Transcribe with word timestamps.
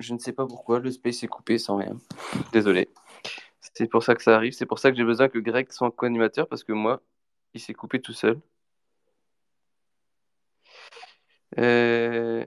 je 0.00 0.14
ne 0.14 0.18
sais 0.18 0.32
pas 0.32 0.46
pourquoi 0.46 0.80
le 0.80 0.90
space 0.90 1.22
est 1.22 1.28
coupé 1.28 1.58
sans 1.58 1.76
rien. 1.76 1.96
Désolé. 2.52 2.88
C'est 3.60 3.88
pour 3.88 4.02
ça 4.04 4.14
que 4.16 4.22
ça 4.22 4.36
arrive. 4.36 4.52
C'est 4.54 4.66
pour 4.66 4.78
ça 4.80 4.90
que 4.90 4.96
j'ai 4.98 5.04
besoin 5.04 5.28
que 5.28 5.38
Greg 5.40 5.70
soit 5.72 5.90
co-animateur 5.92 6.48
parce 6.48 6.64
que 6.64 6.72
moi, 6.72 7.02
il 7.54 7.60
s'est 7.60 7.74
coupé 7.74 8.00
tout 8.00 8.12
seul. 8.14 8.40
Euh, 11.58 12.44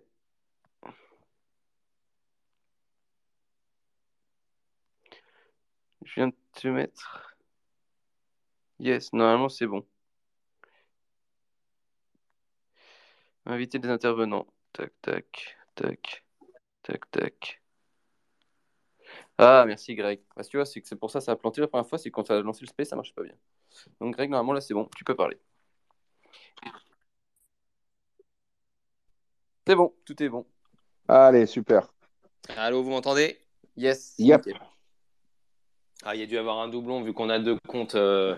Je 6.05 6.13
viens 6.16 6.27
de 6.30 6.35
te 6.53 6.67
mettre. 6.70 7.35
Yes, 8.77 9.11
normalement 9.13 9.49
c'est 9.49 9.66
bon. 9.66 9.83
Inviter 13.45 13.80
des 13.80 13.88
intervenants. 13.88 14.47
Tac, 14.73 14.91
tac, 15.02 15.55
tac, 15.75 16.23
tac, 16.84 17.10
tac. 17.12 17.62
Ah, 19.38 19.64
merci 19.66 19.96
Greg. 19.96 20.22
Parce 20.36 20.48
que 20.48 20.52
tu 20.52 20.58
vois, 20.58 20.66
c'est 20.66 20.80
que 20.82 20.88
c'est 20.88 20.96
pour 20.96 21.09
ça 21.09 21.20
que 21.20 21.26
ça 21.26 21.32
a 21.32 21.36
planté 21.36 21.59
la 21.62 21.68
première 21.68 21.88
fois, 21.88 21.98
c'est 21.98 22.12
quand 22.12 22.23
tu 22.23 22.32
as 22.32 22.42
lancé 22.42 22.62
le 22.62 22.68
space, 22.68 22.90
ça 22.90 22.96
marche 22.96 23.14
pas 23.14 23.23
bien. 23.23 23.34
Donc 24.00 24.16
Greg, 24.16 24.30
normalement 24.30 24.54
là 24.54 24.62
c'est 24.62 24.73
bon, 24.73 24.88
tu 24.96 25.04
peux 25.04 25.16
parler. 25.16 25.38
C'est 29.68 29.76
bon, 29.76 29.94
tout 30.06 30.22
est 30.22 30.30
bon. 30.30 30.46
Allez, 31.08 31.46
super. 31.46 31.94
Allô, 32.58 32.84
vous 32.84 32.90
m'entendez? 32.90 33.40
Yes. 33.78 34.14
Yep. 34.18 34.47
Ah, 36.03 36.16
il 36.16 36.20
y 36.20 36.23
a 36.23 36.28
dû 36.28 36.38
avoir 36.38 36.59
un 36.59 36.68
doublon 36.68 37.02
vu 37.02 37.14
qu'on 37.14 37.30
a 37.30 37.40
deux 37.40 37.58
comptes, 37.68 37.95
euh, 37.95 38.38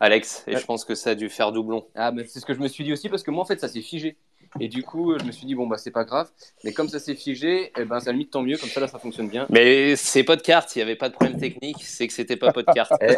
Alex, 0.00 0.44
et 0.46 0.54
Ouais. 0.54 0.60
je 0.60 0.64
pense 0.64 0.84
que 0.84 0.94
ça 0.94 1.10
a 1.10 1.14
dû 1.14 1.28
faire 1.28 1.52
doublon. 1.52 1.86
Ah, 1.94 2.12
mais 2.12 2.24
c'est 2.24 2.40
ce 2.40 2.46
que 2.46 2.54
je 2.54 2.60
me 2.60 2.68
suis 2.68 2.82
dit 2.82 2.92
aussi 2.92 3.08
parce 3.08 3.22
que 3.22 3.30
moi 3.30 3.42
en 3.42 3.46
fait 3.46 3.60
ça 3.60 3.68
s'est 3.68 3.82
figé. 3.82 4.16
Et 4.60 4.68
du 4.68 4.82
coup, 4.82 5.18
je 5.18 5.24
me 5.24 5.32
suis 5.32 5.46
dit, 5.46 5.54
bon 5.54 5.66
bah 5.66 5.78
c'est 5.78 5.90
pas 5.90 6.04
grave. 6.04 6.30
Mais 6.64 6.72
comme 6.72 6.88
ça 6.88 6.98
s'est 6.98 7.14
figé, 7.14 7.72
eh 7.76 7.84
ben 7.84 8.00
ça 8.00 8.12
limite 8.12 8.30
tant 8.30 8.42
mieux, 8.42 8.56
comme 8.56 8.68
ça 8.68 8.80
là 8.80 8.88
ça 8.88 8.98
fonctionne 8.98 9.28
bien. 9.28 9.46
Mais 9.50 9.96
c'est 9.96 10.24
pas 10.24 10.36
de 10.36 10.42
carte, 10.42 10.74
il 10.76 10.78
n'y 10.78 10.82
avait 10.82 10.96
pas 10.96 11.08
de 11.08 11.14
problème 11.14 11.38
technique, 11.38 11.82
c'est 11.82 12.06
que 12.06 12.12
c'était 12.12 12.36
pas 12.36 12.52
pas 12.52 12.62
de 12.62 12.72
carte. 12.72 12.92
Eh, 13.00 13.16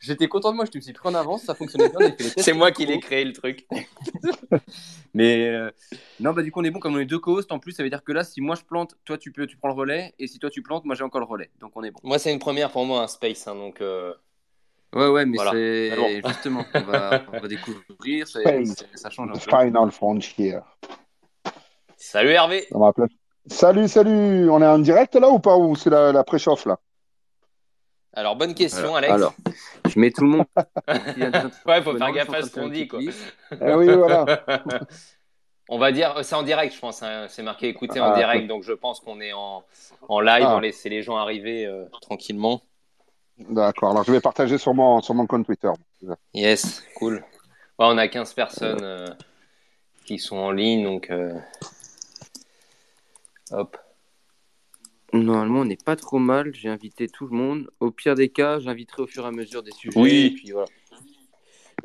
j'étais 0.00 0.28
content 0.28 0.50
de 0.50 0.56
moi, 0.56 0.64
je 0.70 0.76
me 0.78 0.82
suis 0.82 0.92
pris 0.92 1.08
en 1.08 1.14
avance, 1.14 1.42
ça 1.42 1.54
fonctionnait 1.54 1.88
bien. 1.88 2.14
c'est 2.36 2.52
moi 2.52 2.70
qui 2.70 2.86
l'ai 2.86 3.00
créé 3.00 3.24
le 3.24 3.32
truc. 3.32 3.66
Mais 5.14 5.48
euh, 5.48 5.70
non, 6.20 6.32
bah 6.32 6.42
du 6.42 6.52
coup 6.52 6.60
on 6.60 6.64
est 6.64 6.70
bon, 6.70 6.78
comme 6.78 6.94
on 6.94 6.98
est 6.98 7.06
deux 7.06 7.18
co-hosts 7.18 7.50
en 7.50 7.58
plus, 7.58 7.72
ça 7.72 7.82
veut 7.82 7.90
dire 7.90 8.04
que 8.04 8.12
là, 8.12 8.22
si 8.22 8.40
moi 8.40 8.54
je 8.54 8.62
plante, 8.62 8.96
toi 9.04 9.18
tu 9.18 9.32
peux, 9.32 9.46
tu 9.46 9.56
prends 9.56 9.68
le 9.68 9.74
relais, 9.74 10.14
et 10.18 10.26
si 10.26 10.38
toi 10.38 10.50
tu 10.50 10.62
plantes, 10.62 10.84
moi 10.84 10.94
j'ai 10.94 11.04
encore 11.04 11.20
le 11.20 11.26
relais, 11.26 11.50
donc 11.60 11.72
on 11.74 11.82
est 11.82 11.90
bon. 11.90 12.00
Moi, 12.02 12.18
c'est 12.18 12.32
une 12.32 12.38
première 12.38 12.70
pour 12.70 12.84
moi, 12.84 13.02
un 13.02 13.08
space, 13.08 13.48
hein, 13.48 13.54
donc 13.54 13.80
euh, 13.80 14.12
Ouais, 14.96 15.08
ouais, 15.08 15.26
mais 15.26 15.36
Voilà. 15.36 15.50
c'est 15.52 16.22
justement, 16.26 16.64
on 16.74 16.80
va, 16.80 17.22
on 17.32 17.38
va 17.40 17.48
découvrir, 17.48 18.26
ça 18.26 19.10
change 19.10 19.30
un 19.30 19.32
peu. 19.34 19.38
Final 19.40 19.90
Frontier. 19.90 20.58
salut 21.96 22.30
Hervé. 22.30 22.66
On 22.72 22.80
va 22.80 22.88
appeler- 22.88 23.08
Salut, 23.48 23.86
salut. 23.86 24.50
On 24.50 24.60
est 24.60 24.66
en 24.66 24.78
direct 24.80 25.14
là 25.14 25.28
ou 25.28 25.38
pas 25.38 25.56
Ou 25.56 25.76
c'est 25.76 25.90
la, 25.90 26.10
la 26.12 26.24
préchauffe 26.24 26.66
là? 26.66 26.78
Alors, 28.12 28.34
bonne 28.34 28.54
question, 28.54 28.96
Alors, 28.96 28.96
Alex. 28.96 29.12
alors, 29.12 29.34
je 29.86 30.00
mets 30.00 30.10
tout 30.10 30.22
le 30.22 30.28
monde. 30.30 30.46
Ouais, 31.66 31.82
faut 31.82 31.96
faire 31.96 32.12
gaffe 32.12 32.32
à 32.32 32.42
ce 32.42 32.50
qu'on 32.50 32.68
dit, 32.68 32.88
quoi. 32.88 33.00
Eh 33.02 33.74
oui, 33.74 33.86
voilà. 33.94 34.44
On 35.68 35.78
va 35.78 35.92
dire, 35.92 36.24
c'est 36.24 36.34
en 36.34 36.42
direct, 36.42 36.74
je 36.74 36.80
pense. 36.80 37.02
hein, 37.02 37.26
c'est 37.28 37.42
marqué 37.42 37.68
écouter 37.68 38.00
en 38.00 38.12
Ah, 38.12 38.16
direct, 38.16 38.46
donc 38.46 38.62
je 38.62 38.72
pense 38.72 39.00
qu'on 39.00 39.20
est 39.20 39.32
en, 39.32 39.64
en 40.08 40.20
live. 40.20 40.44
Ah. 40.48 40.56
On 40.56 40.60
laisse 40.60 40.82
les 40.84 41.02
gens 41.02 41.16
arriver 41.16 41.66
euh, 41.66 41.84
tranquillement. 42.00 42.62
D'accord. 43.38 43.90
Alors 43.90 44.04
je 44.04 44.12
vais 44.12 44.20
partager 44.20 44.58
sur 44.58 44.74
mon, 44.74 45.00
sur 45.02 45.14
mon 45.14 45.26
compte 45.26 45.44
Twitter. 45.46 45.70
Yes, 46.34 46.82
cool. 46.96 47.22
On 47.78 47.98
a 47.98 48.08
15 48.08 48.32
personnes 48.32 48.80
euh, 48.82 49.06
qui 50.06 50.18
sont 50.18 50.36
en 50.36 50.50
ligne, 50.50 50.84
donc 50.84 51.10
euh, 51.10 51.34
hop. 53.50 53.76
Normalement, 55.12 55.60
on 55.60 55.64
n'est 55.64 55.76
pas 55.76 55.96
trop 55.96 56.18
mal. 56.18 56.54
J'ai 56.54 56.68
invité 56.68 57.08
tout 57.08 57.26
le 57.26 57.36
monde. 57.36 57.70
Au 57.80 57.90
pire 57.90 58.14
des 58.14 58.28
cas, 58.28 58.58
j'inviterai 58.58 59.02
au 59.02 59.06
fur 59.06 59.24
et 59.24 59.28
à 59.28 59.30
mesure 59.30 59.62
des 59.62 59.70
sujets. 59.72 59.98
Oui. 60.00 60.26
et 60.26 60.30
puis 60.34 60.50
voilà. 60.52 60.66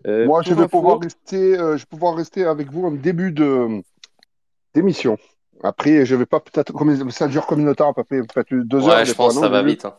Euh, 0.08 0.26
Moi, 0.26 0.42
je 0.42 0.54
vais 0.54 0.62
info- 0.64 0.70
pouvoir 0.70 1.00
rester, 1.00 1.58
euh, 1.60 1.78
je 1.78 1.84
vais 1.84 1.88
pouvoir 1.90 2.16
rester 2.16 2.44
avec 2.46 2.72
vous 2.72 2.86
en 2.86 2.92
début 2.92 3.32
de 3.32 3.82
d'émission. 4.74 5.18
Après, 5.64 6.06
je 6.06 6.16
vais 6.16 6.26
pas 6.26 6.40
peut-être 6.40 6.74
comme 6.74 7.12
ça 7.12 7.28
dure 7.28 7.46
combien 7.46 7.68
de 7.68 7.74
temps 7.74 7.92
à 7.92 7.94
peu 7.94 8.04
près 8.04 8.24
peut-être 8.24 8.52
deux 8.54 8.80
heures. 8.88 8.96
Ouais, 8.96 9.04
des 9.04 9.10
je 9.10 9.14
pense 9.14 9.36
que 9.36 9.42
ça 9.42 9.50
va 9.50 9.62
vite. 9.62 9.86
hein. 9.86 9.96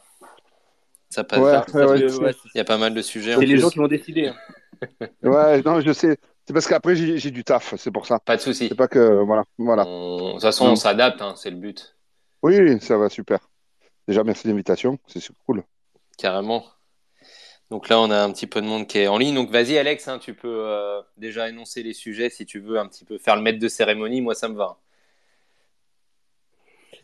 Ça 1.13 1.25
passe 1.25 1.39
Ouais, 1.41 1.59
vite. 1.59 1.75
ouais, 1.75 1.85
ouais. 1.85 2.01
Parce 2.01 2.17
que, 2.19 2.25
ouais, 2.25 2.35
Il 2.55 2.59
y 2.59 2.61
a 2.61 2.65
pas 2.65 2.79
mal 2.79 2.95
de 2.95 3.03
sujets. 3.03 3.35
c'est 3.35 3.41
les 3.41 3.53
plus. 3.55 3.61
gens 3.61 3.69
qui 3.71 3.79
vont 3.79 3.87
décider. 3.89 4.29
hein. 4.29 4.37
Ouais, 5.23 5.63
non, 5.63 5.81
je 5.81 5.93
sais. 5.93 6.17
C'est 6.47 6.53
parce 6.53 6.67
qu'après 6.67 6.97
j'ai 6.97 7.31
du 7.31 7.45
taf, 7.45 7.75
c'est 7.77 7.91
pour 7.93 8.07
ça. 8.07 8.19
Pas 8.19 8.37
de 8.37 8.41
souci. 8.41 8.69
C'est 8.69 8.75
pas 8.75 8.89
que 8.89 9.23
voilà, 9.23 9.45
voilà. 9.59 9.87
On- 9.87 10.29
De 10.29 10.33
toute 10.33 10.41
façon, 10.43 10.67
on 10.67 10.75
s'adapte, 10.77 11.23
hein, 11.23 11.35
c'est 11.37 11.51
le 11.51 11.57
but, 11.57 11.95
Oui, 12.43 12.81
ça 12.81 12.97
va 12.97 13.09
super. 13.09 13.39
Déjà, 14.09 14.25
merci 14.25 14.45
de 14.45 14.49
l'invitation, 14.53 14.99
c'est 15.07 15.21
super 15.21 15.41
cool. 15.47 15.63
carrément. 16.19 16.65
Donc 17.71 17.89
là, 17.89 18.01
on 18.01 18.11
a 18.11 18.19
un 18.21 18.33
petit 18.33 18.47
peu 18.49 18.61
de 18.61 18.67
monde 18.67 18.87
qui 18.89 18.99
est 18.99 19.07
en 19.07 19.19
ligne. 19.19 19.35
Donc 19.37 19.51
vas-y, 19.51 19.79
Alex, 19.79 20.09
hein, 20.09 20.19
tu 20.19 20.35
peux 20.35 20.49
euh, 20.67 21.01
déjà 21.17 21.49
énoncer 21.49 21.83
les 21.85 21.95
sujets 21.95 22.29
si 22.29 22.45
tu 22.45 22.59
veux 22.59 22.79
un 22.79 22.87
petit 22.89 23.05
peu 23.05 23.19
faire 23.19 23.37
le 23.37 23.43
maître 23.43 23.59
de 23.61 23.69
cérémonie. 23.69 24.21
Moi, 24.21 24.35
ça 24.35 24.49
me 24.49 24.57
va. 24.57 24.79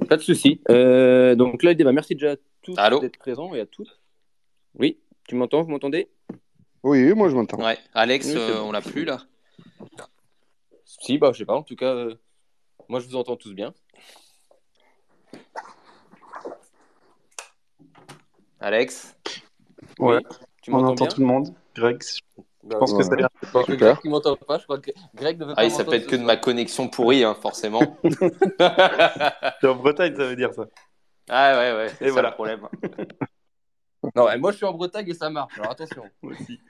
Pas 0.09 0.17
de 0.17 0.23
souci. 0.23 0.61
Euh, 0.71 1.35
donc 1.37 1.63
là, 1.63 1.71
le 1.71 1.75
débat. 1.77 1.93
Merci 1.93 2.15
déjà 2.15 2.33
à 2.33 2.37
tous 2.63 2.75
d'être 3.01 3.19
présents 3.19 3.55
et 3.55 3.61
à 3.61 3.67
toutes. 3.67 3.98
Oui, 4.79 4.99
tu 5.29 5.35
m'entends 5.35 5.63
Vous 5.63 5.71
m'entendez? 5.71 6.09
Oui, 6.83 7.13
moi 7.15 7.29
je 7.29 7.35
m'entends. 7.35 7.59
Ouais. 7.59 7.79
Alex, 7.95 8.27
Oui, 8.29 8.35
euh, 8.37 8.61
bon. 8.61 8.69
on 8.69 8.73
l'a 8.73 8.81
plus 8.81 9.05
là. 9.05 9.19
Si, 10.85 11.19
bah 11.19 11.33
je 11.33 11.39
sais 11.39 11.45
pas. 11.45 11.55
En 11.55 11.63
tout 11.63 11.77
cas, 11.77 11.93
euh, 11.95 12.15
moi 12.89 13.01
je 13.01 13.07
vous 13.07 13.17
entends 13.17 13.37
tous 13.37 13.53
bien. 13.55 13.75
Alex? 18.61 19.17
Ouais, 19.99 20.21
Tu 20.63 20.71
on 20.71 20.75
m'entends 20.79 20.93
entend 20.93 21.05
bien? 21.05 21.15
tout 21.15 21.21
le 21.21 21.27
monde. 21.27 21.55
Greg, 21.75 22.03
je 22.03 22.69
pense 22.77 22.93
que 22.95 23.03
ça 23.03 23.13
a 23.13 23.17
l'air. 23.17 23.29
c'est 23.43 23.53
pas 23.53 23.61
que 23.65 23.73
Super. 23.73 23.89
Greg 23.95 24.01
qui 24.03 24.09
m'entend 24.09 24.37
pas. 24.37 24.59
Je 24.59 24.65
crois 24.65 24.79
que 24.79 24.91
Greg 25.15 25.39
ne 25.39 25.45
veut 25.45 25.55
pas. 25.55 25.63
Ah 25.63 25.65
oui, 25.65 25.71
ça 25.71 25.85
peut 25.85 25.95
être 25.95 26.07
que 26.09 26.17
de 26.17 26.23
ma 26.25 26.37
connexion 26.37 26.89
pourrie, 26.89 27.25
hein, 27.25 27.35
forcément. 27.35 27.99
En 29.63 29.75
Bretagne, 29.77 30.17
ça 30.17 30.27
veut 30.27 30.37
dire 30.37 30.53
ça. 30.55 30.65
ah 31.29 31.57
ouais, 31.59 31.73
ouais, 31.77 31.89
c'est 31.99 32.07
ça 32.07 32.13
voilà. 32.13 32.29
le 32.31 32.35
problème. 32.35 32.61
Non, 34.15 34.31
et 34.31 34.39
moi 34.39 34.53
je 34.53 34.59
suis 34.59 34.67
en 34.67 34.73
Bretagne 34.73 35.09
et 35.09 35.15
ça 35.15 35.31
marche. 35.31 35.59
Alors 35.59 35.73
attention. 35.73 36.05
Moi 36.23 36.33
aussi. 36.33 36.61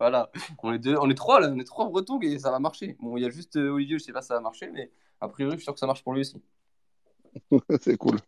Voilà, 0.00 0.30
on 0.64 0.72
est 0.72 0.78
deux, 0.78 0.96
on 1.00 1.08
est 1.08 1.14
trois 1.14 1.38
là, 1.38 1.48
on 1.48 1.58
est 1.60 1.64
trois 1.64 1.88
Bretons 1.88 2.18
et 2.20 2.38
ça 2.38 2.50
va 2.50 2.58
marcher. 2.58 2.96
Bon, 3.00 3.16
il 3.16 3.22
y 3.22 3.26
a 3.26 3.30
juste 3.30 3.56
euh, 3.56 3.70
Olivier, 3.70 3.98
je 3.98 4.04
sais 4.04 4.12
pas 4.12 4.20
si 4.20 4.28
ça 4.28 4.34
va 4.34 4.40
marcher, 4.40 4.68
mais 4.72 4.90
a 5.20 5.28
priori, 5.28 5.52
je 5.52 5.58
suis 5.58 5.64
sûr 5.64 5.74
que 5.74 5.78
ça 5.78 5.86
marche 5.86 6.02
pour 6.02 6.12
lui 6.12 6.22
aussi. 6.22 6.42
c'est 7.80 7.96
cool. 7.96 8.18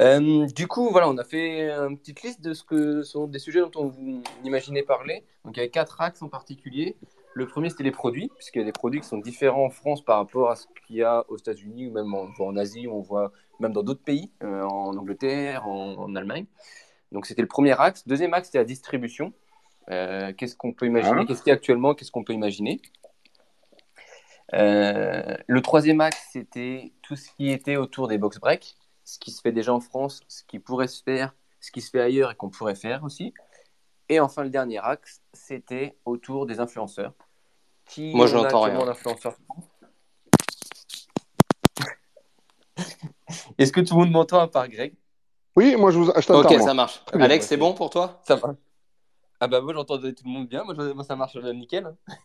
Euh, 0.00 0.46
du 0.46 0.66
coup, 0.66 0.88
voilà, 0.90 1.08
on 1.08 1.18
a 1.18 1.24
fait 1.24 1.70
une 1.70 1.98
petite 1.98 2.22
liste 2.22 2.40
de 2.40 2.54
ce 2.54 2.64
que 2.64 3.02
sont 3.02 3.26
des 3.26 3.38
sujets 3.38 3.60
dont 3.60 3.70
on 3.76 3.88
vous 3.88 4.22
imaginait 4.44 4.82
parler. 4.82 5.24
Donc, 5.44 5.56
il 5.56 5.58
y 5.58 5.62
avait 5.62 5.70
quatre 5.70 6.00
axes 6.00 6.22
en 6.22 6.28
particulier. 6.28 6.96
Le 7.34 7.46
premier, 7.46 7.70
c'était 7.70 7.84
les 7.84 7.92
produits, 7.92 8.30
puisqu'il 8.34 8.60
y 8.60 8.62
a 8.62 8.64
des 8.64 8.72
produits 8.72 9.00
qui 9.00 9.08
sont 9.08 9.18
différents 9.18 9.66
en 9.66 9.70
France 9.70 10.02
par 10.02 10.18
rapport 10.18 10.50
à 10.50 10.56
ce 10.56 10.66
qu'il 10.86 10.96
y 10.96 11.02
a 11.02 11.24
aux 11.28 11.36
États-Unis 11.36 11.88
ou 11.88 11.92
même 11.92 12.12
en, 12.14 12.22
on 12.22 12.32
voit 12.32 12.46
en 12.46 12.56
Asie, 12.56 12.88
on 12.88 13.00
voit 13.00 13.32
même 13.62 13.72
dans 13.72 13.82
d'autres 13.82 14.02
pays, 14.04 14.30
euh, 14.42 14.62
en 14.64 14.96
Angleterre, 14.96 15.66
en, 15.66 15.94
en 15.94 16.14
Allemagne. 16.16 16.46
Donc, 17.12 17.26
c'était 17.26 17.42
le 17.42 17.48
premier 17.48 17.78
axe. 17.80 18.06
Deuxième 18.06 18.34
axe, 18.34 18.48
c'était 18.48 18.58
la 18.58 18.64
distribution. 18.64 19.32
Euh, 19.90 20.32
qu'est-ce 20.32 20.56
qu'on 20.56 20.72
peut 20.72 20.86
imaginer? 20.86 21.20
Ah. 21.22 21.24
Qu'est-ce 21.26 21.42
qu'il 21.42 21.50
y 21.50 21.52
a 21.52 21.56
actuellement 21.56 21.94
Qu'est-ce 21.94 22.10
qu'on 22.10 22.24
peut 22.24 22.32
imaginer? 22.32 22.80
Euh, 24.54 25.36
Le 25.46 25.62
troisième 25.62 26.00
axe, 26.00 26.28
c'était 26.32 26.92
tout 27.02 27.16
ce 27.16 27.30
qui 27.36 27.50
était 27.50 27.76
autour 27.76 28.08
des 28.08 28.18
box 28.18 28.38
breaks 28.38 28.76
ce 29.04 29.18
qui 29.18 29.30
se 29.30 29.40
fait 29.40 29.52
déjà 29.52 29.72
en 29.72 29.80
France, 29.80 30.20
ce 30.28 30.44
qui 30.44 30.58
pourrait 30.58 30.88
se 30.88 31.02
faire, 31.02 31.34
ce 31.60 31.70
qui 31.70 31.80
se 31.80 31.90
fait 31.90 32.00
ailleurs 32.00 32.30
et 32.30 32.34
qu'on 32.34 32.50
pourrait 32.50 32.74
faire 32.74 33.04
aussi. 33.04 33.34
Et 34.08 34.20
enfin, 34.20 34.42
le 34.42 34.50
dernier 34.50 34.78
axe, 34.78 35.22
c'était 35.32 35.96
autour 36.04 36.46
des 36.46 36.60
influenceurs. 36.60 37.14
Qui 37.86 38.14
Moi, 38.14 38.26
je 38.26 38.36
n'entends 38.36 38.62
rien. 38.62 38.94
Est-ce 43.58 43.72
que 43.72 43.80
tout 43.80 43.94
le 43.94 44.00
monde 44.04 44.10
m'entend 44.12 44.40
à 44.40 44.48
part 44.48 44.68
Greg? 44.68 44.94
Oui, 45.56 45.76
moi 45.76 45.90
je 45.90 45.98
vous 45.98 46.06
je 46.06 46.26
t'entends. 46.26 46.48
Ok, 46.48 46.56
moi. 46.56 46.60
ça 46.66 46.74
marche. 46.74 47.02
Bien, 47.12 47.20
Alex, 47.22 47.46
c'est 47.46 47.56
bon 47.56 47.74
pour 47.74 47.90
toi? 47.90 48.20
Ça 48.26 48.36
va 48.36 48.54
Ah 49.40 49.48
bah 49.48 49.60
moi 49.60 49.74
j'entendais 49.74 50.12
tout 50.12 50.24
le 50.24 50.30
monde 50.30 50.48
bien, 50.48 50.64
moi, 50.64 51.04
ça 51.04 51.16
marche 51.16 51.36
nickel. 51.36 51.86
hein. 51.86 51.96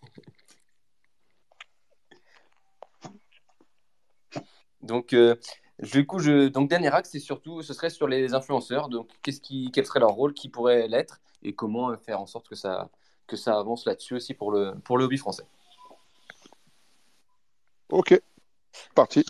Donc 4.81 5.13
euh, 5.13 5.35
du 5.79 6.07
coup, 6.07 6.19
je... 6.19 6.47
donc 6.47 6.69
dernier 6.69 6.93
axe, 6.93 7.09
c'est 7.11 7.19
surtout, 7.19 7.61
ce 7.61 7.73
serait 7.73 7.89
sur 7.89 8.07
les 8.07 8.33
influenceurs. 8.33 8.89
Donc 8.89 9.09
qu'est-ce 9.21 9.41
qui, 9.41 9.69
quel 9.73 9.85
serait 9.85 9.99
leur 9.99 10.11
rôle, 10.11 10.33
qui 10.33 10.49
pourrait 10.49 10.87
l'être, 10.87 11.19
et 11.43 11.53
comment 11.53 11.95
faire 11.97 12.21
en 12.21 12.25
sorte 12.25 12.47
que 12.47 12.55
ça, 12.55 12.89
que 13.27 13.35
ça 13.35 13.57
avance 13.59 13.85
là-dessus 13.85 14.15
aussi 14.15 14.33
pour 14.33 14.51
le, 14.51 14.73
pour 14.83 14.97
le 14.97 15.03
hobby 15.05 15.17
français? 15.17 15.45
Ok, 17.89 18.19
parti. 18.95 19.25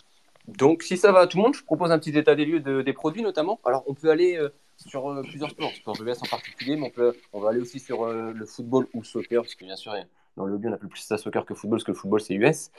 Donc, 0.56 0.82
si 0.82 0.96
ça 0.96 1.12
va 1.12 1.20
à 1.20 1.26
tout 1.26 1.36
le 1.36 1.42
monde, 1.42 1.54
je 1.54 1.62
propose 1.62 1.90
un 1.92 1.98
petit 1.98 2.16
état 2.16 2.34
des 2.34 2.44
lieux 2.46 2.60
de- 2.60 2.82
des 2.82 2.92
produits 2.92 3.22
notamment. 3.22 3.60
Alors, 3.64 3.84
on 3.86 3.94
peut 3.94 4.10
aller 4.10 4.36
euh, 4.36 4.48
sur 4.76 5.10
euh, 5.10 5.22
plusieurs 5.22 5.50
sports, 5.50 5.70
sport 5.72 5.96
l'Ouest 6.00 6.22
en 6.22 6.26
particulier, 6.26 6.76
mais 6.76 6.86
on, 6.86 6.90
peut, 6.90 7.14
on 7.32 7.40
va 7.40 7.50
aller 7.50 7.60
aussi 7.60 7.78
sur 7.78 8.04
euh, 8.04 8.32
le 8.32 8.46
football 8.46 8.86
ou 8.94 9.00
le 9.00 9.04
soccer, 9.04 9.42
parce 9.42 9.54
que 9.54 9.64
bien 9.64 9.76
sûr, 9.76 9.94
Dans 10.36 10.46
le 10.46 10.54
hobby, 10.54 10.68
on 10.68 10.72
appelle 10.72 10.88
plus 10.88 11.00
ça 11.02 11.18
soccer 11.18 11.44
que 11.44 11.54
football, 11.54 11.78
parce 11.78 11.84
que 11.84 11.90
le 11.92 11.96
football, 11.96 12.20
c'est 12.20 12.34
US. 12.34 12.70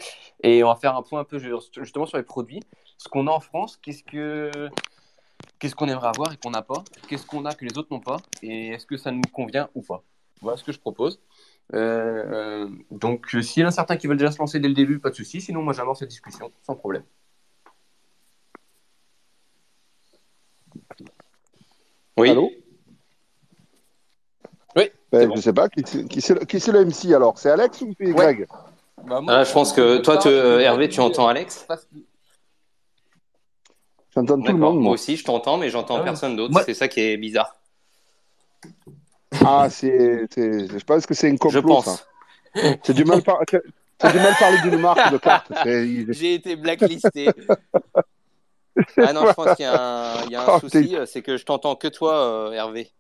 Et 0.44 0.64
on 0.64 0.68
va 0.68 0.76
faire 0.76 0.96
un 0.96 1.04
point 1.04 1.20
un 1.20 1.24
peu 1.26 1.38
justement 1.40 2.06
sur 2.08 2.18
les 2.18 2.24
produits. 2.24 2.62
Ce 2.98 3.08
qu'on 3.08 3.28
a 3.28 3.32
en 3.32 3.40
France, 3.40 3.78
qu'est-ce 3.82 4.04
que 4.04 4.50
qu'est-ce 5.60 5.76
qu'on 5.76 5.88
aimerait 5.88 6.08
avoir 6.08 6.34
et 6.34 6.38
qu'on 6.38 6.52
n'a 6.52 6.62
pas? 6.64 6.84
Qu'est-ce 7.08 7.26
qu'on 7.26 7.46
a 7.46 7.54
que 7.54 7.66
les 7.66 7.78
autres 7.78 7.90
n'ont 7.92 8.00
pas? 8.00 8.18
Et 8.42 8.70
est-ce 8.70 8.86
que 8.86 8.98
ça 8.98 9.12
nous 9.12 9.22
convient 9.32 9.70
ou 9.76 9.82
pas? 9.82 10.04
Voilà 10.42 10.58
ce 10.58 10.64
que 10.64 10.72
je 10.72 10.80
propose. 10.80 11.20
Donc, 12.92 13.30
s'il 13.42 13.62
y 13.62 13.66
en 13.66 13.70
a 13.70 13.72
certains 13.72 13.98
qui 13.98 14.08
veulent 14.08 14.18
déjà 14.18 14.32
se 14.32 14.40
lancer 14.40 14.60
dès 14.60 14.68
le 14.68 14.74
début, 14.74 15.00
pas 15.00 15.10
de 15.12 15.16
souci. 15.16 15.42
Sinon, 15.42 15.62
moi, 15.62 15.74
j'amorce 15.74 16.00
cette 16.00 16.10
discussion 16.10 16.52
sans 16.64 16.76
problème. 16.76 17.04
Oui. 22.20 22.30
Allô 22.32 22.52
Oui. 24.76 24.92
Ben, 25.12 25.28
bon. 25.30 25.36
Je 25.36 25.42
sais 25.42 25.54
pas. 25.54 25.70
Qui, 25.70 25.84
qui 25.84 26.22
c'est 26.22 26.34
le- 26.34 26.46
qui 26.46 26.60
c'est 26.60 26.72
le 26.72 26.82
MC 26.86 27.14
alors? 27.14 27.38
C'est 27.40 27.50
Alex 27.50 27.82
ou 27.82 27.94
c'est 27.98 28.12
Greg? 28.12 28.48
Bah, 29.04 29.22
moi, 29.22 29.34
Ah, 29.34 29.44
je 29.44 29.52
pense 29.54 29.72
que 29.74 29.98
toi, 30.00 30.20
euh, 30.28 30.60
Hervé, 30.60 30.90
tu 30.90 31.00
entends 31.00 31.28
Alex? 31.28 31.66
J'entends 34.14 34.42
tout 34.42 34.52
le 34.52 34.58
monde, 34.58 34.76
Moi 34.76 34.84
moi. 34.84 34.94
aussi, 34.94 35.16
je 35.16 35.24
t'entends, 35.24 35.58
mais 35.58 35.70
j'entends 35.70 35.96
Ah 35.96 36.00
ouais. 36.00 36.04
personne 36.06 36.36
d'autre. 36.36 36.52
Moi- 36.52 36.64
C'est 36.64 36.74
ça 36.74 36.88
qui 36.88 37.00
est 37.00 37.18
bizarre. 37.18 37.56
Ah, 39.46 39.68
c'est, 39.70 40.28
je 40.36 40.84
pense 40.84 41.06
que 41.06 41.14
c'est 41.14 41.30
un 41.30 41.34
Je 41.34 41.38
complot, 41.38 41.82
ça. 41.82 41.98
pense. 42.56 42.80
C'est 42.84 42.94
du 42.94 43.06
mal, 43.06 43.22
par... 43.22 43.40
c'est 43.48 44.12
du 44.12 44.18
mal 44.20 44.34
parler 44.40 44.58
d'une 44.64 44.80
marque 44.82 45.12
de 45.12 45.18
carte. 45.18 45.52
J'ai 45.66 46.34
été 46.34 46.56
blacklisté. 46.56 47.30
ah 49.02 49.14
non, 49.14 49.26
je 49.26 49.34
pense 49.34 49.54
qu'il 49.56 49.64
y 49.64 49.66
a 49.68 49.76
un, 50.22 50.24
il 50.26 50.32
y 50.32 50.36
a 50.36 50.44
un 50.44 50.52
Oh, 50.52 50.60
souci, 50.60 50.96
euh, 50.96 51.06
c'est 51.06 51.22
que 51.22 51.38
je 51.38 51.46
t'entends 51.46 51.76
que 51.76 51.88
toi, 51.88 52.50
euh, 52.50 52.52
Hervé. 52.52 52.92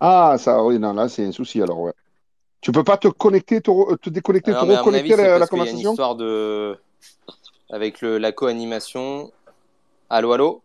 Ah, 0.00 0.36
ça, 0.38 0.62
oui, 0.64 0.78
non, 0.78 0.92
là, 0.92 1.08
c'est 1.08 1.24
un 1.26 1.32
souci, 1.32 1.60
alors, 1.62 1.80
ouais. 1.80 1.92
Tu 2.62 2.72
peux 2.72 2.84
pas 2.84 2.98
te 2.98 3.08
connecter, 3.08 3.60
te, 3.62 3.70
re- 3.70 3.98
te 3.98 4.10
déconnecter, 4.10 4.52
te 4.52 4.64
avis, 4.64 4.72
reconnecter 4.72 5.12
c'est 5.12 5.26
à 5.26 5.28
la, 5.28 5.38
la 5.38 5.46
parce 5.46 5.50
qu'il 5.50 5.62
y 5.62 5.66
a 5.66 5.70
une 5.70 5.78
conversation 5.78 5.92
histoire 5.92 6.16
de. 6.16 6.78
Avec 7.70 8.00
le, 8.00 8.18
la 8.18 8.32
co-animation. 8.32 9.32
Allô, 10.10 10.32
allô? 10.32 10.62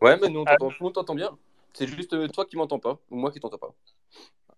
Ouais, 0.00 0.16
mais 0.18 0.28
nous, 0.28 0.40
on 0.40 0.44
t'entend- 0.46 0.68
tout 0.68 0.76
le 0.80 0.84
monde 0.84 0.94
t'entend 0.94 1.14
bien. 1.14 1.36
C'est 1.74 1.86
juste 1.86 2.12
euh, 2.14 2.28
toi 2.28 2.44
qui 2.44 2.56
m'entends 2.56 2.78
pas, 2.78 2.98
ou 3.10 3.16
moi 3.16 3.30
qui 3.30 3.40
t'entends 3.40 3.58
pas. 3.58 3.72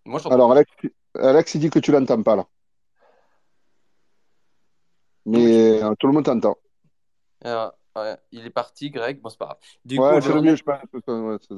Moi, 0.05 0.21
je. 0.21 0.29
Alors, 0.29 0.53
Alex, 0.53 0.71
Alex, 1.15 1.55
il 1.55 1.61
dit 1.61 1.71
que 1.71 1.79
tu 1.79 1.93
l'entends 1.93 2.23
pas, 2.23 2.37
là. 2.37 2.47
Mais 5.27 5.83
euh, 5.83 5.95
tout 5.99 6.07
le 6.07 6.13
monde 6.13 6.25
t'entend. 6.25 6.57
Ouais, 7.45 8.17
il 8.31 8.47
est 8.47 8.51
parti, 8.51 8.91
Greg. 8.91 9.21
Bon, 9.21 9.29
c'est 9.29 9.39
pas 9.39 9.45
grave. 9.47 9.59
Du 9.85 9.99
Ouais, 9.99 10.15
coup, 10.15 10.21
je 10.21 10.29
vais, 10.29 10.35
le 10.35 10.41
mieux, 10.41 10.51
remettre, 10.53 10.59
je 10.59 10.65
pense. 10.65 11.09
Ouais, 11.09 11.37
c'est- 11.41 11.55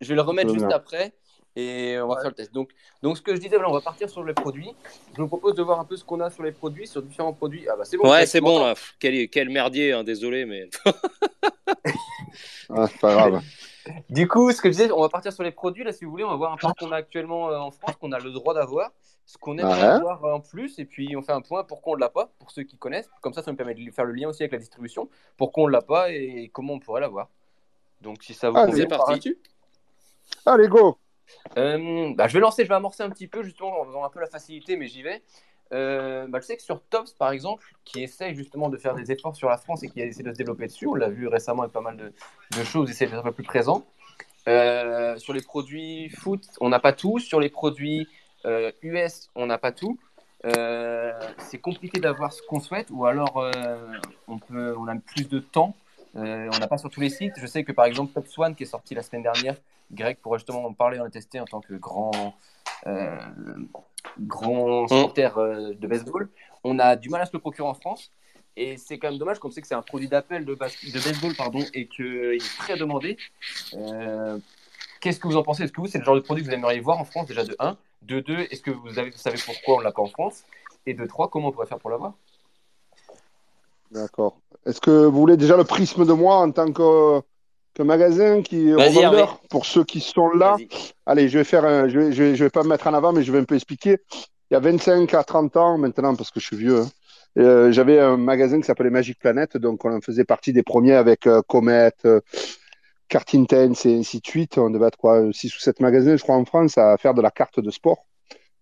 je 0.00 0.08
vais 0.08 0.14
le 0.14 0.20
remettre 0.20 0.50
c'est 0.50 0.54
le 0.56 0.60
juste 0.60 0.72
après 0.72 1.14
et 1.56 1.98
on 2.00 2.08
va 2.08 2.16
faire 2.20 2.30
le 2.30 2.34
test. 2.34 2.52
Donc, 2.52 2.70
donc, 3.02 3.16
ce 3.16 3.22
que 3.22 3.34
je 3.34 3.40
disais, 3.40 3.56
voilà, 3.56 3.70
on 3.70 3.74
va 3.74 3.80
partir 3.80 4.08
sur 4.10 4.22
les 4.22 4.34
produits. 4.34 4.70
Je 5.16 5.22
vous 5.22 5.28
propose 5.28 5.54
de 5.54 5.62
voir 5.62 5.80
un 5.80 5.84
peu 5.84 5.96
ce 5.96 6.04
qu'on 6.04 6.20
a 6.20 6.30
sur 6.30 6.42
les 6.42 6.52
produits, 6.52 6.86
sur 6.86 7.02
différents 7.02 7.32
produits. 7.32 7.66
Ah, 7.68 7.76
bah, 7.76 7.84
c'est 7.84 7.96
bon. 7.96 8.08
Ouais, 8.10 8.26
c'est 8.26 8.40
bon 8.40 8.60
là. 8.60 8.74
Quel, 8.98 9.28
quel 9.30 9.48
merdier, 9.48 9.92
hein, 9.92 10.04
désolé, 10.04 10.44
mais. 10.44 10.68
Ah, 12.70 12.86
c'est 12.86 13.00
pas 13.00 13.14
grave. 13.14 13.42
Du 14.10 14.28
coup, 14.28 14.52
ce 14.52 14.60
que 14.60 14.68
je 14.70 14.76
disais, 14.76 14.92
on 14.92 15.00
va 15.00 15.08
partir 15.08 15.32
sur 15.32 15.42
les 15.42 15.50
produits. 15.50 15.82
Là, 15.84 15.92
si 15.92 16.04
vous 16.04 16.10
voulez, 16.10 16.24
on 16.24 16.28
va 16.28 16.36
voir 16.36 16.52
un 16.52 16.56
peu 16.56 16.68
ce 16.68 16.84
qu'on 16.84 16.92
a 16.92 16.96
actuellement 16.96 17.48
euh, 17.50 17.56
en 17.56 17.70
France, 17.70 17.96
qu'on 17.96 18.12
a 18.12 18.18
le 18.18 18.30
droit 18.30 18.52
d'avoir, 18.54 18.90
ce 19.28 19.36
qu'on 19.36 19.58
aimerait 19.58 19.76
Ouais. 19.76 19.86
avoir 19.88 20.24
en 20.24 20.40
plus, 20.40 20.78
et 20.78 20.86
puis 20.86 21.14
on 21.14 21.20
fait 21.20 21.32
un 21.32 21.42
point 21.42 21.62
pourquoi 21.62 21.92
on 21.92 21.96
ne 21.96 22.00
l'a 22.00 22.08
pas, 22.08 22.30
pour 22.38 22.50
ceux 22.50 22.62
qui 22.62 22.78
connaissent. 22.78 23.10
Comme 23.20 23.34
ça, 23.34 23.42
ça 23.42 23.52
me 23.52 23.58
permet 23.58 23.74
de 23.74 23.90
faire 23.90 24.06
le 24.06 24.14
lien 24.14 24.26
aussi 24.30 24.42
avec 24.42 24.52
la 24.52 24.58
distribution, 24.58 25.10
pourquoi 25.36 25.64
on 25.64 25.66
ne 25.66 25.72
l'a 25.72 25.82
pas 25.82 26.10
et 26.10 26.50
comment 26.50 26.72
on 26.72 26.78
pourrait 26.78 27.02
l'avoir. 27.02 27.28
Donc, 28.00 28.22
si 28.22 28.32
ça 28.32 28.48
vous 28.48 28.56
Allez. 28.56 28.70
convient, 28.72 28.86
parti. 28.86 29.36
Allez, 30.46 30.66
go 30.68 30.96
Euh, 31.58 32.14
bah, 32.16 32.26
je 32.26 32.32
vais 32.32 32.40
lancer, 32.40 32.64
je 32.64 32.68
vais 32.70 32.74
amorcer 32.74 33.02
un 33.02 33.10
petit 33.10 33.28
peu 33.28 33.42
justement 33.42 33.78
en 33.82 33.84
faisant 33.84 34.02
un 34.02 34.08
peu 34.08 34.18
la 34.20 34.28
facilité, 34.28 34.76
mais 34.78 34.86
j'y 34.86 35.02
vais. 35.02 35.22
Euh, 35.74 36.26
bah, 36.26 36.38
je 36.40 36.46
sais 36.46 36.56
que 36.56 36.62
sur 36.62 36.80
Tops, 36.84 37.12
par 37.12 37.30
exemple, 37.30 37.74
qui 37.84 38.02
essaye 38.02 38.34
justement 38.34 38.70
de 38.70 38.78
faire 38.78 38.94
des 38.94 39.12
efforts 39.12 39.36
sur 39.36 39.50
la 39.50 39.58
France 39.58 39.82
et 39.82 39.88
qui 39.90 40.00
a 40.00 40.06
essayé 40.06 40.24
de 40.24 40.32
se 40.32 40.38
développer 40.38 40.66
dessus, 40.68 40.86
on 40.86 40.94
l'a 40.94 41.10
vu 41.10 41.28
récemment 41.28 41.62
avec 41.64 41.74
pas 41.74 41.82
mal 41.82 41.98
de, 41.98 42.14
de 42.58 42.64
choses, 42.64 42.88
essayer 42.88 43.10
d'être 43.10 43.20
un 43.20 43.22
peu 43.24 43.32
plus 43.32 43.44
présent. 43.44 43.84
Euh, 44.48 45.18
sur 45.18 45.34
les 45.34 45.42
produits 45.42 46.08
foot, 46.08 46.42
on 46.62 46.70
n'a 46.70 46.78
pas 46.80 46.94
tout. 46.94 47.18
Sur 47.18 47.40
les 47.40 47.50
produits 47.50 48.08
euh, 48.44 48.70
US, 48.82 49.30
on 49.34 49.46
n'a 49.46 49.58
pas 49.58 49.72
tout. 49.72 49.98
Euh, 50.44 51.12
c'est 51.38 51.58
compliqué 51.58 52.00
d'avoir 52.00 52.32
ce 52.32 52.42
qu'on 52.42 52.60
souhaite, 52.60 52.88
ou 52.90 53.06
alors 53.06 53.38
euh, 53.38 53.92
on, 54.28 54.38
peut, 54.38 54.74
on 54.78 54.86
a 54.86 54.94
plus 54.96 55.28
de 55.28 55.40
temps. 55.40 55.74
Euh, 56.16 56.48
on 56.52 56.58
n'a 56.58 56.68
pas 56.68 56.78
sur 56.78 56.90
tous 56.90 57.00
les 57.00 57.10
sites. 57.10 57.34
Je 57.38 57.46
sais 57.46 57.64
que 57.64 57.72
par 57.72 57.84
exemple, 57.86 58.12
Top 58.12 58.26
One 58.36 58.54
qui 58.54 58.62
est 58.62 58.66
sorti 58.66 58.94
la 58.94 59.02
semaine 59.02 59.22
dernière, 59.22 59.56
Greg 59.92 60.18
pourrait 60.18 60.38
justement 60.38 60.64
en 60.64 60.72
parler, 60.72 61.00
on 61.00 61.04
l'a 61.04 61.10
testé 61.10 61.40
en 61.40 61.44
tant 61.44 61.60
que 61.60 61.74
grand, 61.74 62.36
euh, 62.86 63.18
grand 64.20 64.86
supporter 64.88 65.38
euh, 65.38 65.74
de 65.74 65.86
baseball. 65.86 66.28
On 66.64 66.78
a 66.78 66.96
du 66.96 67.08
mal 67.08 67.22
à 67.22 67.26
se 67.26 67.32
le 67.32 67.38
procurer 67.38 67.68
en 67.68 67.74
France. 67.74 68.12
Et 68.56 68.76
c'est 68.76 68.98
quand 68.98 69.10
même 69.10 69.18
dommage, 69.18 69.38
comme 69.38 69.52
c'est 69.52 69.60
que 69.60 69.68
c'est 69.68 69.76
un 69.76 69.82
produit 69.82 70.08
d'appel 70.08 70.44
de 70.44 70.54
baseball 70.54 71.32
pardon, 71.36 71.64
et 71.74 71.86
qu'il 71.86 72.06
est 72.06 72.58
très 72.58 72.76
demandé. 72.76 73.16
Euh, 73.74 74.36
Qu'est-ce 75.00 75.20
que 75.20 75.28
vous 75.28 75.36
en 75.36 75.44
pensez? 75.44 75.62
Est-ce 75.62 75.72
que 75.72 75.80
vous, 75.80 75.86
c'est 75.86 75.98
le 75.98 76.04
genre 76.04 76.16
de 76.16 76.20
produit 76.20 76.42
que 76.42 76.48
vous 76.48 76.54
aimeriez 76.54 76.80
voir 76.80 76.98
en 76.98 77.04
France 77.04 77.26
déjà 77.26 77.44
de 77.44 77.54
1 77.60 77.76
De 78.02 78.20
2, 78.20 78.38
est-ce 78.50 78.62
que 78.62 78.70
vous, 78.70 78.98
avez, 78.98 79.10
vous 79.10 79.18
savez 79.18 79.38
pourquoi 79.44 79.76
on 79.76 79.80
l'a 79.80 79.92
pas 79.92 80.02
en 80.02 80.06
France? 80.06 80.44
Et 80.86 80.94
de 80.94 81.04
3, 81.04 81.28
comment 81.28 81.48
on 81.48 81.52
pourrait 81.52 81.66
faire 81.66 81.78
pour 81.78 81.90
l'avoir? 81.90 82.14
D'accord. 83.90 84.36
Est-ce 84.66 84.80
que 84.80 85.06
vous 85.06 85.18
voulez 85.18 85.36
déjà 85.36 85.56
le 85.56 85.64
prisme 85.64 86.06
de 86.06 86.12
moi 86.12 86.36
en 86.36 86.50
tant 86.50 86.72
que, 86.72 87.20
que 87.74 87.82
magasin 87.82 88.42
qui 88.42 88.72
revendeur. 88.74 89.40
Pour 89.50 89.66
ceux 89.66 89.84
qui 89.84 90.00
sont 90.00 90.30
là, 90.30 90.56
allez, 91.06 91.28
je 91.28 91.38
vais 91.38 91.44
faire 91.44 91.64
un, 91.64 91.88
je 91.88 91.98
vais, 91.98 92.12
je 92.12 92.22
vais, 92.22 92.36
je 92.36 92.44
vais 92.44 92.50
pas 92.50 92.62
me 92.62 92.68
mettre 92.68 92.86
en 92.86 92.94
avant, 92.94 93.12
mais 93.12 93.22
je 93.22 93.32
vais 93.32 93.38
un 93.38 93.44
peu 93.44 93.54
expliquer. 93.54 93.98
Il 94.50 94.54
y 94.54 94.56
a 94.56 94.60
25 94.60 95.12
à 95.14 95.24
30 95.24 95.56
ans 95.56 95.78
maintenant, 95.78 96.14
parce 96.14 96.30
que 96.30 96.40
je 96.40 96.46
suis 96.46 96.56
vieux, 96.56 96.80
hein, 96.80 96.88
euh, 97.38 97.70
j'avais 97.70 98.00
un 98.00 98.16
magasin 98.16 98.60
qui 98.60 98.66
s'appelait 98.66 98.90
Magic 98.90 99.18
Planet, 99.18 99.56
donc 99.56 99.84
on 99.84 99.94
en 99.94 100.00
faisait 100.00 100.24
partie 100.24 100.52
des 100.52 100.62
premiers 100.62 100.94
avec 100.94 101.26
euh, 101.26 101.42
Comet, 101.46 101.92
euh, 102.04 102.20
Carte 103.08 103.34
Intense 103.34 103.86
et 103.86 103.98
ainsi 103.98 104.20
de 104.20 104.26
suite. 104.26 104.58
On 104.58 104.70
devait 104.70 104.86
être 104.88 104.96
quoi, 104.98 105.22
6 105.32 105.54
ou 105.56 105.60
7 105.60 105.80
magasins, 105.80 106.16
je 106.16 106.22
crois, 106.22 106.36
en 106.36 106.44
France 106.44 106.78
à 106.78 106.96
faire 106.98 107.14
de 107.14 107.22
la 107.22 107.30
carte 107.30 107.60
de 107.60 107.70
sport. 107.70 108.06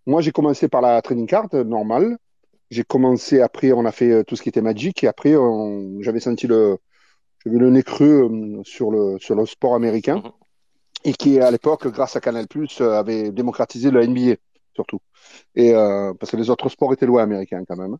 Moi, 0.06 0.20
j'ai 0.22 0.32
commencé 0.32 0.68
par 0.68 0.82
la 0.82 1.02
trading 1.02 1.26
card 1.26 1.48
euh, 1.54 1.64
normale. 1.64 2.18
J'ai 2.70 2.84
commencé 2.84 3.40
après, 3.42 3.72
on 3.72 3.84
a 3.86 3.92
fait 3.92 4.10
euh, 4.12 4.24
tout 4.24 4.36
ce 4.36 4.42
qui 4.42 4.48
était 4.50 4.62
Magic 4.62 5.04
et 5.04 5.08
après, 5.08 5.36
on- 5.36 6.00
j'avais 6.02 6.20
senti 6.20 6.46
le, 6.46 6.78
j'avais 7.44 7.58
le 7.58 7.70
nez 7.70 7.82
creux 7.84 8.28
euh, 8.30 8.62
sur 8.64 8.90
le, 8.92 9.18
sur 9.20 9.34
le 9.36 9.46
sport 9.46 9.74
américain 9.76 10.22
Mhm. 10.24 10.32
et 11.04 11.12
qui, 11.14 11.40
à 11.40 11.50
l'époque, 11.50 11.86
grâce 11.88 12.16
à 12.16 12.20
Canal+, 12.20 12.46
euh, 12.80 12.92
avait 12.98 13.30
démocratisé 13.32 13.90
le 13.90 14.02
NBA, 14.02 14.36
surtout. 14.74 15.00
Et, 15.56 15.74
euh, 15.74 16.14
parce 16.14 16.32
que 16.32 16.36
les 16.38 16.50
autres 16.50 16.68
sports 16.70 16.92
étaient 16.94 17.06
loin 17.06 17.22
américains 17.24 17.64
quand 17.66 17.76
même. 17.76 17.96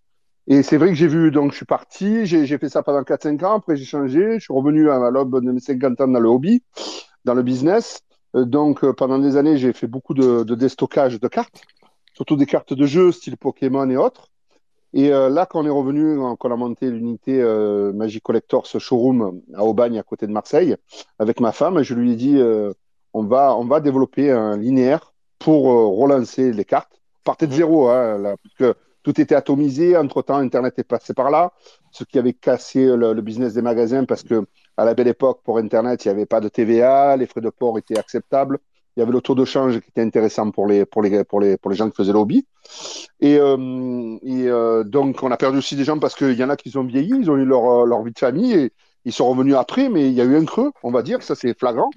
Et 0.49 0.63
c'est 0.63 0.77
vrai 0.77 0.89
que 0.89 0.95
j'ai 0.95 1.09
vu, 1.09 1.31
donc 1.33 1.51
je 1.51 1.57
suis 1.57 1.67
parti, 1.67 2.25
j'ai 2.27 2.47
fait 2.59 2.69
ça 2.69 2.83
pendant 2.83 3.03
4-5 3.03 3.43
ans, 3.45 3.57
après 3.57 3.77
j'ai 3.77 3.85
changé, 3.85 4.35
je 4.35 4.45
suis 4.45 4.55
revenu 4.55 4.91
à 4.91 5.11
l'aube 5.11 5.45
de 5.45 5.51
mes 5.51 5.59
50 5.61 6.01
ans 6.01 6.07
dans 6.09 6.21
le 6.21 6.29
hobby, 6.29 6.63
dans 7.25 7.35
le 7.35 7.43
business. 7.43 8.01
Euh, 8.37 8.45
donc 8.45 8.85
euh, 8.85 8.93
pendant 8.93 9.19
des 9.19 9.37
années, 9.37 9.59
j'ai 9.59 9.73
fait 9.73 9.89
beaucoup 9.89 10.15
de, 10.15 10.45
de 10.45 10.55
déstockage 10.55 11.19
de 11.21 11.29
cartes, 11.29 11.63
surtout 12.15 12.37
des 12.37 12.47
cartes 12.47 12.75
de 12.75 12.87
jeu 12.87 13.11
style 13.13 13.37
Pokémon 13.37 13.89
et 13.91 13.97
autres. 13.97 14.29
Et 14.93 15.13
euh, 15.13 15.29
là, 15.29 15.47
quand 15.47 15.61
on 15.63 15.67
est 15.67 15.71
revenu, 15.71 16.17
quand 16.39 16.49
on 16.49 16.53
a 16.53 16.57
monté 16.57 16.91
l'unité 16.91 17.43
euh, 17.43 17.93
Magic 17.93 18.23
Collector, 18.23 18.67
ce 18.67 18.79
showroom 18.79 19.43
à 19.55 19.65
Aubagne, 19.65 19.99
à 19.99 20.03
côté 20.05 20.27
de 20.27 20.33
Marseille, 20.33 20.77
avec 21.19 21.41
ma 21.41 21.53
femme, 21.53 21.83
je 21.83 21.95
lui 21.95 22.13
ai 22.13 22.17
dit, 22.17 22.37
euh, 22.39 22.73
on 23.13 23.25
va, 23.25 23.57
on 23.57 23.65
va 23.67 23.81
développer 23.81 24.31
un 24.31 24.57
linéaire 24.57 25.13
pour 25.39 25.65
relancer 25.99 26.53
les 26.53 26.65
cartes. 26.65 27.01
Partez 27.25 27.47
de 27.47 27.53
Mhm. 27.53 27.57
zéro, 27.57 27.89
hein, 27.89 28.19
là, 28.19 28.37
parce 28.43 28.55
que 28.55 28.79
tout 29.07 29.21
était 29.21 29.37
atomisé. 29.37 29.97
Entre-temps, 29.97 30.39
Internet 30.39 30.81
est 30.81 30.85
passé 30.85 31.15
par 31.15 31.31
là, 31.31 31.53
ce 31.93 32.03
qui 32.03 32.19
avait 32.19 32.33
cassé 32.33 32.85
le, 32.85 33.15
business 33.21 33.55
des 33.55 33.63
magasins 33.63 34.05
parce 34.05 34.25
que 34.25 34.45
à 34.77 34.85
la 34.85 34.95
belle 34.95 35.07
époque, 35.07 35.43
pour 35.45 35.59
Internet, 35.59 36.05
il 36.05 36.09
n'y 36.09 36.15
avait 36.15 36.27
pas 36.27 36.41
de 36.41 36.49
TVA, 36.49 37.17
les 37.17 37.27
frais 37.27 37.41
de 37.41 37.51
port 37.51 37.79
étaient 37.79 38.01
acceptables. 38.01 38.59
Il 38.97 39.01
y 39.01 39.03
avait 39.05 39.13
le 39.13 39.21
taux 39.21 39.37
de 39.37 39.45
change 39.45 39.79
qui 39.79 39.91
était 39.91 40.03
intéressant 40.03 40.51
pour 40.51 40.67
les, 40.67 40.85
pour 40.87 41.03
les, 41.03 41.23
pour 41.23 41.41
les, 41.41 41.57
pour 41.57 41.71
les 41.71 41.77
gens 41.77 41.89
qui 41.89 41.95
faisaient 41.95 42.13
le 42.13 42.19
hobby. 42.19 42.49
Et, 43.21 43.39
euh, 43.39 43.57
euh, 44.25 44.83
donc, 44.83 45.23
on 45.23 45.31
a 45.31 45.37
perdu 45.37 45.59
aussi 45.59 45.77
des 45.77 45.85
gens 45.85 46.01
parce 46.01 46.17
qu'il 46.17 46.33
y 46.33 46.43
en 46.43 46.51
a 46.51 46.57
qui 46.57 46.77
ont 46.77 46.83
vieilli, 46.83 47.13
ils 47.17 47.31
ont 47.31 47.37
eu 47.37 47.45
leur, 47.45 47.65
euh, 47.65 47.87
leur 47.87 48.03
vie 48.03 48.13
de 48.13 48.19
famille 48.19 48.55
et 48.55 48.73
ils 49.05 49.13
sont 49.13 49.29
revenus 49.29 49.55
après, 49.55 49.89
mais 49.89 50.09
il 50.09 50.15
y 50.15 50.21
a 50.21 50.25
eu 50.25 50.37
un 50.37 50.45
creux, 50.45 50.73
on 50.83 50.91
va 50.91 51.03
dire, 51.03 51.23
ça 51.23 51.37
c'est 51.37 51.57
flagrant. 51.57 51.91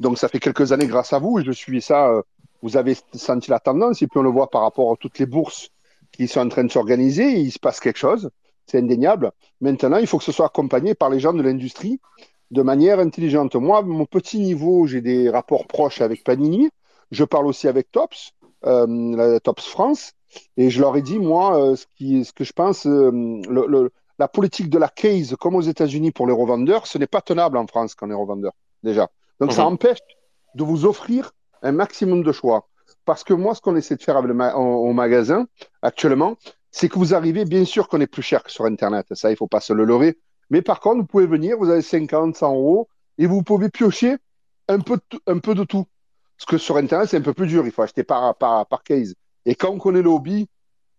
Donc, 0.00 0.16
ça 0.16 0.28
fait 0.28 0.40
quelques 0.40 0.72
années 0.72 0.86
grâce 0.86 1.12
à 1.12 1.18
vous 1.18 1.38
et 1.38 1.44
je 1.44 1.52
suis 1.52 1.82
ça. 1.82 2.22
vous 2.62 2.78
avez 2.78 2.96
senti 3.12 3.50
la 3.50 3.60
tendance 3.60 4.00
et 4.00 4.06
puis 4.06 4.18
on 4.18 4.22
le 4.22 4.30
voit 4.30 4.48
par 4.48 4.62
rapport 4.62 4.90
à 4.90 4.96
toutes 4.96 5.18
les 5.18 5.26
bourses 5.26 5.70
qui 6.16 6.28
sont 6.28 6.40
en 6.40 6.48
train 6.48 6.64
de 6.64 6.70
s'organiser. 6.70 7.32
Il 7.38 7.52
se 7.52 7.58
passe 7.58 7.80
quelque 7.80 7.98
chose, 7.98 8.30
c'est 8.66 8.78
indéniable. 8.78 9.32
Maintenant, 9.60 9.98
il 9.98 10.06
faut 10.06 10.18
que 10.18 10.24
ce 10.24 10.32
soit 10.32 10.46
accompagné 10.46 10.94
par 10.94 11.10
les 11.10 11.20
gens 11.20 11.32
de 11.32 11.42
l'industrie 11.42 12.00
de 12.50 12.62
manière 12.62 12.98
intelligente. 13.00 13.54
Moi, 13.56 13.82
mon 13.82 14.06
petit 14.06 14.38
niveau, 14.38 14.86
j'ai 14.86 15.00
des 15.00 15.28
rapports 15.30 15.66
proches 15.66 16.00
avec 16.00 16.24
Panini. 16.24 16.70
Je 17.10 17.24
parle 17.24 17.46
aussi 17.46 17.68
avec 17.68 17.90
Tops, 17.92 18.32
euh, 18.64 18.86
la 19.16 19.40
Tops 19.40 19.66
France, 19.66 20.12
et 20.56 20.70
je 20.70 20.80
leur 20.80 20.96
ai 20.96 21.02
dit, 21.02 21.18
moi, 21.18 21.58
euh, 21.58 21.76
ce, 21.76 21.86
qui, 21.96 22.24
ce 22.24 22.32
que 22.32 22.44
je 22.44 22.52
pense, 22.52 22.86
euh, 22.86 23.10
le, 23.48 23.66
le- 23.66 23.90
la 24.18 24.28
politique 24.28 24.70
de 24.70 24.78
la 24.78 24.88
case, 24.88 25.36
comme 25.38 25.56
aux 25.56 25.60
États-Unis 25.60 26.10
pour 26.10 26.26
les 26.26 26.32
revendeurs, 26.32 26.86
ce 26.86 26.96
n'est 26.98 27.06
pas 27.06 27.20
tenable 27.20 27.58
en 27.58 27.66
France 27.66 27.94
quand 27.94 28.06
on 28.08 28.10
est 28.10 28.14
revendeur, 28.14 28.52
déjà. 28.82 29.10
Donc, 29.40 29.52
ça 29.52 29.62
Mhm. 29.62 29.74
empêche 29.74 29.98
de 30.54 30.64
vous 30.64 30.86
offrir 30.86 31.32
un 31.62 31.72
maximum 31.72 32.22
de 32.22 32.32
choix. 32.32 32.66
Parce 33.06 33.24
que 33.24 33.32
moi, 33.32 33.54
ce 33.54 33.62
qu'on 33.62 33.76
essaie 33.76 33.96
de 33.96 34.02
faire 34.02 34.16
au, 34.56 34.92
magasin 34.92 35.46
actuellement, 35.80 36.36
c'est 36.70 36.88
que 36.88 36.98
vous 36.98 37.14
arrivez, 37.14 37.46
bien 37.46 37.64
sûr 37.64 37.88
qu'on 37.88 38.00
est 38.00 38.06
plus 38.06 38.22
cher 38.22 38.42
que 38.42 38.50
sur 38.50 38.66
Internet, 38.66 39.06
ça, 39.12 39.30
il 39.30 39.36
faut 39.36 39.46
pas 39.46 39.60
se 39.60 39.72
le 39.72 39.84
leurrer. 39.84 40.18
Mais 40.50 40.60
par 40.60 40.80
contre, 40.80 40.98
vous 40.98 41.06
pouvez 41.06 41.26
venir, 41.26 41.56
vous 41.56 41.70
avez 41.70 41.82
50, 41.82 42.36
100 42.36 42.54
euros, 42.54 42.88
et 43.16 43.26
vous 43.26 43.42
pouvez 43.42 43.70
piocher 43.70 44.16
un 44.68 44.80
peu, 44.80 44.98
un 45.26 45.38
peu 45.38 45.54
de 45.54 45.64
tout. 45.64 45.86
Parce 46.36 46.46
que 46.46 46.58
sur 46.58 46.76
Internet, 46.76 47.08
c'est 47.08 47.16
un 47.16 47.22
peu 47.22 47.32
plus 47.32 47.46
dur, 47.46 47.64
il 47.64 47.72
faut 47.72 47.82
acheter 47.82 48.04
par, 48.04 48.34
par, 48.34 48.66
par 48.66 48.82
case. 48.82 49.14
Et 49.46 49.54
quand 49.54 49.70
on 49.70 49.78
connaît 49.78 50.02
le 50.02 50.10
hobby, 50.10 50.48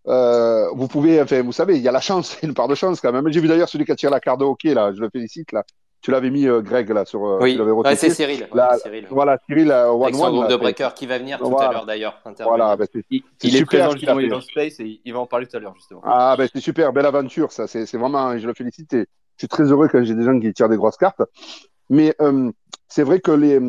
euh, 0.08 0.68
vous 0.72 0.88
pouvez, 0.88 1.20
enfin, 1.20 1.42
vous 1.42 1.52
savez, 1.52 1.76
il 1.76 1.82
y 1.82 1.88
a 1.88 1.92
la 1.92 2.00
chance, 2.00 2.38
une 2.42 2.54
part 2.54 2.68
de 2.68 2.74
chance 2.74 3.00
quand 3.00 3.12
même. 3.12 3.30
J'ai 3.30 3.40
vu 3.40 3.48
d'ailleurs 3.48 3.68
celui 3.68 3.84
qui 3.84 3.92
a 3.92 3.96
tiré 3.96 4.10
la 4.10 4.20
carte 4.20 4.40
de 4.40 4.44
hockey, 4.44 4.74
là, 4.74 4.92
je 4.92 5.00
le 5.00 5.10
félicite, 5.10 5.52
là. 5.52 5.64
Tu 6.00 6.12
l'avais 6.12 6.30
mis, 6.30 6.46
euh, 6.46 6.60
Greg, 6.60 6.88
là, 6.90 7.04
sur, 7.04 7.26
euh, 7.26 7.38
Oui, 7.42 7.58
Ouais, 7.58 7.96
c'est 7.96 8.10
Cyril. 8.10 8.48
Ouais, 8.52 8.62
Cyril. 8.80 9.06
Voilà, 9.10 9.38
Cyril, 9.46 9.70
euh, 9.70 9.90
One 9.90 10.02
Avec 10.04 10.14
son 10.14 10.22
One, 10.22 10.32
groupe 10.32 10.42
là, 10.44 10.50
de 10.50 10.56
breakers 10.56 10.94
qui 10.94 11.06
va 11.06 11.18
venir 11.18 11.38
tout 11.38 11.58
à 11.58 11.72
l'heure 11.72 11.86
d'ailleurs. 11.86 12.20
Voilà, 12.40 12.76
ben, 12.76 12.86
c'est 12.92 13.04
Il, 13.10 13.22
est 13.42 13.50
super 13.50 13.66
présent 13.66 13.90
justement, 13.92 14.20
il 14.20 14.26
est 14.26 14.28
dans 14.28 14.40
Space 14.40 14.78
et 14.78 15.00
il 15.04 15.12
va 15.12 15.18
en 15.18 15.26
parler 15.26 15.46
tout 15.46 15.56
à 15.56 15.60
l'heure 15.60 15.74
justement. 15.74 16.00
Ah, 16.04 16.36
ben, 16.38 16.48
c'est 16.52 16.60
super, 16.60 16.92
belle 16.92 17.06
aventure, 17.06 17.50
ça. 17.50 17.66
C'est, 17.66 17.92
vraiment, 17.96 18.38
je 18.38 18.46
le 18.46 18.54
félicite. 18.54 18.92
et 18.92 19.06
je 19.36 19.42
suis 19.42 19.48
très 19.48 19.64
heureux 19.64 19.88
quand 19.88 20.02
j'ai 20.04 20.14
des 20.14 20.24
gens 20.24 20.38
qui 20.38 20.52
tirent 20.52 20.68
des 20.68 20.76
grosses 20.76 20.96
cartes. 20.96 21.22
Mais 21.90 22.14
euh, 22.20 22.50
c'est 22.88 23.02
vrai 23.02 23.20
que 23.20 23.30
les, 23.30 23.60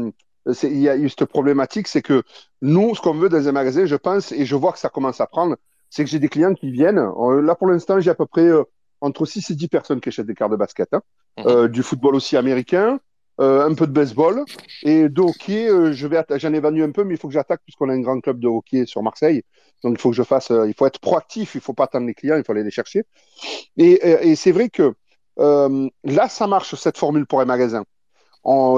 il 0.63 0.79
y 0.79 0.89
a 0.89 0.97
eu 0.97 1.09
cette 1.09 1.25
problématique, 1.25 1.87
c'est 1.87 2.01
que 2.01 2.23
nous, 2.61 2.95
ce 2.95 3.01
qu'on 3.01 3.13
veut 3.13 3.29
dans 3.29 3.47
un 3.47 3.51
magasin, 3.51 3.85
je 3.85 3.95
pense, 3.95 4.31
et 4.31 4.45
je 4.45 4.55
vois 4.55 4.71
que 4.71 4.79
ça 4.79 4.89
commence 4.89 5.21
à 5.21 5.27
prendre, 5.27 5.55
c'est 5.89 6.03
que 6.03 6.09
j'ai 6.09 6.19
des 6.19 6.29
clients 6.29 6.53
qui 6.53 6.71
viennent. 6.71 6.99
Là, 6.99 7.55
pour 7.55 7.67
l'instant, 7.67 7.99
j'ai 7.99 8.09
à 8.09 8.15
peu 8.15 8.25
près 8.25 8.47
euh, 8.47 8.63
entre 9.01 9.25
6 9.25 9.51
et 9.51 9.55
10 9.55 9.67
personnes 9.67 10.01
qui 10.01 10.09
achètent 10.09 10.25
des 10.25 10.35
cartes 10.35 10.51
de 10.51 10.57
basket. 10.57 10.93
hein. 10.93 11.01
Mhm. 11.37 11.47
Euh, 11.47 11.67
du 11.67 11.83
football 11.83 12.15
aussi 12.15 12.37
américain, 12.37 12.99
euh, 13.39 13.65
un 13.65 13.73
peu 13.73 13.87
de 13.87 13.91
baseball. 13.91 14.43
Et 14.83 15.09
de 15.09 15.21
hockey, 15.21 15.69
euh, 15.69 15.93
je 15.93 16.07
vais 16.07 16.23
j'en 16.35 16.53
ai 16.53 16.59
vendu 16.59 16.83
un 16.83 16.91
peu, 16.91 17.03
mais 17.03 17.15
il 17.15 17.17
faut 17.17 17.27
que 17.27 17.33
j'attaque 17.33 17.61
puisqu'on 17.65 17.89
a 17.89 17.93
un 17.93 18.01
grand 18.01 18.19
club 18.19 18.39
de 18.39 18.47
hockey 18.47 18.85
sur 18.85 19.03
Marseille. 19.03 19.43
Donc, 19.83 19.95
il 19.97 20.01
faut 20.01 20.09
que 20.09 20.15
je 20.15 20.23
fasse, 20.23 20.49
il 20.49 20.73
faut 20.77 20.85
être 20.85 20.99
proactif, 20.99 21.55
il 21.55 21.61
faut 21.61 21.73
pas 21.73 21.85
attendre 21.85 22.07
les 22.07 22.13
clients, 22.13 22.35
il 22.37 22.43
faut 22.43 22.51
aller 22.51 22.63
les 22.63 22.71
chercher. 22.71 23.03
Et, 23.77 24.35
c'est 24.35 24.51
vrai 24.51 24.69
que 24.69 24.93
là, 25.37 26.27
ça 26.27 26.47
marche, 26.47 26.75
cette 26.75 26.97
formule 26.97 27.25
pour 27.25 27.39
un 27.39 27.45
magasin. 27.45 27.85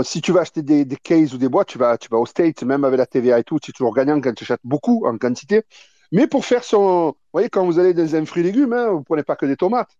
Si 0.03 0.21
tu 0.21 0.31
vas 0.31 0.41
acheter 0.41 0.61
des, 0.61 0.85
cases 0.97 1.33
ou 1.33 1.39
des 1.39 1.49
boîtes, 1.49 1.69
tu 1.69 1.79
vas, 1.79 1.97
tu 1.97 2.07
vas 2.09 2.19
au 2.19 2.27
State, 2.27 2.61
même 2.61 2.83
avec 2.83 2.99
la 2.99 3.07
TVA 3.07 3.39
et 3.39 3.43
tout, 3.43 3.57
tu 3.59 3.71
es 3.71 3.73
toujours 3.73 3.95
gagnant 3.95 4.21
quand 4.21 4.33
tu 4.35 4.43
achètes 4.43 4.61
beaucoup 4.63 5.07
en 5.07 5.17
quantité. 5.17 5.63
Mais 6.11 6.27
pour 6.27 6.45
faire 6.45 6.63
son. 6.63 7.07
Vous 7.07 7.15
voyez, 7.33 7.49
quand 7.49 7.65
vous 7.65 7.79
allez 7.79 7.95
dans 7.95 8.15
un 8.15 8.25
fruit 8.25 8.43
légumes, 8.43 8.73
hein, 8.73 8.89
vous 8.89 9.01
prenez 9.01 9.23
pas 9.23 9.35
que 9.35 9.47
des 9.47 9.55
tomates 9.55 9.97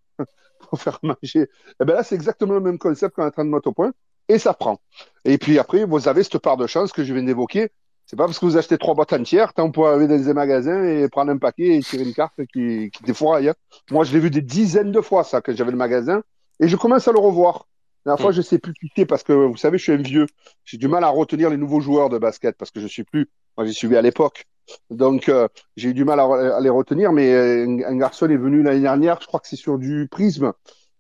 pour 0.70 0.80
faire 0.82 1.00
manger. 1.03 1.48
Et 1.80 1.86
ben 1.86 1.94
là, 1.96 2.03
c'est 2.03 2.15
exactement 2.15 2.53
le 2.53 2.60
même 2.62 2.77
concept 2.77 3.15
qu'on 3.15 3.24
est 3.24 3.27
en 3.27 3.32
train 3.32 3.46
de 3.46 3.50
mettre 3.50 3.68
au 3.68 3.74
point. 3.74 3.91
Et 4.30 4.38
ça 4.39 4.53
prend. 4.53 4.80
Et 5.25 5.38
puis 5.38 5.60
après, 5.60 5.84
vous 5.86 6.08
avez 6.08 6.24
cette 6.24 6.38
part 6.39 6.58
de 6.58 6.68
chance 6.68 6.91
que 6.94 7.03
je 7.03 7.13
viens 7.13 7.24
d'évoquer. 7.24 7.70
C'est 8.06 8.15
pas 8.15 8.25
parce 8.25 8.39
que 8.39 8.46
vous 8.46 8.58
achetez 8.58 8.77
trois 8.77 8.94
boîtes 8.94 9.13
entières, 9.13 9.53
tant 9.53 9.72
pouvez 9.72 9.88
aller 9.89 10.08
dans 10.08 10.30
un 10.30 10.34
magasin 10.34 10.84
et 10.84 11.08
prendre 11.10 11.32
un 11.32 11.38
paquet 11.38 11.77
et 11.77 11.82
tirer 11.82 12.03
une 12.03 12.13
carte 12.13 12.36
qui, 12.53 12.89
qui 12.91 13.03
défouraille. 13.03 13.50
hein. 13.50 13.56
Moi, 13.89 14.03
je 14.03 14.12
l'ai 14.13 14.20
vu 14.20 14.30
des 14.30 14.41
dizaines 14.41 14.91
de 14.91 15.00
fois, 15.01 15.24
ça, 15.24 15.41
quand 15.41 15.56
j'avais 15.56 15.72
le 15.72 15.77
magasin. 15.77 16.22
Et 16.60 16.68
je 16.68 16.75
commence 16.75 17.08
à 17.08 17.12
le 17.13 17.20
revoir. 17.20 17.68
La 18.06 18.12
dernière 18.12 18.22
fois, 18.22 18.32
Mm. 18.32 18.34
je 18.34 18.41
sais 18.41 18.60
plus 18.60 18.74
quitter 18.74 19.06
parce 19.06 19.24
que, 19.24 19.32
vous 19.34 19.56
savez, 19.58 19.77
je 19.77 19.84
suis 19.84 19.91
un 19.94 19.98
vieux. 19.98 20.25
J'ai 20.65 20.77
du 20.77 20.88
mal 20.88 21.03
à 21.03 21.10
retenir 21.10 21.50
les 21.50 21.58
nouveaux 21.58 21.80
joueurs 21.82 22.10
de 22.10 22.18
basket 22.18 22.58
parce 22.58 22.72
que 22.72 22.80
je 22.82 22.88
suis 22.88 23.03
plus. 23.03 23.30
Moi, 23.58 23.65
j'y 23.65 23.74
suivi 23.74 23.96
à 23.96 24.01
l'époque. 24.01 24.46
Donc, 24.89 25.29
euh, 25.29 25.47
j'ai 25.77 25.89
eu 25.89 25.93
du 25.93 26.05
mal 26.05 26.19
à, 26.19 26.55
à 26.57 26.59
les 26.61 26.69
retenir. 26.69 27.11
Mais 27.11 27.33
un, 27.35 27.79
un 27.83 27.97
garçon 27.97 28.29
est 28.29 28.37
venu 28.37 28.63
l'année 28.63 28.81
dernière, 28.81 29.19
je 29.21 29.27
crois 29.27 29.39
que 29.39 29.47
c'est 29.47 29.55
sur 29.55 29.77
du 29.77 30.07
prisme. 30.09 30.53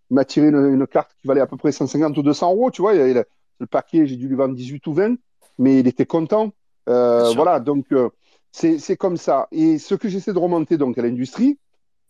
Il 0.09 0.15
m'a 0.15 0.25
tiré 0.25 0.47
une, 0.47 0.55
une 0.73 0.87
carte 0.87 1.11
qui 1.19 1.27
valait 1.27 1.41
à 1.41 1.47
peu 1.47 1.57
près 1.57 1.71
150 1.71 2.17
ou 2.17 2.23
200 2.23 2.51
euros. 2.51 2.71
Tu 2.71 2.81
vois, 2.81 2.93
il, 2.95 3.01
il- 3.11 3.25
le 3.59 3.67
paquet, 3.67 4.07
j'ai 4.07 4.15
dû 4.15 4.27
lui 4.27 4.35
vendre 4.35 4.55
18 4.55 4.85
ou 4.87 4.93
20. 4.93 5.15
Mais 5.59 5.79
il 5.79 5.87
était 5.87 6.05
content. 6.07 6.51
Euh, 6.89 7.31
voilà, 7.33 7.59
donc, 7.59 7.85
euh, 7.91 8.09
c'est 8.51 8.97
comme 8.97 9.17
ça. 9.17 9.47
Et 9.51 9.77
ce 9.77 9.95
que 9.95 10.09
j'essaie 10.09 10.33
de 10.33 10.39
remonter 10.39 10.77
donc 10.77 10.97
à 10.97 11.01
l'industrie, 11.03 11.59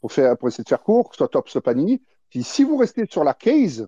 pour, 0.01 0.11
faire, 0.11 0.37
pour 0.37 0.47
essayer 0.47 0.63
de 0.63 0.69
faire 0.69 0.83
court, 0.83 1.09
que 1.09 1.15
ce 1.15 1.19
soit 1.19 1.27
Top, 1.27 1.49
soit 1.49 1.61
Panini, 1.61 2.01
si 2.41 2.63
vous 2.63 2.77
restez 2.77 3.05
sur 3.09 3.23
la 3.23 3.33
case, 3.33 3.87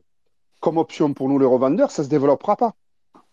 comme 0.61 0.77
option 0.77 1.13
pour 1.13 1.29
nous 1.29 1.39
les 1.39 1.45
revendeurs, 1.45 1.91
ça 1.91 2.03
se 2.03 2.09
développera 2.09 2.55
pas. 2.57 2.75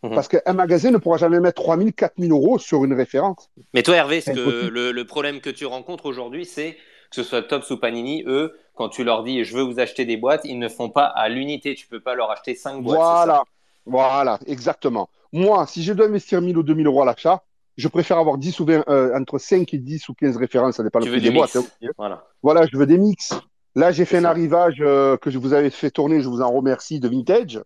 Mhm. 0.03 0.15
Parce 0.15 0.29
qu'un 0.29 0.53
magasin 0.55 0.91
ne 0.91 0.97
pourra 0.99 1.19
jamais 1.19 1.41
mettre 1.41 1.63
3000, 1.63 1.93
4000 1.93 2.33
euros 2.33 2.59
sur 2.59 2.85
une 2.85 2.95
référence. 2.95 3.51
Mais 3.75 3.83
toi, 3.83 3.97
Hervé, 3.97 4.21
ce 4.21 4.27
C'est 4.27 4.35
que 4.35 4.67
le, 4.69 4.93
le 4.93 5.05
problème 5.05 5.41
que 5.41 5.51
tu 5.51 5.67
rencontres 5.67 6.07
aujourd'hui, 6.07 6.47
c'est 6.47 6.73
que 7.11 7.17
ce 7.17 7.23
soit 7.23 7.43
Tops 7.43 7.71
ou 7.71 7.77
Panini, 7.77 8.25
eux, 8.27 8.53
quand 8.75 8.89
tu 8.89 9.05
leur 9.05 9.25
dis 9.25 9.45
je 9.45 9.55
veux 9.57 9.63
vous 9.63 9.79
acheter 9.81 10.05
des 10.07 10.17
boîtes, 10.17 10.43
ils 10.45 10.59
ne 10.59 10.69
font 10.69 10.89
pas 10.89 11.05
à 11.05 11.29
l'unité. 11.29 11.75
Tu 11.75 11.87
peux 11.87 12.01
pas 12.01 12.15
leur 12.15 12.31
acheter 12.31 12.55
5 12.55 12.83
boîtes. 12.83 12.99
ça 12.99 13.05
Voilà, 13.05 13.43
voilà, 13.85 14.39
exactement. 14.47 15.11
Moi, 15.33 15.67
si 15.67 15.83
je 15.83 15.93
dois 15.93 16.07
investir 16.07 16.41
1000 16.41 16.57
ou 16.57 16.63
2000 16.63 16.87
euros 16.87 17.03
à 17.03 17.05
l'achat, 17.05 17.43
je 17.77 17.89
préfère 17.89 18.19
avoir 18.19 18.39
10 18.39 18.59
ou 18.61 18.65
20, 18.65 18.85
euh, 18.89 19.17
entre 19.19 19.39
5 19.39 19.73
et 19.75 19.79
10 19.79 20.09
ou 20.09 20.15
15 20.15 20.37
références, 20.37 20.77
ça 20.77 20.83
dépend 20.83 21.01
Tu 21.01 21.07
le 21.09 21.13
veux 21.13 21.19
prix 21.21 21.29
des 21.29 21.35
boîtes. 21.37 21.55
mix. 21.55 21.69
hein. 21.83 21.89
Voilà. 21.99 22.25
Voilà, 22.43 22.67
je 22.73 22.77
veux 22.77 22.87
des 22.87 22.99
mix. 22.99 23.33
Là, 23.75 23.93
j'ai 23.93 24.05
fait 24.05 24.17
C'est 24.17 24.19
un 24.19 24.23
ça. 24.23 24.31
arrivage 24.31 24.77
euh, 24.81 25.17
que 25.17 25.31
je 25.31 25.39
vous 25.39 25.53
avais 25.53 25.71
fait 25.71 25.91
tourner, 25.91 26.21
je 26.21 26.29
vous 26.29 26.41
en 26.43 26.51
remercie, 26.51 27.01
de 27.01 27.09
vintage. 27.09 27.61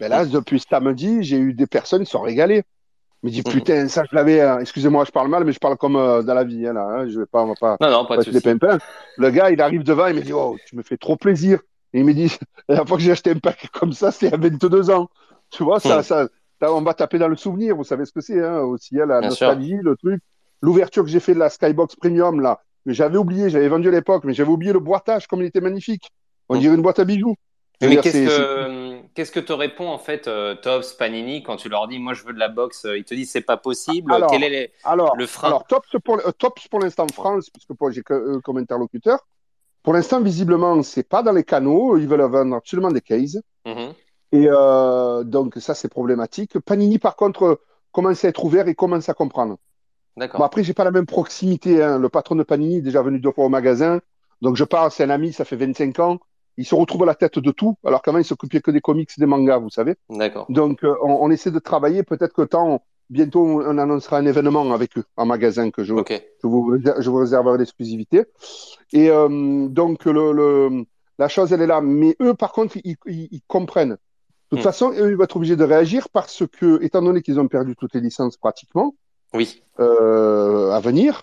Mais 0.00 0.08
là, 0.08 0.24
depuis 0.24 0.60
samedi, 0.60 1.22
j'ai 1.22 1.38
eu 1.38 1.52
des 1.54 1.66
personnes 1.66 2.04
qui 2.04 2.10
sont 2.10 2.22
régalées. 2.22 2.62
Je 3.22 3.28
me 3.28 3.32
dis, 3.32 3.42
Mhm. 3.44 3.52
putain, 3.52 3.88
ça, 3.88 4.04
je 4.10 4.14
l'avais. 4.16 4.40
euh, 4.40 4.60
Excusez-moi, 4.60 5.04
je 5.04 5.10
parle 5.10 5.28
mal, 5.28 5.44
mais 5.44 5.52
je 5.52 5.58
parle 5.58 5.76
comme 5.76 5.96
euh, 5.96 6.22
dans 6.22 6.34
la 6.34 6.44
vie. 6.44 6.66
Hein, 6.66 6.72
là, 6.72 6.86
hein, 6.88 7.08
je 7.08 7.20
vais 7.20 7.26
pas, 7.26 7.42
on 7.42 7.48
va 7.48 7.54
pas 7.54 7.76
Non, 7.80 7.90
non, 7.90 8.06
pas 8.06 8.16
de 8.16 8.22
les 8.24 8.32
souci. 8.32 8.40
pimpins. 8.40 8.78
Le 9.16 9.30
gars, 9.30 9.50
il 9.50 9.60
arrive 9.60 9.82
devant, 9.82 10.06
il 10.06 10.14
me 10.16 10.22
dit, 10.22 10.32
oh, 10.32 10.56
tu 10.64 10.74
me 10.76 10.82
fais 10.82 10.96
trop 10.96 11.16
plaisir. 11.16 11.60
Et 11.92 12.00
il 12.00 12.04
me 12.06 12.14
dit, 12.14 12.28
la 12.68 12.76
dernière 12.76 12.88
fois 12.88 12.96
que 12.96 13.02
j'ai 13.02 13.12
acheté 13.12 13.30
un 13.30 13.38
pack 13.38 13.68
comme 13.72 13.92
ça, 13.92 14.10
c'était 14.10 14.32
à 14.32 14.38
22 14.38 14.90
ans. 14.90 15.08
Tu 15.50 15.62
vois, 15.64 15.80
ça, 15.80 15.98
Mhm. 15.98 16.02
ça, 16.02 16.28
ça, 16.62 16.72
on 16.72 16.80
va 16.82 16.94
taper 16.94 17.18
dans 17.18 17.28
le 17.28 17.36
souvenir. 17.36 17.76
Vous 17.76 17.84
savez 17.84 18.06
ce 18.06 18.12
que 18.12 18.20
c'est, 18.22 18.42
hein, 18.42 18.60
aussi, 18.60 18.98
hein, 18.98 19.04
la 19.06 19.20
Bien 19.20 19.30
sûr. 19.30 19.48
nostalgie, 19.48 19.76
le 19.82 19.96
truc. 19.96 20.22
L'ouverture 20.62 21.04
que 21.04 21.10
j'ai 21.10 21.20
fait 21.20 21.34
de 21.34 21.38
la 21.38 21.50
Skybox 21.50 21.96
Premium, 21.96 22.40
là, 22.40 22.60
mais 22.86 22.94
j'avais 22.94 23.18
oublié, 23.18 23.50
j'avais 23.50 23.68
vendu 23.68 23.88
à 23.88 23.90
l'époque, 23.90 24.24
mais 24.24 24.32
j'avais 24.32 24.50
oublié 24.50 24.72
le 24.72 24.80
boitage, 24.80 25.26
comme 25.26 25.42
il 25.42 25.46
était 25.46 25.60
magnifique. 25.60 26.10
On 26.48 26.54
Mhm. 26.54 26.60
dirait 26.60 26.74
une 26.76 26.82
boîte 26.82 26.98
à 26.98 27.04
bijoux. 27.04 27.34
Mais 27.82 27.96
qu'est-ce 27.96 28.26
que 28.26 28.89
qu'est-ce 29.14 29.32
que 29.32 29.40
te 29.40 29.52
répond 29.52 29.88
en 29.88 29.98
fait 29.98 30.28
euh, 30.28 30.54
Tops, 30.54 30.92
Panini 30.94 31.42
quand 31.42 31.56
tu 31.56 31.68
leur 31.68 31.88
dis 31.88 31.98
moi 31.98 32.14
je 32.14 32.24
veux 32.24 32.32
de 32.32 32.38
la 32.38 32.48
boxe 32.48 32.84
euh, 32.84 32.96
Ils 32.98 33.04
te 33.04 33.14
disent 33.14 33.30
c'est 33.30 33.40
pas 33.40 33.56
possible. 33.56 34.12
Alors, 34.12 34.30
Quel 34.30 34.44
est 34.44 34.50
les- 34.50 34.72
Alors, 34.84 35.16
Le 35.16 35.26
frein. 35.26 35.48
alors 35.48 35.66
Tops 35.66 35.96
pour, 36.04 36.18
euh, 36.18 36.30
Tops 36.32 36.68
pour 36.68 36.80
l'instant 36.80 37.06
France, 37.08 37.50
puisque 37.50 37.72
j'ai 37.92 38.02
que 38.02 38.14
eux 38.14 38.40
comme 38.40 38.58
interlocuteur. 38.58 39.26
Pour 39.82 39.94
l'instant, 39.94 40.20
visiblement, 40.20 40.82
c'est 40.82 41.08
pas 41.08 41.22
dans 41.22 41.32
les 41.32 41.44
canaux. 41.44 41.96
Ils 41.96 42.06
veulent 42.06 42.20
vendre 42.20 42.54
absolument 42.56 42.90
des 42.90 43.00
cases. 43.00 43.38
Mhm. 43.66 43.94
Et 44.32 44.46
euh, 44.48 45.24
donc, 45.24 45.54
ça, 45.56 45.74
c'est 45.74 45.88
problématique. 45.88 46.58
Panini, 46.60 46.98
par 46.98 47.16
contre, 47.16 47.60
commence 47.90 48.24
à 48.24 48.28
être 48.28 48.44
ouvert 48.44 48.68
et 48.68 48.74
commence 48.74 49.08
à 49.08 49.14
comprendre. 49.14 49.54
Bon, 49.54 50.20
D'accord. 50.20 50.44
après, 50.44 50.62
j'ai 50.64 50.74
pas 50.74 50.84
la 50.84 50.90
même 50.90 51.06
proximité. 51.06 51.82
hein. 51.82 51.98
Le 51.98 52.08
patron 52.10 52.34
de 52.36 52.42
Panini 52.42 52.76
est 52.76 52.82
déjà 52.82 53.00
venu 53.00 53.18
deux 53.20 53.32
fois 53.32 53.46
au 53.46 53.48
magasin. 53.48 54.00
Donc, 54.42 54.56
je 54.56 54.64
parle, 54.64 54.90
c'est 54.90 55.04
un 55.04 55.10
ami, 55.10 55.32
ça 55.32 55.44
fait 55.46 55.56
25 55.56 55.98
ans. 55.98 56.18
Il 56.60 56.66
se 56.66 56.74
retrouve 56.74 57.04
à 57.04 57.06
la 57.06 57.14
tête 57.14 57.38
de 57.38 57.50
tout, 57.52 57.76
alors 57.86 58.02
qu'avant, 58.02 58.18
il 58.18 58.24
s'occupait 58.24 58.60
que 58.60 58.70
des 58.70 58.82
comics, 58.82 59.08
des 59.16 59.24
mangas, 59.34 59.56
vous 59.58 59.70
savez. 59.70 59.94
D'accord. 60.10 60.44
Donc, 60.50 60.84
euh, 60.84 60.94
on, 61.02 61.12
on 61.24 61.30
essaie 61.30 61.50
de 61.50 61.58
travailler. 61.58 62.02
Peut-être 62.02 62.34
que 62.34 62.42
temps, 62.42 62.84
bientôt, 63.08 63.42
on 63.42 63.78
annoncera 63.78 64.18
un 64.18 64.26
événement 64.26 64.70
avec 64.72 64.98
eux 64.98 65.04
en 65.16 65.24
magasin 65.24 65.70
que 65.70 65.82
je, 65.84 65.94
vous, 65.94 66.76
je 66.98 67.08
vous 67.10 67.16
réserverai 67.16 67.56
l'exclusivité. 67.56 68.24
Et 68.92 69.10
euh, 69.10 69.68
donc, 69.68 70.04
le, 70.04 70.32
le- 70.32 70.84
la 71.18 71.28
chose, 71.28 71.50
elle 71.54 71.62
est 71.62 71.66
là. 71.66 71.80
Mais 71.80 72.14
eux, 72.20 72.34
par 72.34 72.52
contre, 72.52 72.76
ils, 72.84 72.96
ils- 73.06 73.28
ils 73.30 73.42
comprennent. 73.46 73.96
De 74.50 74.56
toute 74.56 74.60
Hmm. 74.60 74.62
façon, 74.62 74.92
eux, 74.92 75.10
ils 75.10 75.16
vont 75.16 75.24
être 75.24 75.36
obligés 75.36 75.56
de 75.56 75.64
réagir 75.64 76.10
parce 76.10 76.42
que, 76.58 76.82
étant 76.82 77.00
donné 77.00 77.22
qu'ils 77.22 77.40
ont 77.40 77.48
perdu 77.48 77.74
toutes 77.74 77.94
les 77.94 78.00
licences 78.02 78.36
pratiquement 78.36 78.94
Oui. 79.32 79.62
euh, 79.78 80.72
à 80.72 80.80
venir, 80.80 81.22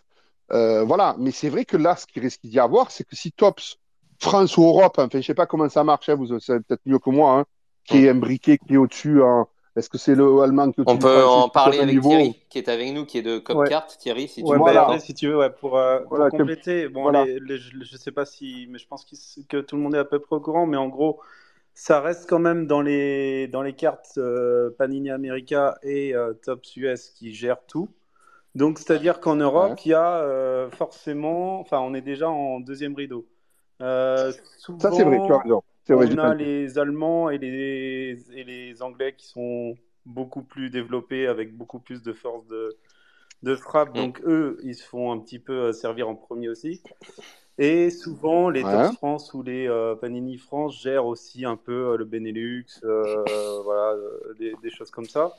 voilà. 0.50 1.16
Mais 1.20 1.32
c'est 1.32 1.50
vrai 1.50 1.64
que 1.66 1.78
là, 1.78 1.96
ce 1.96 2.08
qui 2.08 2.20
risque 2.20 2.40
d'y 2.44 2.60
avoir, 2.60 2.90
c'est 2.90 3.04
que 3.04 3.16
si 3.16 3.32
Tops, 3.34 3.78
France 4.20 4.58
ou 4.58 4.64
Europe, 4.64 4.96
enfin, 4.98 5.10
je 5.14 5.22
sais 5.22 5.34
pas 5.34 5.46
comment 5.46 5.70
ça 5.70 5.84
marche, 5.84 6.10
hein, 6.10 6.16
vous 6.16 6.40
savez 6.40 6.60
peut-être 6.62 6.82
mieux 6.86 7.00
que 7.00 7.10
moi, 7.10 7.40
hein, 7.40 7.46
qui 7.86 8.06
est 8.06 8.10
imbriqué, 8.10 8.58
qui 8.58 8.74
est 8.74 8.78
au-dessus, 8.78 9.22
hein, 9.24 9.48
est-ce 9.76 9.90
que 9.90 9.98
c'est 10.00 10.16
le 10.16 10.42
allemand 10.42 10.72
qui 10.72 10.82
est 10.82 10.84
au-dessus 10.84 10.96
On 10.96 11.00
peut 11.00 11.26
en 11.26 11.50
parler 11.50 11.78
avec 11.80 11.94
niveau 11.94 12.10
Thierry 12.10 12.36
qui 12.50 12.58
est 12.58 12.68
avec 12.70 12.94
nous, 12.94 13.06
qui 13.06 13.20
est 13.20 13.22
de 13.22 13.38
Copcart. 13.38 13.86
Thierry, 13.88 14.28
si 14.28 14.44
tu 14.44 14.50
Ouais, 14.50 14.54
veux. 14.54 14.58
bah, 14.58 14.64
Voilà. 14.72 14.82
après, 14.82 15.00
si 15.00 15.14
tu 15.14 15.28
veux, 15.28 15.38
ouais, 15.38 15.52
pour, 15.52 15.78
euh, 15.78 16.00
pour 16.00 16.10
Voilà, 16.10 16.32
que- 16.32 16.38
compléter, 16.38 16.88
bon, 16.90 17.04
voilà. 17.04 17.26
les- 17.26 17.40
les- 17.40 17.58
je 17.58 17.76
ne 17.78 17.98
sais 17.98 18.12
pas 18.12 18.26
si, 18.26 18.68
mais 18.72 18.80
je 18.80 18.88
pense 18.88 19.06
que 19.48 19.62
tout 19.62 19.76
le 19.76 19.82
monde 19.84 19.94
est 19.94 20.00
à 20.00 20.06
peu 20.06 20.20
près 20.20 20.36
au 20.36 20.40
courant, 20.40 20.66
mais 20.66 20.78
en 20.78 20.88
gros, 20.88 21.20
ça 21.76 22.02
reste 22.02 22.28
quand 22.28 22.40
même 22.40 22.66
dans 22.66 22.82
les, 22.82 23.48
dans 23.48 23.62
les 23.62 23.74
cartes 23.74 24.14
euh, 24.18 24.72
Panini 24.80 25.12
America 25.12 25.78
et 25.84 26.16
euh, 26.16 26.34
Tops 26.34 26.76
US 26.78 27.10
qui 27.12 27.34
gèrent 27.36 27.64
tout. 27.68 27.88
Donc, 28.56 28.80
c'est-à-dire 28.80 29.20
qu'en 29.20 29.36
Europe, 29.36 29.74
Ouais. 29.74 29.82
il 29.86 29.90
y 29.90 29.94
a 29.94 30.22
euh, 30.22 30.72
forcément, 30.72 31.60
enfin, 31.60 31.80
on 31.82 31.94
est 31.94 32.02
déjà 32.02 32.28
en 32.30 32.60
deuxième 32.60 32.96
rideau. 32.96 33.28
Euh, 33.82 34.32
Ça, 34.80 34.92
c'est 34.92 35.04
vrai, 35.04 35.22
tu 35.26 35.34
as 35.34 35.38
souvent, 35.38 35.40
raison. 35.40 35.64
C'est 35.84 35.94
vrai, 35.94 36.08
j'ai 36.08 36.14
on 36.14 36.18
a 36.18 36.34
les 36.36 36.78
Allemands 36.80 37.30
et 37.30 37.38
les, 37.38 38.18
et 38.34 38.44
les 38.44 38.82
Anglais 38.82 39.14
qui 39.16 39.28
sont 39.28 39.76
beaucoup 40.06 40.42
plus 40.44 40.70
développés 40.70 41.28
avec 41.28 41.56
beaucoup 41.56 41.80
plus 41.80 42.02
de 42.02 42.14
force 42.14 42.46
de, 42.48 42.78
de 43.44 43.56
frappe. 43.56 43.94
Mm. 43.94 43.94
Donc, 43.94 44.22
eux, 44.26 44.60
ils 44.64 44.76
se 44.76 44.84
font 44.84 45.12
un 45.12 45.20
petit 45.20 45.40
peu 45.40 45.54
euh, 45.54 45.74
servir 45.74 46.10
en 46.10 46.16
premier 46.16 46.50
aussi. 46.50 46.82
Et 47.58 47.90
souvent, 47.90 48.50
les 48.50 48.64
Ouais. 48.64 48.72
Tops 48.72 48.96
France 48.98 49.34
ou 49.34 49.42
les 49.44 49.68
euh, 49.68 49.96
Panini 49.96 50.38
France 50.38 50.80
gèrent 50.82 51.06
aussi 51.06 51.46
un 51.46 51.56
peu 51.58 51.94
euh, 51.94 51.98
le 51.98 52.06
Benelux, 52.06 52.66
euh, 52.84 53.24
voilà, 53.64 53.94
euh, 53.94 54.34
des, 54.40 54.54
des 54.62 54.70
choses 54.70 54.92
comme 54.92 55.06
ça. 55.06 55.34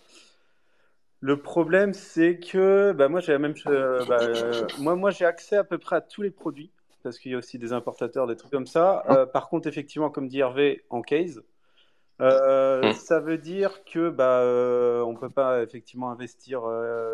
Le 1.20 1.36
problème, 1.40 1.94
c'est 1.94 2.38
que 2.38 2.92
bah, 2.92 3.08
moi, 3.08 3.20
j'ai 3.20 3.32
la 3.32 3.38
même 3.38 3.56
chose. 3.56 4.06
bah, 4.08 4.18
euh, 4.22 4.66
moi, 4.78 4.94
moi 4.96 5.10
j'ai 5.10 5.24
accès 5.24 5.56
à 5.56 5.64
peu 5.64 5.78
près 5.78 5.96
à 5.96 6.00
tous 6.00 6.22
les 6.22 6.30
produits 6.30 6.70
parce 7.02 7.18
qu'il 7.18 7.32
y 7.32 7.34
a 7.34 7.38
aussi 7.38 7.58
des 7.58 7.72
importateurs, 7.72 8.26
des 8.26 8.36
trucs 8.36 8.50
comme 8.50 8.66
ça. 8.66 9.04
Euh, 9.08 9.26
par 9.26 9.48
contre, 9.48 9.68
effectivement, 9.68 10.10
comme 10.10 10.28
dit 10.28 10.40
Hervé, 10.40 10.84
en 10.90 11.02
case. 11.02 11.42
Euh, 12.20 12.88
Mm. 12.88 12.92
ça 12.94 13.20
veut 13.20 13.38
dire 13.38 13.84
que 13.84 14.10
bah, 14.10 14.40
euh, 14.40 15.02
on 15.02 15.14
peut 15.14 15.28
pas 15.28 15.62
effectivement 15.62 16.10
investir 16.10 16.62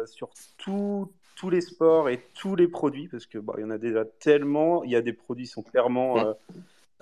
sur 0.07 0.31
tout- 0.57 1.13
tous 1.37 1.51
les 1.51 1.61
sports 1.61 2.09
et 2.09 2.21
tous 2.33 2.57
les 2.57 2.69
produits 2.69 3.09
parce 3.09 3.27
que 3.27 3.39
bah, 3.39 3.55
il 3.59 3.63
y 3.63 3.65
en 3.65 3.71
a 3.71 3.77
déjà 3.79 4.05
tellement. 4.05 4.83
Il 4.85 4.91
y 4.91 4.97
a 4.97 5.03
des 5.03 5.13
produits 5.13 5.45
qui 5.45 5.51
sont 5.51 5.63
clairement 5.63 6.17
Mm. 6.17 6.19
euh, 6.21 6.35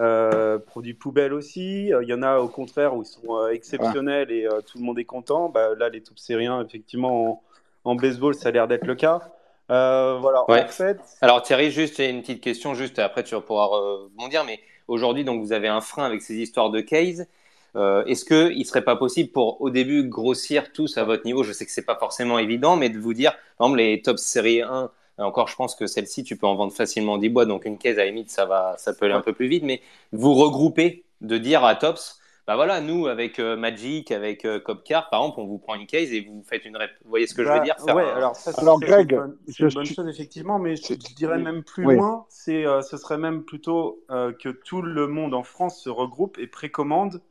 euh, 0.01 0.59
produits 0.59 0.95
poubelles 0.95 1.33
aussi. 1.35 1.89
Il 1.89 2.09
y 2.09 2.15
en 2.15 2.23
a 2.23 2.39
au 2.41 2.49
contraire 2.49 2.97
où 2.97 3.03
ils 3.03 3.07
sont 3.07 3.47
exceptionnels 3.49 4.33
et 4.33 4.49
tout 4.67 4.79
le 4.79 4.85
monde 4.85 4.99
est 4.99 5.05
content. 5.05 5.49
Bah, 5.49 5.75
là, 5.77 5.89
les 5.89 6.01
top 6.01 6.19
sériens, 6.19 6.65
effectivement, 6.65 7.43
en, 7.85 7.91
en 7.93 7.95
baseball, 7.95 8.35
ça 8.35 8.49
a 8.49 8.53
l'air 8.53 8.67
d'être 8.67 8.87
le 8.87 8.95
cas. 8.97 9.31
Euh, 9.73 10.19
voilà, 10.21 10.45
Ouais. 10.51 10.65
en 10.65 10.69
fait, 10.69 10.99
Alors 11.23 11.43
Thierry, 11.43 11.71
juste 11.71 11.99
une 11.99 12.21
petite 12.21 12.43
question, 12.43 12.75
juste 12.75 12.99
après 12.99 13.25
tu 13.25 13.35
vas 13.35 13.41
pouvoir 13.41 13.75
euh, 13.75 14.11
bondir, 14.17 14.45
mais 14.45 14.61
aujourd'hui 14.87 15.25
donc 15.25 15.43
vous 15.43 15.53
avez 15.53 15.69
un 15.69 15.81
frein 15.81 16.05
avec 16.05 16.21
ces 16.23 16.37
histoires 16.37 16.71
de 16.71 16.81
case. 16.81 17.27
Euh, 17.75 18.05
Est-ce 18.05 18.27
que 18.27 18.53
il 18.53 18.67
serait 18.67 18.85
pas 18.85 18.97
possible 18.97 19.31
pour 19.33 19.63
au 19.63 19.71
début 19.71 20.05
grossir 20.05 20.73
tous 20.75 20.99
à 20.99 21.05
votre 21.05 21.25
niveau? 21.25 21.43
Je 21.43 21.53
sais 21.53 21.65
que 21.65 21.71
c'est 21.73 21.87
pas 21.87 21.97
forcément 21.97 22.39
évident, 22.39 22.77
mais 22.77 22.91
de 22.91 22.99
vous 22.99 23.15
dire, 23.15 23.33
par 23.57 23.69
exemple 23.69 23.79
les 23.79 24.03
top 24.03 24.19
série 24.19 24.61
1, 24.61 24.91
et 25.19 25.23
encore 25.23 25.49
je 25.49 25.57
pense 25.57 25.75
que 25.75 25.87
celle-ci 25.87 26.23
tu 26.23 26.37
peux 26.37 26.47
en 26.47 26.55
vendre 26.55 26.73
facilement 26.75 27.17
10 27.17 27.31
boîtes, 27.31 27.49
donc 27.49 27.65
une 27.65 27.79
case 27.79 27.97
à 27.97 28.01
la 28.01 28.07
limite 28.07 28.31
ça 28.31 28.45
va, 28.45 28.75
ça 28.77 28.93
peut 28.93 29.07
aller 29.07 29.15
un 29.15 29.23
peu 29.23 29.33
plus 29.33 29.49
vite, 29.49 29.63
mais 29.65 29.81
vous 30.13 30.35
regrouper, 30.35 31.05
de 31.23 31.39
dire 31.39 31.65
à 31.65 31.75
Tops, 31.77 32.19
bah 32.47 32.57
voilà, 32.57 32.81
nous 32.81 33.07
avec 33.07 33.39
euh, 33.39 33.57
Magic, 33.57 34.11
avec 34.11 34.45
euh, 34.45 34.59
Copcar 34.59 35.09
par 35.11 35.21
exemple, 35.21 35.41
on 35.41 35.47
vous 35.47 35.59
prend 35.59 35.75
une 35.77 35.87
case 35.87 36.13
et 36.13 36.21
vous 36.23 36.43
faites 36.43 36.65
une 36.65 36.77
rep. 36.77 36.91
Vous 37.05 37.11
voyez 37.11 37.27
ce 37.27 37.35
que 37.35 37.45
je 37.45 37.49
Bah, 37.49 37.59
veux 37.59 37.65
dire 37.65 37.77
Faire 37.79 37.95
ouais, 37.95 38.11
alors 38.11 38.35
ça, 38.37 38.53
Greg, 38.81 39.13
une 39.13 39.17
bonne, 39.17 39.39
c'est 39.47 39.61
une 39.61 39.69
bonne 39.71 39.85
chose 39.85 40.09
effectivement, 40.09 40.59
mais 40.59 40.77
je, 40.77 40.95
dirais 41.15 41.39
même 41.39 41.63
plus 41.63 41.85
Oui. 41.85 41.95
loin, 41.95 42.27
c'est, 42.29 42.67
euh, 42.67 42.83
ce 42.83 42.97
serait 42.97 43.19
même 43.19 43.45
plutôt 43.45 44.05
euh, 44.11 44.33
que 44.33 44.49
tout 44.49 44.83
le 44.83 45.07
monde 45.07 45.35
en 45.35 45.45
France 45.45 45.81
se 45.81 45.89
regroupe 45.89 46.39
et 46.39 46.47
précommande, 46.49 47.23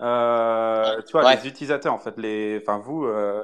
euh, 0.00 1.00
tu 1.02 1.12
vois, 1.12 1.24
Ouais. 1.24 1.36
les 1.36 1.48
utilisateurs 1.48 1.94
en 1.94 1.98
fait, 1.98 2.16
les, 2.18 2.58
enfin 2.62 2.78
vous, 2.78 3.04
euh, 3.04 3.42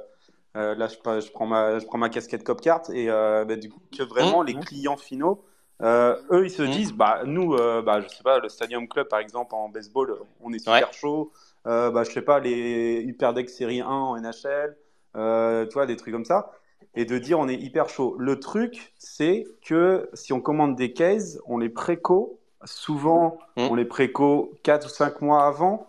euh, 0.56 0.74
là 0.74 0.88
je, 0.88 0.96
prends- 0.98 1.20
je 1.20 1.30
prends 1.32 1.46
ma, 1.46 1.78
je 1.78 1.86
prends 1.86 1.98
ma 1.98 2.08
casquette 2.10 2.44
Copcart 2.44 2.82
et 2.92 3.10
euh, 3.10 3.44
bah, 3.44 3.56
du 3.56 3.70
coup 3.70 3.80
que 3.96 4.02
vraiment 4.02 4.42
Mmh. 4.42 4.46
les 4.46 4.54
clients 4.54 4.96
finaux, 4.96 5.44
euh, 5.84 6.16
eux 6.32 6.46
ils 6.46 6.50
se 6.50 6.62
Mmh. 6.62 6.70
disent, 6.70 6.92
bah 6.92 7.20
nous, 7.24 7.54
euh, 7.54 7.82
bah 7.82 8.00
je 8.00 8.08
sais 8.08 8.22
pas, 8.24 8.38
le 8.40 8.48
Stadium 8.48 8.88
Club 8.88 9.06
par 9.08 9.20
exemple 9.20 9.54
en 9.54 9.68
baseball, 9.68 10.16
on 10.42 10.52
est 10.52 10.58
super 10.58 10.72
Ouais. 10.74 10.92
chaud, 10.92 11.30
euh, 11.66 11.90
bah 11.90 12.02
je 12.04 12.10
sais 12.10 12.22
pas 12.22 12.40
les 12.40 13.02
Hyperdeck 13.06 13.48
série 13.50 13.80
1 13.80 13.86
en 13.86 14.16
NHL, 14.16 14.76
euh, 15.16 15.66
tu 15.66 15.74
vois 15.74 15.86
des 15.86 15.96
trucs 15.96 16.12
comme 16.14 16.24
ça 16.24 16.50
et 16.96 17.04
de 17.04 17.18
dire 17.18 17.38
on 17.38 17.48
est 17.48 17.54
hyper 17.56 17.88
chaud. 17.88 18.16
Le 18.18 18.38
truc, 18.40 18.92
c'est 18.98 19.44
que 19.64 20.08
si 20.14 20.32
on 20.32 20.40
commande 20.40 20.74
des 20.76 20.92
cases, 20.92 21.38
on 21.46 21.58
les 21.58 21.68
préco. 21.68 22.38
Souvent, 22.64 23.38
Mm. 23.56 23.62
on 23.70 23.74
les 23.74 23.84
préco 23.84 24.54
4 24.62 24.86
ou 24.86 24.88
5 24.88 25.20
mois 25.20 25.44
avant. 25.46 25.86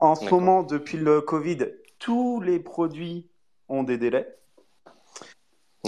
En 0.00 0.14
ce 0.14 0.30
moment, 0.30 0.62
depuis 0.62 0.96
le 0.98 1.20
Covid, 1.20 1.58
tous 1.98 2.40
les 2.40 2.58
produits 2.60 3.26
ont 3.68 3.82
des 3.82 3.98
délais. 3.98 4.34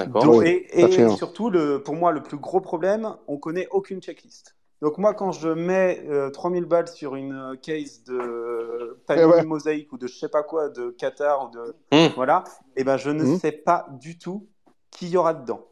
D'accord. 0.05 0.23
Donc, 0.25 0.43
Oui, 0.43 0.67
et 0.71 1.09
surtout, 1.17 1.51
le, 1.51 1.83
pour 1.83 1.95
moi, 1.95 2.13
le 2.13 2.23
plus 2.23 2.37
gros 2.39 2.61
problème, 2.61 3.15
on 3.29 3.37
connaît 3.39 3.69
aucune 3.71 4.01
checklist. 4.01 4.57
Donc 4.83 4.97
moi, 4.97 5.13
quand 5.13 5.31
je 5.33 5.49
mets 5.51 6.03
euh, 6.09 6.31
3000 6.31 6.65
balles 6.65 6.89
sur 6.89 7.15
une 7.15 7.35
euh, 7.35 7.55
case 7.57 8.03
de 8.05 8.99
Panini 9.07 9.27
Eh 9.29 9.31
ouais. 9.31 9.45
Mosaïque 9.45 9.93
ou 9.93 9.99
de 9.99 10.07
je 10.07 10.15
sais 10.15 10.31
pas 10.31 10.43
quoi, 10.43 10.71
de 10.71 10.91
Qatar 10.91 11.45
ou 11.47 11.51
de 11.51 11.75
Mmh. 11.93 12.15
voilà, 12.15 12.45
et 12.77 12.85
ben 12.85 12.97
je 12.97 13.11
ne 13.11 13.25
Mhm. 13.25 13.39
sais 13.39 13.53
pas 13.53 13.87
du 14.01 14.17
tout 14.19 14.49
qui 14.91 15.09
y 15.11 15.17
aura 15.19 15.35
dedans. 15.35 15.67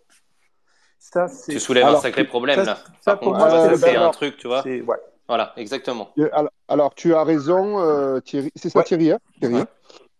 Ça, 0.98 1.26
c'est 1.28 1.52
Tu 1.52 1.60
soulèves 1.60 1.86
un 1.86 1.96
sacré 1.96 2.24
problème 2.26 2.56
ça, 2.58 2.64
là. 2.64 2.78
ça, 3.00 3.16
pour 3.16 3.34
moi, 3.34 3.46
tu 3.48 3.54
vois, 3.54 3.64
euh, 3.64 3.76
ça, 3.76 3.86
c'est 3.86 3.96
un 3.96 4.10
truc, 4.10 4.36
tu 4.36 4.46
vois. 4.46 4.62
c'est 4.62 4.82
ouais. 4.82 4.96
Voilà, 5.26 5.52
exactement. 5.56 6.10
Euh, 6.18 6.28
Alors, 6.32 6.50
alors, 6.68 6.94
tu 6.94 7.14
as 7.14 7.22
raison, 7.24 7.78
euh, 7.80 8.20
Thierry. 8.20 8.50
C'est 8.56 8.68
ça, 8.68 8.80
Ouais. 8.80 8.84
Thierry, 8.84 9.12
hein 9.12 9.18
Thierry 9.40 9.64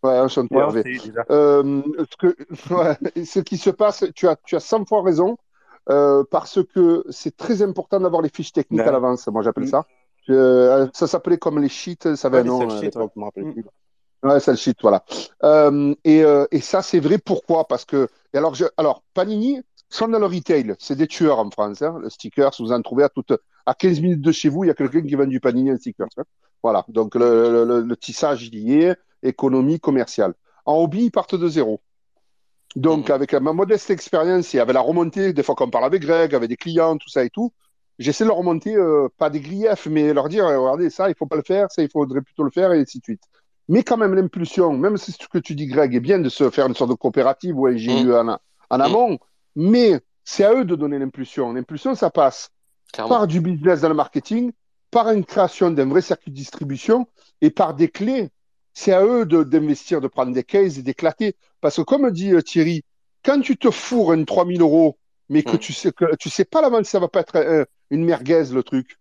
Ouais. 0.03 0.29
C'est 0.29 0.83
déjà. 0.85 1.25
Euh, 1.31 1.83
ce, 2.11 2.17
que, 2.17 2.37
ouais, 2.75 3.25
ce 3.25 3.41
qui 3.41 3.57
se 3.57 3.71
passe, 3.71 4.05
tu 4.15 4.29
as, 4.29 4.37
tu 4.45 4.55
as 4.57 4.61
100 4.61 4.85
fois 4.85 5.03
raison, 5.03 5.37
euh, 5.91 6.23
parce 6.31 6.61
que 6.75 7.05
c'est 7.11 7.37
très 7.37 7.63
important 7.63 7.99
d'avoir 8.01 8.23
les 8.23 8.29
fiches 8.29 8.53
techniques 8.53 8.81
Ouais. 8.83 8.89
à 8.89 8.93
l'avance, 8.93 9.27
moi 9.29 9.43
j'appelle 9.43 9.65
Mm. 9.65 9.69
ça. 9.69 9.85
Euh, 10.31 10.87
ça 10.93 11.07
s'appelait 11.07 11.39
comme 11.39 11.59
les 11.59 11.69
sheets, 11.71 12.15
ça 12.17 12.29
avait 12.29 12.39
un 12.41 12.45
nom 12.45 12.61
sell 12.69 12.79
à 12.79 12.81
l'époque, 12.83 13.03
ouais. 13.03 13.11
je 13.15 13.21
me 13.21 13.25
rappelle 13.25 13.53
plus. 13.55 13.65
Ouais, 14.23 14.41
c'est 14.41 14.51
le 14.51 14.57
sheet, 14.57 14.75
voilà. 14.83 15.05
Euh, 15.45 15.95
et, 16.05 16.23
euh, 16.25 16.45
et 16.51 16.61
ça, 16.61 16.83
c'est 16.83 17.01
vrai, 17.01 17.19
pourquoi? 17.19 17.67
Parce 17.67 17.85
que, 17.85 18.09
et 18.35 18.39
alors, 18.39 18.55
je, 18.55 18.67
alors, 18.77 19.03
Panini 19.15 19.63
sont 19.89 20.09
dans 20.09 20.19
le 20.19 20.27
retail, 20.27 20.75
c'est 20.79 20.97
des 20.97 21.07
tueurs 21.07 21.39
en 21.39 21.51
France, 21.51 21.81
hein, 21.83 21.99
le 22.03 22.11
stickers, 22.11 22.51
vous 22.59 22.73
en 22.73 22.83
trouvez 22.83 23.05
à 23.05 23.09
toutes, 23.09 23.33
à 23.65 23.75
15 23.75 24.01
minutes 24.01 24.21
de 24.21 24.33
chez 24.33 24.49
vous, 24.51 24.65
il 24.65 24.67
y 24.67 24.71
a 24.71 24.75
quelqu'un 24.75 25.03
qui 25.03 25.15
vend 25.15 25.25
du 25.27 25.41
Panini 25.41 25.73
en 25.73 25.77
stickers. 25.79 26.09
hein. 26.19 26.25
Voilà, 26.63 26.85
donc 26.89 27.15
le, 27.15 27.51
le, 27.51 27.65
le, 27.65 27.81
le 27.83 27.97
tissage, 27.97 28.43
il 28.49 28.59
y 28.59 28.83
est, 28.83 28.97
économie, 29.23 29.81
commerciale. 29.81 30.35
En 30.65 30.75
hobby, 30.77 31.05
ils 31.05 31.11
partent 31.11 31.35
de 31.35 31.49
zéro. 31.49 31.81
Donc, 32.77 33.09
Mhm. 33.09 33.15
avec 33.15 33.33
ma 33.35 33.53
modeste 33.53 33.91
expérience 33.91 34.55
et 34.55 34.61
avec 34.61 34.75
la 34.75 34.81
remontée, 34.81 35.33
des 35.33 35.43
fois 35.43 35.55
qu'on 35.55 35.71
parle 35.71 35.85
avec 35.87 36.03
Greg, 36.03 36.35
avec 36.35 36.49
des 36.49 36.57
clients, 36.57 36.97
tout 36.99 37.09
ça 37.09 37.25
et 37.25 37.31
tout, 37.31 37.53
j'essaie 37.99 38.25
de 38.25 38.29
leur 38.29 38.37
remonter, 38.37 38.77
euh, 38.77 39.09
pas 39.17 39.31
des 39.31 39.41
griefs, 39.41 39.87
mais 39.87 40.13
leur 40.13 40.29
dire, 40.29 40.47
euh, 40.47 40.59
regardez, 40.59 40.91
ça, 40.91 41.09
il 41.09 41.15
faut 41.17 41.27
pas 41.27 41.37
le 41.37 41.43
faire, 41.43 41.71
ça, 41.71 41.83
il 41.83 41.89
faudrait 41.91 42.21
plutôt 42.21 42.43
le 42.45 42.51
faire, 42.51 42.73
et 42.73 42.81
ainsi 42.81 42.99
de 42.99 43.05
suite. 43.05 43.23
Mais 43.69 43.83
quand 43.83 43.97
même, 43.97 44.15
l'impulsion, 44.15 44.73
même 44.73 44.97
si 44.97 45.13
ce 45.13 45.27
que 45.29 45.39
tu 45.39 45.55
dis, 45.55 45.67
Greg, 45.67 45.95
est 45.95 46.01
bien 46.01 46.19
de 46.19 46.29
se 46.29 46.51
faire 46.51 46.67
une 46.67 46.75
sorte 46.75 46.91
de 46.91 46.97
coopérative 46.97 47.59
ou 47.59 47.67
un 47.67 47.77
GIE 47.77 48.13
en, 48.13 48.29
a- 48.29 48.41
en 48.71 48.81
amont, 48.81 49.19
mais 49.57 50.01
c'est 50.25 50.45
à 50.45 50.53
eux 50.55 50.65
de 50.65 50.75
donner 50.77 50.99
l'impulsion. 50.99 51.53
L'impulsion, 51.53 51.95
ça 51.95 52.11
passe 52.11 52.51
Clairement. 52.93 53.09
par 53.17 53.27
du 53.27 53.41
business 53.41 53.81
dans 53.81 53.89
le 53.89 53.95
marketing, 53.95 54.53
par 54.91 55.11
une 55.11 55.25
création 55.25 55.71
d'un 55.71 55.87
vrai 55.87 56.01
circuit 56.03 56.31
de 56.31 56.37
distribution 56.37 57.07
et 57.43 57.51
par 57.51 57.75
des 57.75 57.89
clés. 57.89 58.31
C'est 58.81 58.93
à 58.93 59.05
eux 59.05 59.27
de- 59.27 59.43
d'investir, 59.43 60.01
de, 60.01 60.07
prendre 60.07 60.33
des 60.33 60.45
cases 60.45 60.79
et 60.79 60.83
d'éclater. 60.83 61.35
Parce 61.61 61.75
que 61.77 61.83
comme 61.83 62.09
dit 62.13 62.33
euh, 62.33 62.43
Thierry, 62.43 62.85
quand 63.25 63.41
tu 63.41 63.57
te 63.57 63.73
fourres 63.73 64.13
une 64.13 64.25
3000 64.25 64.61
euros, 64.61 64.97
mais 65.29 65.43
que 65.43 65.57
Mm. 65.57 65.59
tu 65.59 65.73
sais 65.73 65.91
que 65.91 66.15
tu 66.15 66.31
sais 66.31 66.45
pas 66.45 66.61
l'avant 66.63 66.79
que 66.79 66.87
ça 66.87 67.01
va 67.01 67.09
pas 67.09 67.21
être 67.23 67.35
euh, 67.37 67.65
une 67.91 68.05
merguez 68.05 68.45
le 68.53 68.63
truc. 68.63 68.97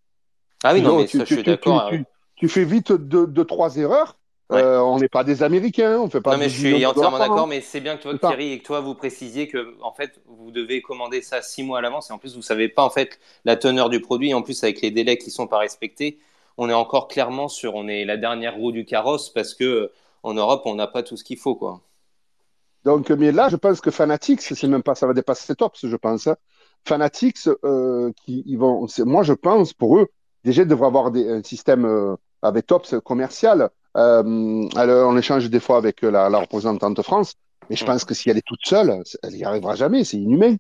Ah 0.63 0.73
oui, 0.73 0.81
non, 0.81 0.93
Non, 0.93 0.97
mais 1.01 1.05
tu, 1.05 1.19
ça, 1.19 1.25
je 1.25 1.33
suis 1.35 1.43
d'accord. 1.43 1.89
tu- 1.89 1.97
euh, 1.97 2.03
tu 2.35 2.49
fais 2.49 2.63
vite 2.65 2.91
deux, 2.91 3.27
deux, 3.27 3.45
trois 3.45 3.77
erreurs. 3.77 4.17
Ouais. 4.49 4.61
Euh, 4.63 4.81
on 4.81 4.97
n'est 4.97 5.09
pas 5.09 5.23
des 5.23 5.43
Américains, 5.43 5.99
on 5.99 6.09
fait 6.09 6.21
pas 6.21 6.31
Non, 6.31 6.37
mais 6.39 6.45
12 6.45 6.53
je 6.55 6.67
suis 6.69 6.85
entièrement 6.85 7.19
d'accord, 7.19 7.45
mais 7.45 7.61
c'est 7.61 7.79
bien 7.81 7.97
que 7.97 8.01
toi, 8.01 8.13
ça. 8.19 8.29
Thierry, 8.29 8.53
et 8.53 8.59
que 8.59 8.63
toi, 8.65 8.79
vous 8.79 8.95
précisiez 8.95 9.47
que, 9.47 9.75
en 9.83 9.91
fait, 9.91 10.19
vous 10.25 10.49
devez 10.49 10.81
commander 10.81 11.21
ça 11.21 11.43
six 11.43 11.61
mois 11.61 11.77
à 11.77 11.81
l'avance, 11.81 12.09
et 12.09 12.13
en 12.13 12.17
plus, 12.17 12.35
vous 12.35 12.41
savez 12.41 12.67
pas, 12.69 12.83
en 12.83 12.89
fait, 12.89 13.19
la 13.45 13.57
teneur 13.57 13.89
du 13.91 13.99
produit, 14.01 14.29
et 14.29 14.33
en 14.33 14.41
plus, 14.41 14.63
avec 14.63 14.81
les 14.81 14.89
délais 14.89 15.17
qui 15.19 15.29
sont 15.29 15.45
pas 15.47 15.59
respectés, 15.59 16.17
on 16.57 16.69
est 16.69 16.73
encore 16.73 17.07
clairement 17.07 17.47
sur, 17.47 17.75
on 17.75 17.87
est 17.87 18.05
la 18.05 18.17
dernière 18.17 18.55
roue 18.55 18.71
du 18.71 18.85
carrosse, 18.85 19.29
parce 19.29 19.53
que, 19.53 19.63
euh, 19.63 19.91
en 20.23 20.33
Europe, 20.33 20.63
on 20.65 20.75
n'a 20.75 20.87
pas 20.87 21.03
tout 21.03 21.15
ce 21.17 21.23
qu'il 21.23 21.37
faut, 21.37 21.55
quoi. 21.55 21.81
Donc, 22.83 23.09
mais 23.09 23.31
là, 23.31 23.49
je 23.49 23.55
pense 23.55 23.81
que 23.81 23.91
Fanatics, 23.91 24.41
c'est 24.41 24.63
même 24.67 24.83
pas, 24.83 24.95
ça 24.95 25.07
va 25.07 25.13
dépasser 25.13 25.55
Tops, 25.55 25.85
je 25.85 25.95
pense. 25.95 26.27
hein. 26.27 26.35
Fanatics, 26.85 27.47
euh, 27.65 28.11
qui, 28.23 28.43
ils 28.45 28.57
vont, 28.57 28.87
moi, 28.99 29.23
je 29.23 29.33
pense, 29.33 29.73
pour 29.73 29.97
eux, 29.97 30.07
déjà, 30.43 30.61
ils 30.61 30.67
devraient 30.67 30.87
avoir 30.87 31.11
des, 31.11 31.29
un 31.29 31.43
système 31.43 31.85
euh, 31.85 32.15
avec 32.41 32.65
Tops 32.65 32.95
commercial. 33.03 33.69
Euh, 33.97 34.67
elle- 34.77 34.89
on 34.91 35.17
échange 35.17 35.49
des 35.49 35.59
fois 35.59 35.77
avec 35.77 36.01
la, 36.01 36.29
la 36.29 36.39
représentante 36.39 37.01
France, 37.01 37.33
mais 37.69 37.75
je 37.75 37.83
Mm. 37.83 37.87
pense 37.87 38.05
que 38.05 38.13
si 38.13 38.29
elle 38.29 38.37
est 38.37 38.45
toute 38.45 38.65
seule, 38.65 39.03
elle 39.23 39.35
y 39.35 39.43
arrivera 39.43 39.75
jamais, 39.75 40.03
c'est 40.03 40.17
inhumain. 40.17 40.55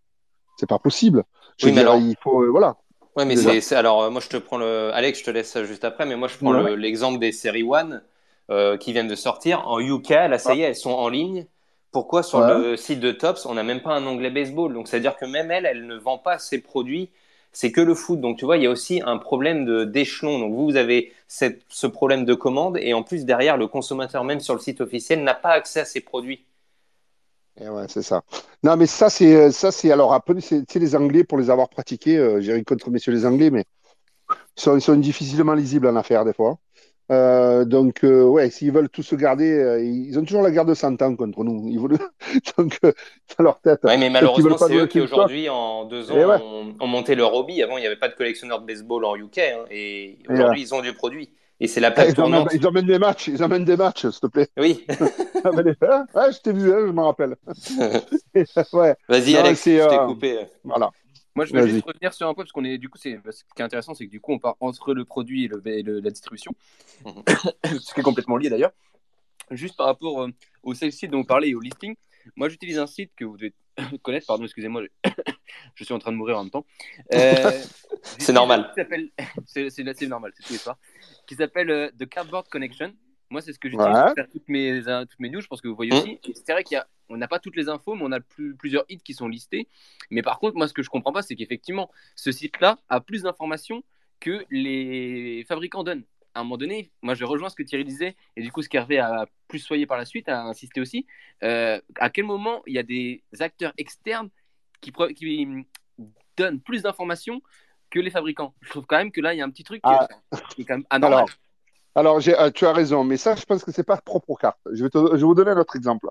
C'est 0.57 0.67
pas 0.67 0.79
possible. 0.79 1.23
Je 1.57 1.67
Oui, 1.67 1.71
veux 1.71 1.75
mais 1.77 1.81
dire, 1.83 1.91
alors- 1.91 2.01
il 2.03 2.15
faut, 2.21 2.51
voilà. 2.51 2.75
Ouais, 3.17 3.25
mais 3.25 3.35
c'est, 3.35 3.61
c'est- 3.61 3.75
alors, 3.75 4.03
euh, 4.03 4.09
moi, 4.11 4.21
je 4.21 4.29
te 4.29 4.37
prends 4.37 4.57
le, 4.57 4.91
Alex, 4.93 5.19
je 5.19 5.23
te 5.25 5.31
laisse 5.31 5.57
juste 5.63 5.83
après, 5.83 6.05
mais 6.05 6.15
moi, 6.15 6.27
je 6.27 6.37
prends 6.37 6.51
Ouais. 6.51 6.69
le- 6.69 6.75
l'exemple 6.75 7.17
des 7.19 7.31
séries 7.31 7.63
One, 7.63 8.03
euh, 8.51 8.77
qui 8.77 8.93
viennent 8.93 9.07
de 9.07 9.15
sortir. 9.15 9.67
En 9.67 9.79
UK, 9.79 10.09
là, 10.27 10.37
ça 10.37 10.53
y 10.53 10.61
est, 10.61 10.65
elles 10.65 10.75
sont 10.75 10.91
en 10.91 11.09
ligne. 11.09 11.47
Pourquoi 11.91 12.21
sur 12.21 12.41
Ouais. 12.41 12.47
le 12.47 12.77
site 12.77 12.99
de 12.99 13.11
Tops, 13.11 13.45
on 13.47 13.55
n'a 13.55 13.63
même 13.63 13.81
pas 13.81 13.91
un 13.95 14.05
onglet 14.05 14.29
baseball? 14.29 14.73
Donc, 14.73 14.87
c'est-à-dire 14.87 15.17
que 15.17 15.25
même 15.25 15.49
elle, 15.51 15.65
elle 15.65 15.87
ne 15.87 15.95
vend 15.95 16.19
pas 16.19 16.37
ses 16.37 16.61
produits. 16.61 17.09
C'est 17.51 17.71
que 17.71 17.81
le 17.81 17.95
foot. 17.95 18.21
Donc, 18.21 18.37
tu 18.37 18.45
vois, 18.45 18.57
il 18.57 18.63
y 18.63 18.67
a 18.67 18.69
aussi 18.69 19.01
un 19.03 19.17
problème 19.17 19.65
de, 19.65 19.83
d'échelon. 19.83 20.37
Donc, 20.39 20.53
vous, 20.53 20.65
vous 20.65 20.75
avez 20.75 21.11
cette, 21.27 21.63
ce 21.69 21.87
problème 21.87 22.23
de 22.23 22.35
commande. 22.35 22.77
Et 22.79 22.93
en 22.93 23.01
plus, 23.03 23.25
derrière, 23.25 23.57
le 23.57 23.67
consommateur, 23.67 24.23
même 24.23 24.41
sur 24.41 24.53
le 24.53 24.59
site 24.59 24.79
officiel, 24.81 25.23
n'a 25.23 25.33
pas 25.33 25.51
accès 25.51 25.79
à 25.79 25.85
ses 25.85 26.01
produits. 26.01 26.45
Et 27.59 27.69
ouais, 27.69 27.85
c'est 27.87 28.03
ça. 28.03 28.21
Non, 28.63 28.77
mais 28.77 28.85
ça, 28.85 29.09
c'est, 29.09 29.35
euh, 29.35 29.51
ça, 29.51 29.71
c'est, 29.71 29.91
alors, 29.91 30.13
après, 30.13 30.39
c'est, 30.41 30.59
tu 30.65 30.73
sais, 30.73 30.79
les 30.79 30.95
Anglais, 30.95 31.23
pour 31.23 31.37
les 31.37 31.49
avoir 31.49 31.69
pratiqués, 31.69 32.17
euh, 32.17 32.39
j'ai 32.39 32.53
rien 32.53 32.63
contre 32.63 32.89
messieurs 32.91 33.11
les 33.13 33.25
Anglais, 33.25 33.49
mais 33.49 33.65
ils 34.57 34.81
sont, 34.81 34.95
difficilement 34.95 35.53
lisibles 35.53 35.87
en 35.87 35.95
affaires, 35.95 36.25
des 36.25 36.33
fois. 36.33 36.57
Euh, 37.09 37.63
donc, 37.63 38.03
euh, 38.03 38.23
ouais, 38.23 38.49
s'ils 38.49 38.71
veulent 38.71 38.89
tous 38.89 39.03
se 39.03 39.15
garder, 39.15 39.49
euh, 39.49 39.81
ils 39.81 40.19
ont 40.19 40.25
toujours 40.25 40.41
la 40.41 40.51
garde 40.51 40.67
de 40.67 40.73
100 40.73 41.01
ans 41.01 41.15
contre 41.15 41.43
nous. 41.43 41.67
Ils 41.69 41.79
veulent... 41.79 41.97
donc, 42.57 42.79
dans 42.81 43.43
leur 43.43 43.59
tête. 43.61 43.79
Ouais, 43.83 43.97
mais 43.97 44.09
malheureusement, 44.09 44.57
c'est 44.57 44.75
eux 44.75 44.87
qui 44.87 44.99
aujourd'hui, 44.99 45.47
en 45.49 45.85
deux 45.85 46.11
ans, 46.11 46.17
Et 46.17 46.25
ouais. 46.25 46.41
ont, 46.41 46.75
ont 46.79 46.87
monté 46.87 47.15
leur 47.15 47.33
hobby. 47.33 47.63
Avant, 47.63 47.77
il 47.77 47.81
n'y 47.81 47.87
avait 47.87 47.95
pas 47.95 48.09
de 48.09 48.15
collectionneurs 48.15 48.61
de 48.61 48.65
baseball 48.65 49.05
en 49.05 49.15
UK. 49.15 49.37
hein, 49.37 49.65
et 49.71 50.19
Et 50.19 50.19
aujourd'hui, 50.29 50.61
ils 50.61 50.75
ont 50.75 50.81
du 50.81 50.93
produit. 50.93 51.31
Et 51.59 51.67
c'est 51.67 51.79
la 51.79 51.87
Ah, 51.87 51.91
plaque 51.91 52.09
Ils 52.09 52.21
emmènent, 52.21 52.31
tournante. 52.43 52.53
ils 52.53 52.67
emmènent 52.67 52.85
des 52.85 52.99
matchs, 52.99 53.27
ils 53.29 53.43
emmènent 53.43 53.65
des 53.65 53.77
matchs, 53.77 54.07
s'il 54.07 54.19
te 54.19 54.27
plaît. 54.27 54.47
Oui. 54.57 54.85
Emmène- 55.43 55.75
Hein? 55.81 56.05
Ouais, 56.13 56.31
je 56.31 56.39
t'ai 56.39 56.53
vu, 56.53 56.71
hein, 56.71 56.85
je 56.87 56.91
me 56.91 57.01
rappelle. 57.01 57.35
ouais, 58.73 58.95
Vas-y, 59.09 59.35
Alex, 59.37 59.59
c'est, 59.61 59.77
je 59.81 59.87
t'ai 59.87 59.95
euh, 59.97 60.05
coupé. 60.05 60.39
voilà. 60.63 60.91
Moi, 61.35 61.45
je 61.45 61.53
vais 61.53 61.61
Vas-y. 61.61 61.69
juste 61.71 61.85
revenir 61.85 62.13
sur 62.13 62.27
un 62.27 62.33
point 62.33 62.43
parce 62.43 62.51
qu'on 62.51 62.63
est 62.63 62.77
du 62.77 62.89
coup, 62.89 62.97
c'est 62.97 63.19
ce 63.31 63.43
qui 63.55 63.61
est 63.61 63.65
intéressant, 63.65 63.93
c'est 63.93 64.05
que 64.05 64.11
du 64.11 64.19
coup, 64.19 64.33
on 64.33 64.39
part 64.39 64.55
entre 64.59 64.93
le 64.93 65.05
produit 65.05 65.45
et, 65.45 65.47
le, 65.47 65.61
et 65.67 65.81
le- 65.83 65.99
la 65.99 66.09
distribution, 66.11 66.51
Mhm. 67.05 67.23
ce 67.81 67.93
qui 67.93 67.99
est 67.99 68.03
complètement 68.03 68.37
lié 68.37 68.49
d'ailleurs. 68.49 68.71
Juste 69.51 69.77
par 69.77 69.85
rapport 69.87 70.23
euh, 70.23 70.29
au 70.63 70.73
sales 70.73 70.91
site 70.91 71.09
dont 71.11 71.19
vous 71.19 71.23
parlez 71.25 71.49
et 71.49 71.55
au 71.55 71.59
listing, 71.59 71.95
moi, 72.35 72.49
j'utilise 72.49 72.77
un 72.79 72.87
site 72.87 73.11
que 73.15 73.23
vous 73.23 73.37
devez 73.37 73.53
connaître. 74.03 74.25
Pardon, 74.27 74.43
excusez-moi, 74.43 74.81
je... 74.83 75.09
je 75.75 75.83
suis 75.83 75.93
en 75.93 75.99
train 75.99 76.11
de 76.11 76.17
mourir 76.17 76.37
en 76.37 76.43
même 76.43 76.51
temps. 76.51 76.65
Euh, 77.13 77.51
normal. 78.33 78.73
C'est 79.45 79.69
c'est- 79.69 79.93
c'est 79.93 80.07
normal, 80.07 80.31
c'est 80.35 80.43
tous 80.43 80.53
les 80.53 80.59
soirs. 80.59 80.77
Qui 81.27 81.35
s'appelle 81.35 81.69
euh, 81.69 81.91
The 81.99 82.07
Cardboard 82.07 82.47
Connection. 82.49 82.93
Moi, 83.29 83.41
c'est 83.41 83.51
ce 83.53 83.59
que 83.59 83.67
j'utilise 83.69 83.93
Ouais. 83.93 84.05
pour 84.05 84.13
faire 84.15 84.29
toutes 84.31 84.47
mes, 84.47 84.87
euh, 84.87 85.05
toutes 85.05 85.19
mes 85.19 85.29
news. 85.29 85.41
Je 85.41 85.47
pense 85.47 85.59
que 85.61 85.67
vous 85.67 85.75
voyez 85.75 85.91
Mhm. 85.91 85.97
aussi. 85.99 86.19
C'est 86.33 86.53
vrai 86.53 86.63
qu'il 86.63 86.75
y 86.75 86.79
a, 86.79 86.87
on 87.09 87.17
n'a 87.17 87.27
pas 87.27 87.39
toutes 87.39 87.57
les 87.57 87.67
infos, 87.69 87.93
mais 87.95 88.03
on 88.05 88.11
a 88.13 88.21
plus- 88.21 88.55
plusieurs 88.55 88.85
hits 88.89 89.01
qui 89.03 89.13
sont 89.13 89.27
listés. 89.27 89.67
Mais 90.09 90.21
par 90.21 90.39
contre, 90.39 90.55
moi, 90.55 90.67
ce 90.67 90.73
que 90.73 90.81
je 90.81 90.89
comprends 90.89 91.11
pas, 91.11 91.21
c'est 91.21 91.35
qu'effectivement, 91.35 91.91
ce 92.15 92.31
site-là 92.31 92.79
a 92.89 93.01
plus 93.01 93.23
d'informations 93.23 93.83
que 94.21 94.45
les 94.49 95.45
fabricants 95.47 95.83
donnent. 95.83 96.03
À 96.33 96.39
un 96.39 96.43
moment 96.43 96.57
donné, 96.57 96.91
moi, 97.01 97.15
je 97.15 97.25
rejoins 97.25 97.49
ce 97.49 97.55
que 97.55 97.63
Thierry 97.63 97.83
disait, 97.83 98.15
et 98.35 98.41
du 98.41 98.51
coup, 98.51 98.61
ce 98.61 98.69
qu'Hervé 98.69 98.99
a 98.99 99.27
plus 99.47 99.59
soyé 99.59 99.85
par 99.87 99.97
la 99.97 100.05
suite, 100.05 100.29
a 100.29 100.43
insisté 100.43 100.79
aussi. 100.79 101.05
Euh, 101.43 101.81
à 101.95 102.09
quel 102.09 102.25
moment 102.25 102.63
il 102.67 102.73
y 102.75 102.79
a 102.79 102.83
des 102.83 103.23
acteurs 103.39 103.73
externes 103.77 104.29
qui, 104.79 104.93
qui 105.15 105.45
hum, 105.45 105.65
donnent 106.37 106.61
plus 106.61 106.83
d'informations 106.83 107.41
que 107.89 107.99
les 107.99 108.09
fabricants 108.11 108.53
Je 108.61 108.69
trouve 108.69 108.85
quand 108.85 108.97
même 108.97 109.11
que 109.11 109.21
là, 109.21 109.33
il 109.33 109.37
y 109.37 109.41
a 109.41 109.45
un 109.45 109.49
petit 109.49 109.63
truc 109.63 109.81
Ah. 109.83 110.07
euh, 110.33 110.37
qui 110.55 110.61
est 110.61 110.65
quand 110.65 110.75
même 110.75 110.85
anormal. 110.89 111.25
Alors, 111.95 112.19
euh, 112.27 112.51
tu 112.51 112.65
as 112.65 112.73
raison, 112.73 113.03
mais 113.03 113.17
ça, 113.17 113.35
je 113.35 113.43
pense 113.45 113.63
que 113.63 113.71
c'est 113.71 113.83
pas 113.83 113.97
propre 113.97 114.29
aux 114.29 114.35
cartes. 114.35 114.59
Je 114.71 114.83
vais, 114.83 114.89
te- 114.89 114.97
je 114.97 115.15
vais 115.17 115.23
vous 115.23 115.33
donner 115.35 115.51
un 115.51 115.57
autre 115.57 115.75
exemple. 115.75 116.07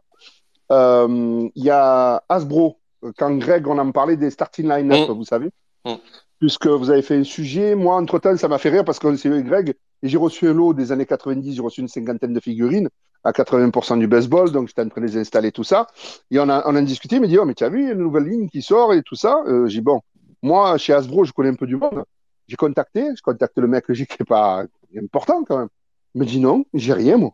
Euh, 0.72 1.48
Il 1.54 1.64
y 1.64 1.70
a 1.70 2.22
Hasbro, 2.28 2.78
quand 3.16 3.36
Greg, 3.38 3.66
on 3.68 3.78
en 3.78 3.92
parlait 3.92 4.16
des 4.16 4.30
starting 4.30 4.68
line-up, 4.68 5.08
Mm. 5.08 5.12
vous 5.12 5.24
savez, 5.24 5.50
Mm. 5.84 5.94
puisque 6.40 6.66
vous 6.66 6.90
avez 6.90 7.02
fait 7.02 7.16
un 7.16 7.24
sujet. 7.24 7.74
Moi, 7.74 7.94
entre-temps, 7.94 8.36
ça 8.36 8.48
m'a 8.48 8.58
fait 8.58 8.70
rire 8.70 8.84
parce 8.84 8.98
que 8.98 9.14
c'est 9.16 9.28
Greg, 9.42 9.74
et 10.02 10.08
j'ai 10.08 10.18
reçu 10.18 10.48
un 10.48 10.54
lot 10.54 10.74
des 10.74 10.90
années 10.92 11.06
90, 11.06 11.54
j'ai 11.54 11.62
reçu 11.62 11.80
une 11.80 11.88
cinquantaine 11.88 12.32
de 12.32 12.40
figurines 12.40 12.88
à 13.22 13.32
80% 13.32 13.96
du 13.98 14.06
baseball, 14.06 14.50
donc 14.52 14.68
j'étais 14.68 14.82
en 14.82 14.88
train 14.88 15.00
de 15.00 15.06
les 15.06 15.16
installer, 15.16 15.50
tout 15.52 15.64
ça. 15.64 15.86
Et 16.30 16.38
on 16.38 16.48
a, 16.48 16.62
on 16.68 16.74
a 16.76 16.82
discuté, 16.82 17.16
il 17.16 17.20
m'a 17.22 17.26
dit, 17.28 17.38
oh, 17.38 17.44
mais 17.44 17.54
tu 17.54 17.64
as 17.64 17.68
vu, 17.68 17.82
il 17.82 17.86
y 17.86 17.90
a 17.90 17.92
une 17.92 17.98
nouvelle 18.00 18.24
ligne 18.24 18.48
qui 18.48 18.62
sort 18.62 18.92
et 18.92 19.02
tout 19.02 19.16
ça. 19.16 19.42
Euh, 19.46 19.66
j'ai 19.66 19.78
dit, 19.78 19.84
bon, 19.84 20.00
moi, 20.46 20.78
chez 20.78 20.92
Hasbro, 20.92 21.24
je 21.24 21.32
connais 21.32 21.50
un 21.50 21.54
peu 21.54 21.66
du 21.66 21.76
monde. 21.76 22.04
J'ai 22.48 22.56
contacté, 22.56 23.08
je 23.16 23.22
contacte 23.22 23.58
le 23.58 23.66
mec 23.66 23.84
que 23.84 23.92
j'ai 23.94 24.06
qui 24.06 24.16
est 24.20 24.24
pas 24.24 24.64
important 24.96 25.42
quand 25.44 25.58
même. 25.58 25.68
Il 26.14 26.20
me 26.20 26.26
dit 26.26 26.38
non, 26.40 26.64
j'ai 26.72 26.92
rien, 26.92 27.16
moi. 27.16 27.32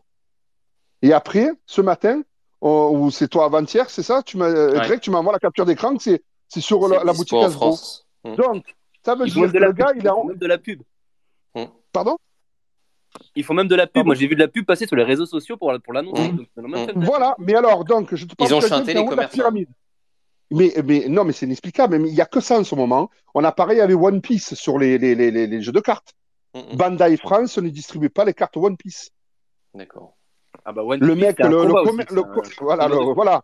Et 1.03 1.13
après, 1.13 1.51
ce 1.65 1.81
matin, 1.81 2.23
on- 2.61 2.89
ou 2.97 3.11
c'est 3.11 3.27
toi 3.27 3.45
avant-hier, 3.45 3.89
c'est 3.89 4.03
ça? 4.03 4.23
Tu 4.23 4.37
m'as, 4.37 4.47
euh, 4.49 4.71
Ouais. 4.73 4.87
Greg, 4.87 4.99
tu 4.99 5.11
m'envoies 5.11 5.33
la 5.33 5.39
capture 5.39 5.65
d'écran, 5.65 5.95
que 5.95 6.01
c'est, 6.01 6.23
c'est 6.47 6.61
sur 6.61 6.87
la, 6.87 7.03
boutique 7.13 7.33
Hasbro. 7.33 7.73
France. 7.73 8.07
Mm. 8.23 8.35
Donc, 8.35 8.75
ça 9.05 9.13
veut 9.15 9.27
Ils 9.27 9.33
dire 9.33 9.51
que 9.51 9.57
le 9.57 9.71
gars, 9.73 9.87
pub. 9.93 9.97
il 9.97 10.07
a, 10.07 10.11
Ils 10.11 10.15
font 10.15 10.23
même 10.25 10.37
de 10.37 10.47
la 10.47 10.57
pub. 10.57 10.81
pardon? 11.91 12.17
Ils 13.35 13.43
font 13.43 13.53
même 13.53 13.67
de 13.67 13.75
la 13.75 13.85
pub. 13.85 13.93
Pardon? 13.93 14.07
Moi, 14.07 14.15
j'ai 14.15 14.27
vu 14.27 14.33
de 14.35 14.39
la 14.39 14.47
pub 14.47 14.65
passer 14.65 14.87
sur 14.87 14.95
les 14.95 15.03
réseaux 15.03 15.27
sociaux 15.27 15.57
pour, 15.57 15.71
pour. 15.83 15.93
Donc, 15.93 16.15
même 16.55 16.71
la 16.73 16.93
Voilà, 17.05 17.35
mais 17.37 17.53
alors, 17.53 17.85
donc, 17.85 18.15
je 18.15 18.25
te 18.25 18.33
parle 18.33 18.49
Ils 18.49 18.53
ont 18.55 18.61
chanté 18.61 18.93
les 18.95 19.05
commerçants. 19.05 19.51
Mais, 20.51 20.73
mais 20.85 21.07
non, 21.07 21.23
mais 21.23 21.33
c'est 21.33 21.45
inexplicable. 21.45 21.97
Mais 21.99 22.09
il 22.09 22.13
n'y 22.13 22.21
a 22.21 22.25
que 22.25 22.39
ça 22.39 22.59
en 22.59 22.63
ce 22.63 22.75
moment. 22.75 23.09
On 23.33 23.43
a 23.43 23.51
pareil 23.51 23.81
avec 23.81 23.97
One 23.97 24.21
Piece 24.21 24.53
sur 24.53 24.77
les, 24.77 24.97
les, 24.97 25.15
les, 25.15 25.31
les, 25.31 25.47
les 25.47 25.61
jeux 25.61 25.71
de 25.71 25.79
cartes. 25.79 26.13
Mm, 26.53 26.59
mm. 26.59 26.77
Bandai 26.77 27.17
France 27.17 27.57
ne 27.57 27.69
distribue 27.69 28.09
pas 28.09 28.25
les 28.25 28.33
cartes 28.33 28.57
One 28.57 28.77
Piece. 28.77 29.09
D'accord. 29.73 30.15
Ah 30.65 30.71
bah 30.71 30.83
One 30.83 30.99
Le 30.99 31.15
Piece, 31.15 31.23
mec, 31.23 31.35
c'est 31.37 31.45
un 31.45 31.49
le, 31.49 31.65
le, 31.65 31.73
aussi, 31.73 31.97
le 32.11 33.13
voilà. 33.13 33.43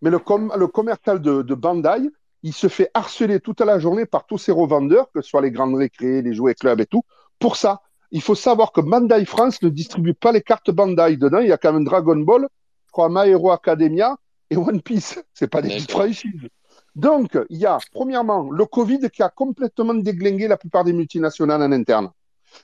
Mais 0.00 0.10
le, 0.10 0.18
com- 0.18 0.52
le 0.56 0.66
commercial 0.68 1.20
de, 1.20 1.42
de 1.42 1.54
Bandai, 1.54 2.08
il 2.42 2.52
se 2.52 2.68
fait 2.68 2.90
harceler 2.94 3.40
toute 3.40 3.60
la 3.60 3.78
journée 3.78 4.06
par 4.06 4.24
tous 4.24 4.38
ses 4.38 4.52
revendeurs, 4.52 5.10
que 5.12 5.20
ce 5.20 5.28
soit 5.28 5.42
les 5.42 5.50
grandes 5.50 5.74
récré, 5.74 6.22
les 6.22 6.32
jouets 6.32 6.54
clubs 6.54 6.80
et 6.80 6.86
tout. 6.86 7.02
Pour 7.38 7.56
ça, 7.56 7.82
il 8.10 8.22
faut 8.22 8.36
savoir 8.36 8.72
que 8.72 8.80
Bandai 8.80 9.24
France 9.26 9.60
ne 9.60 9.68
distribue 9.68 10.14
pas 10.14 10.32
les 10.32 10.40
cartes 10.40 10.70
Bandai. 10.70 11.16
Dedans, 11.16 11.40
il 11.40 11.48
y 11.48 11.52
a 11.52 11.58
quand 11.58 11.72
même 11.72 11.84
Dragon 11.84 12.16
Ball, 12.16 12.48
je 12.86 12.92
crois 12.92 13.08
My 13.10 13.28
Hero 13.28 13.50
Academia 13.50 14.16
et 14.50 14.56
One 14.56 14.80
Piece. 14.82 15.22
C'est 15.34 15.48
pas 15.48 15.62
des 15.62 15.68
petites 15.76 15.90
franchises. 15.90 16.48
Donc, 16.96 17.38
il 17.48 17.58
y 17.58 17.66
a, 17.66 17.78
premièrement, 17.92 18.50
le 18.50 18.64
Covid 18.66 19.08
qui 19.12 19.22
a 19.22 19.28
complètement 19.28 19.94
déglingué 19.94 20.48
la 20.48 20.56
plupart 20.56 20.84
des 20.84 20.92
multinationales 20.92 21.62
en 21.62 21.70
interne. 21.72 22.10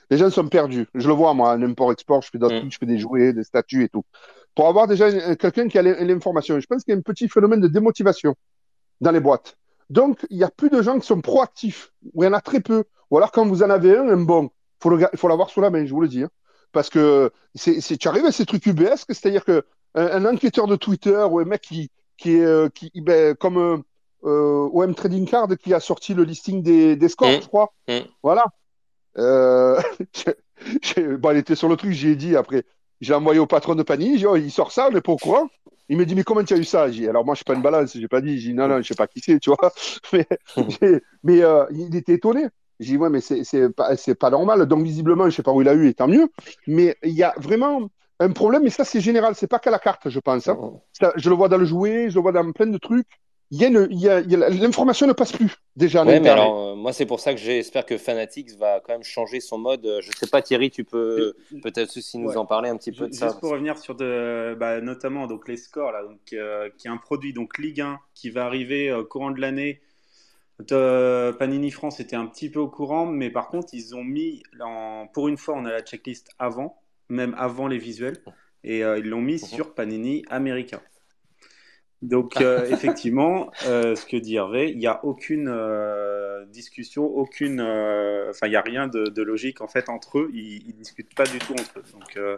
Les 0.09 0.17
gens 0.17 0.29
sont 0.29 0.47
perdus. 0.47 0.87
Je 0.95 1.07
le 1.07 1.13
vois, 1.13 1.33
moi, 1.33 1.51
en 1.53 1.61
import-export, 1.61 2.21
je 2.23 2.29
fais 2.31 2.37
d'autres 2.37 2.55
Mm. 2.65 2.71
je 2.71 2.77
fais 2.77 2.85
des 2.85 2.97
jouets, 2.97 3.33
des 3.33 3.43
statues 3.43 3.83
et 3.83 3.89
tout. 3.89 4.03
Pour 4.55 4.67
avoir 4.67 4.87
déjà 4.87 5.09
une- 5.09 5.35
quelqu'un 5.37 5.67
qui 5.67 5.77
a 5.77 5.81
l'in- 5.83 6.03
l'information. 6.03 6.59
Je 6.59 6.65
pense 6.65 6.83
qu'il 6.83 6.93
y 6.93 6.95
a 6.95 6.97
un 6.97 7.01
petit 7.01 7.29
phénomène 7.29 7.61
de 7.61 7.67
démotivation 7.67 8.35
dans 8.99 9.11
les 9.11 9.19
boîtes. 9.19 9.55
Donc, 9.89 10.25
il 10.31 10.37
y 10.37 10.43
a 10.43 10.49
plus 10.49 10.69
de 10.69 10.81
gens 10.81 10.97
qui 10.99 11.05
sont 11.05 11.21
proactifs, 11.21 11.91
ou 12.13 12.23
il 12.23 12.25
y 12.25 12.29
en 12.29 12.33
a 12.33 12.41
très 12.41 12.59
peu. 12.61 12.83
Ou 13.11 13.17
alors, 13.17 13.31
quand 13.31 13.45
vous 13.45 13.61
en 13.61 13.69
avez 13.69 13.95
un, 13.95 14.09
un 14.09 14.17
bon, 14.17 14.49
il 14.83 15.09
faut 15.17 15.27
l'avoir 15.27 15.49
sous 15.51 15.61
la 15.61 15.69
main, 15.69 15.85
je 15.85 15.93
vous 15.93 16.01
le 16.01 16.07
dis. 16.07 16.23
hein. 16.23 16.29
Parce 16.71 16.89
que 16.89 17.31
c'est, 17.53 17.79
tu 17.97 18.07
arrives 18.07 18.25
à 18.25 18.31
ces 18.31 18.45
trucs 18.45 18.65
UBS, 18.65 19.05
c'est-à-dire 19.07 19.45
que 19.45 19.63
un, 19.95 20.23
un 20.25 20.33
enquêteur 20.33 20.67
de 20.67 20.75
Twitter 20.75 21.25
ou 21.29 21.39
un 21.39 21.45
mec 21.45 21.61
qui, 21.61 21.89
qui 22.17 22.35
est, 22.37 22.45
euh, 22.45 22.69
qui, 22.69 22.91
ben, 23.01 23.33
comme 23.35 23.57
euh, 23.57 23.77
euh, 24.25 24.69
OM 24.73 24.93
Trading 24.95 25.27
Card 25.27 25.47
qui 25.61 25.73
a 25.73 25.79
sorti 25.79 26.13
le 26.13 26.23
listing 26.23 26.61
des, 26.61 26.95
des 26.95 27.09
scores, 27.09 27.29
Mm. 27.31 27.41
je 27.41 27.47
crois. 27.47 27.73
Mm. 27.87 27.93
Voilà. 28.23 28.45
J'ai- 30.13 30.35
j'ai- 30.81 31.17
bon, 31.17 31.31
il 31.31 31.37
était 31.37 31.55
sur 31.55 31.67
le 31.69 31.75
truc, 31.77 31.91
j'ai 31.91 32.15
dit 32.15 32.35
après, 32.35 32.63
j'ai 33.01 33.13
envoyé 33.13 33.39
au 33.39 33.45
patron 33.45 33.75
de 33.75 33.83
Panini, 33.83 34.13
j'ai 34.13 34.17
dit, 34.19 34.25
oh, 34.27 34.35
il 34.35 34.51
sort 34.51 34.71
ça, 34.71 34.87
on 34.87 34.91
n'est 34.91 35.01
pas 35.01 35.11
au 35.11 35.17
courant. 35.17 35.47
Il 35.89 35.97
me 35.97 36.05
dit, 36.05 36.15
mais 36.15 36.23
comment 36.23 36.43
tu 36.43 36.53
as 36.53 36.57
eu 36.57 36.63
ça? 36.63 36.89
J'ai 36.89 37.01
dit, 37.01 37.07
alors 37.07 37.23
moi, 37.25 37.35
je 37.35 37.37
suis 37.39 37.43
pas 37.45 37.53
une 37.53 37.61
balance, 37.61 37.95
j'ai 37.95 38.07
pas 38.07 38.21
dit, 38.21 38.39
j'ai 38.39 38.49
dit, 38.49 38.53
non, 38.55 38.67
non, 38.67 38.81
je 38.81 38.87
sais 38.87 38.95
pas 38.95 39.05
qui 39.07 39.19
c'est, 39.19 39.39
tu 39.39 39.51
vois. 39.51 39.71
Mais, 40.13 40.25
j'ai- 40.81 41.01
mais 41.23 41.41
euh, 41.43 41.65
il 41.71 41.95
était 41.95 42.13
étonné. 42.13 42.47
J'ai 42.79 42.93
dit, 42.93 42.97
ouais, 42.97 43.09
mais 43.09 43.21
c'est 43.21 43.69
pas, 43.69 43.91
pas 44.19 44.29
normal. 44.29 44.65
Donc, 44.65 44.83
visiblement, 44.83 45.29
je 45.29 45.35
sais 45.35 45.43
pas 45.43 45.51
où 45.53 45.61
il 45.61 45.69
a 45.69 45.73
eu, 45.73 45.87
et 45.87 45.93
tant 45.93 46.07
mieux. 46.07 46.27
Mais 46.67 46.97
il 47.03 47.13
y 47.13 47.23
a 47.23 47.33
vraiment 47.37 47.89
un 48.19 48.31
problème, 48.31 48.65
et 48.65 48.69
ça, 48.69 48.83
c'est 48.85 49.01
général, 49.01 49.35
c'est 49.35 49.47
pas 49.47 49.59
qu'à 49.59 49.71
la 49.71 49.79
carte, 49.79 50.09
je 50.09 50.19
pense. 50.19 50.47
hein. 50.47 50.57
Ça, 50.93 51.11
je 51.15 51.29
le 51.29 51.35
vois 51.35 51.49
dans 51.49 51.57
le 51.57 51.65
jouet, 51.65 52.09
je 52.09 52.15
le 52.15 52.21
vois 52.21 52.31
dans 52.31 52.51
plein 52.51 52.67
de 52.67 52.77
trucs. 52.77 53.07
Il 53.51 53.61
y 53.61 53.65
a 53.65 53.67
une- 53.67 53.87
il 53.91 53.99
y 53.99 54.09
a- 54.09 54.21
il 54.21 54.31
y 54.31 54.35
a- 54.35 54.49
l'information 54.49 55.05
ne 55.05 55.13
passe 55.13 55.31
plus, 55.31 55.53
déjà, 55.75 56.03
Ouais, 56.03 56.19
mais 56.19 56.29
alors, 56.29 56.71
euh, 56.71 56.75
moi, 56.75 56.93
c'est 56.93 57.05
pour 57.05 57.19
ça 57.19 57.31
que 57.33 57.39
j'espère 57.39 57.85
que 57.85 57.95
Fanatics 57.97 58.51
va 58.57 58.79
quand 58.79 58.93
même 58.93 59.03
changer 59.03 59.39
son 59.39 59.59
mode. 59.59 59.85
Euh, 59.85 60.01
Je 60.01 60.11
sais 60.17 60.25
pas, 60.27 60.41
Thierry, 60.41 60.71
tu 60.71 60.83
peux 60.83 61.35
peut-être 61.61 61.95
aussi 61.95 62.17
nous 62.17 62.29
Ouais. 62.29 62.37
en 62.37 62.45
parler 62.47 62.69
un 62.69 62.77
petit 62.77 62.91
peu 62.91 63.05
de 63.07 63.13
Juste 63.13 63.19
ça. 63.19 63.37
pour 63.39 63.51
revenir 63.51 63.77
sur 63.77 63.93
de, 63.95 64.55
bah, 64.59 64.81
notamment 64.81 65.27
donc 65.27 65.47
les 65.47 65.57
scores 65.57 65.91
là, 65.91 66.01
donc 66.03 66.19
euh, 66.33 66.69
qui 66.77 66.87
est 66.87 66.89
un 66.91 66.97
produit 66.97 67.33
donc 67.33 67.57
Ligue 67.59 67.81
1 67.81 67.99
qui 68.15 68.31
va 68.31 68.45
arriver 68.45 68.91
au 68.91 69.03
courant 69.05 69.29
de 69.31 69.39
l'année. 69.39 69.79
Euh, 70.71 71.33
Panini 71.33 71.69
France 71.69 71.99
était 71.99 72.15
un 72.15 72.25
petit 72.25 72.49
peu 72.49 72.59
au 72.59 72.69
courant, 72.69 73.05
mais 73.05 73.29
par 73.29 73.49
contre 73.49 73.73
ils 73.73 73.93
ont 73.95 74.03
mis 74.03 74.41
en- 74.61 75.05
pour 75.13 75.27
une 75.27 75.37
fois 75.37 75.53
on 75.57 75.65
a 75.65 75.71
la 75.71 75.81
checklist 75.81 76.29
avant, 76.39 76.77
même 77.09 77.35
avant 77.37 77.67
les 77.67 77.77
visuels, 77.77 78.17
et 78.63 78.83
euh, 78.83 78.97
ils 78.99 79.07
l'ont 79.07 79.21
mis 79.21 79.39
sur 79.39 79.73
Panini 79.73 80.23
américain. 80.29 80.81
Donc 82.01 82.37
euh, 82.41 82.65
effectivement, 82.69 83.51
euh, 83.65 83.95
ce 83.95 84.05
que 84.05 84.17
dit 84.17 84.35
Hervé, 84.35 84.69
il 84.71 84.77
n'y 84.77 84.87
a 84.87 85.03
aucune 85.05 85.47
euh, 85.49 86.45
discussion, 86.47 87.05
aucune, 87.05 87.59
euh, 87.59 88.29
enfin 88.29 88.47
il 88.47 88.51
n'y 88.51 88.55
a 88.55 88.61
rien 88.61 88.87
de, 88.87 89.05
de 89.05 89.21
logique 89.23 89.61
en 89.61 89.67
fait 89.67 89.89
entre 89.89 90.19
eux. 90.19 90.29
Ils, 90.33 90.67
ils 90.67 90.75
discutent 90.75 91.15
pas 91.15 91.25
du 91.25 91.39
tout 91.39 91.53
entre 91.53 91.79
eux. 91.79 91.83
Donc 91.93 92.17
euh, 92.17 92.37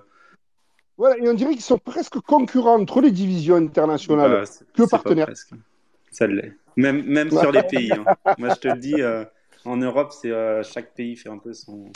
Voilà, 0.97 1.17
et 1.17 1.27
on 1.29 1.33
dirait 1.33 1.53
qu'ils 1.53 1.61
sont 1.61 1.77
presque 1.79 2.19
concurrents 2.21 2.79
entre 2.79 3.01
les 3.01 3.11
divisions 3.11 3.55
internationales. 3.55 4.31
Bah, 4.31 4.41
que 4.41 4.47
c'est 4.47 4.65
pas 4.75 4.87
partenaire. 4.87 5.25
presque. 5.27 5.51
Ça 6.11 6.27
l'est. 6.27 6.53
Même, 6.77 7.03
même 7.05 7.29
sur 7.31 7.51
les 7.51 7.63
pays. 7.71 7.91
hein. 7.91 8.05
Moi, 8.37 8.49
je 8.49 8.55
te 8.59 8.67
le 8.67 8.77
dis, 8.77 9.01
euh, 9.01 9.25
en 9.65 9.77
Europe, 9.77 10.13
c'est 10.13 10.31
euh, 10.31 10.63
chaque 10.63 10.93
pays 10.93 11.15
fait 11.15 11.29
un 11.29 11.39
peu 11.39 11.53
son. 11.53 11.91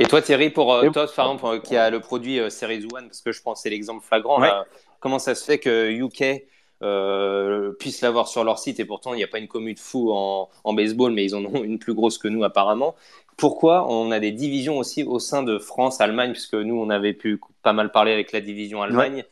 Et 0.00 0.04
toi, 0.06 0.22
Thierry, 0.22 0.48
pour 0.50 0.72
euh, 0.72 0.88
toi, 0.90 1.06
par 1.14 1.26
exemple, 1.26 1.44
euh, 1.46 1.58
qui 1.58 1.76
a 1.76 1.90
le 1.90 2.00
produit 2.00 2.40
euh, 2.40 2.48
Series 2.48 2.86
One, 2.92 3.06
parce 3.08 3.20
que 3.20 3.32
je 3.32 3.42
pense 3.42 3.58
que 3.58 3.62
c'est 3.64 3.70
l'exemple 3.70 4.02
flagrant, 4.04 4.40
Ouais. 4.40 4.48
là, 4.48 4.64
comment 4.98 5.18
ça 5.18 5.34
se 5.34 5.44
fait 5.44 5.58
que 5.58 5.90
UK 5.90 6.44
euh, 6.82 7.72
puisse 7.78 8.00
l'avoir 8.00 8.26
sur 8.26 8.42
leur 8.42 8.58
site? 8.58 8.80
Et 8.80 8.86
pourtant 8.86 9.12
il 9.12 9.18
n'y 9.18 9.24
a 9.24 9.28
pas 9.28 9.38
une 9.38 9.46
commune 9.48 9.74
de 9.74 9.78
fou 9.78 10.10
en, 10.12 10.48
en 10.64 10.72
baseball, 10.72 11.12
mais 11.12 11.24
ils 11.24 11.34
en 11.34 11.44
ont 11.44 11.62
une 11.62 11.78
plus 11.78 11.92
grosse 11.92 12.16
que 12.16 12.28
nous 12.28 12.44
apparemment. 12.44 12.94
Pourquoi 13.36 13.86
on 13.92 14.10
a 14.10 14.18
des 14.20 14.32
divisions 14.32 14.78
aussi 14.78 15.02
au 15.04 15.18
sein 15.18 15.42
de 15.42 15.58
France, 15.58 16.00
Allemagne, 16.00 16.32
puisque 16.32 16.54
nous 16.54 16.80
on 16.80 16.88
avait 16.88 17.12
pu 17.14 17.38
pas 17.62 17.74
mal 17.74 17.92
parler 17.92 18.12
avec 18.12 18.32
la 18.32 18.40
division 18.40 18.80
Allemagne. 18.82 19.24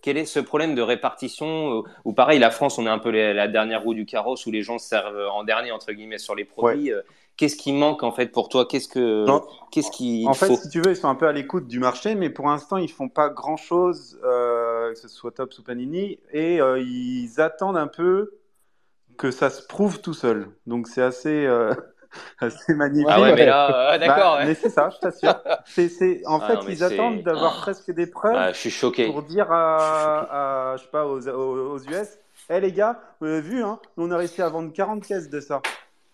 Quel 0.00 0.18
est 0.18 0.26
ce 0.26 0.38
problème 0.40 0.74
de 0.74 0.82
répartition 0.82 1.82
Ou 2.04 2.12
pareil, 2.12 2.38
la 2.38 2.50
France, 2.50 2.78
on 2.78 2.86
est 2.86 2.90
un 2.90 2.98
peu 2.98 3.08
les- 3.08 3.32
la 3.32 3.48
dernière 3.48 3.82
roue 3.82 3.94
du 3.94 4.04
carrosse 4.04 4.44
où 4.46 4.50
les 4.50 4.62
gens 4.62 4.78
se 4.78 4.86
servent 4.88 5.28
en 5.32 5.44
dernier 5.44 5.70
entre 5.72 5.92
guillemets 5.92 6.18
sur 6.18 6.34
les 6.34 6.44
produits. 6.44 6.92
Qu'est-ce 7.36 7.56
qui 7.56 7.72
manque 7.72 8.02
en 8.04 8.12
fait 8.12 8.28
pour 8.28 8.48
toi? 8.48 8.64
Qu'est-ce 8.66 8.86
que 8.88 9.26
qu'est-ce 9.72 9.90
qui 9.90 10.24
En 10.28 10.34
fait, 10.34 10.46
faut? 10.46 10.56
si 10.56 10.68
tu 10.68 10.80
veux, 10.80 10.92
ils 10.92 10.96
sont 10.96 11.08
un 11.08 11.16
peu 11.16 11.26
à 11.26 11.32
l'écoute 11.32 11.66
du 11.66 11.80
marché, 11.80 12.14
mais 12.14 12.30
pour 12.30 12.46
l'instant, 12.46 12.76
ils 12.76 12.90
font 12.90 13.08
pas 13.08 13.28
grand-chose, 13.28 14.20
euh, 14.24 14.92
que 14.92 14.98
ce 14.98 15.08
soit 15.08 15.32
Tops 15.32 15.58
ou 15.58 15.62
Panini, 15.64 16.20
et 16.32 16.60
euh, 16.60 16.78
ils 16.80 17.40
attendent 17.40 17.76
un 17.76 17.88
peu 17.88 18.38
que 19.18 19.30
ça 19.32 19.50
se 19.50 19.66
prouve 19.66 20.00
tout 20.00 20.14
seul. 20.14 20.48
Donc 20.68 20.86
c'est 20.86 21.02
assez, 21.02 21.44
euh, 21.46 21.74
assez 22.38 22.72
magnifique. 22.74 23.08
Ah 23.10 23.20
ouais, 23.20 23.34
mais 23.34 23.46
là, 23.46 23.94
euh, 23.94 23.98
d'accord. 23.98 24.34
Bah, 24.34 24.38
ouais. 24.38 24.46
Mais 24.46 24.54
c'est 24.54 24.70
ça, 24.70 24.90
je 24.90 24.98
t'assure. 25.00 25.34
C'est, 25.66 26.22
en 26.26 26.38
Ah 26.42 26.46
fait, 26.46 26.54
non, 26.54 26.62
ils 26.68 26.84
attendent 26.84 27.22
d'avoir 27.24 27.54
Ah. 27.58 27.62
presque 27.62 27.90
des 27.90 28.06
preuves 28.06 28.34
Ah, 28.36 28.52
je 28.52 28.58
suis 28.58 28.70
choqué. 28.70 29.06
pour 29.06 29.24
dire 29.24 29.50
à, 29.50 30.72
à, 30.72 30.76
je 30.76 30.82
sais 30.84 30.88
pas, 30.90 31.04
aux, 31.06 31.28
aux, 31.28 31.78
US, 31.80 32.18
hé 32.48 32.60
les 32.60 32.70
gars, 32.72 33.00
vous 33.20 33.26
avez 33.26 33.40
vu, 33.40 33.64
hein, 33.64 33.80
on 33.96 34.10
a 34.12 34.16
réussi 34.16 34.40
à 34.40 34.48
vendre 34.48 34.72
40 34.72 35.04
caisses 35.04 35.28
de 35.28 35.40
ça. 35.40 35.60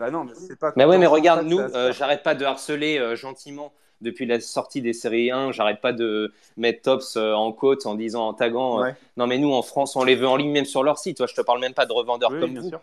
Bah 0.00 0.10
non, 0.10 0.24
mais 0.24 0.32
c'est 0.34 0.58
pas. 0.58 0.72
Mais 0.76 0.86
ouais, 0.86 0.96
mais 0.96 1.06
regarde, 1.06 1.46
nous, 1.46 1.60
euh, 1.60 1.92
j'arrête 1.92 2.22
pas 2.22 2.34
de 2.34 2.42
harceler 2.46 2.98
euh, 2.98 3.16
gentiment 3.16 3.70
depuis 4.00 4.24
la 4.24 4.40
sortie 4.40 4.80
des 4.80 4.94
séries 4.94 5.30
1, 5.30 5.52
j'arrête 5.52 5.82
pas 5.82 5.92
de 5.92 6.32
mettre 6.56 6.80
Tops 6.80 7.18
euh, 7.18 7.34
en 7.34 7.52
côte 7.52 7.84
en 7.84 7.94
disant, 7.96 8.26
en 8.28 8.32
taguant, 8.32 8.80
Ouais. 8.80 8.94
non 9.18 9.26
mais 9.26 9.36
nous 9.36 9.52
en 9.52 9.60
France, 9.60 9.96
on 9.96 10.04
les 10.04 10.16
veut 10.16 10.26
en 10.26 10.36
ligne 10.36 10.52
même 10.52 10.64
sur 10.64 10.82
leur 10.82 10.96
site. 10.98 11.18
Toi, 11.18 11.26
je 11.26 11.34
te 11.34 11.42
parle 11.42 11.60
même 11.60 11.74
pas 11.74 11.84
de 11.84 11.92
revendeurs 11.92 12.30
Oui, 12.32 12.40
comme 12.40 12.52
bien 12.52 12.62
vous. 12.62 12.68
sûr. 12.70 12.80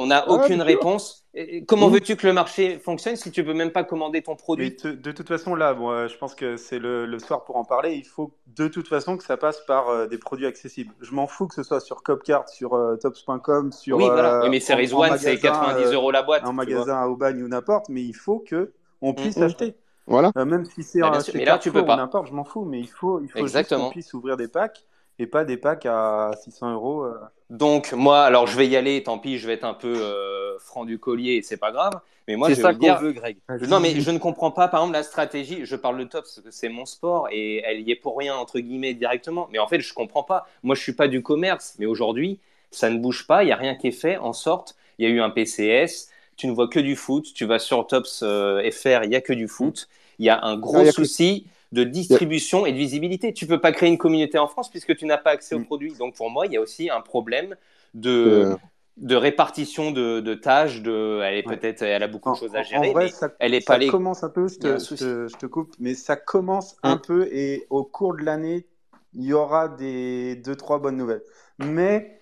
On 0.00 0.06
n'a 0.06 0.28
Ouais, 0.30 0.36
aucune 0.36 0.62
réponse. 0.62 1.26
Comment 1.66 1.88
veux-tu 1.88 2.14
que 2.14 2.24
le 2.26 2.32
marché 2.32 2.78
fonctionne 2.78 3.16
si 3.16 3.32
tu 3.32 3.42
peux 3.44 3.52
même 3.52 3.72
pas 3.72 3.82
commander 3.82 4.22
ton 4.22 4.36
produit? 4.36 4.76
Te- 4.76 4.86
de 4.86 5.10
toute 5.10 5.26
façon, 5.26 5.56
là, 5.56 5.74
bon, 5.74 5.90
euh, 5.90 6.06
je 6.06 6.16
pense 6.16 6.36
que 6.36 6.56
c'est 6.56 6.78
le, 6.78 7.04
le 7.04 7.18
soir 7.18 7.44
pour 7.44 7.56
en 7.56 7.64
parler. 7.64 7.94
Il 7.94 8.04
faut 8.04 8.32
de 8.46 8.68
toute 8.68 8.86
façon 8.86 9.16
que 9.16 9.24
ça 9.24 9.36
passe 9.36 9.60
par 9.66 9.88
euh, 9.88 10.06
des 10.06 10.16
produits 10.18 10.46
accessibles. 10.46 10.94
Je 11.00 11.12
m'en 11.12 11.26
fous 11.26 11.48
que 11.48 11.54
ce 11.54 11.64
soit 11.64 11.80
sur 11.80 12.04
Copcart, 12.04 12.48
sur 12.48 12.74
euh, 12.74 12.96
tops.com, 12.96 13.72
sur. 13.72 13.96
Oui, 13.96 14.06
voilà. 14.06 14.36
euh, 14.36 14.42
Oui, 14.44 14.50
mais 14.50 14.60
Series 14.60 14.84
1, 14.86 14.88
c'est 14.88 15.32
magasin, 15.32 15.36
90 15.36 15.84
euh, 15.86 15.92
euros 15.94 16.10
la 16.12 16.22
boîte. 16.22 16.42
Un 16.42 16.46
vois. 16.46 16.52
magasin 16.54 16.96
à 16.96 17.08
Aubagne 17.08 17.42
ou 17.42 17.48
n'importe, 17.48 17.88
mais 17.88 18.02
il 18.02 18.14
faut 18.14 18.38
que 18.38 18.72
on 19.02 19.14
puisse 19.14 19.36
Mhm. 19.36 19.42
acheter. 19.42 19.74
Voilà. 20.06 20.30
Euh, 20.38 20.44
même 20.44 20.64
si 20.64 20.82
c'est 20.84 21.00
Bah, 21.00 21.08
un 21.08 21.22
mais 21.34 21.44
là, 21.44 21.58
tu 21.58 21.72
peux 21.72 21.84
pas. 21.84 21.94
ou 21.94 21.96
n'importe, 21.96 22.28
je 22.28 22.32
m'en 22.32 22.44
fous, 22.44 22.64
mais 22.64 22.78
il 22.80 22.88
faut, 22.88 23.20
il 23.20 23.28
faut 23.28 23.40
juste 23.40 23.56
Exactement. 23.56 23.86
qu'on 23.86 23.90
puisse 23.90 24.14
ouvrir 24.14 24.36
des 24.36 24.48
packs 24.48 24.86
et 25.18 25.26
pas 25.26 25.44
des 25.44 25.56
packs 25.56 25.86
à 25.86 26.32
600 26.42 26.72
euros. 26.72 27.02
euh. 27.04 27.14
Donc, 27.50 27.92
moi, 27.92 28.22
alors 28.24 28.46
je 28.46 28.56
vais 28.56 28.66
y 28.66 28.76
aller, 28.76 29.02
tant 29.02 29.18
pis, 29.18 29.38
je 29.38 29.46
vais 29.46 29.54
être 29.54 29.64
un 29.64 29.74
peu 29.74 29.94
euh, 29.96 30.58
franc 30.58 30.84
du 30.84 30.98
collier, 30.98 31.40
c'est 31.42 31.56
pas 31.56 31.72
grave. 31.72 32.00
Mais 32.26 32.36
moi, 32.36 32.48
c'est 32.48 32.56
je 32.56 32.60
ça 32.60 32.72
qu'on 32.74 32.78
dire, 32.80 32.98
veut, 33.00 33.12
Greg. 33.12 33.38
Non, 33.68 33.80
mais 33.80 33.98
je 33.98 34.10
ne 34.10 34.18
comprends 34.18 34.50
pas, 34.50 34.68
par 34.68 34.80
exemple, 34.80 34.92
la 34.98 35.02
stratégie. 35.02 35.60
Je 35.64 35.76
parle 35.76 35.98
de 35.98 36.04
top 36.04 36.24
parce 36.24 36.40
que 36.42 36.50
c'est 36.50 36.68
mon 36.68 36.84
sport 36.84 37.28
et 37.32 37.62
elle 37.64 37.80
y 37.80 37.90
est 37.90 37.96
pour 37.96 38.18
rien, 38.18 38.36
entre 38.36 38.58
guillemets, 38.60 38.92
directement. 38.92 39.48
Mais 39.50 39.58
en 39.58 39.66
fait, 39.66 39.80
je 39.80 39.94
comprends 39.94 40.22
pas. 40.22 40.46
Moi, 40.62 40.74
je 40.74 40.82
suis 40.82 40.92
pas 40.92 41.08
du 41.08 41.22
commerce, 41.22 41.74
mais 41.78 41.86
aujourd'hui, 41.86 42.38
ça 42.70 42.90
ne 42.90 42.98
bouge 42.98 43.26
pas. 43.26 43.44
Il 43.44 43.48
y 43.48 43.52
a 43.52 43.56
rien 43.56 43.74
qui 43.76 43.88
est 43.88 43.92
fait 43.92 44.18
en 44.18 44.34
sorte. 44.34 44.76
Il 44.98 45.08
y 45.08 45.10
a 45.10 45.14
eu 45.14 45.20
un 45.22 45.30
PCS. 45.30 46.10
Tu 46.36 46.46
ne 46.48 46.52
vois 46.52 46.68
que 46.68 46.80
du 46.80 46.96
foot. 46.96 47.32
Tu 47.34 47.46
vas 47.46 47.58
sur 47.58 47.86
Tops 47.86 48.20
euh, 48.22 48.60
FR, 48.70 49.04
il 49.04 49.10
y 49.10 49.16
a 49.16 49.22
que 49.22 49.32
du 49.32 49.48
foot. 49.48 49.88
Il 50.18 50.26
y 50.26 50.28
a 50.28 50.44
un 50.44 50.58
gros 50.58 50.84
que- 50.84 50.90
souci 50.92 51.46
de 51.72 51.84
distribution 51.84 52.66
et 52.66 52.72
de 52.72 52.78
visibilité. 52.78 53.32
Tu 53.34 53.46
peux 53.46 53.60
pas 53.60 53.72
créer 53.72 53.88
une 53.90 53.98
communauté 53.98 54.38
en 54.38 54.48
France 54.48 54.70
puisque 54.70 54.96
tu 54.96 55.04
n'as 55.06 55.18
pas 55.18 55.30
accès 55.32 55.54
aux 55.54 55.60
Mm. 55.60 55.62
produits. 55.62 55.94
Donc, 55.94 56.14
pour 56.16 56.30
moi, 56.30 56.46
il 56.46 56.52
y 56.52 56.56
a 56.56 56.60
aussi 56.60 56.90
un 56.90 57.00
problème 57.00 57.56
de, 57.94 58.48
Euh, 58.48 58.56
de 58.96 59.16
répartition 59.16 59.90
de, 59.90 60.20
de 60.20 60.34
tâches. 60.34 60.82
De, 60.82 61.20
elle 61.24 61.36
est 61.36 61.42
Ouais. 61.44 61.58
peut-être, 61.58 61.82
elle 61.82 62.02
a 62.02 62.08
beaucoup 62.08 62.30
de 62.30 62.36
choses 62.36 62.54
à 62.56 62.62
en- 62.62 62.68
en 62.72 62.84
gérer. 62.84 62.88
vrai, 62.88 63.08
mais 63.08 63.10
ça, 63.10 63.30
elle 63.38 63.54
est 63.54 63.60
ça 63.60 63.62
pas 63.62 63.78
les- 63.78 63.98
commence 63.98 64.24
un 64.24 64.30
peu, 64.30 64.48
je 64.48 64.58
te, 64.58 64.82
je 64.84 64.90
souci. 64.90 64.94
te- 64.94 65.28
je 65.28 65.36
te 65.38 65.46
coupe, 65.46 65.74
mais 65.78 65.94
ça 65.94 66.16
commence 66.16 66.76
un 66.82 66.96
Mm. 66.96 66.98
peu 66.98 67.28
et 67.32 67.66
au 67.70 67.84
cours 67.84 68.14
de 68.16 68.24
l'année, 68.24 68.66
il 69.14 69.24
y 69.24 69.32
aura 69.34 69.68
des 69.68 70.36
deux, 70.36 70.56
trois 70.56 70.80
bonnes 70.80 70.96
nouvelles. 70.96 71.24
Mais 71.58 72.20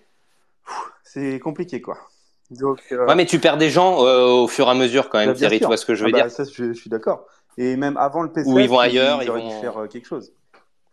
c'est 1.03 1.39
compliqué, 1.39 1.81
quoi. 1.81 1.97
Donc, 2.51 2.81
euh, 2.91 3.07
Ouais, 3.07 3.15
mais 3.15 3.25
tu 3.25 3.39
perds 3.39 3.57
des 3.57 3.69
gens 3.71 4.05
euh, 4.05 4.25
au 4.27 4.47
fur 4.47 4.67
et 4.67 4.71
à 4.71 4.73
mesure 4.75 5.09
quand 5.09 5.17
même, 5.19 5.33
bah, 5.39 5.49
Thierry, 5.49 5.59
tu 5.59 5.65
vois 5.65 5.77
ce 5.77 5.85
que 5.85 5.95
je 5.95 6.03
Ah 6.03 6.05
veux 6.05 6.11
bah, 6.11 6.29
dire? 6.29 6.29
ça, 6.29 6.43
je, 6.43 6.51
je 6.51 6.73
suis 6.73 6.89
d'accord. 6.89 7.27
Et 7.57 7.75
même 7.75 7.97
avant 7.97 8.21
le 8.21 8.31
PCS, 8.31 8.47
Ou 8.53 8.59
ils 8.59 8.69
vont 8.69 8.79
ailleurs, 8.79 9.23
ils 9.23 9.29
auraient 9.29 9.41
vont- 9.41 9.49
dû 9.49 9.55
faire 9.61 9.77
euh, 9.77 9.87
quelque 9.87 10.07
chose. 10.07 10.31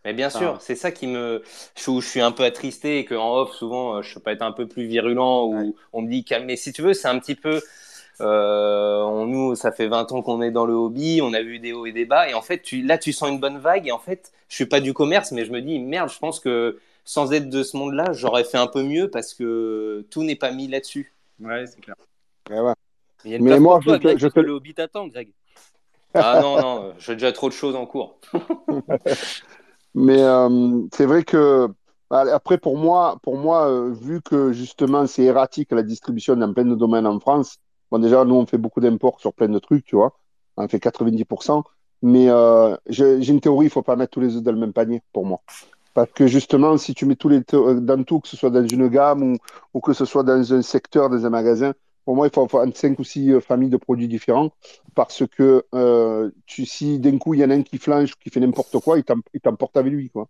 Mais 0.03 0.13
bien 0.13 0.29
sûr, 0.29 0.53
Ah. 0.55 0.59
c'est 0.61 0.75
ça 0.75 0.91
qui 0.91 1.07
me. 1.07 1.41
Je, 1.75 1.89
où 1.89 1.99
je 2.01 2.07
suis 2.07 2.21
un 2.21 2.31
peu 2.31 2.43
attristé 2.43 2.99
et 2.99 3.05
qu'en 3.05 3.37
off, 3.37 3.53
souvent, 3.53 3.95
euh, 3.97 4.01
je 4.03 4.13
peux 4.13 4.19
pas 4.19 4.33
être 4.33 4.41
un 4.43 4.51
peu 4.51 4.67
plus 4.67 4.85
virulent 4.85 5.45
ou 5.45 5.55
Ouais. 5.57 5.73
on 5.93 6.01
me 6.03 6.09
dit 6.09 6.23
calme. 6.23 6.45
Mais 6.45 6.55
si 6.57 6.71
tu 6.73 6.81
veux, 6.83 6.93
c'est 6.93 7.07
un 7.07 7.17
petit 7.19 7.35
peu. 7.35 7.59
Euh, 8.21 9.01
on, 9.03 9.25
nous, 9.25 9.55
ça 9.55 9.71
fait 9.71 9.87
20 9.87 10.11
ans 10.11 10.21
qu'on 10.21 10.41
est 10.41 10.51
dans 10.51 10.65
le 10.65 10.73
hobby, 10.73 11.19
on 11.21 11.33
a 11.33 11.41
vu 11.41 11.59
des 11.59 11.73
hauts 11.73 11.85
et 11.85 11.91
des 11.91 12.05
bas, 12.05 12.29
et 12.29 12.33
en 12.33 12.41
fait, 12.41 12.61
tu, 12.61 12.81
là, 12.81 12.97
tu 12.97 13.11
sens 13.11 13.29
une 13.29 13.39
bonne 13.41 13.57
vague, 13.57 13.87
et 13.87 13.91
en 13.91 13.99
fait, 13.99 14.31
je 14.47 14.55
suis 14.55 14.65
pas 14.65 14.79
du 14.79 14.93
commerce, 14.93 15.31
mais 15.33 15.43
je 15.43 15.51
me 15.51 15.61
dis, 15.61 15.79
merde, 15.79 16.09
je 16.09 16.17
pense 16.17 16.39
que 16.39 16.79
sans 17.03 17.33
être 17.33 17.49
de 17.49 17.61
ce 17.61 17.75
monde-là, 17.75 18.13
j'aurais 18.13 18.45
fait 18.45 18.57
un 18.57 18.67
peu 18.67 18.83
mieux 18.83 19.09
parce 19.09 19.33
que 19.33 20.05
tout 20.11 20.23
n'est 20.23 20.37
pas 20.37 20.51
mis 20.51 20.67
là-dessus. 20.67 21.11
Ouais, 21.41 21.65
c'est 21.67 21.81
clair. 21.81 21.95
ouais, 22.49 22.59
ouais. 22.61 22.73
Il 23.25 23.31
y 23.31 23.33
a 23.33 23.37
une 23.37 23.43
Mais 23.43 23.59
moi, 23.59 23.75
pour 23.75 23.83
toi, 23.85 23.93
je 23.95 23.97
te- 23.99 24.03
Greg, 24.03 24.17
je 24.17 24.21
parce 24.27 24.33
te- 24.33 24.39
que 24.39 24.45
le 24.45 24.51
hobby 24.53 24.73
t'attend, 24.73 25.07
Greg. 25.07 25.27
Ah 26.15 26.39
non, 26.41 26.61
non, 26.61 26.83
euh, 26.83 26.91
j'ai 26.97 27.13
déjà 27.13 27.31
trop 27.31 27.49
de 27.49 27.53
choses 27.53 27.75
en 27.75 27.85
cours. 27.85 28.19
Mais 29.95 30.21
euh, 30.21 30.81
c'est 30.93 31.05
vrai 31.05 31.23
que 31.23 31.67
après 32.09 32.57
pour 32.57 32.77
moi, 32.77 33.17
pour 33.23 33.37
moi, 33.37 33.67
euh, 33.69 33.91
vu 33.91 34.21
que 34.21 34.51
justement 34.51 35.07
c'est 35.07 35.23
erratique 35.23 35.71
la 35.71 35.83
distribution 35.83 36.35
dans 36.35 36.53
plein 36.53 36.65
de 36.65 36.75
domaines 36.75 37.07
en 37.07 37.19
France. 37.19 37.57
Bon 37.91 37.99
déjà 37.99 38.23
nous 38.25 38.35
on 38.35 38.45
fait 38.45 38.57
beaucoup 38.57 38.79
d'imports 38.79 39.19
sur 39.19 39.33
plein 39.33 39.49
de 39.49 39.59
trucs, 39.59 39.85
tu 39.85 39.95
vois. 39.95 40.17
On 40.57 40.67
fait 40.67 40.79
90%. 40.79 41.63
Mais 42.01 42.29
j'ai 42.87 43.29
une 43.29 43.41
théorie, 43.41 43.67
il 43.67 43.69
faut 43.69 43.81
pas 43.81 43.95
mettre 43.95 44.11
tous 44.11 44.19
les 44.19 44.35
œufs 44.35 44.43
dans 44.43 44.51
le 44.51 44.59
même 44.59 44.73
panier 44.73 45.01
pour 45.11 45.25
moi. 45.25 45.41
Parce 45.93 46.11
que 46.11 46.27
justement, 46.27 46.77
si 46.77 46.93
tu 46.93 47.05
mets 47.05 47.15
tous 47.15 47.29
les 47.29 47.41
dans 47.41 48.03
tout, 48.03 48.19
que 48.19 48.27
ce 48.27 48.37
soit 48.37 48.49
dans 48.49 48.65
une 48.67 48.89
gamme 48.89 49.37
ou 49.73 49.79
que 49.79 49.93
ce 49.93 50.05
soit 50.05 50.23
dans 50.23 50.53
un 50.53 50.61
secteur, 50.61 51.09
dans 51.09 51.25
un 51.25 51.29
magasin, 51.29 51.73
pour 52.05 52.15
moi, 52.15 52.27
il 52.27 52.33
faut 52.33 52.41
avoir 52.43 52.65
cinq 52.75 52.99
ou 52.99 53.03
six 53.03 53.31
euh, 53.31 53.41
familles 53.41 53.69
de 53.69 53.77
produits 53.77 54.07
différents. 54.07 54.51
Parce 54.95 55.23
que 55.27 55.65
euh, 55.75 56.31
tu, 56.45 56.65
si 56.65 56.99
d'un 56.99 57.17
coup 57.17 57.33
il 57.33 57.41
y 57.41 57.45
en 57.45 57.49
a 57.49 57.55
un 57.55 57.63
qui 57.63 57.77
flanche, 57.77 58.13
qui 58.19 58.29
fait 58.29 58.39
n'importe 58.39 58.79
quoi, 58.79 58.97
il 58.99 59.03
t'em- 59.03 59.21
il 59.33 59.41
t'emporte 59.41 59.77
avec 59.77 59.91
lui, 59.93 60.09
quoi. 60.09 60.27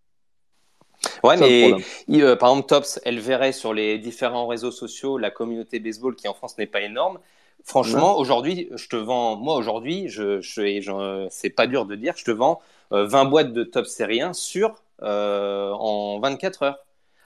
Ouais, 1.24 1.38
mais 1.38 1.76
il- 2.08 2.24
euh, 2.24 2.36
par 2.36 2.50
exemple, 2.52 2.68
Tops, 2.68 3.00
elle 3.04 3.20
verrait 3.20 3.52
sur 3.52 3.74
les 3.74 3.98
différents 3.98 4.48
réseaux 4.48 4.72
sociaux 4.72 5.18
la 5.18 5.32
communauté 5.32 5.80
baseball 5.80 6.16
qui 6.16 6.28
en 6.28 6.34
France 6.34 6.58
n'est 6.58 6.68
pas 6.68 6.82
énorme. 6.82 7.20
Franchement, 7.64 8.18
aujourd'hui, 8.18 8.70
je 8.76 8.88
te 8.88 8.96
vends, 8.96 9.36
moi 9.38 9.56
aujourd'hui, 9.56 10.08
je, 10.08 10.40
je, 10.42 11.28
c'est 11.32 11.50
pas 11.50 11.68
dur 11.68 11.86
de 11.86 11.96
dire, 11.96 12.14
je 12.16 12.24
te 12.26 12.32
vends 12.32 12.62
euh, 12.92 13.06
20 13.08 13.26
boîtes 13.26 13.54
de 13.54 13.64
Tops 13.64 13.90
série 13.90 14.22
1 14.22 14.34
sur 14.34 14.76
en 15.02 16.20
24 16.22 16.64
heures 16.64 16.80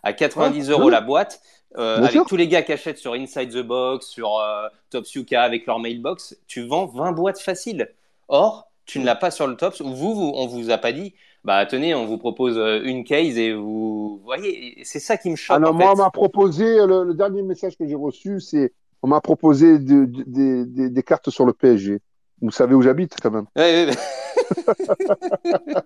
à 0.04 0.14
90 0.14 0.70
Ouais, 0.70 0.74
euros 0.74 0.86
ouais. 0.86 0.92
la 0.92 1.02
boîte. 1.02 1.42
Euh, 1.78 1.98
avec 1.98 2.12
sûr. 2.12 2.26
tous 2.26 2.36
les 2.36 2.48
gars 2.48 2.62
qui 2.64 2.72
achètent 2.74 2.98
sur 2.98 3.14
Inside 3.14 3.52
the 3.52 3.62
Box, 3.66 4.08
sur 4.08 4.38
euh, 4.40 4.68
Tops 4.90 5.14
UK 5.16 5.34
avec 5.34 5.66
leur 5.66 5.80
mailbox, 5.80 6.36
tu 6.48 6.66
vends 6.68 6.86
20 6.88 7.12
boîtes 7.12 7.40
faciles. 7.40 7.90
Or, 8.28 8.70
tu 8.86 9.00
ne 9.00 9.06
l'as 9.06 9.16
pas 9.16 9.32
sur 9.32 9.48
le 9.48 9.56
Tops. 9.56 9.80
Ou 9.82 9.94
vous, 9.94 10.14
vous, 10.16 10.32
on 10.36 10.48
vous 10.48 10.72
a 10.72 10.78
pas 10.78 10.92
dit, 10.92 11.14
bah 11.44 11.66
tenez, 11.66 11.94
on 11.96 12.06
vous 12.06 12.18
propose 12.18 12.58
euh, 12.58 12.82
une 12.84 13.04
case 13.04 13.38
et 13.38 13.54
vous 13.54 14.20
voyez, 14.24 14.82
c'est 14.84 15.00
ça 15.00 15.18
qui 15.18 15.30
me 15.30 15.36
choque. 15.36 15.64
En 15.64 15.74
moi, 15.74 15.88
fait. 15.88 15.92
on 15.94 15.96
m'a 16.04 16.10
proposé, 16.10 16.64
le, 16.86 17.04
le 17.04 17.14
dernier 17.14 17.44
message 17.44 17.78
que 17.78 17.88
j'ai 17.88 17.96
reçu, 17.96 18.40
c'est 18.40 18.74
on 19.02 19.08
m'a 19.08 19.22
proposé 19.22 19.80
de- 19.80 20.06
de- 20.06 20.24
des- 20.28 20.66
des- 20.66 20.90
des 20.90 21.04
cartes 21.04 21.30
sur 21.30 21.46
le 21.46 21.54
PSG. 21.54 22.00
Vous 22.42 22.52
savez 22.52 22.74
où 22.76 22.82
j'habite, 22.82 23.16
quand 23.22 23.32
même. 23.32 23.46
Ouais, 23.56 23.86
ouais, 23.88 23.94
ouais. 23.94 25.76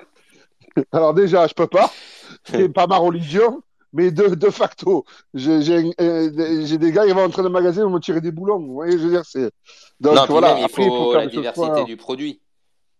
Alors 0.91 1.13
déjà, 1.13 1.46
je 1.48 1.54
peux 1.54 1.67
pas. 1.67 1.91
C'est 2.46 2.69
pas 2.69 2.88
ma 2.88 2.98
religion. 2.98 3.62
Mais 3.94 4.12
de, 4.12 4.36
de 4.36 4.50
facto, 4.50 5.06
j'ai 5.36 5.94
euh, 6.02 6.30
des 6.78 6.92
gars 6.92 7.06
qui 7.06 7.12
vont 7.12 7.24
entrer 7.24 7.44
dans 7.44 7.50
le 7.50 7.54
magasin, 7.54 7.82
ils 7.82 7.86
vont 7.86 7.92
me 7.92 8.00
tirer 8.00 8.22
des 8.22 8.32
boulons. 8.32 8.60
Vous 8.60 8.74
voyez, 8.74 8.98
je 8.98 9.04
veux 9.06 9.12
dire, 9.12 9.26
c'est. 9.26 9.52
Donc 10.00 10.16
non, 10.16 10.26
voilà, 10.28 10.50
même, 10.50 10.58
il 10.58 10.64
après, 10.66 10.84
faut, 10.84 10.90
il 10.90 10.98
faut 10.98 11.12
faire 11.12 11.22
la 11.22 11.28
diversité 11.28 11.84
du 11.86 11.96
produit. 11.98 12.42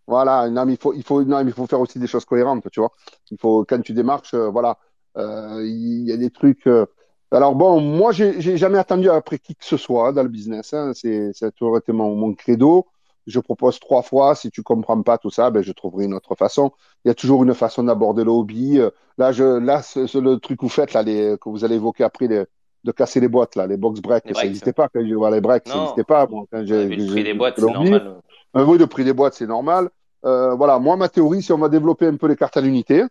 Voilà, 0.06 0.50
non, 0.50 0.66
mais 0.66 0.74
il 0.74 0.78
faut, 0.78 0.94
il 0.94 1.04
faut, 1.04 1.24
non, 1.24 1.44
mais 1.44 1.50
il 1.52 1.54
faut 1.54 1.66
faire 1.66 1.80
aussi 1.80 1.98
des 1.98 2.08
choses 2.08 2.26
cohérentes, 2.26 2.64
tu 2.72 2.80
vois. 2.80 2.92
Il 3.32 3.38
faut, 3.40 3.66
quand 3.68 3.82
tu 3.82 3.94
démarches, 3.94 4.34
euh, 4.34 4.50
voilà, 4.50 4.78
euh, 5.18 5.62
il 5.66 6.08
y 6.08 6.12
a 6.12 6.18
des 6.18 6.30
trucs. 6.30 6.68
euh, 6.68 6.86
Alors 7.32 7.56
bon, 7.56 7.80
moi, 7.80 8.12
j'ai 8.12 8.58
jamais 8.58 8.78
attendu 8.78 9.10
après 9.10 9.40
qui 9.40 9.56
que 9.56 9.66
ce 9.66 9.78
soit 9.78 10.12
dans 10.12 10.24
le 10.24 10.30
business. 10.30 10.74
Hein. 10.74 10.92
C'est, 10.94 11.34
ça 11.34 11.48
a 11.48 11.52
toujours 11.52 11.78
été 11.78 11.92
mon, 11.92 12.16
mon 12.16 12.36
credo. 12.36 12.86
Je 13.28 13.40
propose 13.40 13.80
trois 13.80 14.02
fois. 14.02 14.36
Si 14.36 14.52
tu 14.52 14.64
comprends 14.64 15.02
pas 15.02 15.18
tout 15.18 15.32
ça, 15.32 15.50
ben 15.50 15.62
je 15.62 15.72
trouverai 15.72 16.06
une 16.06 16.14
autre 16.14 16.36
façon. 16.36 16.72
Il 17.04 17.08
y 17.08 17.12
a 17.12 17.16
toujours 17.16 17.44
une 17.44 17.54
façon 17.54 17.84
d'aborder 17.84 18.24
le 18.24 18.32
hobby. 18.32 18.80
Euh, 18.80 18.90
Là, 19.18 19.32
je, 19.32 19.44
là, 19.44 19.82
c'est 19.82 20.12
le 20.16 20.38
truc 20.38 20.60
que 20.60 20.66
vous 20.66 20.70
faites 20.70 20.94
là, 20.94 21.04
les, 21.04 21.38
que 21.40 21.50
vous 21.50 21.64
allez 21.64 21.76
évoquer 21.76 22.04
après, 22.04 22.28
les, 22.28 22.46
de 22.84 22.92
casser 22.92 23.20
les 23.20 23.28
boîtes 23.28 23.56
là, 23.56 23.68
les 23.68 23.78
box 23.78 24.02
breaks, 24.02 24.26
Les 24.26 24.34
ça 24.34 24.44
n'existait 24.44 24.74
pas 24.74 24.90
quand 24.90 25.06
je 25.06 25.14
vois 25.14 25.30
les 25.30 25.42
breaks, 25.42 25.68
ça 25.68 25.78
n'existait 25.78 26.04
pas. 26.04 26.26
Bon, 26.26 26.48
quand 26.52 26.66
j'ai, 26.66 26.88
le 26.88 27.06
prix 27.08 27.24
des 27.24 27.34
boîtes, 27.34 27.56
c'est 27.58 27.66
normal. 27.66 28.16
Euh, 28.56 28.66
oui, 28.66 28.78
le 28.78 28.88
prix 28.88 29.04
des 29.04 29.14
boîtes, 29.14 29.36
c'est 29.36 29.46
normal. 29.48 29.90
Euh, 30.26 30.56
voilà, 30.56 30.80
moi, 30.80 30.96
ma 30.96 31.10
théorie, 31.10 31.42
c'est 31.44 31.54
on 31.54 31.58
va 31.60 31.70
développer 31.70 32.08
un 32.08 32.16
peu 32.16 32.28
les 32.28 32.36
cartes 32.36 32.58
à 32.58 32.62
l'unité, 32.62 33.04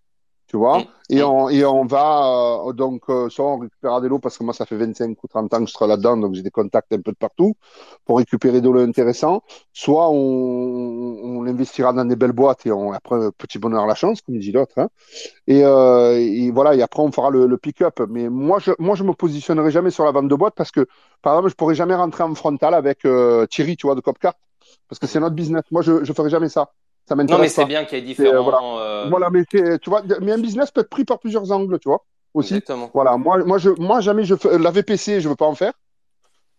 tu 0.46 0.56
vois, 0.56 0.82
et, 1.08 1.22
on, 1.22 1.48
et 1.48 1.64
on 1.64 1.84
va, 1.86 2.62
euh, 2.68 2.72
donc, 2.72 3.02
euh, 3.08 3.28
soit 3.30 3.46
on 3.46 3.58
récupérera 3.58 4.00
des 4.00 4.08
lots, 4.08 4.18
parce 4.18 4.36
que 4.36 4.44
moi, 4.44 4.52
ça 4.52 4.66
fait 4.66 4.76
25 4.76 5.22
ou 5.24 5.28
30 5.28 5.52
ans 5.54 5.60
que 5.60 5.66
je 5.66 5.72
serai 5.72 5.86
là-dedans, 5.86 6.16
donc 6.18 6.34
j'ai 6.34 6.42
des 6.42 6.50
contacts 6.50 6.92
un 6.92 7.00
peu 7.00 7.12
de 7.12 7.16
partout, 7.16 7.54
pour 8.04 8.18
récupérer 8.18 8.60
des 8.60 8.68
lots 8.68 8.80
intéressants, 8.80 9.42
soit 9.72 10.10
on, 10.10 10.16
on 10.16 11.46
investira 11.46 11.92
dans 11.92 12.04
des 12.04 12.16
belles 12.16 12.32
boîtes, 12.32 12.66
et 12.66 12.72
on, 12.72 12.92
après, 12.92 13.30
petit 13.38 13.58
bonheur 13.58 13.84
à 13.84 13.86
la 13.86 13.94
chance, 13.94 14.20
comme 14.22 14.38
dit 14.38 14.52
l'autre, 14.52 14.74
hein. 14.78 14.88
Et, 15.46 15.64
euh, 15.64 16.18
et 16.18 16.50
voilà, 16.50 16.74
et 16.74 16.82
après, 16.82 17.02
on 17.02 17.12
fera 17.12 17.30
le, 17.30 17.46
le 17.46 17.58
pick-up. 17.58 18.00
Mais 18.08 18.28
moi, 18.28 18.58
je, 18.60 18.72
moi, 18.78 18.96
je 18.96 19.04
me 19.04 19.12
positionnerai 19.14 19.70
jamais 19.70 19.90
sur 19.90 20.04
la 20.04 20.12
vente 20.12 20.28
de 20.28 20.34
boîtes, 20.34 20.54
parce 20.56 20.70
que, 20.70 20.86
par 21.22 21.34
exemple, 21.34 21.50
je 21.50 21.56
pourrais 21.56 21.74
jamais 21.74 21.94
rentrer 21.94 22.24
en 22.24 22.34
frontal 22.34 22.74
avec 22.74 23.06
Thierry, 23.50 23.76
tu 23.76 23.86
vois, 23.86 23.94
de 23.94 24.00
Copcart. 24.00 24.34
parce 24.88 24.98
que 24.98 25.06
c'est 25.06 25.20
notre 25.20 25.34
business. 25.36 25.64
Moi, 25.70 25.82
je 25.82 25.92
ne 25.92 26.04
ferai 26.04 26.30
jamais 26.30 26.48
ça. 26.48 26.72
Ça 27.08 27.14
m'intéresse 27.16 27.38
Non, 27.38 27.42
mais 27.42 27.48
c'est 27.48 27.64
bien 27.64 27.84
qu'il 27.84 27.98
y 27.98 28.00
ait 28.00 28.04
euh, 28.04 28.06
différents. 28.06 28.78
euh, 28.78 29.06
Voilà, 29.10 29.30
mais 29.30 29.44
tu 29.44 29.90
vois, 29.90 30.02
mais 30.20 30.32
un 30.32 30.38
business 30.38 30.70
peut 30.70 30.82
être 30.82 30.88
pris 30.90 31.04
par 31.04 31.18
plusieurs 31.18 31.50
angles, 31.50 31.78
tu 31.80 31.88
vois, 31.88 32.04
aussi. 32.34 32.54
Exactement. 32.54 32.90
Voilà, 32.94 33.16
moi, 33.16 33.38
moi, 33.44 33.58
je, 33.58 33.70
moi 33.70 34.00
jamais 34.00 34.24
je 34.24 34.34
fais 34.36 34.56
la 34.58 34.70
VPC, 34.70 35.20
je 35.20 35.28
veux 35.28 35.36
pas 35.36 35.46
en 35.46 35.54
faire. 35.54 35.72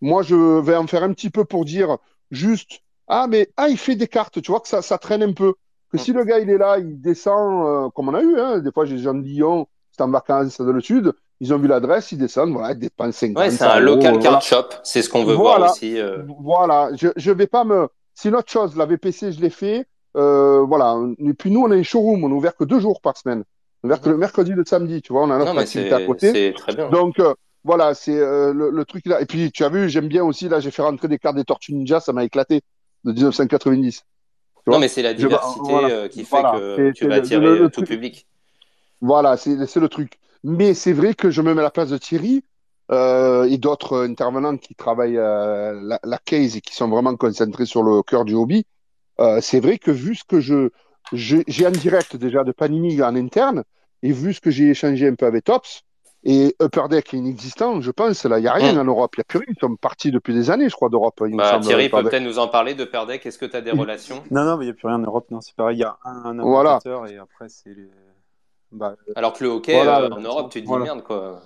Moi, 0.00 0.22
je 0.22 0.34
vais 0.60 0.76
en 0.76 0.86
faire 0.86 1.02
un 1.02 1.12
petit 1.12 1.30
peu 1.30 1.44
pour 1.44 1.64
dire 1.64 1.96
juste, 2.30 2.80
ah, 3.08 3.26
mais 3.28 3.48
ah, 3.56 3.68
il 3.68 3.78
fait 3.78 3.96
des 3.96 4.08
cartes, 4.08 4.40
tu 4.42 4.50
vois, 4.50 4.60
que 4.60 4.68
ça, 4.68 4.82
ça 4.82 4.98
traîne 4.98 5.22
un 5.22 5.32
peu. 5.32 5.54
Que 5.90 5.96
Mm. 5.96 6.00
si 6.00 6.12
le 6.12 6.24
gars, 6.24 6.38
il 6.40 6.50
est 6.50 6.58
là, 6.58 6.78
il 6.78 7.00
descend, 7.00 7.66
euh, 7.66 7.88
comme 7.94 8.08
on 8.08 8.14
a 8.14 8.20
eu, 8.22 8.38
hein, 8.38 8.58
des 8.58 8.70
fois, 8.72 8.84
j'ai 8.84 8.96
des 8.96 9.02
gens 9.02 9.14
de 9.14 9.22
Lyon, 9.22 9.66
c'est 9.92 10.02
en 10.02 10.10
vacances 10.10 10.60
dans 10.60 10.72
le 10.72 10.80
sud, 10.80 11.12
ils 11.40 11.54
ont 11.54 11.58
vu 11.58 11.68
l'adresse, 11.68 12.12
ils 12.12 12.18
descendent, 12.18 12.52
voilà, 12.52 12.72
ils 12.72 12.78
dépensent 12.78 13.12
50 13.12 13.36
Ouais, 13.38 13.50
c'est 13.50 13.58
100 13.58 13.64
un 13.70 13.80
euros, 13.80 13.96
local 13.96 14.12
voilà. 14.14 14.22
card 14.30 14.42
shop. 14.42 14.68
C'est 14.82 15.02
ce 15.02 15.08
qu'on 15.08 15.24
veut 15.24 15.34
Voilà. 15.34 15.58
voir 15.58 15.72
aussi. 15.72 15.98
euh. 15.98 16.22
Voilà, 16.40 16.90
je, 16.96 17.08
je 17.16 17.30
vais 17.30 17.46
pas 17.46 17.64
me. 17.64 17.88
C'est 18.14 18.28
une 18.28 18.36
autre 18.36 18.50
chose, 18.50 18.76
la 18.76 18.86
VPC, 18.86 19.32
je 19.32 19.40
l'ai 19.40 19.50
fait. 19.50 19.86
Euh, 20.16 20.60
voilà. 20.60 20.96
Et 21.18 21.34
puis 21.34 21.50
nous, 21.50 21.60
on 21.62 21.70
a 21.70 21.74
un 21.74 21.82
showroom, 21.82 22.24
on 22.24 22.30
est 22.30 22.34
ouvert 22.34 22.56
que 22.56 22.64
deux 22.64 22.80
jours 22.80 23.00
par 23.00 23.16
semaine. 23.16 23.44
On 23.82 23.88
est 23.88 23.92
ouvert 23.92 24.00
que 24.00 24.08
le 24.10 24.16
mercredi 24.16 24.52
et 24.52 24.54
le 24.54 24.64
samedi, 24.64 25.02
tu 25.02 25.12
vois, 25.12 25.22
on 25.22 25.30
a 25.30 25.38
Non, 25.38 25.38
notre 25.40 25.54
mais 25.54 25.60
activité 25.62 25.92
à 25.92 26.04
côté. 26.06 26.54
très 26.54 26.74
bien. 26.74 26.88
Donc, 26.90 27.18
euh, 27.18 27.34
voilà, 27.64 27.94
c'est 27.94 28.16
euh, 28.18 28.52
le, 28.52 28.70
le 28.70 28.84
truc 28.84 29.06
là. 29.06 29.20
Et 29.20 29.26
puis, 29.26 29.50
tu 29.52 29.64
as 29.64 29.68
vu, 29.68 29.88
j'aime 29.88 30.08
bien 30.08 30.22
aussi, 30.24 30.48
là, 30.48 30.60
j'ai 30.60 30.70
fait 30.70 30.82
rentrer 30.82 31.08
des 31.08 31.18
cartes 31.18 31.36
des 31.36 31.44
Tortues 31.44 31.74
Ninja, 31.74 32.00
ça 32.00 32.12
m'a 32.12 32.24
éclaté, 32.24 32.62
de 33.04 33.12
1990. 33.12 33.96
tu 33.98 34.02
vois? 34.66 34.74
Non, 34.76 34.80
mais 34.80 34.88
c'est 34.88 35.02
la 35.02 35.12
Je- 35.12 35.16
diversité 35.16 35.60
voilà. 35.70 36.08
qui 36.08 36.24
fait 36.24 36.40
Voilà. 36.40 36.52
que 36.76 36.90
tu 36.92 37.08
vas 37.08 37.14
attirer 37.16 37.40
le- 37.40 37.58
le 37.58 37.64
tout 37.70 37.80
truc- 37.80 37.88
public. 37.88 38.26
Voilà, 39.00 39.36
c'est 39.36 39.66
c'est 39.66 39.80
le 39.80 39.88
truc. 39.88 40.18
Mais 40.44 40.74
c'est 40.74 40.92
vrai 40.92 41.14
que 41.14 41.30
je 41.30 41.42
me 41.42 41.52
mets 41.54 41.60
à 41.60 41.64
la 41.64 41.70
place 41.70 41.90
de 41.90 41.98
Thierry 41.98 42.42
euh, 42.90 43.44
et 43.44 43.56
d'autres 43.58 44.04
intervenants 44.06 44.56
qui 44.58 44.74
travaillent 44.74 45.16
euh, 45.18 45.78
la, 45.82 45.98
la 46.04 46.18
case 46.18 46.56
et 46.56 46.60
qui 46.60 46.74
sont 46.74 46.88
vraiment 46.88 47.14
concentrés 47.16 47.66
sur 47.66 47.82
le 47.82 48.02
cœur 48.02 48.24
du 48.24 48.34
hobby. 48.34 48.64
Euh, 49.20 49.38
c'est 49.40 49.60
vrai 49.60 49.78
que 49.78 49.90
vu 49.90 50.14
ce 50.14 50.24
que 50.24 50.40
je 50.40 50.70
je- 51.12 51.42
j'ai 51.46 51.66
en 51.66 51.70
direct 51.70 52.16
déjà 52.16 52.44
de 52.44 52.52
Panini 52.52 53.00
en 53.02 53.14
interne 53.14 53.62
et 54.02 54.10
vu 54.10 54.32
ce 54.32 54.40
que 54.40 54.50
j'ai 54.50 54.70
échangé 54.70 55.06
un 55.06 55.14
peu 55.14 55.26
avec 55.26 55.44
Tops 55.44 55.82
et 56.24 56.56
Upper 56.60 56.84
Deck 56.88 57.12
est 57.12 57.18
inexistant, 57.18 57.82
je 57.82 57.90
pense, 57.90 58.24
là, 58.24 58.38
il 58.38 58.42
n'y 58.42 58.48
a 58.48 58.54
rien 58.54 58.72
Mm. 58.74 58.78
en 58.78 58.84
Europe. 58.84 59.14
Il 59.16 59.18
n'y 59.18 59.22
a 59.22 59.24
plus 59.24 59.38
rien. 59.40 59.46
Ils 59.50 59.60
sont 59.60 59.76
partis 59.76 60.10
depuis 60.10 60.32
des 60.32 60.50
années, 60.50 60.70
je 60.70 60.74
crois, 60.74 60.88
d'Europe. 60.88 61.22
Bah, 61.32 61.60
Thierry 61.60 61.84
Upper 61.86 61.96
peut 61.98 62.02
Deck. 62.04 62.10
peut-être 62.12 62.22
nous 62.22 62.38
en 62.38 62.48
parler 62.48 62.74
de 62.74 62.84
Perdec. 62.86 63.26
Est-ce 63.26 63.36
que 63.38 63.44
tu 63.44 63.54
as 63.54 63.60
des 63.60 63.70
relations? 63.72 64.22
Non, 64.30 64.44
non, 64.44 64.56
mais 64.56 64.64
il 64.64 64.68
n'y 64.68 64.72
a 64.72 64.74
plus 64.74 64.88
rien 64.88 64.96
en 64.96 65.00
Europe, 65.00 65.30
non, 65.30 65.42
c'est 65.42 65.54
pareil. 65.54 65.76
Il 65.76 65.80
y 65.80 65.84
a 65.84 65.98
un, 66.06 66.38
un 66.38 66.42
Voilà. 66.42 66.78
et 67.10 67.18
après, 67.18 67.48
c'est 67.50 67.68
les. 67.74 67.90
Bah, 68.72 68.96
Alors 69.14 69.34
que 69.34 69.44
le 69.44 69.50
hockey, 69.50 69.74
Voilà, 69.74 70.00
euh, 70.00 70.10
en 70.10 70.20
Europe, 70.20 70.50
tu 70.50 70.58
te 70.60 70.64
dis 70.64 70.66
voilà. 70.68 70.84
merde, 70.86 71.02
quoi. 71.02 71.42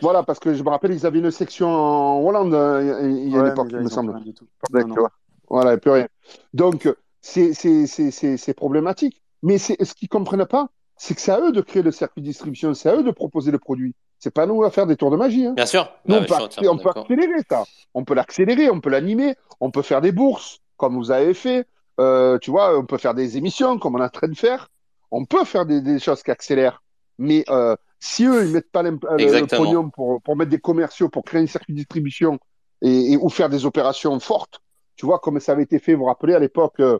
Voilà, 0.00 0.22
parce 0.22 0.38
que 0.38 0.54
je 0.54 0.62
me 0.62 0.68
rappelle, 0.70 0.92
ils 0.92 1.04
avaient 1.04 1.18
une 1.18 1.30
section 1.32 1.68
en 1.68 2.20
Hollande 2.24 2.54
euh, 2.54 2.80
il 3.04 3.28
y 3.28 3.34
a 3.34 3.38
une 3.38 3.42
ouais, 3.46 3.50
époque, 3.50 3.66
il 3.70 3.78
me 3.80 3.88
semble. 3.90 4.14
Deck, 4.22 4.36
Non, 4.72 4.86
non. 4.88 4.94
tu 4.94 5.00
vois. 5.00 5.10
Voilà, 5.48 5.70
il 5.70 5.74
n'y 5.74 5.78
a 5.78 5.80
plus 5.80 5.90
rien. 5.90 6.08
Donc, 6.52 6.88
c'est 7.20 8.54
problématique. 8.56 9.22
Mais 9.42 9.58
ce 9.58 9.72
qu'ils 9.74 10.06
ne 10.06 10.08
comprennent 10.08 10.46
pas, 10.46 10.68
c'est 10.96 11.14
que 11.14 11.20
c'est 11.20 11.32
à 11.32 11.40
eux 11.40 11.52
de 11.52 11.60
créer 11.60 11.82
le 11.82 11.90
circuit 11.90 12.22
de 12.22 12.26
distribution, 12.26 12.72
c'est 12.72 12.88
à 12.88 12.96
eux 12.96 13.02
de 13.02 13.10
proposer 13.10 13.50
le 13.50 13.58
produit. 13.58 13.94
C'est 14.18 14.32
pas 14.32 14.46
nous 14.46 14.62
à 14.64 14.70
faire 14.70 14.86
des 14.86 14.96
tours 14.96 15.10
de 15.10 15.16
magie. 15.16 15.44
Hein. 15.44 15.52
Bien 15.54 15.66
sûr. 15.66 15.90
Nous, 16.06 16.14
Bah, 16.20 16.36
on, 16.70 16.78
peut, 16.78 16.82
on 16.92 17.00
accélérer 17.02 17.40
ça. 17.50 17.64
On 17.92 18.04
peut 18.04 18.14
l'accélérer, 18.14 18.70
on 18.70 18.80
peut 18.80 18.88
l'animer, 18.90 19.34
on 19.60 19.70
peut 19.70 19.82
faire 19.82 20.00
des 20.00 20.12
bourses, 20.12 20.60
comme 20.76 20.96
vous 20.96 21.10
avez 21.10 21.34
fait. 21.34 21.66
Euh, 22.00 22.38
tu 22.38 22.50
vois, 22.50 22.78
on 22.78 22.86
peut 22.86 22.96
faire 22.96 23.12
des 23.14 23.36
émissions, 23.36 23.78
comme 23.78 23.96
on 23.96 24.00
est 24.00 24.04
en 24.04 24.08
train 24.08 24.28
de 24.28 24.36
faire. 24.36 24.68
On 25.10 25.26
peut 25.26 25.44
faire 25.44 25.66
des, 25.66 25.80
des 25.82 25.98
choses 25.98 26.22
qui 26.22 26.30
accélèrent. 26.30 26.82
Mais 27.18 27.44
euh, 27.50 27.76
si 28.00 28.24
eux, 28.24 28.46
ils 28.46 28.52
mettent 28.52 28.70
pas 28.72 28.82
l'imp- 28.82 29.04
le, 29.18 29.18
pognon 29.64 29.90
pour, 29.90 30.22
pour 30.22 30.36
mettre 30.36 30.50
des 30.50 30.58
commerciaux, 30.58 31.08
pour 31.10 31.24
créer 31.24 31.42
un 31.42 31.46
circuit 31.46 31.74
de 31.74 31.78
distribution 31.78 32.38
et, 32.82 33.12
et- 33.12 33.16
ou 33.18 33.28
faire 33.28 33.48
des 33.50 33.66
opérations 33.66 34.18
fortes, 34.20 34.60
tu 34.96 35.06
vois, 35.06 35.18
comme 35.18 35.40
ça 35.40 35.52
avait 35.52 35.62
été 35.64 35.78
fait, 35.78 35.94
vous 35.94 36.00
vous 36.00 36.04
rappelez, 36.06 36.34
à 36.34 36.38
l'époque, 36.38 36.80
euh, 36.80 36.98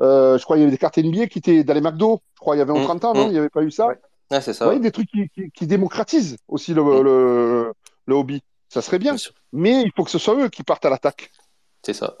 euh, 0.00 0.36
je 0.38 0.44
crois 0.44 0.56
qu'il 0.56 0.62
y 0.62 0.64
avait 0.64 0.72
des 0.72 0.78
cartes 0.78 0.98
NBA 0.98 1.26
qui 1.26 1.38
étaient 1.38 1.64
dans 1.64 1.74
les 1.74 1.80
McDo. 1.80 2.20
Je 2.34 2.40
crois 2.40 2.56
il 2.56 2.58
y 2.58 2.62
avait 2.62 2.72
en 2.72 2.80
Mm, 2.80 2.84
30 2.84 3.04
ans, 3.04 3.14
non 3.14 3.24
mm. 3.26 3.28
Il 3.28 3.32
n'y 3.32 3.38
avait 3.38 3.48
pas 3.50 3.62
eu 3.62 3.70
ça 3.70 3.86
Ouais. 3.88 3.98
Ouais, 4.30 4.40
c'est 4.40 4.50
vous 4.52 4.56
ça. 4.58 4.64
voyez, 4.64 4.80
des 4.80 4.90
trucs 4.90 5.08
qui, 5.08 5.28
qui, 5.28 5.50
qui 5.50 5.66
démocratisent 5.66 6.36
aussi 6.48 6.74
le, 6.74 6.82
Mm. 6.82 7.02
le, 7.02 7.72
le 8.06 8.14
hobby. 8.14 8.42
Ça 8.68 8.82
serait 8.82 8.98
bien. 8.98 9.12
Bien 9.12 9.18
sûr. 9.18 9.32
Mais 9.52 9.82
il 9.82 9.92
faut 9.96 10.02
que 10.04 10.10
ce 10.10 10.18
soit 10.18 10.34
eux 10.34 10.48
qui 10.48 10.62
partent 10.64 10.84
à 10.84 10.90
l'attaque. 10.90 11.30
C'est 11.82 11.92
ça. 11.94 12.16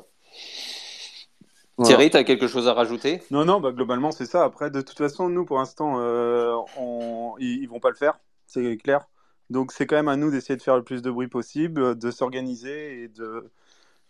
Voilà. 1.76 1.88
Thierry, 1.88 2.10
tu 2.10 2.16
as 2.16 2.24
quelque 2.24 2.46
chose 2.46 2.68
à 2.68 2.72
rajouter? 2.72 3.20
Non, 3.30 3.44
non, 3.44 3.60
bah, 3.60 3.70
globalement, 3.72 4.10
c'est 4.10 4.24
ça. 4.24 4.44
Après, 4.44 4.70
de 4.70 4.80
toute 4.80 4.96
façon, 4.96 5.28
nous, 5.28 5.44
pour 5.44 5.58
l'instant, 5.58 5.96
euh, 6.00 6.54
on... 6.78 7.34
ils, 7.38 7.62
ils 7.64 7.68
vont 7.68 7.80
pas 7.80 7.90
le 7.90 7.96
faire, 7.96 8.18
c'est 8.46 8.76
clair. 8.78 9.08
Donc, 9.50 9.72
c'est 9.72 9.86
quand 9.86 9.96
même 9.96 10.08
à 10.08 10.16
nous 10.16 10.30
d'essayer 10.30 10.56
de 10.56 10.62
faire 10.62 10.76
le 10.76 10.82
plus 10.84 11.02
de 11.02 11.10
bruit 11.10 11.28
possible, 11.28 11.98
de 11.98 12.10
s'organiser 12.10 13.02
et 13.02 13.08
de. 13.08 13.50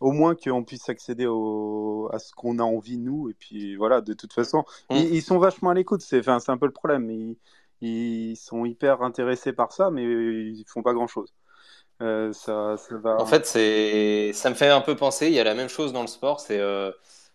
Au 0.01 0.13
moins 0.13 0.35
qu'on 0.35 0.63
puisse 0.65 0.89
accéder 0.89 1.27
au... 1.27 2.09
à 2.13 2.19
ce 2.19 2.33
qu'on 2.33 2.59
a 2.59 2.63
envie, 2.63 2.99
nous. 2.99 3.31
Et 3.31 3.35
puis, 3.35 3.77
voilà, 3.77 4.01
de 4.01 4.13
toute 4.15 4.33
façon, 4.33 4.65
Mm. 4.91 4.97
ils, 4.97 5.15
ils 5.17 5.23
sont 5.23 5.39
vachement 5.39 5.71
à 5.71 5.75
l'écoute. 5.75 6.03
C'est 6.03 6.21
enfin, 6.21 6.39
un 6.49 6.59
peu 6.59 6.67
le 6.67 6.73
problème. 6.73 7.11
Ils... 7.11 7.37
ils 7.81 8.37
sont 8.37 8.65
hyper 8.65 9.03
intéressés 9.03 9.53
par 9.53 9.73
ça, 9.73 9.91
mais 9.91 10.03
ils 10.05 10.65
font 10.67 10.83
pas 10.83 10.93
grand-chose. 10.93 11.33
Euh, 12.03 12.33
ça, 12.33 12.77
ça 12.77 12.97
va... 12.99 13.21
En 13.21 13.27
fait, 13.27 13.47
c'est, 13.47 14.33
ça 14.35 14.51
me 14.51 14.55
fait 14.55 14.69
un 14.69 14.83
peu 14.83 14.97
penser. 14.97 15.29
Il 15.29 15.33
y 15.33 15.41
a 15.41 15.45
la 15.45 15.55
même 15.55 15.69
chose 15.69 15.93
dans 15.93 16.03
le 16.03 16.09
sport. 16.09 16.41
C'est 16.41 16.59
euh, 16.61 16.91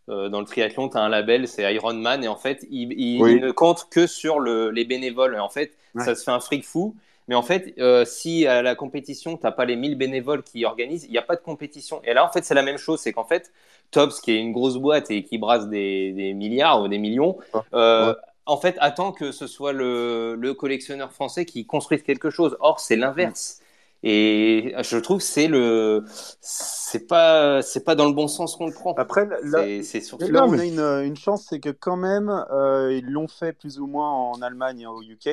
euh, 0.09 0.29
dans 0.29 0.39
le 0.39 0.45
triathlon, 0.45 0.89
tu 0.89 0.97
as 0.97 1.01
un 1.01 1.09
label, 1.09 1.47
c'est 1.47 1.71
Ironman, 1.73 2.23
et 2.23 2.27
en 2.27 2.35
fait, 2.35 2.65
il, 2.69 2.93
il 2.93 3.21
Oui. 3.21 3.39
ne 3.39 3.51
compte 3.51 3.87
que 3.89 4.05
sur 4.07 4.39
le, 4.39 4.69
les 4.71 4.85
bénévoles. 4.85 5.35
Et 5.35 5.39
en 5.39 5.49
fait, 5.49 5.75
Ouais. 5.95 6.05
ça 6.05 6.15
se 6.15 6.23
fait 6.23 6.31
un 6.31 6.39
fric 6.39 6.63
fou. 6.63 6.95
Mais 7.27 7.35
en 7.35 7.41
fait, 7.43 7.73
euh, 7.79 8.05
si 8.05 8.45
à 8.47 8.61
la 8.61 8.75
compétition, 8.75 9.37
t'as 9.37 9.51
pas 9.51 9.65
les 9.65 9.75
1000 9.75 9.95
bénévoles 9.97 10.43
qui 10.43 10.65
organisent, 10.65 11.05
il 11.05 11.11
n'y 11.11 11.17
a 11.17 11.21
pas 11.21 11.35
de 11.35 11.41
compétition. 11.41 12.01
Et 12.03 12.13
là, 12.13 12.25
en 12.25 12.31
fait, 12.31 12.43
c'est 12.43 12.53
la 12.55 12.63
même 12.63 12.77
chose. 12.77 12.99
C'est 13.01 13.13
qu'en 13.13 13.25
fait, 13.25 13.51
Tops, 13.91 14.19
qui 14.21 14.31
est 14.31 14.39
une 14.39 14.51
grosse 14.53 14.77
boîte 14.77 15.11
et 15.11 15.23
qui 15.23 15.37
brasse 15.37 15.67
des, 15.69 16.11
des 16.13 16.33
milliards 16.33 16.81
ou 16.81 16.87
des 16.87 16.97
millions, 16.97 17.37
Ouais. 17.53 17.61
euh, 17.73 18.13
Ouais. 18.13 18.15
en 18.45 18.57
fait, 18.57 18.75
attend 18.79 19.11
que 19.11 19.31
ce 19.31 19.47
soit 19.47 19.73
le, 19.73 20.35
le 20.35 20.53
collectionneur 20.53 21.11
français 21.11 21.45
qui 21.45 21.65
construise 21.65 22.03
quelque 22.03 22.29
chose. 22.29 22.57
Or, 22.59 22.79
c'est 22.79 22.95
l'inverse. 22.95 23.61
Et 24.03 24.73
je 24.81 24.97
trouve 24.97 25.19
que 25.19 25.23
c'est 25.23 25.47
le, 25.47 26.03
c'est 26.41 27.05
pas, 27.07 27.61
c'est 27.61 27.83
pas 27.83 27.93
dans 27.95 28.07
le 28.07 28.13
bon 28.13 28.27
sens 28.27 28.55
qu'on 28.55 28.65
le 28.65 28.73
prend. 28.73 28.93
Après, 28.95 29.27
là, 29.43 29.59
C'est, 29.83 30.01
surtout. 30.01 30.31
Là, 30.31 30.45
on 30.45 30.57
a 30.57 30.65
une, 30.65 30.79
une 30.79 31.15
chance, 31.15 31.47
c'est 31.49 31.59
que 31.59 31.69
quand 31.69 31.97
même, 31.97 32.29
euh, 32.29 32.93
ils 32.93 33.09
l'ont 33.09 33.27
fait 33.27 33.53
plus 33.53 33.79
ou 33.79 33.87
moins 33.87 34.11
en 34.11 34.41
Allemagne 34.41 34.81
et 34.81 34.87
au 34.87 35.01
UK. 35.01 35.29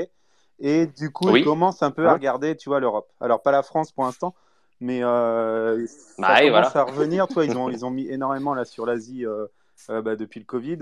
Et 0.60 0.86
du 0.86 1.10
coup, 1.12 1.28
Oui. 1.30 1.40
ils 1.40 1.44
commencent 1.44 1.82
un 1.82 1.90
peu 1.90 2.08
à 2.08 2.14
regarder, 2.14 2.56
tu 2.56 2.68
vois, 2.68 2.80
l'Europe. 2.80 3.08
Alors, 3.20 3.42
pas 3.42 3.52
la 3.52 3.62
France 3.62 3.92
pour 3.92 4.04
l'instant, 4.04 4.34
mais 4.80 5.02
euh, 5.04 5.86
ça 5.86 6.16
Bah 6.18 6.34
oui, 6.40 6.50
commence 6.50 6.50
voilà. 6.50 6.72
à 6.74 6.82
revenir. 6.82 7.28
Tu 7.28 7.34
vois, 7.34 7.44
ils 7.44 7.56
ont, 7.56 7.70
ils 7.70 7.84
ont 7.84 7.90
mis 7.90 8.08
énormément 8.08 8.54
là 8.54 8.64
sur 8.64 8.84
l'Asie 8.86 9.24
euh, 9.24 9.46
euh, 9.90 10.02
bah, 10.02 10.16
depuis 10.16 10.40
le 10.40 10.46
Covid. 10.46 10.78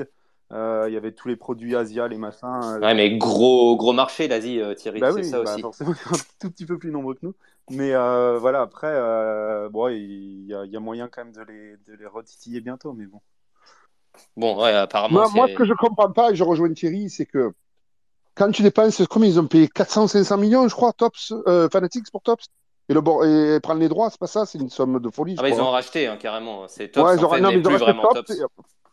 Euh, 0.53 0.85
Il 0.89 0.95
y 0.95 0.97
avait 0.97 1.13
tous 1.13 1.29
les 1.29 1.37
produits 1.37 1.75
Asia, 1.77 2.09
les 2.09 2.17
machins. 2.19 2.47
euh, 2.47 2.81
Ouais, 2.81 2.95
mais 2.95 3.17
gros, 3.19 3.77
gros 3.77 3.93
marché, 3.93 4.29
l'Asie, 4.29 4.61
euh, 4.61 4.75
Thierry, 4.75 5.01
bah 5.01 5.11
c'est 5.13 5.23
oui, 5.23 5.31
ça 5.31 5.43
bah 5.43 5.53
aussi. 5.53 5.61
forcément, 5.61 5.91
un 5.91 6.17
tout 6.41 6.51
petit 6.51 6.67
peu 6.67 6.79
plus 6.79 6.91
nombreux 6.91 7.15
que 7.15 7.21
nous. 7.27 7.35
Mais 7.69 7.93
euh, 7.95 8.39
voilà, 8.39 8.61
après, 8.63 8.87
euh, 8.93 9.69
bon, 9.69 9.89
il 9.89 10.47
y, 10.47 10.55
a, 10.55 10.65
il 10.65 10.71
y 10.73 10.77
a 10.77 10.81
moyen 10.81 11.09
quand 11.09 11.25
même 11.25 11.35
de 11.35 11.43
les, 11.43 11.77
de 11.79 11.95
les 11.99 12.07
retitiller 12.07 12.61
bientôt, 12.61 12.93
mais 12.93 13.07
bon. 13.07 13.21
Bon, 14.37 14.63
ouais, 14.63 14.71
apparemment, 14.73 15.15
Moi, 15.15 15.29
moi, 15.35 15.49
ce 15.49 15.55
que 15.55 15.65
je 15.65 15.73
comprends 15.75 16.13
pas, 16.13 16.31
et 16.31 16.37
je 16.37 16.45
rejoins 16.45 16.73
Thierry, 16.73 17.11
c'est 17.11 17.27
que 17.27 17.53
quand 18.37 18.51
tu 18.53 18.63
dépenses, 18.63 19.03
combien? 19.09 19.29
Ils 19.29 19.41
ont 19.41 19.47
payé 19.47 19.69
400, 19.69 20.07
500 20.09 20.37
millions, 20.37 20.69
je 20.69 20.75
crois, 20.75 20.93
Tops, 20.93 21.33
euh, 21.49 21.69
Fanatics 21.71 22.11
pour 22.13 22.23
Tops 22.23 22.47
et, 22.89 22.95
le, 22.95 23.01
et 23.57 23.61
prendre 23.61 23.81
les 23.81 23.89
droits, 23.89 24.11
c'est 24.11 24.21
pas 24.21 24.27
ça, 24.29 24.47
c'est 24.47 24.59
une 24.59 24.71
somme 24.71 25.01
de 25.01 25.11
folie. 25.11 25.35
Ah 25.39 25.43
bah, 25.43 25.49
ils 25.49 25.61
ont 25.61 25.71
racheté 25.71 26.07
hein, 26.07 26.17
carrément. 26.17 26.69
C'est 26.69 26.89
Tops, 26.89 27.05
Ouais, 27.05 27.17
ils 27.17 27.25
ont, 27.25 27.29
en 27.29 27.31
fait, 27.31 27.41
non, 27.41 27.49
n'est 27.49 27.57
mais 27.57 27.61
ils 27.63 27.67
ont 27.67 27.71
plus 27.71 27.79
vraiment 27.79 28.03
Tops, 28.03 28.15
Tops. 28.29 28.39
et- 28.39 28.45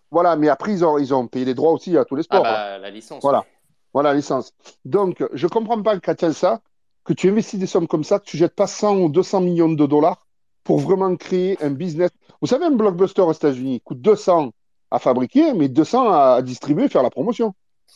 Voilà, 0.10 0.36
mais 0.36 0.50
après, 0.50 0.72
ils 0.72 0.84
ont, 0.86 0.98
ils 0.98 1.14
ont 1.14 1.28
payé 1.28 1.46
les 1.46 1.54
droits 1.54 1.72
aussi 1.72 1.98
à 1.98 2.06
tous 2.06 2.16
les 2.16 2.22
Ah 2.22 2.24
sports. 2.24 2.44
bah, 2.44 2.78
la 2.80 2.90
licence. 2.90 3.22
Voilà. 3.22 3.40
ouais. 3.40 3.46
Voilà, 3.94 4.10
la 4.10 4.16
licence. 4.16 4.54
Donc, 4.86 5.24
je 5.34 5.48
comprends 5.48 5.82
pas 5.82 5.96
as 6.08 6.34
ça, 6.34 6.62
que 7.04 7.14
tu 7.14 7.30
investis 7.30 7.60
des 7.60 7.68
sommes 7.68 7.88
comme 7.88 8.04
ça, 8.04 8.20
que 8.20 8.26
tu 8.26 8.38
jettes 8.38 8.56
pas 8.56 8.66
100 8.68 8.98
ou 8.98 9.10
200 9.10 9.42
millions 9.42 9.70
de 9.70 9.86
dollars 9.86 10.26
pour 10.64 10.80
vraiment 10.80 11.16
créer 11.16 11.62
un 11.62 11.70
business. 11.70 12.10
Vous 12.42 12.48
savez, 12.48 12.66
un 12.66 12.72
blockbuster 12.72 13.22
aux 13.22 13.34
États-Unis 13.34 13.82
coûte 13.82 14.02
200 14.02 14.52
à 14.90 15.00
fabriquer, 15.00 15.54
mais 15.54 15.68
200 15.68 16.12
à 16.12 16.42
distribuer, 16.42 16.88
faire 16.88 17.04
la 17.04 17.10
promotion. 17.10 17.54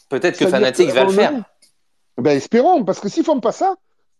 Peut-être 0.09 0.37
que 0.37 0.45
que, 0.87 0.91
va 0.93 1.01
le 1.03 1.09
faire. 1.11 1.31
Ben, 2.17 2.35
espérons, 2.37 2.83
parce 2.83 2.99
que 2.99 3.09
s'ils 3.09 3.23
font 3.23 3.39
pas 3.39 3.51
ça, 3.51 3.75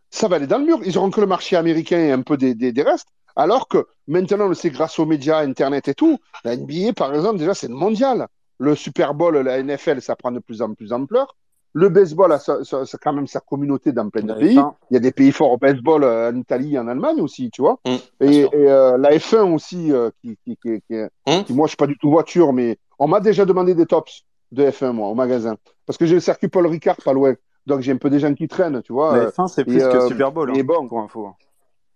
ça 0.09 0.27
va 0.27 0.35
aller 0.37 0.47
dans 0.47 0.59
le 0.59 0.65
mur. 0.65 0.79
Ils 0.85 0.97
auront 0.97 1.09
que 1.09 1.21
le 1.21 1.27
marché 1.27 1.55
américain 1.55 1.97
et 1.99 2.11
un 2.11 2.21
peu 2.21 2.37
des, 2.37 2.53
des, 2.55 2.71
des 2.71 2.83
restes. 2.83 3.07
Alors 3.35 3.67
que 3.67 3.85
maintenant, 4.07 4.45
on 4.45 4.49
le 4.49 4.55
sait 4.55 4.69
grâce 4.69 4.97
aux 4.99 5.05
médias, 5.05 5.39
Internet 5.39 5.87
et 5.87 5.93
tout, 5.93 6.17
la 6.43 6.55
NBA, 6.55 6.93
par 6.95 7.13
exemple, 7.13 7.37
déjà, 7.39 7.53
c'est 7.53 7.67
le 7.67 7.75
mondial. 7.75 8.27
Le 8.59 8.75
Super 8.75 9.13
Bowl, 9.13 9.37
la 9.37 9.61
NFL, 9.61 10.01
ça 10.01 10.15
prend 10.15 10.31
de 10.31 10.39
plus 10.39 10.61
en 10.61 10.73
plus 10.73 10.89
d'ampleur. 10.89 11.35
Le 11.73 11.89
baseball 11.89 12.31
a 12.31 12.39
sa- 12.39 12.63
sa- 12.63 12.85
sa- 12.85 12.97
quand 12.97 13.13
même 13.13 13.27
sa 13.27 13.39
communauté 13.39 13.91
dans 13.91 14.09
plein 14.09 14.23
de 14.23 14.33
pays. 14.33 14.55
F1. 14.57 14.73
Il 14.89 14.93
y 14.95 14.97
a 14.97 14.99
des 14.99 15.11
pays 15.11 15.31
forts 15.31 15.51
au 15.51 15.57
baseball 15.57 16.03
euh, 16.03 16.31
en 16.31 16.35
Italie, 16.35 16.79
en 16.79 16.87
Allemagne 16.87 17.21
aussi, 17.21 17.51
tu 17.51 17.61
vois. 17.61 17.77
Mmh, 17.85 17.95
bien 18.19 18.31
et 18.31 18.47
euh, 18.55 18.97
la 18.97 19.11
F1 19.11 19.53
aussi, 19.53 19.91
euh, 19.91 20.09
qui, 20.23 20.37
qui, 20.43 20.57
qui, 20.57 20.81
qui- 20.89 20.95
Mmh. 21.27 21.43
qui- 21.43 21.53
moi, 21.53 21.67
je 21.67 21.71
suis 21.71 21.77
pas 21.77 21.85
du 21.85 21.97
tout 21.99 22.09
voiture, 22.09 22.51
mais 22.53 22.79
on 22.97 23.07
m'a 23.07 23.19
déjà 23.19 23.45
demandé 23.45 23.75
des 23.75 23.85
tops 23.85 24.23
de 24.51 24.63
F1, 24.63 24.91
moi, 24.91 25.07
au 25.07 25.15
magasin. 25.15 25.55
Parce 25.85 25.97
que 25.97 26.05
j'ai 26.05 26.15
le 26.15 26.21
circuit 26.21 26.47
Paul 26.47 26.67
Ricard 26.67 26.97
pas 26.97 27.13
loin. 27.13 27.35
Donc, 27.65 27.81
j'ai 27.81 27.91
un 27.91 27.97
peu 27.97 28.09
des 28.09 28.19
gens 28.19 28.33
qui 28.33 28.47
traînent, 28.47 28.81
tu 28.81 28.93
vois. 28.93 29.17
La 29.17 29.23
euh, 29.23 29.29
F1, 29.29 29.47
c'est 29.47 29.61
et, 29.61 29.65
plus 29.65 29.79
que 29.79 29.83
euh, 29.97 30.07
Super 30.07 30.31
Bowl, 30.31 30.55
et 30.55 30.61
hein, 30.61 30.63
bon. 30.63 30.87
pour 30.87 30.99
info. 30.99 31.27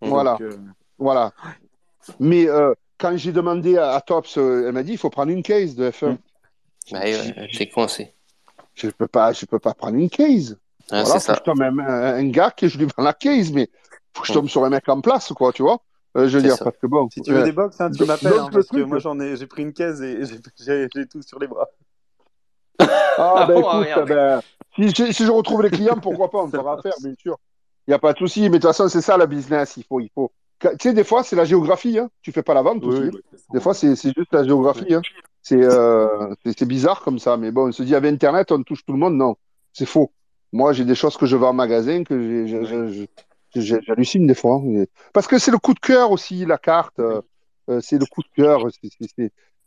Mmh. 0.01 0.07
Voilà. 0.07 0.31
Donc, 0.31 0.41
euh, 0.41 0.57
Voilà. 0.97 1.31
Mais 2.19 2.47
euh, 2.47 2.73
quand 2.97 3.15
j'ai 3.15 3.31
demandé 3.31 3.77
à, 3.77 3.91
à 3.91 4.01
Tops, 4.01 4.37
euh, 4.37 4.65
elle 4.67 4.73
m'a 4.73 4.83
dit 4.83 4.93
il 4.93 4.97
faut 4.97 5.09
prendre 5.09 5.31
une 5.31 5.43
case 5.43 5.75
de 5.75 5.89
F1. 5.89 6.17
Bah, 6.91 6.99
ouais, 6.99 7.47
j'ai 7.49 7.69
coincé. 7.69 8.13
Je 8.73 8.89
peux 8.89 9.07
pas, 9.07 9.33
je 9.33 9.45
peux 9.45 9.59
pas 9.59 9.73
prendre 9.73 9.97
une 9.97 10.09
case. 10.09 10.57
Ah, 10.89 11.03
voilà, 11.03 11.19
ça. 11.19 11.33
que 11.33 11.39
je 11.39 11.43
tombe 11.43 11.61
un, 11.61 11.77
un- 11.79 12.29
gars 12.29 12.51
que 12.51 12.67
je 12.67 12.77
lui 12.77 12.85
vends 12.85 13.03
la 13.03 13.13
case, 13.13 13.51
mais 13.51 13.69
faut 14.13 14.21
que 14.21 14.27
je 14.27 14.33
Ouais. 14.33 14.39
tombe 14.39 14.49
sur 14.49 14.65
un 14.65 14.69
mec 14.69 14.87
en 14.89 14.99
place, 14.99 15.31
quoi, 15.33 15.53
tu 15.53 15.61
vois. 15.61 15.79
Euh, 16.17 16.27
je 16.27 16.37
veux 16.37 16.43
dire, 16.43 16.55
ça. 16.57 16.65
parce 16.65 16.77
que 16.77 16.87
bon. 16.87 17.09
Si 17.09 17.21
tu 17.21 17.31
veux 17.31 17.43
des 17.43 17.51
box, 17.53 17.79
hein, 17.79 17.91
tu 17.91 18.03
m'appelles, 18.03 18.33
hein, 18.37 18.49
parce 18.51 18.67
que 18.67 18.81
moi 18.83 18.99
j'en 18.99 19.17
ai, 19.19 19.37
j'ai 19.37 19.47
pris 19.47 19.61
une 19.61 19.71
caisse 19.73 20.01
et 20.01 20.19
j'ai 20.93 21.07
tout 21.07 21.21
sur 21.21 21.39
les 21.39 21.47
bras. 21.47 21.69
Ah, 23.17 23.33
Ah 23.37 23.45
ben 23.47 23.57
écoute, 23.59 24.07
ben, 24.07 24.41
si, 24.75 24.91
si, 24.91 25.13
si 25.13 25.25
je 25.25 25.31
retrouve 25.31 25.61
les 25.63 25.69
clients, 25.69 25.97
pourquoi 26.01 26.29
pas, 26.29 26.39
on 26.39 26.47
fera 26.49 26.77
affaire, 26.77 26.93
bien 27.01 27.13
sûr. 27.19 27.37
Il 27.87 27.91
n'y 27.91 27.95
a 27.95 27.99
pas 27.99 28.13
de 28.13 28.17
souci, 28.19 28.41
mais 28.43 28.49
de 28.49 28.53
toute 28.55 28.63
façon, 28.63 28.87
c'est 28.89 29.01
ça 29.01 29.17
la 29.17 29.25
business. 29.25 29.75
Il 29.77 29.83
faut, 29.83 29.99
il 29.99 30.09
faut. 30.13 30.31
Tu 30.61 30.69
sais, 30.81 30.93
des 30.93 31.03
fois, 31.03 31.23
c'est 31.23 31.35
la 31.35 31.43
géographie. 31.45 31.97
Hein. 31.97 32.09
Tu 32.21 32.31
fais 32.31 32.43
pas 32.43 32.53
la 32.53 32.61
vente 32.61 32.83
aussi. 32.83 33.09
Des 33.51 33.59
fois, 33.59 33.73
c'est 33.73 33.95
juste 33.95 34.31
la 34.31 34.43
géographie. 34.43 34.93
Hein. 34.93 35.01
C'est 35.41 35.59
euh, 35.63 36.33
c'est- 36.45 36.65
bizarre 36.65 37.01
comme 37.01 37.17
ça. 37.17 37.35
Mais 37.37 37.49
bon, 37.51 37.69
on 37.69 37.71
se 37.71 37.81
dit, 37.81 37.95
avec 37.95 38.13
Internet, 38.13 38.51
on 38.51 38.61
touche 38.61 38.85
tout 38.85 38.93
le 38.93 38.99
monde. 38.99 39.15
Non, 39.15 39.35
c'est 39.73 39.87
faux. 39.87 40.11
Moi, 40.53 40.71
j'ai 40.73 40.85
des 40.85 40.93
choses 40.93 41.17
que 41.17 41.25
je 41.25 41.35
vends 41.35 41.49
en 41.49 41.53
magasin 41.53 42.03
que 42.03 42.95
j'hallucine 43.55 44.27
des 44.27 44.35
fois. 44.35 44.61
hein. 44.63 44.83
Parce 45.13 45.25
que 45.27 45.39
c'est 45.39 45.51
le 45.51 45.57
coup 45.57 45.73
de 45.73 45.79
cœur 45.79 46.11
aussi, 46.11 46.45
la 46.45 46.59
carte. 46.59 46.99
euh, 46.99 47.21
euh, 47.69 47.79
c'est 47.81 47.97
le 47.97 48.05
coup 48.05 48.21
de 48.21 48.29
cœur. 48.43 48.67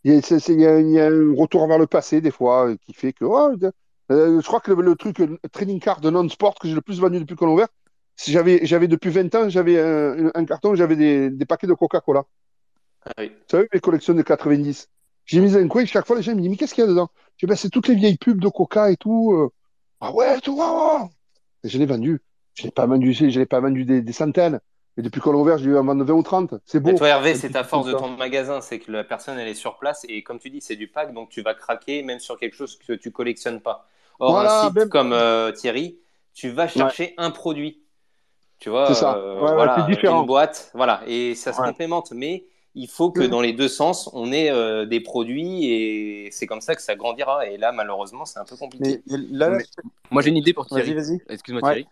Il 0.04 0.12
y, 0.14 0.16
a, 0.16 0.22
c'est- 0.22 0.38
c'est- 0.40 0.52
il 0.54 0.60
y 0.60 0.66
a- 0.66 0.80
il 0.80 0.90
y 0.90 1.00
a 1.00 1.06
un 1.06 1.34
retour 1.36 1.66
vers 1.66 1.78
le 1.78 1.86
passé, 1.86 2.20
des 2.20 2.30
fois, 2.30 2.68
euh, 2.70 2.76
qui 2.86 2.92
fait 2.94 3.12
que. 3.12 3.24
oh, 3.24 3.52
euh, 4.10 4.40
je 4.40 4.46
crois 4.46 4.60
que 4.60 4.70
le, 4.72 4.82
le 4.82 4.94
truc 4.96 5.20
euh, 5.20 5.38
trading 5.52 5.80
card 5.80 6.00
de 6.00 6.10
non-sport 6.10 6.54
que 6.58 6.68
j'ai 6.68 6.74
le 6.74 6.82
plus 6.82 7.00
vendu 7.00 7.18
depuis 7.20 7.36
qu'on 7.36 7.48
a 7.48 7.52
ouvert, 7.52 7.68
si 8.16 8.30
j'avais 8.32 8.64
j'avais 8.66 8.86
depuis 8.88 9.10
20 9.10 9.34
ans, 9.34 9.48
j'avais 9.48 9.80
un, 9.80 10.30
un 10.34 10.44
carton 10.44 10.74
j'avais 10.74 10.96
des, 10.96 11.30
des 11.30 11.46
paquets 11.46 11.66
de 11.66 11.72
Coca-Cola. 11.74 12.24
Ah 13.06 13.12
oui. 13.18 13.28
Vous 13.30 13.34
savez, 13.58 13.68
mes 13.72 13.80
collections 13.80 14.14
de 14.14 14.22
90. 14.22 14.88
J'ai 15.26 15.40
mis 15.40 15.56
un 15.56 15.68
coin 15.68 15.82
et 15.82 15.86
chaque 15.86 16.06
fois, 16.06 16.16
les 16.16 16.22
gens 16.22 16.34
me 16.34 16.40
disent, 16.40 16.50
mais 16.50 16.56
qu'est-ce 16.56 16.74
qu'il 16.74 16.82
y 16.84 16.86
a 16.86 16.90
dedans? 16.90 17.10
Je 17.38 17.46
dis, 17.46 17.48
ben, 17.50 17.56
c'est 17.56 17.70
toutes 17.70 17.88
les 17.88 17.94
vieilles 17.94 18.18
pubs 18.18 18.40
de 18.40 18.48
Coca 18.48 18.90
et 18.90 18.96
tout. 18.96 19.50
Ah 20.00 20.12
ouais, 20.12 20.40
tout, 20.40 20.56
wow. 20.58 21.10
Et 21.64 21.68
je 21.68 21.78
l'ai 21.78 21.86
vendu. 21.86 22.20
Je 22.54 22.64
l'ai 22.64 22.70
pas 22.70 22.86
vendu, 22.86 23.12
je 23.12 23.26
l'ai 23.26 23.46
pas 23.46 23.60
vendu 23.60 23.84
des, 23.84 24.02
des 24.02 24.12
centaines. 24.12 24.60
Et 24.96 25.02
depuis 25.02 25.20
qu'on 25.20 25.32
l'a 25.32 25.38
ouvert, 25.38 25.58
j'ai 25.58 25.70
eu 25.70 25.76
en 25.76 25.84
vendre 25.84 26.04
20 26.04 26.14
ou 26.14 26.22
30. 26.22 26.54
C'est 26.64 26.78
beau. 26.80 26.90
Mais 26.90 26.94
toi, 26.96 27.08
Hervé, 27.08 27.32
Un 27.32 27.34
c'est 27.34 27.50
ta 27.50 27.64
force 27.64 27.86
de 27.86 27.92
ton 27.94 28.08
magasin, 28.10 28.60
c'est 28.60 28.78
que 28.78 28.92
la 28.92 29.02
personne, 29.04 29.38
elle 29.38 29.48
est 29.48 29.54
sur 29.54 29.76
place 29.78 30.04
et 30.08 30.22
comme 30.22 30.38
tu 30.38 30.50
dis, 30.50 30.60
c'est 30.60 30.76
du 30.76 30.86
pack, 30.88 31.12
donc 31.12 31.30
tu 31.30 31.42
vas 31.42 31.54
craquer 31.54 32.02
même 32.02 32.20
sur 32.20 32.38
quelque 32.38 32.54
chose 32.54 32.78
que 32.78 32.92
tu 32.92 33.10
collectionnes 33.10 33.60
pas. 33.60 33.88
Or, 34.20 34.30
Voilà, 34.32 34.66
un 34.66 34.70
site 34.70 34.88
comme 34.90 35.12
euh, 35.12 35.50
Thierry, 35.50 35.98
tu 36.32 36.50
vas 36.50 36.68
chercher 36.68 37.14
un 37.16 37.30
produit. 37.32 37.80
Tu 38.60 38.70
vois, 38.70 38.86
C'est 38.86 38.94
ça. 38.94 39.16
euh, 39.16 39.40
Ouais, 39.42 39.52
voilà, 39.54 39.76
c'est 39.86 39.92
différent. 39.92 40.20
une 40.20 40.26
boîte, 40.26 40.70
voilà, 40.74 41.02
et 41.08 41.34
ça 41.34 41.52
se 41.52 41.60
Ouais. 41.60 41.66
complémente. 41.66 42.12
Mais 42.12 42.46
il 42.76 42.86
faut 42.88 43.10
que 43.10 43.20
Mhm. 43.22 43.28
dans 43.28 43.40
les 43.40 43.52
deux 43.52 43.66
sens, 43.68 44.08
on 44.12 44.32
ait 44.32 44.48
euh, 44.50 44.86
des 44.86 45.00
produits 45.00 45.64
et 45.72 46.30
c'est 46.30 46.46
comme 46.46 46.60
ça 46.60 46.76
que 46.76 46.82
ça 46.82 46.94
grandira. 46.94 47.46
Et 47.48 47.56
là, 47.58 47.72
malheureusement, 47.72 48.24
c'est 48.24 48.38
un 48.38 48.44
peu 48.44 48.56
compliqué. 48.56 49.02
Mais 49.08 49.16
là, 49.32 49.48
là, 49.50 49.56
Mais- 49.58 49.64
Moi, 50.12 50.22
j'ai 50.22 50.30
une 50.30 50.36
idée 50.36 50.54
pour 50.54 50.66
Thierry. 50.66 50.94
vas-y, 50.94 51.04
vas-y. 51.18 51.20
Excuse-moi, 51.28 51.62
Ouais. 51.68 51.84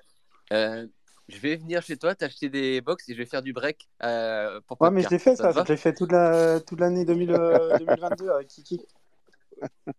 Thierry. 0.51 0.89
Je 1.29 1.39
vais 1.39 1.57
venir 1.57 1.83
chez 1.83 1.97
toi, 1.97 2.15
t'acheter 2.15 2.49
des 2.49 2.81
box 2.81 3.09
et 3.09 3.13
je 3.15 3.19
vais 3.19 3.27
faire 3.27 3.43
du 3.43 3.53
break 3.53 3.89
euh, 4.03 4.61
pour 4.67 4.81
Ouais, 4.83 4.91
mais 4.91 5.03
je 5.03 5.09
l'ai 5.09 5.19
fait 5.19 5.37
ça, 5.37 5.51
va 5.53 5.65
je 5.65 5.73
l'ai 5.73 5.77
fait 5.79 5.95
toute 5.95 6.13
la 6.13 6.61
toute 6.61 6.81
l'année 6.81 7.05
2000, 7.05 7.31
euh, 7.33 7.79
2022 7.79 8.29
avec 8.31 8.49
Kiki. 8.49 8.81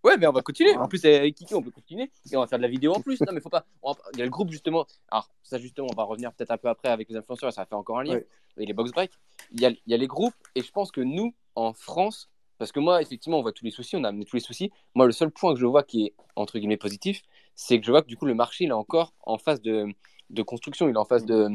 Ouais, 0.04 0.18
mais 0.18 0.28
on 0.28 0.34
va 0.34 0.42
continuer. 0.42 0.76
En 0.76 0.88
plus, 0.90 1.04
avec 1.06 1.36
Kiki, 1.36 1.56
on 1.56 1.62
peut 1.62 1.72
continuer. 1.72 2.12
Et 2.30 2.36
on 2.36 2.42
va 2.42 2.48
faire 2.48 2.60
de 2.60 2.64
la 2.64 2.68
vidéo 2.70 2.94
en 2.94 3.00
plus. 3.00 3.22
Non, 3.22 3.32
mais 3.32 3.40
faut 3.40 3.50
pas. 3.50 3.66
va- 3.82 3.96
Il 4.14 4.20
y 4.20 4.22
a 4.22 4.26
le 4.26 4.32
groupe, 4.32 4.52
justement. 4.52 4.86
Alors, 5.10 5.30
ça, 5.42 5.58
justement, 5.58 5.88
on 5.90 5.96
va 5.96 6.04
revenir 6.04 6.34
peut-être 6.34 6.52
un 6.52 6.58
peu 6.58 6.68
après 6.68 6.90
avec 6.90 7.10
les 7.10 7.16
influenceurs. 7.16 7.54
Ça 7.54 7.62
va 7.62 7.66
faire 7.66 7.78
encore 7.78 8.00
un 8.00 8.04
lien. 8.04 8.16
Ouais. 8.16 8.28
Et 8.58 8.66
les 8.66 8.74
box 8.74 8.92
break. 8.92 9.12
Il 9.54 9.62
y, 9.62 9.66
a, 9.66 9.70
il 9.70 9.80
y 9.88 9.94
a 9.94 9.98
les 9.98 10.08
groupes. 10.08 10.34
Et 10.56 10.62
je 10.62 10.72
pense 10.72 10.92
que 10.92 11.00
nous, 11.00 11.34
en 11.56 11.72
France, 11.72 12.30
parce 12.58 12.74
que 12.74 12.82
moi, 12.82 13.02
effectivement, 13.02 13.40
on 13.40 13.42
voit 13.42 13.54
tous 13.54 13.64
les 13.64 13.72
soucis. 13.72 13.96
On 13.96 14.04
a 14.04 14.10
amené 14.10 14.26
tous 14.26 14.36
les 14.36 14.42
soucis. 14.42 14.70
Moi, 14.96 15.06
le 15.06 15.14
seul 15.14 15.32
point 15.32 15.54
que 15.54 15.60
je 15.62 15.66
vois 15.66 15.84
qui 15.84 16.08
est, 16.08 16.14
entre 16.36 16.60
guillemets, 16.60 16.76
positif, 16.78 17.22
c'est 17.56 17.80
que 17.80 17.86
je 17.86 17.92
vois 17.92 18.02
que 18.02 18.08
du 18.08 18.18
coup, 18.18 18.26
le 18.26 18.36
marché, 18.36 18.66
il 18.66 18.70
est 18.72 18.74
encore 18.74 19.14
en 19.22 19.38
phase 19.38 19.62
de, 19.62 19.86
de 20.30 20.42
construction. 20.42 20.88
Il 20.88 20.94
est 20.94 20.98
en 20.98 21.06
phase 21.06 21.26
de. 21.26 21.48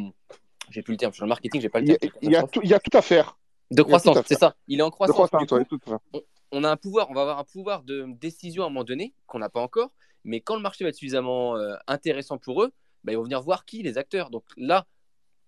J'ai 0.70 0.82
plus 0.82 0.92
le 0.92 0.98
terme. 0.98 1.12
Sur 1.12 1.24
le 1.24 1.28
marketing, 1.28 1.60
j'ai 1.60 1.68
pas 1.68 1.80
le 1.80 1.86
Il 1.86 1.90
y, 1.90 1.94
a, 1.94 1.98
terme. 1.98 2.12
il 2.22 2.30
y 2.30 2.36
a 2.36 2.42
tout, 2.42 2.60
il 2.62 2.70
y 2.70 2.74
a 2.74 2.78
tout 2.78 2.96
à 2.96 3.02
faire. 3.02 3.38
De 3.70 3.82
croissance, 3.82 4.18
c'est 4.26 4.38
ça. 4.38 4.54
Il 4.66 4.80
est 4.80 4.82
en 4.82 4.86
De 4.86 4.92
croissance. 4.92 5.28
croissance, 5.28 5.48
coup, 5.68 5.78
fait. 5.84 6.24
on 6.52 6.64
a 6.64 6.70
un 6.70 6.76
pouvoir, 6.76 7.10
on 7.10 7.14
va 7.14 7.22
avoir 7.22 7.38
un 7.38 7.44
pouvoir 7.44 7.82
de 7.82 8.06
décision 8.18 8.62
à 8.62 8.66
un 8.66 8.70
moment 8.70 8.84
donné 8.84 9.12
qu'on 9.26 9.38
n'a 9.38 9.50
pas 9.50 9.60
encore, 9.60 9.90
mais 10.24 10.40
quand 10.40 10.56
le 10.56 10.62
marché 10.62 10.84
va 10.84 10.88
être 10.88 10.96
suffisamment 10.96 11.56
euh, 11.56 11.74
intéressant 11.86 12.38
pour 12.38 12.62
eux, 12.62 12.72
bah, 13.04 13.12
ils 13.12 13.16
vont 13.16 13.24
venir 13.24 13.42
voir 13.42 13.64
qui 13.66 13.82
les 13.82 13.98
acteurs. 13.98 14.30
Donc 14.30 14.44
là, 14.56 14.86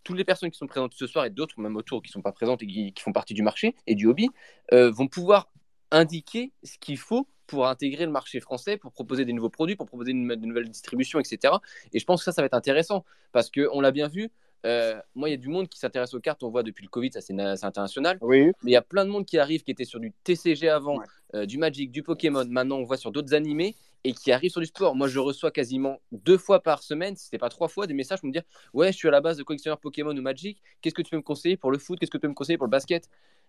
toutes 0.05 0.19
les 0.19 0.25
personnes 0.25 0.51
qui 0.51 0.59
sont 0.59 0.67
présentes 0.67 0.93
ce 0.95 1.07
soir 1.07 1.25
et 1.25 1.31
d'autres 1.31 1.59
même 1.61 1.77
autour 1.77 2.03
qui 2.03 2.11
ne 2.11 2.13
sont 2.13 2.23
pas 2.23 2.33
présentes 2.33 2.63
et 2.63 2.67
qui, 2.67 2.93
qui 2.93 3.03
font 3.03 3.13
partie 3.13 3.35
du 3.35 3.43
marché 3.43 3.75
et 3.87 3.95
du 3.95 4.07
hobby 4.07 4.29
euh, 4.73 4.91
vont 4.91 5.09
pouvoir 5.09 5.51
indiquer 5.91 6.53
ce 6.63 6.79
qu'il 6.79 6.99
faut 6.99 7.27
pour 7.47 7.67
intégrer 7.67 8.07
le 8.07 8.13
marché 8.13 8.39
français, 8.41 8.77
pour 8.77 8.93
proposer 8.93 9.25
des 9.25 9.33
nouveaux 9.33 9.51
produits, 9.51 9.75
pour 9.77 9.87
proposer 9.87 10.13
une, 10.13 10.29
de 10.29 10.47
nouvelles 10.47 10.69
distributions, 10.69 11.19
etc. 11.19 11.55
Et 11.93 11.99
je 11.99 12.05
pense 12.05 12.21
que 12.21 12.25
ça, 12.25 12.33
ça 12.33 12.43
va 12.43 12.47
être 12.47 12.55
intéressant 12.55 13.05
parce 13.33 13.51
qu'on 13.51 13.81
l'a 13.81 13.91
bien 13.91 14.09
vu. 14.09 14.31
euh, 14.67 15.01
moi, 15.15 15.29
il 15.29 15.33
y 15.33 15.35
a 15.35 15.39
du 15.39 15.49
monde 15.49 15.69
qui 15.69 15.79
s'intéresse 15.79 16.13
aux 16.15 16.21
cartes. 16.21 16.43
On 16.43 16.51
voit 16.51 16.63
depuis 16.63 16.85
le 16.85 16.91
Covid, 16.91 17.11
ça 17.13 17.21
c'est 17.23 17.33
na- 17.33 17.57
c'est 17.57 17.65
international. 17.67 18.19
Oui. 18.21 18.47
Mais 18.63 18.71
il 18.71 18.73
y 18.73 18.77
a 18.77 18.83
plein 18.83 19.05
de 19.07 19.11
monde 19.11 19.25
qui 19.25 19.39
arrive, 19.39 19.63
qui 19.65 19.71
était 19.71 19.87
sur 19.87 19.99
du 20.01 20.13
TCG 20.23 20.69
avant, 20.69 20.99
Ouais. 20.99 21.07
euh, 21.35 21.47
du 21.47 21.57
Magic, 21.59 21.91
du 21.91 22.03
Pokémon. 22.03 22.45
Maintenant, 22.47 22.77
on 22.77 22.85
voit 22.85 22.99
sur 22.99 23.11
d'autres 23.11 23.33
animés 23.35 23.75
et 24.05 24.13
qui 24.13 24.31
arrivent 24.33 24.51
sur 24.51 24.61
du 24.61 24.67
sport. 24.67 24.95
Moi, 24.95 25.09
je 25.09 25.19
reçois 25.19 25.51
quasiment 25.51 25.99
deux 26.13 26.37
fois 26.39 26.63
par 26.63 26.83
semaine, 26.83 27.17
si 27.17 27.29
ce 27.29 27.37
pas 27.39 27.49
trois 27.49 27.69
fois, 27.69 27.87
des 27.87 27.95
messages 27.95 28.21
pour 28.21 28.29
me 28.29 28.33
dire 28.33 28.43
Ouais, 28.75 28.93
je 28.93 28.99
suis 28.99 29.09
à 29.09 29.11
la 29.11 29.21
base 29.23 29.39
de 29.39 29.43
collectionneur 29.43 29.81
Pokémon 29.81 30.15
ou 30.17 30.21
Magic. 30.23 30.61
Qu'est-ce 30.83 30.95
que 30.95 31.03
tu 31.03 31.11
peux 31.11 31.17
me 31.17 31.23
conseiller 31.23 31.57
pour 31.57 31.71
le 31.73 31.79
foot? 31.79 31.99
Qu'est-ce 31.99 32.11
que 32.11 32.19
tu 32.19 32.23
peux 32.23 32.29
me 32.29 32.35
conseiller 32.35 32.59
pour 32.59 32.67
le 32.67 32.71
basket? 32.71 33.09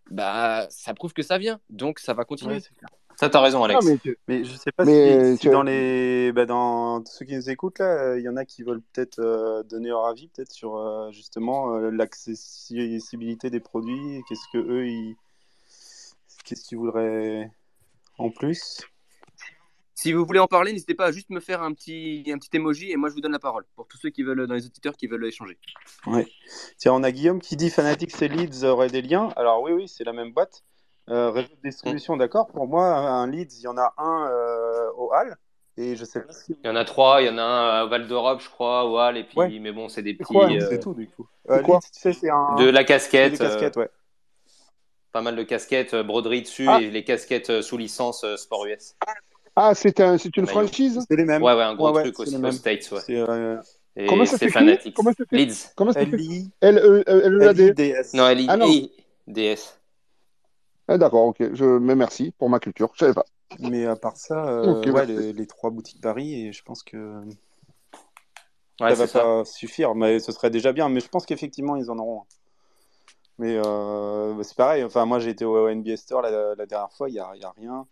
Bah, 0.10 0.68
ça 0.70 0.94
prouve 0.94 1.14
que 1.14 1.22
ça 1.24 1.38
vient. 1.38 1.60
Donc, 1.70 2.00
ça 2.00 2.14
va 2.14 2.26
continuer. 2.26 2.56
Ouais. 2.56 2.62
Ça, 3.18 3.30
t'as 3.30 3.40
raison, 3.42 3.64
Alex. 3.64 3.86
mais 3.86 3.98
tu- 4.00 4.18
Mais 4.28 4.44
je 4.44 4.56
sais 4.56 4.72
pas 4.72 4.84
Mais 4.84 5.26
si, 5.32 5.34
si 5.34 5.40
tu- 5.42 5.50
dans 5.50 5.62
les 5.62 6.32
bah, 6.32 6.46
dans 6.46 7.06
ceux 7.06 7.26
qui 7.26 7.36
nous 7.36 7.50
écoutent 7.52 7.78
là, 7.80 7.86
euh, 7.86 8.20
il 8.20 8.24
y 8.24 8.30
en 8.30 8.36
a 8.36 8.46
qui 8.46 8.64
veulent 8.64 8.82
peut-être 8.82 9.20
euh, 9.20 9.62
donner 9.64 9.90
leur 9.90 10.06
avis 10.08 10.28
peut-être 10.30 10.52
sur 10.52 10.76
euh, 10.78 11.12
justement 11.12 11.76
euh, 11.76 11.92
l'accessibilité 11.92 13.50
des 13.52 13.60
produits. 13.60 14.24
Qu'est-ce 14.28 14.48
que 14.52 14.58
eux 14.58 14.88
ils 14.88 15.16
qu'est-ce 16.46 16.64
qu'ils 16.64 16.80
voudraient 16.80 17.52
en 18.18 18.32
plus? 18.32 18.82
Si 20.02 20.14
vous 20.14 20.26
voulez 20.26 20.40
en 20.40 20.48
parler, 20.48 20.72
n'hésitez 20.74 20.96
pas 20.96 21.06
à 21.06 21.12
juste 21.12 21.30
me 21.30 21.40
faire 21.40 21.62
un 21.62 21.74
petit, 21.74 22.24
un 22.34 22.40
petit 22.40 22.50
emoji 22.58 22.92
et 22.92 22.96
moi, 22.96 23.10
je 23.10 23.14
vous 23.14 23.22
donne 23.22 23.34
la 23.34 23.38
parole 23.40 23.66
pour 23.76 23.86
tous 23.88 23.98
ceux 23.98 24.10
qui 24.10 24.24
veulent, 24.24 24.48
dans 24.48 24.56
les 24.56 24.66
auditeurs 24.66 24.98
qui 24.98 25.06
veulent 25.06 25.24
échanger. 25.28 25.60
Tiens, 26.80 26.94
on 26.94 27.04
a 27.04 27.12
Guillaume 27.12 27.40
qui 27.40 27.56
dit 27.56 27.70
Fanatics 27.70 28.20
et 28.20 28.28
Leeds 28.28 28.64
auraient 28.64 28.90
des 28.90 29.04
liens. 29.04 29.32
Alors 29.36 29.62
oui, 29.62 29.74
oui, 29.74 29.88
c'est 29.88 30.04
la 30.04 30.12
même 30.14 30.34
boîte. 30.34 30.64
Euh, 31.10 31.30
réseau 31.30 31.50
de 31.50 31.70
distribution, 31.70 32.18
d'accord. 32.18 32.48
Pour 32.48 32.68
moi, 32.68 32.88
un 32.98 33.28
Leeds, 33.28 33.60
il 33.60 33.62
y 33.62 33.68
en 33.68 33.78
a 33.78 33.94
un 34.00 34.28
euh, 34.32 34.90
au 34.98 35.12
Hall. 35.14 35.38
Et 35.78 35.96
je 35.96 36.04
sais 36.04 36.22
pas 36.22 36.34
si. 36.34 36.58
Il 36.64 36.68
y 36.68 36.70
en 36.72 36.76
a 36.76 36.84
trois, 36.84 37.22
il 37.22 37.28
y 37.28 37.30
en 37.30 37.38
a 37.38 37.44
un 37.44 37.82
à 37.82 37.86
Val 37.86 38.08
d'Europe, 38.08 38.42
je 38.42 38.50
crois, 38.50 38.86
au 38.86 38.98
Hall, 38.98 39.18
et 39.18 39.24
puis, 39.24 39.38
Ouais. 39.38 39.60
mais 39.60 39.72
bon, 39.72 39.88
c'est 39.88 40.02
des 40.02 40.16
petits. 40.16 40.36
euh, 40.36 40.66
C'est 40.68 40.80
tout 40.80 40.96
du 40.96 41.08
coup. 41.10 41.28
Euh, 41.52 41.60
quoi 41.62 41.76
Leeds, 41.76 41.92
tu 41.94 42.00
sais, 42.00 42.14
c'est 42.14 42.30
un. 42.32 42.56
de 42.56 42.68
la 42.68 42.84
casquette, 42.84 43.38
casquettes, 43.38 43.78
ouais. 43.78 43.84
euh, 43.84 44.50
pas 45.12 45.22
mal 45.22 45.36
de 45.36 45.44
casquettes, 45.44 45.94
euh, 45.94 46.02
broderie 46.02 46.42
dessus, 46.42 46.66
Ah. 46.68 46.82
et 46.82 46.90
les 46.90 47.04
casquettes 47.04 47.52
euh, 47.52 47.62
sous 47.62 47.78
licence 47.78 48.24
euh, 48.24 48.36
Sport 48.36 48.66
US. 48.66 48.96
Ah, 49.06 49.14
c'est 49.74 50.00
un, 50.00 50.18
c'est 50.18 50.36
une 50.38 50.46
Maillot. 50.46 50.60
franchise 50.60 51.00
C'est 51.10 51.16
les 51.18 51.26
mêmes. 51.26 51.42
Ouais, 51.44 51.54
ouais, 51.54 51.64
un 51.64 51.76
gros 51.76 51.92
Ouais, 51.92 52.04
truc 52.04 52.20
aussi 52.20 52.36
aux. 52.36 52.52
States, 52.52 52.90
ouais. 52.92 53.00
C'est 53.06 53.18
euh, 53.18 53.58
Et 53.96 54.06
Comment 54.06 54.26
ça 54.26 54.38
s'écrit 54.38 54.54
Fanatics. 54.54 54.94
Comment 54.96 55.12
ça 55.12 55.24
Leeds. 55.32 55.74
Comment 55.76 55.92
ça 55.92 56.00
s'écrit 56.02 56.18
LI, 56.28 56.52
L-E-L-E-A-D. 56.62 57.74
LIDS. 57.74 58.14
Non, 58.14 58.28
L 58.30 58.38
Ah. 59.28 59.78
Ah, 60.88 60.98
d'accord, 60.98 61.26
ok. 61.26 61.54
Je, 61.54 61.66
mais 61.66 61.96
merci 61.96 62.34
pour 62.38 62.50
ma 62.50 62.60
culture. 62.60 62.90
Je 62.94 63.00
savais 63.00 63.14
pas. 63.14 63.26
Mais 63.60 63.86
à 63.86 63.96
part 63.98 64.16
ça, 64.16 64.48
euh, 64.48 64.82
ouais, 64.92 65.06
les, 65.06 65.34
les 65.34 65.46
trois 65.48 65.70
boutiques 65.70 66.02
Paris, 66.02 66.48
et 66.48 66.54
je 66.54 66.64
pense 66.64 66.84
que 66.84 67.22
Ouais, 68.80 68.90
ça 68.90 68.96
va 68.96 69.08
ça. 69.08 69.20
pas 69.20 69.46
suffire, 69.46 69.94
mais 69.94 70.20
ce 70.20 70.32
serait 70.32 70.50
déjà 70.50 70.72
bien. 70.72 70.90
Mais 70.90 71.02
je 71.02 71.08
pense 71.10 71.26
qu'effectivement, 71.26 71.76
ils 71.76 71.92
en 71.92 71.98
auront. 72.00 72.24
Mais 73.38 73.60
euh, 73.64 74.34
bah, 74.34 74.44
c'est 74.44 74.56
pareil. 74.56 74.84
Enfin, 74.84 75.06
moi, 75.06 75.20
j'ai 75.20 75.30
été 75.32 75.46
au 75.46 75.70
NBA 75.70 75.98
Store 75.98 76.22
la, 76.22 76.56
la 76.56 76.66
dernière 76.66 76.92
fois, 76.94 77.10
il 77.10 77.14
n'y 77.14 77.20
a, 77.20 77.30
il 77.36 77.42
y 77.42 77.46
a 77.46 77.52
rien. 77.58 77.86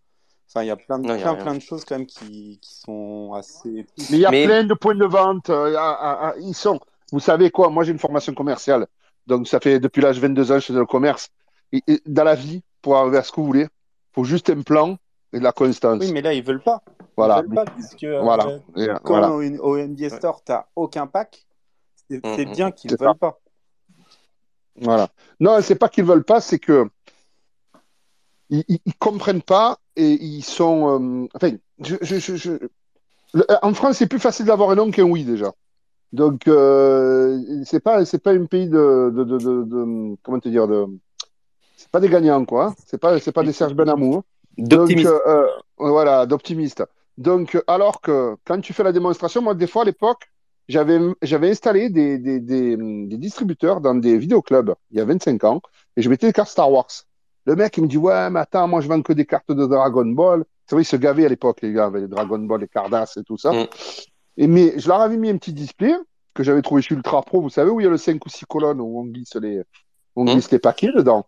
Enfin, 0.50 0.64
il 0.64 0.68
y 0.68 0.72
a 0.72 0.76
plein 0.76 0.98
de, 0.98 1.08
Non, 1.08 1.18
plein, 1.20 1.36
plein 1.36 1.54
de 1.54 1.60
choses 1.60 1.86
quand 1.86 1.96
même 1.98 2.08
qui, 2.08 2.58
qui 2.60 2.74
sont 2.74 3.34
assez. 3.36 3.86
Mais 4.10 4.18
il 4.18 4.20
y 4.20 4.26
a 4.26 4.32
Mais- 4.32 4.46
plein 4.46 4.64
de 4.64 4.74
points 4.74 4.96
de 4.96 5.06
vente. 5.06 5.50
euh, 5.52 5.76
à- 5.78 5.92
à- 5.92 6.30
à- 6.30 6.38
ils 6.38 6.56
sont. 6.56 6.80
Vous 7.12 7.20
savez 7.20 7.52
quoi 7.52 7.70
Moi, 7.70 7.84
j'ai 7.84 7.92
une 7.92 8.00
formation 8.00 8.34
commerciale. 8.34 8.88
Donc, 9.28 9.48
ça 9.48 9.60
fait 9.60 9.80
depuis 9.80 10.02
l'âge 10.02 10.16
de 10.16 10.22
22 10.22 10.52
ans, 10.52 10.56
je 10.60 10.66
fais 10.66 10.74
dans 10.74 10.80
le 10.80 10.86
commerce. 10.88 11.30
Et, 11.72 11.84
et 11.88 12.02
dans 12.08 12.24
la 12.24 12.34
vie, 12.36 12.64
pour 12.82 12.98
arriver 12.98 13.18
à 13.18 13.24
ce 13.24 13.32
que 13.32 13.40
vous 13.42 13.46
voulez, 13.48 13.64
il 13.66 14.14
faut 14.16 14.24
juste 14.24 14.50
un 14.50 14.62
plan 14.64 14.98
et 15.34 15.38
de 15.38 15.44
la 15.44 15.52
constance. 15.52 16.00
Oui, 16.02 16.12
mais 16.12 16.22
là, 16.24 16.34
ils 16.34 16.44
veulent 16.44 16.64
pas. 16.64 16.82
Voilà. 17.16 17.42
Ils 17.44 17.48
veulent 17.48 17.56
pas, 17.56 17.66
puisque 17.66 18.04
euh, 18.06 18.22
Voilà. 18.22 18.48
Euh, 18.78 18.96
quand 19.04 19.20
voilà. 19.20 19.32
au, 19.32 19.42
au 19.44 19.78
NBA 19.78 20.10
Store, 20.10 20.44
tu 20.44 20.52
aucun 20.76 21.06
pack, 21.06 21.46
c'est 22.10 22.26
Mm, 22.26 22.50
mm. 22.50 22.52
bien 22.54 22.72
qu'ils 22.72 22.90
C'est 22.90 23.00
veulent 23.00 23.14
pas. 23.16 23.38
Voilà. 24.82 25.10
Non, 25.40 25.60
c'est 25.62 25.76
pas 25.76 25.90
qu'ils 25.90 26.06
veulent 26.06 26.24
pas, 26.24 26.42
c'est 26.42 26.58
que 26.60 26.90
ils, 28.50 28.64
ils, 28.68 28.80
ils 28.86 28.96
comprennent 28.96 29.42
pas 29.42 29.80
et 29.96 30.12
ils 30.14 30.44
sont. 30.44 31.24
euh, 31.26 31.28
enfin, 31.36 31.52
je, 31.84 31.96
je, 32.02 32.20
je, 32.20 32.36
je- 32.36 32.52
le- 33.34 33.46
en 33.64 33.74
France, 33.74 33.98
c'est 33.98 34.08
plus 34.08 34.20
facile 34.20 34.46
d'avoir 34.48 34.72
un 34.72 34.76
non 34.76 34.92
qu'un 34.92 35.04
oui 35.04 35.24
déjà. 35.24 35.54
Donc, 36.14 36.48
euh, 36.48 37.40
c'est 37.66 37.82
pas, 37.82 38.06
c'est 38.06 38.20
pas 38.24 38.34
un 38.34 38.46
pays 38.46 38.68
de, 38.70 39.12
de, 39.16 39.24
de, 39.24 39.38
de, 39.38 39.64
de- 39.64 40.16
comment 40.24 40.40
te 40.40 40.50
dire 40.50 40.68
de. 40.68 40.86
c'est 41.78 41.90
pas 41.92 42.00
des 42.00 42.10
gagnants, 42.10 42.46
quoi. 42.46 42.68
Hein. 42.68 42.76
C'est 42.86 42.98
pas, 43.00 43.20
c'est 43.20 43.32
pas 43.32 43.44
des 43.44 43.54
Serge 43.54 43.74
Benamou. 43.74 44.24
D'optimistes. 44.58 45.10
Donc, 45.10 45.22
euh, 45.28 45.48
voilà, 45.78 46.26
d'optimistes. 46.26 46.84
Donc, 47.18 47.62
alors 47.68 48.02
que 48.02 48.36
quand 48.46 48.60
tu 48.62 48.74
fais 48.74 48.84
la 48.84 48.92
démonstration, 48.92 49.42
moi, 49.42 49.54
des 49.56 49.68
fois, 49.68 49.84
à 49.84 49.86
l'époque, 49.86 50.24
j'avais, 50.68 51.00
j'avais 51.22 51.50
installé 51.52 51.90
des, 51.90 52.18
des, 52.18 52.40
des, 52.40 52.78
des, 52.78 53.18
distributeurs 53.18 53.82
dans 53.82 53.96
des 53.96 54.18
vidéoclubs 54.18 54.76
il 54.92 54.98
y 54.98 55.02
a 55.02 55.06
25 55.06 55.44
ans 55.44 55.62
et 55.98 56.02
je 56.02 56.10
mettais 56.10 56.28
des 56.28 56.34
cartes 56.34 56.50
Star 56.50 56.72
Wars. 56.72 56.88
Le 57.50 57.56
mec, 57.56 57.76
il 57.78 57.82
me 57.82 57.88
dit, 57.88 57.98
ouais, 57.98 58.30
mais 58.30 58.42
attends, 58.42 58.68
moi, 58.68 58.80
je 58.80 58.88
vends 58.88 59.02
que 59.02 59.12
des 59.12 59.26
cartes 59.26 59.52
de 59.52 59.66
Dragon 59.66 60.06
Ball. 60.06 60.46
C'est 60.68 60.76
vrai, 60.76 60.84
ils 60.84 60.86
se 60.86 60.96
gavaient 60.96 61.26
à 61.26 61.30
l'époque, 61.30 61.64
les 61.64 61.74
gars, 61.74 61.86
avec 61.86 62.04
les 62.04 62.08
Dragon 62.08 62.38
Ball, 62.38 62.62
les 62.62 62.68
Cardass 62.68 63.18
et 63.18 63.24
tout 63.24 63.40
ça. 63.40 63.52
Mm. 63.52 63.68
Et, 64.38 64.46
mais 64.46 64.74
je 64.78 64.88
leur 64.88 65.02
avais 65.02 65.18
mis 65.18 65.32
un 65.32 65.38
petit 65.38 65.52
display 65.52 65.96
que 66.36 66.44
j'avais 66.44 66.62
trouvé 66.62 66.84
chez 66.84 66.94
Ultra 66.94 67.24
Pro, 67.24 67.42
vous 67.42 67.50
savez, 67.50 67.72
où 67.72 67.80
il 67.80 67.86
y 67.86 67.88
a 67.88 67.90
le 67.90 67.98
5 67.98 68.24
ou 68.24 68.30
6 68.30 68.46
colonnes 68.46 68.80
où 68.80 69.00
on 69.00 69.06
glisse 69.06 69.36
les, 69.38 69.64
on 70.16 70.26
mm. 70.26 70.34
glisse 70.34 70.52
les 70.52 70.60
paquets 70.60 70.92
dedans. 70.96 71.26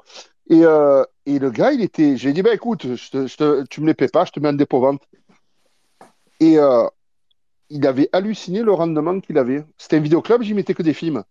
Et, 0.47 0.63
euh, 0.63 1.03
et 1.26 1.39
le 1.39 1.49
gars, 1.49 1.72
il 1.72 1.82
était. 1.82 2.15
J'ai 2.17 2.34
dit, 2.34 2.43
bah 2.43 2.53
écoute, 2.53 2.95
je 2.95 3.09
te, 3.09 3.26
je 3.26 3.38
te, 3.38 3.63
tu 3.67 3.82
me 3.82 3.88
les 3.88 3.95
paies 3.95 4.07
pas, 4.07 4.24
je 4.24 4.32
te 4.32 4.39
mets 4.39 4.49
en 4.49 4.53
dépôt-vente. 4.53 5.01
Et 6.39 6.59
euh, 6.59 6.86
il 7.72 7.88
avait 7.88 8.09
halluciné 8.11 8.61
le 8.61 8.74
rendement 8.74 9.19
qu'il 9.22 9.39
avait. 9.39 9.65
C'était 9.80 9.97
un 9.97 10.01
vidéoclub, 10.01 10.43
j'y 10.43 10.53
mettais 10.53 10.76
que 10.76 10.84
des 10.84 10.93
films. 10.93 11.24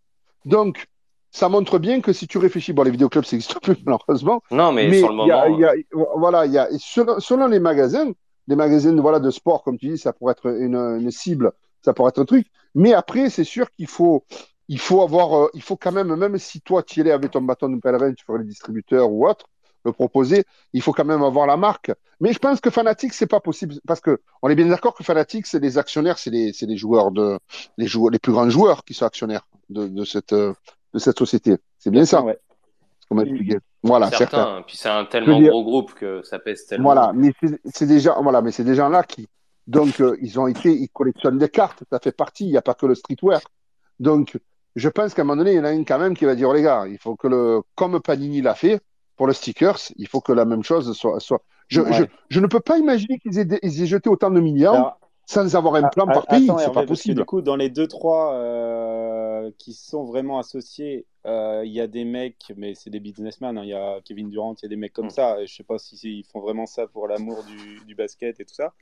Donc, 0.46 0.88
ça 1.30 1.48
montre 1.48 1.78
bien 1.78 2.00
que 2.00 2.12
si 2.12 2.26
tu 2.26 2.38
réfléchis, 2.38 2.72
bon, 2.72 2.82
les 2.82 2.90
vidéoclubs, 2.90 3.24
ça 3.24 3.36
n'existe 3.36 3.60
plus, 3.60 3.76
malheureusement. 3.86 4.42
Non, 4.50 4.72
mais, 4.72 4.92
sur 4.98 5.08
le 5.08 5.14
moment. 5.14 5.28
Y 5.28 5.32
a, 5.32 5.48
y 5.48 5.64
a, 5.64 5.74
voilà, 6.16 6.46
il 6.46 6.52
y 6.52 6.58
a, 6.58 6.68
selon, 6.78 7.46
les 7.46 7.60
magasins, 7.60 8.12
les 8.48 8.56
magasins 8.56 9.00
voilà, 9.00 9.20
de 9.20 9.30
sport, 9.30 9.62
comme 9.62 9.78
tu 9.78 9.88
dis, 9.88 9.98
ça 9.98 10.12
pourrait 10.12 10.32
être 10.32 10.46
une, 10.46 10.76
une 10.76 11.10
cible, 11.10 11.52
ça 11.82 11.92
pourrait 11.92 12.10
être 12.10 12.20
un 12.20 12.24
truc. 12.24 12.46
Mais 12.74 12.92
après, 12.92 13.30
c'est 13.30 13.44
sûr 13.44 13.70
qu'il 13.70 13.86
faut, 13.86 14.24
il 14.68 14.78
faut 14.78 15.02
avoir, 15.02 15.36
euh, 15.36 15.50
il 15.54 15.62
faut 15.62 15.76
quand 15.76 15.92
même, 15.92 16.14
même 16.14 16.38
si 16.38 16.60
toi, 16.60 16.82
tu 16.82 16.98
y 16.98 17.02
allais 17.02 17.12
avec 17.12 17.30
ton 17.30 17.42
bâton 17.42 17.68
de 17.68 17.80
pèlerin, 17.80 18.12
tu 18.12 18.24
ferais 18.24 18.38
les 18.38 18.44
distributeurs 18.44 19.10
ou 19.10 19.26
autre, 19.26 19.46
le 19.84 19.92
proposer, 19.92 20.44
il 20.72 20.82
faut 20.82 20.92
quand 20.92 21.04
même 21.04 21.22
avoir 21.22 21.46
la 21.46 21.56
marque. 21.56 21.92
Mais 22.20 22.32
je 22.32 22.38
pense 22.38 22.60
que 22.60 22.70
Fanatics, 22.70 23.14
c'est 23.14 23.26
pas 23.26 23.40
possible 23.40 23.76
parce 23.86 24.00
que 24.00 24.20
on 24.42 24.48
est 24.50 24.54
bien 24.54 24.66
d'accord 24.66 24.94
que 24.94 25.02
Fanatics, 25.02 25.46
c'est 25.46 25.58
les 25.58 25.78
actionnaires, 25.78 26.18
c'est 26.18 26.30
les, 26.30 26.52
les 26.60 26.76
joueurs 26.76 27.12
de, 27.12 27.38
les 27.78 27.86
joueurs, 27.86 28.10
les 28.10 28.18
plus 28.18 28.32
grands 28.32 28.50
joueurs 28.50 28.84
qui 28.84 28.94
sont 28.94 29.06
actionnaires 29.06 29.46
de, 29.70 29.88
de 29.88 30.04
cette, 30.04 30.34
de 30.94 30.98
cette 30.98 31.18
société. 31.18 31.56
C'est 31.78 31.90
bien 31.90 32.04
ça. 32.04 32.22
Ouais. 32.22 32.38
Voilà, 33.82 34.10
certain. 34.10 34.62
Puis 34.66 34.76
c'est 34.76 34.88
un 34.88 35.04
tellement 35.04 35.40
gros 35.40 35.64
groupe 35.64 35.94
que 35.94 36.22
ça 36.22 36.38
pèse 36.38 36.66
tellement. 36.66 36.92
Voilà, 36.92 37.12
mais 37.14 37.32
c'est 37.64 37.86
des 37.86 37.98
gens, 37.98 38.22
voilà, 38.22 38.40
mais 38.42 38.52
c'est 38.52 38.64
des 38.64 38.74
gens-là 38.74 39.02
qui, 39.02 39.26
donc, 39.70 40.00
euh, 40.00 40.16
ils 40.20 40.40
ont 40.40 40.48
été, 40.48 40.72
ils 40.72 40.88
collectionnent 40.88 41.38
des 41.38 41.48
cartes. 41.48 41.84
Ça 41.90 42.00
fait 42.00 42.10
partie. 42.12 42.44
Il 42.44 42.50
n'y 42.50 42.56
a 42.56 42.62
pas 42.62 42.74
que 42.74 42.86
le 42.86 42.96
streetwear. 42.96 43.40
Donc, 44.00 44.36
je 44.74 44.88
pense 44.88 45.14
qu'à 45.14 45.22
un 45.22 45.24
moment 45.24 45.36
donné, 45.36 45.52
il 45.52 45.58
y 45.58 45.60
en 45.60 45.64
a 45.64 45.68
un 45.68 45.84
quand 45.84 45.98
même 45.98 46.16
qui 46.16 46.24
va 46.24 46.34
dire, 46.34 46.48
oh, 46.48 46.54
les 46.54 46.62
gars, 46.62 46.86
il 46.88 46.98
faut 46.98 47.14
que 47.14 47.28
le, 47.28 47.62
comme 47.76 48.00
Panini 48.00 48.42
l'a 48.42 48.56
fait, 48.56 48.80
pour 49.16 49.28
le 49.28 49.32
stickers, 49.32 49.78
il 49.96 50.08
faut 50.08 50.20
que 50.20 50.32
la 50.32 50.44
même 50.44 50.64
chose 50.64 50.92
soit. 50.96 51.20
soit... 51.20 51.42
Je, 51.68 51.82
je, 51.92 52.02
je, 52.30 52.40
ne 52.40 52.48
peux 52.48 52.58
pas 52.58 52.78
imaginer 52.78 53.20
qu'ils 53.20 53.38
aient, 53.38 53.46
aient, 53.62 53.86
jeté 53.86 54.10
autant 54.10 54.30
de 54.30 54.40
millions 54.40 54.90
sans 55.24 55.54
avoir 55.54 55.76
un 55.76 55.88
plan 55.88 56.06
par 56.06 56.26
pays. 56.26 56.50
C'est 56.58 56.72
pas 56.72 56.84
possible. 56.84 57.20
Du 57.20 57.24
coup, 57.24 57.40
dans 57.40 57.54
les 57.54 57.70
deux 57.70 57.86
trois 57.86 58.34
euh, 58.34 58.89
qui 59.58 59.72
sont 59.72 60.04
vraiment 60.04 60.38
associés, 60.38 61.06
euh, 61.26 61.62
il 61.64 61.72
y 61.72 61.80
a 61.80 61.86
des 61.86 62.04
mecs, 62.04 62.52
mais 62.56 62.74
c'est 62.74 62.90
des 62.90 63.00
businessmen. 63.00 63.56
Hein. 63.58 63.64
Il 63.64 63.68
y 63.68 63.74
a 63.74 64.00
Kevin 64.04 64.30
Durant, 64.30 64.54
il 64.54 64.64
y 64.64 64.66
a 64.66 64.68
des 64.68 64.76
mecs 64.76 64.92
comme 64.92 65.06
mm. 65.06 65.10
ça. 65.10 65.44
Je 65.44 65.54
sais 65.54 65.62
pas 65.62 65.78
si 65.78 65.96
ils 66.02 66.24
font 66.24 66.40
vraiment 66.40 66.66
ça 66.66 66.86
pour 66.86 67.08
l'amour 67.08 67.42
du, 67.44 67.84
du, 67.86 67.94
basket 67.94 68.40
et 68.40 68.44
tout 68.44 68.54
ça. 68.54 68.74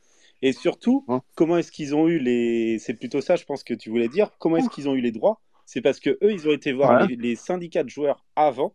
Et 0.43 0.53
surtout, 0.53 1.05
comment 1.35 1.57
est-ce 1.57 1.73
qu'ils 1.73 1.95
ont 1.95 2.07
eu 2.09 2.19
les. 2.19 2.79
C'est 2.79 2.95
plutôt 2.95 3.21
ça, 3.21 3.37
je 3.37 3.45
pense 3.45 3.65
que 3.65 3.75
tu 3.75 3.91
voulais 3.91 4.09
dire. 4.09 4.31
Comment 4.39 4.57
est-ce 4.57 4.69
qu'ils 4.69 4.89
ont 4.89 4.95
eu 4.95 5.01
les 5.01 5.13
droits? 5.13 5.41
C'est 5.67 5.81
parce 5.81 6.01
que 6.01 6.11
eux, 6.23 6.33
ils 6.33 6.49
ont 6.49 6.53
été 6.53 6.73
voir 6.73 7.07
les, 7.07 7.17
les 7.17 7.37
syndicats 7.37 7.83
de 7.83 7.89
joueurs 7.89 8.25
avant 8.37 8.75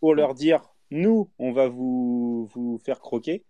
pour 0.00 0.14
leur 0.14 0.34
dire 0.34 0.74
nous, 0.90 1.30
on 1.38 1.52
va 1.52 1.68
vous, 1.68 2.46
vous 2.54 2.78
faire 2.78 3.00
croquer, 3.00 3.44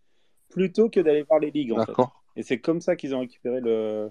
plutôt 0.48 0.88
que 0.88 1.00
d'aller 1.00 1.22
voir 1.22 1.40
les 1.40 1.50
ligues. 1.50 1.72
En 1.72 1.84
fait. 1.84 1.92
Et 2.36 2.42
c'est 2.42 2.58
comme 2.58 2.80
ça 2.80 2.96
qu'ils 2.96 3.14
ont 3.14 3.20
récupéré 3.20 3.60
le. 3.60 4.10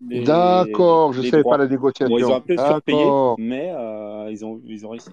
D'accord, 0.00 1.12
je 1.12 1.22
ne 1.22 1.30
savais 1.30 1.42
pas 1.42 1.56
la 1.56 1.66
négociation. 1.66 2.16
ils 2.18 2.24
ont 2.24 2.36
un 2.36 2.40
peu 2.40 2.56
surpayé, 2.56 3.10
mais 3.38 3.70
euh, 3.70 4.30
ils, 4.30 4.44
ont, 4.44 4.60
ils 4.64 4.86
ont 4.86 4.90
réussi. 4.90 5.10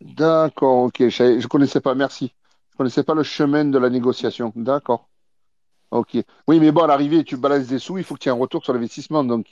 D'accord, 0.00 0.84
ok, 0.84 1.08
je 1.08 1.22
ne 1.40 1.46
connaissais 1.46 1.80
pas, 1.80 1.94
merci. 1.94 2.34
Je 2.70 2.74
ne 2.74 2.76
connaissais 2.78 3.04
pas 3.04 3.14
le 3.14 3.22
chemin 3.22 3.64
de 3.64 3.78
la 3.78 3.88
négociation. 3.88 4.52
D'accord. 4.54 5.08
Ok. 5.90 6.18
Oui, 6.46 6.60
mais 6.60 6.72
bon, 6.72 6.82
à 6.82 6.86
l'arrivée, 6.86 7.24
tu 7.24 7.36
balances 7.36 7.68
des 7.68 7.78
sous, 7.78 7.96
il 7.96 8.04
faut 8.04 8.14
que 8.14 8.20
tu 8.20 8.28
aies 8.28 8.32
un 8.32 8.34
retour 8.34 8.62
sur 8.62 8.74
l'investissement. 8.74 9.24
Donc, 9.24 9.46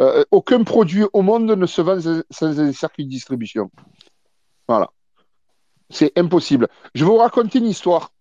euh, 0.00 0.24
aucun 0.30 0.62
produit 0.62 1.04
au 1.12 1.22
monde 1.22 1.50
ne 1.50 1.66
se 1.66 1.80
vend 1.80 1.98
sans 2.30 2.60
un 2.60 2.72
circuit 2.72 3.04
de 3.04 3.10
distribution. 3.10 3.70
Voilà. 4.68 4.90
C'est 5.88 6.16
impossible. 6.16 6.68
Je 6.94 7.04
vais 7.04 7.10
vous 7.10 7.16
raconter 7.16 7.58
une 7.58 7.66
histoire 7.66 8.12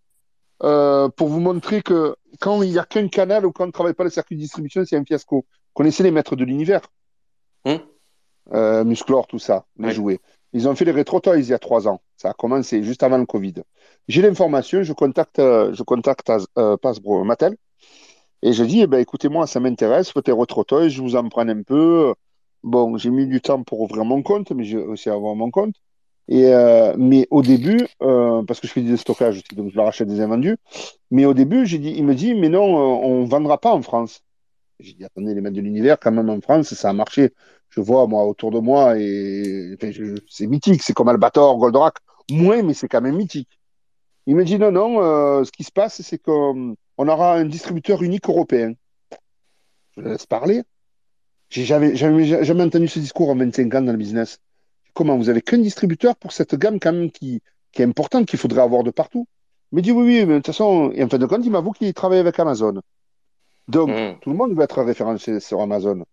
euh, 0.64 1.10
pour 1.10 1.30
vous 1.30 1.39
montrer 1.39 1.82
que 1.82 2.16
quand 2.39 2.62
il 2.62 2.72
n'y 2.72 2.80
a 2.80 2.84
qu'un 2.84 3.07
canal 3.07 3.45
ou 3.45 3.51
quand 3.51 3.64
on 3.64 3.68
ne 3.68 3.72
travaille 3.72 3.93
pas 3.93 4.03
le 4.03 4.10
circuit 4.10 4.36
de 4.36 4.41
distribution, 4.41 4.84
c'est 4.86 4.97
un 4.97 5.05
fiasco. 5.05 5.45
Connaissez 5.74 6.03
les 6.03 6.12
maîtres 6.12 6.36
de 6.36 6.43
l'univers 6.43 6.82
hum 7.66 7.80
euh, 8.53 8.84
Musclor, 8.84 9.28
tout 9.28 9.39
ça, 9.39 9.66
les 9.78 9.91
jouets. 9.91 10.20
Ils 10.53 10.68
ont 10.68 10.76
fait 10.76 10.86
les 10.86 10.91
Retro 10.91 11.20
Toys 11.20 11.38
il 11.38 11.47
y 11.47 11.53
a 11.53 11.60
trois 11.60 11.88
ans. 11.88 12.01
Ça 12.18 12.32
a 12.32 12.34
commencé 12.34 12.82
juste 12.82 13.03
avant 13.03 13.20
le 13.20 13.28
Covid. 13.28 13.53
J'ai 14.07 14.24
l'information, 14.24 14.82
je 14.82 14.93
contacte, 14.93 15.38
je 15.38 15.84
contacte 15.84 16.32
euh, 16.57 16.76
Mattel 17.24 17.55
et 18.41 18.53
je 18.53 18.64
dis, 18.64 18.82
eh 18.82 18.88
ben, 18.88 18.99
écoutez-moi, 18.99 19.45
ça 19.47 19.60
m'intéresse, 19.60 20.12
Retro 20.14 20.64
Toys, 20.64 20.89
je 20.89 21.01
vous 21.01 21.16
en 21.16 21.28
prends 21.30 21.47
un 21.47 21.62
peu. 21.62 22.14
Bon, 22.64 22.97
j'ai 22.97 23.10
mis 23.10 23.28
du 23.28 23.41
temps 23.41 23.64
pour 23.64 23.82
ouvrir 23.82 24.05
mon 24.05 24.24
compte, 24.24 24.51
mais 24.51 24.64
j'ai 24.64 24.78
aussi 24.78 25.10
avoir 25.10 25.36
mon 25.36 25.51
compte. 25.51 25.76
Euh, 26.32 26.94
mais 26.98 27.28
au 27.32 27.42
début, 27.42 27.88
euh, 28.02 28.44
parce 28.44 28.60
que 28.60 28.68
je 28.68 28.74
fais 28.74 28.82
du 28.82 28.98
stockage 28.98 29.38
aussi, 29.38 29.56
donc 29.56 29.72
je 29.72 29.76
leur 29.76 29.88
achète 29.88 30.08
des 30.08 30.22
invendus. 30.22 30.58
Mais 31.12 31.26
au 31.26 31.34
début, 31.34 31.66
j'ai 31.66 31.80
dit, 31.80 31.94
il 31.96 32.06
me 32.06 32.14
dit, 32.16 32.36
mais 32.36 32.50
non, 32.50 32.78
euh, 32.78 33.08
on 33.08 33.26
vendra 33.26 33.60
pas 33.60 33.74
en 33.74 33.82
France. 33.82 34.22
J'ai 34.80 34.94
dit, 34.94 35.04
attendez, 35.06 35.34
les 35.34 35.42
maîtres 35.42 35.56
de 35.56 35.62
l'univers, 35.62 36.00
quand 36.00 36.12
même 36.12 36.30
en 36.30 36.40
France, 36.42 36.74
ça 36.74 36.90
a 36.90 36.94
marché. 36.94 37.34
Je 37.70 37.82
vois, 37.82 38.08
moi, 38.08 38.26
autour 38.26 38.52
de 38.52 38.60
moi, 38.60 38.98
et 38.98 39.78
c'est 40.30 40.48
mythique. 40.48 40.82
C'est 40.84 40.94
comme 40.94 41.10
Albator, 41.10 41.58
Goldorak. 41.58 41.98
Moins, 42.32 42.64
mais 42.64 42.74
c'est 42.74 42.88
quand 42.88 43.02
même 43.02 43.18
mythique. 43.18 43.50
Il 44.28 44.36
me 44.36 44.46
dit, 44.46 44.60
non, 44.60 44.72
non, 44.72 45.44
ce 45.44 45.52
qui 45.52 45.64
se 45.64 45.72
passe, 45.72 46.02
c'est 46.02 46.20
qu'on 46.20 46.76
aura 46.98 47.36
un 47.36 47.46
distributeur 47.46 48.04
unique 48.04 48.30
européen. 48.30 48.74
Je 49.96 50.02
le 50.02 50.12
laisse 50.12 50.26
parler. 50.26 50.64
J'ai 51.50 51.66
jamais, 51.66 51.96
jamais, 51.96 52.44
jamais 52.44 52.64
entendu 52.64 52.88
ce 52.88 53.00
discours 53.00 53.30
en 53.30 53.36
25 53.36 53.74
ans 53.76 53.82
dans 53.82 53.92
le 53.92 53.98
business. 53.98 54.40
Comment 55.00 55.16
Vous 55.16 55.30
avez 55.30 55.41
qu'un 55.41 55.60
distributeur 55.60 56.18
pour 56.18 56.34
cette 56.34 56.56
gamme 56.56 56.78
quand 56.78 56.91
même 56.91 57.10
qui, 57.10 57.41
qui 57.72 57.82
est 57.82 57.86
importante, 57.86 58.26
qu'il 58.26 58.38
faudrait 58.38 58.64
avoir 58.64 58.84
de 58.84 58.91
partout. 58.91 59.30
Il 59.72 59.78
me 59.78 59.82
dit 59.82 59.93
oui, 59.93 60.04
oui, 60.04 60.26
mais 60.26 60.34
de 60.34 60.38
toute 60.39 60.47
façon, 60.47 60.91
et 60.93 61.02
en 61.02 61.08
fin 61.08 61.18
de 61.18 61.26
compte, 61.26 61.45
il 61.45 61.52
m'avoue 61.52 61.72
qu'il 61.72 61.93
travaille 61.93 62.20
avec 62.20 62.38
Amazon. 62.38 62.82
Donc, 63.70 63.91
hmm. 63.91 64.20
tout 64.20 64.30
le 64.30 64.36
monde 64.36 64.54
va 64.56 64.66
être 64.66 64.84
référencé 64.84 65.39
sur 65.39 65.62
Amazon. 65.62 66.04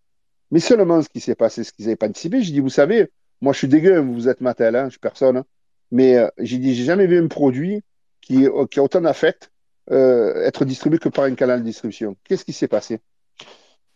Mais 0.53 0.61
seulement 0.61 1.03
ce 1.03 1.09
qui 1.09 1.19
s'est 1.19 1.35
passé, 1.35 1.65
ce 1.65 1.73
qu'ils 1.73 1.87
n'avaient 1.87 1.97
pas 1.97 2.07
anticipé, 2.07 2.43
j'ai 2.43 2.53
dit, 2.53 2.61
vous 2.61 2.69
savez, 2.69 3.11
moi 3.41 3.53
je 3.53 3.59
suis 3.59 3.67
dégueu, 3.67 3.99
vous 3.99 4.29
êtes 4.29 4.41
Mattel, 4.41 4.77
hein, 4.77 4.85
je 4.85 4.91
suis 4.91 5.01
personne. 5.01 5.39
Hein. 5.39 5.45
mais 5.91 6.19
euh, 6.19 6.29
j'ai 6.39 6.59
dit, 6.59 6.73
j'ai 6.77 6.85
jamais 6.85 7.09
vu 7.09 7.19
un 7.19 7.27
produit 7.27 7.83
qui, 8.21 8.47
qui 8.71 8.79
a 8.79 8.83
autant 8.85 9.01
d'affect 9.01 9.51
euh, 9.91 10.45
être 10.45 10.65
distribué 10.65 11.01
que 11.01 11.09
par 11.09 11.25
un 11.25 11.35
canal 11.35 11.59
de 11.59 11.65
distribution. 11.65 12.17
Qu'est-ce 12.23 12.45
qui 12.45 12.53
s'est 12.53 12.69
passé? 12.69 13.01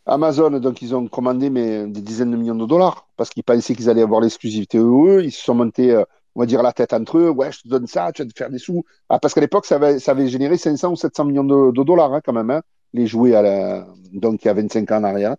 Amazon, 0.07 0.51
donc 0.51 0.83
ils 0.83 0.95
ont 0.95 1.07
commandé 1.09 1.51
mais, 1.51 1.87
des 1.87 2.01
dizaines 2.01 2.31
de 2.31 2.37
millions 2.37 2.55
de 2.55 2.67
dollars 2.67 3.07
parce 3.17 3.31
qu'ils 3.31 3.45
pensaient 3.45 3.75
qu'ils 3.75 3.91
allaient 3.91 4.03
avoir 4.03 4.21
l'exclusivité 4.21 4.79
eux. 4.79 5.23
Ils 5.25 5.33
se 5.33 5.43
sont 5.45 5.55
montés, 5.55 5.93
euh, 5.93 6.05
on 6.35 6.41
va 6.41 6.47
dire, 6.47 6.63
la 6.63 6.73
tête 6.73 6.93
entre 6.93 7.19
eux. 7.19 7.31
Ouais, 7.31 7.53
je 7.53 7.63
te 7.63 7.69
donne 7.69 7.87
ça, 7.87 8.11
tu 8.13 8.23
vas 8.23 8.29
te 8.29 8.37
faire 8.37 8.51
des 8.51 8.59
sous. 8.59 8.85
Ah, 9.09 9.19
parce 9.19 9.35
qu'à 9.35 9.41
l'époque, 9.41 9.67
ça 9.67 9.77
avait, 9.77 10.29
généré 10.29 10.57
500 10.57 10.93
ou 10.93 10.97
700 10.97 11.25
millions 11.27 11.45
de, 11.45 11.83
dollars 11.83 12.13
hein, 12.15 12.21
quand 12.25 12.33
même, 12.33 12.51
hein, 12.51 12.63
les 12.93 13.07
jouets 13.07 13.35
à 13.35 13.43
la... 13.43 13.87
donc 14.13 14.45
il 14.45 14.49
y 14.49 14.51
a 14.51 14.55
25 14.55 14.91
ans 14.91 14.99
en 14.99 15.05
arrière. 15.05 15.37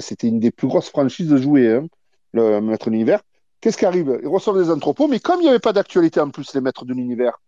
C'était 0.00 0.28
une 0.28 0.38
des 0.38 0.50
plus 0.50 0.68
grosses 0.68 0.90
franchises 0.90 1.28
de 1.28 1.36
jouets, 1.38 1.76
hein, 1.76 1.86
le 2.32 2.60
Maître 2.60 2.86
de 2.86 2.92
l'Univers. 2.92 3.22
Qu'est-ce 3.60 3.76
qui 3.76 3.86
arrive? 3.86 4.18
Ils 4.22 4.28
reçoivent 4.28 4.58
des 4.58 4.70
entrepôts, 4.70 5.08
mais 5.08 5.18
comme 5.18 5.40
il 5.40 5.44
n'y 5.44 5.48
avait 5.48 5.58
pas 5.58 5.72
d'actualité 5.72 6.20
en 6.20 6.30
plus, 6.30 6.54
les 6.54 6.60
Maîtres 6.60 6.84
de 6.84 6.92
l'Univers, 6.92 7.38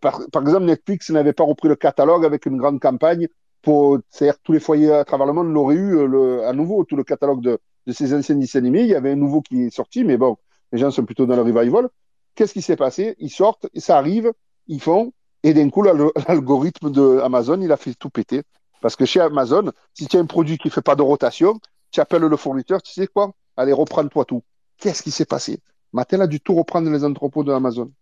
par 0.00 0.42
exemple, 0.42 0.64
Netflix 0.64 1.10
n'avait 1.10 1.32
pas 1.32 1.44
repris 1.44 1.68
le 1.68 1.76
catalogue 1.76 2.24
avec 2.24 2.46
une 2.46 2.56
grande 2.56 2.80
campagne 2.80 3.28
pour, 3.62 3.98
tous 4.42 4.52
les 4.52 4.60
foyers 4.60 4.92
à 4.92 5.04
travers 5.04 5.26
le 5.26 5.32
monde 5.32 5.52
l'auraient 5.52 5.74
eu 5.74 5.96
euh, 5.96 6.48
à 6.48 6.52
nouveau, 6.52 6.84
tout 6.84 6.96
le 6.96 7.04
catalogue 7.04 7.40
de, 7.42 7.58
ces 7.92 8.14
anciens 8.14 8.36
dessins 8.36 8.58
animés. 8.58 8.82
Il 8.82 8.88
y 8.88 8.94
avait 8.94 9.12
un 9.12 9.16
nouveau 9.16 9.42
qui 9.42 9.62
est 9.62 9.70
sorti, 9.70 10.04
mais 10.04 10.16
bon, 10.16 10.36
les 10.72 10.78
gens 10.78 10.90
sont 10.90 11.04
plutôt 11.04 11.26
dans 11.26 11.36
le 11.36 11.42
revival. 11.42 11.88
Qu'est-ce 12.34 12.52
qui 12.52 12.62
s'est 12.62 12.76
passé? 12.76 13.16
Ils 13.18 13.30
sortent, 13.30 13.66
ça 13.76 13.98
arrive, 13.98 14.32
ils 14.66 14.80
font, 14.80 15.12
et 15.42 15.54
d'un 15.54 15.68
coup, 15.70 15.82
l'algorithme 16.28 16.90
de 16.90 17.20
Amazon, 17.22 17.60
il 17.60 17.72
a 17.72 17.76
fait 17.76 17.94
tout 17.94 18.10
péter. 18.10 18.42
Parce 18.80 18.96
que 18.96 19.04
chez 19.04 19.20
Amazon, 19.20 19.72
si 19.94 20.06
tu 20.06 20.16
as 20.16 20.20
un 20.20 20.26
produit 20.26 20.58
qui 20.58 20.70
fait 20.70 20.82
pas 20.82 20.96
de 20.96 21.02
rotation, 21.02 21.60
tu 21.90 22.00
appelles 22.00 22.22
le 22.22 22.36
fournisseur, 22.36 22.82
tu 22.82 22.92
sais 22.92 23.06
quoi? 23.06 23.32
Allez, 23.56 23.72
reprends-toi 23.72 24.24
tout. 24.24 24.42
Qu'est-ce 24.78 25.02
qui 25.02 25.10
s'est 25.10 25.26
passé? 25.26 25.60
Mattel 25.92 26.22
a 26.22 26.26
dû 26.26 26.40
tout 26.40 26.54
reprendre 26.54 26.90
les 26.90 27.04
entrepôts 27.04 27.44
de 27.44 27.52
Amazon. 27.52 27.92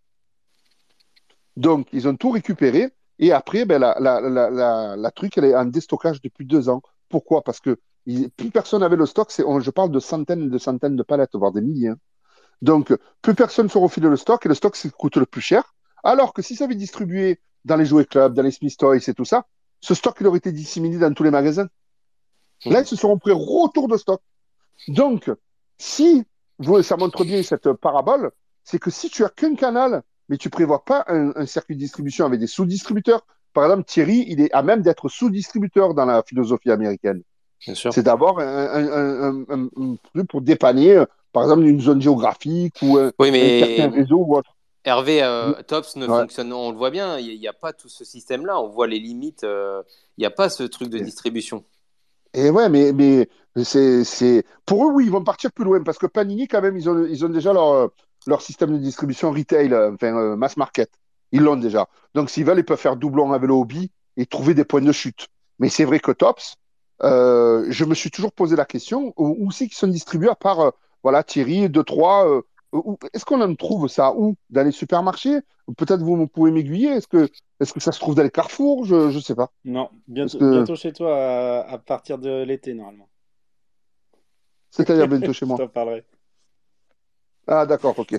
Donc, 1.56 1.88
ils 1.92 2.06
ont 2.06 2.14
tout 2.14 2.30
récupéré 2.30 2.90
et 3.18 3.32
après, 3.32 3.64
ben, 3.64 3.78
la, 3.80 3.96
la, 3.98 4.20
la, 4.20 4.96
la, 4.96 5.10
truc, 5.10 5.36
elle 5.38 5.46
est 5.46 5.54
en 5.54 5.64
déstockage 5.64 6.22
depuis 6.22 6.46
deux 6.46 6.68
ans. 6.68 6.82
Pourquoi? 7.08 7.42
Parce 7.42 7.60
que 7.60 7.78
plus 8.36 8.50
personne 8.50 8.80
n'avait 8.80 8.96
le 8.96 9.06
stock. 9.06 9.30
C'est, 9.30 9.42
je 9.42 9.70
parle 9.70 9.90
de 9.90 10.00
centaines 10.00 10.44
et 10.44 10.48
de 10.48 10.58
centaines 10.58 10.96
de 10.96 11.02
palettes, 11.02 11.34
voire 11.34 11.52
des 11.52 11.60
milliers. 11.60 11.88
Hein. 11.88 11.98
Donc, 12.62 12.96
plus 13.22 13.34
personne 13.34 13.68
se 13.68 13.78
refile 13.78 14.04
le 14.04 14.16
stock 14.16 14.44
et 14.46 14.48
le 14.48 14.54
stock, 14.54 14.76
ça 14.76 14.88
coûte 14.90 15.16
le 15.16 15.26
plus 15.26 15.40
cher. 15.40 15.74
Alors 16.04 16.32
que 16.32 16.42
si 16.42 16.54
ça 16.56 16.64
avait 16.64 16.74
distribué 16.74 17.40
dans 17.64 17.76
les 17.76 17.86
jouets 17.86 18.04
clubs, 18.04 18.34
dans 18.34 18.42
les 18.42 18.50
Smith 18.50 18.76
Toys 18.76 18.98
et 19.06 19.14
tout 19.14 19.24
ça, 19.24 19.46
ce 19.80 19.94
stock, 19.94 20.16
il 20.20 20.26
aurait 20.26 20.38
été 20.38 20.52
disséminé 20.52 20.98
dans 20.98 21.12
tous 21.12 21.22
les 21.22 21.30
magasins. 21.30 21.68
Là, 22.64 22.80
ils 22.80 22.86
se 22.86 22.96
seront 22.96 23.18
pris 23.18 23.32
retour 23.32 23.88
de 23.88 23.96
stock. 23.96 24.20
Donc, 24.88 25.30
si 25.76 26.24
vous, 26.58 26.82
ça 26.82 26.96
montre 26.96 27.24
bien 27.24 27.42
cette 27.42 27.72
parabole, 27.72 28.32
c'est 28.64 28.78
que 28.78 28.90
si 28.90 29.10
tu 29.10 29.24
as 29.24 29.28
qu'un 29.28 29.54
canal, 29.54 30.02
mais 30.28 30.36
tu 30.36 30.50
prévois 30.50 30.84
pas 30.84 31.04
un, 31.08 31.32
un 31.36 31.46
circuit 31.46 31.74
de 31.74 31.80
distribution 31.80 32.26
avec 32.26 32.40
des 32.40 32.46
sous-distributeurs, 32.46 33.24
par 33.52 33.64
exemple, 33.64 33.84
Thierry, 33.84 34.24
il 34.28 34.40
est 34.40 34.52
à 34.52 34.62
même 34.62 34.82
d'être 34.82 35.08
sous-distributeur 35.08 35.94
dans 35.94 36.04
la 36.04 36.22
philosophie 36.22 36.70
américaine. 36.70 37.22
C'est 37.60 38.02
d'avoir 38.02 38.38
un, 38.38 39.44
truc 40.14 40.28
pour 40.28 40.42
dépanner, 40.42 40.96
euh, 40.96 41.06
par 41.32 41.42
exemple, 41.42 41.64
une 41.64 41.80
zone 41.80 42.00
géographique 42.00 42.76
ou 42.82 42.98
un, 42.98 43.10
Oui, 43.18 43.28
un 43.28 43.66
certain 43.66 43.90
réseau 43.90 44.18
ou 44.18 44.36
autre. 44.36 44.54
Hervé, 44.84 45.22
euh, 45.22 45.54
Tops 45.66 45.96
ne 45.96 46.06
Ouais. 46.06 46.20
fonctionne, 46.20 46.52
on 46.52 46.70
le 46.70 46.76
voit 46.76 46.90
bien, 46.90 47.18
il 47.18 47.38
n'y 47.38 47.48
a, 47.48 47.52
pas 47.52 47.72
tout 47.72 47.88
ce 47.88 48.04
système-là, 48.04 48.60
on 48.60 48.68
voit 48.68 48.86
les 48.86 49.00
limites, 49.00 49.42
euh, 49.42 49.82
il 50.16 50.20
n'y 50.20 50.26
a 50.26 50.30
pas 50.30 50.48
ce 50.48 50.62
truc 50.62 50.88
de 50.88 50.98
distribution. 51.00 51.64
Et 52.32 52.50
ouais, 52.50 52.68
mais, 52.68 52.92
mais 52.92 53.28
c'est, 53.64 54.44
pour 54.64 54.86
eux, 54.86 54.92
oui, 54.92 55.06
ils 55.06 55.10
vont 55.10 55.24
partir 55.24 55.50
plus 55.50 55.64
loin 55.64 55.82
parce 55.82 55.98
que 55.98 56.06
Panini, 56.06 56.46
quand 56.46 56.62
même, 56.62 56.76
ils 56.76 56.88
ont, 56.88 57.04
ils 57.06 57.24
ont 57.24 57.28
déjà 57.28 57.52
leur, 57.52 57.72
euh, 57.72 57.88
leur 58.26 58.42
système 58.42 58.72
de 58.72 58.78
distribution 58.78 59.30
retail, 59.30 59.72
euh, 59.72 59.92
enfin, 59.94 60.14
euh, 60.16 60.36
mass 60.36 60.56
market. 60.56 60.90
Ils 61.32 61.42
l'ont 61.42 61.56
déjà. 61.56 61.88
Donc, 62.14 62.30
s'ils 62.30 62.44
veulent, 62.44 62.58
ils 62.58 62.64
peuvent 62.64 62.78
faire 62.78 62.96
doublon 62.96 63.32
avec 63.32 63.48
le 63.48 63.54
hobby 63.54 63.90
et 64.16 64.26
trouver 64.26 64.54
des 64.54 64.64
points 64.64 64.80
de 64.80 64.92
chute. 64.92 65.28
Mais 65.58 65.68
c'est 65.68 65.84
vrai 65.84 66.00
que 66.00 66.10
Tops, 66.12 66.56
euh, 67.02 67.66
je 67.68 67.84
me 67.84 67.94
suis 67.94 68.10
toujours 68.10 68.32
posé 68.32 68.56
la 68.56 68.64
question, 68.64 69.12
où, 69.16 69.50
c'est 69.50 69.66
qu'ils 69.66 69.76
sont 69.76 69.88
distribués 69.88 70.30
à 70.30 70.34
part, 70.34 70.60
euh, 70.60 70.70
voilà, 71.02 71.22
Thierry, 71.22 71.68
deux, 71.68 71.84
trois, 71.84 72.26
euh, 72.28 72.42
est-ce 73.12 73.24
qu'on 73.24 73.40
en 73.40 73.54
trouve 73.54 73.88
ça 73.88 74.12
où? 74.14 74.36
Dans 74.50 74.62
les 74.64 74.72
supermarchés? 74.72 75.38
Peut-être 75.76 76.02
vous 76.02 76.26
pouvez 76.26 76.50
m'aiguiller. 76.50 76.88
Est-ce 76.88 77.06
que, 77.08 77.28
est-ce 77.60 77.72
que 77.72 77.80
ça 77.80 77.92
se 77.92 78.00
trouve 78.00 78.14
dans 78.14 78.22
les 78.22 78.30
carrefours? 78.30 78.84
Je, 78.84 79.10
je 79.10 79.18
sais 79.18 79.34
pas. 79.34 79.50
Non, 79.64 79.90
bientôt, 80.06 80.38
Parce 80.38 80.50
que- 80.50 80.56
bientôt 80.56 80.76
chez 80.76 80.92
toi 80.92 81.14
à, 81.16 81.60
à 81.72 81.78
partir 81.78 82.18
de 82.18 82.42
l'été, 82.42 82.74
normalement. 82.74 83.08
C'est-à-dire 84.70 85.08
bientôt 85.08 85.32
chez 85.32 85.44
Je 85.44 85.44
moi. 85.46 85.58
t'en 85.58 85.68
parlerai. 85.68 86.04
Ah, 87.48 87.66
d'accord, 87.66 87.98
ok. 87.98 88.14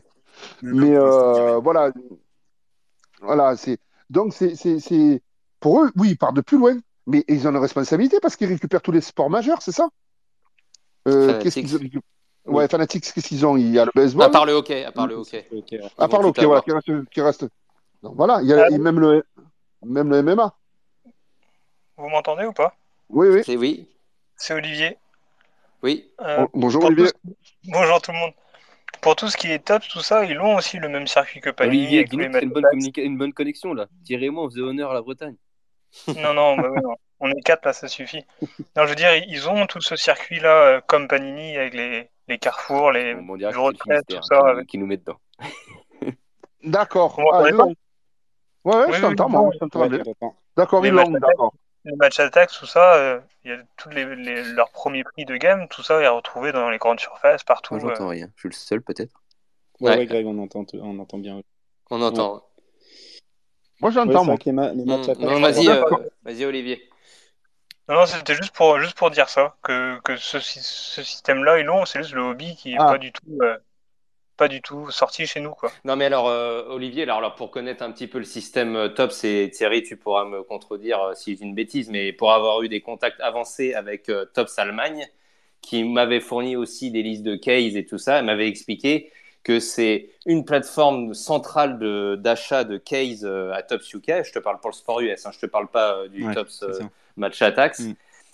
Mais 0.62 0.96
euh, 0.96 1.60
voilà, 1.60 1.92
voilà, 3.22 3.56
c'est 3.56 3.78
donc 4.10 4.34
c'est 4.34 4.56
c'est 4.56 4.80
c'est 4.80 5.22
pour 5.60 5.84
eux, 5.84 5.92
oui, 5.98 6.12
ils 6.12 6.18
partent 6.18 6.36
de 6.36 6.42
plus 6.42 6.58
loin, 6.58 6.78
mais 7.06 7.24
ils 7.28 7.48
ont 7.48 7.52
une 7.52 7.58
responsabilité 7.58 8.20
parce 8.22 8.36
qu'ils 8.36 8.48
récupèrent 8.48 8.82
tous 8.82 8.92
les 8.92 9.02
sports 9.02 9.30
majeurs, 9.30 9.62
c'est 9.62 9.72
ça? 9.72 9.90
Euh, 11.08 11.40
Qu'est-ce 11.42 11.60
qu'ils 11.60 11.78
ont 11.78 12.02
Ouais, 12.46 12.68
Fanatics, 12.68 13.12
qu'est-ce 13.14 13.28
qu'ils 13.28 13.46
ont 13.46 13.58
Il 13.58 13.70
y 13.72 13.78
a 13.78 13.86
le 13.86 13.92
baseball, 13.94 14.26
À 14.26 14.30
part 14.30 14.46
le 14.46 14.54
hockey, 14.54 14.84
à 14.84 14.92
part 14.92 15.06
le 15.08 15.16
hockey. 15.16 15.46
À 15.98 16.08
part 16.08 16.22
le 16.22 16.28
hockey, 16.30 16.46
voilà, 16.46 16.62
qui 16.62 16.72
reste, 16.72 17.10
qui 17.12 17.22
reste. 17.22 17.46
Donc 18.02 18.16
voilà, 18.16 18.40
il 18.42 18.48
y 18.48 18.54
a 18.54 18.66
Ah. 18.66 18.78
même 18.78 19.00
le 19.00 19.24
même 19.86 20.10
le 20.10 20.24
MMA. 20.24 20.56
Vous 21.98 22.10
m'entendez 22.10 22.46
ou 22.46 22.54
pas? 22.54 22.74
Oui, 23.10 23.28
oui. 23.28 23.42
C'est 23.46 23.58
oui, 23.58 23.88
C'est 24.36 24.54
Olivier. 24.54 24.98
oui. 25.84 26.10
Euh, 26.22 26.38
Bon- 26.38 26.50
bonjour 26.54 26.82
pour 26.82 26.90
Olivier. 26.90 27.12
Bonjour 27.66 28.02
tout 28.02 28.12
le 28.12 28.18
monde. 28.18 28.32
Pour 29.02 29.16
tout 29.16 29.30
ce 29.30 29.38
qui 29.38 29.52
est 29.52 29.60
top, 29.60 29.82
tout 29.90 30.02
ça, 30.02 30.26
ils 30.26 30.40
ont 30.40 30.56
aussi 30.56 30.78
le 30.78 30.90
même 30.90 31.08
circuit 31.08 31.40
que 31.42 31.50
Panini. 31.50 31.78
Olivier, 32.00 32.06
c'est 32.10 32.44
une 32.44 32.50
bonne, 32.52 32.66
une 32.98 33.18
bonne 33.18 33.34
connexion 33.34 33.74
là. 33.74 33.88
Thierry 34.04 34.30
moi, 34.30 34.44
on 34.44 34.50
faisait 34.50 34.62
honneur 34.62 34.92
à 34.92 34.94
la 34.94 35.02
Bretagne. 35.02 35.36
Non, 36.18 36.34
non, 36.34 36.56
bah 36.58 36.70
non. 36.84 36.96
on 37.20 37.32
est 37.32 37.42
quatre 37.42 37.66
là, 37.66 37.74
ça 37.74 37.88
suffit. 37.88 38.24
Non, 38.76 38.84
je 38.84 38.90
veux 38.90 38.96
dire, 38.96 39.16
ils 39.28 39.50
ont 39.50 39.66
tout 39.66 39.82
ce 39.82 39.96
circuit-là, 39.96 40.56
euh, 40.68 40.82
comme 40.86 41.08
Panini, 41.08 41.58
avec 41.58 41.74
les, 41.74 42.10
les 42.28 42.38
carrefours, 42.38 42.92
les 42.92 43.16
Bon, 43.16 43.36
bureaux 43.38 43.72
de 43.72 43.78
presse, 43.78 44.04
tout 44.08 44.22
ça. 44.22 44.36
qui, 44.38 44.42
nous- 44.44 44.48
avec- 44.50 44.68
qui 44.68 44.78
nous 44.78 44.86
met 44.86 44.98
dedans. 44.98 45.18
D'accord. 46.64 47.20
L'ont. 47.20 47.74
Ouais, 48.66 48.76
ouais, 48.76 48.86
Oui, 48.88 48.94
je 48.94 49.02
t'entends, 49.02 49.26
oui, 49.28 49.32
moi, 49.32 49.42
oui. 49.44 49.50
je 49.54 49.60
t'entends 49.60 49.80
Ouais, 49.82 49.90
bien. 49.90 49.98
je 50.00 50.04
t'entends. 50.04 50.36
D'accord, 50.58 50.86
ils 50.86 50.92
l'ont, 50.92 51.10
d'accord. 51.12 51.54
Les 51.86 51.96
matchs 51.96 52.20
attaques, 52.20 52.52
tout 52.52 52.66
ça, 52.66 52.96
euh, 52.96 53.20
il 53.44 53.52
y 53.52 53.54
a 53.54 53.58
tous 53.78 53.90
les, 53.90 54.16
les- 54.16 54.44
leurs 54.44 54.70
premiers 54.72 55.04
prix 55.04 55.26
de 55.26 55.38
gamme, 55.38 55.68
tout 55.70 55.82
ça 55.82 56.02
est 56.02 56.08
retrouvé 56.08 56.52
dans 56.52 56.70
les 56.70 56.78
grandes 56.78 57.00
surfaces, 57.00 57.44
partout. 57.44 57.76
Moi, 57.76 57.84
euh. 57.86 57.90
j'entends 57.96 58.08
rien. 58.10 58.30
Je 58.36 58.42
suis 58.42 58.50
le 58.50 58.54
seul 58.56 58.82
peut-être. 58.82 59.14
Ouais, 59.80 59.92
Ouais. 59.92 59.98
ouais, 60.00 60.06
Greg, 60.06 60.26
on 60.28 60.38
entend, 60.44 60.66
on 60.74 61.00
entend 61.00 61.18
bien. 61.18 61.42
On 61.90 62.02
entend. 62.02 62.44
Moi, 63.80 63.90
Ouais, 63.90 63.92
j'entends, 63.92 64.26
moi. 64.26 64.36
les, 64.46 64.52
ma- 64.52 64.74
Mm. 64.74 65.04
je 65.04 65.42
vas-y, 65.42 65.70
euh, 65.70 65.84
vas-y 66.24 66.46
Olivier. 66.46 66.90
Non, 67.88 67.96
non, 67.96 68.06
c'était 68.06 68.36
juste 68.36 68.54
pour, 68.54 68.80
juste 68.80 68.96
pour 68.98 69.10
dire 69.10 69.30
ça, 69.30 69.56
que, 69.64 70.00
que 70.02 70.18
ce, 70.18 70.40
ce 70.40 71.02
système-là, 71.02 71.60
ils 71.60 71.66
l'ont, 71.66 71.86
c'est 71.86 72.00
juste 72.04 72.14
le 72.14 72.22
hobby 72.22 72.56
qui 72.58 72.74
est 72.74 72.78
Ah. 72.80 72.86
pas 72.92 72.98
du 72.98 73.12
tout, 73.12 73.24
euh, 73.42 73.58
pas 74.40 74.48
du 74.48 74.62
tout 74.62 74.90
sorti 74.90 75.28
chez 75.28 75.42
nous, 75.42 75.52
quoi. 75.52 75.70
Non 75.84 75.98
mais 75.98 76.06
alors 76.06 76.30
euh, 76.30 76.64
Olivier, 76.70 77.04
alors, 77.04 77.18
alors, 77.18 77.36
pour 77.36 77.52
connaître 77.52 77.84
un 77.84 77.92
petit 77.92 78.08
peu 78.08 78.20
le 78.20 78.24
système 78.24 78.78
euh, 78.78 78.88
Tops 78.88 79.26
et 79.26 79.52
Thierry, 79.52 79.84
tu 79.84 79.98
pourras 79.98 80.24
me 80.24 80.44
contredire 80.44 81.02
euh, 81.02 81.14
si 81.14 81.36
j'ai 81.36 81.44
une 81.44 81.54
bêtise, 81.54 81.90
mais 81.90 82.14
pour 82.14 82.32
avoir 82.32 82.62
eu 82.62 82.70
des 82.70 82.80
contacts 82.80 83.20
avancés 83.20 83.74
avec 83.74 84.08
euh, 84.08 84.26
Tops 84.34 84.58
Allemagne, 84.58 85.06
qui 85.62 85.84
m'avait 85.84 86.22
fourni 86.22 86.56
aussi 86.56 86.90
des 86.90 87.04
listes 87.04 87.24
de 87.24 87.36
case 87.36 87.76
et 87.76 87.86
tout 87.86 87.98
ça, 87.98 88.20
elle 88.20 88.26
m'avait 88.26 88.48
expliqué 88.48 89.12
que 89.44 89.60
c'est 89.60 90.10
une 90.26 90.46
plateforme 90.46 91.14
centrale 91.14 91.78
de- 91.78 92.16
d'achat 92.18 92.64
de, 92.64 92.78
case 92.78 93.26
euh, 93.26 93.52
à 93.52 93.62
Tops 93.62 93.94
UK. 93.94 94.24
Je 94.24 94.32
te 94.32 94.40
parle 94.40 94.62
pour 94.62 94.70
le 94.70 94.76
sport 94.76 95.02
US, 95.02 95.26
hein, 95.26 95.32
je 95.34 95.40
te 95.40 95.48
parle 95.48 95.68
pas 95.68 95.98
euh, 95.98 96.08
du 96.08 96.24
Ouais, 96.24 96.34
Tops 96.34 96.60
c'est 96.60 96.82
euh, 96.84 96.88
match 97.18 97.42
attacks. 97.42 97.80
Mm. 97.80 97.94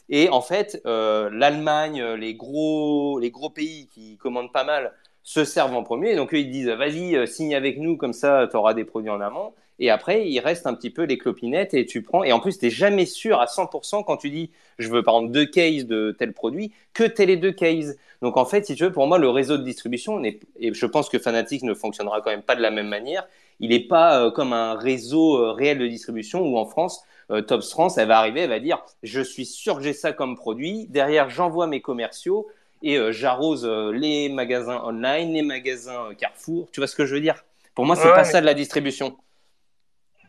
Et 0.10 0.30
en 0.30 0.42
fait, 0.42 0.80
euh, 0.86 1.32
l'Allemagne, 1.32 2.04
les 2.14 2.36
gros, 2.36 3.18
les 3.18 3.32
gros 3.32 3.50
pays 3.50 3.88
qui 3.88 4.18
commandent 4.18 4.54
pas 4.54 4.64
mal 4.64 4.94
se 5.26 5.44
servent 5.44 5.76
en 5.76 5.84
premier. 5.84 6.16
Donc 6.16 6.34
eux, 6.34 6.38
ils 6.38 6.50
disent, 6.50 6.70
vas-y, 6.70 7.18
euh, 7.18 7.26
signe 7.26 7.54
avec 7.54 7.78
nous, 7.78 7.98
comme 7.98 8.14
ça, 8.14 8.48
tu 8.50 8.56
auras 8.56 8.74
des 8.74 8.86
produits 8.86 9.10
en 9.10 9.20
amont. 9.20 9.52
Et 9.80 9.90
après, 9.90 10.30
il 10.30 10.40
reste 10.40 10.68
un 10.68 10.74
petit 10.74 10.90
peu 10.90 11.04
les 11.04 11.18
clopinettes 11.18 11.74
et 11.74 11.86
tu 11.86 12.02
prends. 12.02 12.24
Et 12.24 12.32
en 12.32 12.40
plus, 12.40 12.58
tu 12.58 12.66
n'es 12.66 12.72
jamais 12.72 13.06
sûr 13.06 13.42
à 13.42 13.46
100% 13.46 14.06
quand 14.06 14.16
tu 14.16 14.30
dis, 14.30 14.52
je 14.80 14.88
veux 14.88 15.04
par 15.04 15.16
exemple 15.16 15.34
deux 15.34 15.46
cases 15.46 15.86
de 15.86 16.16
tel 16.18 16.32
produit, 16.32 16.72
que 16.94 17.04
tel 17.04 17.28
les 17.28 17.36
deux 17.36 17.52
cases. 17.52 17.98
Donc 18.22 18.38
en 18.38 18.46
fait, 18.46 18.66
si 18.66 18.76
tu 18.76 18.84
veux, 18.86 18.92
pour 18.94 19.08
moi, 19.08 19.18
le 19.18 19.30
réseau 19.30 19.58
de 19.58 19.64
distribution, 19.64 20.24
et 20.24 20.40
je 20.62 20.86
pense 20.86 21.10
que 21.10 21.20
Fanatics 21.20 21.64
ne 21.64 21.74
fonctionnera 21.74 22.22
quand 22.22 22.30
même 22.30 22.42
pas 22.44 22.56
de 22.56 22.62
la 22.62 22.72
même 22.72 22.88
manière, 22.88 23.28
il 23.60 23.70
n'est 23.70 23.82
pas 23.82 24.22
euh, 24.22 24.32
comme 24.32 24.54
un 24.54 24.76
réseau 24.76 25.38
euh, 25.38 25.52
réel 25.52 25.78
de 25.78 25.88
distribution 25.88 26.42
où 26.42 26.58
en 26.58 26.66
France, 26.66 27.04
euh, 27.32 27.42
Tops 27.42 27.70
France, 27.70 27.98
elle 27.98 28.08
va 28.08 28.20
arriver, 28.20 28.42
elle 28.42 28.50
va 28.50 28.60
dire 28.60 28.84
je 29.04 29.22
suis 29.22 29.46
sûr 29.46 29.78
que 29.78 29.84
j'ai 29.84 29.94
ça 29.94 30.14
comme 30.14 30.36
produit. 30.36 30.88
Derrière, 30.88 31.30
j'envoie 31.30 31.68
mes 31.68 31.82
commerciaux 31.82 32.48
et 32.86 32.98
euh, 32.98 33.12
j'arrose 33.12 33.66
euh, 33.66 33.92
les 33.92 34.30
magasins 34.30 34.80
online, 34.84 35.34
les 35.34 35.42
magasins 35.42 36.12
euh, 36.12 36.14
Carrefour. 36.14 36.70
Tu 36.72 36.80
vois 36.80 36.88
ce 36.88 36.96
que 36.96 37.06
je 37.06 37.16
veux 37.16 37.22
dire? 37.22 37.44
Pour 37.74 37.86
moi, 37.86 37.96
c'est 37.96 38.06
Ouais, 38.08 38.14
pas 38.14 38.24
mais- 38.24 38.32
ça 38.32 38.40
de 38.42 38.46
la 38.46 38.54
distribution. 38.54 39.18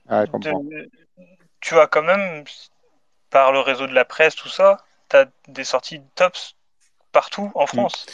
Ah, 0.09 0.25
je 0.25 0.31
comprends. 0.31 0.61
De- 0.65 0.91
tu 1.61 1.79
as 1.79 1.87
quand 1.87 2.03
même, 2.03 2.45
par 3.31 3.53
le 3.53 3.61
réseau 3.61 3.87
de 3.87 3.93
la 3.93 4.05
presse, 4.05 4.35
tout 4.35 4.49
ça, 4.49 4.79
tu 5.11 5.17
as 5.17 5.27
des 5.49 5.65
sorties 5.65 5.99
de 5.99 6.05
tops 6.15 6.57
partout 7.13 7.53
en 7.55 7.67
France. 7.67 8.07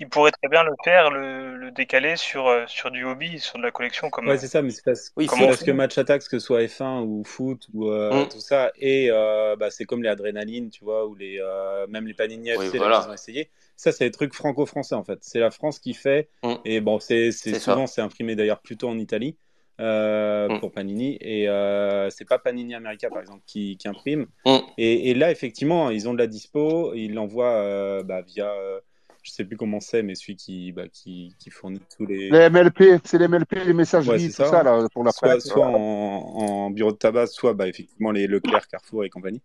Ils 0.00 0.08
pourraient 0.08 0.30
très 0.30 0.48
bien 0.48 0.62
le 0.62 0.72
faire, 0.84 1.10
le, 1.10 1.56
le 1.56 1.70
décaler 1.72 2.16
sur, 2.16 2.46
euh, 2.46 2.64
sur 2.66 2.90
du 2.90 3.04
hobby, 3.04 3.40
sur 3.40 3.58
de 3.58 3.64
la 3.64 3.70
collection 3.72 4.10
comme. 4.10 4.28
Ouais, 4.28 4.38
c'est 4.38 4.46
ça, 4.46 4.62
mais 4.62 4.70
c'est 4.70 4.84
parce, 4.84 5.12
Oui, 5.16 5.26
que 5.26 5.70
match 5.72 5.98
attack, 5.98 6.22
que 6.22 6.28
ce 6.28 6.38
soit 6.38 6.62
F1 6.62 7.02
ou 7.02 7.24
foot 7.24 7.66
ou 7.74 7.88
euh, 7.90 8.24
Mm. 8.24 8.28
tout 8.28 8.40
ça, 8.40 8.70
et 8.76 9.08
euh, 9.10 9.56
bah, 9.56 9.70
c'est 9.70 9.84
comme 9.86 10.02
les 10.02 10.08
adrénalines, 10.08 10.70
tu 10.70 10.84
vois, 10.84 11.06
ou 11.06 11.14
les, 11.14 11.38
euh, 11.40 11.86
même 11.88 12.06
les 12.06 12.14
Panini 12.14 12.50
Oui, 12.56 12.68
voilà. 12.76 13.00
qu'ils 13.00 13.10
ont 13.10 13.14
essayé. 13.14 13.50
Ça, 13.76 13.92
c'est 13.92 14.04
des 14.04 14.10
trucs 14.10 14.34
franco-français 14.34 14.94
en 14.94 15.04
fait. 15.04 15.18
C'est 15.22 15.40
la 15.40 15.50
France 15.50 15.78
qui 15.78 15.94
fait, 15.94 16.28
Mm. 16.44 16.54
et 16.64 16.80
bon, 16.80 17.00
c'est 17.00 17.32
c'est 17.32 17.50
C'est 17.54 17.58
ça. 17.58 17.72
souvent 17.72 17.86
c'est 17.86 18.00
imprimé 18.00 18.36
d'ailleurs 18.36 18.60
plutôt 18.60 18.88
en 18.88 18.98
Italie 18.98 19.36
euh, 19.80 20.48
Mm. 20.48 20.60
pour 20.60 20.72
Panini, 20.72 21.16
et 21.20 21.48
euh, 21.48 22.08
c'est 22.10 22.24
pas 22.24 22.38
Panini 22.38 22.74
America 22.74 23.08
par 23.10 23.20
exemple 23.20 23.42
qui, 23.46 23.76
qui 23.76 23.88
imprime. 23.88 24.26
Mm. 24.46 24.58
Et, 24.76 25.10
et 25.10 25.14
là, 25.14 25.30
effectivement, 25.32 25.90
ils 25.90 26.08
ont 26.08 26.14
de 26.14 26.18
la 26.18 26.26
dispo, 26.28 26.94
ils 26.94 27.14
l'envoient 27.14 27.54
euh, 27.62 28.02
bah, 28.02 28.22
via, 28.22 28.50
euh, 28.50 28.80
je 29.28 29.32
sais 29.34 29.44
plus 29.44 29.56
comment 29.56 29.80
c'est, 29.80 30.02
mais 30.02 30.14
celui 30.14 30.36
qui, 30.36 30.72
bah, 30.72 30.88
qui, 30.88 31.34
qui 31.38 31.50
fournit 31.50 31.80
tous 31.96 32.06
les. 32.06 32.30
Les 32.30 32.48
MLP, 32.50 33.00
c'est 33.04 33.18
les 33.18 33.28
MLP, 33.28 33.52
les 33.64 33.72
messageries, 33.74 34.10
Ouais, 34.10 34.18
c'est 34.18 34.28
tout 34.28 34.32
ça. 34.44 34.50
ça, 34.50 34.62
là, 34.62 34.86
pour 34.92 35.04
la 35.04 35.12
soit, 35.12 35.28
presse. 35.30 35.46
soit 35.46 35.66
en, 35.66 35.70
en 35.72 36.70
bureau 36.70 36.92
de 36.92 36.96
tabac, 36.96 37.26
soit 37.26 37.54
bah, 37.54 37.68
effectivement 37.68 38.10
les 38.10 38.26
Leclerc, 38.26 38.66
Carrefour 38.68 39.04
et 39.04 39.10
compagnie. 39.10 39.42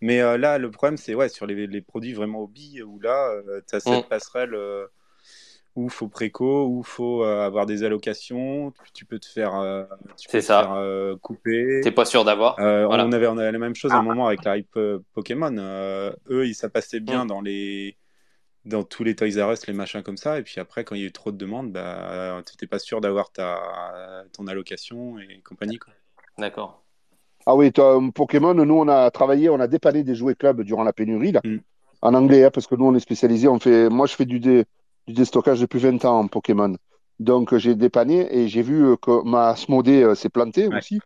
Mais 0.00 0.20
euh, 0.20 0.36
là, 0.36 0.58
le 0.58 0.70
problème, 0.70 0.96
c'est 0.96 1.14
ouais, 1.14 1.28
sur 1.28 1.46
les, 1.46 1.66
les 1.66 1.80
produits 1.80 2.12
vraiment 2.12 2.42
hobby, 2.42 2.82
où 2.82 3.00
là, 3.00 3.32
tu 3.68 3.74
as 3.76 3.80
cette 3.80 4.04
Mm. 4.04 4.08
passerelle 4.08 4.54
euh, 4.54 4.86
où 5.74 5.84
il 5.84 5.90
faut 5.90 6.08
préco, 6.08 6.66
où 6.66 6.80
il 6.80 6.86
faut 6.86 7.24
euh, 7.24 7.46
avoir 7.46 7.64
des 7.64 7.82
allocations, 7.82 8.72
tu, 8.72 8.92
tu 8.92 9.04
peux 9.06 9.18
te 9.18 9.26
faire, 9.26 9.54
euh, 9.58 9.84
tu 10.18 10.28
C'est 10.28 10.32
peux 10.32 10.38
te 10.40 10.44
ça. 10.44 10.60
faire 10.64 10.72
euh, 10.74 11.16
couper. 11.16 11.80
T'es 11.82 11.90
pas 11.92 12.04
sûr 12.04 12.24
d'avoir. 12.24 12.58
Euh, 12.58 12.84
Voilà. 12.86 13.06
on, 13.06 13.12
avait, 13.12 13.26
on 13.26 13.38
avait 13.38 13.52
la 13.52 13.58
même 13.58 13.74
chose 13.74 13.92
à 13.92 13.96
un 13.98 14.02
moment 14.02 14.26
avec 14.26 14.44
la 14.44 14.58
hype 14.58 14.76
euh, 14.76 14.98
Pokémon. 15.14 15.56
Euh, 15.56 16.12
eux, 16.28 16.46
ils, 16.46 16.54
ça 16.54 16.68
passait 16.68 17.00
bien 17.00 17.24
Mm. 17.24 17.28
dans 17.28 17.40
les 17.40 17.96
dans 18.64 18.84
tous 18.84 19.02
les 19.04 19.16
Toys 19.16 19.42
R 19.44 19.52
Us, 19.52 19.66
les 19.66 19.72
machins 19.72 20.02
comme 20.02 20.16
ça. 20.16 20.38
Et 20.38 20.42
puis 20.42 20.60
après, 20.60 20.84
quand 20.84 20.94
il 20.94 21.00
y 21.00 21.04
a 21.04 21.08
eu 21.08 21.12
trop 21.12 21.32
de 21.32 21.36
demandes, 21.36 21.72
bah, 21.72 22.40
tu 22.46 22.52
n'étais 22.54 22.66
pas 22.66 22.78
sûr 22.78 23.00
d'avoir 23.00 23.30
ta 23.32 24.24
ton 24.32 24.46
allocation 24.46 25.18
et 25.18 25.40
compagnie. 25.44 25.78
D'accord. 26.38 26.82
Ah 27.44 27.56
oui, 27.56 27.72
toi, 27.72 28.00
Pokémon, 28.14 28.54
nous, 28.54 28.74
on 28.74 28.86
a 28.88 29.10
travaillé, 29.10 29.48
on 29.50 29.58
a 29.58 29.66
dépanné 29.66 30.04
des 30.04 30.14
jouets 30.14 30.36
clubs 30.36 30.62
durant 30.62 30.84
la 30.84 30.92
pénurie, 30.92 31.32
là. 31.32 31.40
Mm. 31.44 31.58
En 32.02 32.14
anglais, 32.14 32.44
hein, 32.44 32.50
parce 32.52 32.66
que 32.66 32.74
nous, 32.76 32.84
on 32.86 32.94
est 32.94 33.00
spécialisé. 33.00 33.48
On 33.48 33.58
fait, 33.58 33.88
moi, 33.88 34.06
je 34.06 34.14
fais 34.14 34.24
du, 34.24 34.38
dé, 34.40 34.64
du 35.06 35.14
déstockage 35.14 35.60
depuis 35.60 35.78
20 35.80 36.04
ans 36.04 36.20
en 36.20 36.28
Pokémon. 36.28 36.76
Donc 37.20 37.56
j'ai 37.56 37.74
dépanné 37.76 38.26
et 38.36 38.48
j'ai 38.48 38.62
vu 38.62 38.96
que 38.98 39.22
ma 39.24 39.54
Smodé 39.54 40.12
s'est 40.16 40.28
plantée 40.30 40.66
Ouais. 40.66 40.78
aussi. 40.78 41.00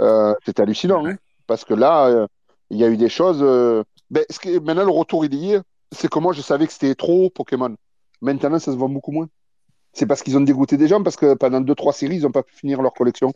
Euh, 0.00 0.34
C'était 0.44 0.62
hallucinant, 0.62 1.06
hein, 1.06 1.16
parce 1.46 1.64
que 1.64 1.74
là, 1.74 2.06
euh, 2.06 2.26
il 2.70 2.78
y 2.78 2.84
a 2.84 2.88
eu 2.88 2.96
des 2.96 3.08
choses. 3.08 3.40
euh, 3.42 3.84
ben, 4.10 4.24
ce 4.30 4.40
qui- 4.40 4.58
maintenant, 4.58 4.84
le 4.84 4.90
retour 4.90 5.24
il 5.24 5.34
y 5.34 5.52
est. 5.52 5.60
C'est 5.92 6.08
que 6.10 6.18
moi, 6.18 6.32
je 6.32 6.40
savais 6.40 6.66
que 6.66 6.72
c'était 6.72 6.94
trop 6.94 7.30
Pokémon. 7.30 7.76
Maintenant, 8.20 8.58
ça 8.58 8.72
se 8.72 8.76
vend 8.76 8.88
beaucoup 8.88 9.12
moins. 9.12 9.28
C'est 9.92 10.06
parce 10.06 10.22
qu'ils 10.22 10.36
ont 10.38 10.40
dégoûté 10.40 10.76
des 10.76 10.88
gens, 10.88 11.02
parce 11.02 11.16
que 11.16 11.34
pendant 11.34 11.60
deux, 11.60 11.74
trois 11.74 11.92
séries, 11.92 12.16
ils 12.16 12.22
n'ont 12.22 12.32
pas 12.32 12.42
pu 12.42 12.54
finir 12.54 12.80
leur 12.80 12.94
collection. 12.94 13.32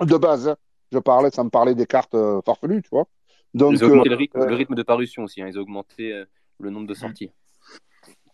De 0.00 0.16
base, 0.16 0.48
hein. 0.48 0.56
je 0.92 0.98
parlais 0.98 1.30
sans 1.30 1.44
me 1.44 1.50
parler 1.50 1.74
des 1.74 1.86
cartes 1.86 2.14
euh, 2.14 2.40
farfelues, 2.44 2.82
tu 2.82 2.88
vois. 2.90 3.06
Donc, 3.52 3.72
Ils 3.74 3.84
ont 3.84 3.88
augmenté 3.88 4.08
euh, 4.08 4.12
le 4.12 4.16
rythme, 4.16 4.38
euh, 4.40 4.46
le 4.46 4.54
rythme 4.54 4.74
de 4.74 4.82
parution 4.82 5.24
aussi. 5.24 5.42
hein. 5.42 5.48
Ils 5.48 5.58
ont 5.58 5.62
augmenté 5.62 6.12
euh, 6.12 6.24
le 6.58 6.70
nombre 6.70 6.86
de 6.86 6.94
sorties. 6.94 7.30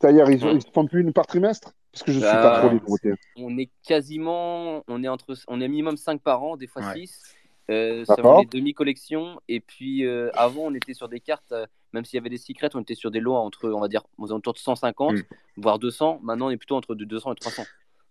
c'est-à-dire, 0.00 0.30
ils, 0.30 0.44
Ouais. 0.44 0.54
ils 0.54 0.72
font 0.72 0.86
plus 0.86 1.00
une 1.02 1.12
par 1.12 1.26
trimestre? 1.26 1.72
Parce 1.92 2.04
que 2.04 2.12
je 2.12 2.20
suis 2.20 2.28
Ah, 2.28 2.40
pas 2.40 2.60
trop 2.60 2.70
nouveautés. 2.72 3.14
On 3.36 3.58
est 3.58 3.68
quasiment, 3.84 4.84
on 4.86 5.02
est 5.02 5.08
entre, 5.08 5.34
on 5.48 5.60
est 5.60 5.66
minimum 5.68 5.96
5 5.96 6.22
par 6.22 6.42
an, 6.44 6.56
des 6.56 6.68
fois 6.68 6.82
Ouais. 6.82 7.00
6. 7.06 7.20
Euh, 7.70 8.04
ça 8.04 8.16
les 8.40 8.46
demi-collections. 8.46 9.40
Et 9.48 9.60
puis 9.60 10.04
euh, 10.04 10.30
avant, 10.34 10.62
on 10.62 10.74
était 10.74 10.94
sur 10.94 11.08
des 11.08 11.20
cartes, 11.20 11.52
euh, 11.52 11.66
même 11.92 12.04
s'il 12.04 12.16
y 12.16 12.20
avait 12.20 12.28
des 12.30 12.38
secrets, 12.38 12.68
on 12.74 12.80
était 12.80 12.94
sur 12.96 13.10
des 13.10 13.20
lots 13.20 13.34
entre, 13.36 13.68
on 13.70 13.80
va 13.80 13.88
dire, 13.88 14.02
aux 14.18 14.30
alentours 14.30 14.54
de 14.54 14.58
150, 14.58 15.14
Mm. 15.14 15.22
voire 15.58 15.78
200. 15.78 16.20
Maintenant, 16.22 16.48
on 16.48 16.50
est 16.50 16.56
plutôt 16.56 16.76
entre 16.76 16.94
de 16.94 17.04
200 17.04 17.32
et 17.32 17.36
300. 17.36 17.64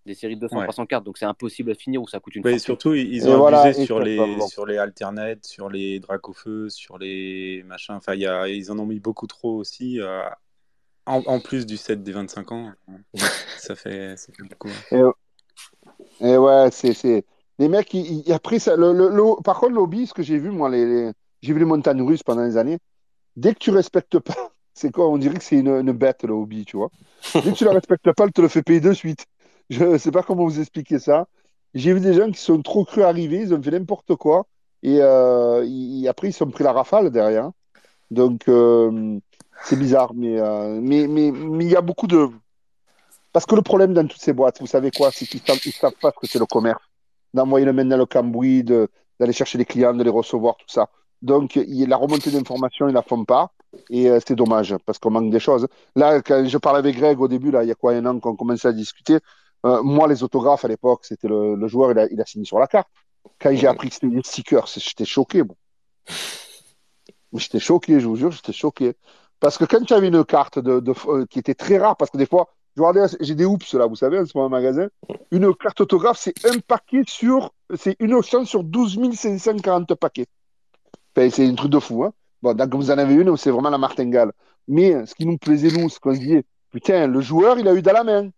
Des 0.05 0.13
séries 0.13 0.35
de 0.35 0.41
200 0.41 0.57
Ouais. 0.57 0.63
300 0.63 0.85
cartes. 0.85 1.03
Donc 1.03 1.17
c'est 1.17 1.25
impossible 1.25 1.71
à 1.71 1.75
finir 1.75 2.01
ou 2.01 2.07
ça 2.07 2.19
coûte 2.21 2.35
une 2.35 2.43
Ouais, 2.45 2.55
et 2.55 2.59
surtout, 2.59 2.93
ils 2.93 3.25
Et 3.25 3.27
ont 3.27 3.37
voilà, 3.37 3.63
abusé 3.63 3.81
et 3.81 3.85
sur 3.85 3.99
les, 3.99 4.39
sur 4.47 4.65
les 4.65 4.77
alternates, 4.77 5.45
sur 5.45 5.69
les 5.69 5.99
dracofeux, 5.99 6.69
sur 6.69 6.97
les 6.97 7.61
machins. 7.65 7.95
Enfin, 7.95 8.13
il 8.13 8.21
y 8.21 8.25
a, 8.27 8.47
ils 8.47 8.71
en 8.71 8.79
ont 8.79 8.85
mis 8.85 8.99
beaucoup 9.01 9.27
trop 9.27 9.57
aussi. 9.57 9.99
euh, 9.99 10.21
en, 11.05 11.21
en 11.25 11.39
plus 11.41 11.65
du 11.65 11.75
set 11.75 12.01
des 12.01 12.11
25 12.13 12.51
ans, 12.53 12.71
ça 13.57 13.75
fait, 13.75 14.15
ça 14.15 14.31
fait 14.31 14.43
beaucoup. 14.43 14.69
hein. 14.93 15.11
Et 16.21 16.37
ouais, 16.37 16.69
c'est, 16.71 16.93
c'est... 16.93 17.25
Les 17.59 17.67
mecs, 17.69 17.93
ils, 17.93 18.23
ils- 18.27 18.33
après, 18.33 18.59
ça, 18.59 18.75
le, 18.75 18.93
le- 18.93 19.09
le- 19.09 19.41
par 19.43 19.59
contre, 19.59 19.73
le 19.73 19.79
hobby, 19.81 20.07
ce 20.07 20.13
que 20.13 20.23
j'ai 20.23 20.37
vu, 20.39 20.49
moi, 20.51 20.69
les, 20.69 21.11
j'ai 21.41 21.53
vu 21.53 21.59
les 21.59 21.65
montagnes 21.65 22.01
russes 22.01 22.23
pendant 22.23 22.45
des 22.45 22.57
années. 22.57 22.79
Dès 23.35 23.53
que 23.53 23.59
tu 23.59 23.71
respectes 23.71 24.19
pas, 24.19 24.51
c'est 24.73 24.91
quoi? 24.91 25.09
On 25.09 25.17
dirait 25.17 25.37
que 25.37 25.43
c'est 25.43 25.57
une, 25.59 25.91
bête, 25.93 26.23
le 26.23 26.33
hobby, 26.33 26.65
tu 26.65 26.77
vois. 26.77 26.89
Dès 27.35 27.51
que 27.51 27.57
tu 27.57 27.65
la 27.65 27.71
respectes 27.73 28.11
pas, 28.13 28.25
elle 28.25 28.31
te 28.33 28.41
le 28.41 28.47
fait 28.47 28.63
payer 28.63 28.79
de 28.81 28.93
suite. 28.93 29.25
Je 29.69 29.97
sais 29.97 30.11
pas 30.11 30.23
comment 30.23 30.45
vous 30.45 30.59
expliquer 30.59 30.99
ça. 30.99 31.27
J'ai 31.75 31.93
vu 31.93 31.99
des 31.99 32.13
gens 32.13 32.31
qui 32.31 32.39
sont 32.39 32.61
trop 32.61 32.85
crus 32.85 33.03
arriver, 33.03 33.41
ils 33.41 33.53
ont 33.53 33.61
fait 33.61 33.71
n'importe 33.71 34.15
quoi. 34.15 34.47
Et 34.83 34.99
euh, 35.01 35.63
ils- 35.65 36.07
après, 36.07 36.29
ils 36.29 36.33
sont 36.33 36.49
pris 36.49 36.63
la 36.63 36.71
rafale 36.73 37.11
derrière. 37.11 37.51
Donc, 38.11 38.47
euh, 38.49 39.19
c'est 39.65 39.77
bizarre. 39.77 40.13
Mais 40.15 40.39
euh, 40.39 40.79
mais 40.81 41.07
mais 41.07 41.31
mais 41.31 41.65
il 41.65 41.71
y 41.71 41.75
a 41.75 41.81
beaucoup 41.81 42.07
de. 42.07 42.29
Parce 43.31 43.45
que 43.45 43.55
le 43.55 43.61
problème 43.61 43.93
dans 43.93 44.07
toutes 44.07 44.21
ces 44.21 44.33
boîtes, 44.33 44.59
vous 44.59 44.67
savez 44.67 44.91
quoi, 44.91 45.11
c'est 45.11 45.25
qu'ils 45.25 45.41
savent, 45.41 45.59
savent 45.59 45.93
pas 46.01 46.11
ce 46.11 46.19
que 46.19 46.27
c'est 46.27 46.39
le 46.39 46.45
commerce. 46.45 46.88
D'envoyer 47.33 47.65
le 47.65 47.73
mail 47.73 47.89
dans 47.89 47.97
le 47.97 48.05
cambouis, 48.05 48.63
d'aller 48.63 49.33
chercher 49.33 49.57
les 49.57 49.65
clients, 49.65 49.93
de 49.93 50.03
les 50.03 50.09
recevoir, 50.09 50.55
tout 50.57 50.67
ça. 50.67 50.89
Donc, 51.21 51.59
la 51.67 51.97
remontée 51.97 52.31
d'informations, 52.31 52.87
ils 52.87 52.93
la 52.93 53.01
font 53.01 53.25
pas. 53.25 53.51
Et 53.89 54.09
euh, 54.09 54.19
c'est 54.25 54.35
dommage, 54.35 54.75
parce 54.85 54.97
qu'on 54.97 55.11
manque 55.11 55.29
des 55.29 55.39
choses. 55.39 55.67
Là, 55.95 56.21
quand 56.21 56.43
je 56.47 56.57
parlais 56.57 56.79
avec 56.79 56.95
Greg 56.97 57.19
au 57.19 57.27
début, 57.27 57.51
là, 57.51 57.63
il 57.63 57.67
y 57.67 57.71
a 57.71 57.75
quoi, 57.75 57.93
un 57.93 58.05
an 58.05 58.19
qu'on 58.19 58.35
commençait 58.35 58.67
à 58.67 58.71
discuter, 58.71 59.19
euh, 59.65 59.83
moi, 59.83 60.07
les 60.07 60.23
autographes 60.23 60.65
à 60.65 60.67
l'époque, 60.67 61.01
c'était 61.03 61.27
le, 61.27 61.67
joueur, 61.67 61.91
il 61.91 61.99
a, 61.99 62.07
il 62.07 62.19
a 62.21 62.25
signé 62.25 62.45
sur 62.45 62.59
la 62.59 62.67
carte. 62.67 62.87
Quand 63.39 63.53
j'ai 63.53 63.67
appris 63.67 63.89
que 63.89 63.95
c'était 63.95 64.07
des 64.07 64.21
stickers, 64.23 64.67
j'étais 64.67 65.05
choqué. 65.05 65.43
Bon. 65.43 65.55
J'étais 67.33 67.59
choqué, 67.59 67.99
je 67.99 68.07
vous 68.07 68.15
jure, 68.15 68.31
j'étais 68.31 68.53
choqué. 68.53 68.95
Parce 69.39 69.57
que 69.57 69.65
quand 69.65 69.83
tu 69.83 69.93
avais 69.93 70.07
une 70.07 70.25
carte 70.25 70.59
de, 70.59 70.81
euh, 71.07 71.25
qui 71.29 71.39
était 71.39 71.53
très 71.53 71.77
rare, 71.77 71.95
parce 71.95 72.09
que 72.11 72.17
des 72.17 72.25
fois, 72.25 72.49
j'ai 73.19 73.35
des 73.35 73.45
hoops 73.45 73.73
là, 73.73 73.85
vous 73.87 73.95
savez, 73.95 74.19
en 74.19 74.25
ce 74.25 74.31
moment 74.35 74.49
magasin, 74.49 74.87
une 75.31 75.53
carte 75.55 75.81
autographe, 75.81 76.17
c'est 76.19 76.33
un 76.45 76.59
paquet 76.59 77.01
sur, 77.07 77.51
c'est 77.75 77.95
une 77.99 78.21
chance 78.23 78.47
sur 78.47 78.63
12 78.63 78.99
540 79.15 79.93
paquets. 79.95 80.27
Enfin, 81.15 81.29
c'est 81.29 81.45
un 81.45 81.55
truc 81.55 81.71
de 81.71 81.79
fou, 81.79 82.03
hein. 82.03 82.13
Bon, 82.41 82.53
donc 82.53 82.73
vous 82.73 82.89
en 82.91 82.97
avez 82.97 83.13
une, 83.15 83.35
c'est 83.35 83.51
vraiment 83.51 83.69
la 83.69 83.77
martingale. 83.77 84.31
Mais 84.67 85.05
ce 85.05 85.13
qui 85.15 85.25
nous 85.25 85.37
plaisait, 85.37 85.69
nous, 85.77 85.89
c'est 85.89 85.99
qu'on 85.99 86.13
se 86.13 86.19
disait, 86.19 86.43
putain, 86.71 87.07
le 87.07 87.19
joueur, 87.19 87.59
il 87.59 87.67
a 87.67 87.73
eu 87.73 87.81
dans 87.81 87.91
la 87.93 88.03
main. 88.03 88.29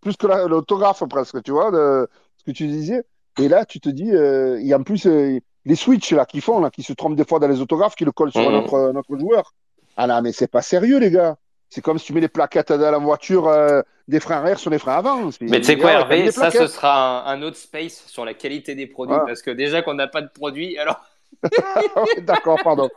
Plus 0.00 0.16
que 0.16 0.26
la- 0.26 0.46
l'autographe, 0.46 1.02
presque, 1.08 1.42
tu 1.42 1.50
vois, 1.50 1.70
de, 1.70 2.08
ce 2.36 2.44
que 2.44 2.52
tu 2.52 2.66
disais. 2.68 3.02
Et 3.38 3.48
là, 3.48 3.64
tu 3.64 3.80
te 3.80 3.88
dis, 3.88 4.10
euh, 4.12 4.58
et 4.62 4.72
en 4.74 4.82
plus, 4.82 5.06
euh, 5.06 5.38
les 5.64 5.74
switches, 5.74 6.12
là, 6.12 6.26
qui 6.26 6.40
font, 6.40 6.60
là, 6.60 6.70
qui 6.70 6.82
se 6.82 6.92
trompent 6.92 7.16
des 7.16 7.24
fois 7.24 7.38
dans 7.38 7.48
les 7.48 7.60
autographes, 7.60 7.96
qui 7.96 8.04
le 8.04 8.12
collent 8.12 8.32
sur 8.32 8.46
Mhm. 8.46 8.52
notre, 8.52 8.92
notre 8.92 9.18
joueur. 9.18 9.52
Ah 9.96 10.06
là, 10.06 10.22
mais 10.22 10.32
c'est 10.32 10.46
pas 10.46 10.62
sérieux, 10.62 10.98
les 10.98 11.10
gars. 11.10 11.36
C'est 11.72 11.80
comme 11.82 11.98
si 11.98 12.06
tu 12.06 12.12
mets 12.12 12.20
les 12.20 12.28
plaquettes 12.28 12.72
dans 12.72 12.90
la 12.90 12.98
voiture 12.98 13.46
euh, 13.46 13.80
des 14.08 14.18
freins 14.18 14.38
arrière 14.38 14.58
sur 14.58 14.70
les 14.70 14.78
freins 14.80 14.94
avant. 14.96 15.30
Mais 15.40 15.60
tu 15.60 15.66
sais 15.66 15.78
quoi, 15.78 15.92
Hervé, 15.92 16.30
ça, 16.32 16.50
ce 16.50 16.66
sera 16.66 17.30
un, 17.30 17.32
un 17.38 17.42
autre 17.42 17.56
space 17.56 18.04
sur 18.08 18.24
la 18.24 18.34
qualité 18.34 18.74
des 18.74 18.88
produits, 18.88 19.14
Ouais. 19.14 19.22
parce 19.24 19.40
que 19.40 19.52
déjà 19.52 19.80
qu'on 19.80 19.94
n'a 19.94 20.08
pas 20.08 20.20
de 20.20 20.28
produits, 20.28 20.76
alors. 20.78 21.00
Ouais, 21.44 22.20
D'accord, 22.22 22.58
pardon. 22.64 22.90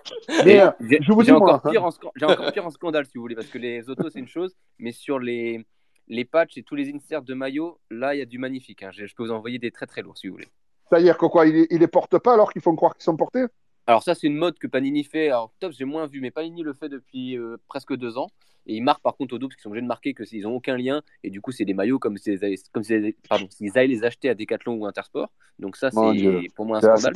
Mais 0.43 0.59
euh, 0.61 0.71
j'ai 0.81 0.97
je 1.01 1.11
vous 1.13 1.21
dis, 1.21 1.27
j'ai 1.27 1.33
moi, 1.33 1.53
encore, 1.53 1.71
pire 1.71 1.85
en 1.85 1.91
scan- 1.91 2.11
j'ai 2.15 2.25
encore 2.25 2.51
pire 2.51 2.65
en 2.65 2.71
scandale, 2.71 3.05
si 3.05 3.11
vous 3.15 3.21
voulez, 3.21 3.35
parce 3.35 3.47
que 3.47 3.59
les 3.59 3.87
autos, 3.91 4.09
c'est 4.09 4.19
une 4.19 4.27
chose, 4.27 4.55
mais 4.79 4.91
sur 4.91 5.19
les, 5.19 5.63
les 6.07 6.25
patchs 6.25 6.57
et 6.57 6.63
tous 6.63 6.73
les 6.73 6.91
inserts 6.91 7.21
de 7.21 7.35
maillots, 7.35 7.79
là, 7.91 8.15
il 8.15 8.19
y 8.19 8.21
a 8.23 8.25
du 8.25 8.39
magnifique. 8.39 8.81
hein. 8.81 8.89
Je, 8.91 9.05
je 9.05 9.13
peux 9.15 9.23
vous 9.23 9.31
envoyer 9.31 9.59
des 9.59 9.69
très 9.69 9.85
très 9.85 10.01
lourds, 10.01 10.17
si 10.17 10.27
vous 10.27 10.33
voulez. 10.33 10.47
c'est-à-dire 10.89 11.15
que 11.19 11.27
quoi, 11.27 11.45
ils 11.45 11.53
les, 11.53 11.67
ils 11.69 11.79
les 11.79 11.87
portent 11.87 12.17
pas 12.17 12.33
alors 12.33 12.51
qu'ils 12.51 12.63
font 12.63 12.75
croire 12.75 12.95
qu'ils 12.95 13.03
sont 13.03 13.15
portés? 13.15 13.43
Alors 13.87 14.03
ça, 14.03 14.15
c'est 14.15 14.27
une 14.27 14.35
mode 14.37 14.57
que 14.59 14.67
Panini 14.67 15.03
fait. 15.03 15.27
Alors 15.27 15.53
Top, 15.59 15.73
j'ai 15.77 15.85
moins 15.85 16.07
vu, 16.07 16.21
mais 16.21 16.31
Panini 16.31 16.63
le 16.63 16.73
fait 16.73 16.89
depuis 16.89 17.37
euh, 17.37 17.57
presque 17.67 17.95
deux 17.95 18.17
ans. 18.17 18.27
Et 18.65 18.75
ils 18.75 18.81
marquent 18.81 19.01
par 19.03 19.17
contre 19.17 19.35
au 19.35 19.39
dos, 19.39 19.47
parce 19.49 19.55
qu'ils 19.57 19.63
sont 19.63 19.69
obligés 19.69 19.81
de 19.81 19.87
marquer 19.87 20.13
qu'ils 20.13 20.43
n'ont 20.43 20.55
aucun 20.55 20.77
lien. 20.77 21.01
Et 21.23 21.29
du 21.29 21.41
coup, 21.41 21.51
c'est 21.51 21.65
des 21.65 21.73
maillots 21.73 21.99
comme 21.99 22.15
s'ils 22.17 22.39
comme 22.71 22.83
s'ils- 22.83 23.13
s'ils 23.49 23.77
allaient 23.77 23.87
les 23.87 24.05
acheter 24.05 24.29
à 24.29 24.35
Decathlon 24.35 24.75
ou 24.75 24.85
Intersport. 24.85 25.31
Donc 25.59 25.75
ça, 25.75 25.91
c'est 26.13 26.47
pour 26.55 26.65
moi 26.65 26.77
un 26.77 26.81
scandale. 27.01 27.13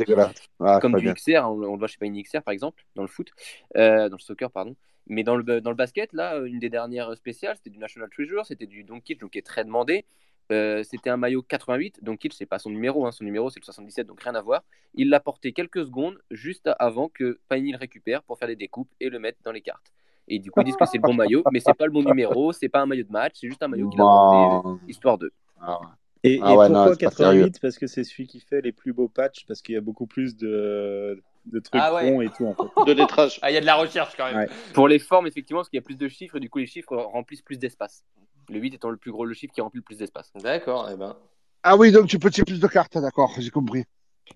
Ah, 0.60 0.80
comme 0.82 0.92
du. 1.00 1.06
XR, 1.14 1.46
on, 1.46 1.52
on 1.64 1.72
le 1.74 1.78
voit 1.80 1.88
chez 1.88 1.98
Panini 2.00 2.24
XR 2.24 2.42
par 2.42 2.52
exemple, 2.52 2.84
dans 2.96 3.02
le 3.02 3.08
foot, 3.08 3.30
euh, 3.78 4.10
dans 4.10 4.18
le 4.18 4.22
soccer, 4.22 4.52
pardon. 4.52 4.76
Mais 5.10 5.24
dans 5.24 5.38
le, 5.38 5.62
dans 5.62 5.70
le 5.70 5.76
basket, 5.78 6.12
là, 6.12 6.38
une 6.40 6.60
des 6.60 6.70
dernières 6.70 7.16
spéciales, 7.16 7.56
c'était 7.56 7.70
du 7.70 7.78
National 7.78 8.10
Treasure, 8.10 8.46
c'était 8.46 8.66
du 8.66 8.84
Doncic, 8.84 9.22
donc 9.22 9.32
qui 9.32 9.38
est 9.38 9.42
très 9.46 9.64
demandé. 9.64 10.04
Euh, 10.52 10.82
c'était 10.84 11.10
un 11.10 11.18
maillot 11.18 11.42
88, 11.42 12.00
Doncic, 12.04 12.34
c'est 12.34 12.46
pas 12.46 12.58
son 12.58 12.70
numéro, 12.70 13.06
hein, 13.06 13.12
son 13.12 13.26
numéro 13.26 13.50
c'est 13.50 13.60
le 13.60 13.66
77, 13.66 14.08
donc 14.08 14.22
rien 14.22 14.34
à 14.36 14.42
voir. 14.42 14.64
Il 14.94 15.10
l'a 15.10 15.20
porté 15.20 15.52
quelques 15.52 15.84
secondes 15.86 16.18
juste 16.32 16.70
avant 16.80 17.10
que 17.10 17.40
Panini 17.50 17.74
le 17.74 17.78
récupère 17.78 18.24
pour 18.24 18.38
faire 18.38 18.48
des 18.48 18.56
découpes 18.56 18.90
et 19.02 19.10
le 19.10 19.20
mettre 19.20 19.40
dans 19.44 19.52
les 19.52 19.62
cartes. 19.62 19.92
Et 20.30 20.40
du 20.40 20.52
coup, 20.52 20.62
ils 20.62 20.66
disent 20.66 20.76
que 20.76 20.86
c'est 20.86 20.98
le 20.98 21.02
bon 21.04 21.14
maillot, 21.14 21.44
mais 21.52 21.60
c'est 21.60 21.74
pas 21.74 21.86
le 21.86 21.92
bon 21.92 22.04
numéro, 22.04 22.52
c'est 22.54 22.70
pas 22.70 22.82
un 22.82 22.86
maillot 22.86 23.04
de 23.06 23.12
match, 23.12 23.34
c'est 23.36 23.48
juste 23.48 23.64
un 23.64 23.68
maillot 23.68 23.90
qu'il 23.90 24.00
a 24.00 24.04
porté, 24.04 24.68
euh, 24.70 24.76
histoire 24.90 25.18
de. 25.18 25.32
Ah 25.62 25.80
ouais. 25.82 25.88
Et, 26.24 26.40
Ah 26.42 26.52
et 26.54 26.58
ouais, 26.58 26.70
non, 26.70 26.76
pourquoi 26.86 26.96
c'est 26.96 27.06
pas 27.06 27.12
sérieux. 27.12 27.42
88 27.44 27.60
Parce 27.62 27.78
que 27.78 27.88
c'est 27.88 28.04
celui 28.04 28.28
qui 28.28 28.40
fait 28.40 28.62
les 28.62 28.72
plus 28.72 28.92
beaux 28.92 29.08
patchs, 29.08 29.46
parce 29.48 29.62
qu'il 29.62 29.76
y 29.76 29.78
a 29.78 29.82
beaucoup 29.82 30.08
plus 30.08 30.36
de, 30.36 31.22
de 31.46 31.60
trucs 31.60 31.80
Ah 31.82 31.94
ouais. 31.94 32.10
ronds 32.10 32.22
et 32.22 32.30
tout. 32.30 32.46
En 32.46 32.54
fait. 32.56 32.86
De 32.86 32.92
lettrage. 32.94 33.40
Ah, 33.42 33.52
il 33.52 33.54
y 33.54 33.58
a 33.58 33.62
de 33.62 33.66
la 33.66 33.76
recherche 33.76 34.16
quand 34.18 34.26
même. 34.26 34.36
Ouais. 34.38 34.48
Pour 34.74 34.88
les 34.88 35.00
formes, 35.00 35.28
effectivement, 35.28 35.60
parce 35.60 35.70
qu'il 35.70 35.78
y 35.78 35.82
a 35.82 35.84
plus 35.86 35.98
de 35.98 36.08
chiffres, 36.10 36.36
et 36.38 36.40
du 36.42 36.50
coup, 36.50 36.60
les 36.60 36.66
chiffres 36.66 36.96
remplissent 36.96 37.42
plus 37.42 37.58
d'espace. 37.60 38.04
Le 38.50 38.60
8 38.60 38.76
étant 38.76 38.90
le 38.90 38.98
plus 38.98 39.12
gros, 39.12 39.26
le 39.26 39.34
chiffre 39.34 39.54
qui 39.54 39.62
remplit 39.62 39.80
le 39.80 39.84
plus 39.84 39.98
d'espace. 39.98 40.32
D'accord, 40.36 40.90
eh 40.92 40.96
ben. 40.96 41.16
Ah 41.64 41.76
oui, 41.76 41.92
donc 41.92 42.08
tu 42.08 42.20
peux 42.20 42.30
tirer 42.30 42.46
plus 42.46 42.60
de 42.60 42.68
cartes, 42.68 42.98
d'accord, 42.98 43.34
j'ai 43.38 43.50
compris. 43.50 43.84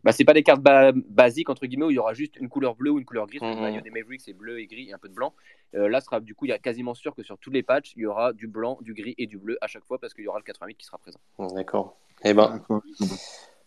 Bah, 0.03 0.11
c'est 0.11 0.23
pas 0.23 0.33
des 0.33 0.43
cartes 0.43 0.61
ba- 0.61 0.93
basiques 0.93 1.49
entre 1.49 1.65
guillemets 1.65 1.85
où 1.85 1.91
il 1.91 1.95
y 1.95 1.99
aura 1.99 2.13
juste 2.13 2.37
une 2.37 2.47
couleur 2.49 2.75
bleue 2.75 2.91
ou 2.91 2.99
une 2.99 3.05
couleur 3.05 3.27
grise. 3.27 3.41
Mhm. 3.41 3.55
Le 3.55 3.61
maillot 3.61 3.81
des 3.81 3.89
Mavericks 3.89 4.21
c'est 4.21 4.33
bleu 4.33 4.59
et 4.59 4.67
gris 4.67 4.89
et 4.89 4.93
un 4.93 4.97
peu 4.97 5.09
de 5.09 5.13
blanc. 5.13 5.33
Euh, 5.75 5.89
là, 5.89 6.01
sera 6.01 6.19
du 6.19 6.33
coup, 6.33 6.45
il 6.45 6.49
y 6.49 6.53
a 6.53 6.59
quasiment 6.59 6.93
sûr 6.93 7.13
que 7.13 7.23
sur 7.23 7.37
tous 7.37 7.51
les 7.51 7.63
patchs, 7.63 7.93
il 7.95 8.03
y 8.03 8.05
aura 8.05 8.33
du 8.33 8.47
blanc, 8.47 8.77
du 8.81 8.93
gris 8.93 9.15
et 9.17 9.27
du 9.27 9.37
bleu 9.37 9.57
à 9.61 9.67
chaque 9.67 9.85
fois 9.85 9.99
parce 9.99 10.13
qu'il 10.13 10.23
y 10.23 10.27
aura 10.27 10.39
le 10.39 10.43
88 10.43 10.75
qui 10.75 10.85
sera 10.85 10.97
présent. 10.97 11.19
D'accord. 11.55 11.97
Eh 12.23 12.33
ben. 12.33 12.61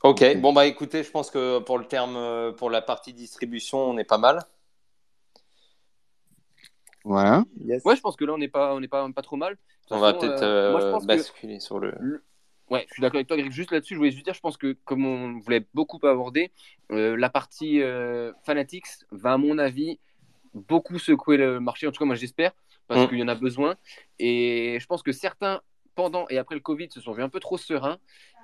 Ok, 0.03 0.36
bon 0.36 0.53
bah 0.53 0.66
écoutez, 0.66 1.03
je 1.03 1.11
pense 1.11 1.30
que 1.30 1.61
pour 1.61 1.78
le 1.78 1.86
terme, 1.86 2.16
euh, 2.16 2.53
pour 2.53 2.68
la 2.68 2.82
partie 2.82 3.14
distribution, 3.14 3.78
on 3.78 3.97
est 3.97 4.05
pas 4.05 4.18
mal. 4.18 4.40
Ouais. 7.05 7.39
Yes. 7.65 7.85
Ouais, 7.85 7.97
je 7.97 8.01
pense 8.01 8.17
que 8.17 8.25
là, 8.25 8.33
on 8.33 8.39
n'est 8.39 8.49
pas, 8.49 8.75
on 8.75 8.81
n'est 8.81 8.89
pas, 8.89 9.07
pas 9.13 9.23
trop 9.23 9.37
mal. 9.37 9.57
On 9.91 9.99
va 9.99 10.15
peut-être 10.15 10.43
euh, 10.43 10.73
moi, 10.73 10.83
euh, 10.83 10.99
que- 11.01 11.07
basculer 11.07 11.61
sur 11.61 11.79
le. 11.79 11.93
Ouais, 12.71 12.87
je 12.89 12.95
suis 12.95 13.03
d'accord 13.03 13.17
avec 13.17 13.27
toi, 13.29 13.37
Greg. 13.37 13.53
Juste 13.53 13.73
là-dessus, 13.73 13.95
je 13.95 13.99
voulais 13.99 14.11
juste 14.11 14.25
dire, 14.25 14.33
je 14.33 14.41
pense 14.41 14.57
que 14.57 14.75
comme 14.87 15.05
on 15.05 15.39
voulait 15.39 15.67
beaucoup 15.75 15.99
aborder, 16.07 16.51
euh, 16.93 17.15
la 17.17 17.29
partie 17.29 17.83
euh, 17.83 18.33
Fanatics 18.47 18.87
va, 19.11 19.35
à 19.35 19.37
mon 19.37 19.59
avis, 19.59 19.99
beaucoup 20.55 20.99
secouer 20.99 21.37
le 21.37 21.61
marché. 21.61 21.87
En 21.87 21.93
tout 21.93 21.99
cas, 21.99 22.07
moi, 22.07 22.15
j'espère, 22.15 22.53
parce 22.89 23.03
Mm. 23.05 23.09
qu'il 23.09 23.19
y 23.19 23.23
en 23.23 23.29
a 23.29 23.35
besoin. 23.35 23.77
Et 24.19 24.79
je 24.81 24.87
pense 24.87 25.03
que 25.03 25.13
certains, 25.13 25.61
pendant 25.95 26.27
et 26.31 26.39
après 26.39 26.55
le 26.55 26.63
Covid, 26.63 26.89
se 26.91 27.03
sont 27.03 27.13
vus 27.13 27.23
un 27.23 27.29
peu 27.29 27.39
trop 27.39 27.59
sereins 27.59 27.99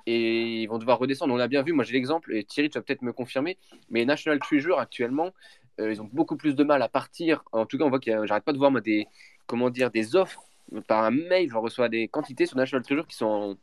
et 0.05 0.61
ils 0.61 0.67
vont 0.67 0.77
devoir 0.77 0.99
redescendre. 0.99 1.33
On 1.33 1.37
l'a 1.37 1.47
bien 1.47 1.63
vu. 1.63 1.73
Moi, 1.73 1.83
j'ai 1.83 1.93
l'exemple, 1.93 2.35
et 2.35 2.43
Thierry, 2.43 2.69
tu 2.69 2.77
vas 2.77 2.83
peut-être 2.83 3.01
me 3.01 3.13
confirmer, 3.13 3.57
mais 3.89 4.05
National 4.05 4.39
Treasure, 4.39 4.77
actuellement, 4.79 5.31
euh, 5.79 5.91
ils 5.91 6.01
ont 6.01 6.09
beaucoup 6.11 6.37
plus 6.37 6.55
de 6.55 6.63
mal 6.63 6.81
à 6.81 6.89
partir. 6.89 7.43
En 7.51 7.65
tout 7.65 7.77
cas, 7.77 7.85
on 7.85 7.89
voit 7.89 7.99
a, 8.07 8.25
j'arrête 8.25 8.43
pas 8.43 8.53
de 8.53 8.57
voir 8.57 8.71
moi, 8.71 8.81
des, 8.81 9.07
comment 9.45 9.69
dire, 9.69 9.91
des 9.91 10.15
offres 10.15 10.43
par 10.87 11.03
un 11.03 11.11
mail. 11.11 11.49
J'en 11.49 11.61
reçois 11.61 11.89
des 11.89 12.07
quantités 12.07 12.45
sur 12.45 12.57
National 12.57 12.83
Treasure 12.83 13.07
qui 13.07 13.15
sont 13.15 13.25
en 13.25 13.55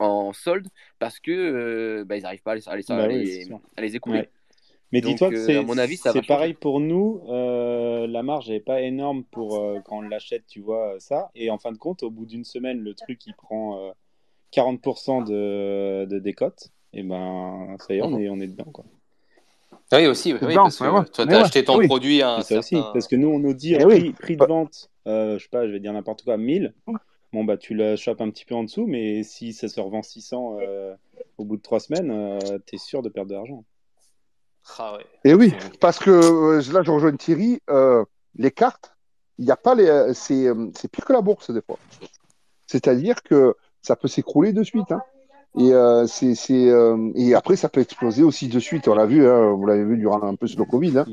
en 0.00 0.32
solde 0.32 0.68
parce 1.00 1.18
que 1.18 1.32
euh, 1.32 2.04
bah, 2.04 2.16
ils 2.16 2.22
n'arrivent 2.22 2.42
pas 2.42 2.52
à 2.52 2.54
les, 2.54 2.68
à 2.68 2.76
les, 2.76 2.84
Bah 2.88 3.02
à 3.04 3.08
les- 3.08 3.42
à 3.76 3.84
écouler. 3.96 4.18
Ouais. 4.20 4.30
Mais 4.92 5.00
dis-toi 5.00 5.30
que 5.30 5.34
euh, 5.60 5.62
c'est 6.12 6.20
pareil 6.28 6.54
pour 6.54 6.78
nous. 6.80 7.20
Euh, 7.28 8.06
la 8.06 8.22
marge 8.22 8.48
n'est 8.48 8.60
pas 8.60 8.80
énorme 8.80 9.24
pour 9.24 9.56
euh, 9.58 9.80
quand 9.84 9.98
on 9.98 10.02
l'achète, 10.02 10.46
tu 10.46 10.60
vois 10.60 10.94
ça. 11.00 11.30
Et 11.34 11.50
en 11.50 11.58
fin 11.58 11.72
de 11.72 11.78
compte, 11.78 12.04
au 12.04 12.10
bout 12.10 12.26
d'une 12.26 12.44
semaine, 12.44 12.78
le 12.80 12.94
truc 12.94 13.26
il 13.26 13.34
prend, 13.34 13.88
euh, 13.88 13.90
40% 14.52 15.24
de, 15.24 16.06
de 16.06 16.18
décote, 16.18 16.68
et 16.92 17.02
ben 17.02 17.76
ça 17.80 17.92
y 17.92 17.98
est, 17.98 18.02
on 18.02 18.18
est, 18.18 18.28
on 18.30 18.40
est 18.40 18.46
dedans. 18.46 18.70
Quoi. 18.72 18.84
Oui, 19.92 20.06
aussi, 20.06 20.34
oui, 20.34 20.38
Dedans, 20.40 20.64
parce 20.64 20.78
que 20.78 20.84
ouais, 20.84 21.04
toi, 21.06 21.06
tu 21.12 21.20
as 21.22 21.24
ouais, 21.26 21.34
acheté 21.44 21.64
ton 21.64 21.78
oui. 21.78 21.86
produit 21.86 22.20
à 22.22 22.34
un 22.36 22.40
C'est 22.42 22.54
ça 22.54 22.58
aussi, 22.60 22.74
certain- 22.76 22.92
parce 22.92 23.08
que 23.08 23.16
nous, 23.16 23.28
on 23.28 23.38
nous 23.38 23.54
dit 23.54 23.74
Eh 23.74 23.84
en 23.84 23.88
oui. 23.88 23.98
prix, 24.00 24.12
prix 24.12 24.36
de 24.36 24.44
vente, 24.44 24.90
euh, 25.06 25.38
je 25.38 25.44
sais 25.44 25.48
pas, 25.48 25.66
je 25.66 25.72
vais 25.72 25.80
dire 25.80 25.92
n'importe 25.92 26.22
quoi, 26.24 26.36
1000. 26.36 26.74
Bon, 27.32 27.44
bah, 27.44 27.56
tu 27.56 27.74
le 27.74 27.96
chopes 27.96 28.20
un 28.20 28.30
petit 28.30 28.44
peu 28.44 28.54
en 28.54 28.64
dessous, 28.64 28.86
mais 28.86 29.22
si 29.22 29.52
ça 29.52 29.68
se 29.68 29.80
revend 29.80 30.02
600 30.02 30.58
euh, 30.60 30.94
au 31.38 31.44
bout 31.44 31.56
de 31.56 31.62
trois 31.62 31.80
semaines, 31.80 32.10
euh, 32.10 32.58
tu 32.66 32.76
es 32.76 32.78
sûr 32.78 33.02
de 33.02 33.08
perdre 33.08 33.30
de 33.30 33.34
l'argent. 33.34 33.64
Ah 34.78 34.96
ouais. 34.96 35.04
Et 35.24 35.32
oui, 35.34 35.54
parce 35.80 35.98
que 35.98 36.10
euh, 36.10 36.72
là, 36.72 36.82
je 36.82 36.90
rejoins 36.90 37.16
Thierry, 37.16 37.60
euh, 37.70 38.04
les 38.36 38.50
cartes, 38.50 38.94
il 39.38 39.44
n'y 39.46 39.50
a 39.50 39.56
pas 39.56 39.74
les. 39.74 40.12
C'est 40.14 40.48
c'est 40.74 40.90
pire 40.90 41.04
que 41.06 41.12
la 41.14 41.22
bourse, 41.22 41.50
des 41.50 41.62
fois. 41.62 41.78
C'est-à-dire 42.66 43.22
que 43.22 43.54
ça 43.80 43.96
peut 43.96 44.08
s'écrouler 44.08 44.52
de 44.52 44.62
suite. 44.62 44.90
Hein. 44.92 45.00
Et, 45.58 45.72
euh, 45.72 46.06
c'est, 46.06 46.34
c'est, 46.34 46.70
euh, 46.70 47.10
et 47.16 47.34
après, 47.34 47.56
ça 47.56 47.68
peut 47.68 47.80
exploser 47.80 48.22
aussi 48.22 48.48
de 48.48 48.60
suite. 48.60 48.86
On 48.86 48.94
l'a 48.94 49.06
vu, 49.06 49.26
hein, 49.26 49.52
vous 49.52 49.66
l'avez 49.66 49.84
vu 49.84 49.96
durant 49.96 50.22
un 50.22 50.36
peu 50.36 50.46
le 50.46 50.64
Covid. 50.64 50.98
Hein. 50.98 51.06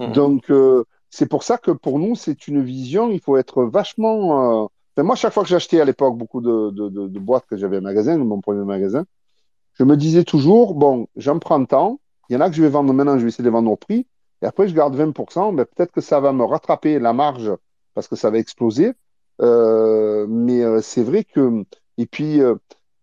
Mhm. 0.00 0.12
Donc, 0.12 0.50
euh, 0.50 0.84
c'est 1.10 1.28
pour 1.28 1.42
ça 1.42 1.58
que 1.58 1.70
pour 1.70 1.98
nous, 1.98 2.14
c'est 2.14 2.48
une 2.48 2.62
vision, 2.62 3.10
il 3.10 3.20
faut 3.20 3.36
être 3.36 3.64
vachement. 3.64 4.70
enfin, 4.96 5.02
moi, 5.02 5.16
chaque 5.16 5.34
fois 5.34 5.42
que 5.42 5.50
j'achetais 5.50 5.80
à 5.80 5.84
l'époque 5.84 6.16
beaucoup 6.16 6.40
de, 6.40 6.70
de, 6.70 6.88
de, 6.88 7.08
de 7.08 7.18
boîtes 7.18 7.44
que 7.46 7.56
j'avais 7.56 7.78
au 7.78 7.80
magasin, 7.82 8.16
mon 8.16 8.40
premier 8.40 8.64
magasin, 8.64 9.04
je 9.74 9.84
me 9.84 9.96
disais 9.96 10.24
toujours, 10.24 10.74
bon, 10.74 11.08
j'en 11.16 11.38
prends 11.38 11.62
tant, 11.64 12.00
il 12.28 12.34
y 12.34 12.36
en 12.36 12.40
a 12.40 12.48
que 12.48 12.56
je 12.56 12.62
vais 12.62 12.68
vendre 12.68 12.92
maintenant, 12.94 13.18
je 13.18 13.22
vais 13.22 13.28
essayer 13.28 13.42
de 13.42 13.48
les 13.48 13.52
vendre 13.52 13.70
au 13.70 13.76
prix, 13.76 14.06
et 14.40 14.46
après 14.46 14.68
je 14.68 14.74
garde 14.74 14.96
20%, 14.96 15.52
mais 15.52 15.64
peut-être 15.64 15.92
que 15.92 16.00
ça 16.00 16.20
va 16.20 16.32
me 16.32 16.44
rattraper 16.44 16.98
la 16.98 17.12
marge 17.12 17.50
parce 17.94 18.08
que 18.08 18.16
ça 18.16 18.30
va 18.30 18.38
exploser. 18.38 18.92
Mais 19.40 20.80
c'est 20.80 21.02
vrai 21.02 21.24
que, 21.24 21.64
et 21.98 22.06
puis, 22.06 22.40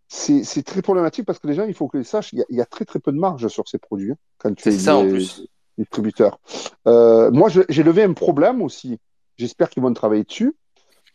c'est 0.07 0.63
très 0.63 0.81
problématique 0.81 1.25
parce 1.25 1.39
que 1.39 1.47
les 1.47 1.53
gens, 1.53 1.65
il 1.65 1.73
faut 1.73 1.87
qu'ils 1.87 2.05
sachent, 2.05 2.31
il 2.33 2.39
y, 2.39 2.41
a, 2.41 2.45
il 2.49 2.55
y 2.57 2.61
a 2.61 2.65
très 2.65 2.85
très 2.85 2.99
peu 2.99 3.11
de 3.11 3.17
marge 3.17 3.47
sur 3.49 3.67
ces 3.67 3.77
produits 3.77 4.11
hein, 4.11 4.17
quand 4.37 4.53
tu 4.55 4.63
C'est 4.63 4.73
es 4.75 4.79
ça, 4.79 4.97
en 4.97 5.03
des- 5.03 5.09
plus. 5.11 5.43
distributeur. 5.77 6.39
Euh, 6.87 7.29
moi, 7.31 7.49
j'ai 7.49 7.83
levé 7.83 8.03
un 8.03 8.13
problème 8.13 8.61
aussi. 8.61 8.99
J'espère 9.37 9.69
qu'ils 9.69 9.83
vont 9.83 9.93
travailler 9.93 10.23
dessus. 10.23 10.55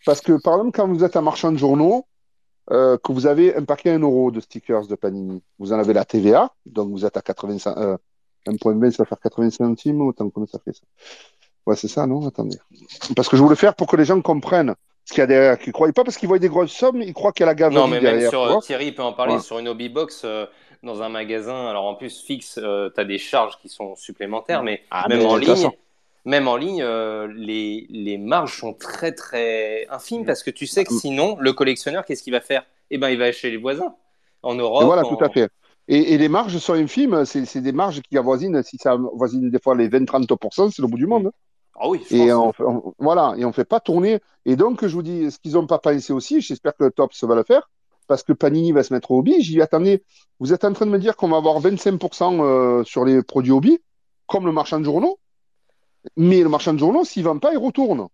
Parce 0.04 0.20
que, 0.20 0.32
par 0.42 0.54
exemple, 0.54 0.76
quand 0.76 0.88
vous 0.88 1.04
êtes 1.04 1.16
un 1.16 1.20
marchand 1.22 1.50
de 1.52 1.56
journaux, 1.56 2.06
euh, 2.70 2.96
que 2.98 3.12
vous 3.12 3.26
avez 3.26 3.56
un 3.56 3.64
paquet 3.64 3.90
à 3.90 3.94
1 3.94 3.98
euro 4.00 4.30
de 4.30 4.40
stickers 4.40 4.86
de 4.86 4.94
Panini, 4.94 5.42
vous 5.58 5.72
en 5.72 5.78
avez 5.78 5.92
la 5.92 6.04
TVA, 6.04 6.52
donc 6.66 6.90
vous 6.90 7.04
êtes 7.04 7.16
à 7.16 7.22
85, 7.22 7.76
euh, 7.78 7.96
1.20, 8.46 8.90
ça 8.92 9.02
va 9.02 9.06
faire 9.06 9.18
80 9.20 9.50
centimes, 9.50 10.00
autant 10.02 10.28
combien 10.30 10.46
ça 10.46 10.58
fait 10.64 10.72
ça 10.72 10.82
Ouais, 11.66 11.76
c'est 11.76 11.88
ça, 11.88 12.06
non? 12.06 12.26
Attendez. 12.26 12.58
Parce 13.16 13.28
que 13.28 13.36
je 13.36 13.42
voulais 13.42 13.56
faire 13.56 13.74
pour 13.74 13.86
que 13.86 13.96
les 13.96 14.04
gens 14.04 14.20
comprennent 14.20 14.74
ce 15.04 15.12
qu'il 15.14 15.18
y 15.20 15.22
a 15.22 15.26
derrière, 15.26 15.58
qu'ils 15.58 15.68
ne 15.70 15.72
croient 15.72 15.92
pas 15.92 16.04
parce 16.04 16.16
qu'ils 16.16 16.28
voient 16.28 16.38
des 16.38 16.48
grosses 16.48 16.72
sommes, 16.72 17.02
ils 17.02 17.12
croient 17.12 17.32
qu'il 17.32 17.42
y 17.44 17.44
a 17.44 17.46
la 17.46 17.54
gaverie 17.54 17.76
Non, 17.76 17.88
mais 17.88 18.00
même 18.00 18.12
derrière. 18.12 18.30
sur. 18.30 18.60
Thierry 18.62 18.92
peut 18.92 19.02
en 19.02 19.12
parler 19.12 19.34
Ouais. 19.34 19.40
sur 19.40 19.58
une 19.58 19.68
hobby 19.68 19.88
box 19.88 20.22
euh, 20.24 20.46
dans 20.82 21.02
un 21.02 21.08
magasin. 21.08 21.66
Alors 21.66 21.84
en 21.86 21.94
plus 21.94 22.22
fixe, 22.22 22.54
tu 22.54 23.00
as 23.00 23.04
des 23.04 23.18
charges 23.18 23.58
qui 23.60 23.68
sont 23.68 23.96
supplémentaires, 23.96 24.62
mais 24.62 24.82
Ah, 24.90 25.06
même 25.08 25.18
mais 25.18 25.26
en 25.26 25.36
ligne, 25.36 25.70
même 26.24 26.46
en 26.48 26.56
ligne, 26.56 26.82
euh, 26.82 27.28
les, 27.34 27.86
les 27.90 28.16
marges 28.18 28.58
sont 28.60 28.74
très 28.74 29.12
très 29.12 29.86
infimes 29.90 30.24
parce 30.24 30.42
que 30.42 30.50
tu 30.50 30.66
sais 30.66 30.84
que 30.84 30.94
Mm. 30.94 30.98
sinon 30.98 31.36
le 31.40 31.52
collectionneur 31.52 32.04
qu'est-ce 32.04 32.22
qu'il 32.22 32.32
va 32.32 32.40
faire? 32.40 32.64
Eh 32.90 32.98
ben 32.98 33.08
il 33.10 33.18
va 33.18 33.24
acheter 33.26 33.50
les 33.50 33.56
voisins 33.56 33.94
en 34.42 34.54
Europe. 34.54 34.82
Et 34.82 34.84
voilà, 34.86 35.02
en- 35.04 35.16
tout 35.16 35.24
à 35.24 35.28
fait. 35.30 35.48
Et, 35.88 36.14
et 36.14 36.18
les 36.18 36.28
marges 36.28 36.56
sont 36.58 36.74
infimes, 36.74 37.24
c'est 37.24 37.44
c'est 37.44 37.60
des 37.60 37.72
marges 37.72 38.00
qui 38.02 38.16
avoisinent, 38.16 38.62
si 38.62 38.78
ça 38.78 38.92
avoisine 38.92 39.50
des 39.50 39.58
fois 39.58 39.74
les 39.74 39.88
20-30%, 39.88 40.70
c'est 40.70 40.80
le 40.82 40.86
bout 40.88 40.96
du 40.96 41.06
monde. 41.06 41.26
hein. 41.26 41.32
Ah 41.74 41.88
oui, 41.88 42.02
je 42.08 42.14
Et 42.14 42.30
pense. 42.30 42.54
on, 42.60 42.64
on- 42.66 42.94
voilà, 42.98 43.34
et 43.36 43.44
on 43.44 43.52
fait 43.52 43.64
pas 43.64 43.80
tourner. 43.80 44.20
Et 44.44 44.56
donc, 44.56 44.84
je 44.86 44.94
vous 44.94 45.02
dis, 45.02 45.30
ce 45.30 45.38
qu'ils 45.38 45.52
n'ont 45.54 45.66
pas 45.66 45.78
pensé 45.78 46.12
aussi, 46.12 46.40
j'espère 46.40 46.74
que 46.76 46.88
Tops 46.88 47.24
va 47.24 47.34
le 47.34 47.42
faire, 47.44 47.70
parce 48.06 48.22
que 48.22 48.32
Panini 48.32 48.72
va 48.72 48.82
se 48.82 48.92
mettre 48.92 49.10
au 49.10 49.18
hobby. 49.18 49.40
J'y 49.42 49.60
attendais. 49.60 50.02
Vous 50.38 50.52
êtes 50.52 50.64
en 50.64 50.72
train 50.72 50.86
de 50.86 50.90
me 50.90 50.98
dire 50.98 51.16
qu'on 51.16 51.28
va 51.28 51.38
avoir 51.38 51.60
25% 51.60 52.40
euh, 52.42 52.84
sur 52.84 53.04
les 53.04 53.22
produits 53.22 53.52
hobby, 53.52 53.78
comme 54.26 54.46
le 54.46 54.52
marchand 54.52 54.78
de 54.80 54.84
journaux. 54.84 55.18
Mais 56.16 56.40
le 56.42 56.48
marchand 56.48 56.74
de 56.74 56.78
journaux, 56.78 57.04
s'il 57.04 57.22
ne 57.22 57.28
vend 57.28 57.38
pas, 57.38 57.52
il 57.52 57.58
retourne. 57.58 58.08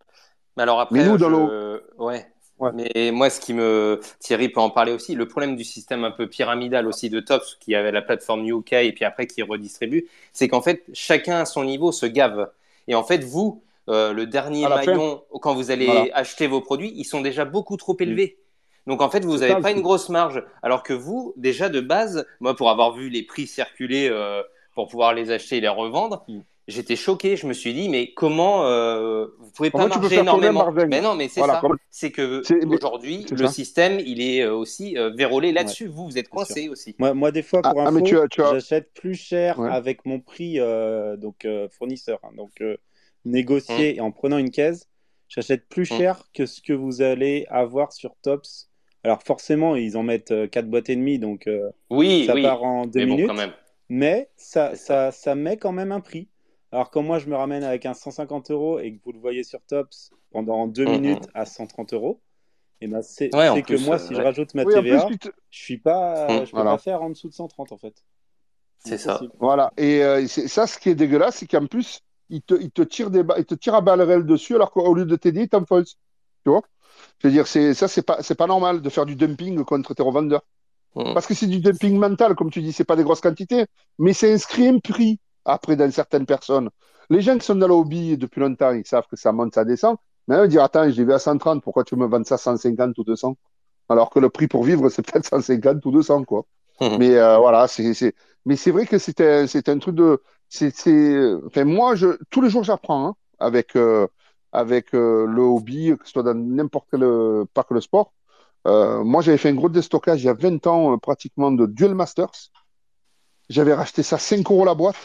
Mais 0.56 0.62
alors 0.62 0.80
après, 0.80 0.98
Mais 0.98 1.06
nous, 1.08 1.18
dans 1.18 1.30
je- 1.30 1.80
ouais. 1.98 2.26
Ouais. 2.58 2.70
Mais 2.74 3.12
moi, 3.12 3.30
ce 3.30 3.38
qui 3.40 3.54
me. 3.54 4.00
Thierry 4.18 4.48
peut 4.48 4.60
en 4.60 4.70
parler 4.70 4.90
aussi. 4.92 5.14
Le 5.14 5.28
problème 5.28 5.54
du 5.54 5.62
système 5.62 6.02
un 6.02 6.10
peu 6.10 6.28
pyramidal 6.28 6.88
aussi 6.88 7.08
de 7.08 7.20
Tops, 7.20 7.56
qui 7.60 7.76
avait 7.76 7.92
la 7.92 8.02
plateforme 8.02 8.44
UK 8.44 8.72
et 8.72 8.92
puis 8.92 9.04
après 9.04 9.28
qui 9.28 9.42
redistribue, 9.42 10.08
c'est 10.32 10.48
qu'en 10.48 10.60
fait, 10.60 10.82
chacun 10.92 11.38
à 11.38 11.44
son 11.44 11.62
niveau 11.64 11.92
se 11.92 12.04
gave. 12.06 12.50
Et 12.88 12.94
en 12.94 13.04
fait, 13.04 13.22
vous, 13.22 13.62
euh, 13.88 14.12
le 14.12 14.26
dernier 14.26 14.64
fin. 14.64 14.74
maillon, 14.84 15.22
quand 15.40 15.54
vous 15.54 15.70
allez 15.70 15.86
Voilà. 15.86 16.06
acheter 16.14 16.46
vos 16.48 16.60
produits, 16.60 16.92
ils 16.96 17.04
sont 17.04 17.20
déjà 17.20 17.44
beaucoup 17.44 17.76
trop 17.76 17.96
élevés. 18.00 18.38
Donc 18.86 19.02
en 19.02 19.10
fait, 19.10 19.24
vous 19.24 19.38
n'avez 19.38 19.60
pas 19.60 19.70
une 19.70 19.82
grosse 19.82 20.08
marge. 20.08 20.42
Alors 20.62 20.82
que 20.82 20.94
vous, 20.94 21.34
déjà 21.36 21.68
de 21.68 21.80
base, 21.80 22.26
moi, 22.40 22.56
pour 22.56 22.70
avoir 22.70 22.92
vu 22.92 23.08
les 23.10 23.22
prix 23.22 23.46
circuler 23.46 24.08
euh, 24.10 24.42
pour 24.74 24.88
pouvoir 24.88 25.12
les 25.14 25.30
acheter 25.30 25.58
et 25.58 25.60
les 25.60 25.68
revendre, 25.68 26.24
Mm. 26.28 26.40
J'étais 26.68 26.94
choqué. 26.96 27.36
Je 27.36 27.46
me 27.46 27.52
suis 27.52 27.74
dit, 27.74 27.88
mais 27.88 28.12
comment 28.14 28.64
euh, 28.66 29.26
vous 29.38 29.50
pouvez 29.50 29.70
Comment 29.70 29.88
pas 29.88 29.98
marger 29.98 30.18
énormément 30.18 30.70
Mais 30.88 31.00
non, 31.00 31.14
mais 31.16 31.26
c'est 31.28 31.40
Voilà, 31.40 31.54
ça. 31.54 31.60
comment- 31.60 31.74
C'est 31.90 32.10
que 32.12 32.42
aujourd'hui, 32.66 33.26
le 33.30 33.46
ça. 33.46 33.52
système, 33.52 33.98
il 33.98 34.20
est 34.22 34.42
euh, 34.42 34.54
aussi 34.54 34.96
euh, 34.96 35.10
vérolé 35.10 35.50
là-dessus. 35.52 35.86
Vous, 35.88 36.04
vous 36.04 36.18
êtes 36.18 36.28
coincé 36.28 36.68
aussi. 36.68 36.94
Moi, 36.98 37.14
moi 37.14 37.32
des 37.32 37.42
fois, 37.42 37.60
Ah, 37.64 37.70
pour 37.72 37.80
ah, 37.80 37.90
mais 37.90 38.02
info, 38.02 38.22
as- 38.22 38.52
j'achète 38.52 38.92
plus 38.94 39.14
cher 39.14 39.58
Ouais. 39.58 39.68
avec 39.70 40.06
mon 40.06 40.20
prix 40.20 40.60
euh, 40.60 41.16
donc 41.16 41.44
euh, 41.44 41.68
fournisseur. 41.70 42.20
hein. 42.22 42.30
donc 42.36 42.50
euh, 42.60 42.76
négocier 43.24 43.96
et 43.96 44.00
en 44.00 44.10
prenant 44.12 44.38
une 44.38 44.50
caisse, 44.50 44.86
j'achète 45.28 45.68
plus 45.68 45.90
Mm. 45.90 45.96
cher 45.98 46.22
que 46.32 46.46
ce 46.46 46.60
que 46.62 46.72
vous 46.72 47.02
allez 47.02 47.46
avoir 47.50 47.92
sur 47.92 48.14
Tops. 48.22 48.70
Alors 49.04 49.22
forcément, 49.22 49.76
ils 49.76 49.96
en 49.96 50.02
mettent 50.02 50.50
4 50.50 50.66
boîtes 50.68 50.88
et 50.90 50.96
demie, 50.96 51.18
donc 51.18 51.46
euh, 51.46 51.70
Oui, 51.90 52.24
ça 52.26 52.34
oui. 52.34 52.42
part 52.42 52.62
en 52.62 52.86
2 52.86 53.00
Mais 53.00 53.06
bon, 53.06 53.12
minutes. 53.12 53.28
quand 53.28 53.34
même. 53.36 53.52
mais 53.88 54.28
ça, 54.36 54.74
ça, 54.74 55.12
ça 55.12 55.34
met 55.34 55.56
quand 55.56 55.72
même 55.72 55.92
un 55.92 56.00
prix. 56.00 56.28
Alors 56.72 56.90
quand 56.90 57.02
moi 57.02 57.18
je 57.18 57.26
me 57.28 57.36
ramène 57.36 57.64
avec 57.64 57.86
un 57.86 57.94
150 57.94 58.50
euros 58.50 58.78
et 58.78 58.92
que 58.92 58.98
vous 59.04 59.12
le 59.12 59.18
voyez 59.18 59.42
sur 59.42 59.60
Tops 59.62 60.10
pendant 60.32 60.66
2 60.66 60.84
Mhm. 60.86 61.00
minutes 61.00 61.28
à 61.34 61.46
130 61.46 61.94
euros, 61.94 62.20
et 62.80 62.88
ben 62.88 63.02
c'est 63.02 63.30
Ouais, 63.30 63.62
que 63.62 63.76
moi 63.84 63.96
euh, 63.96 63.98
si 63.98 64.14
je 64.14 64.20
rajoute 64.20 64.54
ma 64.54 64.64
Oui, 64.64 64.74
TVA, 64.74 65.04
plus, 65.06 65.18
tu 65.18 65.30
te- 65.30 65.34
je 65.50 65.58
suis 65.62 65.78
pas, 65.78 66.28
Mhm. 66.28 66.46
je 66.46 66.50
peux 66.50 66.56
Voilà. 66.56 66.70
pas 66.72 66.78
faire 66.78 67.02
en 67.02 67.10
dessous 67.10 67.28
de 67.28 67.34
130 67.34 67.72
en 67.72 67.78
fait. 67.78 68.04
C'est 68.78 68.98
ça. 68.98 69.20
Voilà. 69.40 69.72
Et 69.76 70.02
euh, 70.02 70.26
ça, 70.26 70.66
ce 70.66 70.78
qui 70.78 70.90
est 70.90 70.94
dégueulasse, 70.94 71.36
c'est 71.36 71.46
qu'en 71.46 71.66
plus, 71.66 72.00
il 72.30 72.42
te, 72.42 72.54
il 72.54 72.70
te 72.70 72.82
tire 72.82 73.10
des 73.10 73.22
ba- 73.22 73.34
il 73.38 73.44
te 73.44 73.54
tire 73.54 73.74
à 73.74 73.80
balles 73.80 74.02
réelles 74.02 74.26
dessus, 74.26 74.54
alors 74.54 74.70
qu'au 74.70 74.94
lieu 74.94 75.04
de 75.04 75.16
t'aider, 75.16 75.42
il 75.42 75.48
t'enfonce. 75.48 75.96
Tu 76.44 76.50
vois? 76.50 76.62
Je 77.20 77.28
veux 77.28 77.32
dire, 77.32 77.46
c'est, 77.46 77.74
ça, 77.74 77.88
c'est 77.88 78.02
pas, 78.02 78.22
c'est 78.22 78.34
pas 78.36 78.46
normal 78.46 78.80
de 78.82 78.90
faire 78.90 79.06
du 79.06 79.16
dumping 79.16 79.64
contre 79.64 79.94
tes 79.94 80.02
revendeurs. 80.02 80.42
Mm. 80.94 81.14
Parce 81.14 81.26
que 81.26 81.34
c'est 81.34 81.46
du 81.46 81.60
dumping 81.60 81.98
mental, 81.98 82.34
comme 82.34 82.50
tu 82.50 82.62
dis, 82.62 82.72
c'est 82.72 82.84
pas 82.84 82.96
des 82.96 83.04
grosses 83.04 83.20
quantités, 83.20 83.66
mais 83.98 84.12
c'est 84.12 84.32
inscrit 84.32 84.68
un 84.68 84.78
prix 84.78 85.20
après 85.48 85.76
dans 85.76 85.90
certaines 85.90 86.26
personnes. 86.26 86.70
Les 87.10 87.22
gens 87.22 87.38
qui 87.38 87.46
sont 87.46 87.54
dans 87.54 87.68
le 87.68 87.74
hobby 87.74 88.16
depuis 88.16 88.40
longtemps, 88.40 88.72
ils 88.72 88.86
savent 88.86 89.06
que 89.10 89.16
ça 89.16 89.32
monte, 89.32 89.54
ça 89.54 89.64
descend. 89.64 89.96
Mais 90.28 90.36
ils 90.44 90.48
dire, 90.48 90.62
attends, 90.62 90.88
je 90.90 90.96
l'ai 90.96 91.04
vu 91.04 91.12
à 91.12 91.18
130, 91.18 91.62
pourquoi 91.62 91.84
tu 91.84 91.96
me 91.96 92.06
vends 92.06 92.22
ça 92.22 92.34
à 92.34 92.38
150 92.38 92.96
ou 92.98 93.04
200? 93.04 93.36
Alors 93.88 94.10
que 94.10 94.18
le 94.18 94.28
prix 94.28 94.46
pour 94.46 94.62
vivre, 94.62 94.90
c'est 94.90 95.02
peut-être 95.02 95.24
150 95.26 95.84
ou 95.86 95.90
200, 95.90 96.24
quoi. 96.24 96.44
Mhm. 96.80 96.98
Mais 96.98 97.16
euh, 97.16 97.38
voilà, 97.38 97.66
c'est, 97.66 98.14
mais 98.44 98.56
c'est 98.56 98.70
vrai 98.70 98.86
que 98.86 98.98
c'est 98.98 99.20
un 99.68 99.78
truc 99.78 99.94
de, 99.94 100.22
c'est, 100.48 100.74
c'est, 100.74 101.34
enfin, 101.46 101.64
moi, 101.64 101.94
je, 101.94 102.18
tous 102.30 102.42
les 102.42 102.50
jours, 102.50 102.62
j'apprends, 102.62 103.08
hein, 103.08 103.14
avec, 103.38 103.74
euh, 103.74 104.06
avec 104.52 104.94
euh, 104.94 105.26
le 105.26 105.42
hobby, 105.42 105.94
que 105.98 106.04
ce 106.04 106.12
soit 106.12 106.22
dans 106.22 106.34
n'importe 106.34 106.88
quel, 106.90 107.00
que 107.00 107.74
le 107.74 107.80
sport. 107.80 108.12
Moi, 108.66 109.22
j'avais 109.22 109.38
fait 109.38 109.48
un 109.48 109.54
gros 109.54 109.70
déstockage 109.70 110.22
il 110.22 110.26
y 110.26 110.28
a 110.28 110.34
20 110.34 110.66
ans, 110.66 110.98
pratiquement, 110.98 111.50
de 111.50 111.64
Duel 111.64 111.94
Masters. 111.94 112.50
J'avais 113.48 113.72
racheté 113.72 114.02
ça 114.02 114.18
5 114.18 114.50
euros 114.50 114.66
la 114.66 114.74
boîte. 114.74 114.96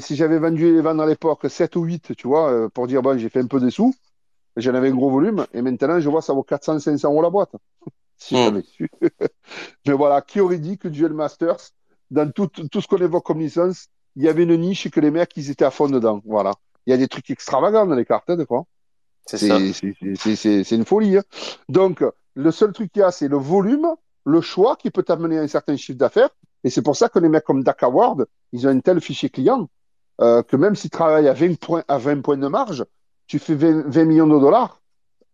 Si 0.00 0.14
j'avais 0.16 0.38
vendu 0.38 0.72
les 0.74 0.82
vendre 0.82 1.02
à 1.02 1.06
l'époque 1.06 1.48
7 1.48 1.76
ou 1.76 1.84
8, 1.84 2.14
tu 2.16 2.26
vois, 2.28 2.50
euh, 2.50 2.68
pour 2.68 2.86
dire, 2.86 3.02
bon, 3.02 3.18
j'ai 3.18 3.28
fait 3.30 3.40
un 3.40 3.46
peu 3.46 3.60
des 3.60 3.70
sous, 3.70 3.94
j'en 4.56 4.74
avais 4.74 4.88
un 4.88 4.94
gros 4.94 5.10
volume, 5.10 5.46
et 5.54 5.62
maintenant, 5.62 6.00
je 6.00 6.08
vois, 6.08 6.22
ça 6.22 6.32
vaut 6.34 6.42
400, 6.42 6.78
500 6.80 7.10
euros 7.10 7.22
la 7.22 7.30
boîte. 7.30 7.52
si 8.16 8.34
Mm. 8.34 8.38
j'avais 8.44 8.62
su. 8.62 8.90
Mais 9.86 9.94
voilà, 9.94 10.20
qui 10.22 10.40
aurait 10.40 10.58
dit 10.58 10.76
que 10.78 10.88
Duel 10.88 11.12
Masters, 11.14 11.56
dans 12.10 12.30
tout, 12.30 12.46
tout 12.48 12.80
ce 12.80 12.86
qu'on 12.88 12.98
évoque 12.98 13.24
comme 13.24 13.40
licence, 13.40 13.86
il 14.16 14.24
y 14.24 14.28
avait 14.28 14.42
une 14.42 14.56
niche 14.56 14.86
et 14.86 14.90
que 14.90 15.00
les 15.00 15.10
mecs, 15.10 15.34
ils 15.36 15.50
étaient 15.50 15.64
à 15.64 15.70
fond 15.70 15.88
dedans. 15.88 16.20
Voilà. 16.26 16.52
Il 16.86 16.90
y 16.90 16.92
a 16.94 16.96
des 16.96 17.08
trucs 17.08 17.30
extravagants 17.30 17.86
dans 17.86 17.94
les 17.94 18.04
cartes, 18.04 18.28
hein, 18.28 18.36
des 18.36 18.44
fois. 18.46 18.64
C'est 19.26 19.38
ça. 19.38 19.58
C'est 20.34 20.76
une 20.76 20.84
folie. 20.84 21.16
hein. 21.18 21.22
Donc, 21.68 22.04
le 22.34 22.50
seul 22.50 22.72
truc 22.72 22.92
qu'il 22.92 23.00
y 23.00 23.04
a, 23.04 23.12
c'est 23.12 23.28
le 23.28 23.36
volume, 23.36 23.86
le 24.26 24.40
choix 24.40 24.76
qui 24.76 24.90
peut 24.90 25.02
t'amener 25.04 25.38
à 25.38 25.42
un 25.42 25.48
certain 25.48 25.76
chiffre 25.76 25.98
d'affaires. 25.98 26.30
Et 26.64 26.70
c'est 26.70 26.82
pour 26.82 26.96
ça 26.96 27.08
que 27.08 27.18
les 27.18 27.28
mecs 27.28 27.44
comme 27.44 27.62
Dak 27.62 27.82
Award, 27.82 28.26
ils 28.52 28.66
ont 28.66 28.70
un 28.70 28.80
tel 28.80 29.00
fichier 29.00 29.30
client 29.30 29.68
euh, 30.20 30.42
que 30.42 30.56
même 30.56 30.74
s'ils 30.76 30.90
travaillent 30.90 31.28
à 31.28 31.32
20 31.32 31.58
points, 31.58 31.84
à 31.88 31.98
20 31.98 32.20
points 32.22 32.36
de 32.36 32.48
marge, 32.48 32.84
tu 33.26 33.38
fais 33.38 33.54
20, 33.54 33.84
20 33.88 34.04
millions 34.04 34.26
de 34.26 34.38
dollars, 34.38 34.80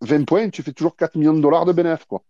20 0.02 0.24
points, 0.24 0.48
tu 0.50 0.62
fais 0.62 0.72
toujours 0.72 0.94
4 0.96 1.16
millions 1.16 1.34
de 1.34 1.40
dollars 1.40 1.64
de 1.64 1.72
bénéfice. 1.72 2.04
Quoi. 2.06 2.22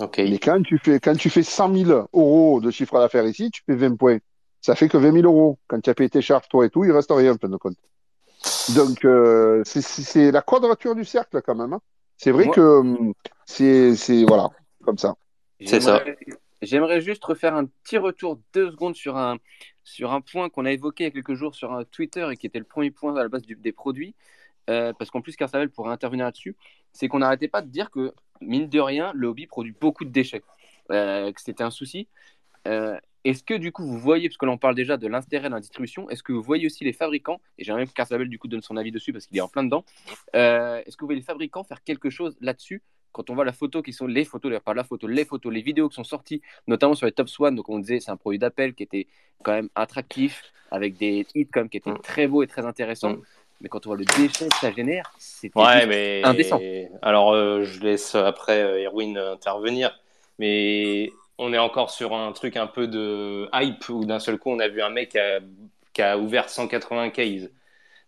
Ok. 0.00 0.18
Mais 0.18 0.38
quand 0.38 0.62
tu 0.62 0.78
fais, 0.78 1.00
quand 1.00 1.16
tu 1.16 1.30
fais 1.30 1.42
100 1.42 1.72
000 1.74 2.08
euros 2.12 2.60
de 2.60 2.70
chiffre 2.70 2.98
d'affaires 2.98 3.24
ici, 3.26 3.50
tu 3.50 3.62
fais 3.66 3.74
20 3.74 3.96
points. 3.96 4.18
Ça 4.60 4.74
fait 4.74 4.88
que 4.88 4.96
20 4.98 5.12
000 5.12 5.24
euros. 5.24 5.58
Quand 5.68 5.80
tu 5.80 5.88
as 5.90 5.94
payé 5.94 6.10
tes 6.10 6.20
charges, 6.22 6.48
toi 6.48 6.66
et 6.66 6.70
tout, 6.70 6.84
il 6.84 6.92
reste 6.92 7.10
rien, 7.10 7.34
en 7.34 7.38
fin 7.38 7.48
de 7.48 7.56
compte. 7.56 7.76
Donc, 8.76 9.04
euh, 9.04 9.62
c'est- 9.64 10.30
la 10.30 10.42
quadrature 10.42 10.94
du 10.94 11.04
cercle, 11.04 11.40
quand 11.42 11.54
même. 11.54 11.72
hein. 11.72 11.80
C'est 12.16 12.30
vrai 12.32 12.44
que 12.54 12.60
hum, 12.60 13.12
C'est, 13.46 13.96
c'est 13.96 14.24
voilà, 14.24 14.50
comme 14.84 14.98
ça. 14.98 15.14
C'est 15.66 15.80
ça. 15.80 16.04
J'aimerais- 16.62 17.00
juste 17.00 17.24
refaire 17.24 17.54
un 17.54 17.66
petit 17.66 17.98
retour 17.98 18.40
deux 18.52 18.70
secondes 18.70 18.96
sur 18.96 19.16
un, 19.16 19.38
sur 19.84 20.12
un 20.12 20.20
point 20.20 20.48
qu'on 20.48 20.64
a 20.64 20.72
évoqué 20.72 21.04
il 21.04 21.06
y 21.06 21.10
a 21.10 21.12
quelques 21.12 21.34
jours 21.34 21.54
sur 21.54 21.72
un 21.72 21.84
Twitter 21.84 22.26
et 22.30 22.36
qui 22.36 22.46
était 22.46 22.58
le 22.58 22.64
premier 22.64 22.90
point 22.90 23.14
à 23.16 23.22
la 23.22 23.28
base 23.28 23.42
des 23.42 23.72
produits. 23.72 24.14
Euh, 24.68 24.92
parce 24.92 25.10
qu'en 25.10 25.22
plus, 25.22 25.36
Carsabel 25.36 25.70
pourrait 25.70 25.92
intervenir 25.92 26.26
là-dessus. 26.26 26.56
C'est 26.92 27.08
qu'on 27.08 27.20
n'arrêtait 27.20 27.48
pas 27.48 27.62
de 27.62 27.68
dire 27.68 27.90
que, 27.90 28.12
mine 28.40 28.68
de 28.68 28.80
rien, 28.80 29.12
le 29.14 29.28
hobby 29.28 29.46
produit 29.46 29.74
beaucoup 29.80 30.04
de 30.04 30.10
déchets. 30.10 30.42
Euh, 30.90 31.32
que 31.32 31.40
c'était 31.40 31.64
un 31.64 31.70
souci. 31.70 32.08
Euh, 32.66 32.98
est-ce 33.24 33.42
que 33.42 33.54
du 33.54 33.72
coup, 33.72 33.84
vous 33.84 33.98
voyez, 33.98 34.28
parce 34.28 34.38
que 34.38 34.46
là 34.46 34.52
on 34.52 34.58
parle 34.58 34.74
déjà 34.74 34.96
de 34.96 35.06
l'intérêt 35.06 35.48
de 35.48 35.54
la 35.54 35.60
distribution, 35.60 36.08
est-ce 36.08 36.22
que 36.22 36.32
vous 36.32 36.42
voyez 36.42 36.66
aussi 36.66 36.84
les 36.84 36.92
fabricants, 36.92 37.40
et 37.58 37.64
j'aimerais 37.64 37.86
que 37.86 37.92
Carsabel 37.92 38.28
du 38.28 38.38
coup 38.38 38.48
donne 38.48 38.62
son 38.62 38.76
avis 38.76 38.92
dessus 38.92 39.12
parce 39.12 39.26
qu'il 39.26 39.36
est 39.36 39.42
en 39.42 39.48
plein 39.48 39.64
dedans, 39.64 39.84
euh, 40.34 40.80
est-ce 40.86 40.96
que 40.96 41.02
vous 41.02 41.08
voyez 41.08 41.20
les 41.20 41.26
fabricants 41.26 41.64
faire 41.64 41.82
quelque 41.82 42.10
chose 42.10 42.36
là-dessus 42.40 42.82
quand 43.18 43.30
on 43.30 43.34
voit 43.34 43.44
la 43.44 43.52
photo 43.52 43.82
qui 43.82 43.92
sont 43.92 44.06
les 44.06 44.24
photos, 44.24 44.48
d'ailleurs, 44.48 44.62
pas 44.62 44.74
la 44.74 44.84
photo, 44.84 45.08
les 45.08 45.24
photos, 45.24 45.52
les 45.52 45.60
vidéos 45.60 45.88
qui 45.88 45.96
sont 45.96 46.04
sorties, 46.04 46.40
notamment 46.68 46.94
sur 46.94 47.04
les 47.04 47.10
Top 47.10 47.26
One, 47.40 47.56
donc 47.56 47.68
on 47.68 47.80
disait 47.80 47.98
c'est 47.98 48.12
un 48.12 48.16
produit 48.16 48.38
d'appel 48.38 48.74
qui 48.74 48.84
était 48.84 49.08
quand 49.42 49.50
même 49.50 49.68
attractif, 49.74 50.52
avec 50.70 50.96
des 50.96 51.26
hits 51.34 51.48
qui 51.68 51.78
étaient 51.78 51.90
Mm. 51.90 51.98
très 52.00 52.28
beaux 52.28 52.44
et 52.44 52.46
très 52.46 52.64
intéressants. 52.64 53.14
Mm. 53.14 53.22
Mais 53.60 53.68
quand 53.68 53.84
on 53.86 53.90
voit 53.90 53.96
le 53.98 54.04
déchet 54.04 54.48
que 54.48 54.56
ça 54.60 54.70
génère, 54.70 55.12
c'est 55.18 55.50
Ouais, 55.56 55.84
mais 55.86 56.22
indécent. 56.24 56.60
alors 57.02 57.32
euh, 57.32 57.64
je 57.64 57.80
laisse 57.80 58.14
après 58.14 58.62
euh, 58.62 58.84
Erwin 58.84 59.16
euh, 59.16 59.32
intervenir, 59.32 59.98
mais 60.38 61.10
on 61.38 61.52
est 61.52 61.58
encore 61.58 61.90
sur 61.90 62.14
un 62.14 62.30
truc 62.30 62.56
un 62.56 62.68
peu 62.68 62.86
de 62.86 63.48
hype 63.52 63.88
où 63.88 64.04
d'un 64.04 64.20
seul 64.20 64.38
coup 64.38 64.50
on 64.50 64.60
a 64.60 64.68
vu 64.68 64.80
un 64.80 64.90
mec 64.90 65.08
qui 65.08 65.18
a, 65.18 65.40
qui 65.92 66.02
a 66.02 66.16
ouvert 66.18 66.48
180 66.48 67.10
cases. 67.10 67.50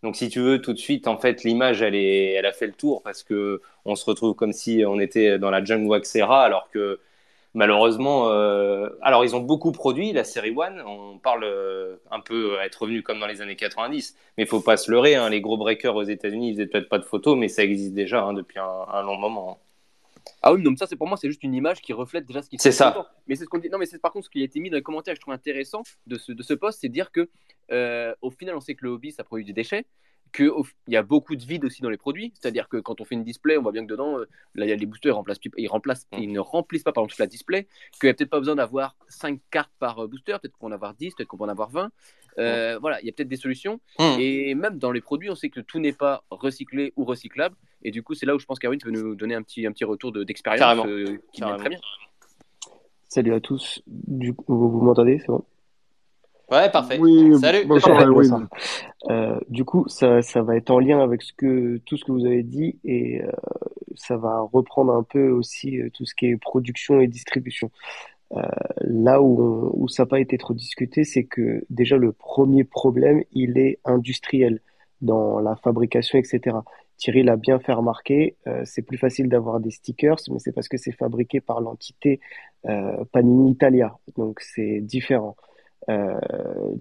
Donc 0.03 0.15
si 0.15 0.29
tu 0.29 0.39
veux 0.39 0.61
tout 0.61 0.73
de 0.73 0.79
suite 0.79 1.07
en 1.07 1.17
fait 1.17 1.43
l'image 1.43 1.81
elle 1.83 2.45
a 2.45 2.51
fait 2.53 2.65
le 2.67 2.73
tour 2.73 3.03
parce 3.03 3.23
que 3.23 3.61
on 3.85 3.95
se 3.95 4.05
retrouve 4.05 4.33
comme 4.35 4.51
si 4.53 4.83
on 4.85 4.99
était 4.99 5.37
dans 5.37 5.51
la 5.51 5.63
jungle 5.63 5.87
Waxera 5.87 6.43
alors 6.43 6.69
que 6.71 6.99
malheureusement 7.53 8.29
euh, 8.31 8.89
alors 9.01 9.23
ils 9.25 9.35
ont 9.35 9.41
beaucoup 9.41 9.71
produit 9.71 10.11
la 10.13 10.23
série 10.23 10.53
One. 10.55 10.81
On 10.87 11.19
parle 11.19 11.43
euh, 11.43 11.97
un 12.09 12.19
peu 12.19 12.57
à 12.59 12.65
être 12.65 12.81
revenu 12.81 13.03
comme 13.03 13.19
dans 13.19 13.27
les 13.27 13.41
années 13.41 13.55
90 13.55 14.15
mais 14.37 14.43
il 14.45 14.47
faut 14.47 14.61
pas 14.61 14.77
se 14.77 14.89
leurrer 14.89 15.15
hein, 15.15 15.29
les 15.29 15.41
gros 15.41 15.57
breakers 15.57 15.95
aux 15.95 16.03
États-Unis 16.03 16.49
ils 16.49 16.53
faisaient 16.55 16.67
peut-être 16.67 16.89
pas 16.89 16.99
de 16.99 17.05
photos 17.05 17.37
mais 17.37 17.47
ça 17.47 17.63
existe 17.63 17.93
déjà 17.93 18.23
hein, 18.23 18.33
depuis 18.33 18.59
un, 18.59 18.65
un 18.91 19.03
long 19.03 19.17
moment 19.17 19.59
Ah 20.41 20.53
oui, 20.53 20.61
non, 20.61 20.71
mais 20.71 20.77
ça, 20.77 20.87
c'est 20.87 20.95
pour 20.95 21.07
moi, 21.07 21.17
c'est 21.17 21.27
juste 21.27 21.43
une 21.43 21.53
image 21.53 21.81
qui 21.81 21.93
reflète 21.93 22.25
déjà 22.25 22.41
ce 22.41 22.49
qui 22.49 22.57
se 22.57 22.63
C'est 22.63 22.69
passe 22.69 22.77
ça. 22.77 22.93
longtemps. 22.95 23.07
Mais 23.27 23.35
c'est 23.35 23.43
ce 23.45 23.49
qu'on 23.49 23.57
dit. 23.59 23.69
Non, 23.69 23.77
mais 23.77 23.85
c'est 23.85 23.99
par 23.99 24.11
contre 24.11 24.25
ce 24.25 24.29
qui 24.29 24.41
a 24.41 24.45
été 24.45 24.59
mis 24.59 24.69
dans 24.69 24.77
les 24.77 24.83
commentaires, 24.83 25.13
que 25.13 25.17
je 25.17 25.21
trouve 25.21 25.33
intéressant 25.33 25.83
de 26.07 26.17
ce, 26.17 26.31
de 26.31 26.43
ce 26.43 26.53
post, 26.53 26.79
c'est 26.81 26.89
dire 26.89 27.11
que 27.11 27.29
euh, 27.71 28.13
au 28.21 28.31
final, 28.31 28.55
on 28.55 28.59
sait 28.61 28.75
que 28.75 28.85
le 28.85 28.91
hobby, 28.91 29.11
ça 29.11 29.23
produit 29.23 29.45
des 29.45 29.53
déchets, 29.53 29.85
qu'il 30.33 30.49
y 30.87 30.95
a 30.95 31.03
beaucoup 31.03 31.35
de 31.35 31.43
vide 31.43 31.65
aussi 31.65 31.81
dans 31.81 31.89
les 31.89 31.97
produits. 31.97 32.33
C'est-à-dire 32.39 32.69
que 32.69 32.77
quand 32.77 33.01
on 33.01 33.05
fait 33.05 33.15
une 33.15 33.23
display, 33.23 33.57
on 33.57 33.61
voit 33.61 33.71
bien 33.73 33.83
que 33.85 33.89
dedans, 33.91 34.17
euh, 34.19 34.27
là, 34.55 34.65
il 34.65 34.69
y 34.69 34.71
a 34.71 34.75
les 34.75 34.85
boosters, 34.85 35.11
ils, 35.11 35.15
remplacent, 35.15 35.39
ils, 35.57 35.67
remplacent, 35.67 36.07
Mm. 36.11 36.17
ils 36.19 36.31
ne 36.31 36.39
remplissent 36.39 36.83
pas 36.83 36.91
par 36.93 37.01
exemple 37.03 37.13
toute 37.13 37.19
la 37.19 37.27
display, 37.27 37.67
qu'il 37.99 38.07
n'y 38.07 38.09
a 38.11 38.13
peut-être 38.13 38.29
pas 38.29 38.39
besoin 38.39 38.55
d'avoir 38.55 38.95
5 39.09 39.39
cartes 39.51 39.71
par 39.79 39.99
euh, 40.03 40.07
booster, 40.07 40.37
peut-être 40.41 40.55
qu'on 40.57 40.67
va 40.67 40.73
en 40.73 40.75
avoir 40.75 40.93
10, 40.93 41.15
peut-être 41.15 41.27
qu'on 41.27 41.37
va 41.37 41.45
en 41.45 41.49
avoir 41.49 41.69
20. 41.69 41.91
Euh, 42.39 42.77
Voilà, 42.79 43.01
il 43.01 43.05
y 43.07 43.09
a 43.09 43.11
peut-être 43.11 43.27
des 43.27 43.35
solutions. 43.35 43.81
Hmm. 43.99 44.15
Et 44.19 44.55
même 44.55 44.77
dans 44.77 44.91
les 44.91 45.01
produits, 45.01 45.29
on 45.29 45.35
sait 45.35 45.49
que 45.49 45.59
tout 45.59 45.79
n'est 45.79 45.91
pas 45.93 46.23
recyclé 46.29 46.93
ou 46.95 47.03
recyclable. 47.03 47.55
Et 47.83 47.91
du 47.91 48.03
coup, 48.03 48.13
c'est 48.13 48.25
là 48.25 48.35
où 48.35 48.39
je 48.39 48.45
pense 48.45 48.59
qu'Arwin 48.59 48.77
peut 48.79 48.91
nous 48.91 49.15
donner 49.15 49.35
un 49.35 49.41
petit, 49.41 49.65
un 49.65 49.71
petit 49.71 49.85
retour 49.85 50.11
de- 50.11 50.23
d'expérience 50.23 50.85
euh, 50.87 51.17
qui 51.33 51.41
vient 51.41 51.57
très 51.57 51.69
bien. 51.69 51.79
Salut 53.09 53.33
à 53.33 53.39
tous. 53.39 53.81
Du 53.87 54.33
coup, 54.33 54.45
vous, 54.55 54.69
vous 54.69 54.81
m'entendez 54.81 55.19
C'est 55.19 55.27
bon? 55.27 55.43
Ouais 56.49 56.69
parfait 56.69 56.97
Oui, 56.99 57.33
salut 57.39 57.65
Parfait, 57.65 57.91
Erwin. 57.91 58.11
bonsoir. 58.13 58.41
Euh, 59.09 59.39
du 59.47 59.63
coup, 59.63 59.87
ça, 59.87 60.21
ça 60.21 60.41
va 60.41 60.57
être 60.57 60.69
en 60.69 60.79
lien 60.79 61.01
avec 61.01 61.21
ce 61.21 61.31
que, 61.33 61.77
tout 61.85 61.95
ce 61.95 62.03
que 62.03 62.11
vous 62.11 62.25
avez 62.25 62.43
dit 62.43 62.77
et 62.83 63.21
euh, 63.23 63.31
ça 63.95 64.17
va 64.17 64.41
reprendre 64.51 64.93
un 64.93 65.03
peu 65.03 65.29
aussi 65.29 65.79
euh, 65.79 65.89
tout 65.93 66.05
ce 66.05 66.13
qui 66.13 66.25
est 66.27 66.35
production 66.37 66.99
et 66.99 67.07
distribution. 67.07 67.71
Euh, 68.33 68.41
là 68.81 69.21
où, 69.21 69.41
on- 69.41 69.71
où 69.73 69.87
ça 69.87 70.03
n'a 70.03 70.07
pas 70.07 70.19
été 70.19 70.37
trop 70.37 70.53
discuté, 70.53 71.05
c'est 71.05 71.23
que 71.23 71.63
déjà 71.69 71.95
le 71.97 72.11
premier 72.11 72.65
problème, 72.65 73.23
il 73.31 73.57
est 73.57 73.79
industriel 73.85 74.59
dans 75.01 75.39
la 75.39 75.55
fabrication, 75.55 76.19
etc. 76.19 76.57
Thierry 77.01 77.23
l'a 77.23 77.35
bien 77.35 77.57
fait 77.57 77.73
remarquer, 77.73 78.35
euh, 78.45 78.61
c'est 78.63 78.83
plus 78.83 78.99
facile 78.99 79.27
d'avoir 79.27 79.59
des 79.59 79.71
stickers, 79.71 80.17
mais 80.29 80.37
c'est 80.37 80.51
parce 80.51 80.67
que 80.67 80.77
c'est 80.77 80.91
fabriqué 80.91 81.41
par 81.41 81.59
l'entité 81.59 82.19
euh, 82.67 83.03
Panini 83.11 83.51
Italia, 83.51 83.97
donc 84.17 84.39
c'est 84.39 84.81
différent. 84.81 85.35
Euh, 85.89 86.19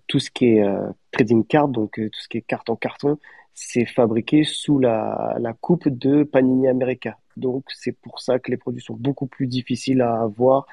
tout 0.08 0.18
ce 0.18 0.30
qui 0.30 0.58
est 0.58 0.64
trading 1.10 1.42
card, 1.46 1.68
donc 1.68 1.92
tout 1.94 2.20
ce 2.20 2.28
qui 2.28 2.36
est 2.36 2.42
carte 2.42 2.68
en 2.68 2.76
carton, 2.76 3.18
c'est 3.54 3.86
fabriqué 3.86 4.44
sous 4.44 4.78
la, 4.78 5.38
coupe 5.62 5.88
de 5.88 6.22
Panini 6.22 6.68
America. 6.68 7.16
Donc 7.38 7.64
c'est 7.68 7.92
pour 7.92 8.20
ça 8.20 8.38
que 8.38 8.50
les 8.50 8.58
produits 8.58 8.82
sont 8.82 8.96
beaucoup 8.96 9.26
plus 9.26 9.46
difficiles 9.46 10.02
à 10.02 10.20
avoir 10.20 10.66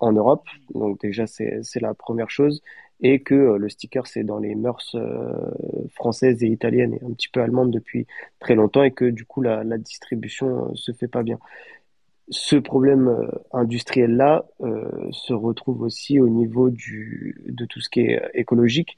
en 0.00 0.12
Europe. 0.12 0.46
Donc 0.74 1.02
déjà 1.02 1.26
c'est 1.26 1.80
la 1.82 1.92
première 1.92 2.30
chose 2.30 2.62
et 3.04 3.20
que 3.20 3.34
euh, 3.34 3.58
le 3.58 3.68
sticker 3.68 4.06
c'est 4.06 4.24
dans 4.24 4.38
les 4.38 4.56
mœurs 4.56 4.96
euh, 4.96 5.88
françaises 5.92 6.42
et 6.42 6.48
italiennes 6.48 6.94
et 6.94 7.04
un 7.04 7.12
petit 7.12 7.28
peu 7.28 7.40
allemandes 7.40 7.70
depuis 7.70 8.06
très 8.40 8.54
longtemps 8.56 8.82
et 8.82 8.90
que 8.92 9.04
du 9.04 9.26
coup 9.26 9.42
la, 9.42 9.62
la 9.62 9.78
distribution 9.78 10.70
euh, 10.70 10.74
se 10.74 10.90
fait 10.90 11.06
pas 11.06 11.22
bien. 11.22 11.38
Ce 12.30 12.56
problème 12.56 13.30
industriel-là 13.52 14.46
euh, 14.62 14.88
se 15.10 15.34
retrouve 15.34 15.82
aussi 15.82 16.18
au 16.18 16.28
niveau 16.30 16.70
du, 16.70 17.44
de 17.46 17.66
tout 17.66 17.80
ce 17.80 17.90
qui 17.90 18.00
est 18.00 18.22
écologique. 18.32 18.96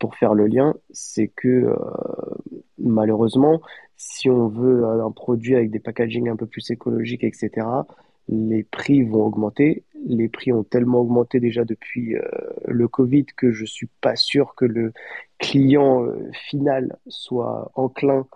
Pour 0.00 0.16
faire 0.16 0.34
le 0.34 0.48
lien, 0.48 0.74
c'est 0.90 1.28
que 1.28 1.72
malheureusement, 2.76 3.60
si 3.96 4.28
on 4.28 4.48
veut 4.48 4.84
un 4.84 5.12
produit 5.12 5.54
avec 5.54 5.70
des 5.70 5.78
packaging 5.78 6.28
un 6.28 6.34
peu 6.34 6.46
plus 6.46 6.68
écologiques, 6.72 7.22
etc., 7.22 7.64
les 8.28 8.64
prix 8.64 9.02
vont 9.02 9.24
augmenter. 9.26 9.84
Les 10.06 10.28
prix 10.28 10.52
ont 10.52 10.64
tellement 10.64 11.00
augmenté 11.00 11.40
déjà 11.40 11.64
depuis 11.64 12.16
euh, 12.16 12.22
le 12.66 12.88
Covid 12.88 13.24
que 13.36 13.50
je 13.52 13.64
suis 13.64 13.88
pas 14.00 14.16
sûr 14.16 14.54
que 14.54 14.64
le 14.64 14.92
client 15.38 16.04
euh, 16.04 16.30
final 16.48 16.96
soit 17.08 17.70
enclin 17.74 18.26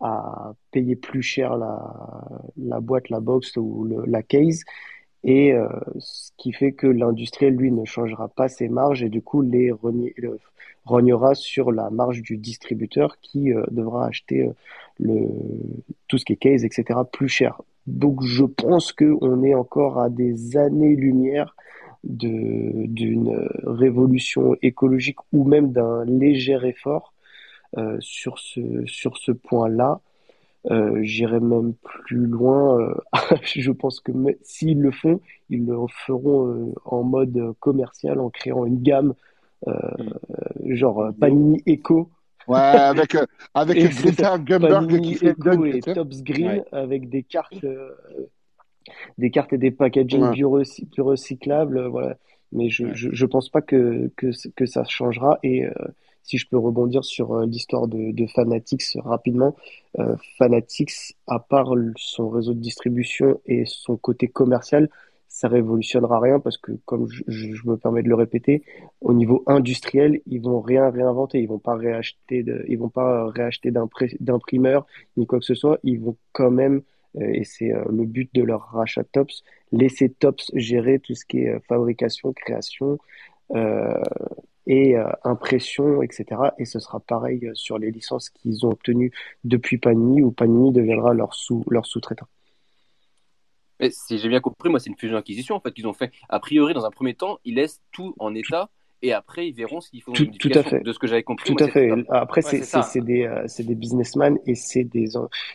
à 0.00 0.54
payer 0.72 0.94
plus 0.96 1.22
cher 1.22 1.56
la, 1.56 2.80
boîte, 2.80 3.08
la 3.08 3.20
box 3.20 3.56
ou 3.56 3.88
la 4.06 4.22
case. 4.22 4.62
Et 5.24 5.52
euh, 5.54 5.68
ce 5.98 6.30
qui 6.36 6.52
fait 6.52 6.72
que 6.72 6.86
l'industriel, 6.86 7.54
lui, 7.56 7.72
ne 7.72 7.84
changera 7.84 8.28
pas 8.28 8.48
ses 8.48 8.68
marges 8.68 9.02
et 9.02 9.08
du 9.08 9.22
coup 9.22 9.42
les 9.42 9.72
rogner- 9.72 10.14
le- 10.18 10.38
rognera 10.84 11.34
sur 11.34 11.72
la 11.72 11.90
marge 11.90 12.22
du 12.22 12.36
distributeur 12.36 13.18
qui 13.20 13.52
devra 13.70 14.06
acheter 14.06 14.48
tout 16.08 16.18
ce 16.18 16.24
qui 16.24 16.34
est 16.34 16.36
case, 16.36 16.64
etc., 16.64 17.00
plus 17.10 17.28
cher. 17.28 17.60
Donc 17.86 18.22
je 18.22 18.44
pense 18.44 18.92
qu'on 18.92 19.42
est 19.44 19.54
encore 19.54 20.00
à 20.00 20.10
des 20.10 20.56
années-lumière 20.56 21.54
d'une 22.04 23.48
révolution 23.64 24.56
écologique 24.62 25.18
ou 25.32 25.44
même 25.44 25.72
d'un 25.72 26.04
léger 26.04 26.58
effort 26.64 27.12
euh, 27.78 27.96
sur 28.00 28.38
ce, 28.38 28.84
sur 28.86 29.16
ce 29.18 29.32
point-là. 29.32 30.00
Euh, 30.70 31.00
j'irai 31.02 31.40
même 31.40 31.74
plus 31.74 32.26
loin. 32.26 32.80
euh, 32.80 32.94
je 33.42 33.70
pense 33.70 34.00
que 34.00 34.12
s'ils 34.42 34.80
le 34.80 34.90
font, 34.90 35.20
ils 35.48 35.64
le 35.64 35.76
feront 36.06 36.74
en 36.84 37.02
mode 37.02 37.52
commercial, 37.60 38.18
en 38.20 38.30
créant 38.30 38.64
une 38.66 38.82
gamme 38.82 39.14
euh, 39.68 39.74
genre 40.64 41.10
Panini 41.20 41.62
Eco, 41.68 42.10
Ouais, 42.48 42.58
avec, 42.58 43.14
euh, 43.14 43.26
avec 43.54 43.76
Et 43.76 43.88
Greta 43.88 44.38
Panini 44.38 45.00
qui 45.00 45.14
fait 45.14 45.34
et. 45.34 45.80
Tops 45.82 46.22
Green 46.22 46.46
Ouais. 46.48 46.64
avec 46.72 47.08
des 47.08 47.22
cartes, 47.22 47.64
euh, 47.64 47.90
des 49.18 49.30
cartes 49.30 49.52
et 49.52 49.58
des 49.58 49.70
packaging 49.70 50.22
Ouais. 50.22 50.32
bio 50.32 50.50
recy- 50.58 50.86
bio 50.88 51.04
recyclables, 51.04 51.78
euh, 51.78 51.88
voilà. 51.88 52.16
Mais 52.52 52.70
je, 52.70 52.84
Ouais. 52.84 52.90
je, 52.94 53.08
je 53.12 53.26
pense 53.26 53.48
pas 53.48 53.62
que, 53.62 54.10
que, 54.16 54.28
que 54.54 54.66
ça 54.66 54.84
changera. 54.84 55.38
Et 55.42 55.64
euh, 55.64 55.72
si 56.22 56.38
je 56.38 56.48
peux 56.48 56.58
rebondir 56.58 57.04
sur 57.04 57.34
euh, 57.34 57.46
l'histoire 57.46 57.88
de, 57.88 58.12
de 58.12 58.26
Fanatics 58.28 58.96
rapidement, 59.04 59.56
euh, 59.98 60.16
Fanatics, 60.38 61.16
à 61.26 61.40
part 61.40 61.72
son 61.96 62.28
réseau 62.28 62.54
de 62.54 62.60
distribution 62.60 63.40
et 63.46 63.64
son 63.66 63.96
côté 63.96 64.28
commercial, 64.28 64.88
ça 65.36 65.48
révolutionnera 65.48 66.18
rien 66.18 66.40
parce 66.40 66.56
que, 66.56 66.72
comme 66.86 67.08
je, 67.10 67.68
me 67.68 67.76
permets 67.76 68.02
de 68.02 68.08
le 68.08 68.14
répéter, 68.14 68.64
au 69.02 69.12
niveau 69.12 69.42
industriel, 69.46 70.22
ils 70.24 70.40
vont 70.40 70.62
rien 70.62 70.88
réinventer. 70.88 71.40
Ils 71.40 71.46
vont 71.46 71.58
pas 71.58 71.74
réacheter 71.74 72.42
de, 72.42 72.64
ils 72.68 72.78
vont 72.78 72.88
pas 72.88 73.28
réacheter 73.28 73.70
d'imprimeurs 73.70 74.86
ni 75.18 75.26
quoi 75.26 75.38
que 75.38 75.44
ce 75.44 75.54
soit. 75.54 75.78
Ils 75.82 76.00
vont 76.00 76.16
quand 76.32 76.50
même, 76.50 76.80
euh, 77.18 77.28
et 77.34 77.44
c'est 77.44 77.70
euh, 77.70 77.84
le 77.90 78.06
but 78.06 78.30
de 78.34 78.42
leur 78.42 78.62
rachat 78.62 79.04
Tops, 79.04 79.44
laisser 79.72 80.08
Tops 80.08 80.50
gérer 80.54 81.00
tout 81.00 81.14
ce 81.14 81.26
qui 81.26 81.40
est 81.40 81.50
euh, 81.50 81.60
fabrication, 81.68 82.32
création 82.32 82.98
et 84.66 84.96
impression, 85.22 86.02
etc. 86.02 86.24
Et 86.58 86.64
ce 86.64 86.80
sera 86.80 86.98
pareil 86.98 87.50
sur 87.54 87.78
les 87.78 87.92
licences 87.92 88.30
qu'ils 88.30 88.66
ont 88.66 88.70
obtenues 88.70 89.12
depuis 89.44 89.78
Panini, 89.78 90.22
où 90.22 90.32
Panini 90.32 90.72
deviendra 90.72 91.12
leur 91.14 91.34
sous 91.34 91.62
leur 91.68 91.86
sous-traitant. 91.86 92.26
Mais 93.80 93.90
si 93.90 94.18
j'ai 94.18 94.28
bien 94.28 94.40
compris, 94.40 94.68
moi, 94.68 94.80
c'est 94.80 94.90
une 94.90 94.96
fusion-acquisition 94.96 95.56
en 95.56 95.60
fait 95.60 95.72
qu'ils 95.72 95.86
ont 95.86 95.92
fait. 95.92 96.12
A 96.28 96.40
priori, 96.40 96.74
dans 96.74 96.84
un 96.84 96.90
premier 96.90 97.14
temps, 97.14 97.38
ils 97.44 97.54
laissent 97.54 97.80
tout 97.92 98.14
en 98.18 98.34
état 98.34 98.70
et 99.02 99.12
après 99.12 99.48
ils 99.48 99.52
verront 99.52 99.80
s'ils 99.80 100.00
font 100.02 100.12
Tout, 100.12 100.26
tout 100.26 100.50
à 100.54 100.62
fait. 100.62 100.80
De 100.80 100.92
ce 100.92 100.98
que 100.98 101.06
j'avais 101.06 101.22
compris, 101.22 101.50
Tout 101.50 101.56
moi, 101.58 101.68
à 101.68 101.70
fait. 101.70 101.90
Après, 102.08 102.42
Ouais, 102.44 102.62
c'est 102.62 103.00
des 103.02 103.24
euh, 103.24 103.46
des 103.58 103.74
businessmen 103.74 104.38
et 104.46 104.54
c'est 104.54 104.84
des 104.84 105.08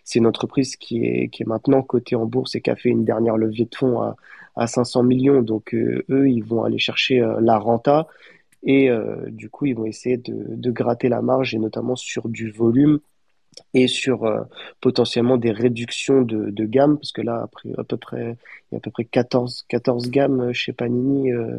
c'est 0.03 0.19
une 0.19 0.28
entreprise 0.28 0.76
qui 0.76 1.05
est 1.05 1.30
qui 1.30 1.41
est 1.43 1.47
maintenant 1.47 1.82
cotée 1.82 2.15
en 2.15 2.26
bourse 2.26 2.55
et 2.55 2.61
qui 2.61 2.69
a 2.69 2.76
fait 2.76 2.89
une 2.89 3.03
dernière 3.03 3.38
levée 3.38 3.65
de 3.65 3.76
fonds 3.76 4.01
à 4.01 4.15
à 4.55 4.67
500 4.67 5.03
millions. 5.03 5.41
Donc 5.41 5.74
euh, 5.74 6.05
eux, 6.09 6.30
ils 6.30 6.43
vont 6.43 6.63
aller 6.63 6.78
chercher 6.78 7.22
euh, 7.22 7.39
la 7.41 7.57
renta 7.57 8.07
et 8.63 8.89
euh, 8.89 9.30
du 9.30 9.49
coup, 9.49 9.65
ils 9.65 9.76
vont 9.76 9.86
essayer 9.86 10.17
de 10.17 10.36
de 10.55 10.72
gratter 10.72 11.09
la 11.09 11.22
marge 11.22 11.55
et 11.55 11.59
notamment 11.59 11.95
sur 11.95 12.30
du 12.30 12.51
volume 12.51 12.99
et 13.74 13.88
sur 13.88 14.26
euh, 14.26 14.41
potentiellement 14.82 15.38
des 15.38 15.52
réductions 15.52 16.22
de, 16.22 16.49
de 16.49 16.66
gamme, 16.66 16.97
parce 16.97 17.12
que 17.12 17.22
là, 17.22 17.41
après, 17.43 17.70
à 17.78 17.84
peu 17.84 17.97
près, 17.97 18.38
il 18.72 18.74
y 18.74 18.76
a 18.76 18.78
à 18.78 18.80
peu 18.82 18.91
près 18.91 19.06
14, 19.06 19.66
14 19.70 20.10
gammes 20.10 20.54
chez 20.54 20.74
Panini. 20.74 21.32
euh, 21.32 21.58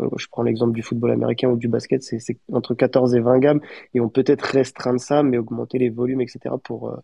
euh, 0.00 0.08
je 0.16 0.26
prends 0.30 0.42
l'exemple 0.42 0.72
du 0.72 0.82
football 0.82 1.10
américain 1.12 1.48
ou 1.50 1.56
du 1.56 1.68
basket, 1.68 2.02
c'est 2.02 2.18
entre 2.52 2.74
14 2.74 3.14
et 3.14 3.20
20 3.20 3.38
gammes, 3.38 3.60
et 3.94 4.00
on 4.00 4.08
peut 4.08 4.22
peut-être 4.24 4.42
restreindre 4.42 5.00
ça, 5.00 5.22
mais 5.22 5.38
augmenter 5.38 5.78
les 5.78 5.90
volumes, 5.90 6.20
etc., 6.22 6.56
pour, 6.64 6.88
euh, 6.88 6.96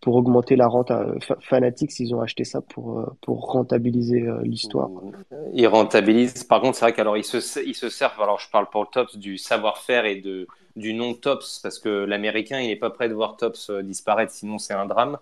pour 0.00 0.16
augmenter 0.16 0.56
la 0.56 0.66
rente. 0.66 0.90
Fa- 1.22 1.36
Fanatics, 1.40 2.00
ils 2.00 2.14
ont 2.14 2.22
acheté 2.22 2.44
ça 2.44 2.62
pour, 2.62 3.00
euh, 3.00 3.06
pour 3.20 3.50
rentabiliser 3.52 4.22
euh, 4.22 4.40
l'histoire. 4.42 4.88
Ils 5.52 5.66
rentabilisent. 5.66 6.44
Par 6.44 6.60
contre, 6.62 6.76
c'est 6.78 6.86
vrai 6.86 6.94
qu'alors 6.94 7.18
ils 7.18 7.24
se, 7.24 7.60
ils 7.64 7.74
se 7.74 7.88
servent, 7.90 8.20
alors 8.20 8.40
je 8.40 8.50
parle 8.50 8.68
pour 8.70 8.80
le 8.82 8.88
Tops, 8.90 9.16
du 9.18 9.36
savoir-faire 9.36 10.06
et 10.06 10.16
de, 10.20 10.46
du 10.76 10.94
non 10.94 11.14
Tops, 11.14 11.60
parce 11.62 11.78
que 11.78 11.88
l'Américain, 11.88 12.60
il 12.60 12.68
n'est 12.68 12.76
pas 12.76 12.90
prêt 12.90 13.08
de 13.08 13.14
voir 13.14 13.36
Tops 13.36 13.70
euh, 13.70 13.82
disparaître, 13.82 14.32
sinon 14.32 14.58
c'est 14.58 14.74
un 14.74 14.86
drame. 14.86 15.18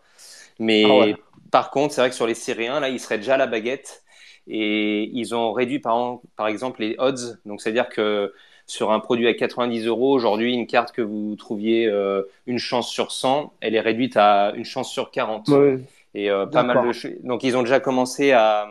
Mais 0.59 0.79
Ah 0.83 0.89
ouais. 0.97 1.15
par 1.51 1.71
contre, 1.71 1.95
c'est 1.95 2.01
vrai 2.01 2.11
que 2.11 2.17
sur 2.17 2.27
les 2.27 2.35
séries 2.35 2.67
1, 2.69 2.81
là, 2.81 2.89
ils 2.89 3.01
seraient 3.01 3.19
déjà 3.19 3.35
à 3.35 3.37
la 3.39 3.47
baguette. 3.47 4.03
Et 4.47 5.11
ils 5.13 5.35
ont 5.35 5.53
réduit, 5.53 5.79
par, 5.79 5.95
an- 5.97 6.23
par 6.37 6.49
exemple, 6.49 6.81
les 6.81 6.97
odds. 6.99 7.39
Donc, 7.45 7.61
c'est-à-dire 7.61 7.89
que 7.89 8.33
sur 8.67 8.93
un 8.93 9.01
produit 9.01 9.29
à 9.29 9.35
90 9.35 9.87
euros, 9.87 10.13
aujourd'hui, 10.15 10.55
une 10.55 10.67
carte 10.67 10.93
que 10.93 11.03
vous 11.03 11.37
trouviez 11.37 11.87
euh, 11.87 12.23
une 12.47 12.59
chance 12.59 12.91
sur 12.91 13.13
100, 13.13 13.53
elle 13.61 13.75
est 13.75 13.81
réduite 13.81 14.17
à 14.17 14.53
une 14.57 14.65
chance 14.65 14.91
sur 14.91 15.11
40. 15.11 15.49
Ouais, 15.49 15.89
Et 16.15 16.31
euh, 16.31 16.47
pas 16.47 16.63
mal 16.63 16.81
de 16.81 16.91
donc 17.23 17.43
ils 17.45 17.57
ont 17.57 17.63
déjà 17.63 17.81
commencé 17.81 18.33
à, 18.33 18.69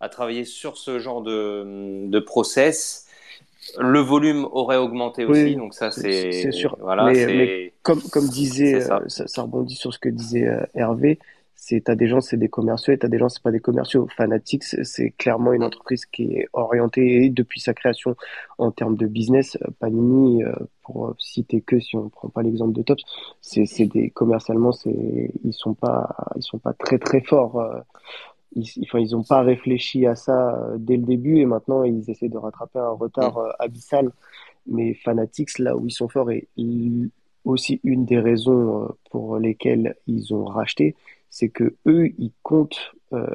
à 0.00 0.08
travailler 0.08 0.44
sur 0.44 0.76
ce 0.78 0.98
genre 0.98 1.22
de, 1.22 2.06
de 2.08 2.18
process. 2.20 3.01
Le 3.78 4.00
volume 4.00 4.46
aurait 4.52 4.76
augmenté 4.76 5.24
Oui, 5.24 5.30
aussi, 5.30 5.56
donc 5.56 5.74
ça 5.74 5.90
c'est- 5.90 6.32
c'est 6.32 6.52
sûr. 6.52 6.76
Voilà, 6.80 7.04
Mais- 7.12 7.26
mais 7.26 7.72
comme, 7.82 8.00
comme 8.00 8.26
disait, 8.28 8.80
ça. 8.80 8.96
euh, 8.98 9.08
ça, 9.08 9.26
ça 9.28 9.42
rebondit 9.42 9.74
sur 9.76 9.92
ce 9.94 9.98
que 9.98 10.08
disait 10.08 10.46
euh, 10.46 10.60
Hervé, 10.74 11.18
c'est 11.54 11.84
t'as 11.84 11.94
des 11.94 12.08
gens 12.08 12.20
c'est 12.20 12.36
des 12.36 12.48
commerciaux 12.48 12.92
et 12.92 12.98
t'as 12.98 13.06
des 13.06 13.18
gens 13.18 13.28
c'est 13.28 13.42
pas 13.42 13.52
des 13.52 13.60
commerciaux. 13.60 14.08
Fanatics 14.16 14.64
c'est 14.64 15.10
clairement 15.12 15.52
une 15.52 15.62
entreprise 15.62 16.06
qui 16.06 16.24
est 16.34 16.48
orientée 16.54 17.30
depuis 17.30 17.60
sa 17.60 17.72
création 17.72 18.16
en 18.58 18.72
termes 18.72 18.96
de 18.96 19.06
business. 19.06 19.56
euh, 19.62 19.68
Panini, 19.78 20.42
pour 20.82 21.14
citer 21.18 21.60
que 21.60 21.78
si 21.78 21.96
on 21.96 22.08
prend 22.08 22.28
pas 22.28 22.42
l'exemple 22.42 22.72
de 22.72 22.82
Tops, 22.82 23.04
c'est 23.40 23.66
c'est 23.66 23.86
des 23.86 24.10
commercialement 24.10 24.72
c'est 24.72 25.30
ils 25.44 25.52
sont 25.54 25.74
pas 25.74 26.16
ils 26.36 26.42
sont 26.42 26.58
pas 26.58 26.72
très 26.72 26.98
très 26.98 27.20
forts. 27.20 27.62
Ils, 28.54 28.68
enfin, 28.84 28.98
ils 28.98 29.14
ont 29.16 29.22
pas 29.22 29.42
réfléchi 29.42 30.06
à 30.06 30.14
ça 30.14 30.56
euh, 30.56 30.76
dès 30.78 30.96
le 30.96 31.02
début 31.04 31.38
et 31.38 31.46
maintenant 31.46 31.84
ils 31.84 32.08
essaient 32.10 32.28
de 32.28 32.38
rattraper 32.38 32.78
un 32.78 32.90
retard 32.90 33.38
euh, 33.38 33.50
abyssal. 33.58 34.10
Mais 34.66 34.94
Fanatics, 34.94 35.58
là 35.58 35.76
où 35.76 35.86
ils 35.86 35.90
sont 35.92 36.08
forts 36.08 36.30
et 36.30 36.46
aussi 37.44 37.80
une 37.82 38.04
des 38.04 38.20
raisons 38.20 38.84
euh, 38.84 38.88
pour 39.10 39.38
lesquelles 39.38 39.96
ils 40.06 40.32
ont 40.34 40.44
racheté, 40.44 40.94
c'est 41.30 41.48
que 41.48 41.74
eux, 41.86 42.08
ils 42.18 42.32
comptent 42.42 42.92
euh, 43.12 43.26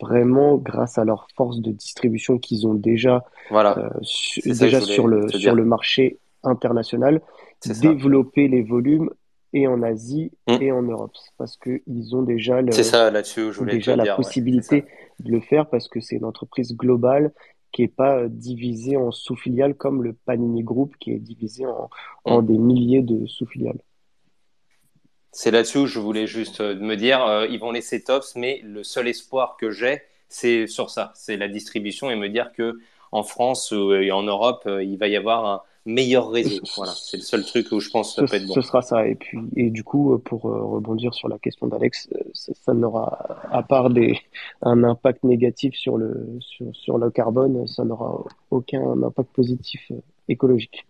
vraiment 0.00 0.56
grâce 0.56 0.98
à 0.98 1.04
leur 1.04 1.28
force 1.36 1.60
de 1.60 1.70
distribution 1.70 2.38
qu'ils 2.38 2.66
ont 2.66 2.74
déjà 2.74 3.24
voilà, 3.50 3.78
euh, 3.78 3.90
su- 4.02 4.40
déjà 4.42 4.80
voulais 4.80 4.92
sur 4.92 5.06
le 5.06 5.28
sur 5.28 5.54
le 5.54 5.64
marché 5.64 6.18
international, 6.42 7.20
ça. 7.74 7.80
développer 7.80 8.48
les 8.48 8.62
volumes 8.62 9.10
et 9.52 9.66
en 9.66 9.82
Asie 9.82 10.32
Mm. 10.48 10.56
et 10.60 10.72
en 10.72 10.82
Europe 10.82 11.16
parce 11.38 11.56
que 11.56 11.82
ils 11.86 12.14
ont 12.16 12.22
déjà 12.22 12.60
le, 12.62 12.72
ça 12.72 13.10
la 13.96 14.04
dire. 14.04 14.16
possibilité 14.16 14.84
de 15.20 15.30
le 15.32 15.40
faire 15.40 15.68
parce 15.68 15.88
que 15.88 16.00
c'est 16.00 16.16
une 16.16 16.24
entreprise 16.24 16.76
globale 16.76 17.32
qui 17.72 17.82
est 17.82 17.88
pas 17.88 18.16
euh, 18.18 18.28
divisée 18.28 18.96
en 18.96 19.10
sous-filiales 19.10 19.74
comme 19.74 20.02
le 20.02 20.12
Panini 20.12 20.62
Group 20.62 20.94
qui 20.98 21.12
est 21.12 21.18
divisé 21.18 21.66
en, 21.66 21.90
en 22.24 22.42
Mm. 22.42 22.46
des 22.46 22.58
milliers 22.58 23.02
de 23.02 23.26
sous-filiales. 23.26 23.80
C'est 25.32 25.50
là-dessus 25.50 25.78
où 25.78 25.86
je 25.86 25.98
voulais 25.98 26.26
juste 26.26 26.60
euh, 26.60 26.74
me 26.76 26.94
dire, 26.96 27.22
euh, 27.24 27.46
ils 27.48 27.58
vont 27.60 27.70
laisser 27.72 28.02
Tops, 28.02 28.36
mais 28.36 28.60
le 28.64 28.82
seul 28.82 29.06
espoir 29.08 29.56
que 29.58 29.70
j'ai, 29.70 30.00
c'est 30.28 30.66
sur 30.66 30.88
ça, 30.90 31.12
c'est 31.14 31.36
la 31.36 31.48
distribution 31.48 32.10
et 32.10 32.16
me 32.16 32.28
dire 32.28 32.52
que 32.52 32.78
en 33.12 33.22
France 33.22 33.72
et 33.72 34.10
en 34.10 34.22
Europe, 34.24 34.68
il 34.82 34.96
va 34.98 35.06
y 35.08 35.16
avoir 35.16 35.44
un 35.46 35.62
meilleur 35.86 36.30
réseau. 36.32 36.60
Voilà, 36.76 36.92
c'est 36.94 37.16
le 37.16 37.22
seul 37.22 37.44
truc 37.44 37.72
où 37.72 37.80
je 37.80 37.88
pense 37.90 38.14
que 38.14 38.22
ça 38.22 38.26
Ce, 38.26 38.30
peut 38.30 38.36
être 38.42 38.46
bon. 38.46 38.54
ce 38.54 38.60
sera 38.60 38.82
ça. 38.82 39.06
Et 39.08 39.14
puis, 39.14 39.38
et 39.56 39.70
du 39.70 39.84
coup, 39.84 40.12
euh, 40.14 40.18
pour 40.18 40.46
euh, 40.46 40.60
rebondir 40.62 41.14
sur 41.14 41.28
la 41.28 41.38
question 41.38 41.66
d'Alex, 41.68 42.08
euh, 42.14 42.18
ça, 42.34 42.52
ça 42.54 42.74
n'aura, 42.74 43.46
à 43.50 43.62
part 43.62 43.90
des, 43.90 44.18
un 44.62 44.84
impact 44.84 45.24
négatif 45.24 45.74
sur 45.74 45.96
le, 45.96 46.36
sur, 46.40 46.66
sur 46.74 46.98
le 46.98 47.10
carbone, 47.10 47.66
ça 47.66 47.84
n'aura 47.84 48.24
aucun 48.50 49.02
impact 49.02 49.30
positif 49.32 49.90
écologique. 50.28 50.86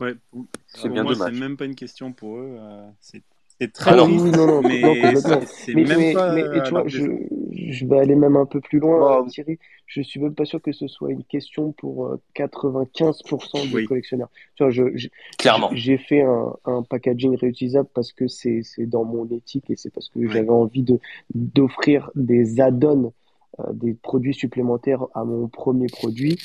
Ouais, 0.00 0.14
pour, 0.30 0.46
C'est 0.66 0.88
bien 0.88 1.02
moi, 1.02 1.12
dommage. 1.12 1.32
c'est 1.34 1.38
même 1.40 1.56
pas 1.56 1.66
une 1.66 1.74
question 1.74 2.12
pour 2.12 2.38
eux. 2.38 2.58
c'est 3.00 3.22
c'est 3.60 3.72
très 3.74 3.90
Ah 3.90 3.96
non. 3.96 4.08
non, 4.08 4.46
non, 4.46 4.62
mais 4.62 4.80
non, 4.80 4.94
complètement. 4.94 5.40
c'est 5.46 5.46
c'est 5.46 5.74
Mais, 5.74 5.84
même 5.84 5.98
mais, 5.98 6.12
pas 6.14 6.32
mais, 6.32 6.40
et 6.40 6.60
à 6.60 6.60
tu 6.62 6.70
vois, 6.70 6.80
leur 6.80 6.88
je, 6.88 7.02
défaut. 7.02 7.18
Je 7.52 7.86
vais 7.86 7.98
aller 7.98 8.14
même 8.14 8.36
un 8.36 8.46
peu 8.46 8.60
plus 8.60 8.78
loin, 8.78 9.26
Thierry. 9.26 9.58
Je 9.86 10.02
suis 10.02 10.20
même 10.20 10.34
pas 10.34 10.44
sûr 10.44 10.62
que 10.62 10.72
ce 10.72 10.86
soit 10.86 11.10
une 11.10 11.24
question 11.24 11.72
pour 11.72 12.06
euh, 12.06 12.20
95% 12.34 13.68
des 13.70 13.74
Oui. 13.74 13.84
collectionneurs. 13.86 14.30
Tu 14.54 14.62
vois, 14.62 14.70
je, 14.70 14.84
je- 14.96 15.08
Clairement. 15.38 15.70
j'ai 15.72 15.98
fait 15.98 16.22
un, 16.22 16.54
un 16.64 16.82
packaging 16.82 17.36
réutilisable 17.36 17.88
parce 17.92 18.12
que 18.12 18.28
c'est, 18.28 18.62
c'est 18.62 18.86
dans 18.86 19.04
mon 19.04 19.26
éthique 19.28 19.68
et 19.70 19.76
c'est 19.76 19.92
parce 19.92 20.08
que 20.08 20.18
Oui. 20.20 20.28
j'avais 20.32 20.48
envie 20.50 20.82
de, 20.82 20.98
d'offrir 21.34 22.10
des 22.14 22.60
add-ons, 22.60 23.12
euh, 23.60 23.72
des 23.72 23.94
produits 23.94 24.34
supplémentaires 24.34 25.04
à 25.14 25.24
mon 25.24 25.48
premier 25.48 25.86
produit. 25.88 26.38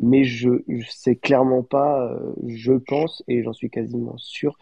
Mais 0.00 0.22
je, 0.24 0.50
je 0.68 0.86
c'est 0.90 1.16
clairement 1.16 1.62
pas, 1.64 2.04
euh, 2.12 2.32
je 2.46 2.72
pense, 2.72 3.22
et 3.26 3.42
j'en 3.42 3.52
suis 3.52 3.68
quasiment 3.68 4.16
sûr, 4.16 4.56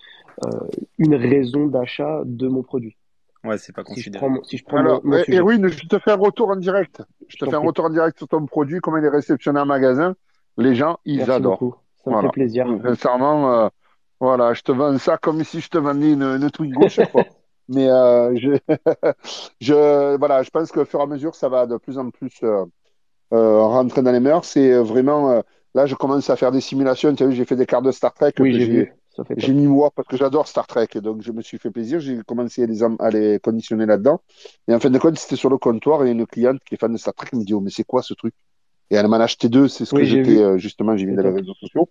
euh, 0.45 0.51
une 0.99 1.15
raison 1.15 1.67
d'achat 1.67 2.23
de 2.25 2.49
mon 2.49 2.63
produit. 2.63 2.97
Ouais, 3.47 3.59
c'est 3.59 3.73
pas 3.75 3.85
Si 3.85 4.03
je 4.03 4.11
considéré. 4.11 4.11
prends 4.11 4.43
si 4.43 4.57
je 4.59 4.65
prends 4.65 4.79
Alors, 4.79 5.01
mon, 5.03 5.03
mon 5.05 5.17
eh, 5.17 5.19
sujet. 5.19 5.39
Erwin, 5.39 5.69
je 5.69 5.87
te 5.87 5.99
fais 5.99 6.13
un 6.13 6.17
retour 6.17 6.51
en 6.51 6.57
direct. 6.57 7.03
Je 7.29 7.37
te 7.37 7.47
fais 7.47 7.57
un 7.57 7.61
prie. 7.61 7.69
retour 7.69 7.85
en 7.87 7.91
direct 7.91 8.19
sur 8.19 8.29
ton 8.29 8.45
produit, 8.47 8.81
comment 8.81 8.99
il 8.99 9.05
est 9.05 9.09
réceptionné 9.09 9.61
en 9.61 9.67
magasin. 9.67 10.15
Les 10.59 10.75
gens, 10.75 10.99
ils 11.05 11.17
Merci 11.17 11.31
adorent. 11.31 11.61
beaucoup. 11.61 11.77
Ça 12.05 12.11
me 12.11 12.15
Voilà. 12.15 12.29
fait 12.29 12.31
plaisir. 12.31 12.67
Sincèrement, 12.85 13.53
euh, 13.67 13.69
voilà, 14.21 14.55
je 14.55 14.63
te 14.63 14.73
vends 14.73 14.97
ça 14.99 15.19
comme 15.19 15.45
si 15.45 15.61
je 15.61 15.69
te 15.69 15.79
vendais 15.79 16.13
une, 16.13 16.23
une 16.23 16.51
Twingo 16.51 16.89
chaque 16.89 17.11
fois. 17.11 17.25
Mais 17.69 17.89
euh, 17.91 18.35
je, 18.37 18.59
je, 19.61 20.17
voilà, 20.17 20.43
je 20.43 20.51
pense 20.51 20.71
qu'au 20.73 20.85
fur 20.85 21.01
et 21.01 21.03
à 21.03 21.07
mesure, 21.07 21.35
ça 21.35 21.49
va 21.49 21.67
de 21.67 21.77
plus 21.77 21.99
en 21.99 22.11
plus 22.11 22.33
euh, 22.43 22.65
euh, 23.35 23.61
rentrer 23.63 24.03
dans 24.03 24.13
les 24.13 24.21
mœurs. 24.21 24.47
C'est 24.47 24.75
vraiment, 24.79 25.31
euh, 25.33 25.41
là, 25.75 25.87
je 25.87 25.95
commence 25.95 26.31
à 26.31 26.37
faire 26.37 26.53
des 26.53 26.61
simulations. 26.61 27.15
Tu 27.15 27.23
as 27.25 27.27
vu, 27.29 27.35
j'ai 27.35 27.45
fait 27.45 27.57
des 27.57 27.67
cartes 27.67 27.85
de 27.85 27.93
Star 27.93 28.15
Trek 28.15 28.33
Oui, 28.39 28.53
que 28.53 28.59
j'ai 28.59 28.67
vu. 28.67 28.95
J'ai 29.37 29.53
mis 29.55 29.67
moi 29.67 29.91
parce 29.95 30.09
que 30.09 30.17
j'adore 30.17 30.49
Star 30.49 30.67
Trek. 30.67 30.89
Donc, 30.97 31.23
je 31.23 31.33
me 31.33 31.43
suis 31.43 31.59
fait 31.59 31.71
plaisir. 31.71 32.01
J'ai 32.01 32.19
commencé 32.27 32.62
à 32.62 32.67
les, 32.67 32.83
am- 32.83 32.97
à 33.01 33.11
les 33.11 33.38
conditionner 33.41 33.87
là-dedans. 33.87 34.22
Et 34.68 34.75
en 34.75 34.80
fin 34.80 34.91
de 34.91 34.99
compte, 34.99 35.18
c'était 35.18 35.37
sur 35.37 35.51
le 35.51 35.59
comptoir 35.59 36.05
et 36.05 36.11
une 36.11 36.26
cliente 36.26 36.61
qui 36.64 36.75
est 36.75 36.79
fan 36.79 36.93
de 36.93 36.99
Star 36.99 37.14
Trek 37.14 37.29
me 37.34 37.45
dit, 37.45 37.55
oh, 37.55 37.61
mais 37.61 37.71
c'est 37.71 37.84
quoi 37.84 38.03
ce 38.03 38.14
truc? 38.14 38.34
Et 38.91 38.97
elle 38.97 39.09
m'en 39.09 39.18
a 39.18 39.25
acheté 39.25 39.49
deux. 39.49 39.68
C'est 39.68 39.84
ce 39.87 39.93
Oui, 39.93 40.05
que 40.05 40.07
j'ai 40.07 40.22
j'étais, 40.22 40.38
vu. 40.38 40.43
euh, 40.43 40.59
justement, 40.59 40.97
j'ai 40.97 41.07
mis 41.07 41.14
dans 41.14 41.22
les 41.22 41.30
réseaux 41.30 41.55
sociaux. 41.55 41.88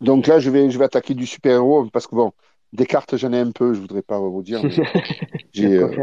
Donc 0.00 0.26
là, 0.26 0.38
je 0.40 0.50
vais, 0.50 0.70
je 0.70 0.78
vais 0.78 0.84
attaquer 0.84 1.14
du 1.14 1.26
super-héros 1.26 1.88
parce 1.92 2.06
que 2.06 2.14
bon, 2.16 2.32
des 2.72 2.86
cartes, 2.86 3.16
j'en 3.16 3.32
ai 3.32 3.38
un 3.40 3.52
peu, 3.52 3.74
je 3.74 3.80
voudrais 3.80 4.02
pas 4.02 4.18
vous 4.18 4.42
dire, 4.42 4.64
j'ai, 5.52 5.78
euh, 5.78 5.96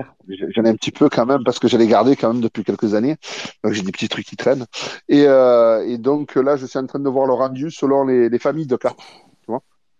j'en 0.56 0.64
ai 0.66 0.70
un 0.70 0.76
petit 0.76 0.91
peu 0.91 1.10
quand 1.10 1.26
même 1.26 1.44
parce 1.45 1.60
que 1.60 1.68
je 1.68 1.78
l'ai 1.78 1.88
gardé 1.88 2.16
quand 2.16 2.34
même 2.34 2.41
depuis 2.41 2.64
quelques 2.64 2.94
années. 2.95 3.18
Donc 3.64 3.74
j'ai 3.74 3.84
des 3.84 3.91
petits 3.91 4.10
trucs 4.10 4.26
qui 4.28 4.38
traînent. 4.38 4.66
Et, 5.10 5.26
euh, 5.28 5.86
et 5.88 5.98
donc 5.98 6.36
là, 6.36 6.57
je 6.57 6.66
suis 6.66 6.80
en 6.80 6.88
train 6.88 6.99
de 6.99 7.10
voir 7.10 7.28
le 7.28 7.34
rendu 7.34 7.72
selon 7.72 8.06
les, 8.06 8.30
les 8.30 8.40
familles 8.40 8.68
de 8.68 8.78
cartes, 8.78 8.99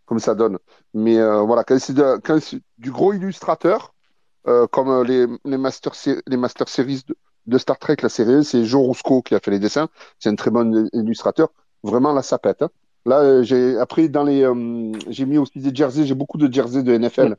comme 0.10 0.20
ça 0.20 0.34
donne. 0.34 0.58
Mais 0.96 1.20
euh, 1.20 1.42
voilà, 1.42 1.64
quand 1.64 1.78
c'est, 1.80 1.94
du 2.80 2.92
gros 2.92 3.14
illustrateur, 3.14 3.94
euh, 4.48 4.66
comme 4.68 4.90
euh, 4.90 5.04
les, 5.04 5.28
les 5.46 5.58
Master, 5.58 5.94
les 6.26 6.38
Master 6.38 6.68
Series 6.68 7.04
de, 7.46 7.58
Star 7.60 7.78
Trek, 7.78 7.98
la 8.02 8.10
série 8.10 8.34
1, 8.34 8.44
c'est 8.44 8.66
Joe 8.66 8.88
Rusco 8.88 9.22
qui 9.22 9.36
a 9.36 9.40
fait 9.40 9.52
les 9.52 9.60
dessins. 9.60 9.88
C'est 10.18 10.30
un 10.30 10.36
très 10.36 10.50
bon 10.50 10.90
illustrateur. 10.94 11.50
Vraiment, 11.84 12.12
là, 12.12 12.24
ça 12.24 12.40
pète. 12.40 12.64
hein. 12.64 12.70
Là, 13.06 13.44
j'ai 13.44 13.78
après 13.78 14.10
dans 14.10 14.24
les, 14.24 14.42
j'ai 15.10 15.26
mis 15.26 15.38
aussi 15.38 15.60
des 15.60 15.74
jerseys. 15.74 16.06
J'ai 16.06 16.16
beaucoup 16.16 16.38
de 16.38 16.52
jerseys 16.52 16.84
de 16.84 16.98
NFL, 16.98 17.38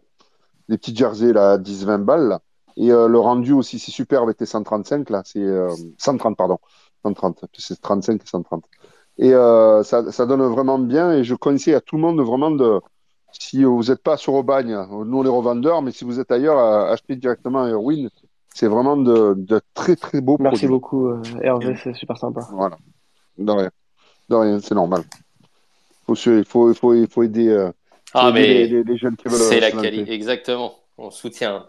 des 0.69 0.79
petits 0.79 0.95
jerseys 0.97 1.33
là, 1.33 1.59
10-20 1.59 2.05
balles. 2.05 2.39
Et 2.77 2.89
le 2.89 3.19
rendu 3.19 3.53
aussi, 3.53 3.79
c'est 3.79 3.91
super 3.91 4.23
avec 4.23 4.41
les 4.41 4.47
135 4.47 5.11
là. 5.11 5.23
C'est 5.25 5.43
euh, 5.43 5.69
130 5.99 6.37
pardon, 6.37 6.59
130. 7.05 7.45
C'est 7.59 7.81
35 7.81 8.23
et 8.23 8.27
130. 8.27 8.65
Et 9.21 9.33
euh, 9.35 9.83
ça, 9.83 10.11
ça 10.11 10.25
donne 10.27 10.43
vraiment 10.43 10.79
bien. 10.79 11.13
Et 11.13 11.25
je 11.25 11.35
conseille 11.35 11.75
à 11.75 11.81
tout 11.81 11.97
le 11.97 12.03
monde 12.03 12.21
vraiment 12.21 12.51
de, 12.51 12.81
si 13.33 13.63
vous 13.65 13.85
n'êtes 13.85 14.03
pas 14.03 14.17
sur 14.17 14.35
Aubagne, 14.35 14.77
nous 15.05 15.23
les 15.23 15.29
revendeurs, 15.29 15.83
mais 15.83 15.93
si 15.93 16.05
vous 16.05 16.19
êtes 16.19 16.33
ailleurs, 16.33 16.59
à 16.59 16.91
acheter 16.91 17.15
directement 17.17 17.63
à 17.65 17.69
Erwin. 17.71 18.09
C'est 18.55 18.67
vraiment 18.67 18.97
de, 18.97 19.35
de 19.37 19.61
très 19.75 19.95
très 19.95 20.21
beaux 20.21 20.37
Merci 20.41 20.61
produits. 20.67 20.69
beaucoup, 20.69 21.07
euh, 21.09 21.23
Hervé. 21.41 21.77
C'est 21.85 21.95
super 21.95 22.17
sympa. 22.17 22.41
Voilà. 22.53 22.77
De 23.39 23.53
rien. 23.53 23.71
De 24.29 24.35
rien, 24.35 24.59
c'est 24.61 24.75
normal. 24.75 25.03
Faut, 26.07 26.15
il, 26.15 26.45
faut, 26.45 26.71
il, 26.71 26.75
faut, 26.75 26.95
il 26.95 27.07
faut 27.09 27.23
aider, 27.23 27.49
euh, 27.49 27.71
Ah, 28.13 28.31
aider 28.31 28.41
mais 28.41 28.47
les, 28.49 28.67
les- 28.69 28.83
les 28.85 28.97
jeunes 28.97 29.17
qui 29.17 29.29
veulent 29.29 29.39
c'est 29.39 29.59
euh, 29.59 29.61
la 29.61 29.71
qualité. 29.71 30.13
Exactement. 30.13 30.75
On 30.99 31.11
soutient. 31.11 31.67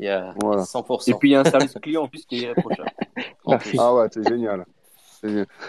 Il 0.00 0.06
y 0.06 0.08
a 0.08 0.34
Voilà. 0.40 0.62
100%. 0.62 1.10
Et 1.10 1.14
puis 1.14 1.28
il 1.30 1.32
y 1.32 1.36
a 1.36 1.40
un 1.40 1.44
service 1.44 1.74
client 1.80 2.02
en 2.02 2.08
plus 2.08 2.24
qui 2.26 2.36
est 2.38 2.40
irréprochable. 2.42 2.90
Ah 3.78 3.94
ouais, 3.94 4.08
c'est 4.10 4.26
génial. 4.28 4.66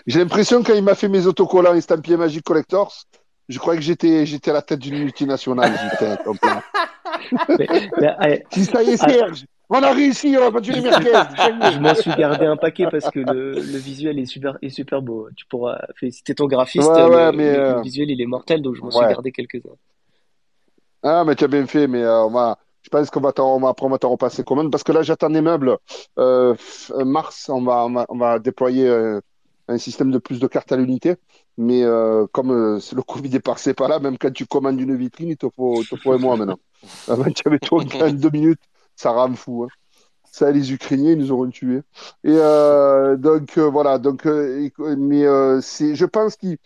J'ai 0.06 0.20
l'impression 0.20 0.64
quand 0.64 0.74
il 0.74 0.84
m'a 0.84 0.96
fait 0.96 1.08
mes 1.08 1.26
autocollants 1.28 1.74
estampillés 1.76 2.18
Magic 2.18 2.44
Collectors, 2.44 2.94
je 3.50 3.60
croyais 3.60 3.80
que 3.80 3.86
j'étais 3.86 4.26
j'étais 4.26 4.52
à 4.52 4.56
la 4.56 4.62
tête 4.62 4.80
d'une 4.80 4.98
multinationale. 5.00 5.74
Allez, 8.20 8.44
Si 8.52 8.66
ça 8.66 8.84
y 8.84 8.92
est, 8.92 8.98
Serge, 8.98 9.46
on 9.70 9.82
a 9.84 9.92
réussi, 9.94 10.36
on 10.40 10.48
a 10.48 10.52
battu 10.52 10.72
les 10.72 10.82
merguez. 10.82 11.12
je 11.74 11.80
m'en 11.80 11.96
suis 11.96 12.14
gardé 12.16 12.46
un 12.46 12.58
paquet 12.58 12.88
parce 12.90 13.10
que 13.10 13.20
le, 13.20 13.52
le 13.54 13.78
visuel 13.78 14.20
est 14.20 14.26
super, 14.26 14.58
est 14.62 14.70
super 14.70 15.02
beau. 15.02 15.30
Tu 15.36 15.46
pourras 15.46 15.80
féliciter 15.96 16.36
ton 16.36 16.48
graphiste. 16.48 16.90
Ouais, 16.90 17.04
ouais, 17.04 17.32
le, 17.32 17.38
mais, 17.38 17.52
le- 17.52 17.60
euh, 17.60 17.82
visuel, 17.82 18.10
il 18.12 18.22
est 18.22 18.26
mortel, 18.26 18.62
donc 18.62 18.76
je 18.76 18.82
m'en 18.82 18.92
suis 18.92 19.06
gardé 19.08 19.32
quelques-uns. 19.32 19.76
Ah, 21.04 21.24
mais 21.26 21.36
tu 21.36 21.44
as 21.44 21.48
bien 21.48 21.66
fait, 21.68 21.88
mais 21.88 22.02
euh, 22.02 22.24
on 22.24 22.32
va, 22.32 22.58
je 22.82 22.90
pense 22.90 23.10
qu'on 23.10 23.22
va 23.22 23.32
t'en, 23.32 23.56
on 23.56 23.60
va, 23.60 23.70
après, 23.70 23.86
on 23.86 23.90
va 23.90 23.98
t'en 23.98 24.10
repasser 24.10 24.44
commande 24.44 24.72
parce 24.72 24.84
que 24.84 24.92
là, 24.92 25.04
j'attends 25.04 25.30
des 25.30 25.42
meubles. 25.42 25.78
Euh, 26.18 26.56
euh, 26.92 27.06
mars, 27.06 27.50
on 27.50 27.62
va, 27.62 27.86
on 27.86 27.92
va, 27.92 28.06
on 28.10 28.18
va 28.18 28.40
déployer 28.40 28.88
un 29.68 29.78
système 29.78 30.12
de 30.12 30.18
plus 30.18 30.40
de 30.40 30.48
cartes 30.48 30.72
à 30.72 30.78
l'unité. 30.78 31.16
Mais 31.58 31.84
euh, 31.84 32.28
comme 32.32 32.52
euh, 32.52 32.80
le 32.96 33.02
Covid 33.02 33.36
est 33.36 33.42
passé 33.42 33.74
par 33.74 33.88
là, 33.90 34.00
même 34.00 34.18
quand 34.18 34.32
tu 34.32 34.46
commandes 34.46 34.80
une 34.80 34.96
vitrine, 34.96 35.30
il 35.30 35.38
te 35.38 35.48
faut, 35.56 35.82
il 35.82 35.88
te 35.88 35.96
faut 35.96 36.14
un 36.14 36.18
mois 36.18 36.38
maintenant. 36.38 36.60
Avant, 37.08 37.30
tu 37.32 37.48
avais 37.48 37.60
tout 37.60 37.76
en 37.76 38.12
deux 38.12 38.30
minutes, 38.30 38.62
ça 38.96 39.12
rame 39.12 39.36
fou. 39.36 39.64
Hein. 39.64 39.70
Ça, 40.32 40.52
les 40.52 40.72
Ukrainiens, 40.72 41.14
ils 41.14 41.18
nous 41.18 41.32
auront 41.32 41.50
tués. 41.50 41.82
Et 42.24 42.30
euh, 42.30 43.18
donc, 43.18 43.58
voilà. 43.58 43.98
Donc, 43.98 44.26
mais 44.26 45.26
c'est, 45.62 45.96
je 45.96 46.06
pense 46.06 46.36
qu'il. 46.36 46.58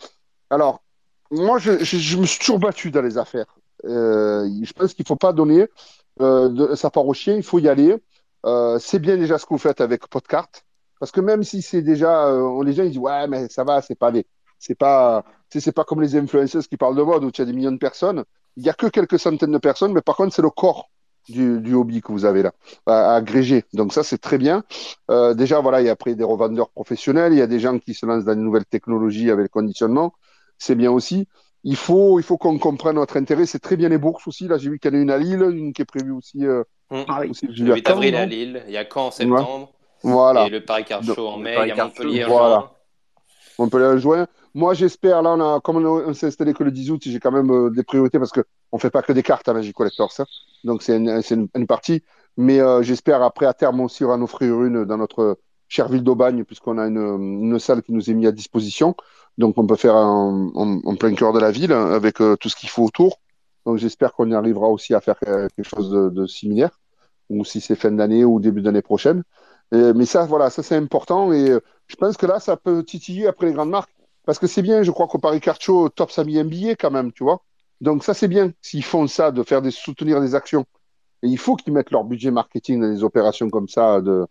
Alors, 0.50 0.82
moi, 1.30 1.58
je, 1.58 1.82
je, 1.82 1.96
je 1.96 2.18
me 2.18 2.26
suis 2.26 2.38
toujours 2.38 2.58
battu 2.58 2.90
dans 2.90 3.00
les 3.00 3.16
affaires. 3.16 3.46
Je 3.84 4.72
pense 4.74 4.92
qu'il 4.92 5.06
faut 5.06 5.16
pas 5.16 5.32
donner 5.32 5.68
de, 6.20 6.74
sa 6.74 6.90
part 6.90 7.06
au 7.06 7.14
chien, 7.14 7.34
il 7.34 7.42
faut 7.42 7.60
y 7.60 7.68
aller. 7.68 7.96
C'est 8.78 8.98
bien 8.98 9.16
déjà 9.16 9.38
ce 9.38 9.46
que 9.46 9.54
vous 9.54 9.58
faites 9.58 9.80
avec 9.80 10.06
Podcart, 10.06 10.50
parce 11.02 11.10
que 11.10 11.20
même 11.20 11.42
si 11.42 11.62
c'est 11.62 11.82
déjà, 11.82 12.28
euh, 12.28 12.62
les 12.62 12.74
gens 12.74 12.84
ils 12.84 12.90
disent 12.90 12.98
ouais 12.98 13.26
mais 13.26 13.48
ça 13.48 13.64
va, 13.64 13.82
c'est 13.82 13.96
pas 13.96 14.12
des, 14.12 14.24
c'est 14.60 14.76
pas, 14.76 15.24
c'est 15.50 15.72
pas 15.72 15.82
comme 15.82 16.00
les 16.00 16.14
influenceurs 16.14 16.62
qui 16.62 16.76
parlent 16.76 16.94
de 16.94 17.02
mode 17.02 17.24
où 17.24 17.32
tu 17.32 17.42
as 17.42 17.44
des 17.44 17.52
millions 17.52 17.72
de 17.72 17.76
personnes. 17.76 18.22
Il 18.56 18.64
y 18.64 18.70
a 18.70 18.72
que 18.72 18.86
quelques 18.86 19.18
centaines 19.18 19.50
de 19.50 19.58
personnes, 19.58 19.92
mais 19.92 20.00
par 20.00 20.14
contre 20.14 20.32
c'est 20.32 20.42
le 20.42 20.50
corps 20.50 20.90
du, 21.28 21.60
du 21.60 21.74
hobby 21.74 22.02
que 22.02 22.12
vous 22.12 22.24
avez 22.24 22.44
là 22.44 22.52
à, 22.86 23.14
à 23.14 23.16
agréger. 23.16 23.64
Donc 23.72 23.92
ça 23.92 24.04
c'est 24.04 24.18
très 24.18 24.38
bien. 24.38 24.62
Euh, 25.10 25.34
déjà 25.34 25.58
voilà, 25.58 25.80
il 25.80 25.86
y 25.86 25.88
a 25.88 25.92
après 25.92 26.14
des 26.14 26.22
revendeurs 26.22 26.70
professionnels, 26.70 27.32
il 27.32 27.40
y 27.40 27.42
a 27.42 27.48
des 27.48 27.58
gens 27.58 27.80
qui 27.80 27.94
se 27.94 28.06
lancent 28.06 28.24
dans 28.24 28.36
de 28.36 28.40
nouvelles 28.40 28.66
technologies 28.66 29.32
avec 29.32 29.42
le 29.42 29.48
conditionnement, 29.48 30.12
c'est 30.56 30.76
bien 30.76 30.92
aussi. 30.92 31.26
Il 31.64 31.74
faut, 31.74 32.20
il 32.20 32.22
faut 32.22 32.38
qu'on 32.38 32.60
comprenne 32.60 32.94
notre 32.94 33.16
intérêt. 33.16 33.46
C'est 33.46 33.58
très 33.58 33.76
bien 33.76 33.88
les 33.88 33.98
bourses 33.98 34.26
aussi. 34.28 34.46
Là, 34.46 34.58
j'ai 34.58 34.70
vu 34.70 34.78
qu'il 34.78 34.92
y 34.92 34.96
en 34.96 34.98
a 34.98 35.02
une 35.02 35.10
à 35.10 35.18
Lille, 35.18 35.42
une 35.42 35.72
qui 35.72 35.82
est 35.82 35.84
prévue 35.84 36.10
aussi, 36.10 36.44
euh, 36.44 36.64
Mm. 36.92 37.04
Ah 37.08 37.20
oui. 37.22 37.30
aussi 37.30 37.46
Le 37.46 37.52
prévue 37.52 37.72
à 37.72 37.76
8 37.76 37.86
Caen, 37.86 37.92
avril 37.94 38.16
à 38.16 38.26
Lille, 38.26 38.62
il 38.66 38.72
y 38.72 38.76
a 38.76 38.84
Caen 38.84 39.06
en 39.06 39.10
septembre, 39.10 39.72
Voilà. 40.02 40.46
et 40.46 40.50
le 40.50 40.64
Paris 40.64 40.84
Car 40.84 41.02
Show 41.02 41.28
en 41.28 41.38
mai, 41.38 41.56
il 41.62 41.68
y 41.68 41.70
a 41.72 41.84
Montpellier 41.84 42.24
en 42.24 42.28
voilà. 42.28 42.54
juin. 42.60 42.70
On 43.58 43.68
peut 43.68 43.84
aller 43.86 44.00
juin. 44.00 44.26
Moi, 44.54 44.74
j'espère, 44.74 45.22
là, 45.22 45.30
on 45.30 45.40
a, 45.40 45.60
comme 45.60 45.76
on, 45.76 46.08
on 46.08 46.14
s'est 46.14 46.26
installé 46.26 46.52
que 46.52 46.62
le 46.64 46.70
10 46.70 46.90
août, 46.90 47.00
j'ai 47.04 47.20
quand 47.20 47.30
même 47.30 47.50
euh, 47.50 47.70
des 47.70 47.82
priorités 47.82 48.18
parce 48.18 48.32
que 48.32 48.42
on 48.70 48.78
fait 48.78 48.90
pas 48.90 49.02
que 49.02 49.12
des 49.12 49.22
cartes 49.22 49.48
à 49.48 49.54
Magic 49.54 49.74
Collector, 49.74 50.12
ça. 50.12 50.24
Donc, 50.64 50.82
c'est 50.82 50.96
une, 50.96 51.22
c'est 51.22 51.34
une, 51.34 51.48
une 51.54 51.66
partie. 51.66 52.02
Mais 52.36 52.60
euh, 52.60 52.82
j'espère, 52.82 53.22
après, 53.22 53.46
à 53.46 53.54
terme 53.54 53.80
aussi, 53.80 54.04
on 54.04 54.08
va 54.08 54.14
en 54.14 54.22
offrir 54.22 54.62
une 54.62 54.84
dans 54.84 54.98
notre 54.98 55.38
chère 55.68 55.88
ville 55.88 56.02
d'Aubagne, 56.02 56.44
puisqu'on 56.44 56.76
a 56.78 56.86
une, 56.86 56.98
une 56.98 57.58
salle 57.58 57.82
qui 57.82 57.92
nous 57.92 58.10
est 58.10 58.14
mise 58.14 58.28
à 58.28 58.32
disposition. 58.32 58.94
Donc, 59.38 59.56
on 59.56 59.66
peut 59.66 59.76
faire 59.76 59.94
en, 59.96 60.50
en, 60.54 60.80
en 60.84 60.96
plein 60.96 61.14
cœur 61.14 61.32
de 61.32 61.38
la 61.40 61.50
ville, 61.50 61.72
hein, 61.72 61.90
avec 61.92 62.20
euh, 62.20 62.36
tout 62.36 62.48
ce 62.50 62.56
qu'il 62.56 62.68
faut 62.68 62.84
autour. 62.84 63.20
Donc, 63.64 63.78
j'espère 63.78 64.12
qu'on 64.12 64.30
y 64.30 64.34
arrivera 64.34 64.68
aussi 64.68 64.92
à 64.94 65.00
faire 65.00 65.18
quelque 65.18 65.62
chose 65.62 65.90
de, 65.90 66.10
de 66.10 66.26
similaire, 66.26 66.78
ou 67.30 67.44
si 67.44 67.60
c'est 67.60 67.76
fin 67.76 67.92
d'année 67.92 68.24
ou 68.24 68.38
début 68.40 68.60
d'année 68.60 68.82
prochaine. 68.82 69.22
Euh, 69.72 69.94
mais 69.94 70.06
ça, 70.06 70.26
voilà, 70.26 70.50
ça 70.50 70.62
c'est 70.62 70.76
important. 70.76 71.32
Et 71.32 71.50
euh, 71.50 71.60
je 71.86 71.96
pense 71.96 72.16
que 72.16 72.26
là, 72.26 72.40
ça 72.40 72.56
peut 72.56 72.84
titiller 72.84 73.26
après 73.26 73.46
les 73.46 73.52
grandes 73.52 73.70
marques. 73.70 73.94
Parce 74.24 74.38
que 74.38 74.46
c'est 74.46 74.62
bien, 74.62 74.82
je 74.82 74.90
crois 74.90 75.08
qu'au 75.08 75.18
Paris 75.18 75.40
Card 75.40 75.60
Show, 75.60 75.88
Tops 75.88 76.18
a 76.18 76.24
mis 76.24 76.38
un 76.38 76.44
billet 76.44 76.76
quand 76.76 76.90
même, 76.90 77.12
tu 77.12 77.24
vois. 77.24 77.42
Donc 77.80 78.04
ça, 78.04 78.14
c'est 78.14 78.28
bien 78.28 78.52
s'ils 78.62 78.84
font 78.84 79.06
ça, 79.08 79.32
de 79.32 79.42
faire 79.42 79.62
des 79.62 79.72
soutenir 79.72 80.20
des 80.20 80.34
actions. 80.34 80.64
Et 81.22 81.28
il 81.28 81.38
faut 81.38 81.56
qu'ils 81.56 81.72
mettent 81.72 81.90
leur 81.90 82.04
budget 82.04 82.30
marketing 82.30 82.80
dans 82.80 82.88
des 82.88 83.02
opérations 83.02 83.50
comme 83.50 83.68
ça, 83.68 84.00
de 84.00 84.26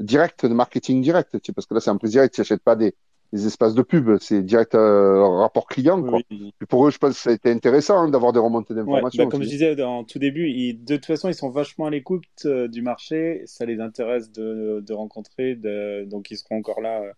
direct, 0.00 0.46
de 0.46 0.54
marketing 0.54 1.02
direct. 1.02 1.30
tu 1.32 1.40
sais, 1.46 1.52
Parce 1.52 1.66
que 1.66 1.74
là, 1.74 1.80
c'est 1.80 1.90
un 1.90 1.96
prix 1.96 2.08
direct, 2.10 2.34
tu 2.34 2.40
n'achètes 2.40 2.62
pas 2.62 2.76
des, 2.76 2.94
des 3.32 3.46
espaces 3.46 3.74
de 3.74 3.82
pub, 3.82 4.18
c'est 4.20 4.42
direct 4.42 4.74
euh, 4.74 5.26
rapport 5.38 5.66
client, 5.66 6.02
quoi. 6.02 6.20
Oui. 6.20 6.54
Et 6.62 6.66
pour 6.66 6.86
eux, 6.86 6.90
je 6.90 6.98
pense 6.98 7.14
que 7.14 7.20
ça 7.20 7.30
a 7.30 7.32
été 7.34 7.50
intéressant 7.50 7.98
hein, 7.98 8.08
d'avoir 8.08 8.32
des 8.32 8.38
remontées 8.40 8.74
Ouais, 8.84 9.02
d'informations. 9.02 9.24
bah, 9.24 9.26
comme 9.26 9.42
je 9.42 9.48
disais 9.48 9.82
en 9.82 10.04
tout 10.04 10.18
début, 10.20 10.48
ils- 10.48 10.84
de 10.84 10.94
toute 10.96 11.06
façon, 11.06 11.28
ils 11.28 11.34
sont 11.34 11.50
vachement 11.50 11.86
à 11.86 11.90
l'écoute 11.90 12.24
euh, 12.44 12.68
du 12.68 12.82
marché. 12.82 13.42
Ça 13.46 13.66
les 13.66 13.80
intéresse 13.80 14.30
de, 14.30 14.80
de 14.86 14.92
rencontrer, 14.92 15.56
de- 15.56 16.04
donc 16.04 16.30
ils 16.30 16.36
seront 16.38 16.56
encore 16.58 16.80
là 16.80 17.00
euh, 17.02 17.12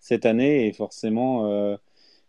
cette 0.00 0.24
année 0.26 0.66
et 0.68 0.72
forcément, 0.72 1.46
euh, 1.46 1.76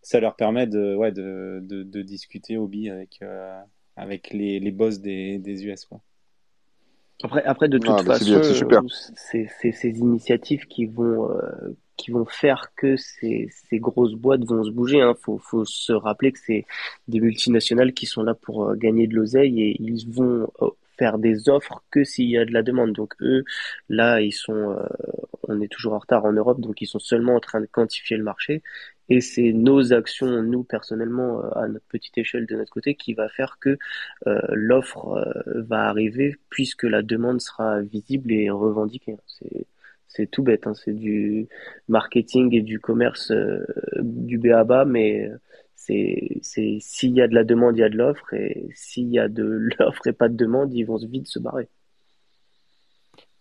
ça 0.01 0.19
leur 0.19 0.35
permet 0.35 0.67
de, 0.67 0.95
ouais, 0.95 1.11
de, 1.13 1.59
de, 1.63 1.83
de 1.83 2.01
discuter 2.01 2.57
hobby 2.57 2.89
avec, 2.89 3.19
euh, 3.23 3.61
avec 3.95 4.31
les, 4.31 4.59
les 4.59 4.71
boss 4.71 4.99
des, 4.99 5.39
des 5.39 5.65
US, 5.65 5.85
quoi. 5.85 6.01
Après, 7.23 7.43
après, 7.45 7.69
de 7.69 7.77
toute 7.77 7.85
Ah, 7.87 8.03
bah, 8.03 8.13
c'est 8.13 8.25
façon, 8.25 8.25
bien, 8.25 8.41
c'est 8.41 8.53
super. 8.53 8.81
c'est 9.15 9.47
c'est 9.61 9.71
ces 9.71 9.89
initiatives 9.99 10.65
qui 10.67 10.85
vont, 10.85 11.29
euh, 11.31 11.77
qui 11.97 12.11
vont 12.11 12.25
faire 12.25 12.71
que 12.75 12.95
ces, 12.97 13.49
ces 13.69 13.79
grosses 13.79 14.15
boîtes 14.15 14.43
vont 14.45 14.63
se 14.63 14.71
bouger. 14.71 15.01
Hein. 15.01 15.15
Faut, 15.21 15.37
faut 15.37 15.65
se 15.65 15.93
rappeler 15.93 16.31
que 16.31 16.39
c'est 16.39 16.65
des 17.07 17.19
multinationales 17.19 17.93
qui 17.93 18.05
sont 18.05 18.23
là 18.23 18.33
pour 18.33 18.69
euh, 18.69 18.75
gagner 18.75 19.07
de 19.07 19.15
l'oseille 19.15 19.61
et 19.61 19.77
ils 19.81 20.09
vont 20.09 20.51
euh, 20.61 20.69
faire 20.97 21.17
des 21.17 21.49
offres 21.49 21.83
que 21.91 22.03
s'il 22.03 22.29
y 22.29 22.37
a 22.37 22.45
de 22.45 22.53
la 22.53 22.63
demande. 22.63 22.93
Donc 22.93 23.13
eux, 23.21 23.43
là, 23.89 24.21
ils 24.21 24.33
sont, 24.33 24.71
euh, 24.71 24.87
on 25.47 25.61
est 25.61 25.67
toujours 25.67 25.93
en 25.93 25.99
retard 25.99 26.25
en 26.25 26.33
Europe, 26.33 26.61
donc 26.61 26.81
ils 26.81 26.87
sont 26.87 26.99
seulement 26.99 27.35
en 27.35 27.39
train 27.39 27.61
de 27.61 27.65
quantifier 27.65 28.17
le 28.17 28.23
marché. 28.23 28.61
Et 29.09 29.19
c'est 29.19 29.51
nos 29.51 29.91
actions, 29.91 30.41
nous 30.41 30.63
personnellement, 30.63 31.43
euh, 31.43 31.49
à 31.55 31.67
notre 31.67 31.85
petite 31.87 32.17
échelle 32.17 32.45
de 32.45 32.55
notre 32.55 32.71
côté, 32.71 32.95
qui 32.95 33.13
va 33.13 33.27
faire 33.27 33.57
que 33.59 33.77
euh, 34.27 34.39
l'offre 34.51 35.17
euh, 35.17 35.61
va 35.63 35.89
arriver 35.89 36.37
puisque 36.49 36.83
la 36.83 37.01
demande 37.01 37.41
sera 37.41 37.81
visible 37.81 38.31
et 38.31 38.49
revendiquée. 38.49 39.17
C'est 39.27 39.65
c'est 40.13 40.27
tout 40.29 40.43
bête, 40.43 40.67
hein. 40.67 40.73
C'est 40.73 40.93
du 40.93 41.47
marketing 41.87 42.53
et 42.55 42.61
du 42.61 42.79
commerce 42.79 43.31
euh, 43.31 43.65
du 44.01 44.37
B.A.B.A. 44.37 44.85
mais 44.85 45.29
c'est 45.75 46.39
c'est 46.41 46.77
s'il 46.81 47.13
y 47.15 47.21
a 47.21 47.27
de 47.27 47.35
la 47.35 47.43
demande, 47.43 47.77
il 47.77 47.81
y 47.81 47.83
a 47.83 47.89
de 47.89 47.97
l'offre 47.97 48.33
et 48.33 48.69
s'il 48.75 49.09
y 49.09 49.19
a 49.19 49.27
de 49.29 49.43
l'offre 49.79 50.07
et 50.07 50.13
pas 50.13 50.29
de 50.29 50.35
demande, 50.35 50.73
ils 50.73 50.83
vont 50.83 50.97
vite 50.97 51.27
se 51.27 51.39
barrer. 51.39 51.69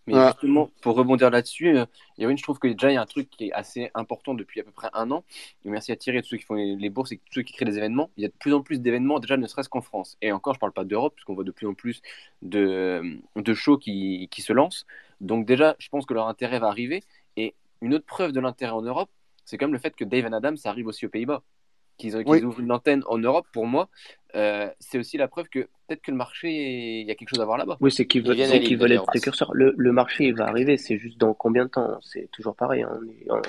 Mais 0.06 0.14
Ouais. 0.14 0.18
justement, 0.18 0.70
pour 0.80 0.96
rebondir 0.96 1.30
là-dessus, 1.30 1.76
euh, 1.78 1.84
je 2.18 2.42
trouve 2.42 2.58
que 2.58 2.66
déjà, 2.68 2.90
il 2.90 2.94
y 2.94 2.96
a 2.96 3.02
un 3.02 3.06
truc 3.06 3.28
qui 3.30 3.48
est 3.48 3.52
assez 3.52 3.90
important 3.94 4.34
depuis 4.34 4.60
à 4.60 4.64
peu 4.64 4.72
près 4.72 4.88
un 4.94 5.10
an. 5.10 5.24
Et 5.64 5.68
merci 5.70 5.92
à 5.92 5.96
Thierry 5.96 6.18
et 6.18 6.22
tous 6.22 6.30
ceux 6.30 6.36
qui 6.38 6.44
font 6.44 6.54
les, 6.54 6.74
les 6.74 6.90
bourses 6.90 7.12
et 7.12 7.18
tous 7.18 7.34
ceux 7.34 7.42
qui 7.42 7.52
créent 7.52 7.66
des 7.66 7.76
événements. 7.78 8.10
Il 8.16 8.22
y 8.22 8.26
a 8.26 8.28
de 8.28 8.34
plus 8.40 8.52
en 8.54 8.62
plus 8.62 8.80
d'événements, 8.80 9.20
déjà 9.20 9.36
ne 9.36 9.46
serait-ce 9.46 9.68
qu'en 9.68 9.82
France. 9.82 10.16
Et 10.22 10.32
encore, 10.32 10.54
je 10.54 10.58
ne 10.58 10.60
parle 10.60 10.72
pas 10.72 10.84
d'Europe, 10.84 11.14
puisqu'on 11.14 11.34
voit 11.34 11.44
de 11.44 11.52
plus 11.52 11.66
en 11.66 11.74
plus 11.74 12.00
de, 12.42 13.02
de 13.36 13.54
shows 13.54 13.76
qui, 13.78 14.28
qui 14.30 14.42
se 14.42 14.52
lancent. 14.52 14.86
Donc 15.20 15.46
déjà, 15.46 15.76
je 15.78 15.88
pense 15.88 16.06
que 16.06 16.14
leur 16.14 16.28
intérêt 16.28 16.58
va 16.58 16.68
arriver. 16.68 17.02
Et 17.36 17.54
une 17.80 17.94
autre 17.94 18.06
preuve 18.06 18.32
de 18.32 18.40
l'intérêt 18.40 18.72
en 18.72 18.82
Europe, 18.82 19.10
c'est 19.44 19.58
quand 19.58 19.66
même 19.66 19.72
le 19.74 19.78
fait 19.78 19.94
que 19.94 20.04
Dave 20.04 20.26
and 20.26 20.32
Adams 20.32 20.56
arrive 20.64 20.86
aussi 20.86 21.06
aux 21.06 21.10
Pays-Bas. 21.10 21.42
Qu'ils 21.96 22.16
Oui. 22.26 22.42
ouvrent 22.42 22.60
une 22.60 22.72
antenne 22.72 23.02
en 23.06 23.18
Europe, 23.18 23.46
pour 23.52 23.66
moi, 23.66 23.90
euh, 24.34 24.68
c'est 24.78 24.98
aussi 24.98 25.16
la 25.16 25.28
preuve 25.28 25.48
que 25.48 25.60
peut-être 25.86 26.02
que 26.02 26.10
le 26.10 26.16
marché, 26.16 27.00
il 27.00 27.06
y 27.06 27.10
a 27.10 27.14
quelque 27.14 27.30
chose 27.30 27.40
à 27.40 27.44
voir 27.44 27.58
là-bas. 27.58 27.76
Oui, 27.80 27.90
c'est 27.90 28.06
qu'ils 28.06 28.22
Ils 28.26 28.76
veulent, 28.76 28.92
être 28.92 29.06
précurseurs. 29.06 29.52
Le, 29.54 29.74
le 29.76 29.92
marché, 29.92 30.24
il 30.26 30.34
va 30.34 30.46
arriver, 30.46 30.76
c'est 30.76 30.98
juste 30.98 31.18
dans 31.18 31.34
combien 31.34 31.64
de 31.64 31.70
temps? 31.70 31.98
C'est 32.02 32.30
toujours 32.30 32.54
pareil, 32.54 32.82
hein. 32.82 33.00
On 33.00 33.08
est 33.08 33.30
en, 33.30 33.42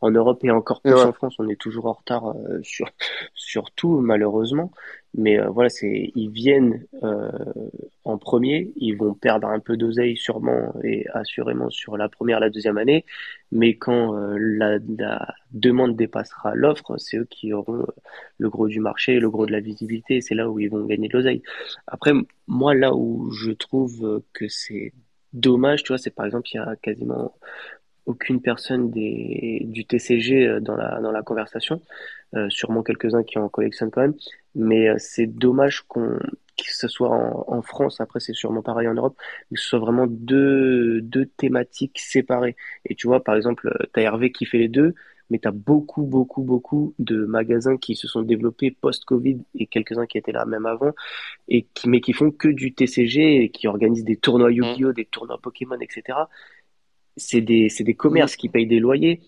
en 0.00 0.10
Europe 0.10 0.44
et 0.44 0.50
encore 0.50 0.80
plus 0.80 0.94
ouais. 0.94 1.02
en 1.02 1.12
France, 1.12 1.34
on 1.38 1.48
est 1.48 1.60
toujours 1.60 1.86
en 1.86 1.92
retard 1.92 2.30
euh, 2.30 2.60
sur, 2.62 2.88
sur 3.34 3.70
tout, 3.72 4.00
malheureusement. 4.00 4.70
Mais 5.14 5.40
euh, 5.40 5.48
voilà, 5.48 5.70
c'est, 5.70 6.12
ils 6.14 6.30
viennent 6.30 6.84
euh, 7.02 7.30
en 8.04 8.18
premier, 8.18 8.72
ils 8.76 8.92
vont 8.92 9.14
perdre 9.14 9.48
un 9.48 9.58
peu 9.58 9.76
d'oseille 9.76 10.16
sûrement 10.16 10.74
et 10.84 11.06
assurément 11.14 11.70
sur 11.70 11.96
la 11.96 12.08
première, 12.08 12.40
la 12.40 12.50
deuxième 12.50 12.78
année. 12.78 13.04
Mais 13.50 13.76
quand 13.76 14.14
euh, 14.14 14.36
la, 14.38 14.78
la 14.98 15.34
demande 15.52 15.96
dépassera 15.96 16.54
l'offre, 16.54 16.98
c'est 16.98 17.16
eux 17.16 17.26
qui 17.28 17.52
auront 17.54 17.86
le 18.36 18.50
gros 18.50 18.68
du 18.68 18.80
marché, 18.80 19.18
le 19.18 19.30
gros 19.30 19.46
de 19.46 19.52
la 19.52 19.60
visibilité, 19.60 20.20
c'est 20.28 20.34
là 20.34 20.48
où 20.48 20.58
ils 20.58 20.70
vont 20.70 20.84
gagner 20.84 21.08
de 21.08 21.14
l'oseille. 21.16 21.42
Après, 21.86 22.12
moi, 22.46 22.74
là 22.74 22.94
où 22.94 23.30
je 23.32 23.50
trouve 23.50 24.22
que 24.32 24.48
c'est 24.48 24.92
dommage, 25.32 25.82
tu 25.82 25.88
vois, 25.88 25.98
c'est 25.98 26.14
par 26.14 26.26
exemple, 26.26 26.48
il 26.52 26.56
y 26.56 26.60
a 26.60 26.76
quasiment 26.76 27.34
aucune 28.06 28.40
personne 28.40 28.90
des, 28.90 29.60
du 29.64 29.84
TCG 29.84 30.46
euh, 30.46 30.60
dans 30.60 30.76
la, 30.76 31.00
dans 31.00 31.12
la 31.12 31.22
conversation, 31.22 31.82
euh, 32.34 32.48
sûrement 32.48 32.82
quelques-uns 32.82 33.22
qui 33.22 33.38
en 33.38 33.48
collectionnent 33.50 33.90
quand 33.90 34.00
même, 34.00 34.14
mais 34.54 34.88
euh, 34.88 34.94
c'est 34.98 35.26
dommage 35.26 35.82
qu'on, 35.82 36.18
que 36.58 36.74
ce 36.74 36.88
soit 36.88 37.10
en, 37.10 37.62
France, 37.62 38.00
après 38.00 38.20
c'est 38.20 38.34
sûrement 38.34 38.62
pareil 38.62 38.88
en 38.88 38.94
Europe, 38.94 39.16
mais 39.50 39.56
que 39.56 39.60
ce 39.62 39.68
soit 39.68 39.78
vraiment 39.78 40.06
deux, 40.08 41.00
deux 41.02 41.26
thématiques 41.26 41.98
séparées. 42.00 42.56
Et 42.86 42.94
tu 42.94 43.06
vois, 43.06 43.22
par 43.22 43.36
exemple, 43.36 43.68
euh, 43.68 43.86
t'as 43.92 44.02
Hervé 44.02 44.32
qui 44.32 44.46
fait 44.46 44.58
les 44.58 44.68
deux, 44.68 44.94
mais 45.30 45.38
tu 45.38 45.48
as 45.48 45.52
beaucoup, 45.52 46.02
beaucoup, 46.02 46.42
beaucoup 46.42 46.94
de 46.98 47.24
magasins 47.24 47.76
qui 47.76 47.96
se 47.96 48.08
sont 48.08 48.22
développés 48.22 48.70
post-Covid 48.70 49.38
et 49.54 49.66
quelques-uns 49.66 50.06
qui 50.06 50.18
étaient 50.18 50.32
là 50.32 50.44
même 50.44 50.66
avant, 50.66 50.92
et 51.48 51.66
qui, 51.74 51.88
mais 51.88 52.00
qui 52.00 52.12
font 52.12 52.30
que 52.30 52.48
du 52.48 52.74
TCG 52.74 53.44
et 53.44 53.50
qui 53.50 53.66
organisent 53.66 54.04
des 54.04 54.16
tournois 54.16 54.52
Yu-Gi-Oh, 54.52 54.92
des 54.92 55.04
tournois 55.04 55.38
Pokémon, 55.42 55.78
etc. 55.80 56.18
C'est 57.16 57.40
des, 57.40 57.68
c'est 57.68 57.84
des 57.84 57.94
commerces 57.94 58.36
qui 58.36 58.48
payent 58.48 58.66
des 58.66 58.80
loyers 58.80 59.20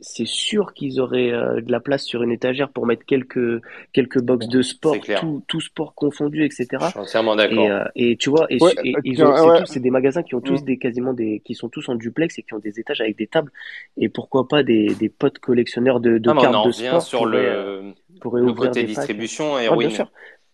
c'est 0.00 0.26
sûr 0.26 0.74
qu'ils 0.74 1.00
auraient 1.00 1.32
euh, 1.32 1.60
de 1.60 1.72
la 1.72 1.80
place 1.80 2.04
sur 2.04 2.22
une 2.22 2.30
étagère 2.30 2.68
pour 2.68 2.86
mettre 2.86 3.04
quelques 3.06 3.62
quelques 3.92 4.20
box 4.20 4.46
de 4.48 4.60
sport, 4.60 4.96
tout, 5.20 5.42
tout, 5.46 5.60
sport 5.60 5.94
confondu, 5.94 6.44
etc. 6.44 6.66
Je 6.80 6.86
suis 6.88 6.98
entièrement 6.98 7.34
d'accord. 7.34 7.64
Et, 7.64 7.70
euh, 7.70 7.84
et, 7.94 8.16
tu 8.16 8.28
vois, 8.28 8.46
et, 8.50 8.58
et 8.84 8.94
ils 9.04 9.24
ont, 9.24 9.64
c'est 9.64 9.80
des 9.80 9.90
magasins 9.90 10.22
qui 10.22 10.34
ont 10.34 10.40
tous 10.40 10.60
mm. 10.62 10.64
des 10.64 10.78
quasiment 10.78 11.12
des, 11.14 11.40
qui 11.44 11.54
sont 11.54 11.68
tous 11.68 11.88
en 11.88 11.94
duplex 11.94 12.38
et 12.38 12.42
qui 12.42 12.52
ont 12.52 12.58
des 12.58 12.78
étages 12.78 13.00
avec 13.00 13.16
des 13.16 13.26
tables. 13.26 13.50
Et 13.96 14.08
pourquoi 14.08 14.48
pas 14.48 14.62
des, 14.62 14.94
des 14.94 15.08
potes 15.08 15.38
collectionneurs 15.38 16.00
de, 16.00 16.18
de 16.18 16.32
cartes 16.32 16.66
de 16.66 16.72
sport 16.72 17.02
sur 17.02 17.24
le, 17.24 17.38
euh, 17.38 17.92
le 18.22 18.52
côté 18.52 18.84
distribution, 18.84 19.58
et 19.58 19.68
oui, 19.68 19.88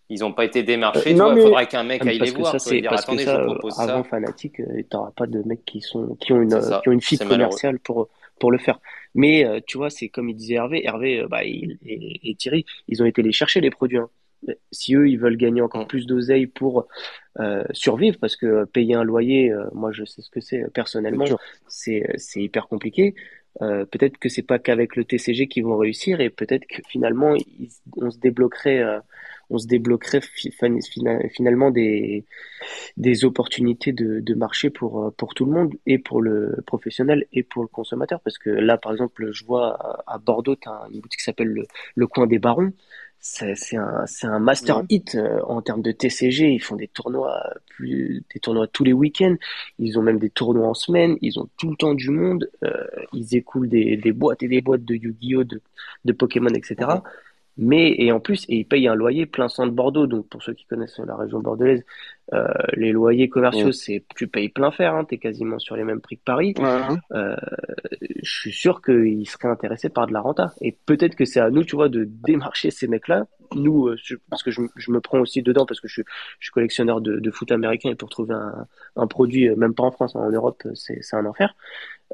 ils 0.09 0.19
n'ont 0.19 0.33
pas 0.33 0.45
été 0.45 0.63
démarchés. 0.63 1.11
il 1.11 1.17
faudrait 1.17 1.67
qu'un 1.67 1.83
mec 1.83 2.05
aille 2.05 2.19
les 2.19 2.31
voir. 2.31 2.51
Ça, 2.51 2.59
c'est 2.59 2.81
parce 2.81 3.05
que 3.05 3.17
ça, 3.17 3.41
avant 3.79 4.03
fanatique, 4.03 4.55
tu 4.57 4.85
n'auras 4.93 5.11
pas 5.11 5.25
de 5.25 5.41
mecs 5.45 5.65
qui 5.65 5.81
sont 5.81 6.15
qui 6.19 6.33
ont 6.33 6.41
une 6.41 6.49
qui 6.49 6.89
ont 6.89 6.91
une 6.91 7.01
fibre 7.01 7.27
commerciale 7.27 7.79
pour 7.79 8.09
pour 8.39 8.51
le 8.51 8.57
faire. 8.57 8.79
Mais 9.15 9.45
euh, 9.45 9.59
tu 9.65 9.77
vois, 9.77 9.89
c'est 9.89 10.09
comme 10.09 10.29
il 10.29 10.35
disait 10.35 10.55
Hervé, 10.55 10.85
Hervé 10.85 11.19
euh, 11.19 11.27
bah, 11.27 11.43
et, 11.43 12.35
Thierry, 12.37 12.65
ils 12.87 13.01
ont 13.01 13.05
été 13.05 13.21
les 13.21 13.31
chercher 13.31 13.61
les 13.61 13.69
produits. 13.69 13.97
Hein. 13.97 14.09
Si 14.71 14.95
eux, 14.95 15.07
ils 15.07 15.17
veulent 15.17 15.37
gagner 15.37 15.61
encore 15.61 15.87
plus 15.87 16.05
d'oseille 16.05 16.47
pour 16.47 16.87
euh, 17.39 17.63
survivre, 17.71 18.17
parce 18.19 18.35
que 18.35 18.65
payer 18.65 18.95
un 18.95 19.03
loyer, 19.03 19.53
moi 19.71 19.93
je 19.93 20.03
sais 20.03 20.21
ce 20.21 20.29
que 20.29 20.41
c'est 20.41 20.65
personnellement, 20.73 21.25
c'est 21.67 22.19
hyper 22.35 22.67
compliqué. 22.67 23.15
peut-être 23.61 24.17
que 24.17 24.27
c'est 24.27 24.41
pas 24.41 24.59
qu'avec 24.59 24.97
le 24.97 25.05
TCG 25.05 25.47
qu'ils 25.47 25.63
vont 25.63 25.77
réussir 25.77 26.19
et 26.19 26.29
peut-être 26.29 26.65
que 26.65 26.81
finalement 26.89 27.37
on 27.95 28.11
se 28.11 28.19
débloquerait 28.19 28.83
on 29.53 29.59
se 29.59 29.67
débloquerait 29.67 30.21
finalement 31.31 31.69
des, 31.71 32.25
des 32.97 33.23
opportunités 33.23 33.91
de, 33.91 34.19
de 34.19 34.33
marché 34.33 34.69
pour, 34.69 35.03
euh, 35.03 35.11
pour 35.11 35.33
tout 35.35 35.45
le 35.45 35.51
monde, 35.51 35.73
et 35.85 35.99
pour 35.99 36.21
le 36.21 36.57
professionnel 36.65 37.25
et 37.31 37.43
pour 37.43 37.61
le 37.61 37.67
consommateur. 37.67 38.19
Parce 38.21 38.37
que 38.37 38.49
là, 38.49 38.77
par 38.77 38.91
exemple, 38.91 39.31
je 39.31 39.45
vois 39.45 40.03
à 40.07 40.17
Bordeaux, 40.17 40.55
tu 40.55 40.67
as 40.67 40.87
une 40.91 40.99
boutique 40.99 41.19
qui 41.19 41.25
s'appelle 41.25 41.49
le, 41.49 41.65
le, 41.95 42.07
Coin 42.07 42.27
des 42.27 42.39
Barons. 42.39 42.73
C'est 43.19 43.77
un, 43.77 44.03
un 44.23 44.39
master 44.39 44.83
hit 44.89 45.15
euh, 45.15 45.39
en 45.43 45.61
termes 45.61 45.81
de 45.81 45.91
TCG. 45.91 46.51
Ils 46.51 46.61
font 46.61 46.75
des 46.75 46.89
tournois, 46.89 47.41
plus, 47.67 48.23
des 48.33 48.39
tournois 48.41 48.67
tous 48.67 48.83
les 48.83 48.91
week-ends. 48.91 49.35
Ils 49.79 49.97
ont 49.97 50.01
même 50.01 50.19
des 50.19 50.29
tournois 50.29 50.67
en 50.67 50.73
semaine. 50.73 51.15
Ils 51.21 51.39
ont 51.39 51.47
tout 51.57 51.69
le 51.69 51.77
temps 51.77 51.93
du 51.93 52.09
monde. 52.09 52.49
Euh, 52.65 52.85
ils 53.13 53.35
écoulent 53.37 53.69
des, 53.69 53.95
des 53.95 54.11
boîtes 54.11 54.43
et 54.43 54.49
des 54.49 54.61
boîtes 54.61 54.83
de 54.83 54.95
Yu-Gi-Oh, 54.95 55.45
de, 55.45 55.61
de 56.03 56.11
Pokémon, 56.11 56.49
etc. 56.49 56.75
Mais, 57.57 57.93
et 57.97 58.11
en 58.11 58.19
plus, 58.19 58.45
et 58.49 58.57
ils 58.57 58.65
payent 58.65 58.87
un 58.87 58.95
loyer 58.95 59.25
plein 59.25 59.47
centre 59.47 59.71
Bordeaux. 59.71 60.07
Donc, 60.07 60.27
pour 60.27 60.41
ceux 60.41 60.53
qui 60.53 60.65
connaissent 60.65 60.99
la 61.05 61.15
région 61.15 61.39
bordelaise, 61.39 61.83
euh, 62.33 62.47
les 62.73 62.91
loyers 62.91 63.29
commerciaux, 63.29 63.71
c'est, 63.71 64.03
tu 64.15 64.27
payes 64.27 64.49
plein 64.49 64.71
fer, 64.71 64.95
hein, 64.95 65.05
t'es 65.05 65.17
quasiment 65.17 65.59
sur 65.59 65.75
les 65.75 65.83
mêmes 65.83 66.01
prix 66.01 66.17
que 66.17 66.23
Paris. 66.23 66.55
Euh, 67.11 67.35
je 68.23 68.39
suis 68.39 68.51
sûr 68.51 68.81
qu'ils 68.81 69.27
seraient 69.27 69.49
intéressés 69.49 69.89
par 69.89 70.07
de 70.07 70.13
la 70.13 70.21
renta. 70.21 70.53
Et 70.61 70.75
peut-être 70.85 71.15
que 71.15 71.25
c'est 71.25 71.39
à 71.39 71.51
nous, 71.51 71.63
tu 71.63 71.75
vois, 71.75 71.89
de 71.89 72.05
démarcher 72.05 72.71
ces 72.71 72.87
mecs-là. 72.87 73.27
Nous, 73.55 73.87
euh, 73.87 73.97
parce 74.29 74.43
que 74.43 74.51
je, 74.51 74.61
me 74.61 74.99
prends 74.99 75.19
aussi 75.19 75.41
dedans 75.41 75.65
parce 75.65 75.79
que 75.79 75.87
je, 75.87 76.01
suis 76.39 76.51
collectionneur 76.51 77.01
de, 77.01 77.31
foot 77.31 77.51
américain 77.51 77.89
et 77.89 77.95
pour 77.95 78.09
trouver 78.09 78.35
un, 78.95 79.07
produit, 79.07 79.49
euh, 79.49 79.55
même 79.55 79.73
pas 79.73 79.83
en 79.83 79.91
France, 79.91 80.15
en 80.15 80.29
Europe, 80.29 80.63
c'est, 80.73 80.99
c'est 81.01 81.15
un 81.15 81.25
enfer. 81.25 81.55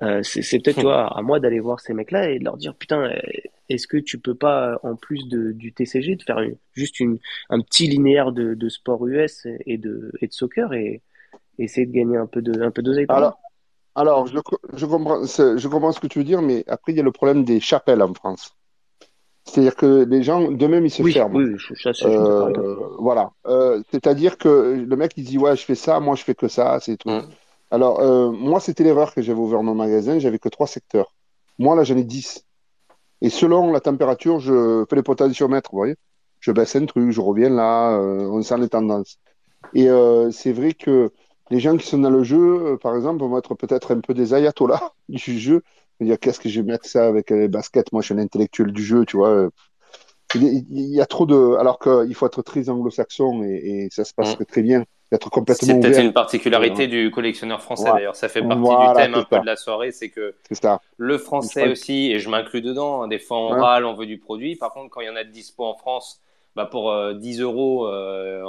Euh, 0.02 0.22
c'est 0.24 0.60
peut-être 0.60 0.88
à 0.88 1.22
moi 1.22 1.40
d'aller 1.40 1.60
voir 1.60 1.82
ces 1.82 1.94
mecs-là 1.94 2.30
et 2.30 2.40
de 2.40 2.46
leur 2.46 2.56
dire 2.56 2.74
putain, 2.74 3.02
euh, 3.02 3.20
est-ce 3.68 3.86
que 3.86 3.98
tu 3.98 4.18
peux 4.18 4.36
pas 4.36 4.80
en 4.84 4.96
plus 4.96 5.28
du 5.28 5.74
TCG 5.74 6.16
de 6.16 6.24
faire 6.24 6.40
juste 6.74 7.02
un 7.50 7.60
petit 7.60 7.88
linéaire 7.88 8.32
de, 8.32 8.70
sport 8.70 9.06
US 9.08 9.46
et 9.66 9.78
de, 9.78 10.12
et 10.22 10.28
de 10.28 10.34
soccer 10.34 10.74
et, 10.74 11.02
essayer 11.58 11.86
de 11.86 11.92
gagner 11.92 12.16
un 12.16 12.28
peu 12.28 12.42
de 12.42 12.62
un 12.62 12.72
peu 12.72 12.82
d'oseille 12.82 13.06
alors, 13.10 13.38
alors 13.94 14.28
je, 14.28 14.40
comprends 14.86 15.26
je 15.26 15.68
comprends 15.68 15.92
ce 15.92 16.00
que 16.00 16.08
tu 16.08 16.20
veux 16.20 16.24
dire, 16.24 16.42
mais 16.42 16.64
après 16.68 16.94
il 16.94 16.96
y 16.96 17.02
a 17.02 17.04
le 17.04 17.12
problème 17.12 17.44
des 17.44 17.60
chapelles 17.60 18.02
en 18.02 18.14
France. 18.14 18.56
C'est-à-dire 19.50 19.76
que 19.76 20.06
les 20.08 20.24
gens, 20.24 20.52
de 20.52 20.68
même, 20.68 20.86
ils 20.86 20.92
se 20.92 21.04
ferment. 21.04 21.36
Oui, 21.36 21.56
ça, 21.76 21.92
euh, 22.06 22.76
voilà. 23.00 23.32
Euh, 23.48 23.82
C'est-à-dire 23.92 24.38
que 24.38 24.86
le 24.88 24.96
mec, 24.96 25.14
il 25.18 25.24
dit, 25.24 25.38
ouais, 25.38 25.56
je 25.56 25.64
fais 25.64 25.76
ça, 25.76 26.00
moi, 26.00 26.16
je 26.16 26.24
fais 26.24 26.36
que 26.36 26.48
ça, 26.48 26.80
c'est 26.80 26.98
tout. 26.98 27.10
Mmh. 27.10 27.28
Alors, 27.72 28.00
euh, 28.00 28.32
moi, 28.32 28.60
c'était 28.60 28.84
l'erreur 28.84 29.14
que 29.14 29.22
j'avais 29.22 29.40
ouvert 29.40 29.64
mon 29.64 29.76
magasin. 29.76 30.20
J'avais 30.20 30.40
que 30.40 30.50
trois 30.50 30.68
secteurs. 30.68 31.14
Moi, 31.58 31.76
là, 31.76 31.84
j'en 31.84 31.98
ai 31.98 32.04
dix. 32.04 32.46
Et 33.22 33.30
selon 33.30 33.72
la 33.72 33.80
température, 33.80 34.40
je 34.40 34.86
fais 34.90 34.96
les 34.96 35.04
potentiomètres, 35.04 35.72
vous 35.72 35.80
voyez. 35.80 35.96
Je 36.40 36.52
baisse 36.52 36.76
un 36.76 36.86
truc, 36.86 37.12
je 37.12 37.20
reviens 37.20 37.50
là, 37.50 38.00
on 38.00 38.42
sent 38.42 38.58
les 38.60 38.70
tendances. 38.70 39.20
Et 39.74 39.90
c'est 40.32 40.54
vrai 40.54 40.72
que 40.72 41.12
les 41.52 41.60
gens 41.60 41.76
qui 41.76 41.86
sont 41.86 41.98
dans 41.98 42.10
le 42.10 42.24
jeu, 42.24 42.78
par 42.82 42.96
exemple, 42.96 43.22
vont 43.26 43.38
être 43.38 43.56
peut-être 43.56 43.94
un 43.94 44.00
peu 44.00 44.14
des 44.14 44.34
ayatollahs 44.34 44.94
du 45.10 45.38
jeu. 45.38 45.64
Dire 46.00 46.20
qu'est-ce 46.20 46.40
que 46.40 46.50
je 46.50 46.62
vais 46.62 46.72
mettre 46.72 46.86
ça 46.86 47.08
avec 47.08 47.30
les 47.30 47.48
baskets? 47.48 47.92
Moi, 47.92 48.02
je 48.02 48.08
suis 48.08 48.16
un 48.16 48.20
intellectuel 48.20 48.72
du 48.72 48.84
jeu, 48.84 49.06
tu 49.06 49.18
vois. 49.18 49.50
Il 50.36 50.64
y 50.70 51.02
a 51.02 51.06
trop 51.06 51.26
de. 51.26 51.56
Alors 51.58 51.80
qu'il 51.80 52.14
faut 52.16 52.26
être 52.26 52.42
très 52.42 52.70
anglo-saxon 52.70 53.44
et, 53.44 53.86
et, 53.86 53.88
ça 53.92 54.06
se 54.06 54.14
passe 54.14 54.40
mmh. 54.40 54.46
très 54.46 54.62
bien 54.62 54.86
complètement 55.18 55.68
C'est 55.68 55.80
peut-être 55.80 56.02
une 56.02 56.14
particularité 56.14 56.88
du 56.88 57.10
collectionneur 57.12 57.62
français 57.62 57.90
d'ailleurs. 57.92 58.16
Ça 58.16 58.30
fait 58.30 58.42
partie 58.42 58.62
du 58.62 58.94
thème 58.96 59.16
un 59.16 59.24
peu 59.24 59.40
de 59.40 59.46
la 59.46 59.56
soirée, 59.56 59.92
c'est 59.92 60.10
que 60.10 60.36
le 60.98 61.18
français 61.18 61.70
aussi, 61.70 62.12
et 62.12 62.20
je 62.20 62.30
m'inclus 62.30 62.62
dedans, 62.62 63.04
hein, 63.04 63.08
des 63.08 63.20
fois 63.20 63.40
on 63.40 63.50
râle, 63.50 63.86
on 63.86 63.96
veut 63.96 64.06
du 64.06 64.18
produit. 64.18 64.56
Par 64.56 64.74
contre, 64.74 64.90
quand 64.90 65.02
il 65.02 65.08
y 65.08 65.10
en 65.10 65.16
a 65.16 65.24
de 65.24 65.32
dispo 65.32 65.66
en 65.66 65.76
France, 65.76 66.22
bah 66.56 66.66
pour 66.66 66.94
10 67.14 67.42
euh, 67.42 67.44
euros, 67.44 67.88
euh, 67.88 68.44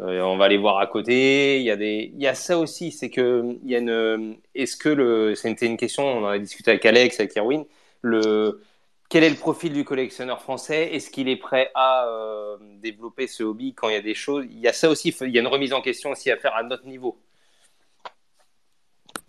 euh, 0.00 0.22
on 0.22 0.36
va 0.36 0.46
aller 0.46 0.58
voir 0.58 0.78
à 0.78 0.86
côté. 0.86 1.58
Il 1.58 1.64
y 1.64 1.70
a 1.70 1.76
des, 1.76 2.10
il 2.14 2.20
y 2.20 2.26
a 2.26 2.34
ça 2.34 2.58
aussi, 2.58 2.90
c'est 2.90 3.10
que 3.10 3.56
il 3.62 3.70
y 3.70 3.76
a 3.76 3.78
une. 3.78 4.36
Est-ce 4.54 4.76
que 4.76 4.88
le, 4.88 5.34
c'était 5.34 5.66
une 5.66 5.76
question, 5.76 6.04
on 6.04 6.24
en 6.24 6.28
a 6.28 6.38
discuté 6.38 6.70
avec 6.70 6.84
Alex, 6.84 7.20
avec 7.20 7.36
Erwin, 7.36 7.64
le 8.02 8.60
quel 9.08 9.22
est 9.22 9.30
le 9.30 9.36
profil 9.36 9.72
du 9.72 9.84
collectionneur 9.84 10.40
français? 10.40 10.94
Est-ce 10.94 11.10
qu'il 11.10 11.28
est 11.28 11.36
prêt 11.36 11.70
à 11.74 12.06
euh, 12.08 12.56
développer 12.82 13.26
ce 13.26 13.44
hobby 13.44 13.74
quand 13.74 13.88
il 13.88 13.94
y 13.94 13.98
a 13.98 14.02
des 14.02 14.14
choses? 14.14 14.46
Il 14.50 14.58
y 14.58 14.66
a 14.66 14.72
ça 14.72 14.90
aussi, 14.90 15.14
il 15.20 15.30
y 15.30 15.38
a 15.38 15.40
une 15.40 15.46
remise 15.46 15.72
en 15.72 15.82
question 15.82 16.10
aussi 16.10 16.30
à 16.30 16.36
faire 16.36 16.56
à 16.56 16.62
notre 16.62 16.86
niveau. 16.86 17.16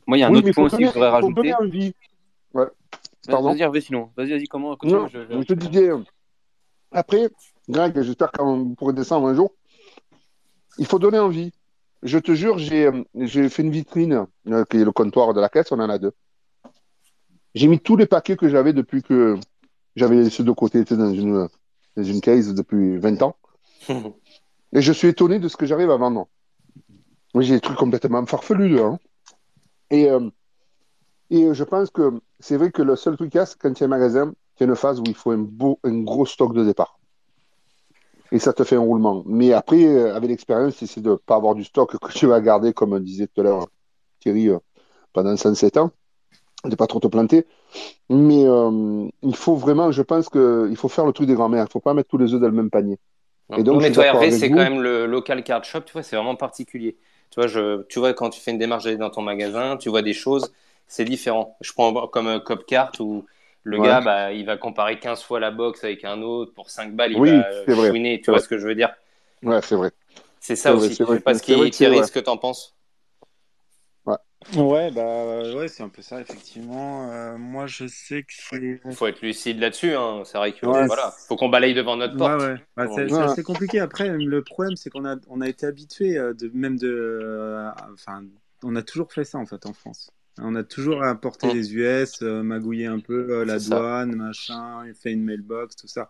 Moi, 0.08 0.18
il 0.18 0.22
y 0.22 0.24
a 0.24 0.28
un 0.28 0.34
autre 0.34 0.52
point 0.52 0.66
aussi 0.66 0.78
que 0.78 0.86
je 0.86 0.94
voudrais 0.94 1.10
rajouter. 1.10 1.54
Envie. 1.54 1.94
Ouais. 2.54 2.66
Pardon. 3.28 3.50
Vas-y, 3.50 3.62
Hervé, 3.62 3.82
sinon. 3.82 4.12
Vas-y, 4.16 4.32
vas-y, 4.32 4.48
comment 4.48 4.78
non, 4.84 5.08
je, 5.08 5.20
je... 5.30 5.44
te 5.44 5.54
disais, 5.54 5.90
après, 6.92 7.30
Greg, 7.68 8.02
j'espère 8.02 8.32
qu'on 8.32 8.76
pourrait 8.76 8.94
descendre 8.94 9.28
un 9.28 9.36
jour. 9.36 9.52
Il 10.78 10.86
faut 10.86 11.00
donner 11.00 11.20
envie. 11.20 11.52
Je 12.04 12.20
te 12.20 12.34
jure, 12.34 12.58
j'ai 12.58 12.92
fait 13.50 13.64
une 13.64 13.72
vitrine, 13.72 14.28
euh, 14.48 14.66
qui 14.66 14.78
est 14.78 14.86
le 14.86 14.92
comptoir 14.92 15.34
de 15.34 15.42
la 15.42 15.50
caisse, 15.50 15.72
on 15.72 15.80
en 15.80 15.90
a 15.90 15.98
deux. 15.98 16.14
J'ai 17.56 17.68
mis 17.68 17.80
tous 17.80 17.96
les 17.96 18.06
paquets 18.06 18.36
que 18.36 18.50
j'avais 18.50 18.74
depuis 18.74 19.02
que 19.02 19.40
j'avais 19.96 20.18
laissé 20.18 20.44
de 20.44 20.52
côté 20.52 20.84
dans 20.84 21.14
une, 21.14 21.48
dans 21.96 22.04
une 22.04 22.22
case 22.22 22.54
depuis 22.54 22.98
20 22.98 23.22
ans. 23.24 23.36
Et 24.74 24.82
je 24.82 24.92
suis 24.92 25.08
étonné 25.08 25.40
de 25.40 25.48
ce 25.48 25.56
que 25.56 25.66
j'arrive 25.66 25.90
à 25.90 25.98
vendre. 25.98 26.28
Oui, 27.34 27.46
j'ai 27.46 27.56
des 27.56 27.62
trucs 27.62 27.78
complètement 27.78 28.26
farfelus. 28.26 28.80
Hein. 28.80 29.00
Et, 29.90 30.10
euh, 30.10 30.30
et 31.30 31.54
je 31.54 31.64
pense 31.64 31.90
que 31.90 32.20
c'est 32.40 32.58
vrai 32.58 32.72
que 32.72 32.82
le 32.82 32.96
seul 32.96 33.16
truc 33.16 33.32
qu'il 33.32 33.40
y 33.40 33.42
a, 33.42 33.46
c'est 33.46 33.58
quand 33.58 33.72
il 33.72 33.80
y 33.80 33.84
a 33.84 33.86
un 33.86 33.90
magasin, 33.90 34.34
il 34.60 34.64
y 34.64 34.66
a 34.66 34.70
une 34.70 34.76
phase 34.76 35.00
où 35.00 35.04
il 35.08 35.16
faut 35.16 35.32
un, 35.32 35.38
beau, 35.38 35.80
un 35.84 36.02
gros 36.04 36.26
stock 36.26 36.54
de 36.54 36.64
départ. 36.64 37.00
Et 38.36 38.40
ça 38.40 38.52
te 38.52 38.66
fait 38.66 38.76
un 38.76 38.82
roulement. 38.82 39.24
Mais 39.26 39.54
après, 39.54 39.86
euh, 39.86 40.14
avec 40.14 40.30
l'expérience, 40.30 40.84
c'est 40.84 41.00
de 41.00 41.12
ne 41.12 41.16
pas 41.16 41.36
avoir 41.36 41.56
du 41.56 41.64
stock 41.64 41.98
que 41.98 42.12
tu 42.12 42.28
vas 42.28 42.42
garder, 42.42 42.74
comme 42.74 43.00
disait 43.00 43.28
tout 43.28 43.40
à 43.40 43.44
l'heure 43.46 43.68
Thierry, 44.20 44.50
euh, 44.50 44.58
pendant 45.14 45.38
107 45.38 45.78
ans 45.78 45.92
de 46.66 46.76
pas 46.76 46.86
trop 46.86 47.00
te 47.00 47.08
planter. 47.08 47.46
Mais 48.10 48.46
euh, 48.46 49.08
il 49.22 49.36
faut 49.38 49.56
vraiment, 49.56 49.90
je 49.94 50.02
pense 50.02 50.28
qu'il 50.28 50.76
faut 50.76 50.90
faire 50.90 51.06
le 51.06 51.14
truc 51.14 51.28
des 51.28 51.34
grands-mères. 51.34 51.62
Il 51.62 51.68
ne 51.68 51.72
faut 51.72 51.80
pas 51.80 51.94
mettre 51.94 52.10
tous 52.10 52.18
les 52.18 52.34
œufs 52.34 52.42
dans 52.42 52.48
le 52.48 52.54
même 52.54 52.70
panier. 52.70 53.00
Et 53.56 53.64
donc, 53.64 53.82
mais 53.82 53.94
toi, 53.94 54.06
Hervé, 54.06 54.32
c'est 54.32 54.50
quand 54.50 54.56
même 54.56 54.82
le 54.82 55.06
local 55.06 55.42
card 55.42 55.64
shop, 55.64 55.82
tu 55.82 55.94
vois, 55.94 56.04
c'est 56.04 56.18
vraiment 56.18 56.36
particulier. 56.36 56.98
Tu 57.30 57.40
vois, 57.40 57.48
je, 57.48 57.84
tu 57.84 58.00
vois, 58.00 58.14
quand 58.14 58.32
tu 58.32 58.42
fais 58.42 58.52
une 58.52 58.58
démarche 58.58 58.84
d'aller 58.84 58.98
dans 58.98 59.12
ton 59.12 59.22
magasin, 59.22 59.78
tu 59.78 59.88
vois 59.88 60.02
des 60.02 60.14
choses, 60.14 60.52
c'est 60.88 61.06
différent. 61.06 61.56
Je 61.62 61.72
prends 61.72 62.08
comme 62.08 62.28
un 62.28 62.42
Copcart 62.42 62.92
où 63.00 63.24
le 63.66 63.82
gars, 63.82 64.00
bah, 64.00 64.32
il 64.32 64.46
va 64.46 64.58
comparer 64.58 65.00
15 65.00 65.24
fois 65.24 65.40
la 65.40 65.52
box 65.52 65.84
avec 65.84 66.06
un 66.06 66.22
autre 66.22 66.54
pour 66.54 66.70
5 66.70 66.96
balles, 66.96 67.14
il 67.14 67.20
oui, 67.20 67.32
va 67.32 67.90
chouiner, 67.90 68.22
tu 68.22 68.32
vois 68.32 68.40
ce 68.40 68.48
que 68.48 68.58
je 68.58 68.68
veux 68.68 68.76
dire? 68.76 68.94
Ouais, 69.44 69.60
c'est 69.62 69.76
vrai. 69.76 69.92
C'est 70.40 70.56
ça 70.56 70.74
aussi. 70.74 71.02
Vrai, 71.02 71.20
Parce 71.20 71.42
qu'il 71.42 71.70
Thierry, 71.72 72.06
ce 72.06 72.12
que 72.12 72.20
tu 72.20 72.30
en 72.30 72.38
penses 72.38 72.76
Ouais, 74.56 74.92
bah 74.92 75.42
ouais, 75.56 75.68
c'est 75.68 75.82
un 75.82 75.90
peu 75.90 76.04
ça, 76.04 76.22
effectivement. 76.22 77.12
Euh, 77.12 77.36
moi, 77.36 77.66
je 77.66 77.88
sais 77.88 78.22
que 78.22 78.32
c'est. 78.32 78.80
Il 78.86 78.94
faut 78.94 79.08
être 79.08 79.22
lucide 79.22 79.60
là-dessus, 79.60 79.96
hein. 79.96 80.22
c'est 80.24 80.38
vrai 80.38 80.54
que 80.54 80.66
voilà, 80.66 81.12
faut 81.28 81.36
qu'on 81.36 81.50
balaye 81.50 81.74
devant 81.74 81.98
notre 81.98 82.16
porte. 82.16 82.42
Ouais, 82.42 82.48
ouais. 82.50 82.56
Bah, 82.78 82.86
c'est 82.96 83.12
assez 83.12 83.44
compliqué. 83.44 83.80
Après, 83.80 84.08
le 84.10 84.44
problème, 84.44 84.76
c'est 84.76 84.92
qu'on 84.92 85.06
a, 85.06 85.16
on 85.30 85.42
a 85.42 85.48
été 85.48 85.66
habitué 85.66 86.18
euh, 86.18 86.34
de 86.34 86.52
même 86.54 86.78
de, 86.78 86.88
euh, 86.88 87.72
enfin, 87.94 88.24
on 88.64 88.76
a 88.76 88.84
toujours 88.84 89.12
fait 89.12 89.24
ça 89.24 89.40
en 89.40 89.48
fait 89.48 89.66
en 89.66 89.74
France. 89.74 90.12
On 90.42 90.56
a 90.56 90.64
toujours 90.64 91.04
importé 91.04 91.48
Mm. 91.48 91.52
des 91.54 91.74
US, 91.76 92.22
euh, 92.22 92.44
magouiller 92.44 92.88
un 92.88 93.00
peu 93.00 93.28
euh, 93.30 93.46
la 93.46 93.60
ça. 93.60 93.78
douane, 93.78 94.16
machin, 94.16 94.84
fait 95.02 95.12
une 95.14 95.24
mailbox, 95.24 95.76
tout 95.76 95.88
ça. 95.88 96.10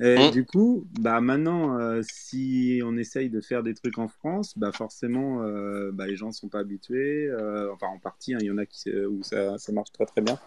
Et 0.00 0.16
Mm. 0.28 0.30
du 0.30 0.44
coup, 0.46 0.86
bah 0.98 1.20
maintenant, 1.20 1.78
euh, 1.78 2.00
si 2.02 2.80
on 2.84 2.96
essaye 2.96 3.28
de 3.30 3.40
faire 3.40 3.62
des 3.62 3.74
trucs 3.74 3.98
en 3.98 4.08
France, 4.08 4.54
bah 4.56 4.72
forcément, 4.72 5.42
euh, 5.42 5.90
bah, 5.92 6.06
les 6.06 6.16
gens 6.16 6.32
sont 6.32 6.48
pas 6.48 6.60
habitués. 6.60 7.30
enfin, 7.72 7.86
en 7.88 7.98
partie, 7.98 8.34
hein, 8.34 8.38
il 8.40 8.46
y 8.46 8.50
en 8.50 8.58
a 8.58 8.66
qui, 8.66 8.90
où 8.90 9.22
ça, 9.22 9.58
ça 9.58 9.72
marche 9.72 9.92
très 9.92 10.06
très 10.06 10.20
bien. 10.22 10.38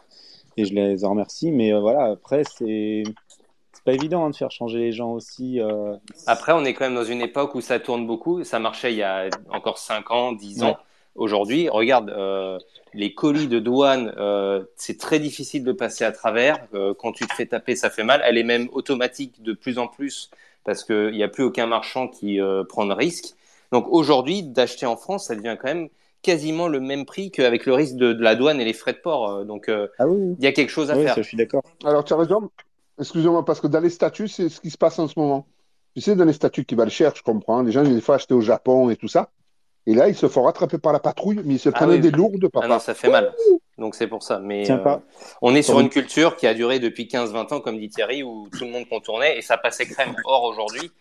Et 0.57 0.65
je 0.65 0.73
les 0.73 1.05
en 1.05 1.11
remercie. 1.11 1.51
Mais 1.51 1.71
voilà, 1.79 2.05
après, 2.11 2.43
c'est 2.43 3.03
pas 3.85 3.93
évident 3.93 4.25
hein, 4.25 4.29
de 4.31 4.35
faire 4.35 4.51
changer 4.51 4.79
les 4.79 4.91
gens 4.91 5.11
aussi. 5.13 5.59
Après, 6.27 6.51
on 6.53 6.63
est 6.65 6.73
quand 6.73 6.85
même 6.85 6.95
dans 6.95 7.03
une 7.03 7.21
époque 7.21 7.53
où 7.55 7.61
ça 7.61 7.79
tourne 7.79 8.05
beaucoup. 8.07 8.43
Ça 8.43 8.59
marchait 8.59 8.93
il 8.93 8.97
y 8.97 9.03
a 9.03 9.29
encore 9.49 9.77
5 9.77 10.09
ans, 10.11 10.31
10 10.33 10.63
ans. 10.63 10.67
Ouais. 10.69 10.75
Aujourd'hui, 11.15 11.69
regarde, 11.69 12.09
euh, 12.09 12.57
les 12.93 13.13
colis 13.13 13.47
de 13.47 13.59
douane, 13.59 14.13
euh, 14.17 14.63
c'est 14.75 14.97
très 14.99 15.19
difficile 15.19 15.63
de 15.63 15.71
passer 15.71 16.03
à 16.05 16.11
travers. 16.11 16.57
Euh, 16.73 16.93
quand 16.97 17.11
tu 17.11 17.27
te 17.27 17.33
fais 17.33 17.45
taper, 17.45 17.75
ça 17.75 17.89
fait 17.89 18.03
mal. 18.03 18.21
Elle 18.25 18.37
est 18.37 18.43
même 18.43 18.67
automatique 18.73 19.43
de 19.43 19.53
plus 19.53 19.77
en 19.77 19.87
plus 19.87 20.31
parce 20.63 20.83
qu'il 20.83 21.11
n'y 21.11 21.23
a 21.23 21.27
plus 21.27 21.43
aucun 21.43 21.67
marchand 21.67 22.07
qui 22.07 22.39
euh, 22.41 22.63
prend 22.63 22.85
de 22.85 22.93
risque. 22.93 23.35
Donc 23.71 23.85
aujourd'hui, 23.89 24.43
d'acheter 24.43 24.85
en 24.85 24.95
France, 24.97 25.27
ça 25.27 25.35
devient 25.35 25.57
quand 25.59 25.67
même 25.67 25.89
quasiment 26.23 26.67
le 26.67 26.79
même 26.79 27.05
prix 27.05 27.31
qu'avec 27.31 27.65
le 27.65 27.73
risque 27.73 27.95
de, 27.95 28.13
de 28.13 28.21
la 28.23 28.35
douane 28.35 28.59
et 28.61 28.65
les 28.65 28.73
frais 28.73 28.93
de 28.93 28.97
port. 28.99 29.45
Donc 29.45 29.69
euh, 29.69 29.87
Ah 29.99 30.07
oui. 30.07 30.35
il 30.39 30.43
y 30.43 30.47
a 30.47 30.51
quelque 30.51 30.69
chose 30.69 30.89
à 30.89 30.95
Oui, 30.95 31.03
faire. 31.03 31.15
ça, 31.15 31.21
je 31.21 31.27
suis 31.27 31.37
d'accord. 31.37 31.63
Alors, 31.85 32.03
tu 32.05 32.13
as 32.13 32.17
raison. 32.17 32.49
Excusez-moi, 32.99 33.43
parce 33.45 33.59
que 33.59 33.67
dans 33.67 33.79
les 33.81 33.89
statuts, 33.89 34.27
c'est 34.29 34.49
ce 34.49 34.61
qui 34.61 34.69
se 34.69 34.77
passe 34.77 34.97
en 34.99 35.07
ce 35.07 35.19
moment. 35.19 35.45
Tu 35.95 36.01
sais, 36.01 36.15
dans 36.15 36.25
les 36.25 36.33
statuts 36.33 36.65
qui 36.65 36.75
valent 36.75 36.89
cher, 36.91 37.13
je 37.15 37.21
comprends. 37.23 37.61
Les 37.61 37.71
gens, 37.71 37.83
des 37.83 38.01
fois, 38.01 38.15
acheter 38.15 38.33
au 38.33 38.41
Japon 38.41 38.89
et 38.89 38.95
tout 38.95 39.07
ça. 39.07 39.31
Et 39.85 39.93
là, 39.93 40.07
ils 40.07 40.15
se 40.15 40.27
font 40.27 40.43
rattraper 40.43 40.77
par 40.77 40.93
la 40.93 40.99
patrouille, 40.99 41.41
mais 41.43 41.55
ils 41.55 41.59
se 41.59 41.69
Ah 41.69 41.71
prennent 41.73 41.89
oui. 41.89 41.99
des 41.99 42.11
lourdes, 42.11 42.45
Ah 42.45 42.49
papa. 42.49 42.67
non, 42.67 42.79
ça 42.79 42.93
fait 42.93 43.09
mal. 43.09 43.33
Donc 43.77 43.95
c'est 43.95 44.07
pour 44.07 44.23
ça. 44.23 44.39
Mais 44.39 44.63
Tiens 44.63 44.77
euh, 44.77 44.83
pas. 44.83 45.01
on 45.41 45.55
est 45.55 45.61
sur 45.61 45.79
une 45.79 45.89
culture 45.89 46.35
qui 46.37 46.47
a 46.47 46.53
duré 46.53 46.79
depuis 46.79 47.07
15-20 47.07 47.51
ans, 47.53 47.59
comme 47.59 47.77
dit 47.79 47.89
Thierry, 47.89 48.23
où 48.23 48.47
tout 48.57 48.63
le 48.65 48.71
monde 48.71 48.87
contournait 48.87 49.37
et 49.37 49.41
ça 49.41 49.57
passait 49.57 49.85
crème. 49.85 50.15
Or 50.25 50.43
aujourd'hui, 50.43 50.91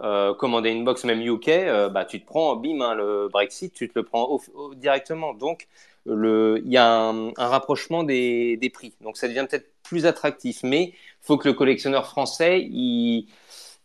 euh, 0.00 0.34
commander 0.34 0.70
une 0.70 0.84
box 0.84 1.04
même 1.04 1.20
UK, 1.20 1.48
euh, 1.48 1.88
bah 1.88 2.04
tu 2.04 2.20
te 2.20 2.26
prends, 2.26 2.56
bim, 2.56 2.80
hein, 2.80 2.94
le 2.94 3.28
Brexit, 3.32 3.72
tu 3.74 3.88
te 3.88 3.98
le 3.98 4.04
prends 4.04 4.24
au- 4.24 4.40
au- 4.54 4.74
directement. 4.74 5.34
Donc 5.34 5.68
il 6.06 6.62
y 6.66 6.76
a 6.78 6.86
un, 6.90 7.28
un 7.36 7.48
rapprochement 7.48 8.02
des, 8.02 8.56
des 8.56 8.70
prix. 8.70 8.94
Donc 9.02 9.16
ça 9.16 9.28
devient 9.28 9.46
peut-être 9.48 9.70
plus 9.82 10.06
attractif. 10.06 10.62
Mais 10.64 10.94
faut 11.20 11.36
que 11.38 11.48
le 11.48 11.54
collectionneur 11.54 12.06
français, 12.06 12.60
il 12.62 13.28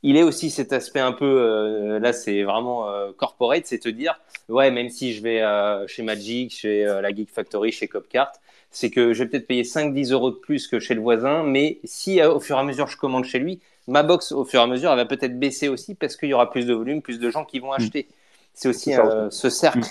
il 0.04 0.18
ait 0.18 0.24
aussi 0.24 0.50
cet 0.50 0.74
aspect 0.74 1.00
un 1.00 1.12
peu, 1.12 1.26
euh, 1.26 2.00
là 2.00 2.14
c'est 2.14 2.44
vraiment 2.44 2.90
euh, 2.90 3.12
corporate, 3.16 3.66
c'est 3.66 3.80
te 3.80 3.90
dire, 3.90 4.20
ouais, 4.50 4.72
même 4.72 4.90
si 4.90 5.14
je 5.14 5.22
vais 5.22 5.42
euh, 5.42 5.88
chez 5.88 6.04
Magic, 6.04 6.56
chez 6.56 6.86
la 6.86 7.14
Geek 7.14 7.30
Factory, 7.32 7.72
chez 7.72 7.88
Copcart, 7.88 8.32
c'est 8.70 8.90
que 8.90 9.14
je 9.14 9.24
vais 9.24 9.30
peut-être 9.30 9.48
payer 9.48 9.64
5-10 9.64 10.12
euros 10.12 10.32
de 10.32 10.36
plus 10.36 10.68
que 10.68 10.80
chez 10.80 10.94
le 10.94 11.02
voisin, 11.02 11.44
mais 11.44 11.80
si 11.84 12.22
au 12.22 12.40
fur 12.40 12.58
et 12.58 12.60
à 12.60 12.64
mesure 12.64 12.88
je 12.88 12.98
commande 12.98 13.26
chez 13.26 13.40
lui, 13.40 13.60
ma 13.88 14.04
box 14.04 14.32
au 14.32 14.46
fur 14.46 14.60
et 14.60 14.64
à 14.64 14.68
mesure, 14.68 14.92
elle 14.92 14.98
va 14.98 15.06
peut-être 15.06 15.40
baisser 15.40 15.68
aussi 15.68 15.96
parce 15.96 16.16
qu'il 16.16 16.30
y 16.30 16.34
aura 16.34 16.50
plus 16.50 16.66
de 16.66 16.74
volume, 16.74 17.02
plus 17.02 17.20
de 17.20 17.30
gens 17.30 17.46
qui 17.46 17.60
vont 17.60 17.72
acheter. 17.72 18.08
C'est 18.54 18.70
aussi 18.70 18.94
ce 19.30 19.50
cercle. 19.50 19.88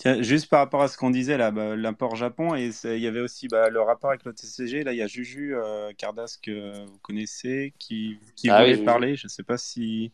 Tiens, 0.00 0.22
juste 0.22 0.48
par 0.48 0.60
rapport 0.60 0.80
à 0.80 0.88
ce 0.88 0.96
qu'on 0.96 1.10
disait 1.10 1.36
là, 1.36 1.50
bah, 1.50 1.76
l'import 1.76 2.16
Japon, 2.16 2.54
et 2.54 2.72
c'est- 2.72 2.96
il 2.96 3.02
y 3.02 3.06
avait 3.06 3.20
aussi 3.20 3.48
bah, 3.48 3.68
le 3.68 3.82
rapport 3.82 4.08
avec 4.08 4.24
le 4.24 4.32
TCG. 4.32 4.82
Là, 4.82 4.94
il 4.94 4.96
y 4.96 5.02
a 5.02 5.06
Juju 5.06 5.54
euh, 5.54 5.92
Cardas 5.92 6.38
que 6.42 6.86
vous 6.86 6.98
connaissez 7.00 7.74
qui, 7.78 8.18
qui 8.34 8.48
Ah 8.48 8.60
oui, 8.60 8.62
voulait 8.62 8.72
Juju. 8.76 8.84
parler. 8.86 9.16
Je 9.16 9.26
ne 9.26 9.28
sais 9.28 9.42
pas 9.42 9.58
si 9.58 10.10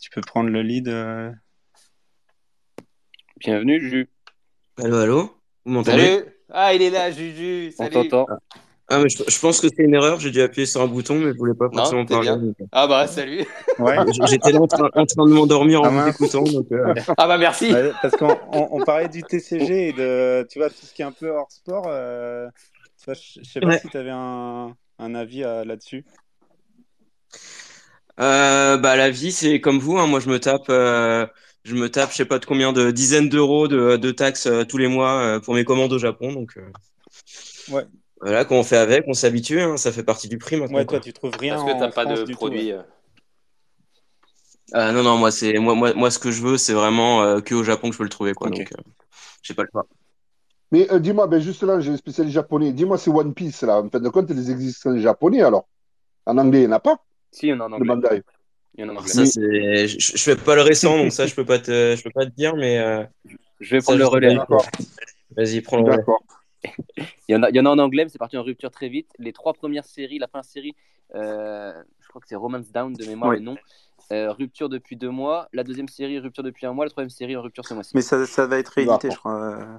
tu 0.00 0.10
peux 0.10 0.22
prendre 0.22 0.50
le 0.50 0.60
lead. 0.60 0.88
euh. 0.88 1.30
Bienvenue, 3.36 3.78
Juju. 3.80 4.08
Allô, 4.76 4.96
allô? 4.96 5.40
Vous 5.64 5.70
m'entendez? 5.72 6.08
Salut 6.18 6.32
Ah, 6.50 6.74
il 6.74 6.82
est 6.82 6.90
là, 6.90 7.12
Juju 7.12 7.74
On 7.78 7.88
t'entend. 7.88 8.26
Ah, 8.88 9.00
mais 9.02 9.08
je, 9.08 9.22
je 9.28 9.38
pense 9.40 9.60
que 9.60 9.66
c'est 9.68 9.82
une 9.82 9.94
erreur, 9.94 10.20
j'ai 10.20 10.30
dû 10.30 10.40
appuyer 10.40 10.66
sur 10.66 10.80
un 10.80 10.86
bouton, 10.86 11.18
mais 11.18 11.32
je 11.32 11.36
voulais 11.38 11.54
pas 11.54 11.70
forcément 11.74 12.06
parler. 12.06 12.36
bien. 12.38 12.40
Ah 12.72 12.86
bah, 12.86 13.06
salut 13.08 13.44
Ouais, 13.78 14.04
J'étais 14.24 14.56
en 14.56 14.66
train, 14.66 14.88
en 14.94 15.06
train 15.06 15.26
de 15.28 15.32
m'endormir 15.34 15.82
Ah 15.82 15.90
en 15.90 15.90
mince. 15.90 16.06
écoutant, 16.06 16.44
donc 16.44 16.66
euh, 16.72 16.94
Ah 17.16 17.26
bah, 17.28 17.38
merci 17.38 17.76
Ouais, 17.76 17.94
parce 18.00 18.16
qu'on 18.16 18.26
on, 18.52 18.68
on 18.72 18.82
parlait 18.82 19.08
du 19.08 19.26
TCG 19.26 19.88
et 19.88 19.92
de 19.92 20.46
tu 20.50 20.58
vois, 20.60 20.70
tout 20.70 20.86
ce 20.86 20.94
qui 20.94 21.02
est 21.02 21.04
un 21.04 21.12
peu 21.12 21.30
hors 21.30 21.50
sport. 21.50 21.88
euh, 21.88 22.48
tu 22.98 23.06
vois, 23.06 23.14
je 23.14 23.40
ne 23.40 23.44
sais 23.44 23.62
pas 23.62 23.72
Ouais. 23.72 23.80
si 23.80 23.90
tu 23.90 23.96
avais 23.96 24.10
un, 24.12 24.76
un 24.98 25.14
avis 25.14 25.44
euh, 25.44 25.64
là-dessus. 25.64 26.06
euh, 28.20 28.76
bah, 28.78 28.96
la 28.96 29.10
vie, 29.10 29.32
c'est 29.32 29.60
comme 29.60 29.78
vous, 29.78 29.98
hein, 29.98 30.06
moi 30.06 30.20
je 30.20 30.28
me 30.30 30.40
tape, 30.40 30.68
euh, 30.70 31.26
je 31.64 31.74
me 31.74 31.90
tape, 31.90 32.10
je 32.12 32.16
sais 32.16 32.24
pas 32.24 32.38
de 32.38 32.46
combien 32.46 32.72
de 32.72 32.90
dizaines 32.90 33.28
d'euros 33.28 33.68
de, 33.68 33.96
de 33.96 34.10
taxes 34.10 34.46
euh, 34.46 34.64
tous 34.64 34.78
les 34.78 34.88
mois 34.88 35.20
euh, 35.36 35.40
pour 35.40 35.54
mes 35.54 35.64
commandes 35.64 35.92
au 35.92 35.98
Japon, 35.98 36.32
donc 36.32 36.56
euh, 36.56 36.62
Ouais. 37.68 37.86
Voilà, 38.20 38.44
quand 38.44 38.56
on 38.56 38.62
fait 38.64 38.76
avec, 38.78 39.04
on 39.06 39.14
s'habitue, 39.14 39.60
hein, 39.60 39.76
ça 39.76 39.92
fait 39.92 40.02
partie 40.04 40.28
du 40.28 40.38
prix 40.38 40.56
maintenant. 40.56 40.78
Ouais, 40.78 40.86
quoi. 40.86 40.98
toi, 40.98 41.04
tu 41.04 41.12
trouves 41.12 41.36
rien 41.38 41.56
Parce 41.56 41.72
que 41.74 41.78
t'as 41.78 41.88
pas 41.90 42.02
France 42.04 42.20
de 42.20 42.24
tout, 42.24 42.32
produit. 42.32 42.66
ouais. 42.68 42.72
euh. 42.72 42.82
Ah, 44.72 44.90
non, 44.92 45.02
non, 45.02 45.16
moi, 45.16 45.30
c'est, 45.30 45.58
moi, 45.58 45.74
moi, 45.74 45.94
moi, 45.94 46.10
ce 46.10 46.18
que 46.18 46.30
je 46.32 46.42
veux, 46.42 46.56
c'est 46.56 46.72
vraiment 46.72 47.22
euh, 47.22 47.40
que 47.40 47.54
au 47.54 47.62
Japon 47.62 47.88
que 47.88 47.92
je 47.92 47.98
peux 47.98 48.04
le 48.04 48.10
trouver, 48.10 48.34
quoi, 48.34 48.48
Ok. 48.48 48.56
donc 48.58 48.72
euh, 48.72 48.82
j'ai 49.42 49.54
pas 49.54 49.62
le 49.62 49.68
choix. 49.70 49.86
Mais 50.72 50.90
euh, 50.90 50.98
dis-moi, 50.98 51.28
ben 51.28 51.40
juste 51.40 51.62
là, 51.62 51.78
j'ai 51.78 51.92
un 51.92 51.96
spécialiste 51.96 52.34
japonais. 52.34 52.72
Dis-moi, 52.72 52.98
c'est 52.98 53.10
One 53.10 53.32
Piece, 53.32 53.62
là. 53.62 53.78
En 53.80 53.88
fin 53.88 54.00
de 54.00 54.08
compte, 54.08 54.26
ils 54.30 54.50
existent 54.50 54.90
en 54.90 54.98
japonais, 54.98 55.42
alors? 55.42 55.68
En 56.26 56.36
anglais, 56.38 56.62
il 56.62 56.66
n'y 56.66 56.72
en 56.72 56.76
a 56.76 56.80
pas, 56.80 56.98
Si, 57.30 57.46
il 57.46 57.50
y 57.50 57.52
en 57.52 57.60
a 57.60 57.64
en 57.66 57.68
le 57.68 57.74
anglais. 57.74 57.86
Bandai. 57.86 58.22
Il 58.76 58.80
y 58.80 58.84
en 58.84 58.88
a 58.88 58.92
en 58.92 58.96
anglais. 58.96 59.12
ça, 59.12 59.24
c'est, 59.26 59.86
je, 59.86 59.96
je 60.00 60.18
fais 60.22 60.34
pas 60.34 60.56
le 60.56 60.62
récent, 60.62 60.96
donc 60.98 61.12
ça, 61.12 61.26
je 61.28 61.34
peux 61.36 61.44
pas 61.44 61.60
te, 61.60 61.94
je 61.96 62.02
peux 62.02 62.10
pas 62.10 62.26
te 62.26 62.30
dire, 62.34 62.56
mais 62.56 62.78
euh, 62.78 63.04
Je 63.60 63.76
vais 63.76 63.80
prendre 63.80 64.00
le 64.00 64.06
relais. 64.06 64.36
Vas-y, 65.36 65.60
prends 65.60 65.76
le 65.76 65.84
relais. 65.84 65.98
d'accord. 65.98 66.20
Il 67.28 67.32
y, 67.32 67.36
en 67.36 67.42
a, 67.42 67.50
il 67.50 67.56
y 67.56 67.60
en 67.60 67.66
a 67.66 67.70
en 67.70 67.78
anglais, 67.78 68.04
mais 68.04 68.08
c'est 68.10 68.18
parti 68.18 68.36
en 68.36 68.42
rupture 68.42 68.70
très 68.70 68.88
vite. 68.88 69.10
Les 69.18 69.32
trois 69.32 69.52
premières 69.52 69.84
séries, 69.84 70.18
la 70.18 70.28
première 70.28 70.44
série, 70.44 70.74
euh, 71.14 71.72
je 72.00 72.08
crois 72.08 72.20
que 72.20 72.28
c'est 72.28 72.36
Romance 72.36 72.70
Down 72.72 72.92
de 72.92 73.04
mémoire 73.06 73.30
Oui. 73.30 73.36
le 73.38 73.42
nom. 73.44 73.56
Euh, 74.12 74.32
rupture 74.32 74.68
depuis 74.68 74.96
deux 74.96 75.10
mois. 75.10 75.48
La 75.52 75.64
deuxième 75.64 75.88
série, 75.88 76.18
rupture 76.20 76.42
depuis 76.44 76.66
un 76.66 76.72
mois. 76.72 76.84
La 76.84 76.90
troisième 76.90 77.10
série, 77.10 77.36
en 77.36 77.42
rupture 77.42 77.66
ce 77.66 77.74
mois-ci. 77.74 77.90
Mais 77.94 78.02
ça, 78.02 78.24
ça 78.26 78.46
va 78.46 78.58
être 78.58 78.68
réédité, 78.68 79.08
D'accord. 79.08 79.12
je 79.12 79.18
crois. 79.18 79.60
euh. 79.60 79.76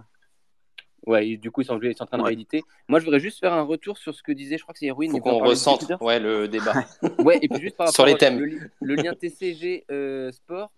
Ouais, 1.05 1.38
du 1.38 1.51
coup, 1.51 1.61
ils 1.61 1.65
sont, 1.65 1.80
ils 1.81 1.95
sont 1.95 2.03
en 2.03 2.07
train 2.07 2.18
de 2.18 2.23
Ouais. 2.23 2.30
rééditer. 2.30 2.64
Moi, 2.89 2.99
je 2.99 3.05
voudrais 3.05 3.22
juste 3.22 3.39
faire 3.39 3.53
un 3.53 3.61
retour 3.61 3.97
sur 3.97 4.14
ce 4.14 4.22
que 4.22 4.34
disait, 4.34 4.57
je 4.57 4.64
crois 4.64 4.73
que 4.73 4.80
c'est 4.80 4.88
Erwin. 4.89 5.09
Faut 5.11 5.19
qu'on 5.19 5.39
recentre 5.39 6.01
ouais, 6.01 6.19
le 6.19 6.47
débat. 6.49 6.73
Ouais, 7.19 7.39
et 7.41 7.47
puis 7.47 7.61
juste 7.61 7.77
par 7.77 7.88
Sur 7.89 8.03
rapport 8.03 8.14
les 8.14 8.19
thèmes. 8.19 8.59
le 8.81 8.95
lien 8.95 9.14
TCG 9.14 9.85
euh, 9.89 10.31
sport, 10.34 10.72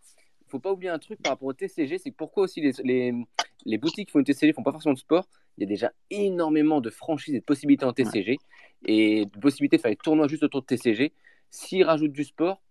faut 0.48 0.60
pas 0.60 0.72
oublier 0.72 0.92
un 0.92 1.00
truc 1.00 1.20
par 1.24 1.32
rapport 1.32 1.48
au 1.48 1.54
TCG, 1.54 1.98
c'est 1.98 2.12
pourquoi 2.12 2.44
aussi 2.44 2.62
les, 2.62 2.74
les, 2.84 3.14
les 3.66 3.78
boutiques 3.80 4.08
qui 4.08 4.12
font 4.12 4.20
une 4.20 4.26
TCG 4.26 4.54
font 4.54 4.62
pas 4.64 4.72
forcément 4.72 4.94
de 4.94 5.00
sport? 5.00 5.26
Il 5.60 5.64
y 5.64 5.66
a 5.66 5.68
déjà 5.68 5.92
énormément 6.10 6.80
de 6.80 6.90
franchises 6.90 7.36
et 7.36 7.40
de 7.40 7.44
possibilités 7.44 7.84
en 7.84 7.92
TCG 7.92 8.40
et 8.86 9.26
de 9.26 9.40
possibilités 9.40 9.76
de 9.76 9.82
faire 9.82 9.92
des 9.92 9.98
tournois 9.98 10.30
juste 10.30 10.44
autour 10.44 10.62
de 10.62 10.66
TCG. 10.68 11.12
S'ils 11.50 11.84
rajoutent 11.84 12.14
du 12.14 12.24
sport, 12.24 12.62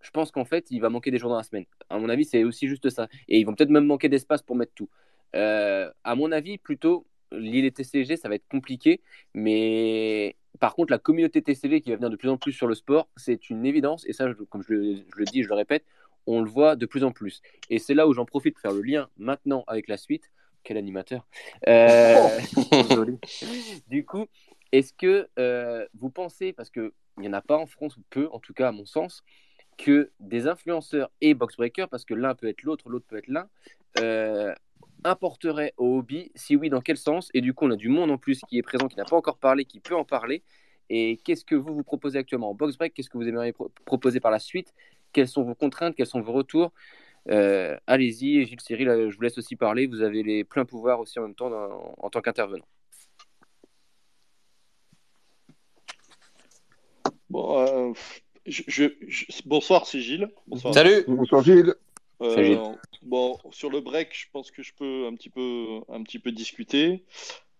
je 0.00 0.10
pense 0.12 0.30
qu'en 0.30 0.44
fait, 0.44 0.70
il 0.70 0.80
va 0.80 0.88
manquer 0.88 1.10
des 1.10 1.18
jours 1.18 1.30
dans 1.30 1.36
la 1.38 1.42
semaine. 1.42 1.64
À 1.90 1.98
mon 1.98 2.08
avis, 2.08 2.24
c'est 2.24 2.44
aussi 2.44 2.68
juste 2.68 2.88
ça. 2.88 3.08
Et 3.26 3.40
ils 3.40 3.44
vont 3.44 3.52
peut-être 3.54 3.70
même 3.70 3.86
manquer 3.86 4.08
d'espace 4.08 4.42
pour 4.42 4.54
mettre 4.54 4.72
tout. 4.74 4.88
Euh, 5.34 5.90
à 6.04 6.14
mon 6.14 6.30
avis, 6.30 6.56
plutôt, 6.58 7.04
les 7.32 7.68
TCG, 7.72 8.16
ça 8.16 8.28
va 8.28 8.36
être 8.36 8.46
compliqué. 8.48 9.00
Mais 9.34 10.36
par 10.60 10.74
contre, 10.76 10.92
la 10.92 10.98
communauté 10.98 11.42
TCG 11.42 11.80
qui 11.80 11.90
va 11.90 11.96
venir 11.96 12.10
de 12.10 12.16
plus 12.16 12.28
en 12.28 12.36
plus 12.36 12.52
sur 12.52 12.68
le 12.68 12.76
sport, 12.76 13.08
c'est 13.16 13.50
une 13.50 13.66
évidence. 13.66 14.06
Et 14.06 14.12
ça, 14.12 14.28
je- 14.28 14.34
comme 14.44 14.62
je 14.62 14.72
le, 14.72 14.94
je 14.96 15.16
le 15.16 15.24
dis, 15.24 15.42
je 15.42 15.48
le 15.48 15.54
répète, 15.54 15.84
on 16.26 16.40
le 16.42 16.48
voit 16.48 16.76
de 16.76 16.86
plus 16.86 17.02
en 17.02 17.10
plus. 17.10 17.42
Et 17.70 17.78
c'est 17.80 17.94
là 17.94 18.06
où 18.06 18.12
j'en 18.12 18.24
profite 18.24 18.54
pour 18.54 18.62
faire 18.62 18.72
le 18.72 18.82
lien 18.82 19.08
maintenant 19.16 19.64
avec 19.66 19.88
la 19.88 19.96
suite. 19.96 20.30
Quel 20.66 20.78
animateur. 20.78 21.24
Euh, 21.68 22.40
Joli. 22.90 23.18
du 23.86 24.04
coup, 24.04 24.26
est-ce 24.72 24.92
que 24.92 25.28
euh, 25.38 25.86
vous 25.94 26.10
pensez, 26.10 26.52
parce 26.52 26.70
qu'il 26.70 26.90
n'y 27.18 27.28
en 27.28 27.34
a 27.34 27.40
pas 27.40 27.56
en 27.56 27.66
France, 27.66 27.96
ou 27.96 28.02
peu 28.10 28.28
en 28.32 28.40
tout 28.40 28.52
cas 28.52 28.66
à 28.66 28.72
mon 28.72 28.84
sens, 28.84 29.22
que 29.78 30.10
des 30.18 30.48
influenceurs 30.48 31.12
et 31.20 31.34
boxbreakers, 31.34 31.88
parce 31.88 32.04
que 32.04 32.14
l'un 32.14 32.34
peut 32.34 32.48
être 32.48 32.64
l'autre, 32.64 32.88
l'autre 32.88 33.06
peut 33.06 33.18
être 33.18 33.28
l'un, 33.28 33.48
euh, 34.00 34.52
importeraient 35.04 35.72
au 35.76 35.98
hobby? 35.98 36.32
Si 36.34 36.56
oui, 36.56 36.68
dans 36.68 36.80
quel 36.80 36.96
sens? 36.96 37.30
Et 37.32 37.42
du 37.42 37.54
coup, 37.54 37.66
on 37.66 37.70
a 37.70 37.76
du 37.76 37.88
monde 37.88 38.10
en 38.10 38.18
plus 38.18 38.40
qui 38.48 38.58
est 38.58 38.62
présent, 38.62 38.88
qui 38.88 38.96
n'a 38.96 39.04
pas 39.04 39.16
encore 39.16 39.38
parlé, 39.38 39.66
qui 39.66 39.78
peut 39.78 39.94
en 39.94 40.04
parler. 40.04 40.42
Et 40.90 41.20
qu'est-ce 41.22 41.44
que 41.44 41.54
vous 41.54 41.76
vous 41.76 41.84
proposez 41.84 42.18
actuellement? 42.18 42.50
En 42.50 42.54
boxbreak 42.54 42.92
Qu'est-ce 42.92 43.08
que 43.10 43.18
vous 43.18 43.28
aimeriez 43.28 43.52
pro- 43.52 43.70
proposer 43.84 44.18
par 44.18 44.32
la 44.32 44.40
suite? 44.40 44.74
Quelles 45.12 45.28
sont 45.28 45.44
vos 45.44 45.54
contraintes? 45.54 45.94
Quels 45.94 46.06
sont 46.06 46.20
vos 46.20 46.32
retours? 46.32 46.72
Euh, 47.28 47.76
Allez-y, 47.86 48.44
Gilles 48.46 48.60
Cyril, 48.60 48.88
euh, 48.88 49.10
je 49.10 49.16
vous 49.16 49.22
laisse 49.22 49.38
aussi 49.38 49.56
parler. 49.56 49.86
Vous 49.86 50.02
avez 50.02 50.22
les 50.22 50.44
pleins 50.44 50.64
pouvoirs 50.64 51.00
aussi 51.00 51.18
en 51.18 51.22
même 51.22 51.34
temps 51.34 51.50
dans- 51.50 51.94
en 51.98 52.10
tant 52.10 52.20
qu'intervenant. 52.20 52.66
Bon, 57.28 57.58
euh, 57.58 57.92
je, 58.46 58.62
je- 58.68 58.84
je- 59.08 59.24
bonsoir, 59.46 59.86
c'est 59.86 60.00
Gilles. 60.00 60.28
Bonsoir. 60.46 60.74
Salut 60.74 61.04
Bonsoir, 61.08 61.42
Gilles. 61.42 61.74
Euh, 62.22 62.56
bon, 63.02 63.36
sur 63.50 63.70
le 63.70 63.80
break, 63.80 64.08
je 64.16 64.26
pense 64.32 64.50
que 64.50 64.62
je 64.62 64.72
peux 64.74 65.06
un 65.06 65.14
petit 65.14 65.28
peu, 65.28 65.80
un 65.88 66.02
petit 66.02 66.18
peu 66.18 66.32
discuter. 66.32 67.04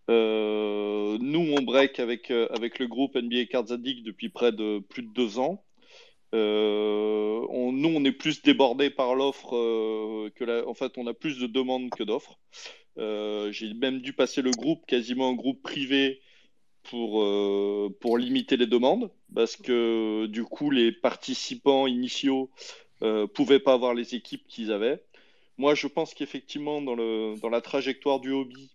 Euh, 0.09 1.19
nous, 1.21 1.55
on 1.59 1.63
break 1.63 1.99
avec, 2.01 2.31
avec 2.31 2.79
le 2.79 2.87
groupe 2.87 3.17
NBA 3.17 3.47
Cards 3.47 3.73
Addict 3.73 4.05
depuis 4.05 4.29
près 4.29 4.53
de 4.53 4.79
plus 4.79 5.03
de 5.03 5.09
deux 5.13 5.39
ans. 5.39 5.63
Euh, 6.37 7.41
nous, 7.73 7.89
on 7.89 8.05
est 8.05 8.13
plus 8.13 8.43
débordé 8.43 8.91
par 8.91 9.15
l'offre 9.15 9.57
euh, 9.57 10.31
que 10.35 10.67
en 10.67 10.75
fait, 10.75 10.99
on 10.99 11.07
a 11.07 11.15
plus 11.15 11.39
de 11.39 11.47
demandes 11.47 11.91
que 11.91 12.03
d'offres. 12.03 12.39
Euh, 12.99 13.51
j'ai 13.53 13.73
même 13.75 14.01
dû 14.01 14.13
passer 14.13 14.43
le 14.43 14.51
groupe 14.51 14.87
quasiment 14.87 15.31
en 15.31 15.35
groupe 15.35 15.63
privé 15.63 16.21
pour, 16.83 17.27
pour 18.01 18.17
limiter 18.17 18.57
les 18.57 18.67
demandes, 18.67 19.11
parce 19.35 19.57
que 19.57 20.27
du 20.27 20.45
coup, 20.45 20.71
les 20.71 20.93
participants 20.93 21.89
initiaux 21.89 22.51
euh, 23.03 23.27
pouvaient 23.27 23.59
pas 23.59 23.73
avoir 23.73 23.93
les 23.93 24.15
équipes 24.15 24.47
qu'ils 24.47 24.71
avaient. 24.71 25.03
Moi, 25.59 25.75
je 25.75 25.89
pense 25.89 26.15
qu'effectivement, 26.15 26.81
dans, 26.83 26.95
le, 26.95 27.35
dans 27.41 27.49
la 27.49 27.61
trajectoire 27.61 28.21
du 28.21 28.31
hobby, 28.31 28.71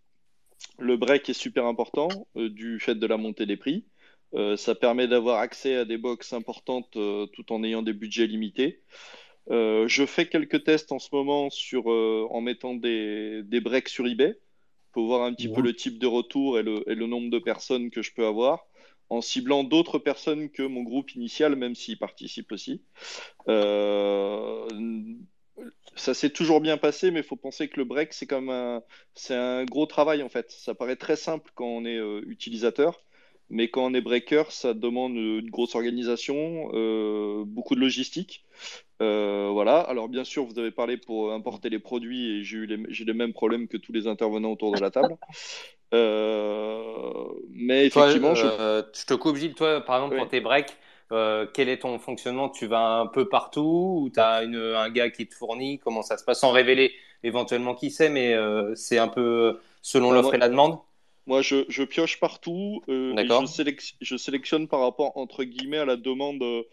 le 0.78 0.98
break 0.98 1.30
est 1.30 1.34
super 1.34 1.66
important 1.66 2.10
du 2.36 2.80
fait 2.80 2.96
de 2.96 3.08
la 3.08 3.18
montée 3.18 3.46
des 3.46 3.58
prix. 3.58 3.86
Euh, 4.34 4.56
ça 4.56 4.76
permet 4.76 5.08
d'avoir 5.08 5.40
accès 5.40 5.76
à 5.76 5.86
des 5.86 5.98
box 5.98 6.32
importantes 6.34 6.96
euh, 6.96 7.26
tout 7.28 7.52
en 7.52 7.64
ayant 7.64 7.82
des 7.82 7.94
budgets 7.94 8.28
limités. 8.28 8.82
Euh, 9.50 9.88
je 9.88 10.06
fais 10.06 10.28
quelques 10.28 10.64
tests 10.64 10.92
en 10.92 11.00
ce 11.00 11.10
moment 11.12 11.50
sur, 11.50 11.88
en 11.88 12.42
mettant 12.42 12.76
des, 12.76 13.42
des 13.44 13.60
breaks 13.60 13.90
sur 13.90 14.08
eBay 14.08 14.38
pour 14.94 15.08
voir 15.08 15.24
un 15.24 15.34
petit 15.34 15.50
peu 15.50 15.62
le 15.62 15.76
type 15.76 16.00
de 16.00 16.08
retour 16.08 16.60
et 16.60 16.64
le, 16.64 16.90
et 16.90 16.96
le 16.96 17.08
nombre 17.08 17.30
de 17.30 17.40
personnes 17.40 17.90
que 17.90 18.02
je 18.02 18.14
peux 18.14 18.26
avoir 18.26 18.66
en 19.10 19.20
ciblant 19.20 19.66
d'autres 19.66 20.00
personnes 20.00 20.50
que 20.50 20.64
mon 20.64 20.84
groupe 20.84 21.12
initial, 21.16 21.58
même 21.58 21.76
s'ils 21.76 21.98
participent 21.98 22.52
aussi. 22.54 22.82
Ça 25.96 26.14
s'est 26.14 26.30
toujours 26.30 26.62
bien 26.62 26.78
passé, 26.78 27.12
mais 27.12 27.20
il 27.20 27.26
faut 27.26 27.36
penser 27.36 27.68
que 27.68 27.78
le 27.78 27.84
break, 27.84 28.14
c'est 28.14 28.26
comme 28.26 28.50
un, 28.50 28.82
un 29.30 29.66
gros 29.66 29.86
travail 29.86 30.24
en 30.24 30.30
fait. 30.30 30.50
Ça 30.52 30.74
paraît 30.74 30.96
très 30.96 31.18
simple 31.18 31.52
quand 31.56 31.68
on 31.68 31.84
est 31.86 32.00
utilisateur, 32.26 33.04
mais 33.52 33.68
quand 33.68 33.86
on 33.86 33.94
est 33.94 34.02
breaker, 34.02 34.44
ça 34.50 34.74
demande 34.74 35.14
une 35.14 35.50
grosse 35.50 35.76
organisation, 35.76 36.72
euh, 36.74 37.44
beaucoup 37.46 37.76
de 37.76 37.82
logistique. 37.82 38.46
Euh, 39.02 39.50
voilà. 39.52 39.80
Alors 39.80 40.08
bien 40.08 40.24
sûr, 40.24 40.46
vous 40.46 40.58
avez 40.58 40.72
parlé 40.72 40.96
pour 40.96 41.34
importer 41.34 41.70
les 41.70 41.80
produits 41.80 42.32
et 42.32 42.44
j'ai 42.44 42.60
eu 42.60 42.66
les, 42.66 43.14
mêmes 43.14 43.34
problèmes 43.34 43.68
que 43.68 43.78
tous 43.78 43.92
les 43.92 44.08
intervenants 44.08 44.52
autour 44.52 44.74
de 44.74 44.82
la 44.82 44.90
table. 44.90 45.16
Euh, 45.94 47.26
mais 47.50 47.90
Toi, 47.90 48.04
effectivement, 48.04 48.34
je... 48.34 48.48
je 48.96 49.06
te 49.06 49.14
coupe, 49.14 49.36
Gilles. 49.36 49.56
Toi, 49.56 49.82
par 49.82 49.98
exemple, 49.98 50.14
Oui. 50.14 50.22
pour 50.22 50.30
tes 50.30 50.40
breaks, 50.40 50.78
quel 51.10 51.68
est 51.68 51.80
ton 51.80 52.00
fonctionnement? 52.00 52.48
Tu 52.48 52.66
vas 52.66 53.00
un 53.02 53.08
peu 53.08 53.28
partout 53.28 54.00
ou 54.02 54.10
tu 54.10 54.18
as 54.22 54.38
un 54.38 54.90
gars 54.90 55.10
qui 55.10 55.28
te 55.28 55.36
fournit? 55.36 55.80
Comment 55.80 56.02
ça 56.02 56.18
se 56.18 56.24
passe? 56.24 56.40
Sans 56.40 56.52
révéler 56.52 56.94
éventuellement 57.24 57.76
qui 57.76 57.92
c'est, 57.92 58.08
mais 58.08 58.34
c'est 58.76 59.00
un 59.00 59.10
peu 59.10 59.60
selon 59.82 60.12
Bah, 60.12 60.16
l'offre 60.22 60.36
et 60.36 60.38
la 60.38 60.48
demande? 60.48 60.80
Moi, 61.28 61.42
je, 61.42 61.66
je 61.70 61.84
pioche 61.84 62.20
partout 62.20 62.82
euh, 62.90 63.14
et 63.24 63.28
je, 63.28 63.30
sélec- 63.46 63.96
je 64.02 64.18
sélectionne 64.18 64.68
par 64.68 64.80
rapport, 64.82 65.16
entre 65.18 65.44
guillemets, 65.44 65.78
à 65.78 65.86
la 65.86 65.96
demande 65.96 66.42
euh, 66.44 66.64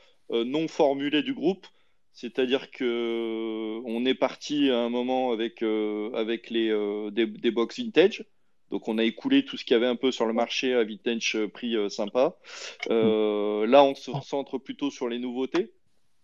non 0.45 0.69
formulée 0.69 1.23
du 1.23 1.35
groupe. 1.35 1.67
C'est-à-dire 2.13 2.71
que 2.71 2.85
euh, 2.85 3.83
on 3.85 4.05
est 4.07 4.15
parti 4.15 4.71
à 4.71 4.79
un 4.79 4.89
moment 4.89 5.31
avec, 5.33 5.63
euh, 5.63 6.11
avec 6.15 6.51
les, 6.51 6.69
euh, 6.71 7.11
des, 7.11 7.27
des 7.27 7.51
box 7.51 7.79
vintage. 7.79 8.25
Donc, 8.71 8.89
on 8.89 8.99
a 8.99 9.05
écoulé 9.05 9.45
tout 9.45 9.57
ce 9.57 9.65
qu'il 9.65 9.73
y 9.75 9.77
avait 9.77 9.87
un 9.87 9.97
peu 9.97 10.11
sur 10.11 10.27
le 10.27 10.33
marché 10.33 10.75
à 10.75 10.83
vintage 10.85 11.37
euh, 11.37 11.49
prix 11.49 11.77
euh, 11.77 11.89
sympa. 11.89 12.37
Euh, 12.91 13.67
là, 13.67 13.85
on 13.85 13.95
se 13.95 14.11
concentre 14.11 14.59
plutôt 14.59 14.91
sur 14.91 15.09
les 15.09 15.19
nouveautés, 15.19 15.73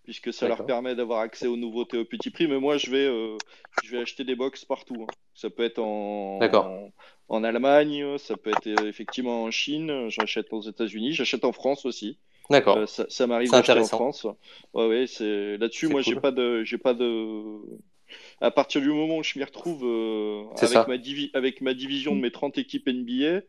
puisque 0.04 0.32
ça 0.32 0.48
leur 0.48 0.64
permet 0.66 0.94
d'avoir 0.94 1.20
accès 1.20 1.46
aux 1.46 1.56
nouveautés 1.56 1.98
au 1.98 2.04
petit 2.04 2.30
prix. 2.30 2.48
Mais 2.48 2.58
moi, 2.58 2.76
je 2.78 2.90
vais, 2.90 3.06
euh, 3.06 3.36
je 3.80 3.90
vais 3.92 3.98
acheter 4.02 4.24
des 4.24 4.34
box 4.36 4.64
partout. 4.64 5.06
hein. 5.08 5.14
Ça 5.34 5.50
peut 5.50 5.64
être 5.64 5.80
en, 5.80 6.38
Allemagne, 7.42 8.18
ça 8.18 8.36
peut 8.36 8.50
être 8.50 8.66
euh, 8.68 8.88
effectivement 8.88 9.42
en 9.44 9.50
Chine, 9.50 10.08
j'achète 10.08 10.52
aux 10.52 10.62
États-Unis, 10.62 11.12
j'achète 11.12 11.44
en 11.44 11.52
France 11.52 11.84
aussi. 11.84 12.18
D'accord. 12.50 12.76
Euh, 12.76 12.86
ça 12.86 13.06
ça 13.08 13.26
m'arrive 13.26 13.50
d'acheter 13.50 13.78
en. 13.78 13.84
France. 13.84 14.26
Ouais, 14.74 14.86
ouais, 14.86 15.06
c'est 15.06 15.56
là-dessus, 15.56 15.88
moi, 15.88 16.02
j'ai 16.02 16.12
cool. 16.12 16.20
pas 16.20 16.30
de, 16.30 16.62
j'ai 16.64 16.78
pas 16.78 16.94
de. 16.94 17.58
À 18.40 18.50
partir 18.50 18.80
du 18.80 18.88
moment 18.90 19.18
où 19.18 19.22
je 19.24 19.38
m'y 19.38 19.44
retrouve 19.44 19.84
euh, 19.84 20.44
avec 20.56 20.68
ça. 20.68 20.86
ma 20.86 20.98
divi- 20.98 21.30
avec 21.34 21.60
ma 21.60 21.74
division 21.74 22.14
de 22.14 22.20
mes 22.20 22.30
30 22.30 22.58
équipes 22.58 22.86
NBA, 22.88 23.42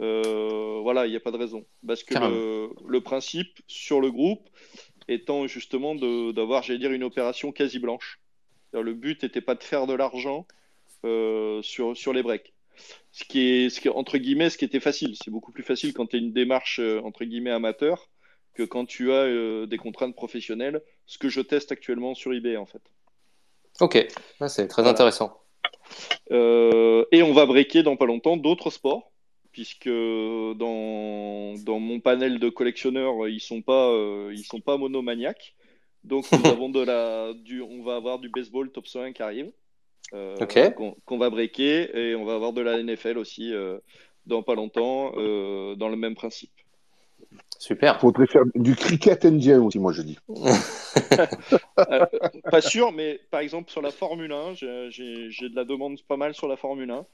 euh, 0.00 0.80
voilà, 0.82 1.06
il 1.06 1.10
n'y 1.10 1.16
a 1.16 1.20
pas 1.20 1.30
de 1.30 1.38
raison. 1.38 1.64
Parce 1.86 2.02
que 2.02 2.14
le, 2.14 2.70
le 2.86 3.00
principe 3.00 3.60
sur 3.68 4.00
le 4.00 4.10
groupe 4.10 4.48
étant 5.08 5.46
justement 5.46 5.94
d'avoir, 5.94 6.62
j'allais 6.62 6.78
dire, 6.78 6.92
une 6.92 7.04
opération 7.04 7.52
quasi 7.52 7.78
blanche. 7.78 8.20
Le 8.72 8.92
but 8.94 9.22
n'était 9.22 9.40
pas 9.40 9.54
de 9.54 9.62
faire 9.62 9.86
de 9.86 9.94
l'argent 9.94 10.46
sur, 11.02 11.96
sur 11.96 12.12
les 12.12 12.22
breaks. 12.22 12.52
Ce 13.10 13.24
qui 13.24 13.40
est, 13.40 13.70
ce 13.70 13.80
qui 13.80 13.88
entre 13.88 14.18
guillemets, 14.18 14.50
ce 14.50 14.58
qui 14.58 14.64
était 14.64 14.80
facile. 14.80 15.16
C'est 15.22 15.30
beaucoup 15.30 15.52
plus 15.52 15.62
facile 15.62 15.92
quand 15.92 16.06
tu 16.06 16.16
es 16.16 16.18
une 16.18 16.32
démarche, 16.32 16.80
euh, 16.80 17.00
entre 17.02 17.24
guillemets, 17.24 17.50
amateur 17.50 18.08
que 18.54 18.62
quand 18.62 18.84
tu 18.84 19.12
as 19.12 19.24
euh, 19.24 19.66
des 19.66 19.78
contraintes 19.78 20.14
professionnelles, 20.14 20.82
ce 21.06 21.18
que 21.18 21.28
je 21.28 21.40
teste 21.40 21.72
actuellement 21.72 22.14
sur 22.14 22.32
eBay, 22.34 22.56
en 22.56 22.66
fait. 22.66 22.82
Ok, 23.80 23.94
Ouais, 24.40 24.48
c'est 24.48 24.68
très 24.68 24.86
intéressant. 24.86 25.40
Euh, 26.30 27.04
et 27.12 27.22
on 27.22 27.32
va 27.32 27.46
breaker 27.46 27.82
dans 27.82 27.96
pas 27.96 28.06
longtemps 28.06 28.36
d'autres 28.36 28.70
sports, 28.70 29.10
puisque 29.52 29.88
dans, 29.88 31.54
dans 31.64 31.78
mon 31.78 32.00
panel 32.00 32.38
de 32.38 32.48
collectionneurs, 32.48 33.28
ils 33.28 33.40
sont 33.40 33.62
pas, 33.62 33.90
euh, 33.90 34.32
ils 34.34 34.44
sont 34.44 34.60
pas 34.60 34.76
monomaniaques. 34.76 35.54
Donc 36.04 36.30
nous 36.32 36.46
avons 36.50 36.68
de 36.68 36.80
la, 36.80 37.32
du, 37.34 37.62
on 37.62 37.82
va 37.82 37.96
avoir 37.96 38.18
du 38.18 38.28
baseball 38.28 38.70
top 38.70 38.86
100 38.86 39.12
qui 39.12 39.22
arrive, 39.22 39.50
euh, 40.14 40.36
Ok. 40.40 40.58
qu'on 41.06 41.18
va 41.18 41.30
breaker, 41.30 41.96
et 41.96 42.14
on 42.14 42.24
va 42.24 42.34
avoir 42.34 42.52
de 42.52 42.60
la 42.60 42.82
NFL 42.82 43.18
aussi 43.18 43.52
euh, 43.54 43.78
dans 44.26 44.42
pas 44.42 44.54
longtemps, 44.54 45.12
euh, 45.16 45.74
dans 45.74 45.88
le 45.88 45.96
même 45.96 46.14
principe. 46.14 46.50
Super. 47.58 47.94
Il 47.98 48.00
faudrait 48.00 48.26
faire 48.26 48.42
du 48.56 48.74
cricket 48.74 49.24
indien 49.24 49.62
aussi, 49.62 49.78
moi 49.78 49.92
je 49.92 50.02
dis. 50.02 50.18
Euh, 51.90 52.04
pas 52.50 52.60
sûr, 52.60 52.92
mais 52.92 53.18
par 53.30 53.40
exemple 53.40 53.70
sur 53.70 53.80
la 53.80 53.90
Formule 53.90 54.30
1, 54.32 54.52
j'ai- 54.54 54.90
de 54.90 55.56
la 55.56 55.64
demande 55.64 56.00
pas 56.02 56.18
mal 56.18 56.34
sur 56.34 56.46
la 56.48 56.56
Formule 56.56 56.90
1. 56.90 57.06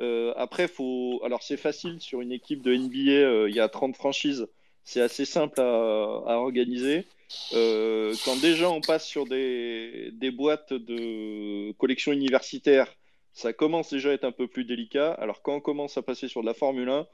Euh, 0.00 0.34
après, 0.36 0.68
faut... 0.68 1.20
alors 1.24 1.42
c'est 1.42 1.56
facile 1.56 1.98
sur 2.00 2.20
une 2.20 2.30
équipe 2.32 2.62
de 2.62 2.74
NBA, 2.74 3.10
euh, 3.10 3.48
il 3.48 3.56
y 3.56 3.60
a 3.60 3.68
30 3.68 3.96
franchises, 3.96 4.46
c'est 4.84 5.00
assez 5.00 5.24
simple 5.24 5.60
à, 5.60 5.64
à 5.64 6.36
organiser. 6.36 7.06
Euh, 7.52 8.16
quand 8.24 8.36
déjà 8.40 8.70
on 8.70 8.80
passe 8.80 9.06
sur 9.06 9.26
des, 9.26 10.10
des 10.12 10.30
boîtes 10.30 10.72
de 10.72 11.72
collection 11.72 12.12
universitaire, 12.12 12.92
ça 13.34 13.52
commence 13.52 13.90
déjà 13.92 14.10
à 14.10 14.12
être 14.12 14.24
un 14.24 14.32
peu 14.32 14.46
plus 14.48 14.64
délicat. 14.64 15.12
Alors 15.12 15.42
quand 15.42 15.54
on 15.56 15.60
commence 15.60 15.96
à 15.98 16.02
passer 16.02 16.28
sur 16.28 16.40
de 16.42 16.46
la 16.46 16.54
Formule 16.54 16.88
1, 16.88 17.06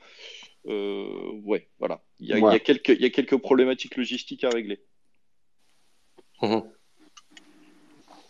euh, 0.66 1.30
ouais, 1.44 1.68
voilà, 1.78 2.02
il 2.20 2.28
y 2.28 2.32
a, 2.32 2.38
y 2.54 2.60
quelques, 2.60 2.90
il 2.90 3.00
y 3.00 3.04
a 3.04 3.10
quelques 3.10 3.36
problématiques 3.38 3.96
logistiques 3.96 4.44
à 4.44 4.50
régler. 4.50 4.80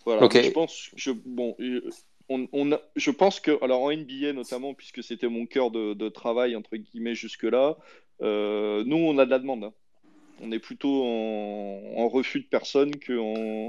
Voilà, 0.04 0.22
mais 0.22 0.28
je 0.48 0.52
pense, 0.54 0.90
je, 0.96 1.10
bon, 1.10 1.54
euh, 1.60 1.90
on, 2.30 2.48
on 2.52 2.72
a- 2.72 2.80
je 2.96 3.10
pense 3.10 3.40
que, 3.40 3.62
alors 3.62 3.82
en 3.82 3.90
NBA 3.90 4.32
notamment, 4.32 4.72
puisque 4.74 5.02
c'était 5.02 5.28
mon 5.28 5.46
cœur 5.46 5.70
de, 5.70 5.94
de 5.94 6.08
travail, 6.08 6.56
entre 6.56 6.76
guillemets, 6.76 7.14
jusque-là, 7.14 7.76
euh, 8.22 8.82
nous, 8.86 8.96
on 8.96 9.18
a 9.18 9.26
de 9.26 9.30
la 9.30 9.38
demande. 9.38 9.64
hein. 9.64 9.74
On 10.40 10.52
est 10.52 10.58
plutôt 10.58 11.04
en, 11.04 11.82
en 11.96 12.08
refus 12.08 12.40
de 12.40 12.46
personnes 12.46 12.94
qu'en 12.98 13.14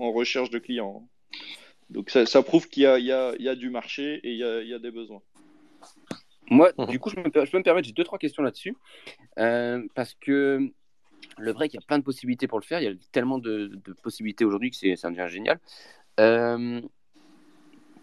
en 0.05 0.11
recherche 0.11 0.49
de 0.49 0.59
clients. 0.59 1.07
Donc 1.89 2.09
ça, 2.11 2.25
ça 2.25 2.43
prouve 2.43 2.67
qu'il 2.69 2.83
y 2.83 2.85
a, 2.85 2.99
y, 2.99 3.43
y 3.43 3.57
du 3.57 3.69
marché 3.69 4.19
et 4.23 4.31
il 4.31 4.37
y 4.37 4.43
a, 4.43 4.61
il 4.61 4.67
y 4.67 4.73
a 4.73 4.79
des 4.79 4.91
besoins. 4.91 5.21
Moi, 6.51 6.71
Mhm. 6.77 6.87
du 6.87 6.99
coup, 6.99 7.09
je, 7.09 7.15
me, 7.19 7.29
per- 7.29 7.45
je 7.45 7.51
peux 7.51 7.57
me 7.57 7.63
permettre, 7.63 7.87
j'ai 7.87 7.93
deux, 7.93 8.03
trois 8.03 8.19
questions 8.19 8.43
là-dessus. 8.43 8.75
Euh, 9.37 9.85
parce 9.95 10.15
que 10.15 10.71
le 11.37 11.53
break, 11.53 11.73
il 11.73 11.77
y 11.77 11.79
a 11.79 11.85
plein 11.85 11.99
de 11.99 12.03
possibilités 12.03 12.47
pour 12.47 12.59
le 12.59 12.65
faire. 12.65 12.81
Il 12.81 12.85
y 12.85 12.87
a 12.87 12.95
tellement 13.11 13.37
de, 13.37 13.67
de 13.67 13.93
possibilités 13.93 14.45
aujourd'hui 14.45 14.71
que 14.71 14.77
c'est, 14.77 14.95
ça 14.95 15.09
devient 15.09 15.27
génial. 15.27 15.59
Euh, 16.19 16.81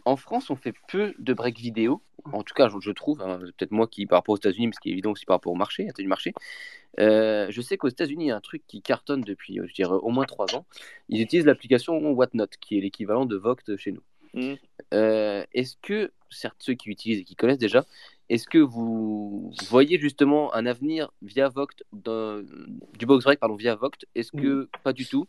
en 0.07 0.16
France, 0.16 0.51
on 0.51 0.57
fait 0.57 0.73
peu 0.89 1.15
de 1.19 1.35
break 1.35 1.59
vidéo. 1.59 2.01
En 2.33 2.45
tout 2.45 2.55
cas, 2.55 2.69
je, 2.69 2.77
je 2.81 2.93
trouve, 2.93 3.20
hein, 3.23 3.39
peut-être 3.39 3.73
moi 3.73 3.89
qui 3.89 4.07
par 4.07 4.19
rapport 4.19 4.33
aux 4.33 4.39
États-Unis, 4.39 4.69
mais 4.69 4.73
ce 4.73 4.81
qui 4.81 4.89
est 4.89 4.93
évident 4.93 5.11
aussi 5.11 5.27
par 5.27 5.35
rapport 5.35 5.53
au 5.53 5.57
marché, 5.57 5.89
à 5.89 5.93
du 5.93 6.07
marché. 6.07 6.33
Euh, 7.01 7.49
je 7.51 7.61
sais 7.61 7.77
qu'aux 7.77 7.89
États-Unis, 7.89 8.27
il 8.27 8.28
y 8.28 8.31
a 8.31 8.37
un 8.37 8.41
truc 8.41 8.62
qui 8.69 8.83
cartonne 8.83 9.20
depuis, 9.20 9.59
euh, 9.59 9.66
je 9.66 9.74
dirais, 9.74 9.97
au 10.01 10.11
moins 10.11 10.24
trois 10.24 10.55
ans. 10.55 10.65
Ils 11.09 11.20
utilisent 11.20 11.45
l'application 11.45 11.99
Whatnot, 12.12 12.47
qui 12.61 12.78
est 12.78 12.81
l'équivalent 12.81 13.27
de 13.27 13.37
Voct 13.37 13.77
chez 13.77 13.91
nous. 13.93 14.03
Mhm. 14.35 14.57
Euh, 14.95 15.45
est-ce 15.53 15.77
que, 15.83 16.12
certes, 16.31 16.57
ceux 16.61 16.74
qui 16.74 16.89
utilisent 16.89 17.20
et 17.20 17.24
qui 17.24 17.35
connaissent 17.35 17.59
déjà, 17.59 17.85
est-ce 18.28 18.47
que 18.47 18.59
vous 18.59 19.53
voyez 19.69 19.99
justement 19.99 20.55
un 20.55 20.66
avenir 20.66 21.11
via 21.20 21.49
Voct, 21.49 21.83
du 21.93 23.07
box 23.07 23.24
break, 23.24 23.41
pardon, 23.41 23.57
via 23.57 23.74
Voct 23.74 24.07
Est-ce 24.15 24.31
que 24.31 24.69
pas 24.85 24.93
du 24.93 25.05
tout? 25.05 25.27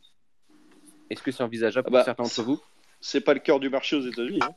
Est-ce 1.10 1.24
que 1.24 1.32
c'est 1.32 1.44
envisageable 1.44 1.88
Ah 1.88 1.90
pour 1.90 1.98
bah, 2.00 2.04
certains 2.04 2.24
d'entre 2.24 2.44
vous? 2.44 2.62
C'est 3.00 3.22
pas 3.22 3.34
le 3.34 3.40
cœur 3.40 3.60
du 3.60 3.70
marché 3.70 3.96
aux 3.96 4.02
États-Unis. 4.02 4.40
hein. 4.42 4.50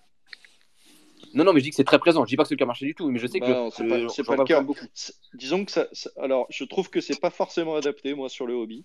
Non, 1.34 1.44
non, 1.44 1.52
mais 1.52 1.60
je 1.60 1.64
dis 1.64 1.70
que 1.70 1.76
c'est 1.76 1.84
très 1.84 1.98
présent. 1.98 2.24
Je 2.24 2.28
dis 2.30 2.36
pas 2.36 2.42
que 2.44 2.48
c'est 2.48 2.54
le 2.54 2.58
cas 2.58 2.66
marché 2.66 2.86
du 2.86 2.94
tout, 2.94 3.10
mais 3.10 3.18
je 3.18 3.26
sais 3.26 3.40
que 3.40 3.44
Bah 3.46 3.68
c'est 3.72 3.84
je- 3.84 3.88
pas- 4.22 4.24
pas 4.24 4.36
le 4.36 4.44
cas. 4.44 4.60
beaucoup. 4.62 4.86
Disons 5.34 5.64
que 5.64 5.70
ça, 5.70 5.88
ça- 5.92 6.10
alors 6.18 6.46
je 6.50 6.64
trouve 6.64 6.90
que 6.90 7.00
c'est 7.00 7.20
pas 7.20 7.30
forcément 7.30 7.76
adapté 7.76 8.14
moi 8.14 8.28
sur 8.28 8.46
le 8.46 8.54
hobby. 8.54 8.84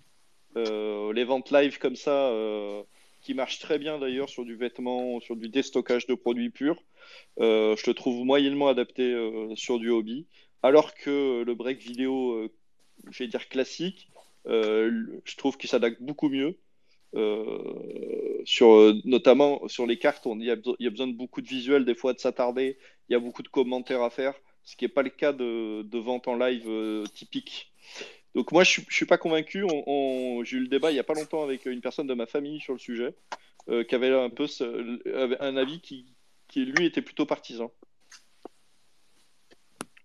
Euh, 0.56 1.12
les 1.12 1.24
ventes 1.24 1.50
live 1.50 1.78
comme 1.78 1.96
ça, 1.96 2.28
euh, 2.30 2.82
qui 3.22 3.34
marchent 3.34 3.58
très 3.58 3.78
bien 3.78 3.98
d'ailleurs 3.98 4.28
sur 4.28 4.44
du 4.44 4.54
vêtement, 4.56 5.18
sur 5.20 5.36
du 5.36 5.48
déstockage 5.48 6.06
de 6.06 6.14
produits 6.14 6.50
purs, 6.50 6.80
euh, 7.40 7.74
je 7.76 7.90
le 7.90 7.94
trouve 7.94 8.24
moyennement 8.24 8.68
adapté 8.68 9.14
sur 9.56 9.78
du 9.78 9.90
hobby. 9.90 10.26
Alors 10.62 10.94
que 10.94 11.42
le 11.44 11.54
break 11.54 11.80
vidéo, 11.80 12.48
je 13.10 13.18
vais 13.18 13.28
dire 13.28 13.48
classique, 13.48 14.08
je 14.46 15.36
trouve 15.36 15.56
qu'il 15.56 15.68
s'adapte 15.68 16.00
beaucoup 16.00 16.28
mieux. 16.28 16.56
Euh, 17.16 18.42
sur, 18.44 18.94
notamment 19.04 19.66
sur 19.68 19.86
les 19.86 19.98
cartes, 19.98 20.26
il 20.26 20.44
y, 20.44 20.50
a, 20.50 20.90
besoin 20.90 21.06
de 21.06 21.16
beaucoup 21.16 21.40
de 21.40 21.48
visuels, 21.48 21.84
des 21.84 21.94
fois 21.94 22.12
de 22.12 22.18
s'attarder, 22.18 22.78
il 23.08 23.12
y 23.12 23.16
a 23.16 23.18
beaucoup 23.18 23.42
de 23.42 23.48
commentaires 23.48 24.02
à 24.02 24.10
faire, 24.10 24.34
ce 24.62 24.76
qui 24.76 24.84
n'est 24.84 24.90
pas 24.90 25.02
le 25.02 25.10
cas 25.10 25.32
de, 25.32 25.98
vente 25.98 26.28
en 26.28 26.36
live 26.36 26.68
typique. 27.14 27.72
Donc 28.34 28.52
moi, 28.52 28.64
je 28.64 28.82
ne 28.82 28.86
suis 28.90 29.06
pas 29.06 29.16
convaincu. 29.16 29.64
On, 29.64 30.44
J'ai 30.44 30.58
eu 30.58 30.60
le 30.60 30.68
débat 30.68 30.90
il 30.90 30.94
n'y 30.94 31.00
a 31.00 31.04
pas 31.04 31.14
longtemps 31.14 31.42
avec 31.42 31.64
une 31.64 31.80
personne 31.80 32.06
de 32.06 32.14
ma 32.14 32.26
famille 32.26 32.60
sur 32.60 32.74
le 32.74 32.78
sujet, 32.78 33.14
qui 33.66 33.94
avait 33.94 34.14
un 34.14 34.30
peu 34.30 34.46
un 35.40 35.56
avis 35.56 35.80
qui, 35.80 36.06
lui, 36.54 36.86
était 36.86 37.02
plutôt 37.02 37.24
partisan 37.24 37.72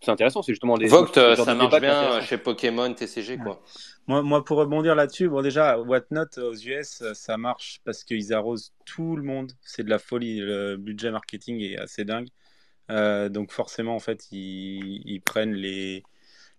c'est 0.01 0.11
intéressant, 0.11 0.41
c'est 0.41 0.53
justement 0.53 0.77
des. 0.77 0.87
Vogt, 0.87 1.13
ça 1.13 1.55
marche 1.55 1.79
bien 1.79 2.21
chez 2.21 2.37
Pokémon, 2.37 2.91
TCG, 2.93 3.37
quoi. 3.37 3.61
Moi, 4.07 4.23
moi, 4.23 4.43
pour 4.43 4.57
rebondir 4.57 4.95
là-dessus, 4.95 5.29
bon, 5.29 5.41
déjà, 5.41 5.79
Whatnot 5.79 6.25
aux 6.37 6.55
US, 6.55 7.03
ça 7.13 7.37
marche 7.37 7.81
parce 7.85 8.03
qu'ils 8.03 8.33
arrosent 8.33 8.73
tout 8.85 9.15
le 9.15 9.23
monde. 9.23 9.51
C'est 9.61 9.83
de 9.83 9.89
la 9.89 9.99
folie. 9.99 10.39
Le 10.39 10.75
budget 10.75 11.11
marketing 11.11 11.61
est 11.61 11.77
assez 11.77 12.03
dingue. 12.03 12.27
Euh, 12.89 13.29
donc, 13.29 13.51
forcément, 13.51 13.95
en 13.95 13.99
fait, 13.99 14.31
ils, 14.31 15.01
ils 15.05 15.21
prennent 15.21 15.53
les, 15.53 16.03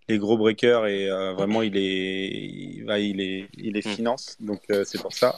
les 0.08 0.18
gros 0.18 0.38
breakers 0.38 0.86
et 0.86 1.10
euh, 1.10 1.32
vraiment, 1.32 1.62
il 1.62 1.76
est, 1.76 2.28
il, 2.28 2.84
va, 2.84 2.98
il 2.98 3.20
est, 3.20 3.48
il 3.58 3.74
les 3.74 3.80
mm. 3.80 3.94
finance. 3.94 4.36
Donc, 4.40 4.62
euh, 4.70 4.84
c'est 4.84 5.00
pour 5.00 5.12
ça. 5.12 5.36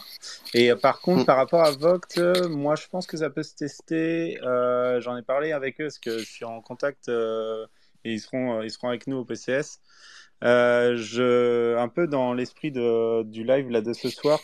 Et 0.53 0.75
par 0.77 1.01
contre, 1.01 1.23
mm. 1.23 1.27
par 1.27 1.37
rapport 1.37 1.63
à 1.63 1.73
Vogt, 1.73 2.19
moi, 2.49 2.77
je 2.77 2.87
pense 2.89 3.07
que 3.07 3.17
ça 3.17 3.31
peut 3.31 3.43
se 3.43 3.55
tester. 3.55 4.39
J'en 5.01 5.17
ai 5.17 5.23
parlé 5.23 5.53
avec 5.53 5.81
eux 5.81 5.85
parce 5.85 5.99
que 5.99 6.19
je 6.19 6.25
suis 6.25 6.45
en 6.45 6.61
contact 6.61 7.11
et 8.05 8.13
ils 8.13 8.21
seront, 8.21 8.59
euh, 8.59 8.65
ils 8.65 8.71
seront 8.71 8.89
avec 8.89 9.07
nous 9.07 9.19
au 9.19 9.25
PCS. 9.25 9.81
Euh, 10.43 10.97
je, 10.97 11.77
un 11.77 11.89
peu 11.89 12.07
dans 12.07 12.35
l'esprit 12.35 12.71
du 12.71 13.45
live 13.45 13.71
là, 13.71 13.81
de 13.81 13.93
ce 13.93 14.11
soir, 14.11 14.39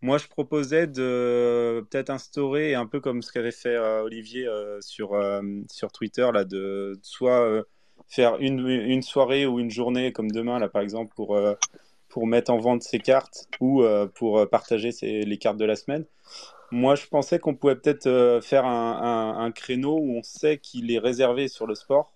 moi 0.00 0.16
je 0.18 0.26
proposais 0.26 0.86
de 0.86 1.84
peut-être 1.90 2.10
instaurer, 2.10 2.74
un 2.74 2.86
peu 2.86 3.00
comme 3.00 3.20
ce 3.20 3.32
qu'avait 3.32 3.50
fait 3.50 3.74
euh, 3.74 4.02
Olivier 4.02 4.48
sur, 4.80 5.20
sur 5.70 5.92
Twitter, 5.92 6.28
là, 6.32 6.44
de 6.44 6.98
soit 7.02 7.64
faire 8.08 8.36
une, 8.38 8.66
une, 8.68 9.02
soirée 9.02 9.46
ou 9.46 9.58
une 9.58 9.70
journée 9.70 10.12
comme 10.12 10.30
demain, 10.30 10.58
là 10.58 10.68
par 10.68 10.82
exemple, 10.82 11.12
pour, 11.14 11.38
pour 12.08 12.26
mettre 12.26 12.50
en 12.50 12.58
vente 12.58 12.82
ses 12.82 13.00
cartes 13.00 13.46
ou 13.60 13.84
pour 14.14 14.48
partager 14.48 14.90
les 15.02 15.38
cartes 15.38 15.58
de 15.58 15.64
la 15.66 15.76
semaine. 15.76 16.06
Moi, 16.70 16.94
je 16.94 17.06
pensais 17.06 17.38
qu'on 17.38 17.54
pouvait 17.54 17.76
peut-être 17.76 18.40
faire 18.42 18.64
un, 18.64 19.36
un, 19.38 19.50
créneau 19.52 19.98
où 19.98 20.16
on 20.16 20.22
sait 20.22 20.58
qu'il 20.58 20.90
est 20.90 20.98
réservé 20.98 21.48
sur 21.48 21.66
le 21.66 21.74
sport 21.74 22.13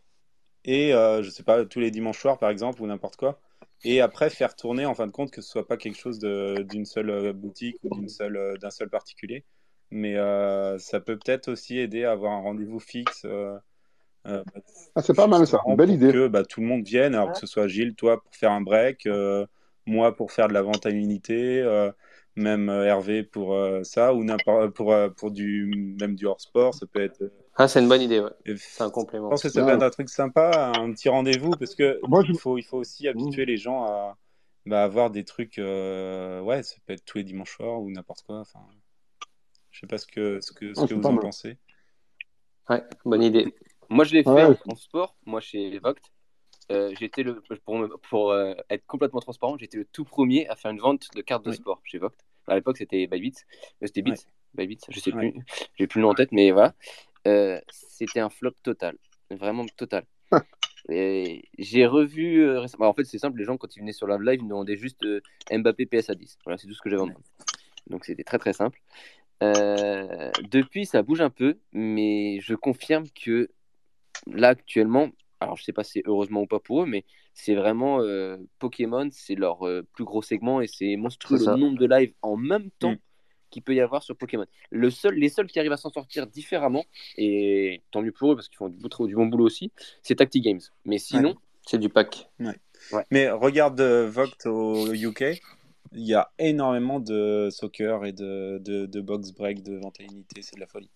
et 0.64 0.92
euh, 0.92 1.22
je 1.22 1.30
sais 1.30 1.42
pas, 1.42 1.64
tous 1.64 1.80
les 1.80 1.90
dimanches 1.90 2.18
soirs 2.18 2.38
par 2.38 2.50
exemple, 2.50 2.82
ou 2.82 2.86
n'importe 2.86 3.16
quoi. 3.16 3.40
Et 3.84 4.00
après, 4.00 4.28
faire 4.28 4.56
tourner 4.56 4.86
en 4.86 4.94
fin 4.94 5.06
de 5.06 5.12
compte 5.12 5.30
que 5.30 5.40
ce 5.40 5.48
soit 5.48 5.66
pas 5.66 5.76
quelque 5.76 5.98
chose 5.98 6.18
d'une 6.18 6.84
seule 6.84 7.10
euh, 7.10 7.32
boutique 7.32 7.76
ou 7.84 7.94
d'une 7.94 8.08
seule, 8.08 8.36
euh, 8.36 8.56
d'un 8.56 8.70
seul 8.70 8.88
particulier. 8.88 9.44
Mais 9.90 10.16
ça 10.78 11.00
peut 11.00 11.18
peut-être 11.18 11.48
aussi 11.48 11.78
aider 11.78 12.04
à 12.04 12.12
avoir 12.12 12.32
un 12.32 12.40
rendez-vous 12.40 12.78
fixe. 12.78 13.26
ah, 14.26 14.42
c'est 15.00 15.16
pas 15.16 15.26
mal 15.26 15.46
ça, 15.46 15.62
une 15.66 15.76
belle 15.76 15.90
idée. 15.90 16.12
Que 16.12 16.28
bah, 16.28 16.44
tout 16.44 16.60
le 16.60 16.66
monde 16.66 16.84
vienne, 16.84 17.14
alors 17.14 17.32
que 17.32 17.38
ce 17.38 17.46
soit 17.46 17.68
Gilles, 17.68 17.94
toi 17.94 18.22
pour 18.22 18.34
faire 18.34 18.52
un 18.52 18.60
break, 18.60 19.08
moi 19.86 20.14
pour 20.14 20.30
faire 20.30 20.48
de 20.48 20.52
la 20.52 20.60
vente 20.60 20.84
à 20.84 20.90
unité, 20.90 21.64
même 22.36 22.68
Hervé 22.68 23.22
pour 23.22 23.58
ça, 23.82 24.12
ou 24.12 24.24
n'importe 24.24 24.74
pour, 24.74 24.94
pour 25.16 25.30
du, 25.30 25.96
même 25.98 26.16
du 26.16 26.26
hors-sport, 26.26 26.74
ça 26.74 26.84
peut 26.84 27.00
être 27.00 27.22
ah, 27.58 27.68
c'est 27.68 27.80
une 27.80 27.88
bonne 27.88 28.00
idée, 28.00 28.20
ouais. 28.20 28.56
C'est 28.56 28.82
un 28.82 28.90
complément. 28.90 29.26
Je 29.26 29.30
pense 29.30 29.42
que 29.42 29.48
ça 29.48 29.64
peut 29.64 29.72
être 29.72 29.82
un 29.82 29.90
truc 29.90 30.08
sympa, 30.08 30.72
un 30.76 30.92
petit 30.92 31.08
rendez-vous, 31.08 31.50
parce 31.50 31.74
que 31.74 31.98
Moi, 32.06 32.22
il, 32.28 32.38
faut, 32.38 32.56
il 32.56 32.62
faut 32.62 32.78
aussi 32.78 33.08
habituer 33.08 33.44
les 33.44 33.56
gens 33.56 33.84
à 33.84 34.16
bah, 34.64 34.84
avoir 34.84 35.10
des 35.10 35.24
trucs. 35.24 35.58
Euh, 35.58 36.40
ouais, 36.40 36.62
ça 36.62 36.76
peut 36.86 36.92
être 36.92 37.04
tous 37.04 37.18
les 37.18 37.24
dimanches 37.24 37.56
soirs 37.56 37.80
ou 37.80 37.90
n'importe 37.90 38.22
quoi. 38.22 38.38
Enfin, 38.40 38.60
je 39.70 39.80
sais 39.80 39.86
pas 39.86 39.98
ce 39.98 40.06
que, 40.06 40.40
ce 40.40 40.52
que, 40.52 40.72
ce 40.72 40.86
que 40.86 40.94
vous 40.94 41.06
en 41.06 41.16
pensez. 41.16 41.58
Ouais, 42.70 42.82
bonne 43.04 43.22
idée. 43.22 43.52
Moi, 43.88 44.04
je 44.04 44.14
l'ai 44.14 44.22
fait 44.22 44.44
en 44.44 44.74
sport, 44.76 45.16
moi 45.26 45.40
chez 45.40 45.78
Vogt. 45.78 45.94
Euh, 46.70 46.92
j'étais 47.00 47.22
le 47.22 47.40
pour, 47.64 47.88
pour 48.10 48.30
euh, 48.30 48.52
être 48.68 48.84
complètement 48.86 49.20
transparent, 49.20 49.56
j'étais 49.56 49.78
le 49.78 49.86
tout 49.86 50.04
premier 50.04 50.46
à 50.48 50.54
faire 50.54 50.70
une 50.70 50.80
vente 50.80 51.06
de 51.14 51.22
cartes 51.22 51.44
de 51.44 51.52
sport 51.52 51.80
chez 51.82 51.96
Vogt. 51.96 52.14
À 52.46 52.54
l'époque, 52.54 52.76
c'était 52.76 53.06
Bybit, 53.06 53.34
c'était 53.80 54.02
Bits, 54.02 54.26
Bybit, 54.54 54.80
je 54.90 55.00
sais 55.00 55.10
plus, 55.10 55.34
j'ai 55.78 55.86
plus 55.86 56.00
le 56.00 56.02
nom 56.02 56.10
en 56.10 56.14
tête, 56.14 56.32
mais 56.32 56.50
voilà. 56.50 56.74
Euh, 57.28 57.60
c'était 57.68 58.20
un 58.20 58.30
flop 58.30 58.54
total, 58.62 58.96
vraiment 59.30 59.66
total. 59.76 60.04
j'ai 60.88 61.86
revu 61.86 62.40
euh, 62.40 62.60
récemment. 62.60 62.88
En 62.88 62.94
fait, 62.94 63.04
c'est 63.04 63.18
simple, 63.18 63.38
les 63.38 63.44
gens, 63.44 63.56
quand 63.56 63.76
ils 63.76 63.80
venaient 63.80 63.92
sur 63.92 64.06
la 64.06 64.16
live, 64.16 64.40
ils 64.40 64.44
me 64.44 64.48
demandaient 64.48 64.76
juste 64.76 65.04
euh, 65.04 65.20
Mbappé 65.52 65.86
PSA 65.86 66.14
10. 66.14 66.38
Voilà, 66.44 66.56
c'est 66.56 66.66
tout 66.66 66.74
ce 66.74 66.80
que 66.80 66.88
j'avais 66.88 67.02
en 67.02 67.10
Donc, 67.88 68.04
c'était 68.04 68.24
très 68.24 68.38
très 68.38 68.52
simple. 68.52 68.80
depuis, 69.40 70.86
ça 70.86 71.02
bouge 71.02 71.20
un 71.20 71.30
peu, 71.30 71.58
mais 71.72 72.40
je 72.40 72.54
confirme 72.54 73.04
que 73.10 73.50
là, 74.26 74.48
actuellement, 74.48 75.10
alors 75.40 75.56
je 75.56 75.64
sais 75.64 75.72
pas 75.72 75.84
si 75.84 75.92
c'est 75.92 76.02
heureusement 76.06 76.42
ou 76.42 76.46
pas 76.46 76.60
pour 76.60 76.82
eux, 76.82 76.86
mais 76.86 77.04
c'est 77.34 77.54
vraiment 77.54 78.00
Pokémon, 78.58 79.08
c'est 79.12 79.34
leur 79.34 79.60
plus 79.92 80.04
gros 80.04 80.22
segment 80.22 80.60
et 80.60 80.66
c'est 80.66 80.96
monstrueux 80.96 81.38
le 81.38 81.56
nombre 81.56 81.78
de 81.78 81.86
lives 81.86 82.14
en 82.22 82.36
même 82.36 82.70
temps. 82.78 82.92
Mm 82.92 82.98
qu'il 83.50 83.62
peut 83.62 83.74
y 83.74 83.80
avoir 83.80 84.02
sur 84.02 84.16
Pokémon. 84.16 84.46
Le 84.70 84.90
seul, 84.90 85.14
les 85.14 85.28
seuls 85.28 85.46
qui 85.46 85.58
arrivent 85.58 85.72
à 85.72 85.76
s'en 85.76 85.90
sortir 85.90 86.26
différemment, 86.26 86.84
et 87.16 87.82
tant 87.90 88.02
mieux 88.02 88.12
pour 88.12 88.32
eux 88.32 88.36
parce 88.36 88.48
qu'ils 88.48 88.58
font 88.58 88.68
du, 88.68 88.78
du 88.78 89.14
bon 89.14 89.26
boulot 89.26 89.46
aussi, 89.46 89.72
c'est 90.02 90.16
Tacti 90.16 90.40
Games. 90.40 90.60
Mais 90.84 90.98
sinon, 90.98 91.36
c'est 91.68 91.78
du 91.78 91.90
pack. 91.90 92.30
Mais 93.10 93.30
regarde 93.30 93.80
euh, 93.80 94.08
Vogt 94.08 94.46
au 94.46 94.92
UK, 94.94 95.40
il 95.92 96.06
y 96.06 96.14
a 96.14 96.30
énormément 96.38 96.98
de 96.98 97.48
soccer 97.50 98.04
et 98.06 98.12
de, 98.12 98.58
de, 98.64 99.00
box 99.00 99.32
break, 99.32 99.62
de 99.62 99.76
vente 99.76 100.00
à 100.00 100.04
unité, 100.04 100.40
c'est 100.42 100.56
de 100.56 100.60
la 100.60 100.66
folie. 100.66 100.90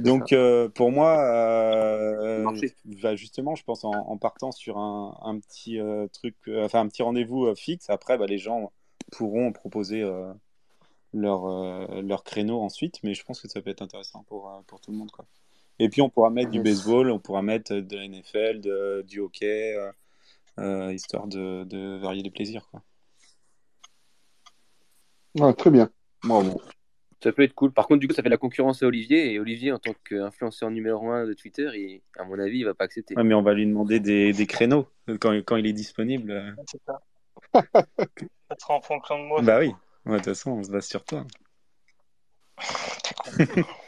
Donc 0.00 0.32
euh, 0.32 0.68
pour 0.68 0.90
moi, 0.90 1.18
euh, 1.22 2.44
bah, 3.02 3.16
justement, 3.16 3.54
je 3.54 3.64
pense 3.64 3.84
en, 3.84 4.18
partant 4.18 4.52
sur 4.52 4.76
un, 4.76 5.16
un 5.22 5.38
petit 5.38 5.78
truc, 6.12 6.34
enfin 6.58 6.80
un 6.80 6.88
petit 6.88 7.02
rendez-vous 7.02 7.54
fixe. 7.54 7.88
Après, 7.88 8.18
bah, 8.18 8.26
les 8.26 8.38
gens 8.38 8.70
pourront 9.12 9.52
proposer 9.52 10.04
leur, 11.14 11.46
euh, 11.46 12.02
leur 12.02 12.24
créneau 12.24 12.60
ensuite, 12.60 13.00
mais 13.02 13.14
je 13.14 13.24
pense 13.24 13.40
que 13.40 13.48
ça 13.48 13.62
peut 13.62 13.70
être 13.70 13.82
intéressant 13.82 14.24
pour, 14.24 14.50
euh, 14.50 14.60
pour 14.66 14.80
tout 14.80 14.90
le 14.90 14.98
monde. 14.98 15.10
Quoi. 15.10 15.24
Et 15.78 15.88
puis 15.88 16.02
on 16.02 16.10
pourra 16.10 16.30
mettre 16.30 16.50
du 16.50 16.60
baseball, 16.60 17.10
on 17.10 17.18
pourra 17.18 17.42
mettre 17.42 17.74
de 17.74 17.96
la 17.96 18.08
NFL, 18.08 18.60
de, 18.60 19.02
du 19.06 19.20
hockey, 19.20 19.76
euh, 20.58 20.92
histoire 20.92 21.26
de, 21.26 21.64
de, 21.64 21.98
varier 21.98 22.22
les 22.22 22.30
plaisirs. 22.30 22.68
Quoi. 22.70 22.82
très 25.54 25.70
bien. 25.70 25.90
Ça 27.22 27.32
peut 27.32 27.42
être 27.42 27.54
cool. 27.54 27.72
Par 27.72 27.86
contre, 27.86 28.00
du 28.00 28.08
coup, 28.08 28.12
ça 28.12 28.22
fait 28.22 28.28
la 28.28 28.36
concurrence 28.36 28.82
à 28.82 28.86
Olivier. 28.86 29.32
Et 29.32 29.40
Olivier, 29.40 29.72
en 29.72 29.78
tant 29.78 29.94
qu'influenceur 30.04 30.70
numéro 30.70 31.10
1 31.10 31.26
de 31.26 31.32
Twitter, 31.32 31.70
il, 31.72 32.02
à 32.18 32.24
mon 32.24 32.38
avis, 32.38 32.58
il 32.58 32.64
va 32.64 32.74
pas 32.74 32.84
accepter. 32.84 33.14
mais 33.16 33.34
on 33.34 33.40
va 33.40 33.54
lui 33.54 33.64
demander 33.64 33.98
des, 33.98 34.34
des 34.34 34.46
créneaux 34.46 34.86
quand, 35.20 35.32
quand, 35.42 35.56
il 35.56 35.66
est 35.66 35.72
disponible. 35.72 36.54
C'est 36.70 36.82
ça. 36.84 37.00
ça 37.72 38.56
sera 38.58 38.74
en 38.74 38.82
fonction 38.82 39.18
de 39.18 39.24
moi. 39.24 39.40
Bah 39.40 39.58
oui. 39.58 39.72
De 40.06 40.16
toute 40.16 40.26
façon, 40.26 40.52
on 40.52 40.62
se 40.62 40.70
base 40.70 40.86
sur 40.86 41.04
toi. 41.04 41.24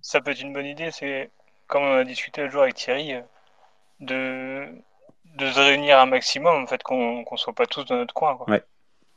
ça 0.00 0.20
peut 0.20 0.30
être 0.30 0.40
une 0.40 0.52
bonne 0.52 0.66
idée. 0.66 0.90
C'est 0.90 1.30
comme 1.66 1.82
on 1.82 1.94
a 1.94 2.04
discuté 2.04 2.42
le 2.42 2.50
jour 2.50 2.62
avec 2.62 2.74
Thierry, 2.74 3.14
euh, 3.14 3.22
de, 4.00 4.68
de 5.36 5.50
se 5.50 5.58
réunir 5.58 5.98
un 5.98 6.06
maximum, 6.06 6.62
en 6.62 6.66
fait, 6.66 6.82
qu'on 6.82 7.24
ne 7.30 7.36
soit 7.36 7.54
pas 7.54 7.66
tous 7.66 7.84
dans 7.84 7.96
notre 7.96 8.14
coin. 8.14 8.36
Quoi. 8.36 8.50
Ouais, 8.50 8.62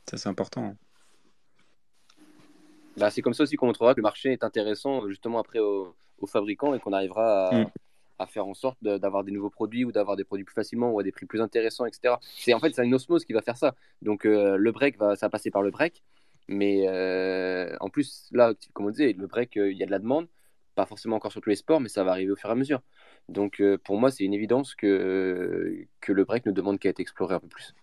ça 0.08 0.16
c'est 0.16 0.28
important. 0.28 0.74
Bah, 2.96 3.10
c'est 3.10 3.20
comme 3.20 3.34
ça 3.34 3.42
aussi 3.42 3.56
qu'on 3.56 3.66
montrera 3.66 3.92
que 3.92 4.00
le 4.00 4.04
marché 4.04 4.32
est 4.32 4.42
intéressant 4.42 5.06
justement 5.06 5.38
après 5.38 5.58
aux, 5.58 5.94
fabricants 6.26 6.74
et 6.74 6.80
qu'on 6.80 6.94
arrivera 6.94 7.48
à, 7.48 7.54
mm 7.54 7.70
à 8.18 8.26
faire 8.26 8.46
en 8.46 8.54
sorte 8.54 8.78
d'avoir 8.82 9.24
des 9.24 9.32
nouveaux 9.32 9.50
produits 9.50 9.84
ou 9.84 9.92
d'avoir 9.92 10.16
des 10.16 10.24
produits 10.24 10.44
plus 10.44 10.54
facilement 10.54 10.90
ou 10.90 11.00
à 11.00 11.02
des 11.02 11.12
prix 11.12 11.26
plus 11.26 11.40
intéressants, 11.40 11.86
etc. 11.86 12.14
C'est 12.38 12.54
en 12.54 12.60
fait 12.60 12.74
c'est 12.74 12.84
une 12.84 12.94
osmose 12.94 13.24
qui 13.24 13.32
va 13.32 13.42
faire 13.42 13.56
ça. 13.56 13.74
Donc 14.02 14.24
euh, 14.26 14.56
le 14.56 14.72
break 14.72 14.98
va 14.98 15.16
ça 15.16 15.26
va 15.26 15.30
passer 15.30 15.50
par 15.50 15.62
le 15.62 15.70
break, 15.70 16.02
mais 16.48 16.88
euh, 16.88 17.76
en 17.80 17.88
plus 17.90 18.28
là 18.32 18.54
comme 18.72 18.86
on 18.86 18.90
disait 18.90 19.14
le 19.16 19.26
break 19.26 19.56
euh, 19.56 19.70
il 19.70 19.78
y 19.78 19.82
a 19.82 19.86
de 19.86 19.90
la 19.90 19.98
demande, 19.98 20.28
pas 20.74 20.86
forcément 20.86 21.16
encore 21.16 21.32
sur 21.32 21.40
tous 21.40 21.50
les 21.50 21.56
sports, 21.56 21.80
mais 21.80 21.88
ça 21.88 22.04
va 22.04 22.12
arriver 22.12 22.32
au 22.32 22.36
fur 22.36 22.48
et 22.48 22.52
à 22.52 22.56
mesure. 22.56 22.82
Donc 23.28 23.62
pour 23.84 23.98
moi 23.98 24.10
c'est 24.10 24.24
une 24.24 24.34
évidence 24.34 24.74
que 24.74 25.86
que 26.00 26.12
le 26.12 26.24
break 26.24 26.46
ne 26.46 26.52
demande 26.52 26.78
qu'à 26.78 26.90
être 26.90 27.00
exploré 27.00 27.34
un 27.34 27.40
peu 27.40 27.48
plus. 27.48 27.74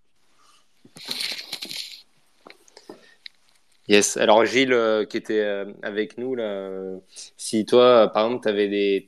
Yes. 3.89 4.15
Alors 4.15 4.45
Gilles, 4.45 4.71
euh, 4.71 5.03
qui 5.03 5.17
était 5.17 5.41
euh, 5.41 5.65
avec 5.81 6.17
nous 6.17 6.35
là, 6.35 6.43
euh, 6.43 6.99
si 7.35 7.65
toi, 7.65 8.09
par 8.13 8.27
exemple, 8.27 8.49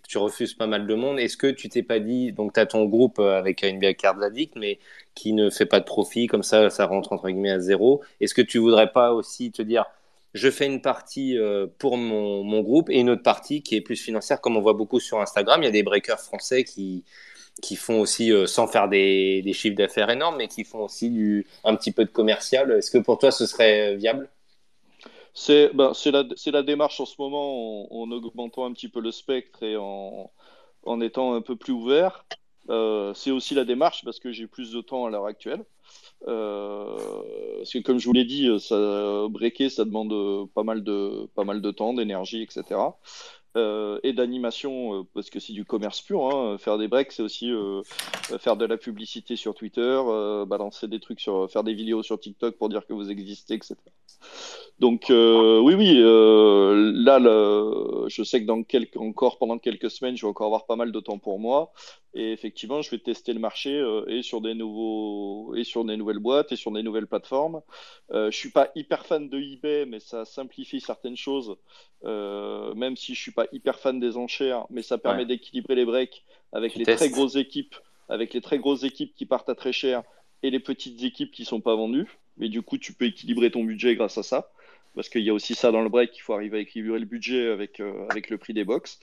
tu 0.06 0.18
refuses 0.18 0.54
pas 0.54 0.68
mal 0.68 0.86
de 0.86 0.94
monde, 0.96 1.18
est-ce 1.18 1.38
que 1.38 1.48
tu 1.48 1.70
t'es 1.70 1.82
pas 1.82 2.00
dit, 2.00 2.34
donc 2.34 2.52
tu 2.54 2.60
as 2.60 2.66
ton 2.66 2.84
groupe 2.84 3.20
avec 3.20 3.64
une 3.64 3.80
bien 3.80 3.94
carte 3.94 4.22
addict, 4.22 4.56
mais 4.58 4.80
qui 5.14 5.32
ne 5.32 5.50
fait 5.50 5.66
pas 5.66 5.80
de 5.80 5.86
profit, 5.86 6.28
comme 6.28 6.44
ça, 6.44 6.70
ça 6.70 6.86
rentre 6.88 7.14
entre 7.14 7.30
guillemets 7.30 7.52
à 7.52 7.60
zéro. 7.60 8.04
Est-ce 8.20 8.34
que 8.34 8.42
tu 8.42 8.58
voudrais 8.58 8.92
pas 8.92 9.14
aussi 9.14 9.50
te 9.52 9.62
dire, 9.62 9.86
je 10.34 10.52
fais 10.52 10.66
une 10.66 10.82
partie 10.82 11.38
pour 11.80 11.98
mon, 11.98 12.44
mon, 12.44 12.62
groupe 12.62 12.90
et 12.90 13.00
une 13.00 13.10
autre 13.10 13.24
partie 13.24 13.62
qui 13.64 13.76
est 13.76 13.82
plus 13.82 13.96
financière, 13.96 14.42
comme 14.42 14.58
on 14.58 14.62
voit 14.62 14.74
beaucoup 14.74 15.00
sur 15.00 15.22
Instagram. 15.22 15.62
Il 15.62 15.66
y 15.66 15.70
a 15.70 15.72
des 15.72 15.84
breakers 15.84 16.20
français 16.20 16.64
qui 16.66 17.04
qui 17.62 17.78
font 17.78 18.02
aussi, 18.02 18.34
sans 18.48 18.68
faire 18.68 18.90
des, 18.90 19.42
des 19.42 19.54
chiffres 19.54 19.78
d'affaires 19.78 20.10
énormes, 20.10 20.38
mais 20.38 20.50
qui 20.50 20.66
font 20.66 20.80
aussi 20.84 21.10
du, 21.10 21.48
un 21.64 21.76
petit 21.76 21.94
peu 21.94 22.04
de 22.04 22.10
commercial. 22.10 22.72
Est-ce 22.72 22.92
que 22.92 22.98
pour 22.98 23.18
toi, 23.18 23.32
ce 23.32 23.46
serait 23.46 23.96
viable? 23.96 24.30
C'est 25.38 25.74
ben, 25.74 25.94
c'est 25.94 26.12
la, 26.12 26.64
démarche 26.64 27.02
en 27.02 27.06
ce 27.06 27.16
moment 27.20 27.92
en, 27.92 28.04
en 28.04 28.12
augmentant 28.12 28.66
un 28.66 28.72
petit 28.72 28.88
peu 28.88 29.02
le 29.02 29.12
spectre 29.12 29.64
et 29.64 29.76
en, 29.78 30.32
étant 31.02 31.34
un 31.34 31.42
peu 31.42 31.58
plus 31.58 31.74
ouvert. 31.74 32.26
Euh, 32.70 33.14
c'est 33.14 33.32
aussi 33.32 33.54
la 33.54 33.66
démarche 33.66 34.04
parce 34.06 34.20
que 34.20 34.32
j'ai 34.32 34.48
plus 34.48 34.72
de 34.72 34.82
temps 34.82 35.06
à 35.06 35.10
l'heure 35.10 35.26
actuelle. 35.26 35.66
Euh, 36.28 36.96
parce 37.58 37.72
que 37.74 37.80
comme 37.80 38.00
je 38.00 38.06
vous 38.06 38.14
l'ai 38.14 38.24
dit, 38.24 38.50
ça, 38.62 39.28
breaker, 39.30 39.70
ça 39.70 39.84
demande 39.84 40.14
euh, 40.14 40.46
pas 40.56 40.64
mal 40.64 40.84
de, 40.84 41.72
temps, 41.72 41.94
d'énergie, 41.94 42.42
etc. 42.42 42.80
Et 44.04 44.14
d'animation, 44.14 45.06
parce 45.14 45.30
que 45.30 45.40
c'est 45.42 45.54
du 45.54 45.66
commerce 45.66 46.02
pur. 46.02 46.34
Hein. 46.34 46.58
Faire 46.58 46.78
des 46.78 46.88
breaks, 46.88 47.12
c'est 47.12 47.24
aussi 47.24 47.52
faire 48.40 48.56
de 48.56 48.66
la 48.66 48.78
publicité 48.78 49.36
sur 49.36 49.54
Twitter, 49.54 50.02
balancer 50.48 50.88
des 50.88 51.00
trucs 51.02 51.20
sur, 51.20 51.52
faire 51.52 51.64
des 51.64 51.74
vidéos 51.74 52.04
sur 52.04 52.20
TikTok 52.20 52.58
pour 52.58 52.70
dire 52.70 52.86
que 52.86 52.94
vous 52.94 53.12
existez, 53.12 53.56
etc. 53.56 53.76
Donc 54.80 55.10
euh, 55.10 55.60
oui, 55.60 55.74
oui, 55.74 55.96
euh, 56.00 56.92
là, 56.94 57.20
le- 57.20 58.06
je 58.10 58.24
sais 58.24 58.42
que 58.42 58.46
dans 58.46 58.64
quelques, 58.64 58.98
encore 58.98 59.38
pendant 59.38 59.58
quelques 59.58 59.90
semaines, 59.90 60.18
je 60.18 60.24
vais 60.26 60.30
encore 60.30 60.48
avoir 60.48 60.66
pas 60.66 60.76
mal 60.76 60.92
de 60.92 61.00
temps 61.00 61.18
pour 61.18 61.40
moi. 61.40 61.72
Et 62.14 62.32
effectivement, 62.32 62.82
je 62.82 62.90
vais 62.92 63.00
tester 63.00 63.34
le 63.34 63.40
marché 63.40 63.74
euh, 63.78 64.06
et 64.08 64.22
sur 64.22 64.42
des 64.42 64.54
nouveaux 64.54 65.56
et 65.56 65.64
sur 65.64 65.86
des 65.86 65.98
nouvelles 65.98 66.20
boîtes 66.20 66.52
et 66.52 66.56
sur 66.56 66.72
des 66.72 66.84
nouvelles 66.84 67.08
plateformes. 67.08 67.62
Je 68.12 68.30
suis 68.32 68.52
pas 68.52 68.70
hyper 68.76 69.06
fan 69.06 69.30
de 69.30 69.40
eBay, 69.40 69.86
mais 69.86 70.00
ça 70.00 70.26
simplifie 70.26 70.80
certaines 70.82 71.18
choses. 71.18 71.56
Même 72.04 72.96
si 72.96 73.16
je 73.16 73.22
suis 73.22 73.32
pas 73.32 73.48
hyper 73.52 73.80
fan 73.80 74.00
des 74.00 74.18
enchères, 74.18 74.66
mais 74.70 74.82
ça 74.82 74.98
permet 74.98 75.24
Ouais. 75.24 75.26
d'équilibrer 75.26 75.76
les 75.76 75.86
breaks 75.86 76.24
avec 76.54 76.74
Tu 76.74 76.80
les 76.80 76.86
testes. 76.86 77.00
très 77.00 77.10
grosses 77.10 77.36
équipes, 77.36 77.76
avec 78.10 78.34
les 78.34 78.42
très 78.42 78.60
grosses 78.60 78.84
équipes 78.84 79.14
qui 79.16 79.26
partent 79.26 79.50
à 79.50 79.56
très 79.56 79.74
cher 79.74 80.04
et 80.44 80.50
les 80.50 80.60
petites 80.60 81.04
équipes 81.04 81.32
qui 81.32 81.46
sont 81.46 81.62
pas 81.62 81.76
vendues. 81.76 82.08
Mais 82.38 82.50
du 82.50 82.62
coup, 82.62 82.78
tu 82.78 82.94
peux 82.94 83.06
équilibrer 83.06 83.52
ton 83.52 83.64
budget 83.64 83.96
grâce 83.96 84.18
à 84.18 84.24
ça. 84.24 84.52
Parce 84.96 85.10
qu'il 85.10 85.24
y 85.24 85.30
a 85.30 85.34
aussi 85.34 85.56
ça 85.56 85.72
dans 85.72 85.82
le 85.82 85.90
break, 85.90 86.16
il 86.16 86.22
faut 86.22 86.34
arriver 86.34 86.58
à 86.58 86.62
équilibrer 86.62 87.00
le 87.00 87.06
budget 87.06 87.50
avec, 87.50 87.82
euh, 87.82 88.08
avec 88.10 88.30
le 88.30 88.38
prix 88.38 88.54
des 88.54 88.64
box. 88.64 89.00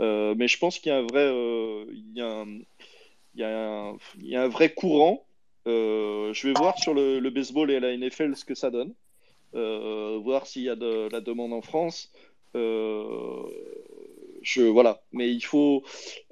Euh, 0.00 0.34
mais 0.36 0.48
je 0.48 0.58
pense 0.58 0.78
qu'il 0.78 0.90
y 0.90 0.92
a 0.92 0.98
un 0.98 1.06
vrai, 1.06 1.22
euh, 1.22 1.84
il 1.88 2.16
y 2.16 2.20
a 2.20 2.26
un, 2.26 2.46
il 3.34 4.28
y 4.28 4.36
a 4.36 4.42
un, 4.42 4.48
vrai 4.48 4.74
courant. 4.74 5.24
Je 5.66 6.46
vais 6.46 6.52
voir 6.52 6.78
sur 6.78 6.94
le, 6.94 7.30
baseball 7.30 7.70
et 7.70 7.80
la 7.80 7.96
NFL 7.96 8.36
ce 8.36 8.44
que 8.44 8.54
ça 8.54 8.70
donne. 8.70 8.92
Voir 9.52 10.46
s'il 10.46 10.62
y 10.62 10.68
a 10.68 10.76
de 10.76 11.08
la 11.10 11.20
demande 11.20 11.52
en 11.52 11.62
France. 11.62 12.12
Je, 14.46 14.62
voilà. 14.62 15.02
Mais 15.12 15.30
il 15.32 15.40
faut, 15.40 15.84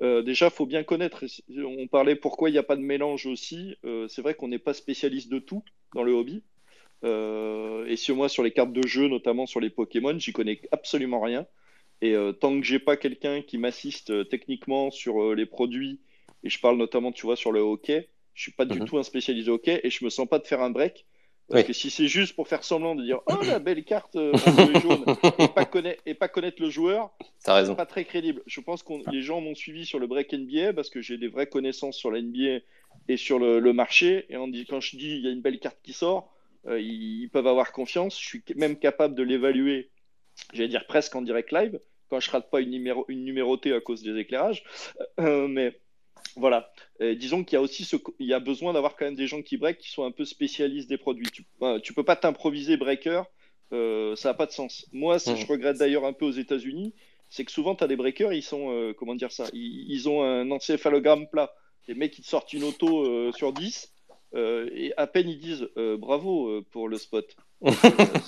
euh, 0.03 0.23
déjà, 0.23 0.51
faut 0.51 0.67
bien 0.67 0.85
connaître. 0.85 1.25
On 1.59 1.89
parlait 1.89 2.15
pourquoi 2.17 2.49
il 2.49 2.53
n'y 2.53 2.59
a 2.59 2.63
pas 2.63 2.77
de 2.77 2.83
mélange 2.83 3.27
aussi. 3.27 3.75
Euh, 3.85 4.07
c'est 4.09 4.23
vrai 4.23 4.35
qu'on 4.35 4.49
n'est 4.49 4.59
pas 4.61 4.75
spécialiste 4.75 5.31
de 5.31 5.41
tout 5.41 5.65
dans 5.95 6.05
le 6.05 6.13
hobby. 6.13 6.45
Euh, 7.05 7.87
et 7.87 7.97
sur 7.97 8.17
moi, 8.17 8.29
sur 8.29 8.43
les 8.45 8.53
cartes 8.53 8.73
de 8.73 8.87
jeu, 8.87 9.09
notamment 9.09 9.47
sur 9.47 9.61
les 9.61 9.71
Pokémon, 9.71 10.19
j'y 10.19 10.33
connais 10.33 10.61
absolument 10.73 11.21
rien. 11.21 11.47
Et 12.03 12.15
tant 12.41 12.61
que 12.61 12.67
j'ai 12.67 12.81
pas 12.81 12.97
quelqu'un 12.99 13.41
qui 13.43 13.57
m'assiste 13.59 14.29
techniquement 14.29 14.91
sur 14.91 15.35
les 15.35 15.47
produits, 15.47 16.01
et 16.43 16.51
je 16.51 16.61
parle 16.61 16.77
notamment, 16.77 17.13
tu 17.13 17.25
vois, 17.27 17.37
sur 17.37 17.51
le 17.53 17.61
hockey, 17.61 18.11
je 18.35 18.43
suis 18.43 18.53
pas 18.53 18.67
du 18.67 18.81
Mhm. 18.81 18.85
tout 18.85 18.99
un 18.99 19.03
spécialiste 19.05 19.47
de 19.47 19.53
hockey 19.53 19.81
et 19.85 19.91
je 19.91 20.05
me 20.05 20.11
sens 20.11 20.29
pas 20.29 20.39
de 20.39 20.47
faire 20.47 20.61
un 20.61 20.71
break. 20.71 21.07
Parce 21.51 21.63
Oui. 21.63 21.67
que 21.67 21.73
si 21.75 21.91
c'est 21.91 22.09
juste 22.09 22.35
pour 22.35 22.49
faire 22.49 22.65
semblant 22.65 22.95
de 22.95 23.03
dire 23.03 23.21
oh 23.27 23.43
la 23.47 23.59
belle 23.59 23.85
carte 23.85 24.17
euh, 24.17 24.33
et 24.75 24.81
jaune 24.81 25.05
et 25.39 25.49
pas 25.49 25.67
connaître 25.67 26.03
et 26.07 26.15
pas 26.15 26.29
connaître 26.29 26.63
le 26.63 26.71
joueur, 26.71 27.11
c'est 27.39 27.77
pas 27.77 27.87
très 27.87 28.05
crédible. 28.05 28.43
Je 28.47 28.61
pense 28.61 28.83
que 28.83 28.93
les 29.11 29.21
gens 29.23 29.41
m'ont 29.43 29.55
suivi 29.55 29.85
sur 29.85 29.99
le 29.99 30.07
break 30.07 30.33
NBA 30.33 30.73
parce 30.73 30.89
que 30.89 31.03
j'ai 31.03 31.19
des 31.19 31.29
vraies 31.29 31.47
connaissances 31.49 31.97
sur 31.99 32.11
la 32.11 32.23
NBA 32.23 32.61
et 33.09 33.17
sur 33.19 33.39
le, 33.39 33.59
le 33.59 33.73
marché. 33.75 34.25
Et 34.31 34.37
on 34.39 34.49
dit, 34.49 34.65
quand 34.65 34.81
je 34.81 34.97
dis 34.97 35.17
il 35.17 35.21
y 35.25 35.29
a 35.29 35.31
une 35.31 35.43
belle 35.43 35.59
carte 35.59 35.79
qui 35.83 35.93
sort, 35.93 36.33
euh, 36.67 36.81
ils, 36.81 37.23
ils 37.25 37.29
peuvent 37.29 37.47
avoir 37.47 37.73
confiance. 37.73 38.19
Je 38.19 38.25
suis 38.27 38.43
même 38.57 38.79
capable 38.79 39.15
de 39.15 39.23
l'évaluer, 39.23 39.91
j'allais 40.55 40.69
dire 40.69 40.87
presque 40.87 41.15
en 41.15 41.21
direct 41.21 41.53
live, 41.53 41.79
quand 42.09 42.21
je 42.21 42.31
rate 42.31 42.51
pas 42.51 42.61
une, 42.63 42.71
numéro, 42.71 43.05
une 43.09 43.23
numérotée 43.25 43.75
à 43.75 43.81
cause 43.83 44.03
des 44.03 44.17
éclairages. 44.19 44.65
Euh, 45.21 45.47
mais 45.47 45.79
voilà. 46.37 46.73
Disons 47.01 47.45
qu'il 47.45 47.57
y 47.57 47.59
a 47.59 47.63
aussi 47.63 47.85
ce, 47.85 47.97
il 48.19 48.27
y 48.27 48.35
a 48.35 48.41
besoin 48.41 48.73
d'avoir 48.73 48.97
quand 48.97 49.05
même 49.05 49.15
des 49.15 49.27
gens 49.27 49.43
qui 49.43 49.57
break 49.57 49.79
qui 49.79 49.91
sont 49.91 50.05
un 50.05 50.11
peu 50.11 50.25
spécialistes 50.25 50.89
des 50.89 50.99
produits. 50.99 51.31
Tu, 51.31 51.45
tu 51.83 51.93
peux 51.95 52.05
pas 52.05 52.17
t'improviser 52.17 52.77
breaker, 52.77 53.23
euh, 53.73 54.17
ça 54.17 54.31
n'a 54.31 54.35
pas 54.35 54.47
de 54.47 54.53
sens. 54.53 54.87
Moi, 54.93 55.19
ce 55.19 55.31
que 55.33 55.37
Mhm. 55.37 55.37
je 55.37 55.47
regrette 55.47 55.79
d'ailleurs 55.79 56.05
un 56.05 56.13
peu 56.13 56.25
aux 56.25 56.31
États-Unis, 56.33 56.95
c'est 57.29 57.45
que 57.45 57.53
souvent 57.53 57.75
tu 57.75 57.85
as 57.85 57.89
des 57.89 57.97
breakers, 57.97 58.33
ils 58.33 58.43
sont, 58.43 58.71
euh, 58.71 58.93
comment 58.95 59.15
dire 59.15 59.33
ça, 59.33 59.47
ils, 59.53 59.91
ils 59.91 60.09
ont 60.09 60.23
un 60.23 60.51
encéphalogramme 60.51 61.29
plat. 61.29 61.53
Les 61.89 61.95
mecs, 61.95 62.19
ils 62.19 62.23
te 62.23 62.29
sortent 62.29 62.53
une 62.53 62.65
auto 62.65 63.05
euh, 63.07 63.33
sur 63.33 63.53
10 63.53 63.93
euh, 64.35 64.69
et 64.75 64.93
à 64.97 65.07
peine 65.07 65.29
ils 65.29 65.39
disent 65.39 65.69
bravo 65.77 66.63
pour 66.71 66.89
le 66.89 66.99
spot. 66.99 67.37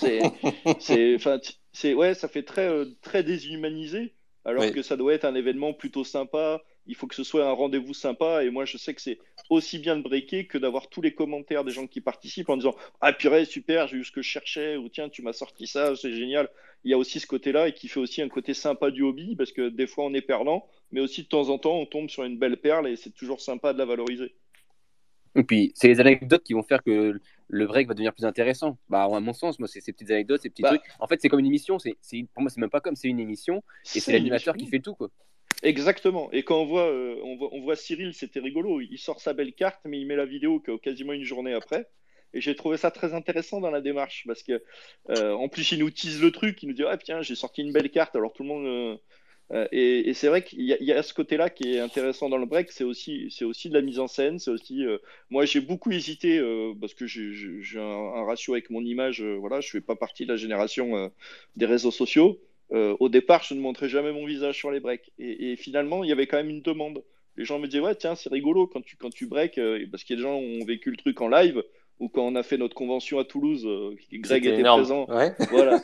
C'est, 1.72 1.94
ouais, 1.94 2.14
ça 2.14 2.28
fait 2.28 2.42
très, 2.42 2.70
très 3.02 3.22
déshumanisé, 3.22 4.14
alors 4.44 4.62
Oui. 4.64 4.72
que 4.72 4.82
ça 4.82 4.96
doit 4.96 5.14
être 5.14 5.24
un 5.24 5.34
événement 5.34 5.72
plutôt 5.74 6.04
sympa. 6.04 6.62
Il 6.86 6.94
faut 6.94 7.06
que 7.06 7.14
ce 7.14 7.24
soit 7.24 7.46
un 7.46 7.52
rendez-vous 7.52 7.94
sympa. 7.94 8.44
Et 8.44 8.50
moi, 8.50 8.64
je 8.64 8.76
sais 8.78 8.94
que 8.94 9.00
c'est 9.00 9.18
aussi 9.50 9.78
bien 9.78 9.96
de 9.96 10.02
breaker 10.02 10.46
que 10.46 10.58
d'avoir 10.58 10.88
tous 10.88 11.02
les 11.02 11.14
commentaires 11.14 11.64
des 11.64 11.72
gens 11.72 11.86
qui 11.86 12.00
participent 12.00 12.48
en 12.48 12.56
disant 12.56 12.74
Ah, 13.00 13.12
purée, 13.12 13.44
super, 13.44 13.88
j'ai 13.88 13.96
eu 13.98 14.04
ce 14.04 14.12
que 14.12 14.22
je 14.22 14.28
cherchais, 14.28 14.76
ou 14.76 14.88
tiens, 14.88 15.08
tu 15.08 15.22
m'as 15.22 15.32
sorti 15.32 15.66
ça, 15.66 15.96
c'est 15.96 16.12
génial. 16.12 16.48
Il 16.84 16.90
y 16.90 16.94
a 16.94 16.98
aussi 16.98 17.18
ce 17.18 17.26
côté-là 17.26 17.68
et 17.68 17.72
qui 17.72 17.88
fait 17.88 18.00
aussi 18.00 18.22
un 18.22 18.28
côté 18.28 18.54
sympa 18.54 18.90
du 18.90 19.02
hobby, 19.02 19.34
parce 19.36 19.52
que 19.52 19.68
des 19.68 19.86
fois, 19.86 20.04
on 20.04 20.14
est 20.14 20.22
perdant, 20.22 20.66
mais 20.92 21.00
aussi 21.00 21.22
de 21.22 21.28
temps 21.28 21.48
en 21.48 21.58
temps, 21.58 21.76
on 21.78 21.86
tombe 21.86 22.08
sur 22.08 22.24
une 22.24 22.38
belle 22.38 22.58
perle 22.58 22.88
et 22.88 22.96
c'est 22.96 23.10
toujours 23.10 23.40
sympa 23.40 23.72
de 23.72 23.78
la 23.78 23.84
valoriser. 23.84 24.34
Et 25.36 25.42
puis, 25.42 25.72
c'est 25.74 25.88
les 25.88 26.00
anecdotes 26.00 26.42
qui 26.44 26.54
vont 26.54 26.62
faire 26.62 26.82
que 26.82 27.20
le 27.48 27.66
break 27.66 27.88
va 27.88 27.94
devenir 27.94 28.14
plus 28.14 28.24
intéressant. 28.24 28.78
Bah, 28.88 29.04
à 29.04 29.20
mon 29.20 29.34
sens, 29.34 29.58
moi, 29.58 29.68
c'est 29.68 29.80
ces 29.80 29.92
petites 29.92 30.10
anecdotes, 30.10 30.40
ces 30.40 30.48
petits 30.50 30.62
Bah. 30.62 30.70
trucs. 30.70 30.82
En 30.98 31.06
fait, 31.06 31.20
c'est 31.20 31.28
comme 31.28 31.40
une 31.40 31.46
émission. 31.46 31.78
C'est, 31.78 31.94
pour 32.32 32.42
moi, 32.42 32.50
c'est 32.50 32.60
même 32.60 32.70
pas 32.70 32.80
comme 32.80 32.96
c'est 32.96 33.08
une 33.08 33.20
émission. 33.20 33.62
Et 33.94 34.00
c'est 34.00 34.12
l'animateur 34.12 34.56
qui 34.56 34.66
fait 34.66 34.80
tout, 34.80 34.94
quoi. 34.94 35.10
Exactement. 35.62 36.30
Et 36.32 36.42
quand 36.42 36.60
on 36.60 36.66
voit, 36.66 36.88
euh, 36.90 37.18
on 37.24 37.36
voit, 37.36 37.48
on 37.52 37.60
voit 37.62 37.76
Cyril, 37.76 38.12
c'était 38.14 38.40
rigolo. 38.40 38.80
Il 38.80 38.98
sort 38.98 39.20
sa 39.20 39.32
belle 39.32 39.54
carte, 39.54 39.80
mais 39.84 39.98
il 40.00 40.06
met 40.06 40.16
la 40.16 40.26
vidéo 40.26 40.60
quasiment 40.82 41.12
une 41.12 41.24
journée 41.24 41.54
après. 41.54 41.88
Et 42.34 42.40
j'ai 42.40 42.54
trouvé 42.54 42.76
ça 42.76 42.90
très 42.90 43.14
intéressant 43.14 43.60
dans 43.60 43.70
la 43.70 43.80
démarche 43.80 44.24
parce 44.26 44.42
que, 44.42 44.62
euh, 45.10 45.32
en 45.32 45.48
plus, 45.48 45.72
il 45.72 45.78
nous 45.78 45.90
tease 45.90 46.20
le 46.20 46.30
truc. 46.30 46.62
Il 46.62 46.68
nous 46.68 46.74
dit 46.74 46.84
Ah, 46.86 46.98
tiens, 46.98 47.22
j'ai 47.22 47.34
sorti 47.34 47.62
une 47.62 47.72
belle 47.72 47.90
carte. 47.90 48.14
Alors 48.16 48.32
tout 48.34 48.42
le 48.42 48.48
monde. 48.48 48.66
euh, 49.52 49.68
et 49.72 50.12
c'est 50.14 50.28
vrai 50.28 50.42
qu'il 50.44 50.60
y, 50.62 50.92
a- 50.92 51.02
ce 51.04 51.14
côté-là 51.14 51.50
qui 51.50 51.74
est 51.74 51.78
intéressant 51.80 52.28
dans 52.28 52.36
le 52.38 52.46
break. 52.46 52.72
C'est 52.72 52.84
aussi, 52.84 53.30
c'est 53.30 53.44
aussi 53.44 53.68
de 53.70 53.74
la 53.74 53.80
mise 53.82 53.98
en 54.00 54.08
scène. 54.08 54.38
C'est 54.40 54.50
aussi. 54.50 54.84
moi, 55.30 55.44
j'ai 55.46 55.60
beaucoup 55.60 55.90
hésité 55.92 56.40
parce 56.80 56.94
que 56.94 57.06
j'ai 57.06 57.78
un, 57.78 57.82
un 57.82 58.24
ratio 58.24 58.54
avec 58.54 58.70
mon 58.70 58.82
image. 58.84 59.22
voilà, 59.22 59.60
je 59.60 59.70
fais 59.70 59.80
pas 59.80 59.96
partie 59.96 60.24
de 60.26 60.32
la 60.32 60.36
génération 60.36 61.10
des 61.56 61.66
réseaux 61.66 61.90
sociaux. 61.92 62.40
Euh, 62.72 62.96
au 63.00 63.08
départ, 63.08 63.42
je 63.44 63.54
ne 63.54 63.60
montrais 63.60 63.88
jamais 63.88 64.12
mon 64.12 64.26
visage 64.26 64.56
sur 64.58 64.70
les 64.70 64.80
breaks. 64.80 65.12
Et, 65.18 65.52
et 65.52 65.56
finalement, 65.56 66.02
il 66.04 66.08
y 66.08 66.12
avait 66.12 66.26
quand 66.26 66.36
même 66.36 66.50
une 66.50 66.62
demande. 66.62 67.02
Les 67.36 67.44
gens 67.44 67.58
me 67.58 67.66
disaient, 67.66 67.80
ouais, 67.80 67.94
tiens, 67.94 68.14
c'est 68.14 68.30
rigolo 68.30 68.66
quand 68.66 68.80
tu, 68.82 68.96
quand 68.96 69.10
tu 69.10 69.26
breaks, 69.26 69.58
euh, 69.58 69.84
parce 69.90 70.04
qu'il 70.04 70.16
y 70.16 70.18
a 70.18 70.22
des 70.22 70.28
gens 70.28 70.40
qui 70.40 70.62
ont 70.62 70.64
vécu 70.66 70.90
le 70.90 70.96
truc 70.96 71.20
en 71.20 71.28
live, 71.28 71.62
ou 72.00 72.08
quand 72.08 72.22
on 72.26 72.34
a 72.34 72.42
fait 72.42 72.56
notre 72.58 72.74
convention 72.74 73.18
à 73.18 73.24
Toulouse, 73.24 73.64
euh, 73.66 73.94
Greg 74.12 74.46
était 74.46 74.62
présent. 74.62 75.06
Ouais. 75.08 75.34
Voilà. 75.50 75.82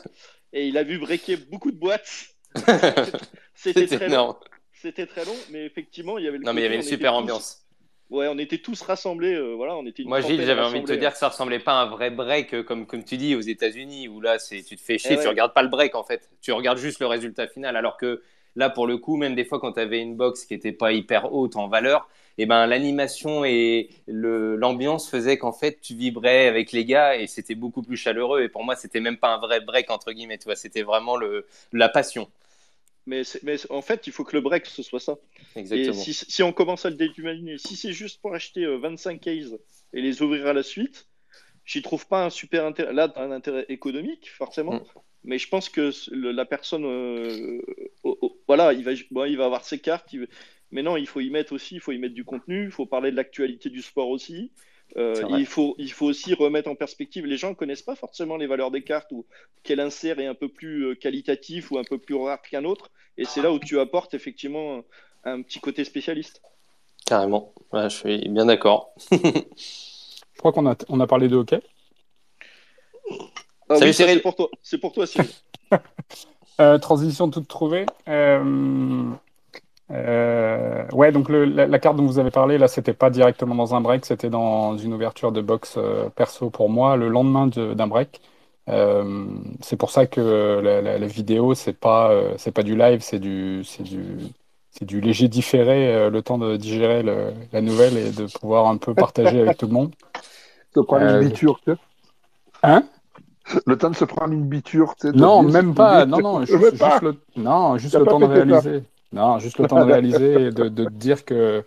Et 0.51 0.67
il 0.67 0.77
a 0.77 0.83
vu 0.83 0.97
breaker 0.99 1.37
beaucoup 1.49 1.71
de 1.71 1.77
boîtes. 1.77 2.27
C'était 3.55 3.87
très 3.87 3.97
long. 3.99 4.05
énorme. 4.13 4.35
C'était 4.73 5.05
très 5.05 5.25
long, 5.25 5.35
mais 5.51 5.65
effectivement, 5.65 6.17
il 6.17 6.25
y 6.25 6.27
avait 6.27 6.37
le 6.37 6.43
Non, 6.43 6.53
mais 6.53 6.61
il 6.61 6.63
y 6.65 6.67
avait 6.67 6.75
une 6.75 6.81
super 6.83 7.11
tous- 7.13 7.17
ambiance. 7.17 7.62
Ouais, 8.09 8.27
on 8.29 8.37
était 8.37 8.59
tous 8.59 8.81
rassemblés. 8.81 9.33
euh, 9.33 9.53
voilà, 9.55 9.75
on 9.75 9.85
était 9.85 10.03
une 10.03 10.09
Moi, 10.09 10.21
Gilles, 10.21 10.41
j'avais 10.43 10.61
envie 10.61 10.81
de 10.81 10.85
te 10.85 10.93
dire 10.93 11.11
que 11.13 11.17
ça 11.17 11.29
ressemblait 11.29 11.59
pas 11.59 11.73
à 11.79 11.83
un 11.83 11.85
vrai 11.87 12.11
break, 12.11 12.53
euh, 12.53 12.63
comme, 12.63 12.85
comme 12.85 13.03
tu 13.03 13.17
dis, 13.17 13.35
aux 13.35 13.41
États-Unis, 13.41 14.07
où 14.07 14.21
là, 14.21 14.37
c'est, 14.39 14.61
tu 14.61 14.75
te 14.75 14.81
fais 14.81 14.97
chier, 14.97 15.13
Eh 15.13 15.15
ouais. 15.15 15.23
tu 15.23 15.27
regardes 15.29 15.53
pas 15.53 15.63
le 15.63 15.69
break, 15.69 15.95
en 15.95 16.03
fait. 16.03 16.29
Tu 16.41 16.51
regardes 16.51 16.77
juste 16.77 16.99
le 16.99 17.07
résultat 17.07 17.47
final. 17.47 17.75
Alors 17.75 17.97
que 17.97 18.21
là, 18.55 18.69
pour 18.69 18.85
le 18.85 18.97
coup, 18.97 19.15
même 19.17 19.33
des 19.35 19.45
fois, 19.45 19.59
quand 19.59 19.73
tu 19.73 19.79
avais 19.79 19.99
une 19.99 20.15
box 20.15 20.45
qui 20.45 20.53
était 20.53 20.71
pas 20.73 20.91
hyper 20.91 21.33
haute 21.33 21.55
en 21.55 21.67
valeur, 21.67 22.07
eh 22.37 22.45
ben, 22.45 22.67
l'animation 22.67 23.45
et 23.45 23.89
le, 24.07 24.55
l'ambiance 24.57 25.09
faisaient 25.09 25.37
qu'en 25.37 25.53
fait, 25.53 25.79
tu 25.81 25.95
vibrais 25.95 26.47
avec 26.47 26.71
les 26.71 26.85
gars 26.85 27.15
et 27.15 27.27
c'était 27.27 27.55
beaucoup 27.55 27.81
plus 27.83 27.97
chaleureux. 27.97 28.41
Et 28.43 28.49
pour 28.49 28.63
moi, 28.63 28.75
c'était 28.75 28.99
même 28.99 29.17
pas 29.17 29.29
un 29.29 29.39
vrai 29.39 29.59
break, 29.61 29.89
entre 29.89 30.11
guillemets, 30.11 30.37
tu 30.37 30.45
vois. 30.45 30.55
C'était 30.55 30.83
vraiment 30.83 31.15
le, 31.17 31.45
la 31.71 31.89
passion. 31.89 32.29
Mais, 33.05 33.23
en 33.69 33.81
fait, 33.81 34.07
il 34.07 34.13
faut 34.13 34.23
que 34.23 34.35
le 34.35 34.41
break, 34.41 34.65
ce 34.65 34.81
soit 34.81 34.99
ça. 34.99 35.17
Exactement. 35.55 35.91
Et 35.91 35.93
si, 35.93 36.13
si 36.13 36.43
on 36.43 36.53
commence 36.53 36.85
à 36.85 36.89
le 36.89 36.95
déhumaniser, 36.95 37.57
si 37.57 37.75
c'est 37.75 37.91
juste 37.93 38.21
pour 38.21 38.33
acheter 38.33 38.63
euh, 38.63 38.77
25 38.77 39.19
cases 39.19 39.53
et 39.93 40.01
les 40.01 40.21
ouvrir 40.21 40.47
à 40.47 40.53
la 40.53 40.63
suite, 40.63 41.07
j'y 41.65 41.81
trouve 41.81 42.07
pas 42.07 42.25
un 42.25 42.29
super 42.29 42.65
intérêt. 42.65 42.93
Là, 42.93 43.11
un 43.17 43.31
intérêt 43.31 43.65
économique, 43.69 44.29
forcément. 44.29 44.75
Mm. 44.75 44.83
Mais 45.25 45.37
je 45.37 45.47
pense 45.49 45.69
que 45.69 45.91
le- 46.11 46.31
la 46.31 46.45
personne, 46.45 46.85
euh, 46.85 47.61
oh, 48.03 48.17
oh, 48.21 48.41
voilà, 48.47 48.73
il 48.73 48.83
va, 48.83 48.91
bon, 49.11 49.25
il 49.25 49.37
va 49.37 49.45
avoir 49.45 49.65
ses 49.65 49.79
cartes. 49.79 50.11
il 50.13 50.27
Mais 50.71 50.83
non, 50.83 50.97
il 50.97 51.07
faut 51.07 51.19
y 51.21 51.29
mettre 51.29 51.53
aussi, 51.53 51.75
il 51.75 51.81
faut 51.81 51.91
y 51.91 51.97
mettre 51.97 52.15
du 52.15 52.25
contenu, 52.25 52.65
il 52.65 52.71
faut 52.71 52.85
parler 52.85 53.11
de 53.11 53.15
l'actualité 53.15 53.69
du 53.69 53.81
sport 53.81 54.09
aussi. 54.09 54.51
Euh, 54.95 55.15
il, 55.37 55.45
faut, 55.45 55.75
il 55.79 55.91
faut 55.91 56.05
aussi 56.05 56.33
remettre 56.35 56.69
en 56.69 56.75
perspective. 56.75 57.25
Les 57.25 57.37
gens 57.37 57.49
ne 57.49 57.55
connaissent 57.55 57.81
pas 57.81 57.95
forcément 57.95 58.37
les 58.37 58.45
valeurs 58.45 58.69
des 58.69 58.83
cartes 58.83 59.11
ou 59.11 59.25
quel 59.63 59.79
insert 59.79 60.19
est 60.19 60.27
un 60.27 60.35
peu 60.35 60.49
plus 60.49 60.85
euh, 60.85 60.95
qualitatif 60.95 61.71
ou 61.71 61.79
un 61.79 61.83
peu 61.83 61.97
plus 61.97 62.15
rare 62.15 62.41
qu'un 62.41 62.63
autre. 62.63 62.91
Et 63.17 63.25
c'est 63.25 63.41
là 63.41 63.51
où 63.51 63.59
tu 63.59 63.79
apportes 63.79 64.13
effectivement 64.13 64.83
un, 65.23 65.33
un 65.33 65.41
petit 65.41 65.59
côté 65.59 65.83
spécialiste. 65.83 66.41
Carrément. 67.05 67.53
Ouais, 67.71 67.89
je 67.89 67.95
suis 67.95 68.29
bien 68.29 68.45
d'accord. 68.45 68.93
Je 69.11 70.39
crois 70.39 70.51
qu'on 70.51 70.67
a, 70.69 70.75
on 70.89 70.99
a 70.99 71.07
parlé 71.07 71.27
de 71.27 71.35
hockey. 71.37 71.61
Ah 73.69 73.75
Salut, 73.75 73.87
oui, 73.87 73.93
Cyril. 73.93 74.15
c'est 74.15 74.21
pour 74.21 74.35
toi. 74.35 74.49
C'est 74.61 74.77
pour 74.77 74.91
toi, 74.93 75.07
Cyril. 75.07 75.29
Euh, 76.61 76.77
transition 76.77 77.31
toute 77.31 77.47
trouvée. 77.47 77.87
Euh, 78.07 79.09
euh, 79.91 80.87
ouais, 80.93 81.11
donc 81.11 81.29
le- 81.29 81.45
la, 81.45 81.67
la 81.67 81.79
carte 81.79 81.97
dont 81.97 82.05
vous 82.05 82.19
avez 82.19 82.31
parlé, 82.31 82.57
là, 82.57 82.67
c'était 82.67 82.93
pas 82.93 83.09
directement 83.09 83.55
dans 83.55 83.75
un 83.75 83.81
break, 83.81 84.05
c'était 84.05 84.29
dans 84.29 84.77
une 84.77 84.93
ouverture 84.93 85.31
de 85.31 85.41
box 85.41 85.75
euh, 85.77 86.09
perso 86.09 86.49
pour 86.49 86.69
moi 86.69 86.95
le 86.95 87.09
lendemain 87.09 87.47
de- 87.47 87.73
d'un 87.73 87.87
break. 87.87 88.21
Euh, 88.69 89.27
c'est 89.61 89.75
pour 89.75 89.91
ça 89.91 90.07
que 90.07 90.21
la, 90.63 90.81
la- 90.81 90.97
la 90.97 91.07
vidéo, 91.07 91.53
c'est 91.53 91.73
pas, 91.77 92.11
euh, 92.11 92.33
c'est 92.37 92.51
pas 92.53 92.63
du 92.63 92.75
live, 92.77 93.01
c'est 93.01 93.19
du, 93.19 93.63
c'est 93.65 93.83
du, 93.83 94.17
c'est 94.71 94.85
du 94.85 95.01
léger 95.01 95.27
différé, 95.27 95.93
euh, 95.93 96.09
le 96.09 96.21
temps 96.21 96.37
de 96.37 96.55
digérer 96.55 97.03
le- 97.03 97.33
la 97.51 97.61
nouvelle 97.61 97.97
et 97.97 98.11
de 98.11 98.25
pouvoir 98.39 98.67
un 98.67 98.77
peu 98.77 98.93
partager 98.95 99.41
avec 99.41 99.57
tout 99.57 99.67
le 99.67 99.73
monde. 99.73 99.91
Se 100.73 100.79
prendre 100.79 101.05
Euh, 101.05 101.21
une 101.21 101.29
biture, 101.29 101.59
tu 101.65 101.71
sais. 101.73 101.77
Hein? 102.63 102.83
Le 103.67 103.77
temps 103.77 103.89
de 103.89 103.95
se 103.95 104.05
prendre 104.05 104.33
une 104.33 104.47
biture, 104.47 104.95
tu 104.95 105.09
sais. 105.09 105.17
Non, 105.17 105.43
de- 105.43 105.51
même 105.51 105.71
de- 105.71 105.77
pas. 105.77 106.05
de- 106.05 106.09
Non, 106.11 106.19
non, 106.21 106.39
Même 106.39 106.47
juste, 106.47 107.01
le, 107.01 107.15
non, 107.35 107.77
juste 107.77 107.93
T'as 107.93 107.99
le 107.99 108.05
pas 108.05 108.11
temps 108.11 108.19
de 108.19 108.25
réaliser. 108.25 108.83
Non, 109.13 109.39
juste 109.39 109.59
le 109.59 109.65
temps 109.67 109.79
de 109.79 109.85
réaliser 109.85 110.47
et 110.47 110.51
de, 110.51 110.69
de 110.69 110.85
te 110.85 110.89
dire 110.91 111.23
que 111.25 111.63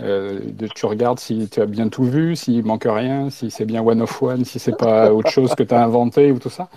euh, 0.00 0.40
de, 0.52 0.66
tu 0.68 0.86
regardes 0.86 1.18
si 1.20 1.48
tu 1.48 1.60
as 1.60 1.66
bien 1.66 1.88
tout 1.88 2.04
vu, 2.04 2.36
s'il 2.36 2.64
manque 2.64 2.86
rien, 2.88 3.30
si 3.30 3.50
c'est 3.50 3.66
bien 3.66 3.82
one 3.82 4.02
of 4.02 4.22
one, 4.22 4.44
si 4.44 4.58
c'est 4.58 4.72
pas 4.74 5.12
autre 5.12 5.30
chose 5.30 5.54
que 5.54 5.62
tu 5.62 5.74
as 5.74 5.82
inventé 5.82 6.32
ou 6.32 6.38
tout 6.38 6.50
ça. 6.50 6.68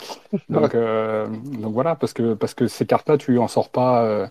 Donc, 0.49 0.75
euh, 0.75 1.27
donc 1.27 1.73
voilà, 1.73 1.95
parce 1.95 2.13
que, 2.13 2.33
parce 2.35 2.53
que 2.53 2.67
ces 2.67 2.85
cartes-là, 2.85 3.17
tu 3.17 3.37
en 3.39 3.47
sors 3.47 3.69
pas, 3.69 4.03
euh, 4.05 4.27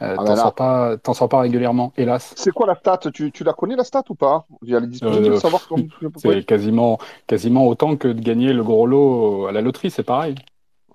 Ah, 0.00 0.24
t'en 0.24 0.36
sors 0.36 0.54
pas, 0.54 0.96
t'en 0.98 1.14
sors 1.14 1.28
pas 1.28 1.40
régulièrement, 1.40 1.92
hélas. 1.96 2.34
C'est 2.36 2.52
quoi 2.52 2.66
la 2.66 2.74
stat? 2.76 2.98
Tu, 3.12 3.32
tu 3.32 3.44
la 3.44 3.52
connais 3.52 3.76
la 3.76 3.84
stat 3.84 4.02
ou 4.08 4.14
pas? 4.14 4.46
Il 4.62 4.70
y 4.70 4.76
a 4.76 4.80
les 4.80 4.86
dispositifs 4.86 5.32
de 5.34 5.38
savoir 5.38 5.66
comment 5.66 5.84
à 6.04 6.10
peu 6.10 6.20
C'est 6.20 6.44
quasiment, 6.46 6.98
quasiment 7.26 7.66
autant 7.66 7.96
que 7.96 8.08
de 8.08 8.20
gagner 8.20 8.52
le 8.52 8.62
gros 8.62 8.86
lot 8.86 9.46
à 9.46 9.52
la 9.52 9.60
loterie, 9.60 9.90
c'est 9.90 10.04
pareil. 10.04 10.34